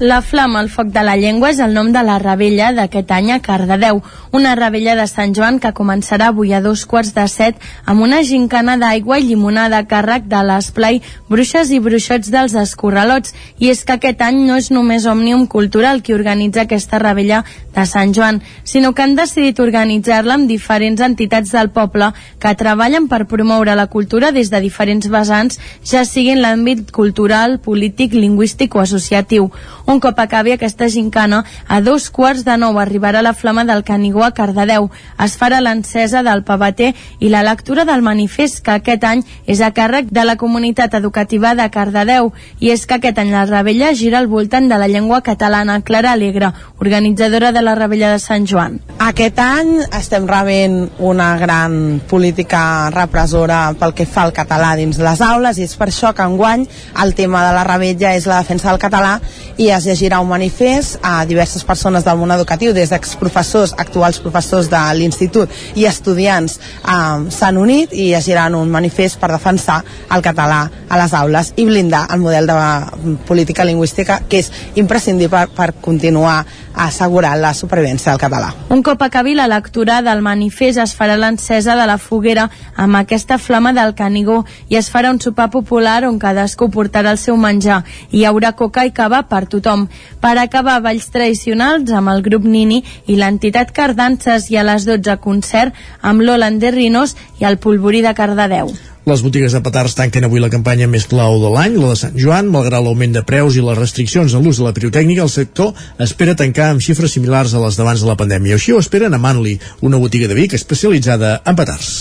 La 0.00 0.22
Flama, 0.22 0.60
el 0.60 0.70
foc 0.74 0.88
de 0.90 1.02
la 1.06 1.14
llengua, 1.14 1.52
és 1.52 1.60
el 1.62 1.70
nom 1.70 1.92
de 1.94 2.00
la 2.02 2.16
rebella 2.18 2.72
d'aquest 2.74 3.12
any 3.14 3.28
a 3.30 3.36
Cardedeu, 3.38 4.00
una 4.34 4.56
rebella 4.58 4.96
de 4.98 5.04
Sant 5.06 5.30
Joan 5.36 5.60
que 5.62 5.70
començarà 5.70 6.32
avui 6.32 6.50
a 6.50 6.58
dos 6.60 6.82
quarts 6.90 7.12
de 7.14 7.28
set 7.30 7.60
amb 7.86 8.02
una 8.02 8.24
gincana 8.26 8.74
d'aigua 8.76 9.20
i 9.20 9.28
llimonada 9.28 9.78
a 9.78 9.86
càrrec 9.86 10.26
de 10.26 10.40
l'esplai 10.42 10.98
Bruixes 11.30 11.70
i 11.70 11.78
Bruixots 11.78 12.32
dels 12.34 12.56
Escorralots. 12.58 13.36
I 13.62 13.70
és 13.70 13.84
que 13.86 13.94
aquest 13.94 14.24
any 14.26 14.40
no 14.48 14.56
és 14.58 14.72
només 14.74 15.06
Òmnium 15.06 15.46
Cultural 15.46 16.02
qui 16.02 16.16
organitza 16.18 16.64
aquesta 16.64 16.98
rebella 16.98 17.44
de 17.76 17.86
Sant 17.86 18.16
Joan, 18.18 18.42
sinó 18.64 18.94
que 18.94 19.06
han 19.06 19.14
decidit 19.14 19.62
organitzar-la 19.62 20.34
amb 20.34 20.50
diferents 20.50 21.06
entitats 21.06 21.54
del 21.54 21.70
poble 21.70 22.10
que 22.42 22.56
treballen 22.58 23.06
per 23.06 23.28
promoure 23.30 23.78
la 23.78 23.86
cultura 23.86 24.32
des 24.34 24.50
de 24.50 24.58
diferents 24.58 25.06
vessants, 25.06 25.62
ja 25.86 26.02
sigui 26.02 26.34
en 26.34 26.42
l'àmbit 26.42 26.90
cultural, 26.90 27.60
polític, 27.62 28.18
lingüístic 28.18 28.74
o 28.74 28.82
associatiu. 28.82 29.52
Un 29.86 30.00
cop 30.00 30.18
acabi 30.18 30.52
aquesta 30.52 30.88
gincana, 30.88 31.42
a 31.68 31.82
dos 31.84 32.08
quarts 32.08 32.44
de 32.46 32.56
nou 32.56 32.78
arribarà 32.80 33.20
la 33.22 33.34
flama 33.36 33.66
del 33.68 33.82
Canigó 33.84 34.22
a 34.24 34.30
Cardedeu. 34.32 34.88
Es 35.20 35.34
farà 35.36 35.58
l'encesa 35.60 36.22
del 36.24 36.40
pavater 36.42 36.94
i 37.20 37.28
la 37.28 37.42
lectura 37.44 37.84
del 37.84 38.00
manifest 38.00 38.62
que 38.64 38.78
aquest 38.78 39.04
any 39.04 39.24
és 39.44 39.60
a 39.60 39.74
càrrec 39.76 40.08
de 40.08 40.24
la 40.24 40.38
comunitat 40.40 40.94
educativa 40.96 41.52
de 41.54 41.68
Cardedeu. 41.68 42.32
I 42.64 42.72
és 42.72 42.86
que 42.86 42.96
aquest 42.96 43.20
any 43.20 43.34
la 43.34 43.44
rebella 43.44 43.92
gira 43.92 44.18
al 44.22 44.30
voltant 44.32 44.70
de 44.72 44.78
la 44.80 44.88
llengua 44.88 45.20
catalana. 45.20 45.82
Clara 45.84 46.12
Alegre, 46.12 46.52
organitzadora 46.80 47.52
de 47.52 47.60
la 47.60 47.74
rebella 47.74 48.14
de 48.14 48.18
Sant 48.24 48.48
Joan. 48.48 48.80
Aquest 49.04 49.38
any 49.38 49.74
estem 49.92 50.24
rebent 50.26 50.88
una 50.98 51.34
gran 51.36 52.00
política 52.08 52.88
repressora 52.94 53.74
pel 53.78 53.92
que 53.92 54.08
fa 54.08 54.24
al 54.24 54.32
català 54.32 54.72
dins 54.80 54.96
les 54.96 55.20
aules 55.20 55.60
i 55.60 55.68
és 55.68 55.76
per 55.76 55.90
això 55.90 56.14
que 56.16 56.24
enguany 56.24 56.64
el 57.04 57.14
tema 57.14 57.44
de 57.44 57.52
la 57.52 57.68
rebella 57.68 58.14
és 58.16 58.24
la 58.30 58.40
defensa 58.40 58.70
del 58.70 58.80
català 58.80 59.18
i 59.60 59.73
es 59.76 59.86
llegirà 59.88 60.20
un 60.22 60.28
manifest 60.28 60.98
a 61.02 61.24
diverses 61.28 61.64
persones 61.64 62.04
del 62.04 62.18
món 62.18 62.32
educatiu, 62.34 62.72
des 62.72 62.90
d'exprofessors, 62.92 63.74
actuals 63.78 64.20
professors 64.22 64.70
de 64.70 64.82
l'institut 64.98 65.50
i 65.74 65.86
estudiants 65.90 66.58
eh, 66.58 67.30
s'han 67.30 67.58
unit 67.60 67.92
i 67.92 68.10
llegiran 68.12 68.54
un 68.54 68.70
manifest 68.70 69.20
per 69.20 69.32
defensar 69.32 69.82
el 70.14 70.22
català 70.22 70.64
a 70.88 71.00
les 71.00 71.14
aules 71.14 71.52
i 71.56 71.66
blindar 71.66 72.06
el 72.14 72.20
model 72.20 72.46
de 72.46 73.18
política 73.26 73.64
lingüística 73.64 74.20
que 74.28 74.42
és 74.44 74.50
imprescindible 74.74 75.46
per, 75.48 75.48
per 75.54 75.80
continuar 75.82 76.44
assegurant 76.74 77.38
la 77.40 77.52
supervivència 77.54 78.12
del 78.12 78.20
català. 78.20 78.50
Un 78.74 78.82
cop 78.82 79.02
acabi 79.02 79.34
la 79.34 79.46
lectura 79.50 80.00
del 80.02 80.22
manifest 80.22 80.80
es 80.82 80.94
farà 80.96 81.16
l'encesa 81.18 81.76
de 81.78 81.86
la 81.86 81.98
foguera 81.98 82.48
amb 82.76 82.98
aquesta 82.98 83.38
flama 83.38 83.72
del 83.72 83.94
Canigó 83.94 84.42
i 84.68 84.78
es 84.80 84.90
farà 84.90 85.12
un 85.14 85.20
sopar 85.22 85.50
popular 85.54 86.02
on 86.08 86.18
cadascú 86.18 86.68
portarà 86.74 87.14
el 87.14 87.20
seu 87.22 87.36
menjar. 87.36 87.82
Hi 88.10 88.24
haurà 88.26 88.52
coca 88.58 88.84
i 88.84 88.92
cava 88.94 89.22
per 89.30 89.44
tothom. 89.46 89.63
Per 89.64 90.34
acabar 90.38 90.80
balls 90.84 91.06
tradicionals 91.12 91.92
amb 91.92 92.12
el 92.12 92.24
grup 92.26 92.44
Nini 92.44 92.82
i 93.08 93.16
l'entitat 93.16 93.72
Cardances 93.72 94.50
i 94.52 94.58
a 94.60 94.64
les 94.66 94.84
12 94.84 95.16
concert 95.24 95.72
amb 96.02 96.20
l'Hollander 96.20 96.74
Rinos 96.74 97.16
i 97.40 97.48
el 97.48 97.56
Polvorí 97.56 98.02
de 98.04 98.12
Cardedeu. 98.14 98.74
Les 99.04 99.20
botigues 99.20 99.52
de 99.52 99.60
petards 99.60 99.92
tanquen 99.98 100.24
avui 100.24 100.40
la 100.40 100.48
campanya 100.52 100.86
més 100.88 101.04
clau 101.08 101.36
de 101.42 101.50
l'any, 101.52 101.74
la 101.76 101.90
de 101.92 101.96
Sant 102.00 102.16
Joan. 102.16 102.48
Malgrat 102.52 102.80
l'augment 102.84 103.12
de 103.12 103.22
preus 103.28 103.56
i 103.56 103.64
les 103.64 103.76
restriccions 103.76 104.32
en 104.32 104.44
l'ús 104.44 104.60
de 104.60 104.64
la 104.64 104.72
pirotècnica, 104.72 105.26
el 105.26 105.32
sector 105.32 105.74
espera 106.00 106.36
tancar 106.40 106.70
amb 106.72 106.84
xifres 106.84 107.12
similars 107.12 107.52
a 107.52 107.60
les 107.66 107.76
d'abans 107.76 108.00
de 108.00 108.08
la 108.08 108.16
pandèmia. 108.16 108.56
Així 108.56 108.72
ho 108.72 108.80
esperen 108.80 109.12
a 109.12 109.20
Manli, 109.20 109.58
una 109.84 110.00
botiga 110.00 110.28
de 110.28 110.40
Vic 110.40 110.56
especialitzada 110.56 111.40
en 111.44 111.60
petards. 111.60 111.94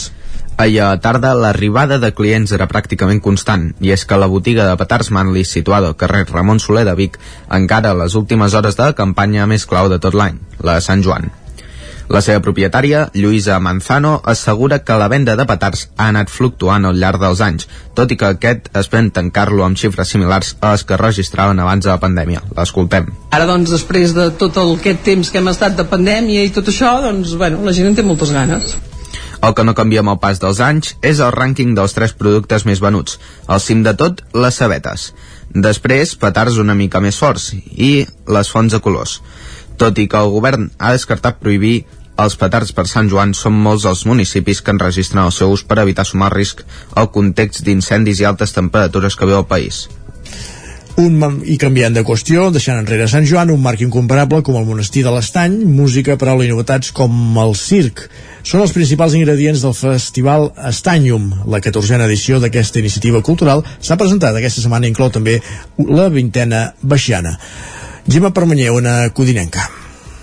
Ahir 0.55 0.81
a 0.85 0.99
tarda 1.01 1.33
l'arribada 1.33 1.97
de 1.97 2.11
clients 2.13 2.51
era 2.53 2.67
pràcticament 2.69 3.21
constant 3.25 3.71
i 3.81 3.89
és 3.95 4.05
que 4.05 4.19
la 4.21 4.29
botiga 4.29 4.67
de 4.69 4.77
petards 4.77 5.09
Manli 5.09 5.45
situada 5.49 5.89
al 5.89 5.97
carrer 5.97 6.27
Ramon 6.29 6.61
Soler 6.61 6.85
de 6.85 6.93
Vic 6.99 7.17
encara 7.49 7.91
a 7.91 7.97
les 8.03 8.13
últimes 8.15 8.53
hores 8.53 8.77
de 8.77 8.85
la 8.85 8.97
campanya 8.97 9.47
més 9.49 9.65
clau 9.65 9.89
de 9.89 9.97
tot 9.97 10.13
l'any, 10.13 10.37
la 10.61 10.77
de 10.77 10.85
Sant 10.85 11.01
Joan. 11.01 11.31
La 12.13 12.21
seva 12.21 12.41
propietària, 12.43 13.07
Lluïsa 13.15 13.57
Manzano, 13.63 14.17
assegura 14.29 14.81
que 14.83 14.97
la 14.99 15.07
venda 15.09 15.37
de 15.39 15.47
petards 15.49 15.87
ha 15.95 16.09
anat 16.11 16.29
fluctuant 16.29 16.85
al 16.85 16.99
llarg 17.01 17.21
dels 17.23 17.41
anys, 17.41 17.67
tot 17.97 18.11
i 18.11 18.19
que 18.19 18.29
aquest 18.35 18.69
esperen 18.77 19.09
tancar-lo 19.15 19.63
amb 19.65 19.79
xifres 19.79 20.13
similars 20.13 20.53
a 20.61 20.75
les 20.75 20.83
que 20.85 20.99
registraven 20.99 21.63
abans 21.63 21.87
de 21.87 21.89
la 21.89 21.99
pandèmia. 22.03 22.43
L'escoltem. 22.53 23.09
Ara, 23.31 23.47
doncs, 23.49 23.71
després 23.73 24.13
de 24.13 24.29
tot 24.37 24.59
el, 24.61 24.75
aquest 24.77 25.01
temps 25.07 25.31
que 25.31 25.41
hem 25.41 25.49
estat 25.49 25.79
de 25.79 25.87
pandèmia 25.89 26.43
i 26.43 26.53
tot 26.53 26.69
això, 26.69 26.99
doncs, 27.01 27.37
bueno, 27.39 27.63
la 27.65 27.73
gent 27.73 27.89
en 27.89 27.97
té 27.97 28.05
moltes 28.05 28.35
ganes. 28.35 28.75
El 29.43 29.53
que 29.55 29.63
no 29.67 29.75
canvia 29.75 29.99
amb 30.03 30.13
el 30.13 30.19
pas 30.23 30.39
dels 30.39 30.61
anys 30.63 30.93
és 31.03 31.19
el 31.23 31.33
rànquing 31.35 31.73
dels 31.75 31.95
tres 31.97 32.13
productes 32.19 32.63
més 32.69 32.79
venuts. 32.83 33.17
Al 33.47 33.59
cim 33.59 33.81
de 33.83 33.91
tot, 33.99 34.21
les 34.33 34.59
cebetes. 34.61 35.09
Després, 35.65 36.13
petards 36.21 36.59
una 36.63 36.77
mica 36.79 37.01
més 37.03 37.19
forts 37.19 37.49
i 37.53 37.91
les 38.37 38.51
fonts 38.53 38.71
de 38.71 38.79
colors. 38.85 39.17
Tot 39.77 39.99
i 39.99 40.07
que 40.07 40.21
el 40.21 40.31
govern 40.31 40.69
ha 40.79 40.93
descartat 40.95 41.41
prohibir 41.43 41.83
els 42.23 42.37
petards 42.37 42.71
per 42.77 42.85
Sant 42.87 43.09
Joan 43.09 43.33
són 43.33 43.57
molts 43.67 43.87
els 43.89 44.05
municipis 44.05 44.61
que 44.61 44.71
enregistren 44.71 45.25
el 45.25 45.33
seu 45.35 45.51
ús 45.51 45.65
per 45.67 45.81
evitar 45.81 46.05
sumar 46.05 46.31
risc 46.33 46.61
al 46.95 47.09
context 47.11 47.65
d'incendis 47.65 48.21
i 48.21 48.29
altes 48.29 48.53
temperatures 48.55 49.17
que 49.17 49.29
veu 49.29 49.41
el 49.41 49.49
país. 49.49 49.87
Un, 50.93 51.15
I 51.49 51.55
canviant 51.57 51.95
de 51.95 52.03
qüestió, 52.05 52.51
deixant 52.53 52.77
enrere 52.77 53.07
Sant 53.09 53.25
Joan, 53.25 53.49
un 53.49 53.61
marc 53.63 53.81
incomparable 53.81 54.43
com 54.45 54.59
el 54.59 54.65
monestir 54.67 55.01
de 55.01 55.09
l'Estany, 55.09 55.55
música, 55.65 56.19
paraula 56.21 56.45
i 56.45 56.51
novetats 56.51 56.91
com 56.93 57.39
el 57.41 57.55
circ. 57.57 58.03
Són 58.45 58.61
els 58.61 58.75
principals 58.75 59.15
ingredients 59.17 59.63
del 59.65 59.73
festival 59.73 60.51
Estanyum. 60.69 61.31
La 61.49 61.57
14a 61.65 62.05
edició 62.05 62.37
d'aquesta 62.43 62.77
iniciativa 62.83 63.23
cultural 63.25 63.63
s'ha 63.79 63.97
presentat 63.97 64.37
aquesta 64.37 64.61
setmana 64.61 64.85
inclou 64.85 65.09
també 65.09 65.39
la 65.81 66.11
vintena 66.13 66.67
baixana. 66.83 67.39
Gemma 68.05 68.29
Permanyer, 68.29 68.69
una 68.75 69.09
codinenca. 69.17 69.65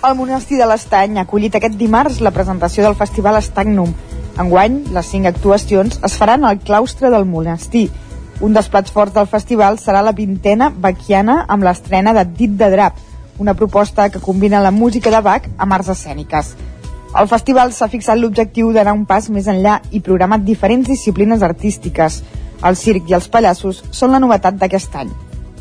El 0.07 0.15
monestir 0.15 0.61
de 0.61 0.69
l'Estany 0.71 1.19
ha 1.19 1.25
acollit 1.27 1.57
aquest 1.59 1.75
dimarts 1.75 2.21
la 2.23 2.31
presentació 2.31 2.85
del 2.87 2.95
festival 2.95 3.41
Estagnum. 3.41 3.91
Enguany, 4.39 4.85
les 4.95 5.11
cinc 5.11 5.27
actuacions 5.27 5.99
es 5.99 6.15
faran 6.15 6.47
al 6.47 6.63
claustre 6.63 7.11
del 7.11 7.27
monestir, 7.27 7.89
un 8.41 8.53
dels 8.57 8.67
plats 8.73 8.91
forts 8.91 9.13
del 9.13 9.29
festival 9.29 9.77
serà 9.77 10.01
la 10.01 10.15
vintena 10.17 10.71
baquiana 10.73 11.43
amb 11.47 11.63
l'estrena 11.63 12.13
de 12.17 12.25
Dit 12.25 12.57
de 12.57 12.69
Drap, 12.73 12.97
una 13.37 13.53
proposta 13.53 14.09
que 14.09 14.19
combina 14.19 14.61
la 14.61 14.71
música 14.71 15.11
de 15.13 15.21
Bach 15.21 15.45
amb 15.57 15.73
arts 15.77 15.91
escèniques. 15.93 16.55
El 17.21 17.27
festival 17.27 17.73
s'ha 17.75 17.89
fixat 17.91 18.17
l'objectiu 18.17 18.71
d'anar 18.73 18.95
un 18.97 19.05
pas 19.05 19.29
més 19.29 19.47
enllà 19.51 19.77
i 19.91 20.01
programat 20.01 20.41
diferents 20.47 20.87
disciplines 20.89 21.43
artístiques. 21.45 22.21
El 22.65 22.77
circ 22.79 23.09
i 23.09 23.17
els 23.17 23.29
pallassos 23.29 23.83
són 23.91 24.13
la 24.15 24.21
novetat 24.23 24.57
d'aquest 24.57 24.95
any. 24.95 25.11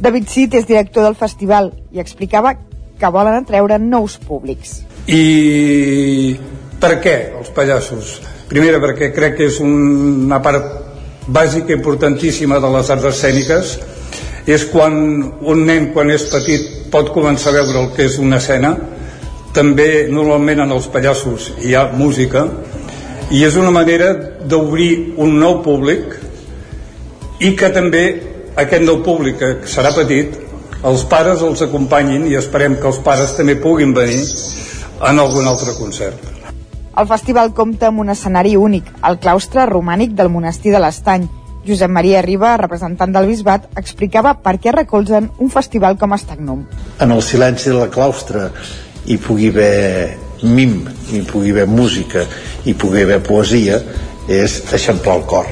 David 0.01 0.29
Cid 0.33 0.57
és 0.57 0.69
director 0.69 1.05
del 1.05 1.19
festival 1.21 1.73
i 1.93 2.01
explicava 2.01 2.55
que 3.01 3.13
volen 3.13 3.43
atreure 3.43 3.79
nous 3.79 4.17
públics. 4.25 4.81
I 5.07 6.37
per 6.81 6.97
què 7.05 7.17
els 7.37 7.51
pallassos? 7.53 8.21
Primera, 8.49 8.81
perquè 8.81 9.13
crec 9.13 9.37
que 9.37 9.51
és 9.51 9.61
una 9.61 10.41
part 10.43 10.90
bàsica 11.31 11.73
importantíssima 11.77 12.59
de 12.61 12.71
les 12.75 12.91
arts 12.91 13.07
escèniques 13.13 13.77
és 14.51 14.65
quan 14.73 14.95
un 15.41 15.65
nen 15.67 15.91
quan 15.95 16.11
és 16.11 16.27
petit 16.33 16.67
pot 16.91 17.13
començar 17.15 17.53
a 17.53 17.61
veure 17.61 17.85
el 17.85 17.93
que 17.95 18.09
és 18.09 18.19
una 18.19 18.41
escena 18.43 18.75
també 19.55 20.09
normalment 20.11 20.65
en 20.65 20.75
els 20.75 20.89
pallassos 20.91 21.53
hi 21.63 21.75
ha 21.75 21.87
música 21.95 22.47
i 23.31 23.45
és 23.47 23.57
una 23.57 23.71
manera 23.71 24.11
d'obrir 24.43 25.15
un 25.23 25.39
nou 25.39 25.61
públic 25.63 26.19
i 27.41 27.55
que 27.57 27.71
també 27.75 28.05
aquest 28.59 28.83
nou 28.83 28.99
públic 29.07 29.39
que 29.39 29.53
serà 29.71 29.95
petit 29.95 30.35
els 30.91 31.07
pares 31.13 31.45
els 31.47 31.63
acompanyin 31.63 32.27
i 32.27 32.37
esperem 32.41 32.79
que 32.81 32.91
els 32.91 32.99
pares 33.07 33.37
també 33.39 33.59
puguin 33.61 33.95
venir 33.95 34.25
en 35.07 35.19
algun 35.23 35.47
altre 35.47 35.77
concert 35.79 36.40
el 37.01 37.09
festival 37.09 37.55
compta 37.57 37.89
amb 37.89 38.03
un 38.03 38.11
escenari 38.13 38.57
únic, 38.61 38.89
el 39.09 39.17
claustre 39.23 39.65
romànic 39.69 40.13
del 40.19 40.29
monestir 40.29 40.75
de 40.75 40.81
l'Estany. 40.83 41.27
Josep 41.65 41.93
Maria 41.93 42.21
Riba, 42.25 42.55
representant 42.61 43.13
del 43.15 43.29
Bisbat, 43.29 43.69
explicava 43.81 44.35
per 44.45 44.57
què 44.61 44.73
recolzen 44.75 45.31
un 45.41 45.53
festival 45.53 45.97
com 46.01 46.13
Estagnum. 46.17 46.67
En 47.01 47.13
el 47.13 47.23
silenci 47.25 47.71
de 47.71 47.79
la 47.79 47.89
claustre 47.93 48.51
hi 49.07 49.17
pugui 49.21 49.49
haver 49.49 50.17
mim, 50.43 50.83
hi 51.13 51.23
pugui 51.29 51.55
haver 51.55 51.67
música, 51.69 52.25
hi 52.65 52.75
pugui 52.75 53.05
haver 53.05 53.21
poesia, 53.25 53.81
és 54.29 54.61
eixamplar 54.73 55.17
el 55.21 55.27
cor. 55.29 55.49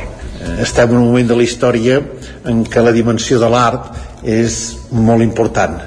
Estem 0.63 0.93
en 0.93 1.01
un 1.01 1.09
moment 1.09 1.29
de 1.29 1.37
la 1.37 1.45
història 1.45 2.01
en 2.49 2.65
què 2.65 2.85
la 2.85 2.93
dimensió 2.93 3.41
de 3.41 3.49
l'art 3.53 4.23
és 4.25 4.77
molt 4.93 5.25
important 5.25 5.81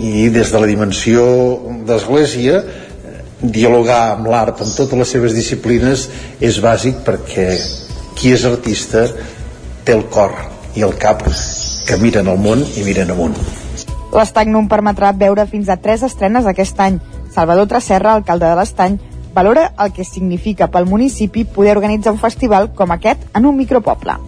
i 0.00 0.28
des 0.32 0.52
de 0.52 0.60
la 0.60 0.68
dimensió 0.68 1.24
d'Església 1.88 2.62
dialogar 3.42 4.12
amb 4.14 4.28
l'art 4.30 4.62
en 4.62 4.70
totes 4.70 4.98
les 4.98 5.12
seves 5.16 5.34
disciplines 5.34 6.06
és 6.40 6.60
bàsic 6.62 7.02
perquè 7.06 7.48
qui 8.14 8.32
és 8.32 8.44
artista 8.46 9.08
té 9.84 9.96
el 9.96 10.06
cor 10.14 10.34
i 10.78 10.84
el 10.86 10.94
cap 10.98 11.24
que 11.86 11.98
miren 11.98 12.30
al 12.30 12.38
món 12.38 12.62
i 12.62 12.84
miren 12.86 13.10
amunt. 13.10 13.34
L'Estagnum 14.12 14.68
permetrà 14.68 15.10
veure 15.16 15.46
fins 15.48 15.70
a 15.72 15.78
tres 15.80 16.04
estrenes 16.06 16.46
aquest 16.46 16.78
any. 16.80 17.00
Salvador 17.32 17.66
Tresserra, 17.66 18.12
alcalde 18.12 18.46
de 18.46 18.56
l'Estany, 18.58 18.98
valora 19.34 19.70
el 19.80 19.92
que 19.96 20.04
significa 20.04 20.68
pel 20.68 20.86
municipi 20.86 21.44
poder 21.44 21.76
organitzar 21.78 22.12
un 22.12 22.20
festival 22.20 22.70
com 22.76 22.92
aquest 22.92 23.24
en 23.34 23.48
un 23.48 23.56
micropoble. 23.56 24.18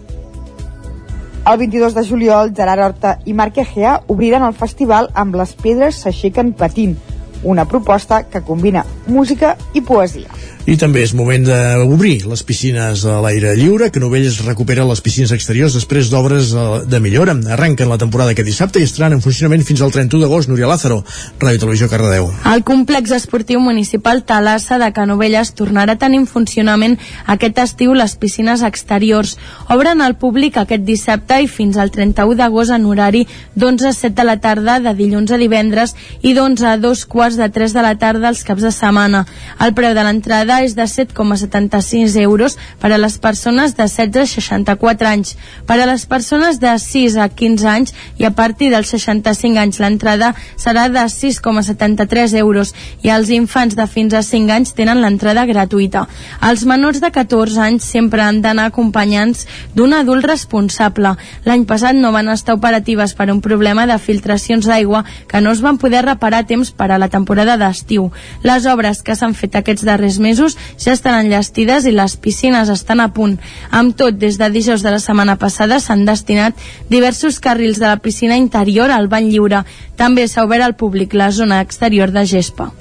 El 1.45 1.59
22 1.61 1.95
de 1.95 2.07
juliol, 2.09 2.55
Gerard 2.57 2.81
Horta 2.81 3.19
i 3.29 3.35
Marc 3.37 3.59
Egea 3.61 3.99
obriran 4.09 4.47
el 4.47 4.57
festival 4.57 5.11
amb 5.13 5.37
Les 5.37 5.53
pedres 5.53 5.99
s'aixequen 6.01 6.55
patint, 6.57 6.97
una 7.45 7.65
proposta 7.69 8.25
que 8.25 8.43
combina 8.43 8.85
música 9.07 9.57
i 9.73 9.81
poesia. 9.81 10.29
I 10.65 10.79
també 10.81 11.03
és 11.05 11.11
moment 11.13 11.43
d'obrir 11.45 12.23
les 12.25 12.41
piscines 12.41 13.03
a 13.05 13.19
l'aire 13.21 13.51
lliure, 13.59 13.91
que 13.93 14.01
Novelles 14.01 14.39
recupera 14.47 14.87
les 14.89 15.03
piscines 15.05 15.35
exteriors 15.37 15.75
després 15.77 16.09
d'obres 16.09 16.55
eh, 16.57 16.63
de 16.89 17.01
millora. 17.05 17.35
Arrenquen 17.53 17.91
la 17.91 17.99
temporada 18.01 18.33
aquest 18.33 18.49
dissabte 18.49 18.81
i 18.81 18.87
estaran 18.89 19.13
en 19.13 19.21
funcionament 19.21 19.61
fins 19.69 19.83
al 19.85 19.93
31 19.93 20.25
d'agost. 20.25 20.49
Núria 20.49 20.71
Lázaro, 20.71 21.03
Ràdio 21.37 21.61
Televisió 21.67 21.89
Cardedeu. 21.93 22.31
El 22.49 22.65
complex 22.65 23.13
esportiu 23.13 23.61
municipal 23.61 24.23
Talassa 24.25 24.79
de 24.81 24.89
Canovelles 24.97 25.51
tornarà 25.53 25.99
a 25.99 26.01
tenir 26.01 26.23
en 26.23 26.25
funcionament 26.31 26.97
aquest 27.29 27.61
estiu 27.61 27.93
les 27.93 28.17
piscines 28.17 28.65
exteriors. 28.65 29.37
Obren 29.69 30.01
al 30.01 30.17
públic 30.17 30.57
aquest 30.57 30.89
dissabte 30.89 31.43
i 31.45 31.51
fins 31.59 31.77
al 31.77 31.93
31 31.93 32.41
d'agost 32.41 32.73
en 32.73 32.89
horari 32.89 33.27
d'11 33.53 33.91
a 33.91 33.95
7 33.99 34.17
de 34.17 34.29
la 34.31 34.39
tarda 34.41 34.81
de 34.81 34.97
dilluns 34.97 35.29
a 35.29 35.43
divendres 35.45 35.93
i 36.23 36.33
d'11 36.33 36.73
a 36.73 36.75
2 36.81 37.05
quarts 37.05 37.37
de 37.37 37.53
3 37.53 37.77
de 37.77 37.85
la 37.85 37.95
tarda 38.01 38.33
els 38.33 38.47
caps 38.49 38.65
de 38.65 38.73
setmana. 38.73 39.27
El 39.61 39.77
preu 39.77 39.93
de 39.93 40.09
l'entrada 40.09 40.54
entrada 40.55 40.65
és 40.65 40.75
de 40.75 40.83
7,76 40.83 42.17
euros 42.21 42.57
per 42.81 42.93
a 42.93 42.99
les 42.99 43.19
persones 43.19 43.75
de 43.77 43.87
16 43.89 44.23
a 44.23 44.27
64 44.27 45.09
anys. 45.09 45.37
Per 45.67 45.79
a 45.81 45.87
les 45.87 46.07
persones 46.07 46.61
de 46.61 46.79
6 46.79 47.17
a 47.17 47.29
15 47.29 47.67
anys 47.67 47.95
i 48.19 48.25
a 48.25 48.31
partir 48.31 48.71
dels 48.71 48.89
65 48.89 49.59
anys 49.59 49.81
l'entrada 49.81 50.35
serà 50.57 50.89
de 50.89 51.01
6,73 51.01 52.37
euros 52.39 52.75
i 53.03 53.11
els 53.11 53.31
infants 53.31 53.75
de 53.75 53.87
fins 53.87 54.15
a 54.15 54.23
5 54.23 54.53
anys 54.53 54.75
tenen 54.75 55.01
l'entrada 55.03 55.47
gratuïta. 55.47 56.07
Els 56.43 56.65
menors 56.65 57.01
de 57.01 57.11
14 57.11 57.61
anys 57.61 57.85
sempre 57.85 58.23
han 58.23 58.41
d'anar 58.43 58.69
acompanyants 58.71 59.47
d'un 59.75 59.95
adult 59.95 60.25
responsable. 60.25 61.17
L'any 61.45 61.65
passat 61.67 61.97
no 61.97 62.13
van 62.13 62.29
estar 62.29 62.55
operatives 62.55 63.15
per 63.15 63.31
un 63.33 63.41
problema 63.41 63.87
de 63.87 63.99
filtracions 63.99 64.67
d'aigua 64.67 65.05
que 65.29 65.41
no 65.41 65.51
es 65.51 65.61
van 65.61 65.79
poder 65.79 66.05
reparar 66.05 66.45
a 66.45 66.47
temps 66.47 66.71
per 66.71 66.91
a 66.91 66.99
la 66.99 67.09
temporada 67.09 67.57
d'estiu. 67.57 68.11
Les 68.43 68.67
obres 68.67 69.03
que 69.03 69.17
s'han 69.17 69.35
fet 69.35 69.57
aquests 69.57 69.85
darrers 69.85 70.19
mesos 70.19 70.44
mesos 70.45 70.59
ja 70.79 70.93
estan 70.93 71.25
enllestides 71.25 71.87
i 71.87 71.93
les 71.95 72.17
piscines 72.17 72.69
estan 72.69 73.01
a 73.01 73.11
punt. 73.13 73.39
Amb 73.71 73.97
tot, 73.97 74.17
des 74.19 74.39
de 74.39 74.51
dijous 74.51 74.83
de 74.83 74.91
la 74.91 75.01
setmana 75.01 75.37
passada 75.37 75.81
s'han 75.81 76.05
destinat 76.05 76.55
diversos 76.91 77.41
carrils 77.41 77.79
de 77.79 77.89
la 77.89 77.99
piscina 77.99 78.37
interior 78.37 78.91
al 78.91 79.09
bany 79.09 79.31
lliure. 79.31 79.65
També 79.97 80.29
s'ha 80.29 80.45
obert 80.45 80.65
al 80.65 80.77
públic 80.77 81.15
la 81.15 81.31
zona 81.31 81.61
exterior 81.61 82.11
de 82.11 82.27
gespa. 82.27 82.73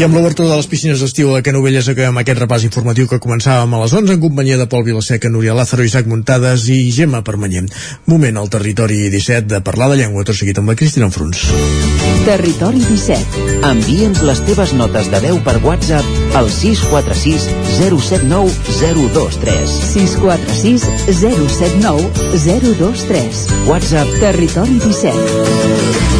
I 0.00 0.04
amb 0.06 0.16
l'obertura 0.16 0.48
de 0.48 0.56
les 0.56 0.64
piscines 0.64 1.00
d'estiu 1.02 1.28
de 1.34 1.42
Canovelles 1.44 1.90
acabem 1.92 2.16
aquest 2.22 2.38
repàs 2.40 2.62
informatiu 2.64 3.04
que 3.10 3.18
començàvem 3.20 3.74
a 3.76 3.80
les 3.82 3.92
11 3.98 4.14
en 4.14 4.22
companyia 4.22 4.56
de 4.56 4.64
Pol 4.64 4.80
Vilaseca, 4.86 5.28
Núria 5.28 5.52
Lázaro, 5.52 5.84
Isaac 5.84 6.06
Muntades 6.08 6.64
i 6.72 6.78
Gemma 6.88 7.20
Permanyem. 7.20 7.66
Moment 8.08 8.38
al 8.40 8.48
territori 8.48 9.10
17 9.12 9.44
de 9.50 9.60
parlar 9.60 9.90
de 9.90 9.98
llengua, 10.00 10.24
tot 10.24 10.38
seguit 10.38 10.56
amb 10.56 10.72
la 10.72 10.76
Cristina 10.80 11.10
Enfruns. 11.10 11.42
Territori 12.24 12.80
17. 12.80 13.44
Envia'ns 13.74 14.24
les 14.24 14.40
teves 14.48 14.72
notes 14.80 15.12
de 15.12 15.20
veu 15.26 15.42
per 15.44 15.58
WhatsApp 15.66 16.40
al 16.40 16.48
646 16.48 17.50
079 17.76 18.56
023. 18.80 19.76
646 19.90 20.88
079 21.20 22.08
023. 22.48 23.44
WhatsApp 23.68 24.16
Territori 24.24 24.80
17. 24.80 26.19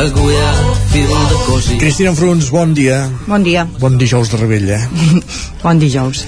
agulla, 0.00 0.48
fil 0.92 1.08
de 1.08 1.38
cosi. 1.46 1.76
Cristina 1.78 2.10
Enfruns, 2.10 2.50
bon 2.50 2.74
dia. 2.74 3.08
Bon 3.26 3.42
dia. 3.44 3.66
Bon 3.80 3.96
dijous 3.98 4.30
de 4.32 4.36
rebell, 4.40 4.68
eh? 4.70 4.80
bon 5.64 5.78
dijous. 5.82 6.24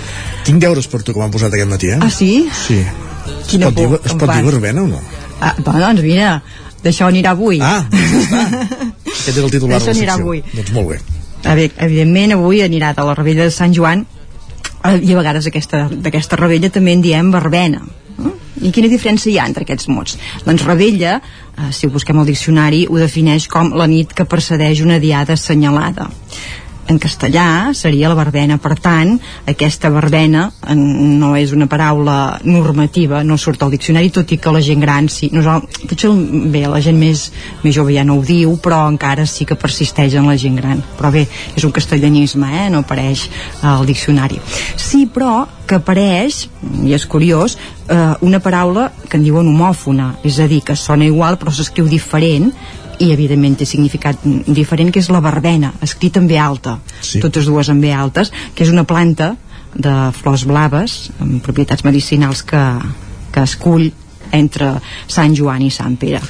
Tinc 0.47 0.61
deures 0.63 0.87
per 0.91 1.03
tu 1.03 1.15
que 1.15 1.21
m'han 1.23 1.33
posat 1.35 1.53
aquest 1.55 1.71
matí, 1.71 1.93
eh? 1.95 1.99
Ah, 2.03 2.11
sí? 2.11 2.49
Sí. 2.67 2.81
Quina 3.49 3.69
es 3.69 3.73
pot, 3.73 3.79
dir, 3.79 3.89
por, 3.89 4.01
es 4.05 4.13
em 4.15 4.19
pot 4.21 4.33
dir 4.35 4.45
verbena 4.47 4.83
o 4.85 4.89
no? 4.91 5.01
Ah, 5.43 5.55
bueno, 5.59 5.81
doncs 5.89 6.03
mira, 6.07 6.33
d'això 6.83 7.09
anirà 7.11 7.33
avui. 7.37 7.61
Ah, 7.63 7.85
Aquest 9.13 9.37
era 9.37 9.47
el 9.47 9.53
titular 9.55 9.79
de 9.79 9.83
Això 9.83 9.93
la 9.93 9.97
anirà 9.99 10.17
secció. 10.17 10.27
avui. 10.27 10.43
Doncs 10.57 10.73
molt 10.75 10.89
bé. 10.95 11.01
A 11.43 11.55
veure, 11.59 11.73
evidentment, 11.87 12.37
avui 12.37 12.61
anirà 12.63 12.93
de 12.95 13.05
la 13.07 13.15
Rebella 13.19 13.47
de 13.49 13.55
Sant 13.55 13.73
Joan 13.75 14.05
eh, 14.07 14.99
i 15.03 15.13
a 15.15 15.19
vegades 15.19 15.47
aquesta- 15.51 15.89
d'aquesta 15.91 16.39
rebella 16.39 16.71
també 16.71 16.93
en 16.95 17.03
diem 17.03 17.31
verbena? 17.35 17.83
I 18.63 18.73
quina 18.75 18.91
diferència 18.91 19.33
hi 19.33 19.39
ha 19.39 19.47
entre 19.51 19.67
aquests 19.67 19.91
mots? 19.93 20.19
Doncs 20.47 20.65
rebella, 20.69 21.19
eh, 21.57 21.71
si 21.75 21.87
ho 21.87 21.93
busquem 21.95 22.19
al 22.19 22.29
diccionari, 22.29 22.87
ho 22.89 22.99
defineix 23.01 23.49
com 23.51 23.73
la 23.77 23.89
nit 23.91 24.15
que 24.15 24.29
precedeix 24.29 24.83
una 24.87 25.01
diada 25.03 25.37
assenyalada 25.39 26.09
en 26.93 27.01
castellà 27.01 27.73
seria 27.75 28.11
la 28.11 28.17
verbena. 28.19 28.59
Per 28.63 28.77
tant, 28.81 29.17
aquesta 29.49 29.91
verbena 29.91 30.51
en- 30.69 31.19
no 31.19 31.35
és 31.37 31.53
una 31.53 31.67
paraula 31.67 32.39
normativa 32.45 33.23
no 33.25 33.39
surt 33.39 33.63
al 33.63 33.73
diccionari, 33.73 34.11
tot 34.11 34.31
i 34.33 34.39
que 34.39 34.53
la 34.53 34.61
gent 34.61 34.81
gran 34.81 35.09
sí, 35.09 35.31
nosaltres, 35.33 35.87
potser 35.89 36.11
bé, 36.53 36.67
la 36.69 36.81
gent 36.85 36.99
més, 36.99 37.31
més 37.63 37.75
jove 37.75 37.95
ja 37.95 38.05
no 38.05 38.19
ho 38.19 38.23
diu 38.23 38.57
però 38.63 38.85
encara 38.91 39.27
sí 39.27 39.45
que 39.49 39.57
persisteix 39.57 40.15
en 40.15 40.29
la 40.29 40.37
gent 40.37 40.57
gran. 40.61 40.83
Però 40.99 41.11
bé, 41.13 41.27
és 41.57 41.65
un 41.65 41.73
castellanisme 41.73 42.67
eh? 42.67 42.69
no 42.71 42.85
apareix 42.85 43.29
al 43.63 43.87
diccionari. 43.87 44.41
Sí 44.77 45.07
però 45.07 45.47
que 45.67 45.79
apareix 45.81 46.47
i 46.85 46.93
és 46.93 47.07
curiós, 47.07 47.57
eh, 47.89 48.15
una 48.21 48.41
paraula 48.41 48.91
que 49.09 49.17
en 49.17 49.25
diuen 49.25 49.49
homòfona, 49.49 50.17
és 50.25 50.39
a 50.39 50.47
dir 50.51 50.63
que 50.63 50.77
sona 50.77 51.07
igual 51.09 51.39
però 51.41 51.53
s'escriu 51.55 51.89
diferent 51.89 52.53
i 53.03 53.11
evidentment 53.15 53.57
té 53.59 53.67
significat 53.67 54.23
diferent 54.47 54.93
que 54.95 55.01
és 55.03 55.09
la 55.11 55.21
verbena, 55.25 55.73
escrita 55.83 56.21
en 56.23 56.29
B 56.31 56.39
alta 56.39 56.79
Sí. 57.03 57.21
totes 57.21 57.47
dues 57.51 57.69
en 57.73 57.81
B 57.83 57.91
altes 57.93 58.31
que 58.55 58.65
és 58.65 58.71
una 58.71 58.85
planta 58.85 59.35
de 59.75 59.93
flors 60.13 60.45
blaves 60.47 61.11
amb 61.19 61.43
propietats 61.43 61.85
medicinals 61.85 62.43
que, 62.47 62.63
que 63.33 63.43
es 63.43 63.57
cull 63.57 63.91
entre 64.33 64.75
Sant 65.09 65.35
Joan 65.37 65.63
i 65.67 65.71
Sant 65.75 65.97
Pere 66.01 66.21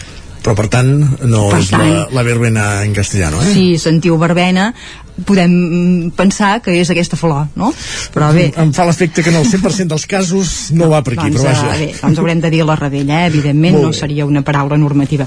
Però 0.42 0.56
per 0.58 0.66
tant, 0.66 0.88
no 1.30 1.42
Per 1.52 1.58
és 1.60 1.68
la, 1.70 1.78
tant- 1.78 2.14
la 2.16 2.22
verbena 2.26 2.62
en 2.82 2.90
castellano, 2.96 3.38
eh? 3.44 3.52
si 3.54 3.76
sentiu 3.78 4.16
verbena 4.18 4.72
podem 5.26 6.10
pensar 6.16 6.54
que 6.64 6.72
és 6.80 6.88
aquesta 6.90 7.18
flor 7.20 7.46
no? 7.58 7.68
però 8.14 8.30
bé 8.32 8.46
Em 8.62 8.70
fa 8.72 8.86
l'efecte 8.88 9.22
que 9.22 9.30
en 9.32 9.36
el 9.40 9.46
100% 9.48 9.90
dels 9.92 10.06
casos 10.08 10.52
no 10.76 10.88
va 10.90 11.02
per 11.04 11.14
aquí, 11.16 11.28
doncs, 11.30 11.42
però 11.42 11.52
vaja. 11.52 11.74
eh, 11.74 11.86
bé, 11.86 11.88
doncs 12.00 12.20
haurem 12.22 12.40
de 12.40 12.50
dir 12.52 12.62
la 12.64 12.76
rebella, 12.78 13.22
eh? 13.22 13.30
evidentment 13.32 13.76
Molt 13.76 13.84
no 13.84 13.90
bé. 13.92 13.98
seria 13.98 14.26
una 14.28 14.42
paraula 14.46 14.78
normativa. 14.80 15.26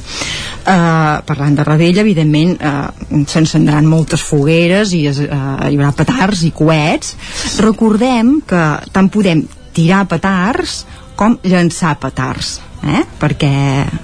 Uh, 0.66 1.22
parlant 1.28 1.58
de 1.58 1.66
rebella, 1.68 2.02
evidentment 2.02 2.56
uh, 2.58 3.26
s'encendran 3.30 3.86
moltes 3.90 4.24
fogueres 4.26 4.94
i 4.98 5.04
es, 5.12 5.20
uh, 5.22 5.68
hi 5.70 5.78
haurà 5.78 5.92
petards 5.98 6.42
i 6.48 6.52
coets. 6.56 7.14
Recordem 7.62 8.40
que 8.48 8.64
tant 8.96 9.12
podem 9.14 9.44
tirar 9.76 10.06
petards 10.10 10.86
com 11.16 11.38
llançar 11.46 11.96
petards, 12.02 12.58
eh? 12.84 13.04
perquè, 13.22 13.54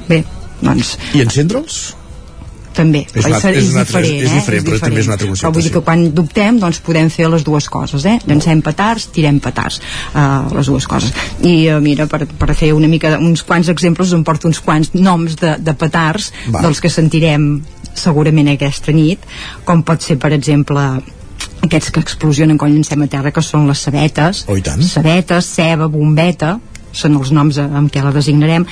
bé, 0.08 0.22
doncs 0.62 0.96
I 1.18 1.26
encendre'ls? 1.26 1.82
També, 2.74 3.06
És 3.14 3.26
un 3.26 3.34
altre- 3.34 3.52
és, 3.52 3.64
és 3.66 3.72
un 3.74 3.80
altre- 3.82 4.02
diferent, 4.02 4.24
és 4.24 4.32
eh? 4.32 4.34
diferent, 4.40 4.66
però 4.68 4.80
també 4.80 5.00
és 5.02 5.08
un 5.08 5.12
altre 5.16 5.28
concepte, 5.28 5.48
Però 5.48 5.54
vull 5.54 5.64
dir 5.64 5.72
que 5.74 5.82
quan 5.82 6.04
dubtem, 6.16 6.60
doncs 6.60 6.80
podem 6.86 7.10
fer 7.10 7.30
les 7.30 7.44
dues 7.44 7.70
coses, 7.70 8.06
eh? 8.06 8.18
Llancem 8.28 8.62
petards, 8.62 9.08
tirem 9.12 9.40
petards, 9.40 9.82
uh, 10.14 10.48
les 10.56 10.66
dues 10.72 10.88
coses. 10.88 11.12
I 11.44 11.70
uh, 11.70 11.80
mira, 11.84 12.08
per, 12.08 12.26
per 12.28 12.56
fer 12.56 12.72
una 12.74 12.88
mica, 12.88 13.18
uns 13.20 13.44
quants 13.44 13.68
exemples, 13.70 14.14
em 14.14 14.24
porto 14.24 14.48
uns 14.48 14.60
quants 14.64 14.94
noms 14.94 15.36
de, 15.42 15.58
de 15.60 15.74
petards 15.74 16.32
Va. 16.54 16.62
dels 16.62 16.80
que 16.80 16.90
sentirem 16.90 17.62
segurament 17.94 18.48
aquesta 18.54 18.92
nit, 18.96 19.20
com 19.66 19.84
pot 19.84 20.02
ser, 20.02 20.18
per 20.18 20.32
exemple, 20.34 20.80
aquests 21.62 21.92
que 21.92 22.00
explosionen 22.02 22.58
quan 22.58 22.72
llancem 22.74 23.02
a 23.04 23.08
terra, 23.08 23.32
que 23.36 23.42
són 23.46 23.68
les 23.68 23.80
sabetes, 23.84 24.46
Oh, 24.48 24.56
sabetes, 24.88 25.46
ceba, 25.46 25.88
bombeta, 25.92 26.56
són 26.92 27.16
els 27.20 27.30
noms 27.32 27.58
amb 27.62 27.92
què 27.92 28.02
la 28.04 28.12
designarem. 28.12 28.66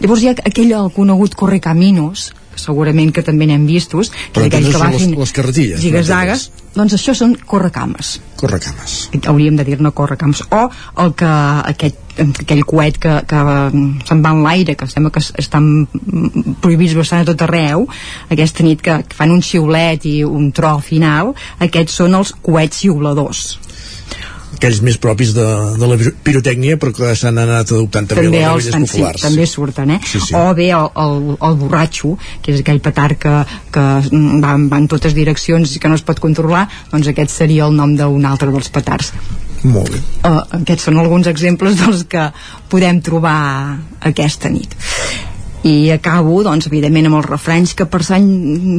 Llavors 0.00 0.22
hi 0.22 0.28
ha 0.30 0.34
aquell 0.48 0.70
el 0.72 0.90
conegut 0.94 1.34
correcaminos, 1.34 2.30
segurament 2.56 3.12
que 3.14 3.22
també 3.22 3.46
n'hem 3.46 3.66
vistos, 3.66 4.10
que 4.10 4.40
Però 4.40 4.46
aquell 4.46 4.66
que 4.70 4.78
va 4.78 4.86
són 4.86 4.92
les- 4.92 5.02
fent 5.02 5.18
les 5.18 5.32
carretilles, 5.32 5.80
doncs 6.76 6.92
això 6.94 7.14
són 7.14 7.36
correcames. 7.46 8.20
Correcames. 8.36 9.08
hauríem 9.26 9.56
de 9.56 9.64
dir-ne 9.64 9.90
correcams 9.92 10.42
o 10.50 10.68
el 11.02 11.14
que 11.14 11.24
aquest, 11.24 11.96
aquell 12.42 12.64
coet 12.68 12.98
que, 12.98 13.14
que 13.26 13.36
mm, 13.36 14.02
se'n 14.08 14.22
va 14.24 14.30
en 14.34 14.42
l'aire 14.44 14.74
que 14.76 14.86
sembla 14.86 15.10
que 15.10 15.20
es- 15.20 15.32
estan 15.38 15.86
prohibits 16.60 16.94
bastant 16.96 17.22
a 17.22 17.28
tot 17.30 17.42
arreu 17.46 17.86
aquesta 18.30 18.62
nit 18.66 18.82
que, 18.82 18.98
que 19.08 19.16
fan 19.16 19.30
un 19.32 19.42
xiulet 19.42 20.04
i 20.08 20.22
un 20.24 20.50
tro 20.52 20.78
final 20.84 21.34
aquests 21.58 21.96
són 22.02 22.14
els 22.14 22.34
coets 22.42 22.82
xiuladors 22.84 23.58
Aquells 24.56 24.80
més 24.84 24.96
propis 25.00 25.32
de, 25.36 25.46
de 25.76 25.88
la 25.90 25.96
pirotècnia, 26.26 26.78
però 26.80 26.94
que 26.96 27.12
s'han 27.18 27.38
anat 27.42 27.72
adoptant 27.74 28.08
també, 28.08 28.26
també 28.26 28.40
les 28.40 28.48
els 28.54 28.70
fan, 28.72 28.86
sí, 28.86 28.98
populars. 28.98 29.24
també 29.26 29.46
surten 29.50 29.94
eh? 29.96 30.00
Sí, 30.06 30.20
sí. 30.24 30.34
o 30.38 30.44
bé 30.56 30.70
el, 30.76 30.88
el, 31.04 31.18
el 31.48 31.58
borratxo 31.60 32.14
que 32.42 32.54
és 32.54 32.62
aquell 32.64 32.80
petard 32.84 33.20
que, 33.20 33.34
que 33.74 33.86
va, 34.42 34.56
va 34.56 34.80
en 34.80 34.88
totes 34.90 35.16
direccions 35.16 35.76
i 35.76 35.82
que 35.82 35.92
no 35.92 35.98
es 35.98 36.04
pot 36.06 36.22
controlar 36.22 36.66
doncs 36.92 37.12
aquest 37.12 37.34
seria 37.34 37.68
el 37.68 37.76
nom 37.76 37.94
d'un 37.98 38.28
altre 38.28 38.50
dels 38.54 38.72
petards 38.72 39.12
Molt 39.66 39.92
bé. 39.92 40.02
uh, 40.28 40.42
aquests 40.60 40.88
són 40.88 41.00
alguns 41.02 41.28
exemples 41.30 41.78
dels 41.80 42.04
que 42.10 42.28
podem 42.72 43.00
trobar 43.04 43.38
aquesta 44.12 44.52
nit 44.52 44.76
i 45.66 45.90
acabo, 45.90 46.38
doncs, 46.46 46.68
evidentment 46.70 47.08
amb 47.08 47.18
els 47.20 47.26
refrenys 47.26 47.74
que 47.74 47.88
per 47.90 48.02
Sant... 48.06 48.26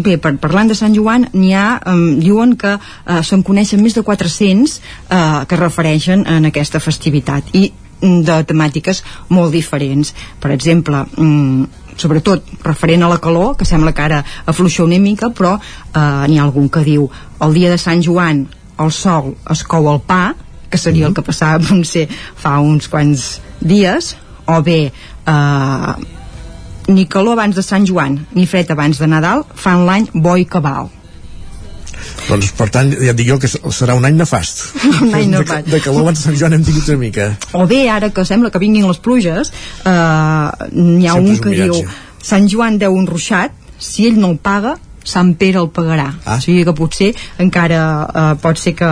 Bé, 0.06 0.16
per, 0.24 0.36
parlant 0.40 0.70
de 0.72 0.78
Sant 0.78 0.96
Joan 0.96 1.28
n'hi 1.34 1.52
ha, 1.58 1.66
um, 1.92 2.06
diuen 2.22 2.56
que 2.60 2.78
uh, 2.78 3.20
se'n 3.28 3.44
coneixen 3.44 3.84
més 3.84 3.98
de 3.98 4.06
400 4.08 4.78
uh, 4.78 5.44
que 5.44 5.58
es 5.58 5.62
refereixen 5.62 6.24
en 6.32 6.48
aquesta 6.48 6.80
festivitat 6.84 7.52
i 7.58 7.66
mm, 7.68 8.22
de 8.30 8.38
temàtiques 8.48 9.04
molt 9.36 9.52
diferents. 9.52 10.14
Per 10.40 10.54
exemple 10.56 11.04
mm, 11.18 11.84
sobretot 11.98 12.46
referent 12.64 13.04
a 13.04 13.12
la 13.12 13.20
calor 13.20 13.58
que 13.58 13.66
sembla 13.66 13.92
que 13.92 14.06
ara 14.06 14.24
afluixa 14.46 14.86
una 14.86 15.00
mica 15.02 15.32
però 15.34 15.58
eh, 15.58 16.28
n'hi 16.30 16.38
ha 16.38 16.44
algun 16.46 16.70
que 16.70 16.86
diu 16.86 17.08
el 17.42 17.58
dia 17.58 17.72
de 17.74 17.80
Sant 17.82 18.04
Joan 18.06 18.46
el 18.78 18.92
sol 18.94 19.34
es 19.50 19.64
cou 19.66 19.90
el 19.90 20.00
pa 20.06 20.36
que 20.70 20.78
seria 20.78 21.08
el 21.10 21.16
que 21.18 21.26
passava 21.26 21.58
potser 21.68 22.06
fa 22.12 22.60
uns 22.62 22.88
quants 22.92 23.26
dies 23.60 24.14
o 24.46 24.62
bé 24.62 24.80
eh, 24.86 25.94
ni 26.88 27.06
calor 27.08 27.34
abans 27.38 27.56
de 27.56 27.62
Sant 27.64 27.86
Joan 27.88 28.20
ni 28.34 28.46
fred 28.46 28.70
abans 28.72 28.98
de 29.00 29.08
Nadal 29.08 29.44
fan 29.56 29.86
l'any 29.86 30.08
bo 30.14 30.36
i 30.38 30.46
cabal 30.46 30.90
Doncs, 32.28 32.52
per 32.58 32.68
tant, 32.70 32.90
ja 33.00 33.12
et 33.14 33.18
dic 33.18 33.28
jo 33.30 33.38
que 33.42 33.48
serà 33.74 33.96
un 33.98 34.04
any 34.06 34.18
nefast. 34.20 34.60
Un 35.02 35.14
any 35.16 35.30
De, 35.32 35.40
nefast. 35.40 35.70
de 35.72 35.80
calor 35.82 36.04
abans 36.04 36.20
de 36.20 36.24
Sant 36.28 36.36
Joan 36.38 36.54
hem 36.58 36.64
tingut 36.68 36.90
una 36.92 37.00
mica. 37.02 37.28
o 37.58 37.66
bé 37.68 37.88
ara 37.90 38.10
que 38.14 38.26
sembla 38.28 38.52
que 38.52 38.60
vinguin 38.60 38.86
les 38.88 39.00
pluges 39.00 39.52
eh, 39.52 39.90
n'hi 40.76 41.08
ha 41.08 41.16
Sempre 41.16 41.24
un 41.24 41.32
és 41.32 41.40
un 41.40 41.44
que 41.44 41.56
diu. 41.56 41.80
Sant 42.28 42.48
Joan 42.52 42.78
deu 42.82 42.94
un 42.96 43.08
ruixat 43.08 43.56
si 43.80 44.08
ell 44.10 44.20
no 44.20 44.34
el 44.36 44.38
paga 44.44 44.76
Sant 45.08 45.34
Pere 45.40 45.62
el 45.64 45.70
pagarà 45.72 46.10
Ah. 46.26 46.36
o 46.38 46.42
sigui 46.44 46.66
que 46.68 46.74
potser 46.76 47.14
encara 47.40 47.82
eh, 48.14 48.34
pot 48.44 48.60
ser 48.60 48.76
que, 48.76 48.92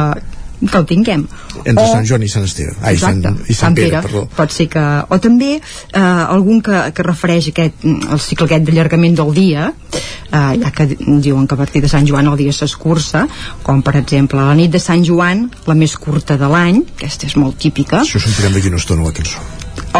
que 0.60 0.78
el 0.78 0.86
tinguem 0.86 1.26
Entre 1.66 1.84
O- 1.84 1.92
Sant 1.92 2.06
Joan 2.08 2.24
i 2.24 2.30
Sant 2.32 2.46
Esteve. 2.46 2.74
Ai, 2.82 2.98
Sant, 2.98 3.18
Exacte, 3.24 3.52
i 3.52 3.56
Sant 3.58 3.76
Pere, 3.76 4.02
perdó. 4.02 4.26
pot 4.36 4.52
ser 4.52 4.68
que... 4.72 4.84
O 5.10 5.18
també 5.20 5.56
eh, 5.58 6.00
algun 6.00 6.62
que, 6.62 6.80
que 6.96 7.04
refereix 7.04 7.50
aquest, 7.52 7.84
el 7.86 8.20
cicle 8.24 8.46
aquest 8.48 8.66
d'allargament 8.68 9.16
del 9.18 9.34
dia, 9.36 9.72
eh, 9.96 10.54
ja 10.62 10.72
que 10.76 10.88
diuen 10.96 11.48
que 11.48 11.56
a 11.56 11.58
partir 11.58 11.82
de 11.84 11.90
Sant 11.92 12.08
Joan 12.08 12.28
el 12.32 12.38
dia 12.38 12.54
s'escurça, 12.56 13.26
com 13.64 13.82
per 13.86 13.96
exemple 14.02 14.40
la 14.42 14.56
nit 14.56 14.72
de 14.72 14.80
Sant 14.80 15.04
Joan, 15.08 15.50
la 15.68 15.76
més 15.76 15.98
curta 15.98 16.38
de 16.38 16.48
l'any, 16.52 16.84
aquesta 16.98 17.28
és 17.28 17.36
molt 17.40 17.58
típica, 17.62 18.02
Això 18.06 18.20
sentirem 18.22 18.54
d'aquí 18.56 18.68
una 18.72 18.78
estona 18.84 19.04
la 19.04 19.12
cançó. 19.16 19.40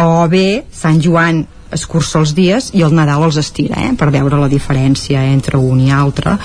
o 0.00 0.28
bé 0.28 0.64
Sant 0.72 1.00
Joan 1.02 1.44
escurça 1.74 2.20
els 2.20 2.32
dies 2.36 2.70
i 2.76 2.82
el 2.86 2.94
Nadal 2.94 3.24
els 3.26 3.38
estira, 3.40 3.80
eh? 3.82 3.92
per 3.98 4.10
veure 4.14 4.38
la 4.40 4.50
diferència 4.50 5.24
entre 5.32 5.58
un 5.58 5.80
i 5.82 5.90
altre. 5.90 6.36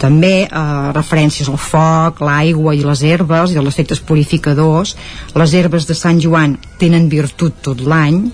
També 0.00 0.34
eh, 0.44 0.64
referències 0.96 1.50
al 1.50 1.60
foc, 1.60 2.22
l'aigua 2.24 2.74
i 2.74 2.84
les 2.84 3.02
herbes 3.04 3.52
i 3.52 3.60
els 3.60 3.68
efectes 3.68 4.00
purificadors. 4.00 4.96
Les 5.34 5.54
herbes 5.54 5.88
de 5.88 5.96
Sant 5.98 6.20
Joan 6.22 6.56
tenen 6.80 7.10
virtut 7.12 7.60
tot 7.62 7.84
l'any, 7.84 8.24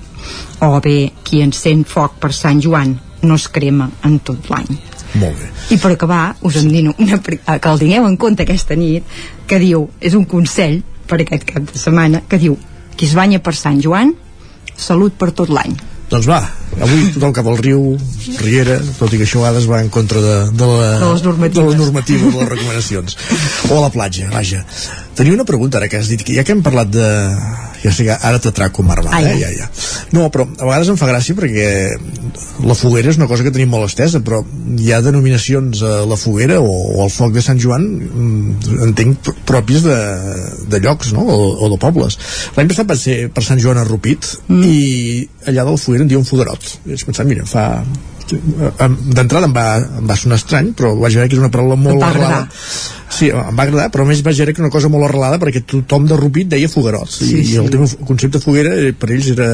o 0.61 0.73
bé 0.85 1.13
qui 1.25 1.43
encén 1.43 1.85
foc 1.89 2.19
per 2.21 2.33
Sant 2.37 2.61
Joan 2.63 2.99
no 3.23 3.37
es 3.37 3.49
crema 3.49 3.91
en 4.05 4.19
tot 4.25 4.49
l'any. 4.53 4.79
Molt 5.21 5.37
bé. 5.41 5.51
I 5.75 5.79
per 5.83 5.93
acabar, 5.97 6.37
us 6.47 6.57
en 6.61 6.71
dic 6.71 6.95
una, 6.95 7.19
eh, 7.19 7.59
que 7.59 7.71
el 7.73 7.83
tingueu 7.83 8.07
en 8.07 8.17
compte 8.17 8.47
aquesta 8.47 8.77
nit, 8.79 9.05
que 9.47 9.59
diu, 9.59 9.89
és 10.01 10.15
un 10.15 10.25
consell 10.25 10.81
per 11.11 11.21
aquest 11.21 11.45
cap 11.49 11.67
de 11.67 11.79
setmana, 11.79 12.23
que 12.29 12.39
diu, 12.39 12.57
qui 12.97 13.09
es 13.09 13.15
banya 13.19 13.41
per 13.43 13.57
Sant 13.59 13.81
Joan, 13.83 14.15
salut 14.77 15.17
per 15.19 15.33
tot 15.35 15.51
l'any. 15.51 15.75
Doncs 16.11 16.27
va, 16.27 16.41
avui 16.83 17.05
tothom 17.15 17.33
cap 17.37 17.47
al 17.47 17.59
riu, 17.63 17.83
Riera, 18.41 18.81
tot 18.99 19.13
i 19.15 19.21
que 19.21 19.27
això 19.29 19.45
a 19.45 19.45
vegades 19.45 19.69
va 19.71 19.79
en 19.85 19.91
contra 19.95 20.19
de, 20.25 20.37
de, 20.59 20.67
la, 20.67 20.89
De 20.99 21.11
les 21.13 21.23
normatives. 21.23 21.61
de 21.61 21.69
les 21.69 21.79
normatives, 21.79 22.35
de 22.35 22.41
les 22.41 22.51
recomanacions. 22.51 23.17
O 23.71 23.79
a 23.79 23.85
la 23.85 23.93
platja, 23.95 24.27
vaja. 24.33 24.65
Tenia 25.19 25.35
una 25.35 25.45
pregunta 25.45 25.79
ara 25.79 25.89
que 25.91 25.99
has 25.99 26.09
dit, 26.09 26.23
que 26.25 26.35
ja 26.37 26.45
que 26.47 26.55
hem 26.55 26.63
parlat 26.65 26.91
de... 26.95 27.07
Ja 27.81 27.91
sé 27.97 28.05
que 28.05 28.13
ara 28.13 28.37
t'atraco 28.37 28.83
Ai, 29.17 29.25
eh? 29.25 29.37
Ja, 29.41 29.49
ja. 29.57 29.67
No, 30.13 30.27
però 30.29 30.45
a 30.45 30.67
vegades 30.69 30.91
em 30.93 30.99
fa 31.01 31.09
gràcia 31.09 31.33
perquè 31.37 31.69
la 32.69 32.77
foguera 32.77 33.09
és 33.09 33.17
una 33.17 33.29
cosa 33.31 33.47
que 33.47 33.53
tenim 33.55 33.73
molt 33.73 33.89
estesa, 33.89 34.21
però 34.21 34.43
hi 34.77 34.93
ha 34.93 35.01
denominacions 35.01 35.81
a 35.83 36.03
la 36.09 36.19
foguera 36.21 36.59
o, 36.61 36.69
o 36.69 37.01
al 37.07 37.13
foc 37.15 37.33
de 37.33 37.41
Sant 37.45 37.61
Joan, 37.63 37.87
mm, 38.05 38.77
entenc, 38.91 39.23
pr- 39.25 39.37
pròpies 39.49 39.87
de, 39.89 39.97
de 40.69 40.83
llocs, 40.85 41.15
no?, 41.17 41.25
o, 41.25 41.49
o 41.57 41.73
de 41.73 41.81
pobles. 41.81 42.19
L'any 42.59 42.69
passat 42.69 42.93
va 42.93 42.99
ser 43.01 43.17
per 43.33 43.47
Sant 43.49 43.65
Joan 43.65 43.81
a 43.81 43.89
Rupit 43.89 44.29
mm. 44.51 44.63
i 44.69 45.25
allà 45.49 45.65
del 45.71 45.81
foguera 45.81 46.05
en 46.05 46.13
diuen 46.13 46.29
foderot. 46.29 46.75
I 46.85 46.93
vaig 46.93 47.07
pensar, 47.09 47.25
mira, 47.33 47.49
fa, 47.49 47.65
d'entrada 48.31 49.47
em, 49.49 49.53
va, 49.57 49.67
em 50.01 50.07
va 50.11 50.17
sonar 50.17 50.39
estrany 50.41 50.73
però 50.79 50.95
vaig 50.99 51.15
veure 51.19 51.29
que 51.29 51.37
és 51.39 51.43
una 51.43 51.51
paraula 51.53 51.77
molt 51.81 52.03
arrelada 52.07 52.49
Sí, 53.11 53.27
em 53.35 53.57
va 53.59 53.65
agradar, 53.67 53.89
però 53.91 54.05
a 54.05 54.09
més 54.09 54.21
vaig 54.23 54.39
veure 54.39 54.53
que 54.55 54.63
una 54.63 54.71
cosa 54.71 54.89
molt 54.89 55.05
arrelada 55.09 55.39
perquè 55.43 55.65
tothom 55.67 56.07
de 56.07 56.17
Rupit 56.17 56.49
deia 56.53 56.69
foguerots 56.71 57.19
Sí, 57.25 57.31
i, 57.41 57.45
sí. 57.45 57.55
i 57.55 57.57
el 57.63 57.71
tema 57.73 57.89
concepte 58.07 58.39
foguera 58.43 58.75
eh, 58.79 58.93
per 58.95 59.11
ells 59.17 59.33
era 59.35 59.49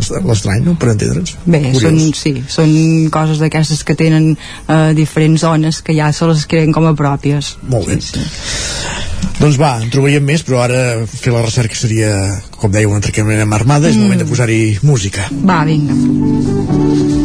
l'estrany, 0.00 0.62
no? 0.64 0.74
per 0.80 0.92
entendre'ns 0.94 1.34
Bé, 1.44 1.58
Curiós. 1.72 1.82
són, 1.82 1.98
sí, 2.16 2.34
són 2.48 2.70
coses 3.12 3.40
d'aquestes 3.42 3.82
que 3.84 3.96
tenen 3.98 4.30
eh, 4.36 4.92
diferents 4.96 5.42
zones 5.44 5.82
que 5.84 5.96
ja 5.96 6.08
se 6.16 6.28
les 6.30 6.46
creen 6.48 6.72
com 6.72 6.86
a 6.88 6.94
pròpies. 6.96 7.54
Molt 7.68 7.88
bé. 7.90 7.98
Sí, 8.00 8.22
Doncs 9.40 9.56
va, 9.60 9.74
en 9.80 9.88
trobaríem 9.92 10.24
més, 10.24 10.42
però 10.44 10.60
ara 10.64 10.80
fer 11.08 11.32
la 11.32 11.40
recerca 11.44 11.76
seria, 11.76 12.10
com 12.60 12.72
deia, 12.72 12.88
una 12.88 13.00
tracament 13.04 13.40
amb 13.44 13.56
armada, 13.56 13.88
és 13.88 13.96
Mm. 13.96 14.02
moment 14.08 14.20
de 14.20 14.28
posar-hi 14.28 14.60
música. 14.82 15.28
Va, 15.44 15.64
vinga. 15.64 17.19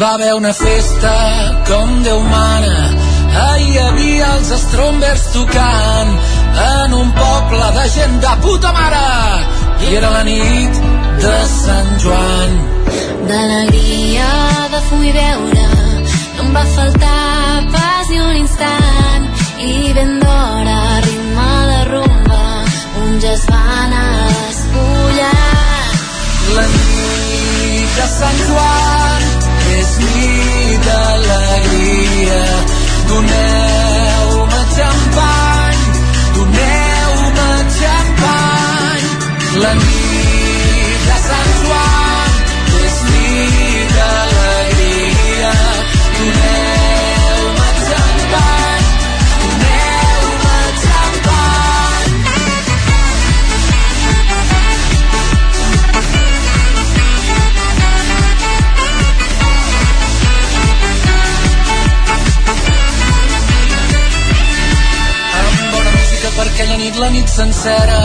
Va 0.00 0.14
haver 0.14 0.32
una 0.34 0.52
festa 0.54 1.12
com 1.68 2.02
Déu 2.02 2.20
mana 2.32 2.76
Ahir 3.40 3.66
hi 3.68 3.78
havia 3.78 4.28
els 4.36 4.52
Strombers 4.62 5.24
tocant 5.34 6.12
en 6.66 6.94
un 7.00 7.10
poble 7.18 7.66
de 7.76 7.84
gent 7.94 8.16
de 8.24 8.32
puta 8.44 8.72
mare 8.76 9.04
i 9.84 9.94
era 9.98 10.10
la 10.14 10.22
nit 10.28 10.80
de 11.24 11.34
Sant 11.52 11.92
Joan 12.04 12.56
D'alegria, 13.28 14.30
de 14.72 14.80
fum 14.88 15.02
i 15.04 15.12
beure, 15.14 15.66
no 16.38 16.46
em 16.46 16.54
va 16.56 16.64
faltar 16.74 17.60
pas 17.74 18.08
ni 18.10 18.18
un 18.24 18.38
instant. 18.40 19.28
I 19.62 19.92
ben 19.94 20.16
d'hora, 20.24 20.78
ritme 21.04 21.50
de 21.70 21.80
rumba, 21.92 22.42
un 23.04 23.20
ja 23.22 23.34
es 23.36 23.44
va 23.52 23.60
anar 23.84 24.06
a 24.24 24.30
despullar. 24.32 25.34
La 26.56 26.66
nit 26.74 28.00
de 28.00 28.08
Sant 28.16 28.42
Joan 28.48 29.29
és 29.80 29.92
nit 30.04 30.86
d'alegria. 30.86 32.40
Doneu-me 33.10 34.60
xampany, 34.76 35.80
doneu-me 36.36 37.48
xampany. 37.78 39.08
La 39.62 39.72
nit 39.80 39.89
per 66.40 66.48
aquella 66.48 66.76
nit, 66.80 66.96
la 66.96 67.08
nit 67.12 67.28
sencera. 67.28 67.98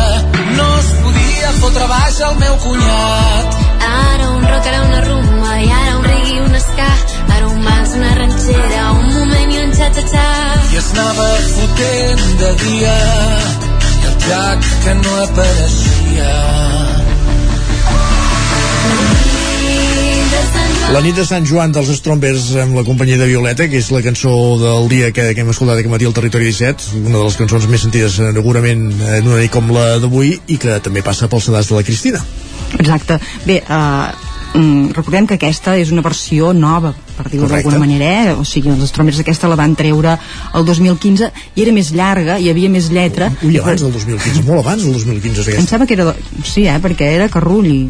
No 0.58 0.66
es 0.80 0.88
podia 1.04 1.52
fotre 1.62 1.86
baix 1.92 2.18
el 2.28 2.36
meu 2.42 2.58
cunyat. 2.66 3.56
Ara 3.88 4.28
un 4.34 4.44
rock, 4.50 4.68
ara 4.72 4.82
una 4.88 5.04
rumba, 5.06 5.54
i 5.64 5.70
ara 5.78 5.94
un 6.00 6.04
reggae, 6.10 6.42
un 6.44 6.58
ska, 6.66 6.90
ara 7.38 7.48
un 7.48 7.64
vals, 7.68 7.96
una 8.00 8.12
ranxera, 8.20 8.82
un 8.98 9.08
moment 9.14 9.56
i 9.56 9.62
un 9.64 9.72
xa-xa-xa. 9.80 10.28
I 10.74 10.82
es 10.82 10.92
anava 10.98 11.30
fotent 11.54 12.26
de 12.44 12.52
dia, 12.66 12.98
i 14.02 14.12
el 14.12 14.20
Jack 14.28 14.72
que 14.84 15.00
no 15.00 15.18
apareixia. 15.24 16.34
La 20.94 21.02
nit 21.04 21.18
de 21.18 21.26
Sant 21.28 21.44
Joan 21.50 21.74
dels 21.76 21.90
Strombers 21.98 22.52
amb 22.62 22.78
la 22.78 22.84
companyia 22.88 23.18
de 23.20 23.26
Violeta, 23.28 23.66
que 23.68 23.80
és 23.82 23.88
la 23.92 24.04
cançó 24.06 24.32
del 24.62 24.86
dia 24.92 25.10
que, 25.12 25.26
que 25.36 25.42
hem 25.44 25.50
escoltat 25.52 25.80
aquest 25.82 25.92
matí 25.92 26.06
al 26.08 26.14
Territori 26.16 26.48
17, 26.52 26.92
una 27.02 27.18
de 27.18 27.24
les 27.26 27.38
cançons 27.40 27.66
més 27.72 27.84
sentides 27.84 28.20
eh, 28.22 28.30
segurament 28.38 28.86
en 28.94 29.28
una 29.28 29.42
nit 29.42 29.52
com 29.52 29.74
la 29.76 29.98
d'avui 30.00 30.36
i 30.54 30.60
que 30.62 30.78
també 30.86 31.04
passa 31.04 31.28
pels 31.32 31.50
sedars 31.50 31.72
de 31.74 31.76
la 31.80 31.84
Cristina. 31.88 32.22
Exacte. 32.78 33.18
Bé, 33.48 33.58
eh, 33.66 34.30
mm, 34.54 34.94
recordem 34.96 35.28
que 35.28 35.36
aquesta 35.40 35.76
és 35.82 35.92
una 35.92 36.06
versió 36.06 36.54
nova, 36.56 36.94
per 37.18 37.28
dir-ho 37.34 37.50
d'alguna 37.50 37.82
manera, 37.82 38.14
eh? 38.22 38.38
o 38.38 38.46
sigui, 38.48 38.72
els 38.72 38.88
Stromers 38.94 39.20
aquesta 39.26 39.52
la 39.52 39.60
van 39.60 39.76
treure 39.76 40.16
el 40.54 40.70
2015 40.70 41.32
i 41.58 41.66
era 41.66 41.76
més 41.76 41.92
llarga, 41.98 42.38
hi 42.40 42.54
havia 42.54 42.72
més 42.72 42.88
lletra. 42.94 43.34
Ui, 43.44 43.58
abans 43.60 43.84
del 43.84 43.92
2015, 44.00 44.48
molt 44.48 44.64
abans 44.64 44.86
del 44.86 44.96
2015 45.02 45.42
és 45.42 45.48
Em 45.50 45.54
aquesta. 45.58 45.70
sembla 45.76 45.90
que 45.92 45.98
era... 46.00 46.16
Sí, 46.46 46.70
eh? 46.70 46.80
perquè 46.80 47.12
era 47.18 47.28
Carrulli. 47.34 47.88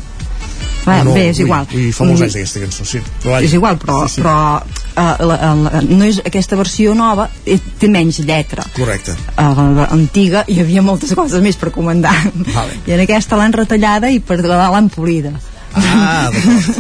Va, 0.85 0.99
no, 1.03 1.14
bé, 1.15 1.30
és 1.31 1.39
ui, 1.39 1.45
igual. 1.47 1.65
Ui, 1.73 1.88
fa 1.95 2.05
molts 2.05 2.22
anys 2.22 2.35
aquesta 2.38 2.61
cançó, 2.61 2.85
sí. 2.85 2.99
És 3.41 3.53
igual, 3.57 3.77
però, 3.81 4.03
Sí, 4.07 4.15
sí. 4.15 4.22
però 4.22 4.35
uh, 4.61 5.25
la, 5.25 5.38
la, 5.64 5.81
no 5.89 6.05
és 6.05 6.19
aquesta 6.25 6.55
versió 6.59 6.93
nova 6.97 7.27
eh, 7.45 7.57
té 7.80 7.89
menys 7.91 8.19
lletra 8.25 8.64
Correcte. 8.75 9.15
a 9.41 9.47
la 9.57 9.88
antiga 9.95 10.43
hi 10.47 10.59
havia 10.61 10.83
moltes 10.85 11.14
coses 11.17 11.41
més 11.41 11.57
per 11.57 11.72
comandar 11.75 12.14
Vale. 12.53 12.77
i 12.85 12.93
en 12.95 13.01
aquesta 13.03 13.35
l'han 13.39 13.53
retallada 13.57 14.11
i 14.14 14.19
per 14.22 14.39
la 14.45 14.69
l'han 14.69 14.89
polida 14.93 15.33
Ah, 15.75 16.30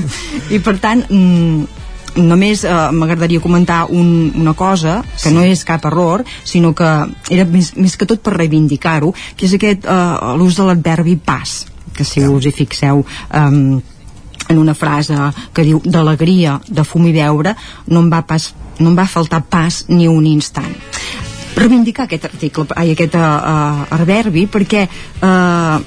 i 0.55 0.59
per 0.63 0.77
tant 0.79 1.01
mm, 1.09 1.65
només 2.23 2.61
eh, 2.63 2.75
m'agradaria 2.95 3.41
comentar 3.43 3.81
un, 3.91 4.31
una 4.39 4.53
cosa 4.55 5.01
que 5.21 5.33
no 5.35 5.41
és 5.43 5.65
cap 5.67 5.83
error 5.89 6.23
sinó 6.47 6.71
que 6.77 6.87
era 7.35 7.43
més, 7.49 7.73
més 7.75 7.97
que 7.99 8.07
tot 8.07 8.21
per 8.23 8.37
reivindicar-ho 8.37 9.11
que 9.35 9.49
és 9.49 9.57
aquest 9.57 9.83
eh, 9.83 10.05
l'ús 10.39 10.55
de 10.61 10.69
l'adverbi 10.69 11.17
pas 11.17 11.65
que 11.95 12.07
si 12.07 12.23
us 12.23 12.47
hi 12.47 12.51
fixeu 12.55 13.03
um, 13.03 13.81
en 14.49 14.59
una 14.61 14.75
frase 14.77 15.17
que 15.53 15.65
diu 15.65 15.81
d'alegria, 15.83 16.59
de 16.67 16.83
fum 16.83 17.05
i 17.07 17.13
beure 17.15 17.55
no 17.87 18.01
em 18.03 18.09
va, 18.11 18.21
pas, 18.27 18.51
no 18.79 18.91
em 18.91 18.97
va 18.97 19.07
faltar 19.09 19.43
pas 19.49 19.83
ni 19.89 20.07
un 20.11 20.25
instant 20.29 20.73
reivindicar 21.55 22.05
aquest 22.05 22.25
article, 22.27 22.67
ai, 22.75 22.91
aquest 22.93 23.15
uh, 23.15 23.85
adverbi 23.95 24.45
perquè 24.51 24.85
uh, 25.23 25.79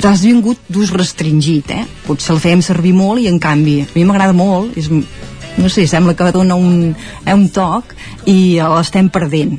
t'has 0.00 0.22
vingut 0.24 0.60
d'ús 0.70 0.92
restringit 0.94 1.72
eh? 1.74 1.84
potser 2.06 2.34
el 2.36 2.42
fèiem 2.42 2.62
servir 2.64 2.94
molt 2.96 3.22
i 3.22 3.28
en 3.30 3.40
canvi 3.42 3.82
a 3.84 3.88
mi 3.94 4.06
m'agrada 4.08 4.36
molt 4.36 4.78
és, 4.78 4.88
no 4.88 5.70
sé, 5.72 5.86
sembla 5.90 6.14
que 6.16 6.30
dona 6.32 6.56
un, 6.56 6.94
eh, 7.24 7.34
un 7.34 7.48
toc 7.50 7.94
i 8.30 8.58
l'estem 8.62 9.10
perdent 9.12 9.58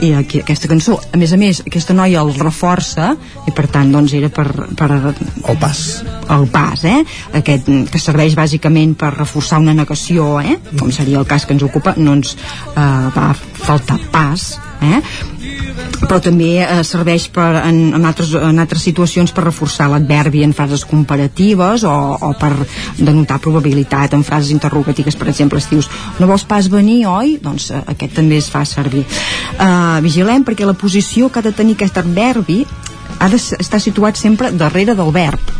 i 0.00 0.12
aquí, 0.16 0.40
aquesta 0.40 0.68
cançó, 0.70 0.96
a 1.12 1.18
més 1.20 1.32
a 1.32 1.38
més 1.40 1.60
aquesta 1.66 1.94
noia 1.96 2.22
el 2.24 2.32
reforça 2.38 3.10
i 3.48 3.52
per 3.56 3.66
tant 3.72 3.90
doncs 3.92 4.14
era 4.16 4.30
per, 4.32 4.46
per 4.78 4.88
el 4.96 5.58
pas 5.60 5.82
el 6.30 6.46
pas, 6.52 6.84
eh? 6.88 7.00
aquest 7.36 7.68
que 7.90 8.00
serveix 8.00 8.36
bàsicament 8.38 8.94
per 8.98 9.12
reforçar 9.16 9.60
una 9.60 9.74
negació 9.76 10.38
eh? 10.40 10.56
com 10.78 10.92
seria 10.94 11.20
el 11.20 11.28
cas 11.28 11.44
que 11.46 11.56
ens 11.56 11.66
ocupa 11.66 11.94
no 11.98 12.16
ens 12.18 12.36
eh, 12.36 12.80
va 13.16 13.30
faltar 13.36 13.98
pas 14.12 14.54
eh? 14.80 15.02
Però 16.10 16.18
també 16.22 16.50
eh, 16.58 16.80
serveix 16.86 17.28
per, 17.30 17.48
en, 17.62 17.78
en, 17.94 18.04
altres, 18.08 18.32
en 18.34 18.58
altres 18.62 18.82
situacions 18.82 19.30
per 19.34 19.44
reforçar 19.46 19.86
l'adverbi 19.92 20.42
en 20.46 20.54
frases 20.56 20.84
comparatives 20.88 21.84
o, 21.86 21.94
o 22.26 22.32
per 22.40 22.50
denotar 22.98 23.40
probabilitat 23.42 24.16
en 24.16 24.24
frases 24.26 24.50
interrogatives 24.54 25.18
per 25.18 25.30
exemple 25.30 25.60
si 25.62 25.76
dius 25.76 25.90
no 26.18 26.28
vols 26.30 26.46
pas 26.48 26.70
venir 26.72 27.04
oi? 27.10 27.36
doncs 27.42 27.70
eh, 27.70 27.82
aquest 27.94 28.16
també 28.18 28.40
es 28.40 28.50
fa 28.50 28.64
servir 28.68 29.04
eh, 29.06 29.98
vigilem 30.02 30.46
perquè 30.46 30.66
la 30.68 30.78
posició 30.78 31.30
que 31.30 31.42
ha 31.42 31.46
de 31.46 31.54
tenir 31.56 31.76
aquest 31.78 32.00
adverbi 32.02 32.64
ha 33.20 33.28
d'estar 33.28 33.80
situat 33.82 34.18
sempre 34.18 34.50
darrere 34.56 34.96
del 34.98 35.12
verb 35.14 35.52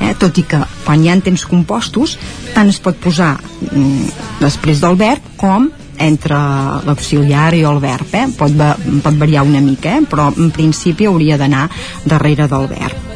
eh? 0.00 0.12
tot 0.20 0.38
i 0.38 0.44
que 0.46 0.60
quan 0.84 1.02
hi 1.02 1.10
ha 1.10 1.18
temps 1.24 1.48
compostos 1.48 2.18
tant 2.54 2.70
es 2.70 2.78
pot 2.82 2.98
posar 3.02 3.34
mm, 3.72 4.38
després 4.44 4.84
del 4.84 5.00
verb 5.00 5.34
com 5.40 5.70
entre 5.98 6.38
l'auxiliar 6.86 7.52
i 7.56 7.64
el 7.68 7.80
verb 7.82 8.14
eh? 8.14 8.26
pot, 8.36 8.54
va, 8.56 8.74
pot 8.76 9.20
variar 9.20 9.46
una 9.46 9.62
mica 9.64 9.96
eh? 9.98 10.06
però 10.08 10.30
en 10.34 10.50
principi 10.54 11.08
hauria 11.08 11.38
d'anar 11.40 11.68
darrere 12.04 12.48
del 12.50 12.70
verb 12.72 13.06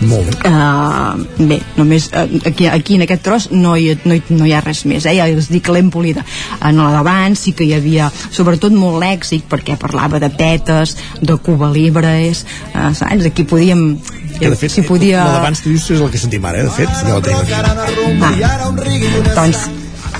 molt 0.00 0.28
bé. 0.30 0.34
Uh, 0.46 1.46
bé, 1.48 1.58
només 1.76 2.06
uh, 2.12 2.26
aquí, 2.46 2.68
aquí 2.70 2.94
en 2.94 3.02
aquest 3.02 3.24
tros 3.26 3.48
no 3.50 3.74
hi, 3.76 3.96
no, 4.04 4.14
hi, 4.14 4.22
no 4.30 4.46
hi 4.46 4.52
ha 4.54 4.60
res 4.62 4.84
més, 4.86 5.06
eh? 5.08 5.16
ja 5.18 5.26
us 5.34 5.48
dic 5.50 5.70
l'hem 5.74 5.90
polida. 5.90 6.22
En 6.62 6.78
la 6.78 6.92
d'abans 6.94 7.42
sí 7.42 7.54
que 7.56 7.66
hi 7.66 7.74
havia 7.74 8.10
sobretot 8.14 8.74
molt 8.74 9.00
lèxic 9.02 9.48
perquè 9.50 9.78
parlava 9.80 10.20
de 10.22 10.30
petes, 10.30 10.94
de 11.18 11.38
cubalibres, 11.42 12.44
uh, 12.74 12.92
saps? 12.94 13.26
Aquí 13.32 13.46
podíem... 13.48 13.98
Que 14.38 14.52
de 14.52 14.60
fet, 14.60 14.70
si 14.70 14.86
podia... 14.86 15.24
la 15.24 15.40
d'abans 15.40 15.64
que 15.64 15.72
dius 15.72 15.88
és 15.90 16.04
el 16.04 16.14
que 16.14 16.22
sentim 16.22 16.46
ara, 16.46 16.62
eh? 16.62 16.68
de 16.68 16.76
fet, 16.78 16.94
ja 17.02 17.18
la 17.18 17.22
tenim 17.26 18.22
aquí. 18.22 18.46
Ah, 18.46 19.34
doncs 19.34 19.66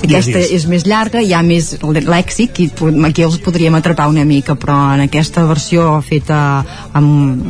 aquesta 0.03 0.41
és 0.41 0.67
més 0.71 0.85
llarga, 0.87 1.21
hi 1.21 1.33
ha 1.33 1.41
més 1.45 1.75
lèxic 1.83 2.61
i 2.63 2.69
aquí 3.07 3.25
els 3.25 3.39
podríem 3.43 3.75
atrapar 3.79 4.09
una 4.11 4.25
mica 4.27 4.55
però 4.59 4.77
en 4.95 5.05
aquesta 5.07 5.45
versió 5.49 5.91
feta 6.05 6.39
amb 6.97 7.49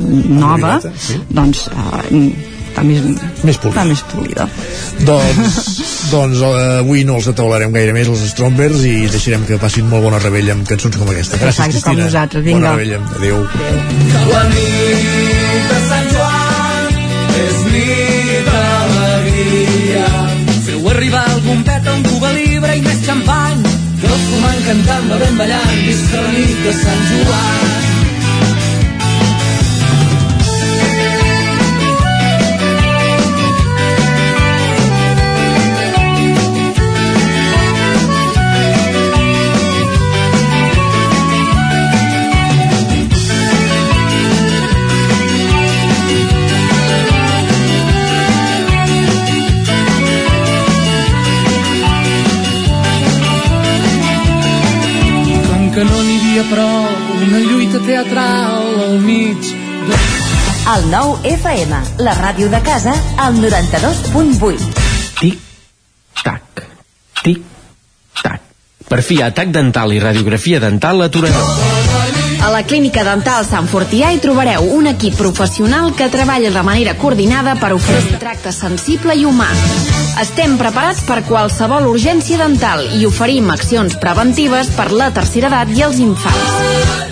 nova 0.00 0.78
sí. 0.80 1.18
doncs 1.28 1.66
eh, 1.68 2.48
està 2.70 2.84
més, 2.86 3.00
més 3.44 3.58
polida. 3.58 3.74
Està 3.74 3.84
més 3.88 4.02
polida. 4.12 4.46
Doncs, 5.06 5.58
doncs 6.14 6.38
uh, 6.46 6.78
avui 6.80 7.04
no 7.08 7.18
els 7.18 7.28
ataularem 7.32 7.74
gaire 7.74 7.94
més 7.96 8.10
els 8.12 8.22
Strombers 8.32 8.84
i 8.86 8.94
deixarem 9.10 9.42
que 9.48 9.58
passin 9.62 9.88
molt 9.90 10.06
bona 10.06 10.22
rebella 10.22 10.52
amb 10.56 10.68
cançons 10.68 10.96
com 10.96 11.08
aquesta. 11.10 11.40
Gràcies, 11.42 11.58
Exacte, 11.58 11.72
Cristina. 11.76 11.94
com 11.96 12.04
nosaltres, 12.06 12.46
vinga. 12.46 12.60
Bona 12.60 12.76
rebella. 12.78 12.98
Adéu. 13.18 13.36
La 16.20 16.29
cantant, 24.90 25.08
bevent, 25.08 25.36
ballant, 25.36 25.70
visca 25.86 26.20
la 26.20 26.32
nit 26.32 26.66
de 26.66 26.72
Sant 26.72 27.06
Joan. 27.12 27.89
El 60.70 60.84
nou 60.86 61.16
FM, 61.26 61.78
la 62.06 62.12
ràdio 62.14 62.46
de 62.52 62.60
casa, 62.62 62.92
al 63.18 63.34
92.8. 63.42 64.68
Tac, 66.22 66.62
tic, 67.24 67.40
tac. 68.20 68.44
Per 68.86 69.00
fi, 69.02 69.18
atac 69.26 69.50
dental 69.50 69.90
i 69.96 69.98
radiografia 69.98 70.60
dental 70.62 71.02
a 71.02 71.08
Torelló. 71.10 71.42
A 72.46 72.52
la 72.54 72.62
Clínica 72.62 73.02
Dental 73.02 73.42
Sant 73.48 73.66
Fortià 73.72 74.12
hi 74.14 74.22
trobareu 74.22 74.70
un 74.76 74.86
equip 74.92 75.18
professional 75.18 75.90
que 75.98 76.06
treballa 76.12 76.54
de 76.54 76.62
manera 76.62 76.94
coordinada 77.02 77.56
per 77.58 77.72
oferir 77.74 78.06
un 78.06 78.22
tracte 78.22 78.54
sensible 78.54 79.18
i 79.18 79.26
humà. 79.26 79.50
Estem 80.18 80.56
preparats 80.58 81.04
per 81.06 81.20
qualsevol 81.28 81.86
urgència 81.92 82.40
dental 82.40 82.82
i 82.98 83.06
oferim 83.06 83.50
accions 83.54 83.94
preventives 84.02 84.72
per 84.74 84.90
la 84.90 85.10
tercera 85.14 85.48
edat 85.52 85.70
i 85.76 85.84
els 85.86 86.00
infants. 86.02 86.56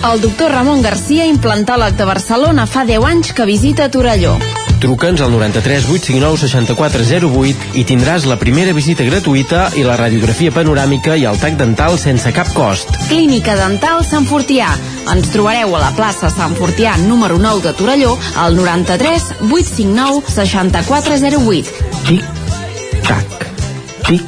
El 0.09 0.21
doctor 0.23 0.51
Ramon 0.51 0.83
Garcia, 0.83 1.25
implantòleg 1.29 1.95
de 1.95 2.07
Barcelona, 2.07 2.67
fa 2.67 2.83
10 2.87 3.07
anys 3.07 3.31
que 3.35 3.47
visita 3.47 3.89
Torelló. 3.89 4.35
Truca'ns 4.79 5.19
al 5.21 5.31
93 5.33 5.89
859 5.91 6.39
6408 6.39 7.79
i 7.81 7.83
tindràs 7.83 8.27
la 8.29 8.37
primera 8.39 8.71
visita 8.75 9.03
gratuïta 9.03 9.65
i 9.75 9.83
la 9.83 9.97
radiografia 9.99 10.53
panoràmica 10.55 11.17
i 11.19 11.25
el 11.27 11.39
tac 11.41 11.59
dental 11.59 11.97
sense 11.99 12.31
cap 12.35 12.51
cost. 12.55 12.95
Clínica 13.09 13.57
Dental 13.59 14.05
Sant 14.07 14.27
Fortià. 14.29 14.71
Ens 15.11 15.31
trobareu 15.33 15.75
a 15.75 15.83
la 15.83 15.91
plaça 15.97 16.31
Sant 16.31 16.55
Fortià 16.55 16.95
número 17.03 17.39
9 17.43 17.65
de 17.67 17.75
Torelló 17.75 18.15
al 18.39 18.55
93 18.55 19.33
859 19.49 20.23
6408. 20.31 21.89
Tic, 22.07 22.38
tac, 23.09 23.49
tic, 24.05 24.21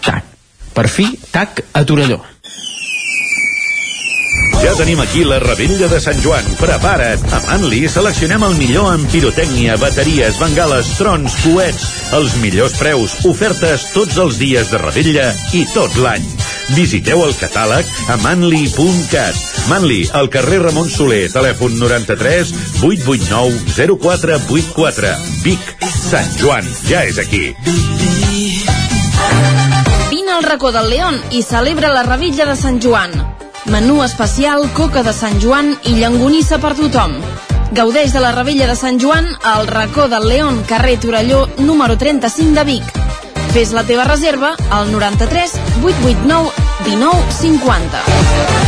tac. 0.00 0.24
Per 0.72 0.88
fi, 0.88 1.10
tac 1.32 1.60
a 1.76 1.84
Torelló. 1.84 2.20
Ja 4.62 4.72
tenim 4.74 4.98
aquí 5.00 5.22
la 5.24 5.38
rebella 5.42 5.86
de 5.90 6.00
Sant 6.02 6.18
Joan. 6.24 6.46
Prepara't! 6.58 7.22
A 7.36 7.38
Manli 7.46 7.84
seleccionem 7.88 8.42
el 8.48 8.56
millor 8.58 8.90
en 8.94 9.04
pirotècnia, 9.12 9.76
bateries, 9.78 10.40
bengales, 10.40 10.90
trons, 10.98 11.36
coets, 11.44 11.84
els 12.18 12.34
millors 12.42 12.74
preus, 12.80 13.14
ofertes 13.28 13.86
tots 13.94 14.18
els 14.18 14.40
dies 14.40 14.72
de 14.72 14.80
rebella 14.82 15.28
i 15.54 15.62
tot 15.74 15.94
l'any. 16.02 16.26
Visiteu 16.74 17.22
el 17.24 17.36
catàleg 17.38 17.86
a 18.12 18.18
manli.cat. 18.24 19.38
Manli, 19.70 20.02
al 20.16 20.28
carrer 20.32 20.58
Ramon 20.64 20.90
Soler, 20.90 21.26
telèfon 21.32 21.78
93 21.80 22.52
889 22.82 23.62
0484. 23.94 25.14
Vic, 25.46 25.72
Sant 26.08 26.30
Joan, 26.40 26.64
ja 26.88 27.02
és 27.04 27.18
aquí. 27.20 27.50
Vine 30.08 30.32
al 30.32 30.46
racó 30.46 30.70
del 30.72 30.88
León 30.88 31.18
i 31.36 31.42
celebra 31.44 31.90
la 31.92 32.02
rebella 32.06 32.46
de 32.48 32.54
Sant 32.56 32.78
Joan. 32.80 33.12
Menú 33.68 33.98
especial, 34.02 34.64
coca 34.72 35.02
de 35.04 35.12
Sant 35.12 35.36
Joan 35.42 35.74
i 35.84 35.98
llangonissa 35.98 36.56
per 36.62 36.72
tothom. 36.78 37.18
Gaudeix 37.76 38.16
de 38.16 38.24
la 38.24 38.32
rebella 38.32 38.70
de 38.70 38.78
Sant 38.80 38.96
Joan 39.02 39.28
al 39.44 39.68
racó 39.68 40.08
del 40.08 40.24
León, 40.30 40.62
carrer 40.64 40.96
Torelló, 40.98 41.44
número 41.58 41.98
35 41.98 42.56
de 42.56 42.64
Vic. 42.64 42.96
Fes 43.52 43.76
la 43.76 43.84
teva 43.84 44.08
reserva 44.08 44.56
al 44.70 44.88
93 44.90 45.60
889 45.84 46.50
19 46.86 47.32
50. 47.42 48.67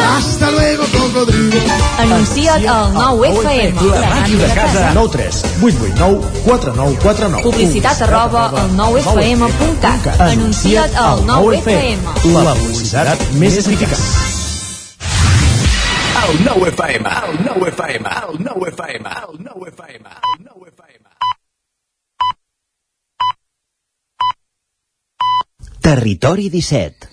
Hasta 0.00 0.50
luego, 0.50 0.84
cocodrilo. 0.84 1.58
Anuncia't 1.98 2.66
al 2.66 2.92
9 2.94 3.28
FM. 3.28 3.80
La 3.90 4.10
ràdio 4.10 4.38
de 4.38 4.48
casa. 4.54 4.90
9 4.94 5.08
3 5.12 5.44
8 5.62 5.76
8 5.92 5.92
9 5.96 6.28
4 6.44 6.72
9 6.74 6.98
4 7.02 7.28
9 7.28 7.42
Publicitat 7.42 8.02
arroba 8.02 8.48
al 8.48 8.70
9fm.cat. 8.76 10.20
Anuncia't 10.20 10.96
al 10.96 11.24
9FM. 11.26 11.98
La 12.32 12.54
publicitat 12.54 13.18
més 13.40 13.58
eficaç. 13.58 13.98
El 16.22 16.44
9 16.44 16.68
FM, 16.70 17.08
el 17.28 17.44
9 17.44 17.68
FM, 17.72 18.08
el 18.28 18.36
9 18.44 18.68
FM, 18.70 19.08
el 19.08 19.36
9 19.44 19.70
FM, 19.72 20.08
el 20.08 20.44
9 20.44 20.70
FM. 20.70 21.08
Territori 25.82 26.48
17 26.48 27.12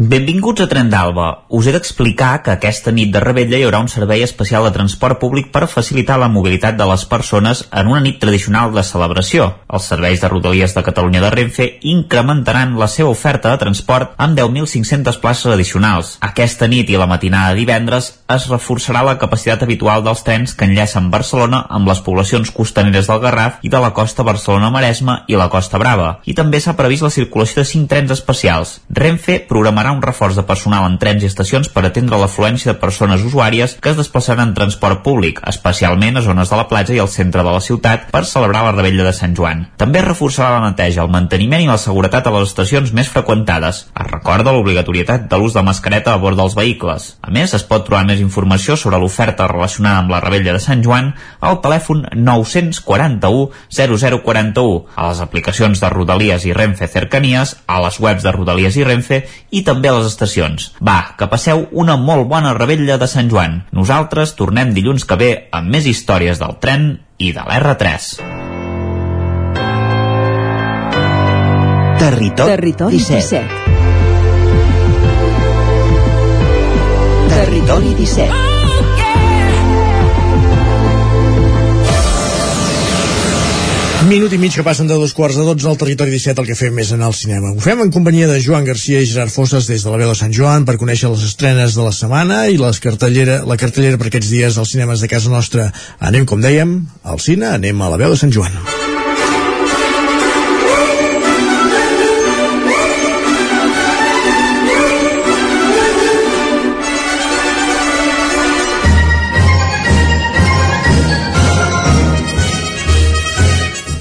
Benvinguts 0.00 0.62
a 0.62 0.66
Tren 0.66 0.88
d'Alba. 0.88 1.26
Us 1.52 1.66
he 1.68 1.72
d'explicar 1.74 2.38
que 2.40 2.54
aquesta 2.54 2.88
nit 2.88 3.10
de 3.12 3.20
Rebella 3.20 3.58
hi 3.58 3.66
haurà 3.66 3.82
un 3.84 3.88
servei 3.92 4.22
especial 4.24 4.64
de 4.64 4.70
transport 4.72 5.18
públic 5.20 5.50
per 5.52 5.66
facilitar 5.68 6.14
la 6.16 6.30
mobilitat 6.32 6.78
de 6.78 6.86
les 6.88 7.02
persones 7.04 7.66
en 7.68 7.90
una 7.92 8.00
nit 8.00 8.16
tradicional 8.22 8.72
de 8.72 8.80
celebració. 8.80 9.50
Els 9.68 9.88
serveis 9.92 10.22
de 10.22 10.30
Rodalies 10.32 10.72
de 10.72 10.82
Catalunya 10.86 11.20
de 11.20 11.32
Renfe 11.34 11.66
incrementaran 11.82 12.78
la 12.80 12.88
seva 12.88 13.10
oferta 13.12 13.52
de 13.52 13.60
transport 13.60 14.14
amb 14.16 14.38
10.500 14.38 15.18
places 15.20 15.52
addicionals. 15.52 16.14
Aquesta 16.24 16.64
nit 16.64 16.88
i 16.88 16.96
la 16.96 17.10
matinada 17.10 17.52
de 17.52 17.60
divendres 17.60 18.08
es 18.32 18.48
reforçarà 18.48 19.04
la 19.04 19.18
capacitat 19.20 19.66
habitual 19.68 20.00
dels 20.08 20.24
trens 20.24 20.56
que 20.56 20.64
enllacen 20.64 21.12
Barcelona 21.12 21.66
amb 21.68 21.92
les 21.92 22.00
poblacions 22.00 22.54
costaneres 22.56 23.12
del 23.12 23.20
Garraf 23.20 23.60
i 23.60 23.68
de 23.68 23.84
la 23.84 23.92
costa 23.92 24.24
Barcelona-Maresme 24.24 25.26
i 25.28 25.36
la 25.36 25.50
Costa 25.52 25.76
Brava. 25.76 26.22
I 26.24 26.32
també 26.40 26.56
s'ha 26.56 26.78
previst 26.80 27.04
la 27.04 27.12
circulació 27.12 27.60
de 27.60 27.68
5 27.74 27.92
trens 27.92 28.16
especials. 28.16 28.78
Renfe 28.88 29.42
programarà 29.44 29.89
comprendrà 29.90 29.96
un 29.96 30.02
reforç 30.02 30.36
de 30.36 30.44
personal 30.46 30.86
en 30.86 30.98
trens 30.98 31.22
i 31.22 31.28
estacions 31.28 31.68
per 31.68 31.84
atendre 31.84 32.18
l'afluència 32.18 32.72
de 32.72 32.78
persones 32.80 33.22
usuàries 33.24 33.76
que 33.80 33.90
es 33.90 33.96
desplaçaran 33.96 34.48
en 34.48 34.54
transport 34.54 35.02
públic, 35.02 35.40
especialment 35.46 36.16
a 36.16 36.22
zones 36.22 36.50
de 36.50 36.56
la 36.56 36.68
platja 36.68 36.94
i 36.94 37.00
al 37.00 37.08
centre 37.08 37.42
de 37.42 37.50
la 37.50 37.60
ciutat 37.60 38.10
per 38.10 38.24
celebrar 38.24 38.64
la 38.64 38.72
rebella 38.72 39.04
de 39.04 39.12
Sant 39.12 39.34
Joan. 39.36 39.66
També 39.76 40.02
reforçarà 40.02 40.58
la 40.58 40.70
neteja, 40.70 41.02
el 41.02 41.10
manteniment 41.10 41.62
i 41.62 41.68
la 41.68 41.78
seguretat 41.78 42.26
a 42.26 42.34
les 42.34 42.48
estacions 42.48 42.92
més 42.92 43.10
freqüentades. 43.10 43.86
Es 43.90 44.10
recorda 44.10 44.52
l'obligatorietat 44.52 45.28
de 45.30 45.40
l'ús 45.40 45.54
de 45.54 45.64
mascareta 45.66 46.14
a 46.14 46.20
bord 46.22 46.38
dels 46.38 46.56
vehicles. 46.58 47.16
A 47.22 47.30
més, 47.30 47.54
es 47.54 47.66
pot 47.66 47.86
trobar 47.86 48.06
més 48.06 48.20
informació 48.20 48.76
sobre 48.76 48.98
l'oferta 49.00 49.48
relacionada 49.50 50.04
amb 50.04 50.14
la 50.14 50.20
rebella 50.22 50.54
de 50.56 50.62
Sant 50.62 50.84
Joan 50.84 51.12
al 51.40 51.60
telèfon 51.64 52.06
941 52.14 53.50
0041, 53.70 54.84
a 54.96 55.08
les 55.08 55.20
aplicacions 55.22 55.80
de 55.80 55.90
Rodalies 55.90 56.44
i 56.46 56.54
Renfe 56.56 56.88
Cercanies, 56.90 57.56
a 57.66 57.80
les 57.84 58.00
webs 58.00 58.24
de 58.26 58.32
Rodalies 58.34 58.76
i 58.76 58.84
Renfe 58.86 59.22
i 59.50 59.62
també 59.66 59.79
a 59.88 59.94
les 59.96 60.10
estacions. 60.10 60.72
Va, 60.84 61.14
que 61.16 61.28
passeu 61.32 61.68
una 61.72 61.96
molt 61.96 62.28
bona 62.28 62.52
rebella 62.58 62.98
de 63.00 63.08
Sant 63.08 63.30
Joan. 63.32 63.62
Nosaltres 63.72 64.34
tornem 64.36 64.74
dilluns 64.76 65.06
que 65.08 65.16
ve 65.16 65.30
amb 65.56 65.72
més 65.72 65.86
històries 65.88 66.42
del 66.42 66.58
tren 66.60 66.92
i 67.16 67.32
de 67.32 67.40
l'R3. 67.46 68.10
Territori, 72.00 72.50
Territori 72.52 72.96
17. 72.98 73.40
17. 73.40 73.70
Territori 77.40 77.94
17. 77.94 78.49
Minut 84.08 84.32
i 84.32 84.38
mig 84.40 84.54
que 84.56 84.62
passen 84.64 84.88
de 84.88 84.96
dos 84.96 85.12
quarts 85.12 85.36
de 85.36 85.44
dotze 85.44 85.68
al 85.68 85.76
territori 85.76 86.14
17 86.14 86.40
el 86.40 86.48
que 86.48 86.56
fem 86.56 86.78
és 86.80 86.92
anar 86.96 87.10
al 87.10 87.16
cinema. 87.18 87.52
Ho 87.52 87.60
fem 87.60 87.82
en 87.84 87.92
companyia 87.92 88.30
de 88.30 88.38
Joan 88.40 88.64
Garcia 88.64 89.02
i 89.02 89.08
Gerard 89.10 89.34
Fosses 89.34 89.68
des 89.68 89.84
de 89.84 89.92
la 89.92 90.00
veu 90.00 90.08
de 90.08 90.16
Sant 90.16 90.32
Joan 90.32 90.64
per 90.64 90.78
conèixer 90.80 91.12
les 91.12 91.26
estrenes 91.28 91.76
de 91.76 91.84
la 91.84 91.92
setmana 91.92 92.46
i 92.48 92.56
les 92.60 92.80
cartellera, 92.80 93.42
la 93.44 93.60
cartellera 93.60 94.00
per 94.00 94.08
aquests 94.08 94.32
dies 94.32 94.56
als 94.56 94.72
cinemes 94.72 95.04
de 95.04 95.12
casa 95.12 95.28
nostra. 95.30 95.68
Anem, 96.00 96.24
com 96.24 96.40
dèiem, 96.40 96.78
al 97.04 97.20
cine, 97.20 97.52
anem 97.60 97.82
a 97.82 97.92
la 97.92 98.00
veu 98.00 98.16
de 98.16 98.22
Sant 98.24 98.32
Joan. 98.32 98.56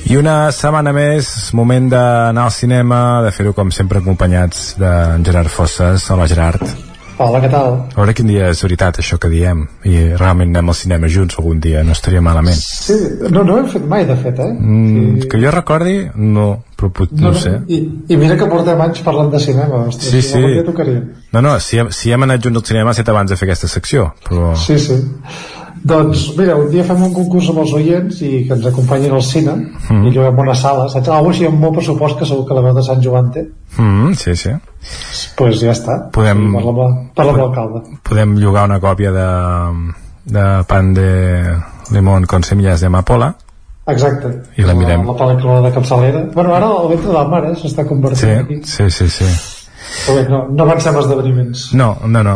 I 0.10 0.18
una 0.18 0.50
setmana 0.56 0.90
més, 0.96 1.28
moment 1.54 1.90
d'anar 1.92 2.48
al 2.48 2.54
cinema, 2.56 3.00
de 3.26 3.30
fer-ho 3.36 3.54
com 3.54 3.70
sempre 3.74 4.02
acompanyats 4.02 4.72
d'en 4.82 5.26
Gerard 5.28 5.52
Fosses. 5.54 6.08
Hola 6.10 6.26
Gerard. 6.32 6.64
Hola, 7.20 7.42
què 7.44 7.50
tal? 7.52 7.74
A 7.92 7.98
veure 8.00 8.14
quin 8.16 8.30
dia 8.32 8.46
és 8.48 8.62
veritat 8.64 9.02
això 9.02 9.18
que 9.20 9.28
diem 9.30 9.66
i 9.84 10.06
realment 10.16 10.54
anem 10.54 10.70
al 10.72 10.78
cinema 10.80 11.10
junts 11.12 11.36
algun 11.38 11.60
dia, 11.60 11.82
no 11.84 11.92
estaria 11.92 12.22
malament. 12.24 12.56
Sí, 12.58 12.96
no, 13.28 13.44
no 13.44 13.58
ho 13.58 13.60
hem 13.60 13.68
fet 13.74 13.84
mai, 13.92 14.06
de 14.08 14.16
fet, 14.22 14.40
eh? 14.40 14.48
Mm, 14.56 15.28
que 15.30 15.42
jo 15.44 15.52
recordi, 15.52 15.98
no, 16.16 16.46
però 16.80 16.90
pot, 16.96 17.12
no, 17.20 17.34
no, 17.34 17.42
sé. 17.44 17.58
I, 17.68 17.82
I 18.16 18.18
mira 18.22 18.40
que 18.40 18.48
portem 18.50 18.80
anys 18.88 19.04
parlant 19.04 19.34
de 19.36 19.44
cinema, 19.44 19.84
ostres, 19.92 20.14
Sí, 20.16 20.22
sí. 20.30 20.40
dia 20.48 20.64
tocaria. 20.64 21.04
No, 21.36 21.44
no, 21.44 21.58
si, 21.60 21.84
hem- 21.84 21.92
si 21.94 22.16
hem 22.16 22.24
anat 22.24 22.48
junts 22.48 22.64
al 22.64 22.68
cinema 22.72 22.94
ha 22.96 22.98
estat 22.98 23.12
abans 23.12 23.36
de 23.36 23.38
fer 23.38 23.50
aquesta 23.52 23.68
secció, 23.76 24.14
però... 24.26 24.54
Sí, 24.58 24.80
sí. 24.80 25.02
Doncs, 25.84 26.36
mira, 26.38 26.56
un 26.60 26.70
dia 26.70 26.84
fem 26.84 27.02
un 27.04 27.14
concurs 27.14 27.50
amb 27.50 27.60
els 27.64 27.72
oients 27.74 28.22
i 28.22 28.46
que 28.48 28.54
ens 28.54 28.66
acompanyin 28.66 29.14
al 29.16 29.24
cine 29.24 29.54
Mhm. 29.90 30.08
i 30.08 30.12
lloguem 30.12 30.40
una 30.40 30.56
sala, 30.56 30.90
saps? 30.90 31.08
Algo 31.10 31.30
així 31.30 31.46
amb 31.48 31.60
molt 31.60 31.74
pressupost 31.76 32.20
que 32.20 32.26
segur 32.26 32.46
que 32.48 32.54
la 32.54 32.62
veu 32.62 32.74
de 32.74 32.84
Sant 32.84 33.02
Joan 33.02 33.32
té. 33.32 33.46
Mm, 33.78 34.14
sí, 34.14 34.36
sí. 34.36 34.50
Doncs 34.50 35.34
pues 35.38 35.60
ja 35.62 35.72
està. 35.72 36.10
Podem, 36.12 36.52
Parla 36.54 36.70
amb, 36.70 37.14
parla 37.16 37.32
amb 37.32 37.40
l'alcalde. 37.42 37.82
podem 38.04 38.36
llogar 38.38 38.66
una 38.66 38.80
còpia 38.80 39.12
de, 39.12 39.28
de 40.26 40.64
pan 40.68 40.94
de 40.94 41.56
limón 41.92 42.26
con 42.26 42.44
semillas 42.44 42.80
de 42.82 42.88
amapola 42.88 43.36
Exacte. 43.88 44.28
I 44.58 44.62
la 44.62 44.76
mirem. 44.76 45.02
La, 45.04 45.14
la 45.14 45.18
pel·lícula 45.18 45.62
de 45.64 45.72
capçalera. 45.74 46.20
Bueno, 46.36 46.54
ara 46.54 46.68
el 46.68 46.90
ventre 46.90 47.12
del 47.12 47.28
mar, 47.28 47.44
eh, 47.46 47.56
s'està 47.58 47.88
convertint 47.88 48.20
sí, 48.22 48.30
aquí. 48.30 48.62
sí, 48.64 48.90
sí, 48.92 49.10
sí. 49.10 49.26
Però 50.06 50.16
bé, 50.16 50.28
no, 50.30 50.44
no 50.52 50.64
avancem 50.64 50.96
esdeveniments. 51.00 51.74
No, 51.74 51.98
no, 52.06 52.22
no. 52.22 52.36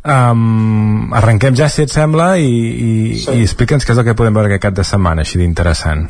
Um, 0.00 1.10
arrenquem 1.12 1.52
ja, 1.58 1.66
si 1.68 1.82
et 1.84 1.92
sembla, 1.92 2.30
i, 2.40 2.46
i, 2.48 2.92
sí. 3.20 3.34
i 3.36 3.42
explica'ns 3.44 3.84
què 3.84 3.92
és 3.92 3.98
el 4.00 4.06
que 4.06 4.14
podem 4.16 4.32
veure 4.38 4.48
aquest 4.48 4.62
cap 4.64 4.78
de 4.78 4.84
setmana, 4.88 5.26
així 5.26 5.36
d'interessant. 5.42 6.06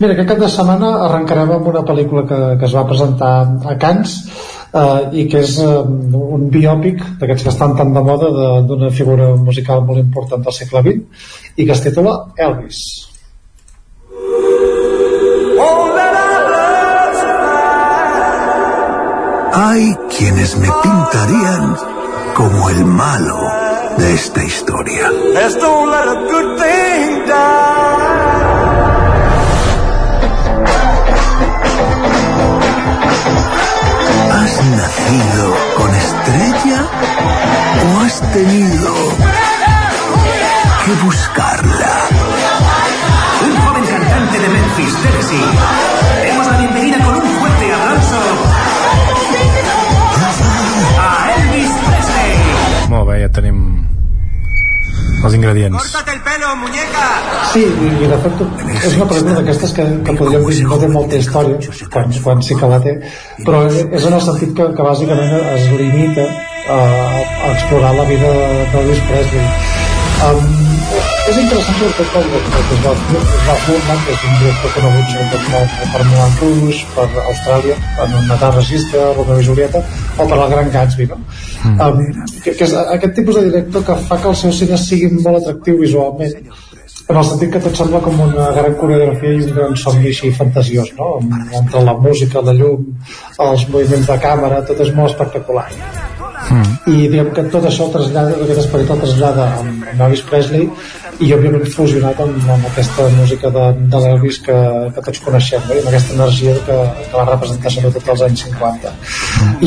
Mira, 0.00 0.14
aquest 0.14 0.30
cap 0.30 0.38
de 0.40 0.48
setmana 0.48 0.88
arrencarem 1.04 1.50
amb 1.58 1.66
una 1.68 1.82
pel·lícula 1.84 2.22
que, 2.30 2.38
que 2.56 2.64
es 2.70 2.72
va 2.78 2.86
presentar 2.88 3.32
a 3.68 3.74
Cannes 3.82 4.14
eh, 4.72 5.10
i 5.20 5.26
que 5.28 5.42
és 5.44 5.58
eh, 5.60 5.68
un 6.38 6.48
biòpic 6.54 7.02
d'aquests 7.20 7.44
que 7.44 7.52
estan 7.52 7.76
tan 7.76 7.92
de 7.92 8.00
moda 8.08 8.30
de- 8.38 8.62
d'una 8.70 8.88
figura 8.96 9.34
musical 9.36 9.84
molt 9.84 10.00
important 10.00 10.40
del 10.48 10.56
segle 10.56 10.80
XX 10.88 11.28
i 11.60 11.68
que 11.68 11.76
es 11.76 11.84
titula 11.84 12.16
Elvis. 12.40 12.80
Hay 19.52 19.94
quienes 20.16 20.56
me 20.56 20.68
pintarían 20.82 21.76
como 22.40 22.70
el 22.70 22.84
malo 22.86 23.38
de 23.98 24.14
esta 24.14 24.42
historia. 24.42 25.10
Let's 25.34 25.56
don't 25.58 25.90
let 25.90 26.08
a 26.08 26.16
good 26.32 26.48
thing 26.58 27.10
¿Has 34.38 34.54
nacido 34.80 35.44
con 35.76 35.90
estrella 36.04 36.80
o 37.84 38.00
has 38.04 38.16
tenido 38.32 38.94
que 40.84 40.92
buscarla? 41.04 41.92
Un 43.44 43.54
joven 43.64 43.84
cantante 43.84 44.38
de 44.38 44.48
Memphis, 44.48 44.94
Tennessee. 45.02 45.50
Demos 46.22 46.46
la 46.46 46.56
bienvenida 46.56 47.04
con 47.04 47.16
un 47.16 47.29
Molt 52.90 53.06
bé, 53.06 53.20
ja 53.22 53.28
tenim 53.30 53.58
els 55.24 55.34
ingredients. 55.36 55.92
el 56.00 56.20
pelo, 56.26 56.48
muñeca! 56.62 57.04
Sí, 57.52 57.62
i, 57.62 58.08
de 58.10 58.18
fet 58.24 58.40
és 58.88 58.96
una 58.96 59.06
pel·lícula 59.10 59.36
d'aquestes 59.36 59.74
que, 59.76 59.84
que 60.06 60.14
podríem 60.18 60.46
dir 60.48 60.64
no 60.66 60.78
té 60.80 60.88
molta 60.90 61.20
història, 61.20 61.58
quan, 61.92 62.10
quan 62.24 62.42
sí 62.46 62.56
que 62.58 62.72
la 62.72 62.80
té, 62.86 62.96
però 63.44 63.62
és 63.68 64.08
en 64.10 64.18
el 64.18 64.24
sentit 64.26 64.56
que, 64.56 64.70
que 64.74 64.88
bàsicament 64.88 65.36
es 65.52 65.70
limita 65.82 66.26
a, 66.26 66.80
a 66.80 67.52
explorar 67.52 67.94
la 68.00 68.08
vida 68.10 68.34
d'Elvis 68.74 69.06
Presley. 69.12 69.48
Um, 70.26 70.69
és 70.90 71.36
interessant 71.38 71.76
sobretot 71.78 72.08
pel 72.14 72.24
director 72.30 72.64
que 72.68 72.76
es 72.76 72.80
va, 72.84 72.94
es 73.18 73.44
va 73.48 73.56
formar, 73.66 73.96
que 74.06 74.14
és 74.14 74.24
un 74.28 74.38
director 74.40 74.72
conegut 74.76 75.12
sobretot 75.12 75.44
per, 75.50 75.90
per 75.92 76.06
Moulin 76.08 76.38
Rouge, 76.40 76.88
per 76.96 77.06
Austràlia, 77.24 77.76
un 78.06 78.16
Natal 78.30 78.56
Registre, 78.56 79.04
Romeo 79.18 79.42
i 79.42 79.46
Julieta, 79.50 79.84
o 80.16 80.26
per 80.32 80.38
el 80.38 80.54
Gran 80.54 80.72
Gatsby, 80.74 81.06
no? 81.12 81.20
Um, 81.70 82.02
que, 82.40 82.54
que 82.56 82.66
és 82.66 82.74
aquest 82.80 83.14
tipus 83.20 83.38
de 83.38 83.46
director 83.50 83.86
que 83.86 83.96
fa 84.08 84.18
que 84.20 84.30
el 84.32 84.38
seu 84.42 84.54
cine 84.56 84.80
sigui 84.80 85.12
molt 85.20 85.42
atractiu 85.42 85.78
visualment 85.84 86.34
en 87.10 87.18
el 87.18 87.26
sentit 87.26 87.50
que 87.54 87.62
tot 87.64 87.78
sembla 87.78 88.00
com 88.04 88.20
una 88.22 88.50
gran 88.54 88.76
coreografia 88.78 89.34
i 89.34 89.42
un 89.46 89.52
gran 89.56 89.76
somni 89.82 90.12
així 90.12 90.30
fantasiós 90.36 90.92
no? 90.98 91.10
entre 91.58 91.82
la 91.86 91.96
música, 92.06 92.44
la 92.46 92.54
llum 92.54 92.86
els 93.50 93.66
moviments 93.74 94.10
de 94.10 94.18
càmera, 94.22 94.64
tot 94.66 94.86
és 94.86 94.94
molt 94.94 95.14
espectacular 95.14 95.68
i 96.90 96.96
diguem 97.06 97.30
que 97.36 97.44
tot 97.52 97.66
això 97.68 97.86
el 97.86 97.92
trasllada, 97.94 98.34
aquest 98.44 98.62
esperit 98.64 98.90
el 98.90 99.02
trasllada 99.04 99.46
amb, 99.60 99.84
amb 99.92 100.04
Elvis 100.06 100.24
Presley 100.30 100.66
i 101.20 101.28
òbviament 101.36 101.66
fusionat 101.74 102.20
amb, 102.24 102.36
amb 102.54 102.66
aquesta 102.70 103.04
música 103.18 103.50
de, 103.52 103.64
de 103.92 103.98
l'Elvis 104.04 104.38
que, 104.46 104.56
que 104.96 105.02
tots 105.08 105.20
coneixem 105.26 105.62
no? 105.68 105.74
i 105.76 105.82
amb 105.82 105.90
aquesta 105.92 106.14
energia 106.16 106.54
que, 106.66 106.78
que 107.10 107.16
va 107.16 107.26
representar 107.28 107.72
sobretot 107.74 108.08
als 108.14 108.22
anys 108.28 108.44
50 108.48 108.94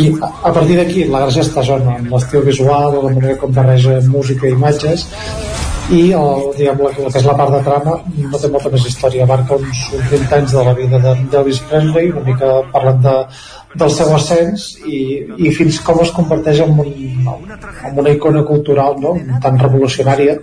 i 0.02 0.06
a, 0.18 0.32
a 0.50 0.54
partir 0.56 0.80
d'aquí 0.80 1.06
la 1.14 1.26
gràcia 1.26 1.46
està 1.46 1.66
en 1.78 2.10
l'estil 2.14 2.42
visual 2.48 2.98
la 2.98 3.04
manera 3.10 3.38
com 3.42 3.54
barreja 3.54 4.00
música 4.10 4.50
i 4.50 4.56
imatges 4.58 5.06
i 5.94 6.04
el, 6.16 6.44
diguem, 6.58 6.78
la, 6.80 6.90
la 6.96 7.10
que 7.12 7.20
és 7.20 7.26
la 7.28 7.34
part 7.36 7.52
de 7.54 7.60
trama 7.66 7.98
no 8.32 8.40
té 8.40 8.50
molta 8.50 8.70
més 8.74 8.86
història 8.88 9.26
abarca 9.28 9.58
uns, 9.60 9.82
uns 9.98 10.08
20 10.14 10.38
anys 10.40 10.54
de 10.56 10.64
la 10.70 10.74
vida 10.78 11.00
de- 11.06 11.18
d'Elvis 11.34 11.60
Presley 11.70 12.10
una 12.14 12.24
mica 12.30 12.54
parlant 12.72 13.02
de, 13.04 13.16
del 13.76 13.92
seu 13.92 14.14
ascens 14.16 14.70
i, 14.88 15.02
i 15.44 15.52
fins 15.58 15.82
com 15.84 16.00
es 16.06 16.14
converteix 16.16 16.64
en, 16.66 16.74
un, 16.80 17.28
en 17.90 18.00
una 18.06 18.16
icona 18.16 18.46
cultural 18.48 18.96
no? 19.04 19.14
tan 19.44 19.60
revolucionària 19.60 20.40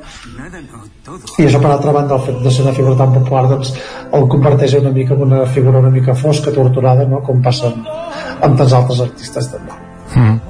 i 1.39 1.47
això 1.47 1.61
per 1.63 1.71
altra 1.73 1.93
banda 1.97 2.17
el 2.17 2.25
fet 2.27 2.41
de 2.45 2.51
ser 2.51 2.65
una 2.67 2.75
figura 2.77 2.97
tan 2.97 3.13
popular 3.15 3.45
doncs 3.51 3.73
el 4.19 4.27
converteix 4.35 4.75
una 4.81 4.91
mica 4.95 5.15
en 5.15 5.23
una 5.29 5.45
figura 5.47 5.79
una 5.79 5.91
mica 5.91 6.15
fosca, 6.15 6.51
torturada 6.51 7.07
no? 7.09 7.23
com 7.27 7.43
passa 7.43 7.71
amb, 7.71 7.89
amb 8.43 8.59
tants 8.59 8.73
altres 8.73 9.01
artistes 9.09 9.51
també 9.55 9.79
Mm. 10.11 10.41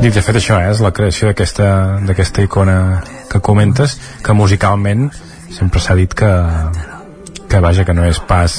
Dic, 0.00 0.14
de 0.14 0.22
fet 0.24 0.36
això 0.38 0.56
eh, 0.56 0.70
és 0.70 0.78
la 0.80 0.90
creació 0.96 1.28
d'aquesta 1.28 1.66
d'aquesta 2.08 2.40
icona 2.46 3.02
que 3.28 3.40
comentes 3.44 3.98
que 4.24 4.32
musicalment 4.32 5.10
sempre 5.52 5.82
s'ha 5.84 5.94
dit 5.98 6.14
que 6.16 6.30
que 7.48 7.60
vaja 7.60 7.84
que 7.84 7.92
no 7.92 8.04
és 8.04 8.20
pas 8.20 8.54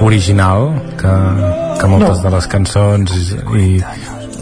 original 0.00 0.70
que, 1.00 1.12
que 1.80 1.86
moltes 1.86 2.18
No. 2.18 2.22
de 2.22 2.30
les 2.36 2.46
cançons 2.46 3.14
i, 3.56 3.68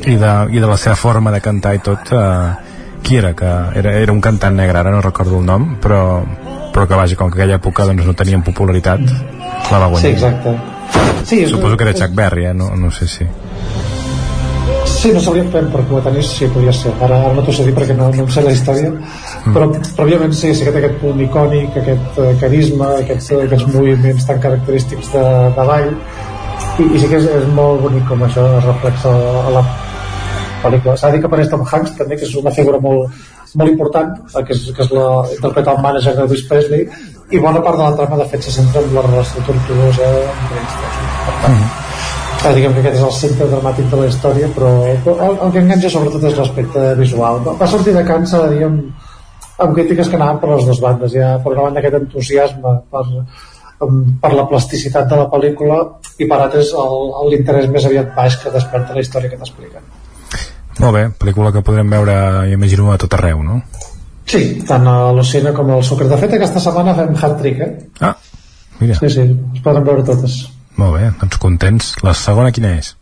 i 0.06 0.16
de, 0.16 0.32
i 0.50 0.58
de 0.60 0.66
la 0.66 0.76
seva 0.76 0.96
forma 0.96 1.30
de 1.30 1.40
cantar 1.40 1.74
i 1.74 1.82
tot 1.82 2.12
eh, 2.12 2.71
qui 3.02 3.16
era? 3.16 3.34
que 3.34 3.50
era, 3.78 3.94
era 3.98 4.12
un 4.12 4.20
cantant 4.20 4.56
negre 4.56 4.78
ara 4.78 4.90
no 4.94 5.02
recordo 5.04 5.38
el 5.38 5.46
nom 5.46 5.76
però, 5.82 6.22
però 6.72 6.86
que 6.88 6.98
vaja, 6.98 7.16
com 7.16 7.30
que 7.30 7.40
aquella 7.40 7.58
època 7.60 7.86
doncs, 7.88 8.06
no 8.06 8.14
tenien 8.18 8.44
popularitat 8.46 9.02
la 9.70 9.78
va 9.78 9.88
guanyar 9.88 10.02
Sí, 10.02 10.12
exacte. 10.16 10.56
Sí, 11.24 11.46
suposo 11.46 11.76
que 11.76 11.84
era 11.88 11.94
Chuck 11.94 12.14
Berry 12.14 12.46
eh? 12.46 12.54
no, 12.54 12.74
no 12.76 12.90
sé 12.90 13.08
si 13.08 13.26
Sí, 14.86 15.10
no 15.10 15.18
sabria 15.18 15.42
ben 15.50 15.66
per 15.66 15.80
ho 15.90 16.00
tenis, 16.00 16.28
sí, 16.30 16.46
podria 16.46 16.72
ser. 16.72 16.92
Ara, 17.02 17.16
ara 17.24 17.34
no 17.34 17.42
t'ho 17.42 17.50
sé 17.50 17.64
dir 17.66 17.72
perquè 17.74 17.94
no, 17.98 18.06
no 18.14 18.22
em 18.22 18.28
sé 18.30 18.44
la 18.44 18.52
història, 18.54 18.92
però, 19.48 19.66
però 19.72 20.04
òbviament 20.04 20.34
sí, 20.38 20.52
sí 20.54 20.62
que 20.62 20.70
té 20.70 20.78
aquest 20.78 21.00
punt 21.00 21.18
icònic, 21.24 21.74
aquest 21.80 22.20
eh, 22.22 22.28
carisma, 22.38 22.92
aquests, 23.00 23.32
aquests 23.48 23.66
moviments 23.74 24.28
tan 24.28 24.38
característics 24.44 25.10
de, 25.16 25.24
de 25.56 25.66
ball, 25.72 25.90
i, 26.78 26.86
i 26.86 27.02
sí 27.02 27.10
que 27.10 27.18
és, 27.18 27.26
és 27.40 27.48
molt 27.56 27.82
bonic 27.82 28.06
com 28.12 28.22
això 28.28 28.46
es 28.60 28.68
reflexa 28.68 29.16
a 29.42 29.56
la 29.56 29.64
pel·lícula. 30.64 30.96
S'ha 30.96 31.10
de 31.10 31.16
dir 31.16 31.22
que 31.24 31.30
apareix 31.30 31.50
Tom 31.52 31.64
Hanks 31.66 31.96
també, 31.98 32.16
que 32.16 32.26
és 32.28 32.34
una 32.40 32.54
figura 32.54 32.80
molt, 32.80 33.12
molt 33.54 33.70
important, 33.70 34.14
eh, 34.32 34.44
que 34.46 34.56
és, 34.56 34.64
que 34.76 34.82
és 34.86 34.90
la, 34.96 35.06
interpreta 35.36 35.76
el 35.76 35.82
mànager 35.84 36.16
d'Elvis 36.16 36.46
Presley, 36.48 36.88
i 37.32 37.38
bona 37.40 37.62
part 37.64 37.78
de 37.80 37.84
la 37.86 37.96
trama 38.00 38.18
de 38.22 38.28
fet 38.32 38.42
se 38.48 38.52
centra 38.58 38.82
en 38.82 38.94
la 38.94 39.06
relació 39.06 39.44
tortuosa 39.46 40.10
entre 40.10 40.60
ells 40.62 40.74
dos. 40.82 40.98
Per 41.28 41.36
tant, 41.44 41.62
eh, 42.42 42.52
diguem 42.56 42.74
que 42.74 42.82
aquest 42.82 42.98
és 42.98 43.06
el 43.06 43.14
centre 43.20 43.46
dramàtic 43.52 43.88
de 43.92 44.00
la 44.00 44.08
història 44.10 44.48
però 44.56 44.72
el, 44.90 45.38
el 45.46 45.52
que 45.54 45.62
enganxa 45.62 45.90
sobretot 45.94 46.24
és 46.28 46.36
l'aspecte 46.40 46.84
visual 46.98 47.40
va, 47.46 47.68
sortir 47.70 47.94
de 47.94 48.02
Cannes 48.08 48.32
s'ha 48.32 48.42
de 48.46 48.56
dir 48.56 48.66
amb, 48.66 49.08
crítiques 49.76 50.10
que 50.10 50.18
anaven 50.18 50.40
per 50.42 50.50
les 50.50 50.66
dues 50.66 50.80
bandes 50.82 51.14
ha 51.22 51.32
per 51.44 51.52
una 51.54 51.68
banda 51.68 51.80
aquest 51.80 51.98
entusiasme 52.00 52.74
per, 52.90 53.04
amb- 53.86 54.12
per 54.26 54.32
la 54.34 54.48
plasticitat 54.50 55.06
de 55.12 55.22
la 55.22 55.28
pel·lícula 55.30 55.78
i 56.18 56.26
per 56.26 56.40
altres 56.42 56.74
l'interès 57.30 57.70
més 57.70 57.86
aviat 57.86 58.10
baix 58.16 58.40
que 58.42 58.50
desperta 58.58 58.98
la 58.98 59.06
història 59.06 59.30
que 59.30 59.38
t'explica 59.38 59.84
molt 60.82 60.96
bé, 60.96 61.04
pel·lícula 61.22 61.52
que 61.54 61.64
podrem 61.64 61.90
veure 61.90 62.16
imagino 62.52 62.90
a 62.92 62.98
tot 63.00 63.14
arreu 63.18 63.42
no? 63.46 63.60
sí, 64.26 64.42
tant 64.68 64.88
a 64.88 64.96
l'Ocena 65.16 65.54
com 65.56 65.70
al 65.70 65.84
Sucre 65.86 66.08
de 66.10 66.18
fet 66.20 66.38
aquesta 66.38 66.62
setmana 66.62 66.96
fem 66.98 67.14
hat-trick 67.14 67.62
eh? 67.66 67.70
ah, 68.00 68.16
mira 68.80 68.98
sí, 68.98 69.12
sí, 69.14 69.28
es 69.54 69.62
poden 69.64 69.86
veure 69.86 70.04
totes 70.06 70.42
molt 70.80 70.96
bé, 70.96 71.12
doncs 71.20 71.38
contents 71.40 71.94
la 72.02 72.14
segona 72.16 72.52
quina 72.54 72.76
és? 72.80 72.94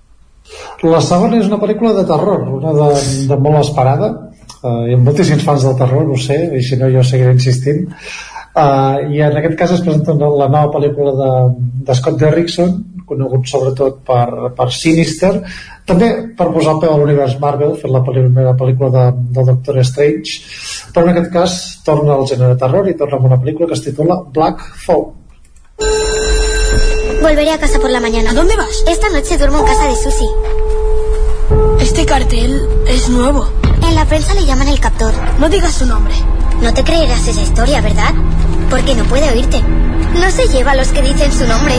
La 0.82 1.00
segona 1.04 1.38
és 1.38 1.46
una 1.46 1.60
pel·lícula 1.62 1.92
de 1.94 2.04
terror, 2.08 2.42
una 2.58 2.72
de, 2.74 2.88
de 3.30 3.38
molt 3.44 3.60
esperada. 3.60 4.10
Uh, 4.60 4.88
hi 4.88 4.96
ha 4.96 5.00
moltíssims 5.00 5.44
fans 5.46 5.64
del 5.64 5.76
terror, 5.78 6.08
ho 6.10 6.16
sé, 6.20 6.38
i 6.58 6.62
si 6.66 6.76
no 6.80 6.88
jo 6.92 7.04
seguiré 7.06 7.32
insistint. 7.36 7.86
Uh, 8.50 9.06
I 9.14 9.20
en 9.22 9.36
aquest 9.38 9.54
cas 9.58 9.70
es 9.76 9.80
presenta 9.84 10.12
una- 10.12 10.28
la 10.44 10.48
nova 10.50 10.72
pel·lícula 10.74 11.12
de, 11.14 11.28
de 11.86 11.94
Scott 11.94 12.16
Derrickson, 12.18 12.72
conegut 13.06 13.46
sobretot 13.46 14.00
per, 14.06 14.50
per 14.56 14.66
Sinister, 14.74 15.30
també 15.86 16.08
per 16.38 16.48
posar 16.54 16.74
el 16.74 16.80
peu 16.82 16.92
a 16.94 16.98
l'univers 16.98 17.36
Marvel, 17.42 17.76
fent 17.78 17.92
la 17.94 18.02
primera 18.06 18.56
pel·lícula 18.58 18.90
de, 18.96 19.04
del 19.36 19.46
Doctor 19.52 19.78
Strange, 19.86 20.40
però 20.94 21.06
en 21.06 21.12
aquest 21.14 21.30
cas 21.32 21.56
torna 21.86 22.14
al 22.18 22.26
gènere 22.26 22.58
terror 22.58 22.90
i 22.90 22.96
torna 22.98 23.18
amb 23.20 23.30
una 23.30 23.38
pel·lícula 23.42 23.70
que 23.70 23.78
es 23.78 23.84
titula 23.86 24.18
Black 24.34 24.66
Phone. 24.84 25.14
Volveré 27.22 27.50
a 27.52 27.58
casa 27.58 27.78
por 27.78 27.90
la 27.90 28.00
mañana. 28.00 28.30
¿A 28.30 28.34
dónde 28.34 28.56
vas? 28.56 28.82
Esta 28.88 29.10
noche 29.10 29.38
duermo 29.38 29.58
en 29.60 29.64
casa 29.66 29.86
de 29.88 29.94
Susi. 29.96 30.26
Este 31.80 32.06
cartel 32.06 32.60
es 32.88 33.08
nuevo. 33.10 33.44
En 33.90 33.96
la 33.96 34.04
prensa 34.04 34.34
le 34.34 34.46
llaman 34.46 34.68
el 34.68 34.78
captor. 34.78 35.12
No 35.40 35.48
digas 35.48 35.74
su 35.74 35.84
nombre. 35.84 36.14
No 36.62 36.72
te 36.72 36.84
creerás 36.84 37.26
esa 37.26 37.40
historia, 37.40 37.80
¿verdad? 37.80 38.14
Porque 38.70 38.94
no 38.94 39.02
puede 39.02 39.28
oírte. 39.28 39.60
No 40.14 40.30
se 40.30 40.46
lleva 40.46 40.70
a 40.70 40.76
los 40.76 40.88
que 40.88 41.02
dicen 41.02 41.32
su 41.32 41.44
nombre. 41.44 41.74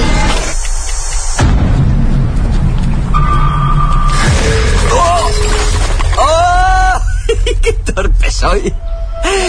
¡Oh! 6.17 6.99
¡Qué 7.61 7.73
torpe 7.93 8.29
soy! 8.29 8.73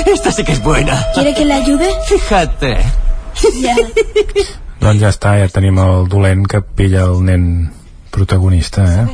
Esta 0.07 0.31
sí 0.31 0.45
que 0.45 0.53
es 0.53 0.63
buena. 0.63 1.05
¿Quiere 1.15 1.35
que 1.35 1.45
le 1.45 1.55
ayude? 1.55 1.91
Fíjate. 2.07 2.79
Ya. 3.61 3.75
doncs 4.79 5.01
ja 5.01 5.11
està, 5.11 5.35
ja 5.41 5.51
tenim 5.51 5.79
el 5.83 6.07
dolent 6.11 6.47
que 6.47 6.61
pilla 6.63 7.09
el 7.09 7.23
nen 7.27 7.45
protagonista 8.15 8.85
eh? 8.85 9.07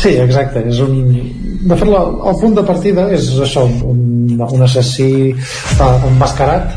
Sí, 0.00 0.14
exacte. 0.22 0.62
És 0.70 0.80
un... 0.84 0.94
De 1.60 1.76
fet, 1.76 1.88
la, 1.90 2.04
el 2.30 2.38
punt 2.40 2.54
de 2.56 2.64
partida 2.66 3.08
és 3.14 3.26
això, 3.44 3.66
un, 3.88 4.38
un 4.40 4.62
assassí 4.66 5.10
uh, 5.32 6.06
enmascarat, 6.08 6.76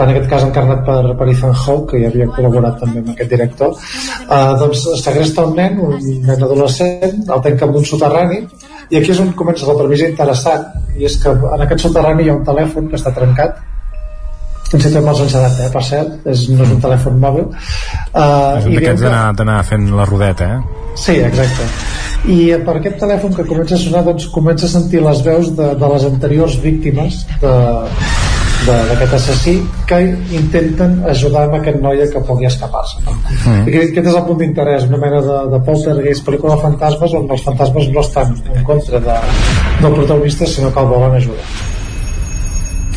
en 0.00 0.12
aquest 0.12 0.28
cas 0.30 0.44
encarnat 0.46 0.84
per, 0.86 1.14
per 1.18 1.28
Ethan 1.32 1.54
Hawke, 1.54 1.90
que 1.92 2.02
ja 2.02 2.10
havia 2.12 2.28
col·laborat 2.32 2.78
també 2.80 3.02
amb 3.02 3.10
aquest 3.14 3.32
director, 3.32 3.74
uh, 3.74 4.52
doncs 4.60 4.84
segresta 5.02 5.46
un 5.48 5.56
nen, 5.58 5.80
un 5.86 5.96
nen 6.28 6.46
adolescent, 6.46 7.24
el 7.26 7.42
tanca 7.46 7.68
en 7.68 7.80
un 7.82 7.88
soterrani, 7.88 8.44
i 8.90 9.00
aquí 9.00 9.12
és 9.14 9.20
on 9.22 9.34
comença 9.38 9.68
la 9.68 9.76
premissa 9.80 10.08
interessant, 10.08 10.70
i 10.96 11.08
és 11.08 11.18
que 11.22 11.34
en 11.34 11.66
aquest 11.66 11.84
soterrani 11.88 12.24
hi 12.24 12.32
ha 12.32 12.38
un 12.38 12.46
telèfon 12.46 12.88
que 12.90 12.98
està 13.00 13.12
trencat, 13.16 13.60
en 14.70 14.78
situ 14.78 15.00
amb 15.00 15.10
els 15.10 15.24
encedat, 15.24 15.56
eh, 15.64 15.70
per 15.74 15.82
cert, 15.82 16.28
és, 16.30 16.44
no 16.54 16.62
és 16.62 16.74
un 16.76 16.82
telèfon 16.82 17.16
mòbil. 17.18 17.48
Uh, 17.50 18.60
és 18.60 18.68
un 18.68 18.76
d'aquests 18.76 19.08
d'anar 19.40 19.58
fent 19.66 19.90
la 19.98 20.06
rodeta 20.06 20.52
eh? 20.54 20.60
Sí, 21.00 21.16
exacte. 21.18 21.66
I 22.28 22.40
per 22.66 22.76
aquest 22.76 22.98
telèfon 23.00 23.32
que 23.36 23.46
comença 23.48 23.78
a 23.78 23.80
sonar, 23.80 24.02
doncs 24.04 24.26
comença 24.34 24.66
a 24.66 24.72
sentir 24.74 25.00
les 25.04 25.22
veus 25.24 25.54
de, 25.56 25.70
de 25.80 25.94
les 25.94 26.04
anteriors 26.10 26.58
víctimes 26.60 27.24
de 27.40 27.54
d'aquest 28.66 29.14
assassí 29.16 29.54
que 29.88 29.98
intenten 30.36 30.98
ajudar 31.08 31.46
amb 31.46 31.56
aquest 31.56 31.78
noi 31.80 32.02
a 32.02 32.08
que 32.12 32.20
pugui 32.28 32.44
escapar-se 32.44 33.00
no? 33.06 33.14
Mm. 33.46 33.64
I 33.64 33.72
aquest, 33.72 33.92
aquest 33.94 34.10
és 34.10 34.18
el 34.18 34.26
punt 34.28 34.40
d'interès 34.42 34.86
una 34.90 35.00
mena 35.00 35.22
de, 35.24 35.38
de 35.54 35.60
poltergeist, 35.64 36.26
pel·lícula 36.26 36.58
de 36.58 36.64
fantasmes 36.66 37.16
on 37.16 37.30
els 37.36 37.46
fantasmes 37.48 37.88
no 37.94 38.04
estan 38.04 38.36
en 38.36 38.64
contra 38.68 39.00
de, 39.06 39.18
del 39.80 39.94
protagonista 39.96 40.46
sinó 40.46 40.72
que 40.74 40.84
el 40.84 40.90
volen 40.92 41.20
ajudar 41.22 41.52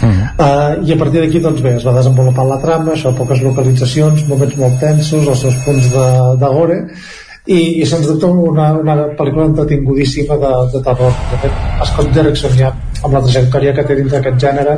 Uh, 0.03 0.84
I 0.84 0.92
a 0.92 0.98
partir 1.00 1.22
d'aquí 1.22 1.40
doncs 1.40 1.61
bé, 1.64 1.77
es 1.77 1.85
va 1.88 1.93
desenvolupant 1.95 2.50
la 2.50 2.58
trama, 2.60 2.92
això, 2.92 3.14
poques 3.16 3.40
localitzacions, 3.40 4.26
moments 4.27 4.58
molt 4.60 4.82
tensos, 4.82 5.30
els 5.32 5.43
seus 5.45 5.56
punts 5.64 5.85
de, 5.93 6.08
de 6.42 6.50
gore, 6.58 6.80
i, 7.45 7.81
i 7.81 7.85
sens 7.85 8.07
dubte 8.07 8.30
una, 8.30 8.69
una 8.80 8.95
pel·lícula 9.17 9.49
entretingudíssima 9.49 10.38
de, 10.39 10.51
de 10.73 10.81
terror. 10.85 11.11
De 11.31 11.39
fet, 11.43 11.57
Scott 11.89 12.13
Derrickson 12.15 12.55
ja, 12.59 12.72
amb 13.03 13.17
la 13.17 13.23
trajectòria 13.25 13.73
que 13.75 13.83
té 13.88 13.97
dins 13.99 14.13
d'aquest 14.13 14.39
gènere, 14.45 14.77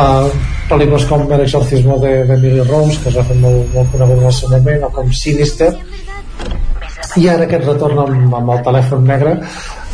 uh, 0.00 0.30
pel·lícules 0.70 1.04
com 1.10 1.26
El 1.28 1.44
exorcismo 1.44 1.98
de, 2.00 2.14
de 2.28 2.38
Emily 2.38 2.64
Rose, 2.64 2.96
que 3.02 3.12
es 3.12 3.20
va 3.20 3.26
fer 3.28 3.36
molt, 3.42 3.68
molt 3.76 3.92
conegut 3.92 4.22
en 4.22 4.30
el 4.30 4.38
seu 4.38 4.54
moment, 4.54 4.88
o 4.88 4.90
com 4.96 5.12
Sinister, 5.12 5.74
i 7.20 7.28
ara 7.28 7.44
aquest 7.44 7.68
retorn 7.68 7.98
amb, 8.06 8.34
amb 8.38 8.52
el 8.54 8.62
telèfon 8.64 9.04
negre 9.04 9.34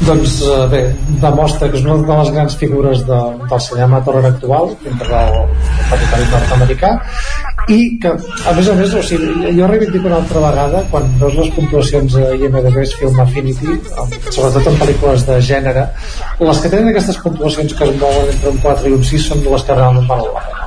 doncs 0.07 0.37
eh, 0.47 0.59
bé, 0.71 0.83
demostra 1.23 1.67
que 1.71 1.81
és 1.81 1.87
una 1.87 1.97
de 2.07 2.19
les 2.21 2.31
grans 2.37 2.55
figures 2.61 3.03
de, 3.09 3.19
del 3.51 3.63
cinema 3.65 3.99
terror 4.07 4.29
actual 4.29 4.71
entre 4.87 5.25
el, 5.25 5.41
el 5.41 5.89
territori 5.89 6.29
nord-americà 6.31 6.93
i 7.69 7.99
que 8.03 8.09
a 8.09 8.53
més 8.57 8.69
a 8.73 8.75
més 8.79 8.95
o 8.97 9.03
sigui, 9.05 9.53
jo 9.59 9.67
reivindico 9.71 10.09
una 10.09 10.17
altra 10.23 10.41
vegada 10.45 10.83
quan 10.91 11.09
veus 11.21 11.35
les 11.37 11.51
puntuacions 11.57 12.17
a 12.21 12.31
IMDb 12.39 12.79
Film 12.99 13.21
Affinity 13.25 13.75
sobretot 14.31 14.71
en 14.73 14.79
pel·lícules 14.83 15.27
de 15.29 15.41
gènere 15.51 15.85
les 16.41 16.63
que 16.63 16.71
tenen 16.73 16.89
aquestes 16.93 17.19
puntuacions 17.25 17.75
que 17.75 17.85
es 17.91 17.99
mouen 18.01 18.33
entre 18.35 18.55
un 18.55 18.63
4 18.65 18.89
i 18.89 18.97
un 18.97 19.05
6 19.11 19.29
són 19.33 19.45
les 19.53 19.67
que 19.69 19.77
realment 19.81 20.09
valen 20.09 20.33
la 20.39 20.47
pena 20.47 20.65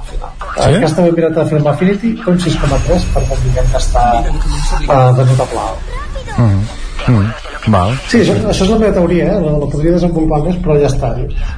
Sí? 0.51 0.73
aquesta 0.77 1.01
m'he 1.01 1.11
mirat 1.15 1.37
a 1.41 1.45
Film 1.47 1.67
Affinity 1.71 2.09
un 2.27 2.37
6,3 2.45 3.05
per 3.15 3.23
tant 3.29 3.43
diguem 3.47 3.69
que 3.71 3.79
està 3.79 4.05
uh, 4.19 5.09
de 5.17 5.25
notable 5.31 5.65
alt 5.69 5.89
Mm. 6.37 6.61
Mm. 7.07 7.49
Val. 7.71 7.91
Sí, 8.09 8.21
això, 8.23 8.33
això 8.49 8.65
és 8.65 8.71
la 8.71 8.77
meva 8.81 8.93
teoria, 8.95 9.27
eh? 9.35 9.39
la, 9.41 9.51
la 9.61 9.67
podria 9.69 9.93
desenvolupar 9.93 10.39
més, 10.47 10.57
però 10.63 10.77
ja 10.81 10.89
està. 10.89 11.11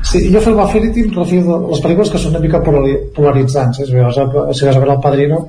Sí, 0.10 0.26
jo 0.34 0.42
Film 0.44 0.60
Affinity 0.60 1.06
em 1.06 1.14
refio 1.16 1.46
de 1.48 1.60
les 1.70 1.84
pel·lícules 1.86 2.12
que 2.12 2.20
són 2.20 2.36
una 2.36 2.42
mica 2.44 2.60
polari- 2.66 3.00
polaritzants. 3.16 3.80
Eh? 3.80 3.88
Si 3.88 3.96
vas 3.96 4.20
a, 4.20 4.28
si 4.52 4.68
vas 4.68 4.76
a 4.76 4.84
veure 4.84 4.98
El 4.98 5.04
Padrino, 5.04 5.40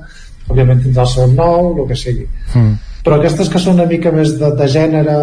òbviament 0.47 0.83
tindrà 0.83 1.03
el 1.03 1.11
seu 1.11 1.27
nou, 1.33 1.73
el 1.81 1.89
que 1.89 1.97
sigui. 1.99 2.27
Mm. 2.53 2.73
Però 3.05 3.19
aquestes 3.19 3.51
que 3.51 3.61
són 3.61 3.75
una 3.77 3.85
mica 3.89 4.11
més 4.15 4.31
de, 4.39 4.49
de 4.57 4.67
gènere, 4.71 5.17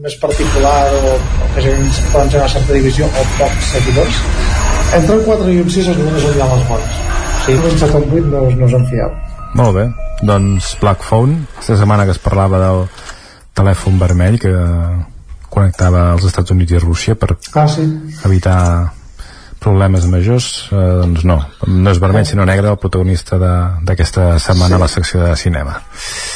més 0.00 0.14
particular, 0.22 0.86
o, 0.94 1.16
o 1.18 1.50
que 1.56 1.74
poden 2.12 2.30
generar 2.30 2.48
certa 2.54 2.72
divisió, 2.72 3.08
o 3.10 3.26
pocs 3.36 3.72
seguidors, 3.74 4.22
entre 4.96 5.18
un 5.18 5.24
4 5.26 5.52
i 5.52 5.60
un 5.60 5.70
6 5.74 5.90
és 5.92 5.98
només 5.98 6.28
on 6.30 6.38
hi 6.38 6.44
ha 6.44 6.50
les 6.54 6.64
bones. 6.70 7.02
O 7.02 7.44
sigui, 7.48 7.72
un 7.72 7.82
7 7.82 7.98
o 7.98 8.04
un 8.04 8.16
8 8.22 8.32
no, 8.32 8.44
no 8.62 8.70
us 8.70 8.78
en 8.78 8.86
fieu. 8.92 9.12
Molt 9.58 9.76
bé, 9.76 9.84
doncs 10.28 10.74
Black 10.80 11.04
Phone, 11.04 11.42
aquesta 11.58 11.76
setmana 11.82 12.06
que 12.08 12.14
es 12.16 12.22
parlava 12.22 12.60
del 12.62 12.82
telèfon 13.58 13.98
vermell 14.00 14.38
que 14.40 14.52
connectava 15.50 16.12
als 16.12 16.24
Estats 16.28 16.52
Units 16.54 16.76
i 16.76 16.78
Rússia 16.82 17.14
per 17.18 17.34
Ah, 17.56 17.66
sí. 17.68 17.84
evitar 18.24 18.58
problemes 19.58 20.04
majors, 20.06 20.68
eh, 20.70 20.76
doncs 21.00 21.24
no, 21.26 21.34
no 21.66 21.90
és 21.90 21.98
vermell 21.98 22.24
sinó 22.28 22.44
negre 22.46 22.68
el 22.70 22.76
protagonista 22.78 23.38
d'aquesta 23.82 24.36
setmana 24.38 24.76
a 24.76 24.82
la 24.84 24.88
secció 24.88 25.18
de 25.24 25.32
cinema. 25.36 25.80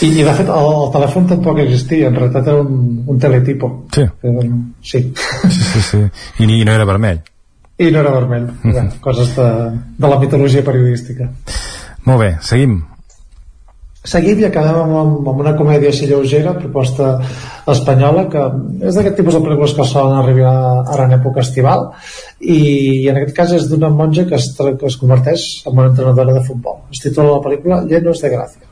I, 0.02 0.08
i 0.18 0.24
de 0.26 0.32
fet 0.34 0.48
el, 0.50 0.70
el 0.80 0.90
telèfon 0.96 1.28
tampoc 1.30 1.60
existia, 1.62 2.08
en 2.10 2.16
realitat 2.18 2.48
era 2.50 2.64
un, 2.64 3.04
un 3.06 3.20
teletipo. 3.22 3.70
Sí. 3.94 4.02
Eh, 4.02 4.50
Sí. 4.82 5.04
Sí, 5.14 5.60
sí, 5.68 5.82
sí. 5.90 6.00
I, 6.42 6.48
i 6.60 6.64
no 6.66 6.74
era 6.74 6.84
vermell. 6.88 7.22
I 7.78 7.92
no 7.94 8.00
era 8.02 8.10
vermell. 8.10 8.48
Mhm. 8.64 8.72
Bé, 8.74 8.88
coses 9.00 9.30
de, 9.36 9.46
de 10.02 10.08
la 10.10 10.18
mitologia 10.18 10.64
periodística. 10.66 11.30
Molt 12.04 12.20
bé, 12.24 12.32
seguim. 12.42 12.80
Seguim 14.04 14.40
i 14.42 14.46
acabem 14.48 14.78
amb, 14.82 15.28
amb, 15.28 15.40
una 15.44 15.54
comèdia 15.58 15.92
així 15.92 16.08
lleugera, 16.10 16.56
proposta 16.58 17.12
espanyola, 17.70 18.26
que 18.32 18.42
és 18.88 18.98
d'aquest 18.98 19.16
tipus 19.20 19.36
de 19.36 19.42
pel·lícules 19.44 19.76
que 19.78 19.86
solen 19.86 20.18
arribar 20.18 20.54
ara 20.82 21.06
en 21.06 21.16
època 21.20 21.44
estival, 21.44 21.88
i, 22.40 22.58
i 23.04 23.08
en 23.12 23.20
aquest 23.20 23.36
cas 23.36 23.54
és 23.58 23.68
d'una 23.70 23.92
monja 23.94 24.26
que 24.26 24.38
es, 24.40 24.50
que 24.58 24.90
es 24.90 24.98
converteix 24.98 25.46
en 25.66 25.78
una 25.78 25.88
entrenadora 25.92 26.34
de 26.34 26.44
futbol. 26.48 26.82
Es 26.90 27.04
titula 27.04 27.36
la 27.36 27.44
pel·lícula 27.46 27.82
Llenos 27.86 28.22
de 28.22 28.34
Gracia. 28.34 28.68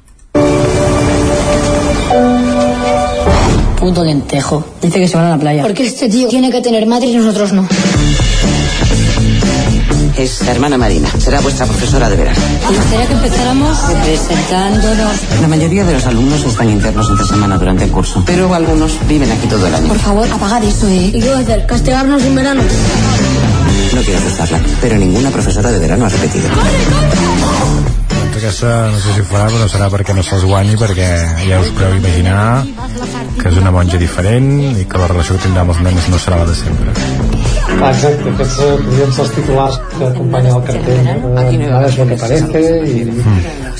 Puto 3.81 4.05
lentejo. 4.05 4.62
Dice 4.83 4.99
que 4.99 5.09
se 5.09 5.17
van 5.17 5.26
a 5.26 5.31
la 5.31 5.39
playa. 5.39 5.62
Porque 5.62 5.84
este 5.84 6.09
tío 6.09 6.28
tiene 6.28 6.50
que 6.50 6.60
tener 6.60 6.86
madre 6.86 7.07
y 7.07 7.17
nosotros 7.17 7.52
no. 7.55 7.67
Es 10.17 10.43
la 10.45 10.53
hermana 10.53 10.77
Marina. 10.77 11.09
Será 11.19 11.41
vuestra 11.41 11.67
profesora 11.67 12.09
de 12.11 12.17
verano. 12.17 12.39
Me 12.71 12.77
gustaría 12.77 13.07
que 13.07 13.13
empezáramos 13.15 13.79
presentándonos. 14.03 15.41
La 15.41 15.49
mayoría 15.49 15.85
de 15.85 15.93
los 15.95 16.07
alumnos 16.07 16.45
están 16.45 16.69
internos 16.69 17.09
entre 17.11 17.27
semana 17.27 17.57
durante 17.59 17.85
el 17.85 17.91
curso, 17.91 18.23
pero 18.27 18.53
algunos 18.55 18.99
viven 19.09 19.31
aquí 19.31 19.47
todo 19.47 19.67
el 19.67 19.75
año. 19.75 19.89
Por 19.89 19.99
favor, 19.99 20.29
apagad 20.31 20.63
eso, 20.65 20.89
¿eh? 20.89 21.11
¿Y 21.15 21.21
qué 21.21 21.29
va 21.31 21.39
a 21.39 21.41
hacer? 21.41 21.67
¿Castigarnos 21.67 22.23
en 22.23 22.35
verano? 22.35 22.63
No 23.95 24.01
quiero 24.03 24.19
asustarla, 24.19 24.61
pero 24.81 24.97
ninguna 24.97 25.31
profesora 25.31 25.71
de 25.71 25.79
verano 25.79 26.07
ha 26.07 26.09
repetido. 26.09 26.49
Doncs 28.31 28.37
aquesta 28.37 28.91
no 28.93 28.99
sé 29.03 29.15
si 29.15 29.21
ho 29.21 29.27
farà, 29.27 29.49
però 29.51 29.67
serà 29.69 29.89
perquè 29.91 30.15
no 30.15 30.23
se'ls 30.23 30.45
guanyi, 30.47 30.77
perquè 30.79 31.09
ja 31.49 31.59
us 31.61 31.73
podeu 31.75 31.97
imaginar 31.99 32.63
que 33.41 33.51
és 33.51 33.59
una 33.59 33.73
monja 33.75 33.99
diferent 33.99 34.79
i 34.79 34.87
que 34.87 35.03
la 35.03 35.11
relació 35.11 35.37
que 35.37 35.49
tindrà 35.49 35.67
amb 35.67 35.75
els 35.75 35.83
nens 35.83 36.09
no 36.13 36.21
serà 36.23 36.39
la 36.45 36.47
de 36.53 36.55
sempre. 36.55 36.95
Ah, 37.81 37.91
exacte, 37.94 38.28
aquests 38.28 38.57
podrien 38.60 39.12
ser 39.17 39.23
els 39.25 39.31
titulars 39.33 39.76
que 39.94 40.07
acompanyen 40.07 40.57
el 40.59 40.65
cartell 40.67 41.07
no? 41.07 41.28
nada 41.33 41.86
es 41.89 41.94
lo 41.97 42.07
que 42.10 42.17
parece 42.20 42.60
i, 42.92 43.05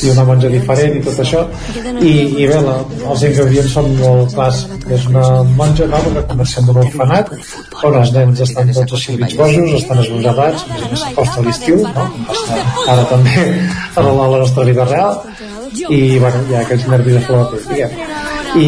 i 0.06 0.12
una 0.12 0.24
monja 0.30 0.48
diferent 0.54 0.94
i 0.96 1.02
tot 1.04 1.18
això 1.24 1.42
i, 2.00 2.12
i 2.40 2.46
bé, 2.48 2.60
la, 2.64 2.78
els 3.12 3.24
ingredients 3.28 3.74
són 3.76 3.90
molt 3.98 4.32
clars 4.38 4.62
és 4.96 5.04
una 5.10 5.24
monja 5.58 5.88
nova 5.92 6.14
que 6.14 6.22
comença 6.30 6.62
en 6.62 6.70
un 6.72 6.80
orfenat 6.84 7.32
on 7.90 7.98
els 8.00 8.14
nens 8.16 8.40
estan 8.46 8.72
tots 8.78 8.96
així 8.98 9.18
mig 9.20 9.36
bojos 9.40 9.76
estan 9.82 10.00
esbojarrats, 10.04 10.64
a 10.64 10.72
més 10.72 10.86
a 10.86 10.92
més 10.94 11.04
s'acosta 11.04 11.44
l'estiu 11.48 11.82
no? 11.82 11.92
com 11.98 12.24
passa 12.30 12.62
ara 12.94 13.04
també 13.12 13.36
a 13.44 14.06
la, 14.06 14.14
a 14.14 14.30
la 14.36 14.40
nostra 14.46 14.64
vida 14.70 14.88
real 14.88 15.20
i 15.88 16.00
bueno, 16.18 16.40
hi 16.48 16.56
ha 16.56 16.64
aquells 16.64 16.88
nervis 16.88 17.20
a 17.20 17.26
flor 17.28 17.44
de 17.44 17.60
pell 17.60 17.68
diguem. 17.74 18.00
I, 18.64 18.66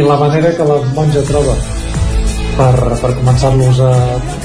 i 0.00 0.10
la 0.10 0.18
manera 0.20 0.50
que 0.58 0.66
la 0.68 0.82
monja 0.98 1.22
troba 1.30 1.54
per, 2.56 2.72
per 3.00 3.10
començar-los 3.18 3.80
a, 3.84 3.90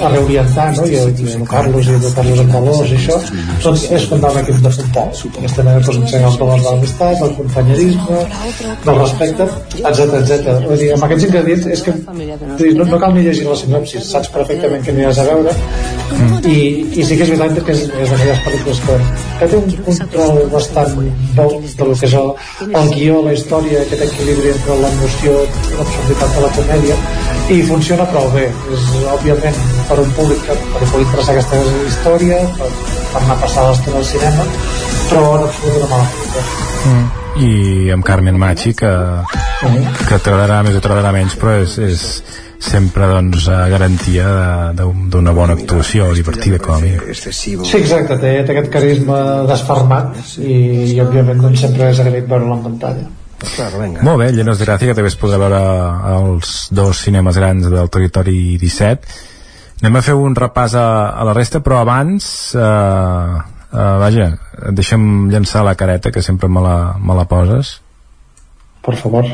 a 0.01 0.11
reorientar 0.13 0.67
no? 0.77 0.85
i 0.87 0.97
a, 0.99 1.05
educar-los 1.07 1.89
i 1.89 1.95
educar-los 1.97 2.41
en 2.43 2.51
valors 2.53 2.91
i 2.91 2.97
això 2.97 3.17
doncs 3.63 3.85
és 3.97 4.07
comptar 4.11 4.31
un 4.35 4.41
equip 4.43 4.61
de 4.65 4.73
futbol 4.77 5.11
d'aquesta 5.35 5.65
manera 5.67 5.85
doncs, 5.87 5.99
ensenya 6.03 6.31
els 6.31 6.39
valors 6.41 6.63
de 6.63 6.73
l'amistat 6.73 7.21
del 7.23 7.35
companyerisme, 7.39 8.21
del 8.85 8.99
respecte 9.01 9.49
etc 9.77 10.17
etc. 10.21 10.53
Vull 10.67 10.81
dir, 10.83 10.91
amb 10.95 11.07
aquests 11.07 11.27
ingredients 11.29 11.69
és 11.77 11.85
que 11.87 11.95
no, 12.79 12.89
no 12.91 13.01
cal 13.03 13.15
ni 13.17 13.25
llegir 13.27 13.47
la 13.49 13.57
sinopsis 13.59 14.11
saps 14.13 14.31
perfectament 14.35 14.85
què 14.85 14.97
has 15.07 15.21
a 15.21 15.27
veure 15.27 15.55
i, 16.47 16.57
i 16.97 17.05
sí 17.05 17.17
que 17.17 17.25
és 17.25 17.33
veritat 17.33 17.63
que 17.67 17.75
és, 17.75 17.83
és 17.87 18.11
d'aquelles 18.13 18.43
pel·lícules 18.45 18.83
que, 18.85 18.97
que 19.39 19.49
té 19.51 19.59
un 19.59 19.77
control 19.87 20.41
bastant 20.53 20.95
bo 21.37 21.47
del 21.81 21.93
que 21.99 22.07
és 22.07 22.15
el, 22.21 22.31
el 22.67 22.93
guió, 22.95 23.21
la 23.25 23.35
història 23.35 23.83
aquest 23.83 24.05
equilibri 24.07 24.53
entre 24.53 24.79
l'emoció 24.83 25.35
l'absurditat 25.77 26.37
de 26.37 26.45
la 26.45 26.53
comèdia 26.57 26.99
i 27.47 27.61
funciona 27.63 27.96
prou 28.05 28.29
bé 28.35 28.45
és 28.75 28.87
òbviament 29.15 29.59
per 29.89 29.99
un 30.03 30.13
públic 30.19 30.45
que 30.45 30.55
per 30.73 30.81
un 30.83 30.91
públic 30.93 31.07
interessar 31.07 31.35
aquesta 31.35 31.61
història 31.87 32.39
per, 32.59 32.71
per 33.13 33.21
anar 33.23 33.35
a 33.37 33.41
passar 33.43 33.67
l'estona 33.69 33.97
al 34.03 34.09
cinema 34.13 34.47
però 35.09 35.27
en 35.37 35.47
absolut 35.49 35.77
una 35.81 35.91
mala 35.95 36.09
pel·lícula 36.13 36.65
Mm. 36.87 37.05
I 37.37 37.91
amb 37.93 38.05
Carmen 38.05 38.37
Machi, 38.39 38.73
que, 38.73 38.89
que 40.07 40.17
t'agradarà 40.23 40.61
més 40.65 40.77
o 40.77 40.81
t'agradarà 40.81 41.11
menys, 41.13 41.35
però 41.37 41.57
és, 41.61 41.75
és 41.83 42.05
sempre 42.63 43.05
doncs, 43.11 43.45
a 43.53 43.67
garantia 43.69 44.25
d'una 44.77 45.33
bona 45.37 45.53
actuació 45.57 46.09
divertida 46.17 46.57
com 46.63 46.77
a 46.77 46.81
mínim. 46.81 47.03
Sí, 47.13 47.77
exacte, 47.77 48.17
té, 48.23 48.33
té 48.47 48.55
aquest 48.55 48.71
carisma 48.73 49.19
desfermat 49.49 50.17
i, 50.41 50.57
i 50.95 50.99
òbviament 51.03 51.45
doncs, 51.45 51.61
sempre 51.67 51.91
és 51.93 52.01
agraït 52.01 52.29
veure-la 52.29 52.57
en 52.57 52.65
pantalla 52.71 53.07
Claro, 53.37 53.79
venga. 53.79 54.01
Molt 54.01 54.21
bé, 54.21 54.31
Llenos 54.33 54.57
de 54.57 54.65
Gràcia, 54.65 54.89
que 54.89 54.97
també 54.97 55.11
es 55.11 55.17
podrà 55.19 55.37
veure 55.41 55.59
als 56.13 56.67
dos 56.73 57.03
cinemes 57.05 57.37
grans 57.37 57.69
del 57.69 57.91
territori 57.93 58.57
17. 58.57 59.17
Anem 59.83 59.99
a 59.99 60.01
fer 60.01 60.15
un 60.17 60.33
repàs 60.37 60.73
a, 60.73 60.87
a 61.13 61.25
la 61.27 61.35
resta, 61.37 61.61
però 61.61 61.83
abans, 61.83 62.25
eh, 62.57 63.35
eh, 63.69 63.91
vaja, 64.01 64.31
deixa'm 64.73 65.27
llançar 65.29 65.61
la 65.67 65.75
careta, 65.77 66.11
que 66.11 66.25
sempre 66.25 66.49
me 66.49 66.63
la, 66.65 66.77
me 66.97 67.17
la 67.17 67.27
poses. 67.29 67.77
per 68.87 68.95
favor 68.95 69.25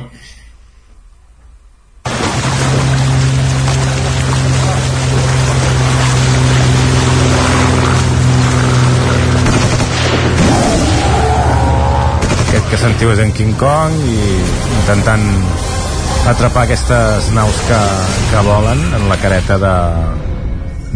que 12.74 12.80
sentiu 12.82 13.12
és 13.14 13.20
en 13.22 13.30
King 13.38 13.52
Kong 13.54 13.94
i 14.10 14.16
intentant 14.80 15.22
atrapar 16.32 16.64
aquestes 16.64 17.28
naus 17.36 17.60
que, 17.68 17.82
que 18.32 18.42
volen 18.48 18.82
en 18.98 19.06
la 19.12 19.18
careta 19.22 19.60
de, 19.62 19.74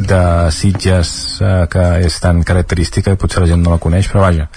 de 0.09 0.21
Sitges 0.55 1.11
eh, 1.45 1.67
que 1.69 1.83
és 2.07 2.17
tan 2.23 2.41
característica 2.47 3.13
i 3.13 3.19
potser 3.21 3.43
la 3.43 3.51
gent 3.51 3.61
no 3.61 3.75
la 3.75 3.81
coneix, 3.83 4.09
però 4.09 4.25
vaja. 4.25 4.47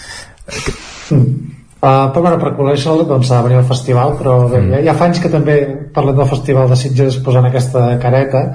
Uh, 1.11 1.21
però 1.83 2.23
bueno, 2.23 2.41
per 2.41 2.55
conèixer-la 2.57 3.05
doncs 3.13 3.35
ha 3.35 3.43
de 3.43 3.51
venir 3.51 3.61
al 3.61 3.69
festival 3.69 4.17
però 4.17 4.41
bé, 4.49 4.63
Mm. 4.63 4.73
ja, 4.79 4.83
ja 4.89 4.97
fa 4.97 5.11
anys 5.11 5.21
que 5.21 5.35
també 5.37 5.61
parlem 5.93 6.17
del 6.17 6.33
festival 6.33 6.73
de 6.73 6.81
Sitges 6.81 7.21
posant 7.21 7.53
aquesta 7.53 7.87
careta 8.01 8.47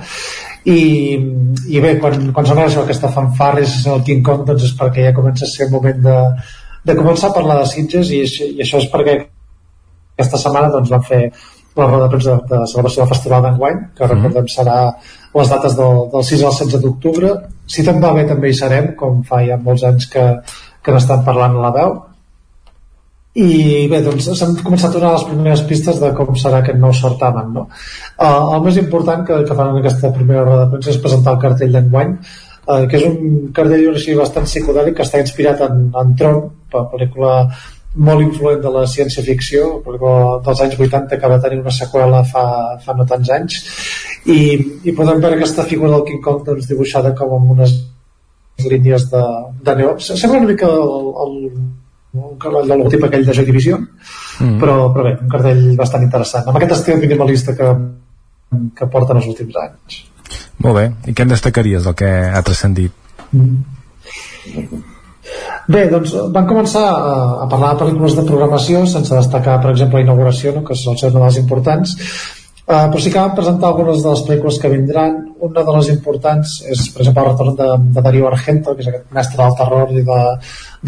i, 0.66 0.82
i 1.69 1.85
bé, 1.85 2.00
quan, 2.02 2.32
quan 2.34 2.50
sona 2.50 2.66
aquesta 2.66 3.14
fanfarra 3.14 3.61
és 3.61 3.84
el 3.85 4.02
King 4.02 4.26
Kong 4.26 4.45
doncs 4.50 4.72
és 4.72 4.77
perquè 4.80 5.11
ja 5.11 5.18
comença 5.22 5.45
a 5.45 5.53
ser 5.53 5.68
el 5.69 5.76
moment 5.77 6.06
de, 6.10 6.22
de 6.86 6.96
començar 6.98 7.32
a 7.32 7.36
parlar 7.36 7.60
de 7.62 7.68
Sitges 7.72 8.12
i, 8.14 8.22
i 8.24 8.64
això 8.64 8.82
és 8.82 8.90
perquè 8.92 9.18
aquesta 10.16 10.40
setmana 10.40 10.72
doncs, 10.74 10.92
van 10.94 11.06
fer 11.06 11.22
la 11.76 11.88
roda 11.90 12.06
de 12.06 12.12
premsa 12.14 12.36
de, 12.36 12.48
de 12.52 12.60
celebració 12.72 13.04
del 13.04 13.12
Festival 13.12 13.44
d'enguany, 13.44 13.80
que 13.98 14.08
recordem 14.08 14.48
serà 14.52 14.78
les 15.36 15.52
dates 15.52 15.76
del, 15.76 16.02
del 16.14 16.26
6 16.30 16.44
al 16.48 16.56
16 16.56 16.84
d'octubre. 16.86 17.32
Si 17.68 17.84
tot 17.84 18.00
va 18.04 18.14
bé 18.16 18.24
també 18.30 18.52
hi 18.52 18.56
serem, 18.56 18.94
com 19.00 19.24
fa 19.28 19.42
ja 19.44 19.60
molts 19.62 19.84
anys 19.90 20.08
que, 20.14 20.26
que 20.86 20.96
n'estan 20.96 21.26
parlant 21.28 21.58
a 21.58 21.66
la 21.66 21.74
veu. 21.76 21.96
I 23.36 23.50
bé, 23.92 24.00
doncs 24.00 24.30
s'han 24.40 24.56
començat 24.64 24.94
a 24.94 24.96
donar 24.96 25.12
les 25.18 25.26
primeres 25.28 25.66
pistes 25.68 25.98
de 26.00 26.14
com 26.16 26.38
serà 26.40 26.62
aquest 26.64 26.80
nou 26.80 26.94
certamen, 26.96 27.50
no? 27.58 27.66
Uh, 28.16 28.56
el 28.56 28.62
més 28.64 28.78
important 28.80 29.26
que, 29.28 29.42
que 29.44 29.58
fan 29.58 29.74
en 29.74 29.82
aquesta 29.82 30.14
primera 30.16 30.46
roda 30.46 30.62
de 30.62 30.72
premsa 30.72 30.94
és 30.94 31.02
presentar 31.04 31.34
el 31.36 31.42
cartell 31.42 31.76
d'enguany, 31.76 32.16
uh, 32.68 32.84
que 32.90 33.00
és 33.00 33.06
un 33.08 33.48
cartell 33.56 33.88
així 33.94 34.16
bastant 34.18 34.48
psicodèlic 34.50 34.98
que 34.98 35.06
està 35.06 35.22
inspirat 35.24 35.64
en, 35.68 35.88
en 36.02 36.14
Tron, 36.19 36.44
la 36.76 36.84
pel·lícula 36.92 37.32
molt 37.95 38.26
influent 38.26 38.60
de 38.60 38.72
la 38.74 38.84
ciència-ficció, 38.92 39.68
dels 40.44 40.61
anys 40.66 40.76
80 40.76 41.19
que 41.22 41.30
va 41.32 41.40
tenir 41.44 41.61
una 41.61 41.72
seqüela 41.72 42.26
fa, 42.27 42.44
fa 42.84 42.95
no 42.98 43.06
tants 43.08 43.32
anys, 43.38 43.61
i, 44.27 44.40
i 44.84 44.95
podem 44.98 45.22
veure 45.24 45.38
aquesta 45.38 45.64
figura 45.69 45.94
del 45.94 46.03
King 46.10 46.19
Kong 46.26 46.44
doncs, 46.44 46.68
dibuixada 46.68 47.14
com 47.16 47.38
amb 47.38 47.56
unes 47.56 47.77
línies 48.66 49.08
de, 49.14 49.24
de 49.64 49.76
neó. 49.80 49.95
Sembla 50.03 50.42
una 50.42 50.52
mica 50.52 50.68
el, 50.68 51.08
el, 51.24 51.40
el, 52.19 52.60
el 52.61 52.69
logotip 52.74 53.08
aquell 53.08 53.26
de 53.30 53.38
Joy 53.40 53.48
Division, 53.48 53.88
Mm. 54.40 54.58
però, 54.60 54.90
però 54.92 55.06
bé, 55.08 55.14
un 55.22 55.32
cartell 55.32 55.64
bastant 55.80 56.03
interessant, 56.03 56.48
amb 56.50 56.60
aquest 56.60 56.76
estil 56.76 57.00
minimalista 57.00 57.56
que, 57.56 57.69
que 58.76 58.88
porten 58.92 59.22
els 59.22 59.30
últims 59.32 59.56
anys. 59.61 60.02
Molt 60.64 60.75
bé, 60.77 60.85
i 61.09 61.16
què 61.16 61.25
en 61.25 61.34
destacaries 61.34 61.88
del 61.88 61.98
que 62.00 62.11
ha 62.32 62.43
transcendit? 62.45 62.93
Bé, 65.67 65.82
doncs 65.92 66.14
van 66.32 66.48
començar 66.48 66.85
a, 66.85 67.19
a 67.43 67.50
parlar 67.51 67.74
de 67.74 67.82
pel·lícules 67.84 68.16
de 68.16 68.25
programació 68.27 68.85
sense 68.88 69.14
destacar, 69.16 69.59
per 69.61 69.74
exemple, 69.74 70.00
la 70.00 70.08
inauguració, 70.08 70.53
no? 70.56 70.64
que 70.66 70.77
ser 70.77 70.93
una 70.93 71.19
de 71.19 71.24
les 71.25 71.40
importants, 71.42 71.95
Uh, 72.66 72.88
però 72.90 72.98
sí 72.98 73.11
que 73.14 73.22
van 73.22 73.35
presentar 73.38 73.67
algunes 73.69 74.00
de 74.01 74.09
les 74.09 74.22
pel·lícules 74.25 74.56
que 74.58 74.69
vindran. 74.72 75.17
Una 75.45 75.61
de 75.67 75.74
les 75.75 75.90
importants 75.92 76.53
és, 76.66 76.80
per 76.95 77.03
exemple, 77.03 77.22
el 77.22 77.27
retorn 77.27 77.58
de, 77.59 77.67
de 77.93 78.03
Darío 78.08 78.25
Argento, 78.25 78.74
que 78.74 78.82
és 78.82 78.88
aquest 78.90 79.11
mestre 79.14 79.38
del 79.43 79.58
terror 79.59 79.92
i 79.93 80.01
de, 80.08 80.17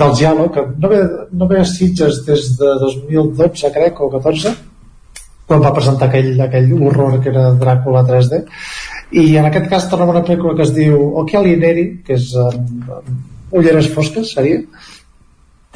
del 0.02 0.16
Giallo, 0.18 0.48
que 0.56 0.64
no 0.72 0.90
ve, 0.90 1.04
no 1.38 1.50
ve 1.52 1.60
a 1.62 1.68
Sitges 1.70 2.24
des 2.26 2.48
de 2.58 2.72
2012, 2.82 3.70
crec, 3.76 4.02
o 4.02 4.10
14, 4.16 4.56
quan 5.46 5.62
va 5.68 5.76
presentar 5.76 6.10
aquell, 6.10 6.34
aquell 6.48 6.74
horror 6.80 7.20
que 7.22 7.30
era 7.30 7.52
Dràcula 7.62 8.02
3D. 8.10 8.42
I 9.12 9.38
en 9.40 9.48
aquest 9.48 9.70
cas 9.72 9.88
tornem 9.92 10.12
una 10.12 10.26
pel·lícula 10.28 10.56
que 10.58 10.66
es 10.68 10.74
diu 10.76 11.00
Occhiali 11.22 11.56
Neri, 11.60 11.88
que 12.04 12.18
és 12.18 12.34
um, 12.36 12.94
ulleres 13.56 13.88
fosques, 13.94 14.34
seria, 14.36 14.60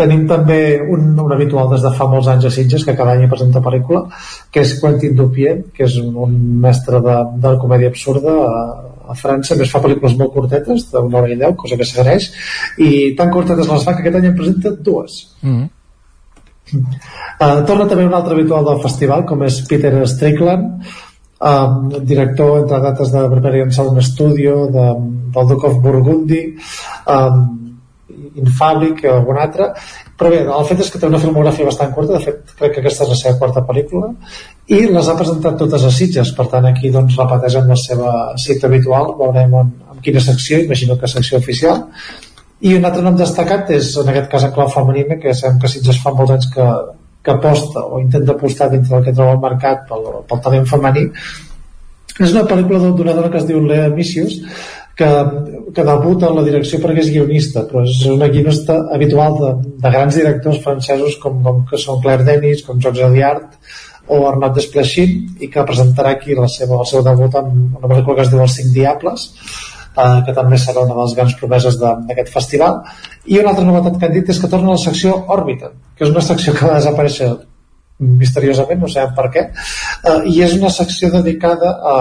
tenim 0.02 0.24
també 0.28 0.62
un, 0.82 1.12
un 1.20 1.34
habitual 1.36 1.70
des 1.72 1.84
de 1.84 1.92
fa 1.96 2.08
molts 2.10 2.30
anys 2.32 2.48
a 2.48 2.52
Sitges 2.54 2.86
que 2.88 2.96
cada 2.98 3.16
any 3.16 3.28
presenta 3.32 3.62
pel·lícula 3.64 4.06
que 4.54 4.64
és 4.64 4.78
Quentin 4.80 5.18
Dupieux 5.18 5.66
que 5.76 5.86
és 5.88 5.98
un, 6.02 6.16
un 6.26 6.38
mestre 6.64 7.02
de, 7.04 7.18
de 7.36 7.52
la 7.52 7.60
comèdia 7.62 7.92
absurda 7.92 8.38
a, 8.46 8.64
a 9.12 9.18
França 9.20 9.58
més 9.60 9.74
fa 9.74 9.84
pel·lícules 9.84 10.16
molt 10.20 10.34
curtetes 10.38 10.88
d'una 10.94 11.22
hora 11.22 11.34
i 11.34 11.38
deu, 11.44 11.58
cosa 11.60 11.78
que 11.78 11.88
s'agraeix 11.88 12.32
i 12.88 12.90
tan 13.20 13.34
curtetes 13.36 13.70
les 13.70 13.86
fa 13.86 13.96
que 13.98 14.06
aquest 14.06 14.20
any 14.22 14.32
en 14.32 14.40
presenta 14.40 14.74
dues 14.92 15.22
Mm. 15.42 15.70
Uh, 16.72 17.64
torna 17.68 17.84
també 17.90 18.06
un 18.06 18.14
altre 18.16 18.36
habitual 18.36 18.64
del 18.64 18.78
festival, 18.84 19.26
com 19.28 19.42
és 19.44 19.58
Peter 19.68 19.92
Strickland, 20.08 20.86
um, 21.42 21.90
director, 22.06 22.60
entre 22.62 22.80
dates 22.80 23.12
de 23.12 23.26
Barbarian 23.34 23.72
Sound 23.72 24.02
Studio, 24.02 24.68
de, 24.68 24.86
del 25.34 25.48
Duke 25.48 25.68
of 25.68 25.82
Burgundy, 25.82 26.44
um, 27.08 27.58
Infabric 28.42 29.04
algun 29.12 29.40
altre, 29.42 29.72
però 30.16 30.30
bé, 30.32 30.40
el 30.46 30.68
fet 30.70 30.84
és 30.84 30.92
que 30.92 31.00
té 31.02 31.08
una 31.10 31.20
filmografia 31.20 31.68
bastant 31.68 31.92
curta, 31.96 32.16
de 32.16 32.24
fet 32.24 32.54
crec 32.60 32.76
que 32.76 32.84
aquesta 32.84 33.04
és 33.04 33.12
la 33.12 33.18
seva 33.20 33.38
quarta 33.42 33.64
pel·lícula, 33.68 34.12
i 34.72 34.86
les 34.88 35.10
ha 35.10 35.18
presentat 35.20 35.58
totes 35.60 35.84
a 35.84 35.92
Sitges, 35.92 36.32
per 36.38 36.46
tant 36.54 36.68
aquí 36.70 36.94
doncs 36.94 37.18
repeteix 37.20 37.58
amb 37.60 37.74
la 37.74 37.80
seva 37.82 38.14
cita 38.40 38.70
habitual, 38.70 39.16
veurem 39.20 39.58
en, 39.60 39.74
en 39.92 40.04
quina 40.06 40.24
secció, 40.24 40.62
imagino 40.64 40.96
que 41.02 41.12
secció 41.12 41.42
oficial, 41.42 41.84
i 42.62 42.76
un 42.78 42.86
altre 42.88 43.04
nom 43.04 43.18
destacat 43.20 43.74
és, 43.76 43.92
en 44.00 44.14
aquest 44.14 44.32
cas, 44.32 44.48
a 44.48 44.54
clau 44.56 44.70
femenina, 44.72 45.18
que 45.20 45.36
sabem 45.36 45.60
que 45.60 45.72
Sitges 45.72 46.00
fa 46.04 46.14
molts 46.16 46.38
anys 46.38 46.52
que, 46.54 46.68
que 47.24 47.32
aposta 47.32 47.86
o 47.86 48.00
intenta 48.02 48.34
apostar 48.34 48.70
dintre 48.72 48.96
del 48.96 49.06
que 49.06 49.14
troba 49.14 49.36
al 49.36 49.42
mercat 49.44 49.88
pel, 49.90 50.06
pel 50.28 50.44
talent 50.46 50.68
femení. 50.70 51.08
És 52.20 52.34
una 52.34 52.46
pel·lícula 52.50 52.92
d'una 52.92 53.16
dona 53.18 53.30
que 53.32 53.40
es 53.40 53.48
diu 53.50 53.62
Lea 53.66 53.90
Misius, 53.94 54.40
que, 54.98 55.10
que 55.76 55.86
debuta 55.88 56.30
en 56.30 56.40
la 56.40 56.44
direcció 56.46 56.80
perquè 56.82 57.02
és 57.04 57.14
guionista, 57.14 57.64
però 57.70 57.86
és 57.88 58.02
una 58.12 58.28
guionista 58.30 58.78
habitual 58.94 59.38
de, 59.40 59.52
de 59.84 59.94
grans 59.94 60.18
directors 60.20 60.60
francesos 60.66 61.18
com, 61.22 61.40
com 61.46 61.64
que 61.70 61.80
són 61.82 62.02
Claire 62.04 62.28
Denis, 62.28 62.66
com 62.68 62.82
Georges 62.82 63.08
Eliard 63.08 63.56
o 64.12 64.26
Arnaud 64.28 64.58
Desplechin 64.58 65.40
i 65.40 65.50
que 65.52 65.66
presentarà 65.68 66.16
aquí 66.18 66.36
la 66.38 66.50
seva, 66.52 66.82
el 66.82 66.90
seu 66.90 67.06
debut 67.06 67.38
amb 67.40 67.80
una 67.80 67.88
pel·lícula 67.88 68.18
que 68.18 68.26
es 68.28 68.34
diu 68.34 68.44
Els 68.44 68.58
cinc 68.60 68.74
diables 68.76 69.30
eh, 69.98 70.20
que 70.26 70.36
també 70.38 70.58
serà 70.58 70.86
una 70.86 70.96
de 70.96 71.02
les 71.04 71.16
grans 71.20 71.38
promeses 71.40 71.80
d'aquest 71.82 72.34
festival. 72.34 72.82
I 73.26 73.40
una 73.40 73.54
altra 73.54 73.66
novetat 73.68 74.00
que 74.00 74.10
han 74.10 74.18
dit 74.18 74.30
és 74.30 74.42
que 74.42 74.50
torna 74.52 74.74
a 74.74 74.78
la 74.80 74.86
secció 74.90 75.16
Òrbita 75.28 75.72
que 76.02 76.08
és 76.08 76.14
una 76.16 76.22
secció 76.26 76.54
que 76.58 76.66
va 76.66 76.80
desaparèixer 76.80 77.28
misteriosament, 78.02 78.80
no 78.82 78.88
sabem 78.90 79.12
per 79.14 79.28
què 79.34 79.42
eh, 79.46 80.22
i 80.32 80.40
és 80.42 80.56
una 80.58 80.72
secció 80.74 81.12
dedicada 81.14 81.76
a, 81.92 81.98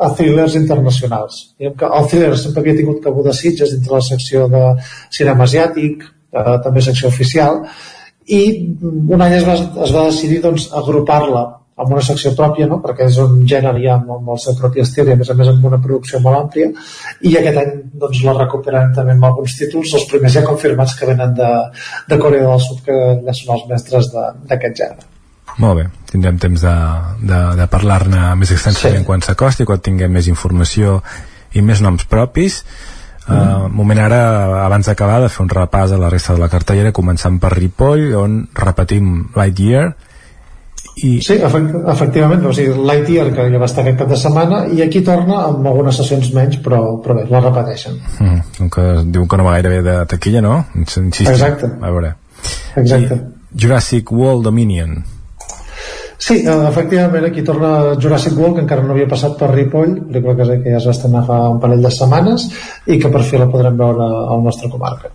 a 0.00 0.08
thrillers 0.16 0.56
internacionals. 0.56 1.42
Que 1.60 1.90
el 1.98 2.08
thriller 2.08 2.38
sempre 2.40 2.62
havia 2.62 2.78
tingut 2.78 3.02
cabuda 3.04 3.34
Sitges 3.36 3.74
dintre 3.74 3.98
la 3.98 4.06
secció 4.06 4.46
de 4.48 4.62
cinema 5.12 5.44
asiàtic 5.44 6.06
eh, 6.08 6.56
també 6.64 6.86
secció 6.86 7.12
oficial 7.12 7.60
i 8.32 8.40
un 8.80 9.20
any 9.20 9.36
es 9.42 9.44
va, 9.44 9.58
es 9.84 9.92
va 9.92 10.06
decidir 10.08 10.40
doncs, 10.46 10.70
agrupar-la 10.72 11.44
amb 11.74 11.90
una 11.90 12.02
secció 12.06 12.30
pròpia, 12.38 12.68
no? 12.70 12.78
perquè 12.82 13.08
és 13.10 13.16
un 13.22 13.40
gènere 13.50 13.80
ja 13.82 13.96
amb, 13.96 14.12
amb 14.14 14.28
el 14.34 14.38
seu 14.42 14.54
propi 14.58 14.82
estil 14.84 15.08
i 15.10 15.14
a 15.14 15.18
més 15.18 15.30
a 15.30 15.34
més 15.38 15.50
amb 15.50 15.64
una 15.66 15.80
producció 15.82 16.20
molt 16.22 16.38
àmplia. 16.38 16.70
I 17.26 17.34
aquest 17.40 17.58
any 17.64 17.72
doncs, 18.04 18.20
la 18.26 18.36
recuperarem 18.36 18.92
també 18.94 19.16
amb 19.16 19.26
alguns 19.30 19.56
títols, 19.58 19.96
els 19.98 20.06
primers 20.10 20.36
ja 20.36 20.44
confirmats 20.46 20.94
que 20.98 21.08
venen 21.10 21.34
de, 21.34 21.50
de 22.10 22.20
Corea 22.22 22.46
del 22.46 22.62
Sud 22.62 22.84
que 22.86 23.00
ja 23.26 23.36
són 23.40 23.56
els 23.56 23.66
mestres 23.72 24.12
d'aquest 24.14 24.80
gènere. 24.84 25.10
Molt 25.62 25.78
bé, 25.78 25.84
tindrem 26.10 26.38
temps 26.42 26.62
de, 26.66 26.76
de, 27.26 27.42
de 27.58 27.68
parlar-ne 27.70 28.32
més 28.38 28.54
extensament 28.54 29.02
sí. 29.02 29.08
quan 29.10 29.22
s'acosti, 29.22 29.66
quan 29.66 29.82
tinguem 29.82 30.14
més 30.14 30.30
informació 30.30 31.00
i 31.54 31.62
més 31.62 31.82
noms 31.82 32.06
propis. 32.10 32.62
Uh, 33.24 33.70
moment 33.72 33.98
ara, 34.04 34.24
abans 34.66 34.86
d'acabar 34.86 35.22
de 35.22 35.30
fer 35.32 35.46
un 35.46 35.50
repàs 35.50 35.94
a 35.94 35.98
la 35.98 36.10
resta 36.12 36.34
de 36.36 36.42
la 36.42 36.50
cartellera 36.52 36.92
començant 36.92 37.38
per 37.40 37.54
Ripoll, 37.54 38.10
on 38.20 38.42
repetim 38.58 39.30
Lightyear 39.34 39.94
i... 40.96 41.20
Sí, 41.22 41.36
efectivament, 41.42 42.44
o 42.46 42.52
sigui, 42.54 42.74
Lightyear 42.86 43.32
que 43.34 43.46
ja 43.50 43.60
va 43.60 43.66
estar 43.66 43.82
aquest 43.82 43.98
cap 44.02 44.10
de 44.12 44.18
setmana 44.20 44.60
i 44.70 44.82
aquí 44.84 45.02
torna 45.06 45.40
amb 45.48 45.66
algunes 45.66 45.98
sessions 45.98 46.30
menys 46.36 46.60
però, 46.62 46.80
però 47.02 47.18
bé, 47.18 47.24
la 47.32 47.40
repeteixen 47.42 47.96
mm, 47.98 48.68
que 48.74 48.84
diuen 49.02 49.26
que 49.30 49.40
no 49.40 49.48
va 49.48 49.56
gaire 49.56 49.72
bé 49.72 49.80
de 49.86 49.96
taquilla, 50.10 50.44
no? 50.44 50.60
Insistim. 50.78 51.26
Exacte 51.30 51.72
a 51.74 51.90
veure 51.90 52.14
Exacte. 52.78 53.18
I 53.18 53.60
Jurassic 53.64 54.12
World 54.12 54.46
Dominion 54.46 55.02
Sí, 56.24 56.36
eh, 56.46 56.68
efectivament 56.68 57.26
aquí 57.26 57.42
torna 57.42 57.96
Jurassic 58.00 58.38
World 58.38 58.60
que 58.60 58.62
encara 58.64 58.84
no 58.86 58.94
havia 58.94 59.10
passat 59.10 59.34
per 59.40 59.50
Ripoll 59.50 59.96
pel·lícula 60.06 60.36
que, 60.38 60.60
que 60.62 60.76
ja 60.76 60.78
es 60.78 60.86
va 60.86 60.94
estrenar 60.94 61.24
fa 61.26 61.40
un 61.50 61.58
parell 61.62 61.82
de 61.82 61.90
setmanes 61.90 62.46
i 62.86 63.00
que 63.02 63.10
per 63.10 63.24
fi 63.26 63.40
la 63.40 63.50
podrem 63.50 63.76
veure 63.82 64.06
al 64.30 64.46
nostre 64.46 64.70
comarca 64.70 65.10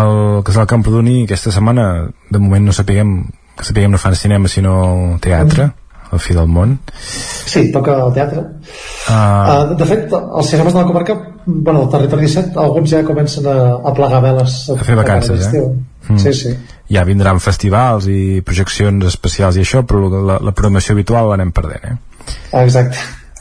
el 0.00 0.40
Casal 0.44 0.66
Camprodoni 0.68 1.22
aquesta 1.26 1.52
setmana 1.52 1.84
de 2.30 2.40
moment 2.40 2.66
no 2.68 2.76
sapiguem 2.76 3.14
que 3.60 3.68
sapiguem 3.68 3.92
no 3.94 4.00
fan 4.00 4.16
cinema 4.18 4.50
sinó 4.50 4.74
teatre 5.22 5.70
al 6.10 6.18
fi 6.18 6.34
del 6.34 6.48
món 6.50 6.78
Sí, 6.98 7.68
toca 7.70 7.94
el 8.06 8.16
teatre 8.16 8.42
uh... 8.42 9.14
Uh, 9.14 9.76
De 9.78 9.86
fet, 9.86 10.10
els 10.10 10.50
cinemes 10.50 10.74
de 10.74 10.80
la 10.80 10.88
comarca 10.88 11.16
bueno, 11.44 11.84
el 11.84 11.88
territori 11.92 12.26
17, 12.26 12.58
alguns 12.60 12.90
ja 12.90 13.04
comencen 13.06 13.46
a, 13.46 13.56
a 13.78 13.94
plegar 13.94 14.20
veles 14.24 14.58
a, 14.70 14.76
a 14.76 14.84
fer 14.86 14.98
vacances, 14.98 15.48
eh? 15.54 15.64
Mm. 16.08 16.18
Sí, 16.18 16.34
sí 16.34 16.56
ja 16.90 17.06
vindran 17.06 17.38
festivals 17.38 18.08
i 18.10 18.42
projeccions 18.46 19.06
especials 19.06 19.56
i 19.56 19.64
això, 19.64 19.84
però 19.86 20.10
la, 20.10 20.40
la 20.42 20.52
programació 20.52 20.96
habitual 20.96 21.30
l'anem 21.30 21.52
perdent, 21.54 21.86
eh? 21.92 22.34
Exacte. 22.64 22.98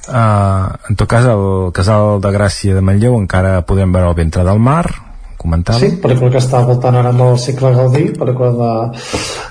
Uh, 0.09 0.69
en 0.89 0.97
tot 0.97 1.09
cas, 1.09 1.25
el 1.29 1.71
Casal 1.75 2.21
de 2.21 2.31
Gràcia 2.33 2.77
de 2.77 2.81
Manlleu 2.85 3.17
encara 3.17 3.59
podem 3.65 3.91
veure 3.93 4.09
el 4.09 4.17
ventre 4.17 4.45
del 4.45 4.61
mar, 4.61 4.85
comentava. 5.39 5.79
Sí, 5.79 5.93
pel·lícula 6.03 6.33
que 6.33 6.41
està 6.41 6.63
voltant 6.67 6.97
ara 6.99 7.13
amb 7.13 7.23
el 7.25 7.39
cicle 7.41 7.71
Gaudí, 7.77 8.09
pel·lícula 8.17 8.51
de, 8.57 8.73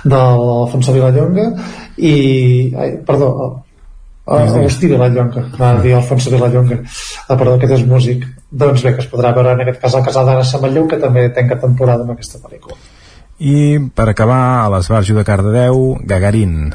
de 0.05 0.21
l'Alfonso 0.43 0.95
Vilallonga 0.97 1.49
i... 1.97 2.13
Ai, 2.77 2.93
perdó, 3.09 3.31
Agustí 4.29 4.91
Vilallonga, 4.91 5.47
anava 5.57 5.79
a 5.79 5.83
dir 5.83 5.95
Alfonso 5.97 6.31
Vilallonga, 6.35 6.83
ah, 6.85 7.37
perdó, 7.37 7.55
aquest 7.57 7.79
és 7.79 7.87
músic. 7.89 8.27
Doncs 8.51 8.85
bé, 8.85 8.93
que 8.97 9.05
es 9.05 9.09
podrà 9.09 9.33
veure 9.37 9.55
en 9.57 9.65
aquest 9.65 9.81
cas 9.81 9.97
al 9.97 10.05
Casal 10.05 10.29
de 10.29 10.37
Gràcia 10.37 10.61
Manlleu, 10.61 10.85
que 10.91 11.01
també 11.01 11.25
tenca 11.37 11.57
temporada 11.63 12.05
amb 12.05 12.13
aquesta 12.13 12.41
pel·lícula. 12.43 12.77
I 13.39 13.79
per 13.95 14.11
acabar, 14.11 14.43
a 14.61 14.69
l'Esbarjo 14.75 15.17
de 15.17 15.25
Cardedeu, 15.25 15.83
Gagarin, 16.11 16.75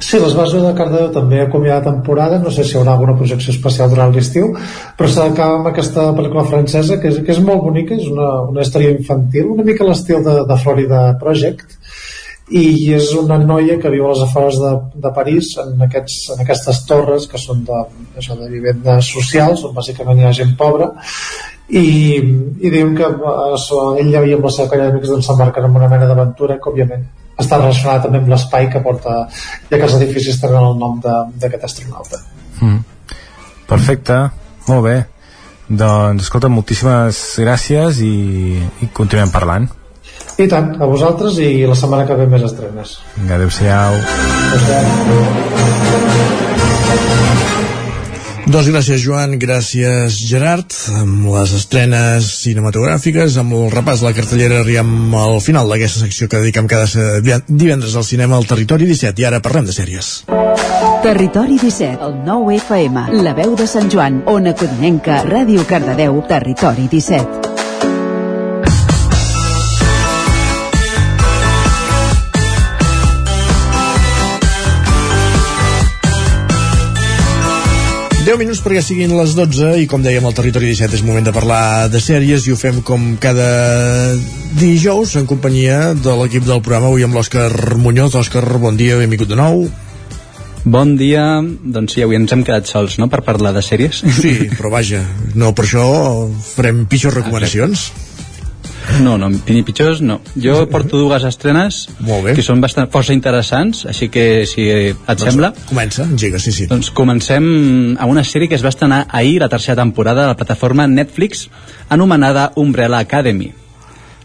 Sí, 0.00 0.18
l'Esbarjo 0.20 0.60
de 0.62 0.74
Cardedeu 0.78 1.08
també 1.14 1.40
ha 1.40 1.46
acomiadat 1.48 1.88
temporada, 1.88 2.38
no 2.42 2.52
sé 2.54 2.64
si 2.64 2.76
hi 2.76 2.80
haurà 2.80 2.94
alguna 2.94 3.16
projecció 3.18 3.52
especial 3.54 3.90
durant 3.92 4.14
l'estiu, 4.14 4.52
però 4.98 5.08
s'ha 5.10 5.28
d'acabar 5.28 5.58
amb 5.58 5.70
aquesta 5.72 6.08
pel·lícula 6.16 6.46
francesa 6.48 7.00
que 7.02 7.12
és, 7.12 7.18
que 7.24 7.34
és 7.34 7.42
molt 7.44 7.64
bonica, 7.66 7.98
és 7.98 8.06
una, 8.12 8.28
una 8.52 8.64
història 8.64 8.94
infantil, 8.96 9.50
una 9.56 9.66
mica 9.66 9.88
l'estil 9.88 10.22
de, 10.24 10.38
de 10.48 10.60
Florida 10.62 11.02
Project, 11.20 11.78
i 12.48 12.94
és 12.96 13.10
una 13.12 13.36
noia 13.42 13.76
que 13.80 13.90
viu 13.92 14.06
a 14.06 14.14
les 14.14 14.22
afores 14.24 14.56
de, 14.62 14.72
de 15.04 15.10
París 15.16 15.50
en, 15.60 15.74
aquests, 15.84 16.16
en 16.32 16.42
aquestes 16.44 16.80
torres 16.88 17.26
que 17.28 17.40
són 17.40 17.60
de, 17.68 17.82
això, 18.16 18.38
de 18.38 18.48
vivendes 18.48 19.10
socials 19.12 19.66
on 19.68 19.74
bàsicament 19.76 20.22
hi 20.22 20.28
ha 20.28 20.34
gent 20.38 20.54
pobra 20.56 20.88
i, 21.68 21.84
i 22.16 22.72
diuen 22.72 22.94
que 22.96 23.04
eh, 23.04 24.00
ell 24.00 24.14
i 24.16 24.34
amb 24.38 24.48
la 24.48 24.54
seva 24.54 24.70
colla 24.70 24.88
d'amics 24.88 25.12
doncs, 25.12 25.28
s'embarquen 25.28 25.68
en 25.68 25.76
una 25.82 25.92
mena 25.92 26.08
d'aventura 26.08 26.56
que 26.56 26.72
òbviament 26.72 27.04
està 27.38 27.60
relacionada 27.60 28.06
també 28.06 28.22
amb 28.22 28.32
l'espai 28.32 28.68
que 28.72 28.82
porta 28.84 29.20
ja 29.30 29.76
que 29.76 29.84
els 29.86 29.96
edificis 30.00 30.40
tenen 30.42 30.72
el 30.72 30.76
nom 30.80 30.98
d'aquest 31.02 31.68
astronauta. 31.70 32.20
Mm. 32.60 32.80
Perfecte, 33.68 34.16
molt 34.68 34.84
bé. 34.86 34.96
Doncs 35.68 36.24
escolta, 36.24 36.48
moltíssimes 36.48 37.18
gràcies 37.44 38.00
i, 38.04 38.14
i 38.84 38.86
continuem 38.96 39.30
parlant. 39.34 39.68
I 40.38 40.46
tant, 40.48 40.70
a 40.80 40.86
vosaltres 40.86 41.38
i 41.42 41.66
la 41.66 41.76
setmana 41.78 42.06
que 42.08 42.16
ve 42.18 42.26
més 42.30 42.46
estrenes. 42.48 42.88
Adeu-siau 43.26 43.92
adeu 44.58 45.16
doncs 48.48 48.68
gràcies 48.72 49.02
Joan, 49.04 49.34
gràcies 49.40 50.16
Gerard. 50.28 50.72
Amb 50.96 51.26
les 51.34 51.52
estrenes 51.58 52.28
cinematogràfiques 52.42 53.36
amb 53.40 53.56
el 53.58 53.68
repàs 53.74 54.00
de 54.00 54.08
la 54.08 54.14
cartellera 54.16 54.62
arribem 54.62 55.14
al 55.18 55.40
final 55.44 55.68
d'aquesta 55.68 56.04
secció 56.06 56.28
que 56.28 56.40
dediquem 56.40 56.70
cada 56.70 56.86
divendres 57.48 57.96
al 57.96 58.06
cinema 58.08 58.38
al 58.38 58.48
Territori 58.48 58.88
17 58.88 59.20
i 59.20 59.28
ara 59.28 59.42
parlem 59.44 59.68
de 59.68 59.76
sèries. 59.76 60.12
Territori 61.04 61.60
17, 61.60 62.00
el 62.08 62.16
9 62.24 62.56
FM 62.62 63.22
la 63.22 63.36
veu 63.36 63.54
de 63.58 63.68
Sant 63.68 63.92
Joan, 63.92 64.22
Ona 64.26 64.56
Codinenca 64.56 65.22
Ràdio 65.28 65.68
Cardedeu, 65.68 66.22
Territori 66.28 66.88
17 66.90 67.57
10 78.28 78.36
minuts 78.36 78.58
perquè 78.60 78.82
siguin 78.84 79.14
les 79.16 79.30
12 79.32 79.78
i 79.80 79.86
com 79.88 80.02
dèiem 80.04 80.26
al 80.28 80.34
Territori 80.36 80.66
17 80.68 80.98
és 80.98 81.02
moment 81.06 81.24
de 81.24 81.32
parlar 81.32 81.88
de 81.88 81.96
sèries 81.96 82.44
i 82.44 82.52
ho 82.52 82.58
fem 82.60 82.82
com 82.84 83.14
cada 83.16 83.46
dijous 84.60 85.14
en 85.16 85.24
companyia 85.24 85.94
de 85.96 86.16
l'equip 86.18 86.44
del 86.44 86.60
programa 86.60 86.90
avui 86.90 87.06
amb 87.06 87.16
l'Òscar 87.16 87.78
Muñoz 87.80 88.18
Òscar, 88.20 88.44
bon 88.60 88.76
dia, 88.76 88.98
benvingut 89.00 89.32
de 89.32 89.38
nou 89.38 89.64
Bon 90.68 90.92
dia, 91.00 91.22
doncs 91.40 91.96
sí, 91.96 92.04
avui 92.04 92.18
ens 92.18 92.34
hem 92.34 92.44
quedat 92.44 92.68
sols, 92.68 92.98
no?, 93.00 93.08
per 93.08 93.22
parlar 93.24 93.54
de 93.56 93.62
sèries. 93.64 94.02
Sí, 94.18 94.34
però 94.58 94.74
vaja, 94.74 95.00
no 95.38 95.54
per 95.56 95.64
això 95.64 95.86
farem 96.50 96.82
pitjors 96.90 97.16
recomanacions. 97.16 97.86
No, 99.04 99.18
no, 99.20 99.28
ni 99.28 99.62
pitjors 99.66 100.00
no. 100.00 100.18
Jo 100.40 100.62
porto 100.70 100.98
dues 101.00 101.24
estrenes 101.28 101.84
que 102.34 102.44
són 102.44 102.62
bastant 102.64 102.88
força 102.92 103.14
interessants, 103.16 103.84
així 103.90 104.08
que 104.12 104.46
si 104.48 104.66
et 104.72 105.04
doncs 105.06 105.26
sembla... 105.28 105.52
Comença, 105.68 106.06
engega, 106.08 106.40
sí, 106.42 106.54
sí. 106.56 106.66
Doncs 106.70 106.90
comencem 106.96 107.46
amb 107.98 108.10
una 108.10 108.24
sèrie 108.24 108.48
que 108.48 108.58
es 108.58 108.64
va 108.64 108.72
estrenar 108.72 109.04
ahir, 109.08 109.38
la 109.44 109.52
tercera 109.52 109.82
temporada 109.82 110.24
de 110.24 110.32
la 110.32 110.40
plataforma 110.40 110.88
Netflix, 110.88 111.48
anomenada 111.88 112.52
Umbrella 112.56 113.04
Academy. 113.04 113.52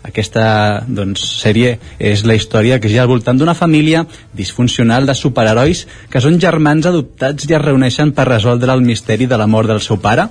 aquesta 0.03 0.83
doncs, 0.83 1.21
sèrie 1.39 1.77
és 1.99 2.25
la 2.27 2.35
història 2.35 2.79
que 2.83 2.89
gira 2.91 3.05
al 3.05 3.11
voltant 3.11 3.37
d'una 3.39 3.55
família 3.55 4.03
disfuncional 4.35 5.07
de 5.07 5.15
superherois 5.15 5.85
que 6.11 6.21
són 6.23 6.41
germans 6.43 6.89
adoptats 6.89 7.47
i 7.47 7.55
es 7.55 7.63
reuneixen 7.63 8.11
per 8.11 8.27
resoldre 8.27 8.75
el 8.75 8.83
misteri 8.83 9.29
de 9.31 9.39
la 9.39 9.47
mort 9.47 9.71
del 9.71 9.79
seu 9.79 10.01
pare 10.03 10.27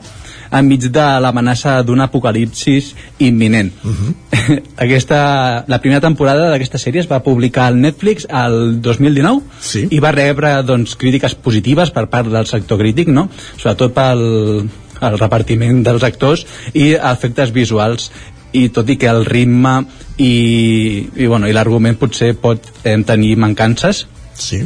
enmig 0.53 0.89
de 0.93 1.07
l'amenaça 1.25 1.79
d'un 1.83 2.01
apocalipsis 2.05 2.93
imminent. 3.19 3.73
Uh 3.85 3.91
-huh. 3.97 4.63
aquesta, 4.77 5.65
la 5.67 5.81
primera 5.81 6.01
temporada 6.01 6.51
d'aquesta 6.51 6.79
sèrie 6.79 7.01
es 7.01 7.11
va 7.11 7.23
publicar 7.23 7.67
al 7.67 7.81
Netflix 7.81 8.27
al 8.29 8.81
2019 8.81 9.43
sí. 9.61 9.87
i 9.91 9.99
va 9.99 10.13
rebre 10.13 10.63
doncs, 10.63 10.97
crítiques 10.97 11.35
positives 11.35 11.91
per 11.91 12.07
part 12.07 12.29
del 12.29 12.47
sector 12.47 12.79
crític, 12.79 13.09
no? 13.09 13.29
sobretot 13.57 13.93
pel 13.93 14.69
el 15.03 15.19
repartiment 15.19 15.83
dels 15.83 16.03
actors 16.03 16.47
i 16.75 16.93
efectes 16.95 17.53
visuals 17.53 18.11
i 18.53 18.69
tot 18.69 18.89
i 18.93 18.99
que 19.01 19.09
el 19.09 19.25
ritme 19.25 19.87
i, 20.19 21.09
i, 21.17 21.27
bueno, 21.27 21.49
i 21.49 21.53
l'argument 21.53 21.97
potser 21.99 22.35
pot 22.39 22.69
eh, 22.85 22.99
tenir 23.05 23.37
mancances 23.37 24.07
sí 24.35 24.63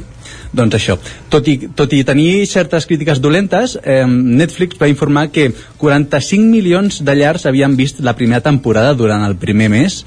doncs 0.57 0.78
això, 0.78 0.97
tot 1.33 1.49
i, 1.52 1.59
tot 1.76 1.93
i 1.93 2.02
tenir 2.09 2.47
certes 2.49 2.89
crítiques 2.89 3.20
dolentes, 3.20 3.76
eh, 3.83 4.05
Netflix 4.09 4.81
va 4.81 4.89
informar 4.89 5.28
que 5.35 5.51
45 5.78 6.49
milions 6.49 7.02
de 7.05 7.17
llars 7.17 7.47
havien 7.47 7.76
vist 7.76 8.01
la 8.01 8.17
primera 8.17 8.41
temporada 8.41 8.94
durant 8.94 9.25
el 9.26 9.36
primer 9.36 9.68
mes 9.70 10.02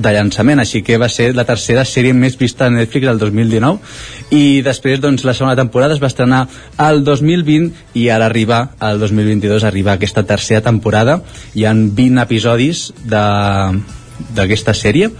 de 0.00 0.12
llançament, 0.14 0.60
així 0.62 0.82
que 0.86 0.98
va 1.00 1.08
ser 1.10 1.32
la 1.34 1.44
tercera 1.48 1.84
sèrie 1.88 2.14
més 2.14 2.36
vista 2.38 2.66
a 2.66 2.72
Netflix 2.72 3.10
el 3.10 3.18
2019 3.18 4.36
i 4.36 4.60
després 4.64 5.00
doncs, 5.02 5.24
la 5.26 5.34
segona 5.34 5.56
temporada 5.58 5.96
es 5.96 6.02
va 6.02 6.10
estrenar 6.10 6.44
al 6.78 7.02
2020 7.04 7.98
i 7.98 8.08
ara 8.08 8.28
arriba 8.30 8.62
al 8.78 9.00
2022 9.02 9.66
arriba 9.66 9.96
aquesta 9.96 10.22
tercera 10.22 10.62
temporada. 10.62 11.20
Hi 11.54 11.66
han 11.66 11.88
20 11.96 12.22
episodis 12.22 12.90
de 13.02 13.24
d'aquesta 14.36 14.74
sèrie. 14.76 15.10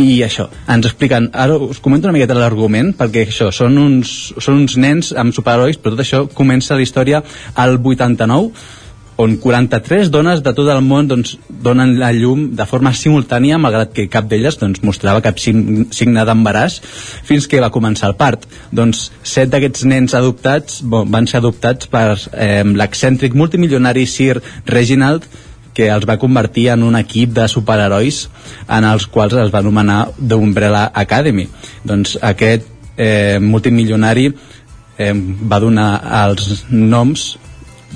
I 0.00 0.22
això, 0.26 0.48
ens 0.70 0.86
expliquen 0.90 1.30
ara 1.32 1.58
us 1.58 1.80
comento 1.84 2.08
una 2.08 2.16
miqueta 2.16 2.38
l'argument 2.38 2.94
perquè 2.98 3.26
això, 3.28 3.50
són 3.54 3.78
uns, 3.80 4.14
són 4.38 4.64
uns 4.64 4.78
nens 4.80 5.12
amb 5.16 5.34
superherois 5.36 5.80
però 5.80 5.94
tot 5.94 6.04
això 6.04 6.24
comença 6.32 6.78
la 6.78 6.86
història 6.86 7.22
al 7.54 7.78
89 7.78 8.82
on 9.16 9.36
43 9.38 10.10
dones 10.10 10.42
de 10.42 10.52
tot 10.56 10.68
el 10.70 10.80
món 10.82 11.06
doncs, 11.06 11.36
donen 11.48 11.94
la 12.00 12.10
llum 12.12 12.48
de 12.58 12.66
forma 12.66 12.92
simultània 12.96 13.60
malgrat 13.62 13.92
que 13.94 14.08
cap 14.10 14.26
d'elles 14.30 14.58
doncs, 14.58 14.82
mostrava 14.82 15.22
cap 15.22 15.38
signe 15.38 16.24
d'embaràs 16.26 16.80
fins 17.28 17.46
que 17.46 17.62
va 17.62 17.70
començar 17.74 18.10
el 18.10 18.18
part. 18.18 18.48
Doncs 18.74 19.06
set 19.22 19.52
d'aquests 19.54 19.86
nens 19.86 20.18
adoptats 20.18 20.82
bon, 20.82 21.06
van 21.10 21.30
ser 21.30 21.38
adoptats 21.38 21.90
per 21.90 22.08
eh, 22.32 22.64
l'excèntric 22.64 23.38
multimilionari 23.38 24.06
Sir 24.10 24.40
Reginald 24.66 25.28
que 25.74 25.90
els 25.90 26.06
va 26.06 26.18
convertir 26.22 26.68
en 26.72 26.84
un 26.86 26.96
equip 26.98 27.34
de 27.36 27.48
superherois 27.50 28.24
en 28.68 28.86
els 28.88 29.06
quals 29.10 29.34
es 29.42 29.52
va 29.52 29.60
anomenar 29.64 30.06
The 30.16 30.38
Umbrella 30.38 30.86
Academy. 30.94 31.48
Doncs 31.84 32.16
aquest 32.22 32.68
eh, 32.96 33.38
multimilionari 33.42 34.28
eh, 34.30 35.12
va 35.50 35.60
donar 35.60 35.88
els 36.24 36.64
noms 36.70 37.32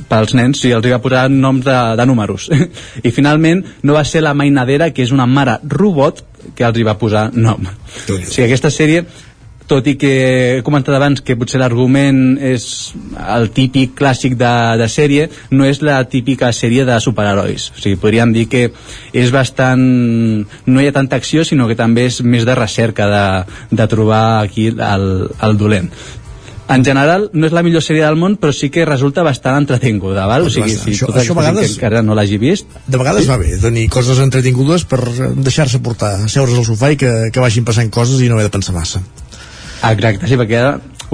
pels 0.09 0.35
nens 0.39 0.63
i 0.65 0.73
els 0.75 0.87
hi 0.87 0.95
va 0.95 1.01
posar 1.03 1.27
noms 1.31 1.65
de, 1.67 1.77
de 1.99 2.07
números. 2.07 2.49
I 3.07 3.15
finalment 3.15 3.65
no 3.83 3.97
va 3.99 4.05
ser 4.05 4.25
la 4.25 4.35
mainadera 4.35 4.91
que 4.95 5.05
és 5.07 5.15
una 5.15 5.27
mare 5.27 5.59
robot 5.69 6.25
que 6.57 6.67
els 6.67 6.79
hi 6.79 6.87
va 6.87 6.99
posar 6.99 7.29
nom. 7.35 7.67
O 7.67 8.19
sigui, 8.23 8.47
aquesta 8.47 8.71
sèrie 8.75 9.05
tot 9.69 9.87
i 9.91 9.95
que 10.01 10.13
he 10.59 10.63
comentat 10.67 10.97
abans 10.97 11.21
que 11.25 11.37
potser 11.39 11.61
l'argument 11.61 12.39
és 12.41 12.67
el 13.21 13.51
típic 13.55 13.95
clàssic 13.99 14.39
de, 14.41 14.53
de 14.81 14.89
sèrie, 14.89 15.29
no 15.53 15.69
és 15.69 15.83
la 15.85 16.01
típica 16.09 16.51
sèrie 16.57 16.87
de 16.89 16.97
superherois. 17.05 17.69
O 17.77 17.83
sigui, 17.83 18.01
podríem 18.01 18.33
dir 18.33 18.49
que 18.49 18.69
és 19.13 19.35
bastant... 19.35 19.85
no 20.69 20.81
hi 20.81 20.89
ha 20.89 20.95
tanta 20.97 21.21
acció, 21.21 21.45
sinó 21.45 21.69
que 21.69 21.77
també 21.79 22.09
és 22.09 22.23
més 22.25 22.49
de 22.49 22.57
recerca 22.57 23.09
de, 23.13 23.27
de 23.77 23.89
trobar 23.91 24.25
aquí 24.41 24.71
el, 24.73 25.05
el 25.29 25.61
dolent 25.61 25.93
en 26.69 26.85
general 26.85 27.31
no 27.33 27.49
és 27.49 27.55
la 27.57 27.63
millor 27.65 27.83
sèrie 27.85 28.05
del 28.05 28.19
món 28.21 28.37
però 28.41 28.53
sí 28.53 28.69
que 28.73 28.85
resulta 28.85 29.25
bastant 29.25 29.57
entretinguda 29.63 30.27
val? 30.29 30.45
o 30.45 30.53
sigui, 30.53 30.75
si 30.77 30.93
això, 30.93 31.09
tota 31.09 31.23
això 31.23 31.37
vegades- 31.37 31.65
que 31.65 31.79
encara 31.79 32.03
no 32.05 32.17
l'hagi 32.19 32.37
vist 32.39 32.69
de 32.87 33.01
vegades 33.01 33.29
va 33.29 33.39
bé 33.41 33.57
tenir 33.63 33.87
coses 33.89 34.21
entretingudes 34.21 34.85
per 34.85 35.01
deixar-se 35.37 35.81
portar, 35.81 36.29
seure's 36.29 36.59
al 36.59 36.69
sofà 36.69 36.93
i 36.93 37.01
que, 37.01 37.15
que 37.33 37.41
vagin 37.41 37.65
passant 37.65 37.89
coses 37.91 38.21
i 38.21 38.29
no 38.29 38.37
haver 38.37 38.51
de 38.51 38.55
pensar 38.59 38.77
massa 38.77 39.01
Exacte, 39.83 40.27
sí, 40.27 40.39
perquè 40.41 40.63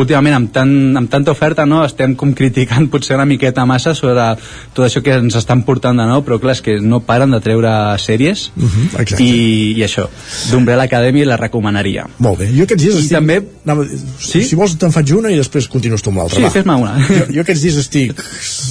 últimament 0.00 0.34
amb, 0.38 0.50
tant, 0.54 0.72
amb 0.98 1.10
tanta 1.10 1.32
oferta 1.34 1.66
no, 1.68 1.82
estem 1.86 2.14
com 2.18 2.32
criticant 2.36 2.88
potser 2.92 3.16
una 3.18 3.26
miqueta 3.28 3.64
massa 3.68 3.94
sobre 3.94 4.26
tot 4.74 4.84
això 4.86 5.02
que 5.04 5.14
ens 5.20 5.36
estan 5.38 5.62
portant 5.66 5.98
de 6.00 6.06
nou, 6.08 6.24
però 6.26 6.40
clar, 6.42 6.56
és 6.56 6.62
que 6.64 6.76
no 6.82 7.00
paren 7.06 7.34
de 7.34 7.40
treure 7.44 7.70
sèries 8.02 8.48
uh 8.56 8.64
-huh, 8.64 8.86
exacte. 9.00 9.22
i, 9.22 9.74
i 9.78 9.84
això, 9.86 10.08
d'Umbrella 10.50 10.84
Academy 10.84 11.24
la 11.24 11.36
recomanaria. 11.36 12.06
Molt 12.18 12.38
bé, 12.38 12.50
jo 12.56 12.64
aquests 12.64 12.82
dies 12.82 12.94
I 12.94 12.98
estic... 12.98 13.18
també... 13.18 13.42
Anava, 13.64 13.86
sí? 14.18 14.42
Si 14.44 14.56
vols 14.56 14.76
te'n 14.76 14.92
faig 14.92 15.12
una 15.16 15.30
i 15.30 15.36
després 15.36 15.68
continues 15.68 16.02
tu 16.02 16.10
amb 16.10 16.18
l'altra. 16.18 16.36
Sí, 16.36 16.50
fes-me 16.52 16.74
una. 16.74 16.98
Jo, 17.08 17.24
jo 17.34 17.40
aquests 17.40 17.62
dies 17.62 17.76
estic 17.76 18.12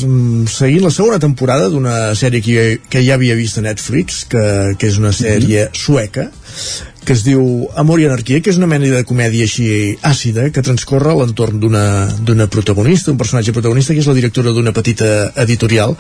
mm, 0.06 0.46
seguint 0.46 0.84
la 0.84 0.92
segona 0.92 1.20
temporada 1.20 1.70
d'una 1.70 2.14
sèrie 2.16 2.42
que, 2.42 2.80
que 2.90 3.02
ja 3.02 3.16
havia 3.16 3.36
vist 3.36 3.58
a 3.58 3.62
Netflix, 3.62 4.26
que, 4.26 4.76
que 4.78 4.88
és 4.88 4.98
una 4.98 5.12
sèrie 5.12 5.70
sueca, 5.74 6.30
que 7.06 7.14
es 7.14 7.24
diu 7.26 7.42
Amor 7.80 8.00
i 8.02 8.06
Anarquia, 8.08 8.40
que 8.44 8.52
és 8.54 8.58
una 8.60 8.68
mena 8.70 8.88
de 8.88 9.04
comèdia 9.08 9.46
així 9.48 9.66
àcida 10.08 10.48
que 10.56 10.64
transcorre 10.66 11.12
a 11.12 11.18
l'entorn 11.20 11.60
d'una 11.60 12.48
protagonista, 12.52 13.12
un 13.12 13.20
personatge 13.20 13.54
protagonista 13.56 13.94
que 13.94 14.00
és 14.04 14.08
la 14.10 14.16
directora 14.18 14.54
d'una 14.56 14.72
petita 14.76 15.32
editorial 15.44 15.96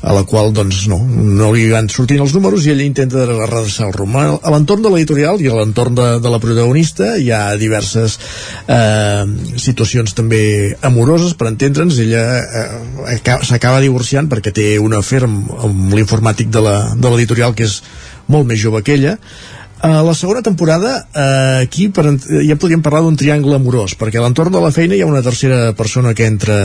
a 0.00 0.12
la 0.14 0.22
qual 0.22 0.52
doncs 0.54 0.84
no, 0.88 1.00
no 1.02 1.50
li 1.52 1.66
van 1.72 1.88
sortint 1.90 2.22
els 2.22 2.32
números 2.36 2.64
i 2.66 2.70
ella 2.72 2.86
intenta 2.86 3.24
redreçar 3.26 3.88
el 3.88 3.96
rumb. 3.96 4.14
A 4.16 4.52
l'entorn 4.54 4.84
de 4.84 4.92
l'editorial 4.94 5.40
i 5.42 5.50
a 5.50 5.56
l'entorn 5.58 5.96
de, 5.98 6.08
de 6.22 6.30
la 6.32 6.38
protagonista 6.42 7.16
hi 7.18 7.32
ha 7.34 7.42
diverses 7.58 8.16
eh, 8.70 9.24
situacions 9.58 10.14
també 10.14 10.42
amoroses, 10.86 11.34
per 11.34 11.50
entendre'ns, 11.50 11.98
ella 12.04 12.24
eh, 12.38 12.66
aca- 13.18 13.40
s'acaba 13.44 13.82
divorciant 13.84 14.30
perquè 14.30 14.54
té 14.54 14.68
un 14.78 14.94
afer 14.96 15.24
amb, 15.26 15.50
amb 15.66 15.94
l'informàtic 15.98 16.50
de 16.54 16.62
l'editorial 16.64 17.54
que 17.58 17.66
és 17.66 17.80
molt 18.28 18.46
més 18.46 18.60
jove 18.60 18.84
que 18.84 18.94
ella 18.94 19.16
a 19.80 20.02
la 20.02 20.14
segona 20.14 20.42
temporada 20.42 21.08
eh, 21.14 21.64
aquí 21.64 21.88
per, 21.88 22.10
ja 22.18 22.56
podríem 22.58 22.82
parlar 22.82 23.04
d'un 23.04 23.18
triangle 23.18 23.58
amorós 23.58 23.94
perquè 23.98 24.18
a 24.18 24.24
l'entorn 24.24 24.54
de 24.54 24.62
la 24.62 24.72
feina 24.74 24.96
hi 24.96 25.04
ha 25.04 25.10
una 25.10 25.22
tercera 25.22 25.72
persona 25.78 26.14
que 26.14 26.26
entra, 26.26 26.56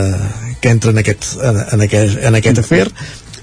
que 0.60 0.72
entra 0.72 0.90
en, 0.90 0.98
aquest, 0.98 1.36
en, 1.38 1.60
en 1.76 1.84
aquest, 1.86 2.18
en 2.24 2.40
aquest 2.40 2.64
afer. 2.64 2.88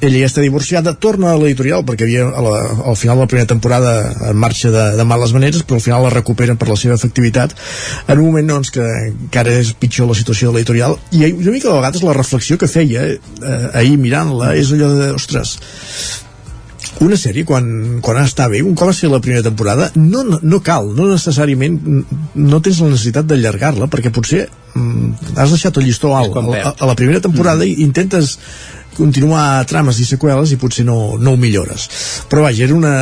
Ella 0.02 0.24
ja 0.24 0.28
està 0.32 0.42
divorciada, 0.42 0.96
torna 0.98 1.30
a 1.30 1.38
l'editorial 1.38 1.84
perquè 1.86 2.08
havia, 2.08 2.24
a 2.26 2.42
la, 2.42 2.56
al 2.90 2.98
final 2.98 3.20
de 3.20 3.28
la 3.28 3.30
primera 3.30 3.48
temporada 3.48 3.92
en 4.32 4.40
marxa 4.42 4.72
de, 4.74 4.86
de 4.98 5.06
males 5.06 5.32
maneres 5.36 5.62
però 5.62 5.78
al 5.78 5.86
final 5.86 6.02
la 6.08 6.14
recuperen 6.16 6.58
per 6.58 6.72
la 6.72 6.78
seva 6.80 6.98
efectivitat. 6.98 7.54
En 8.08 8.18
un 8.18 8.32
moment 8.32 8.50
doncs, 8.56 8.74
que 8.74 8.88
encara 9.12 9.54
és 9.62 9.76
pitjor 9.78 10.10
la 10.10 10.18
situació 10.18 10.50
de 10.50 10.58
l'editorial. 10.58 10.98
I 11.14 11.30
una 11.30 11.54
mica 11.54 11.70
de 11.70 11.78
vegades 11.78 12.04
la 12.04 12.18
reflexió 12.18 12.58
que 12.58 12.72
feia 12.72 13.06
eh, 13.14 13.22
ahir 13.78 13.96
mirant-la 14.02 14.56
és 14.58 14.74
allò 14.74 14.90
de, 14.98 15.14
ostres 15.22 15.56
una 17.02 17.18
sèrie 17.20 17.46
quan, 17.48 17.68
quan 18.06 18.20
està 18.22 18.48
bé, 18.52 18.62
un 18.66 18.76
cop 18.78 18.92
va 18.92 18.96
ser 18.96 19.10
la 19.12 19.22
primera 19.24 19.46
temporada 19.46 19.90
no, 19.96 20.24
no, 20.28 20.40
no 20.42 20.60
cal, 20.66 20.92
no 20.98 21.10
necessàriament 21.10 21.80
no 22.36 22.62
tens 22.64 22.82
la 22.84 22.92
necessitat 22.92 23.30
d'allargar-la 23.30 23.90
perquè 23.92 24.14
potser 24.14 24.46
mm, 24.76 25.34
has 25.36 25.56
deixat 25.56 25.80
el 25.82 25.88
llistó 25.90 26.14
alt 26.18 26.38
a, 26.38 26.46
a, 26.62 26.76
a 26.78 26.92
la 26.92 26.98
primera 27.00 27.24
temporada 27.24 27.68
i 27.68 27.80
intentes 27.86 28.38
continuar 28.98 29.66
trames 29.70 30.00
i 30.02 30.06
seqüeles 30.06 30.52
i 30.54 30.58
potser 30.62 30.86
no, 30.88 31.18
no 31.20 31.34
ho 31.36 31.40
millores. 31.40 31.88
Però 32.32 32.44
vaja, 32.46 32.64
era 32.66 32.76
una 32.76 32.96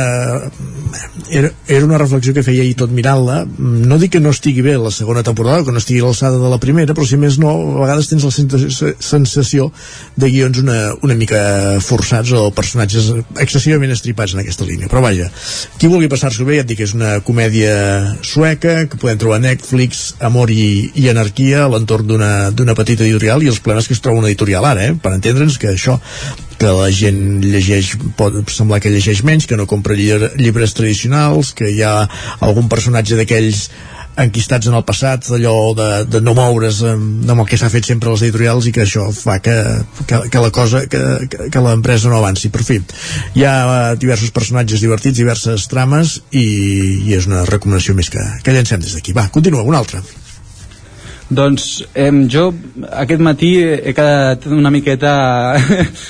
era, 1.30 1.50
era 1.68 1.84
una 1.84 1.98
reflexió 1.98 2.32
que 2.34 2.42
feia 2.46 2.62
ahir 2.64 2.74
tot 2.78 2.90
mirant-la. 2.94 3.44
No 3.58 3.98
dic 4.00 4.12
que 4.16 4.20
no 4.22 4.32
estigui 4.34 4.62
bé 4.66 4.76
la 4.80 4.90
segona 4.94 5.22
temporada 5.26 5.64
que 5.66 5.72
no 5.74 5.78
estigui 5.82 6.00
a 6.02 6.08
l'alçada 6.08 6.38
de 6.40 6.50
la 6.50 6.58
primera 6.62 6.94
però 6.94 7.06
si 7.06 7.18
més 7.20 7.38
no, 7.38 7.50
a 7.76 7.84
vegades 7.84 8.08
tens 8.10 8.24
la 8.26 8.32
sen- 8.34 8.94
sensació 8.98 9.68
de 10.16 10.30
guions 10.30 10.58
una, 10.62 10.78
una 11.06 11.14
mica 11.18 11.40
forçats 11.84 12.32
o 12.34 12.48
personatges 12.54 13.10
excessivament 13.42 13.92
estripats 13.94 14.34
en 14.34 14.42
aquesta 14.42 14.66
línia. 14.66 14.88
Però 14.90 15.02
vaja, 15.04 15.28
qui 15.78 15.90
vulgui 15.90 16.10
passar-s'ho 16.10 16.46
bé 16.48 16.58
ja 16.60 16.64
et 16.64 16.70
dic 16.70 16.80
que 16.80 16.88
és 16.88 16.94
una 16.96 17.18
comèdia 17.26 18.16
sueca 18.26 18.86
que 18.90 18.98
podem 19.00 19.18
trobar 19.20 19.38
a 19.40 19.44
Netflix, 19.44 20.14
Amor 20.24 20.50
i, 20.54 20.90
i 20.98 21.08
Anarquia 21.12 21.64
a 21.66 21.70
l'entorn 21.72 22.08
d'una 22.10 22.74
petita 22.78 23.04
editorial 23.06 23.42
i 23.44 23.50
els 23.52 23.60
problemes 23.60 23.86
que 23.88 23.94
es 23.96 24.02
troba 24.02 24.18
una 24.22 24.30
editorial 24.30 24.64
ara, 24.66 24.88
eh? 24.90 24.94
per 25.00 25.12
entendre'ns 25.16 25.58
que 25.60 25.76
això 25.80 25.98
que 26.60 26.72
la 26.76 26.90
gent 26.92 27.40
llegeix 27.40 27.94
pot 28.18 28.36
semblar 28.52 28.82
que 28.84 28.92
llegeix 28.92 29.24
menys, 29.24 29.48
que 29.48 29.56
no 29.56 29.68
compra 29.68 29.96
llibre, 29.96 30.34
llibres 30.36 30.76
tradicionals, 30.76 31.54
que 31.56 31.70
hi 31.72 31.80
ha 31.80 31.94
algun 32.44 32.68
personatge 32.68 33.16
d'aquells 33.16 33.70
enquistats 34.20 34.68
en 34.68 34.76
el 34.76 34.84
passat, 34.84 35.30
allò 35.32 35.54
de, 35.76 35.88
de 36.10 36.20
no 36.20 36.34
moure's 36.36 36.82
amb, 36.84 37.24
amb 37.30 37.44
el 37.44 37.48
que 37.48 37.56
s'ha 37.56 37.70
fet 37.72 37.88
sempre 37.88 38.10
a 38.10 38.14
les 38.14 38.24
editorials 38.26 38.68
i 38.68 38.74
que 38.76 38.84
això 38.84 39.06
fa 39.14 39.38
que, 39.40 39.56
que, 40.04 40.22
que 40.32 40.44
la 40.44 40.52
cosa, 40.52 40.84
que, 40.90 41.02
que, 41.30 41.48
que 41.54 41.64
l'empresa 41.64 42.12
no 42.12 42.20
avanci. 42.20 42.52
Per 42.52 42.64
fi, 42.66 42.80
hi 43.38 43.46
ha 43.48 43.56
eh, 43.64 43.98
diversos 44.02 44.34
personatges 44.36 44.84
divertits, 44.84 45.16
diverses 45.16 45.68
trames 45.72 46.18
i, 46.30 46.46
i 47.06 47.16
és 47.16 47.30
una 47.30 47.46
recomanació 47.48 47.96
més 47.96 48.12
que, 48.12 48.26
que 48.44 48.56
llancem 48.56 48.82
des 48.84 48.98
d'aquí. 48.98 49.16
Va, 49.16 49.30
continua, 49.32 49.64
una 49.64 49.80
altra. 49.80 50.02
Doncs 51.30 51.84
em, 51.94 52.24
jo 52.28 52.48
aquest 52.90 53.22
matí 53.22 53.52
he 53.62 53.94
quedat 53.94 54.46
una 54.50 54.72
miqueta... 54.74 55.12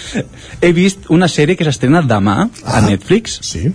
he 0.65 0.73
vist 0.77 1.11
una 1.13 1.29
sèrie 1.29 1.59
que 1.59 1.67
s'estrena 1.69 2.01
demà 2.01 2.47
a 2.65 2.81
Netflix. 2.87 3.39
Sí. 3.45 3.69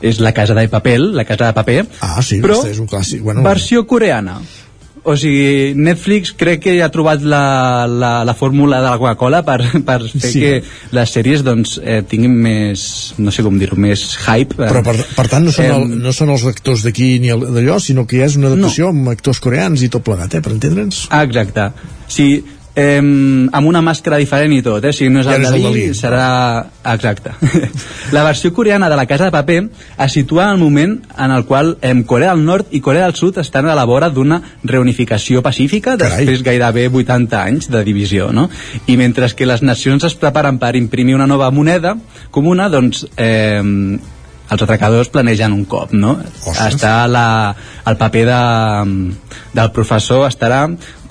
és 0.00 0.20
La 0.22 0.30
casa 0.32 0.54
de 0.54 0.68
papel, 0.70 1.08
La 1.16 1.24
casa 1.24 1.48
de 1.48 1.56
paper, 1.56 1.80
Ah, 2.04 2.20
sí, 2.22 2.42
però 2.44 2.60
és 2.68 2.78
un 2.78 2.86
clàssic. 2.86 3.22
Bueno, 3.24 3.42
versió 3.42 3.86
coreana. 3.86 4.38
O 5.04 5.14
sigui, 5.16 5.74
Netflix 5.78 6.32
crec 6.36 6.62
que 6.64 6.74
ha 6.82 6.88
trobat 6.94 7.22
la, 7.22 7.86
la, 7.86 8.10
la 8.24 8.34
fórmula 8.34 8.80
de 8.82 8.88
la 8.90 8.98
Coca-Cola 8.98 9.42
per, 9.46 9.58
per 9.86 9.98
fer 10.10 10.30
Sí. 10.32 10.40
que 10.42 10.52
les 10.96 11.12
sèries 11.14 11.44
doncs, 11.46 11.78
eh, 11.82 12.00
tinguin 12.08 12.34
més, 12.34 13.14
no 13.18 13.30
sé 13.34 13.42
com 13.46 13.58
dir-ho, 13.58 13.76
més 13.78 14.04
hype. 14.26 14.58
eh. 14.58 14.68
Però 14.68 14.82
per, 14.84 14.96
per 15.16 15.26
tant 15.28 15.44
no 15.46 15.52
són, 15.54 15.66
el, 15.66 15.82
Em, 15.88 15.96
no 16.02 16.12
són 16.12 16.30
els 16.34 16.44
actors 16.50 16.82
d'aquí 16.86 17.18
ni 17.22 17.28
el- 17.34 17.46
d'allò, 17.54 17.78
sinó 17.80 18.06
que 18.06 18.18
ja 18.20 18.26
és 18.26 18.36
una 18.36 18.48
adaptació 18.52 18.90
no. 18.90 18.96
amb 18.96 19.08
actors 19.14 19.40
coreans 19.40 19.82
i 19.82 19.88
tot 19.88 20.02
plegat, 20.04 20.34
eh, 20.34 20.40
per 20.44 20.52
entendre'ns? 20.56 21.06
Ah, 21.10 21.22
exacte. 21.24 21.70
Sí, 22.08 22.42
eh, 22.78 22.98
amb 23.00 23.66
una 23.66 23.82
màscara 23.82 24.18
diferent 24.20 24.52
i 24.54 24.60
tot, 24.62 24.84
eh? 24.86 24.92
Si 24.94 25.08
no 25.10 25.22
és 25.22 25.26
Ja 25.26 25.34
el 25.36 25.44
el 25.44 25.50
Dalí, 25.50 25.64
Dalí. 25.64 25.86
serà... 25.98 26.66
Exacte. 26.88 27.34
la 28.16 28.22
versió 28.24 28.52
coreana 28.54 28.88
de 28.88 28.96
la 28.96 29.06
Casa 29.06 29.26
de 29.26 29.34
Paper 29.34 29.64
es 30.06 30.12
situa 30.12 30.44
en 30.46 30.50
el 30.56 30.58
moment 30.62 30.94
en 31.18 31.34
el 31.34 31.44
qual 31.44 31.76
eh, 31.82 31.94
Corea 32.06 32.34
del 32.34 32.44
Nord 32.44 32.70
i 32.70 32.80
Corea 32.80 33.04
del 33.04 33.16
Sud 33.16 33.38
estan 33.38 33.68
a 33.68 33.74
la 33.74 33.84
vora 33.84 34.10
d'una 34.10 34.40
reunificació 34.62 35.42
pacífica 35.42 35.96
Carai. 35.96 36.24
després 36.24 36.44
gairebé 36.46 36.88
80 36.88 37.42
anys 37.42 37.70
de 37.72 37.82
divisió, 37.84 38.30
no? 38.32 38.48
I 38.86 38.96
mentre 38.96 39.28
que 39.34 39.46
les 39.46 39.62
nacions 39.62 40.04
es 40.04 40.14
preparen 40.14 40.58
per 40.58 40.76
imprimir 40.76 41.18
una 41.18 41.26
nova 41.26 41.50
moneda 41.50 41.96
comuna, 42.30 42.68
doncs... 42.68 43.06
Eh, 43.16 43.98
els 44.48 44.62
atracadors 44.64 45.10
planegen 45.12 45.52
un 45.52 45.64
cop, 45.68 45.92
no? 45.92 46.14
Ostres. 46.40 46.78
Està 46.78 46.92
la, 47.10 47.54
el 47.84 47.98
paper 48.00 48.24
de, 48.28 48.38
del 49.58 49.72
professor 49.76 50.24
estarà 50.28 50.62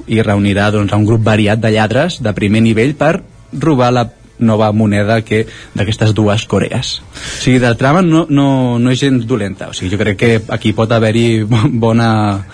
i 0.07 0.21
reunirà 0.23 0.69
doncs, 0.71 0.93
a 0.93 0.99
un 0.99 1.07
grup 1.07 1.23
variat 1.25 1.59
de 1.59 1.71
lladres 1.73 2.21
de 2.23 2.33
primer 2.37 2.63
nivell 2.65 2.95
per 2.97 3.17
robar 3.53 3.91
la 3.95 4.07
nova 4.39 4.71
moneda 4.71 5.21
que 5.25 5.45
d'aquestes 5.73 6.13
dues 6.13 6.45
Corees. 6.49 6.99
O 7.01 7.41
sigui, 7.41 7.57
de 7.61 7.71
trama 7.79 8.03
no, 8.05 8.25
no, 8.29 8.77
no 8.79 8.93
és 8.93 9.01
gens 9.01 9.25
dolenta. 9.25 9.71
O 9.71 9.75
sigui, 9.77 9.91
jo 9.93 9.99
crec 10.01 10.19
que 10.19 10.31
aquí 10.53 10.73
pot 10.77 10.91
haver-hi 10.93 11.43
bona, 11.83 12.09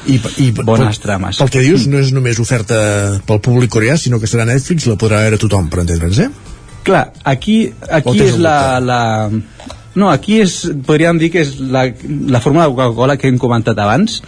I, 0.07 0.19
i 0.45 0.49
bones 0.56 1.01
trames. 1.03 1.41
Pel 1.43 1.53
que 1.53 1.64
dius, 1.65 1.88
no 1.91 1.99
és 1.99 2.14
només 2.15 2.40
oferta 2.40 2.80
pel 3.27 3.43
públic 3.43 3.73
coreà, 3.73 3.98
sinó 3.99 4.22
que 4.22 4.32
serà 4.32 4.48
Netflix, 4.49 4.88
la 4.90 4.99
podrà 4.99 5.23
veure 5.25 5.41
tothom, 5.41 5.69
per 5.72 5.83
entendre'ns, 5.83 6.23
eh? 6.23 6.30
Clar, 6.83 7.06
aquí, 7.23 7.57
aquí 7.88 8.19
és 8.19 8.40
la, 8.43 8.80
la... 8.83 9.01
No, 9.95 10.09
aquí 10.09 10.40
és, 10.41 10.64
podríem 10.88 11.19
dir 11.22 11.30
que 11.32 11.43
és 11.45 11.56
la, 11.61 11.85
la 12.32 12.41
fórmula 12.43 12.65
de 12.65 12.73
Coca-Cola 12.73 13.15
que 13.19 13.30
hem 13.30 13.38
comentat 13.40 13.77
abans. 13.80 14.22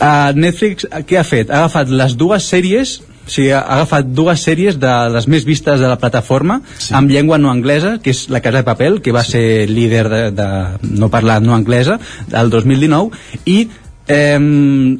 Uh, 0.00 0.32
Netflix, 0.32 0.86
eh, 0.88 1.02
què 1.04 1.20
ha 1.20 1.24
fet? 1.28 1.50
Ha 1.52 1.66
agafat 1.66 1.90
les 1.92 2.16
dues 2.16 2.46
sèries 2.48 3.00
o 3.30 3.32
sigui, 3.32 3.50
ha 3.54 3.60
agafat 3.76 4.08
dues 4.10 4.42
sèries 4.42 4.78
de 4.80 4.92
les 5.14 5.26
més 5.30 5.44
vistes 5.46 5.78
de 5.78 5.86
la 5.86 5.98
plataforma 6.00 6.56
sí. 6.72 6.94
amb 6.98 7.12
llengua 7.12 7.38
no 7.38 7.52
anglesa, 7.52 7.98
que 8.02 8.10
és 8.10 8.24
La 8.32 8.40
Casa 8.42 8.62
de 8.62 8.66
Papel, 8.66 8.98
que 9.04 9.12
va 9.14 9.22
sí. 9.22 9.36
ser 9.36 9.68
líder 9.70 10.08
de, 10.10 10.22
de 10.34 10.48
no 10.98 11.10
parlar 11.12 11.38
no 11.44 11.54
anglesa 11.54 12.00
del 12.32 12.50
2019, 12.50 13.20
i 13.46 13.58
eh, 14.06 14.38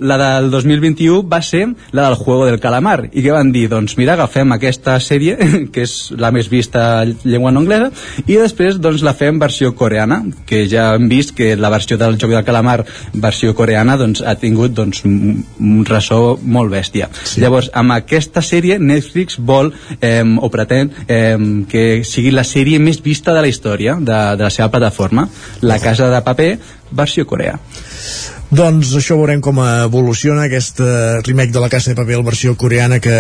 la 0.01 0.17
del 0.19 0.51
2021 0.51 1.23
va 1.29 1.41
ser 1.43 1.69
la 1.93 2.09
del 2.09 2.15
Juego 2.15 2.47
del 2.47 2.61
Calamar 2.61 3.09
i 3.11 3.23
què 3.23 3.33
van 3.35 3.53
dir? 3.53 3.67
Doncs 3.71 3.97
mira, 3.99 4.15
agafem 4.15 4.53
aquesta 4.55 4.99
sèrie 5.03 5.37
que 5.73 5.85
és 5.87 6.13
la 6.19 6.31
més 6.35 6.51
vista 6.51 7.03
en 7.05 7.17
llengua 7.25 7.53
no 7.53 7.63
anglesa 7.65 7.91
i 8.27 8.39
després 8.39 8.81
doncs 8.83 9.05
la 9.07 9.15
fem 9.19 9.41
versió 9.41 9.75
coreana 9.77 10.23
que 10.47 10.65
ja 10.71 10.91
hem 10.95 11.09
vist 11.11 11.35
que 11.37 11.55
la 11.57 11.73
versió 11.73 11.99
del 12.01 12.19
Joc 12.21 12.35
del 12.35 12.47
Calamar 12.47 12.85
versió 13.15 13.55
coreana 13.59 13.97
doncs 14.01 14.23
ha 14.23 14.37
tingut 14.41 14.75
doncs 14.77 15.05
un, 15.09 15.45
ressò 15.89 16.37
molt 16.43 16.73
bèstia 16.73 17.11
sí. 17.13 17.41
llavors 17.43 17.71
amb 17.75 17.97
aquesta 17.97 18.43
sèrie 18.45 18.79
Netflix 18.79 19.39
vol 19.39 19.73
eh, 20.01 20.23
o 20.23 20.51
pretén 20.53 20.93
eh, 21.07 21.37
que 21.71 22.03
sigui 22.07 22.35
la 22.35 22.47
sèrie 22.47 22.81
més 22.83 23.03
vista 23.03 23.35
de 23.35 23.45
la 23.45 23.51
història 23.51 23.97
de, 24.01 24.21
de 24.37 24.47
la 24.47 24.53
seva 24.53 24.71
plataforma 24.71 25.29
La 25.63 25.81
Casa 25.81 26.11
de 26.11 26.21
Paper 26.25 26.53
versió 26.91 27.27
Corea 27.27 27.59
Doncs 28.51 28.89
això 28.99 29.15
veurem 29.15 29.39
com 29.39 29.61
evoluciona 29.63 30.49
aquest 30.49 30.81
eh, 30.83 31.21
remake 31.23 31.53
de 31.55 31.61
la 31.63 31.69
Casa 31.71 31.93
de 31.93 31.95
Paper 32.01 32.17
versió 32.27 32.57
coreana 32.59 32.97
que 32.99 33.13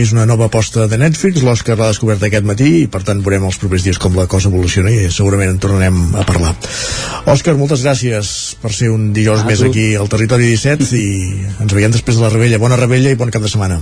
és 0.00 0.14
una 0.16 0.24
nova 0.24 0.46
aposta 0.48 0.86
de 0.88 0.96
Netflix. 0.96 1.42
l'Òscar 1.44 1.76
l'ha 1.76 1.90
descobert 1.90 2.24
aquest 2.24 2.48
matí 2.48 2.70
i 2.78 2.86
per 2.88 3.02
tant 3.04 3.20
veurem 3.20 3.44
els 3.44 3.58
propers 3.60 3.84
dies 3.84 4.00
com 4.00 4.16
la 4.16 4.24
cosa 4.32 4.48
evoluciona 4.48 4.94
i 4.94 5.10
segurament 5.12 5.52
en 5.52 5.60
tornarem 5.60 6.00
a 6.16 6.24
parlar. 6.24 6.54
Òscar, 7.28 7.52
moltes 7.60 7.84
gràcies 7.84 8.32
per 8.62 8.72
ser 8.72 8.88
un 8.94 9.10
dijous 9.12 9.44
més 9.44 9.60
tu. 9.60 9.68
aquí 9.68 9.86
al 9.92 10.08
Territori 10.08 10.48
17 10.54 10.88
i 10.96 11.06
ens 11.60 11.76
veiem 11.76 11.92
després 11.92 12.16
de 12.16 12.24
la 12.24 12.32
rebella. 12.32 12.62
Bona 12.62 12.80
rebella 12.80 13.12
i 13.12 13.20
bon 13.20 13.28
cap 13.28 13.44
de 13.44 13.52
setmana. 13.52 13.76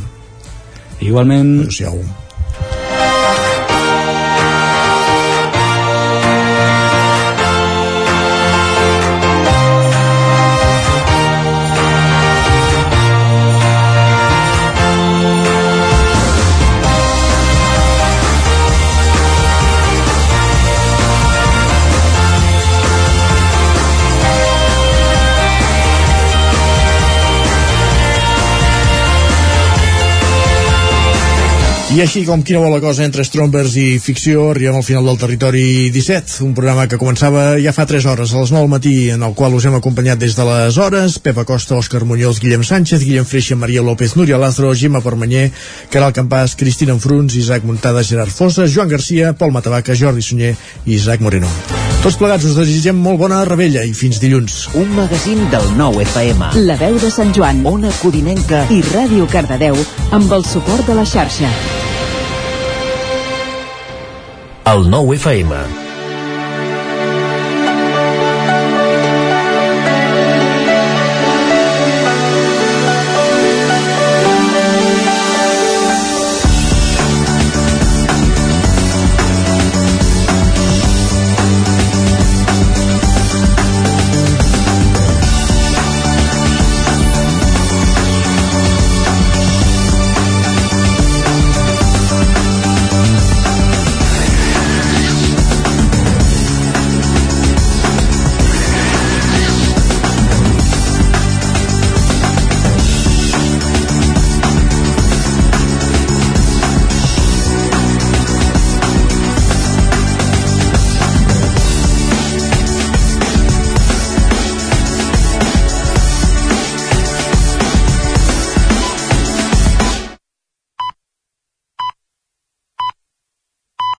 Igualment. 0.98 1.60
Adéu-siau 1.68 2.02
I 31.94 32.00
així 32.02 32.24
com 32.26 32.40
quina 32.42 32.58
la 32.66 32.80
cosa 32.82 33.04
entre 33.06 33.22
Strombers 33.22 33.76
i 33.78 34.00
ficció, 34.02 34.48
arribem 34.50 34.74
al 34.80 34.82
final 34.82 35.06
del 35.06 35.18
Territori 35.20 35.92
17, 35.94 36.40
un 36.42 36.50
programa 36.56 36.88
que 36.90 36.98
començava 36.98 37.52
ja 37.62 37.70
fa 37.76 37.84
3 37.86 38.08
hores, 38.10 38.32
a 38.34 38.40
les 38.40 38.50
9 38.50 38.64
del 38.64 38.72
matí, 38.72 38.94
en 39.14 39.22
el 39.22 39.36
qual 39.38 39.54
us 39.54 39.68
hem 39.68 39.76
acompanyat 39.78 40.18
des 40.18 40.34
de 40.34 40.42
les 40.48 40.74
hores, 40.74 41.20
Pepa 41.22 41.44
Costa, 41.46 41.76
Òscar 41.78 42.02
Muñoz, 42.02 42.40
Guillem 42.42 42.64
Sánchez, 42.66 43.04
Guillem 43.06 43.28
Freixa, 43.30 43.54
Maria 43.54 43.84
López, 43.86 44.16
Núria 44.18 44.40
Lázaro, 44.42 44.74
Gemma 44.74 45.04
Permanyer, 45.06 45.52
Caral 45.94 46.10
Campàs, 46.16 46.56
Cristina 46.58 46.96
Enfruns, 46.98 47.38
Isaac 47.38 47.62
Montada, 47.62 48.02
Gerard 48.02 48.34
Fossa, 48.34 48.66
Joan 48.66 48.90
Garcia, 48.90 49.30
Pol 49.38 49.54
Matavaca, 49.54 49.94
Jordi 49.94 50.22
Sunyer 50.22 50.56
i 50.86 50.96
Isaac 50.98 51.22
Moreno. 51.22 51.46
Tots 52.02 52.18
plegats 52.18 52.50
us 52.50 52.58
desitgem 52.58 52.98
molt 52.98 53.22
bona 53.22 53.44
rebella 53.46 53.86
i 53.86 53.94
fins 53.94 54.18
dilluns. 54.18 54.64
Un 54.74 54.90
magazín 54.98 55.46
del 55.54 55.70
nou 55.78 56.02
FM. 56.02 56.50
La 56.66 56.74
veu 56.82 56.98
de 56.98 57.14
Sant 57.14 57.30
Joan, 57.30 57.62
Ona 57.62 57.94
Codinenca 58.02 58.66
i 58.74 58.82
Ràdio 58.90 59.30
Cardedeu 59.30 59.78
amb 60.10 60.34
el 60.34 60.42
suport 60.42 60.90
de 60.90 60.98
la 60.98 61.06
xarxa. 61.06 61.54
El 64.66 64.86
nou 64.88 65.12
FM. 65.12 65.83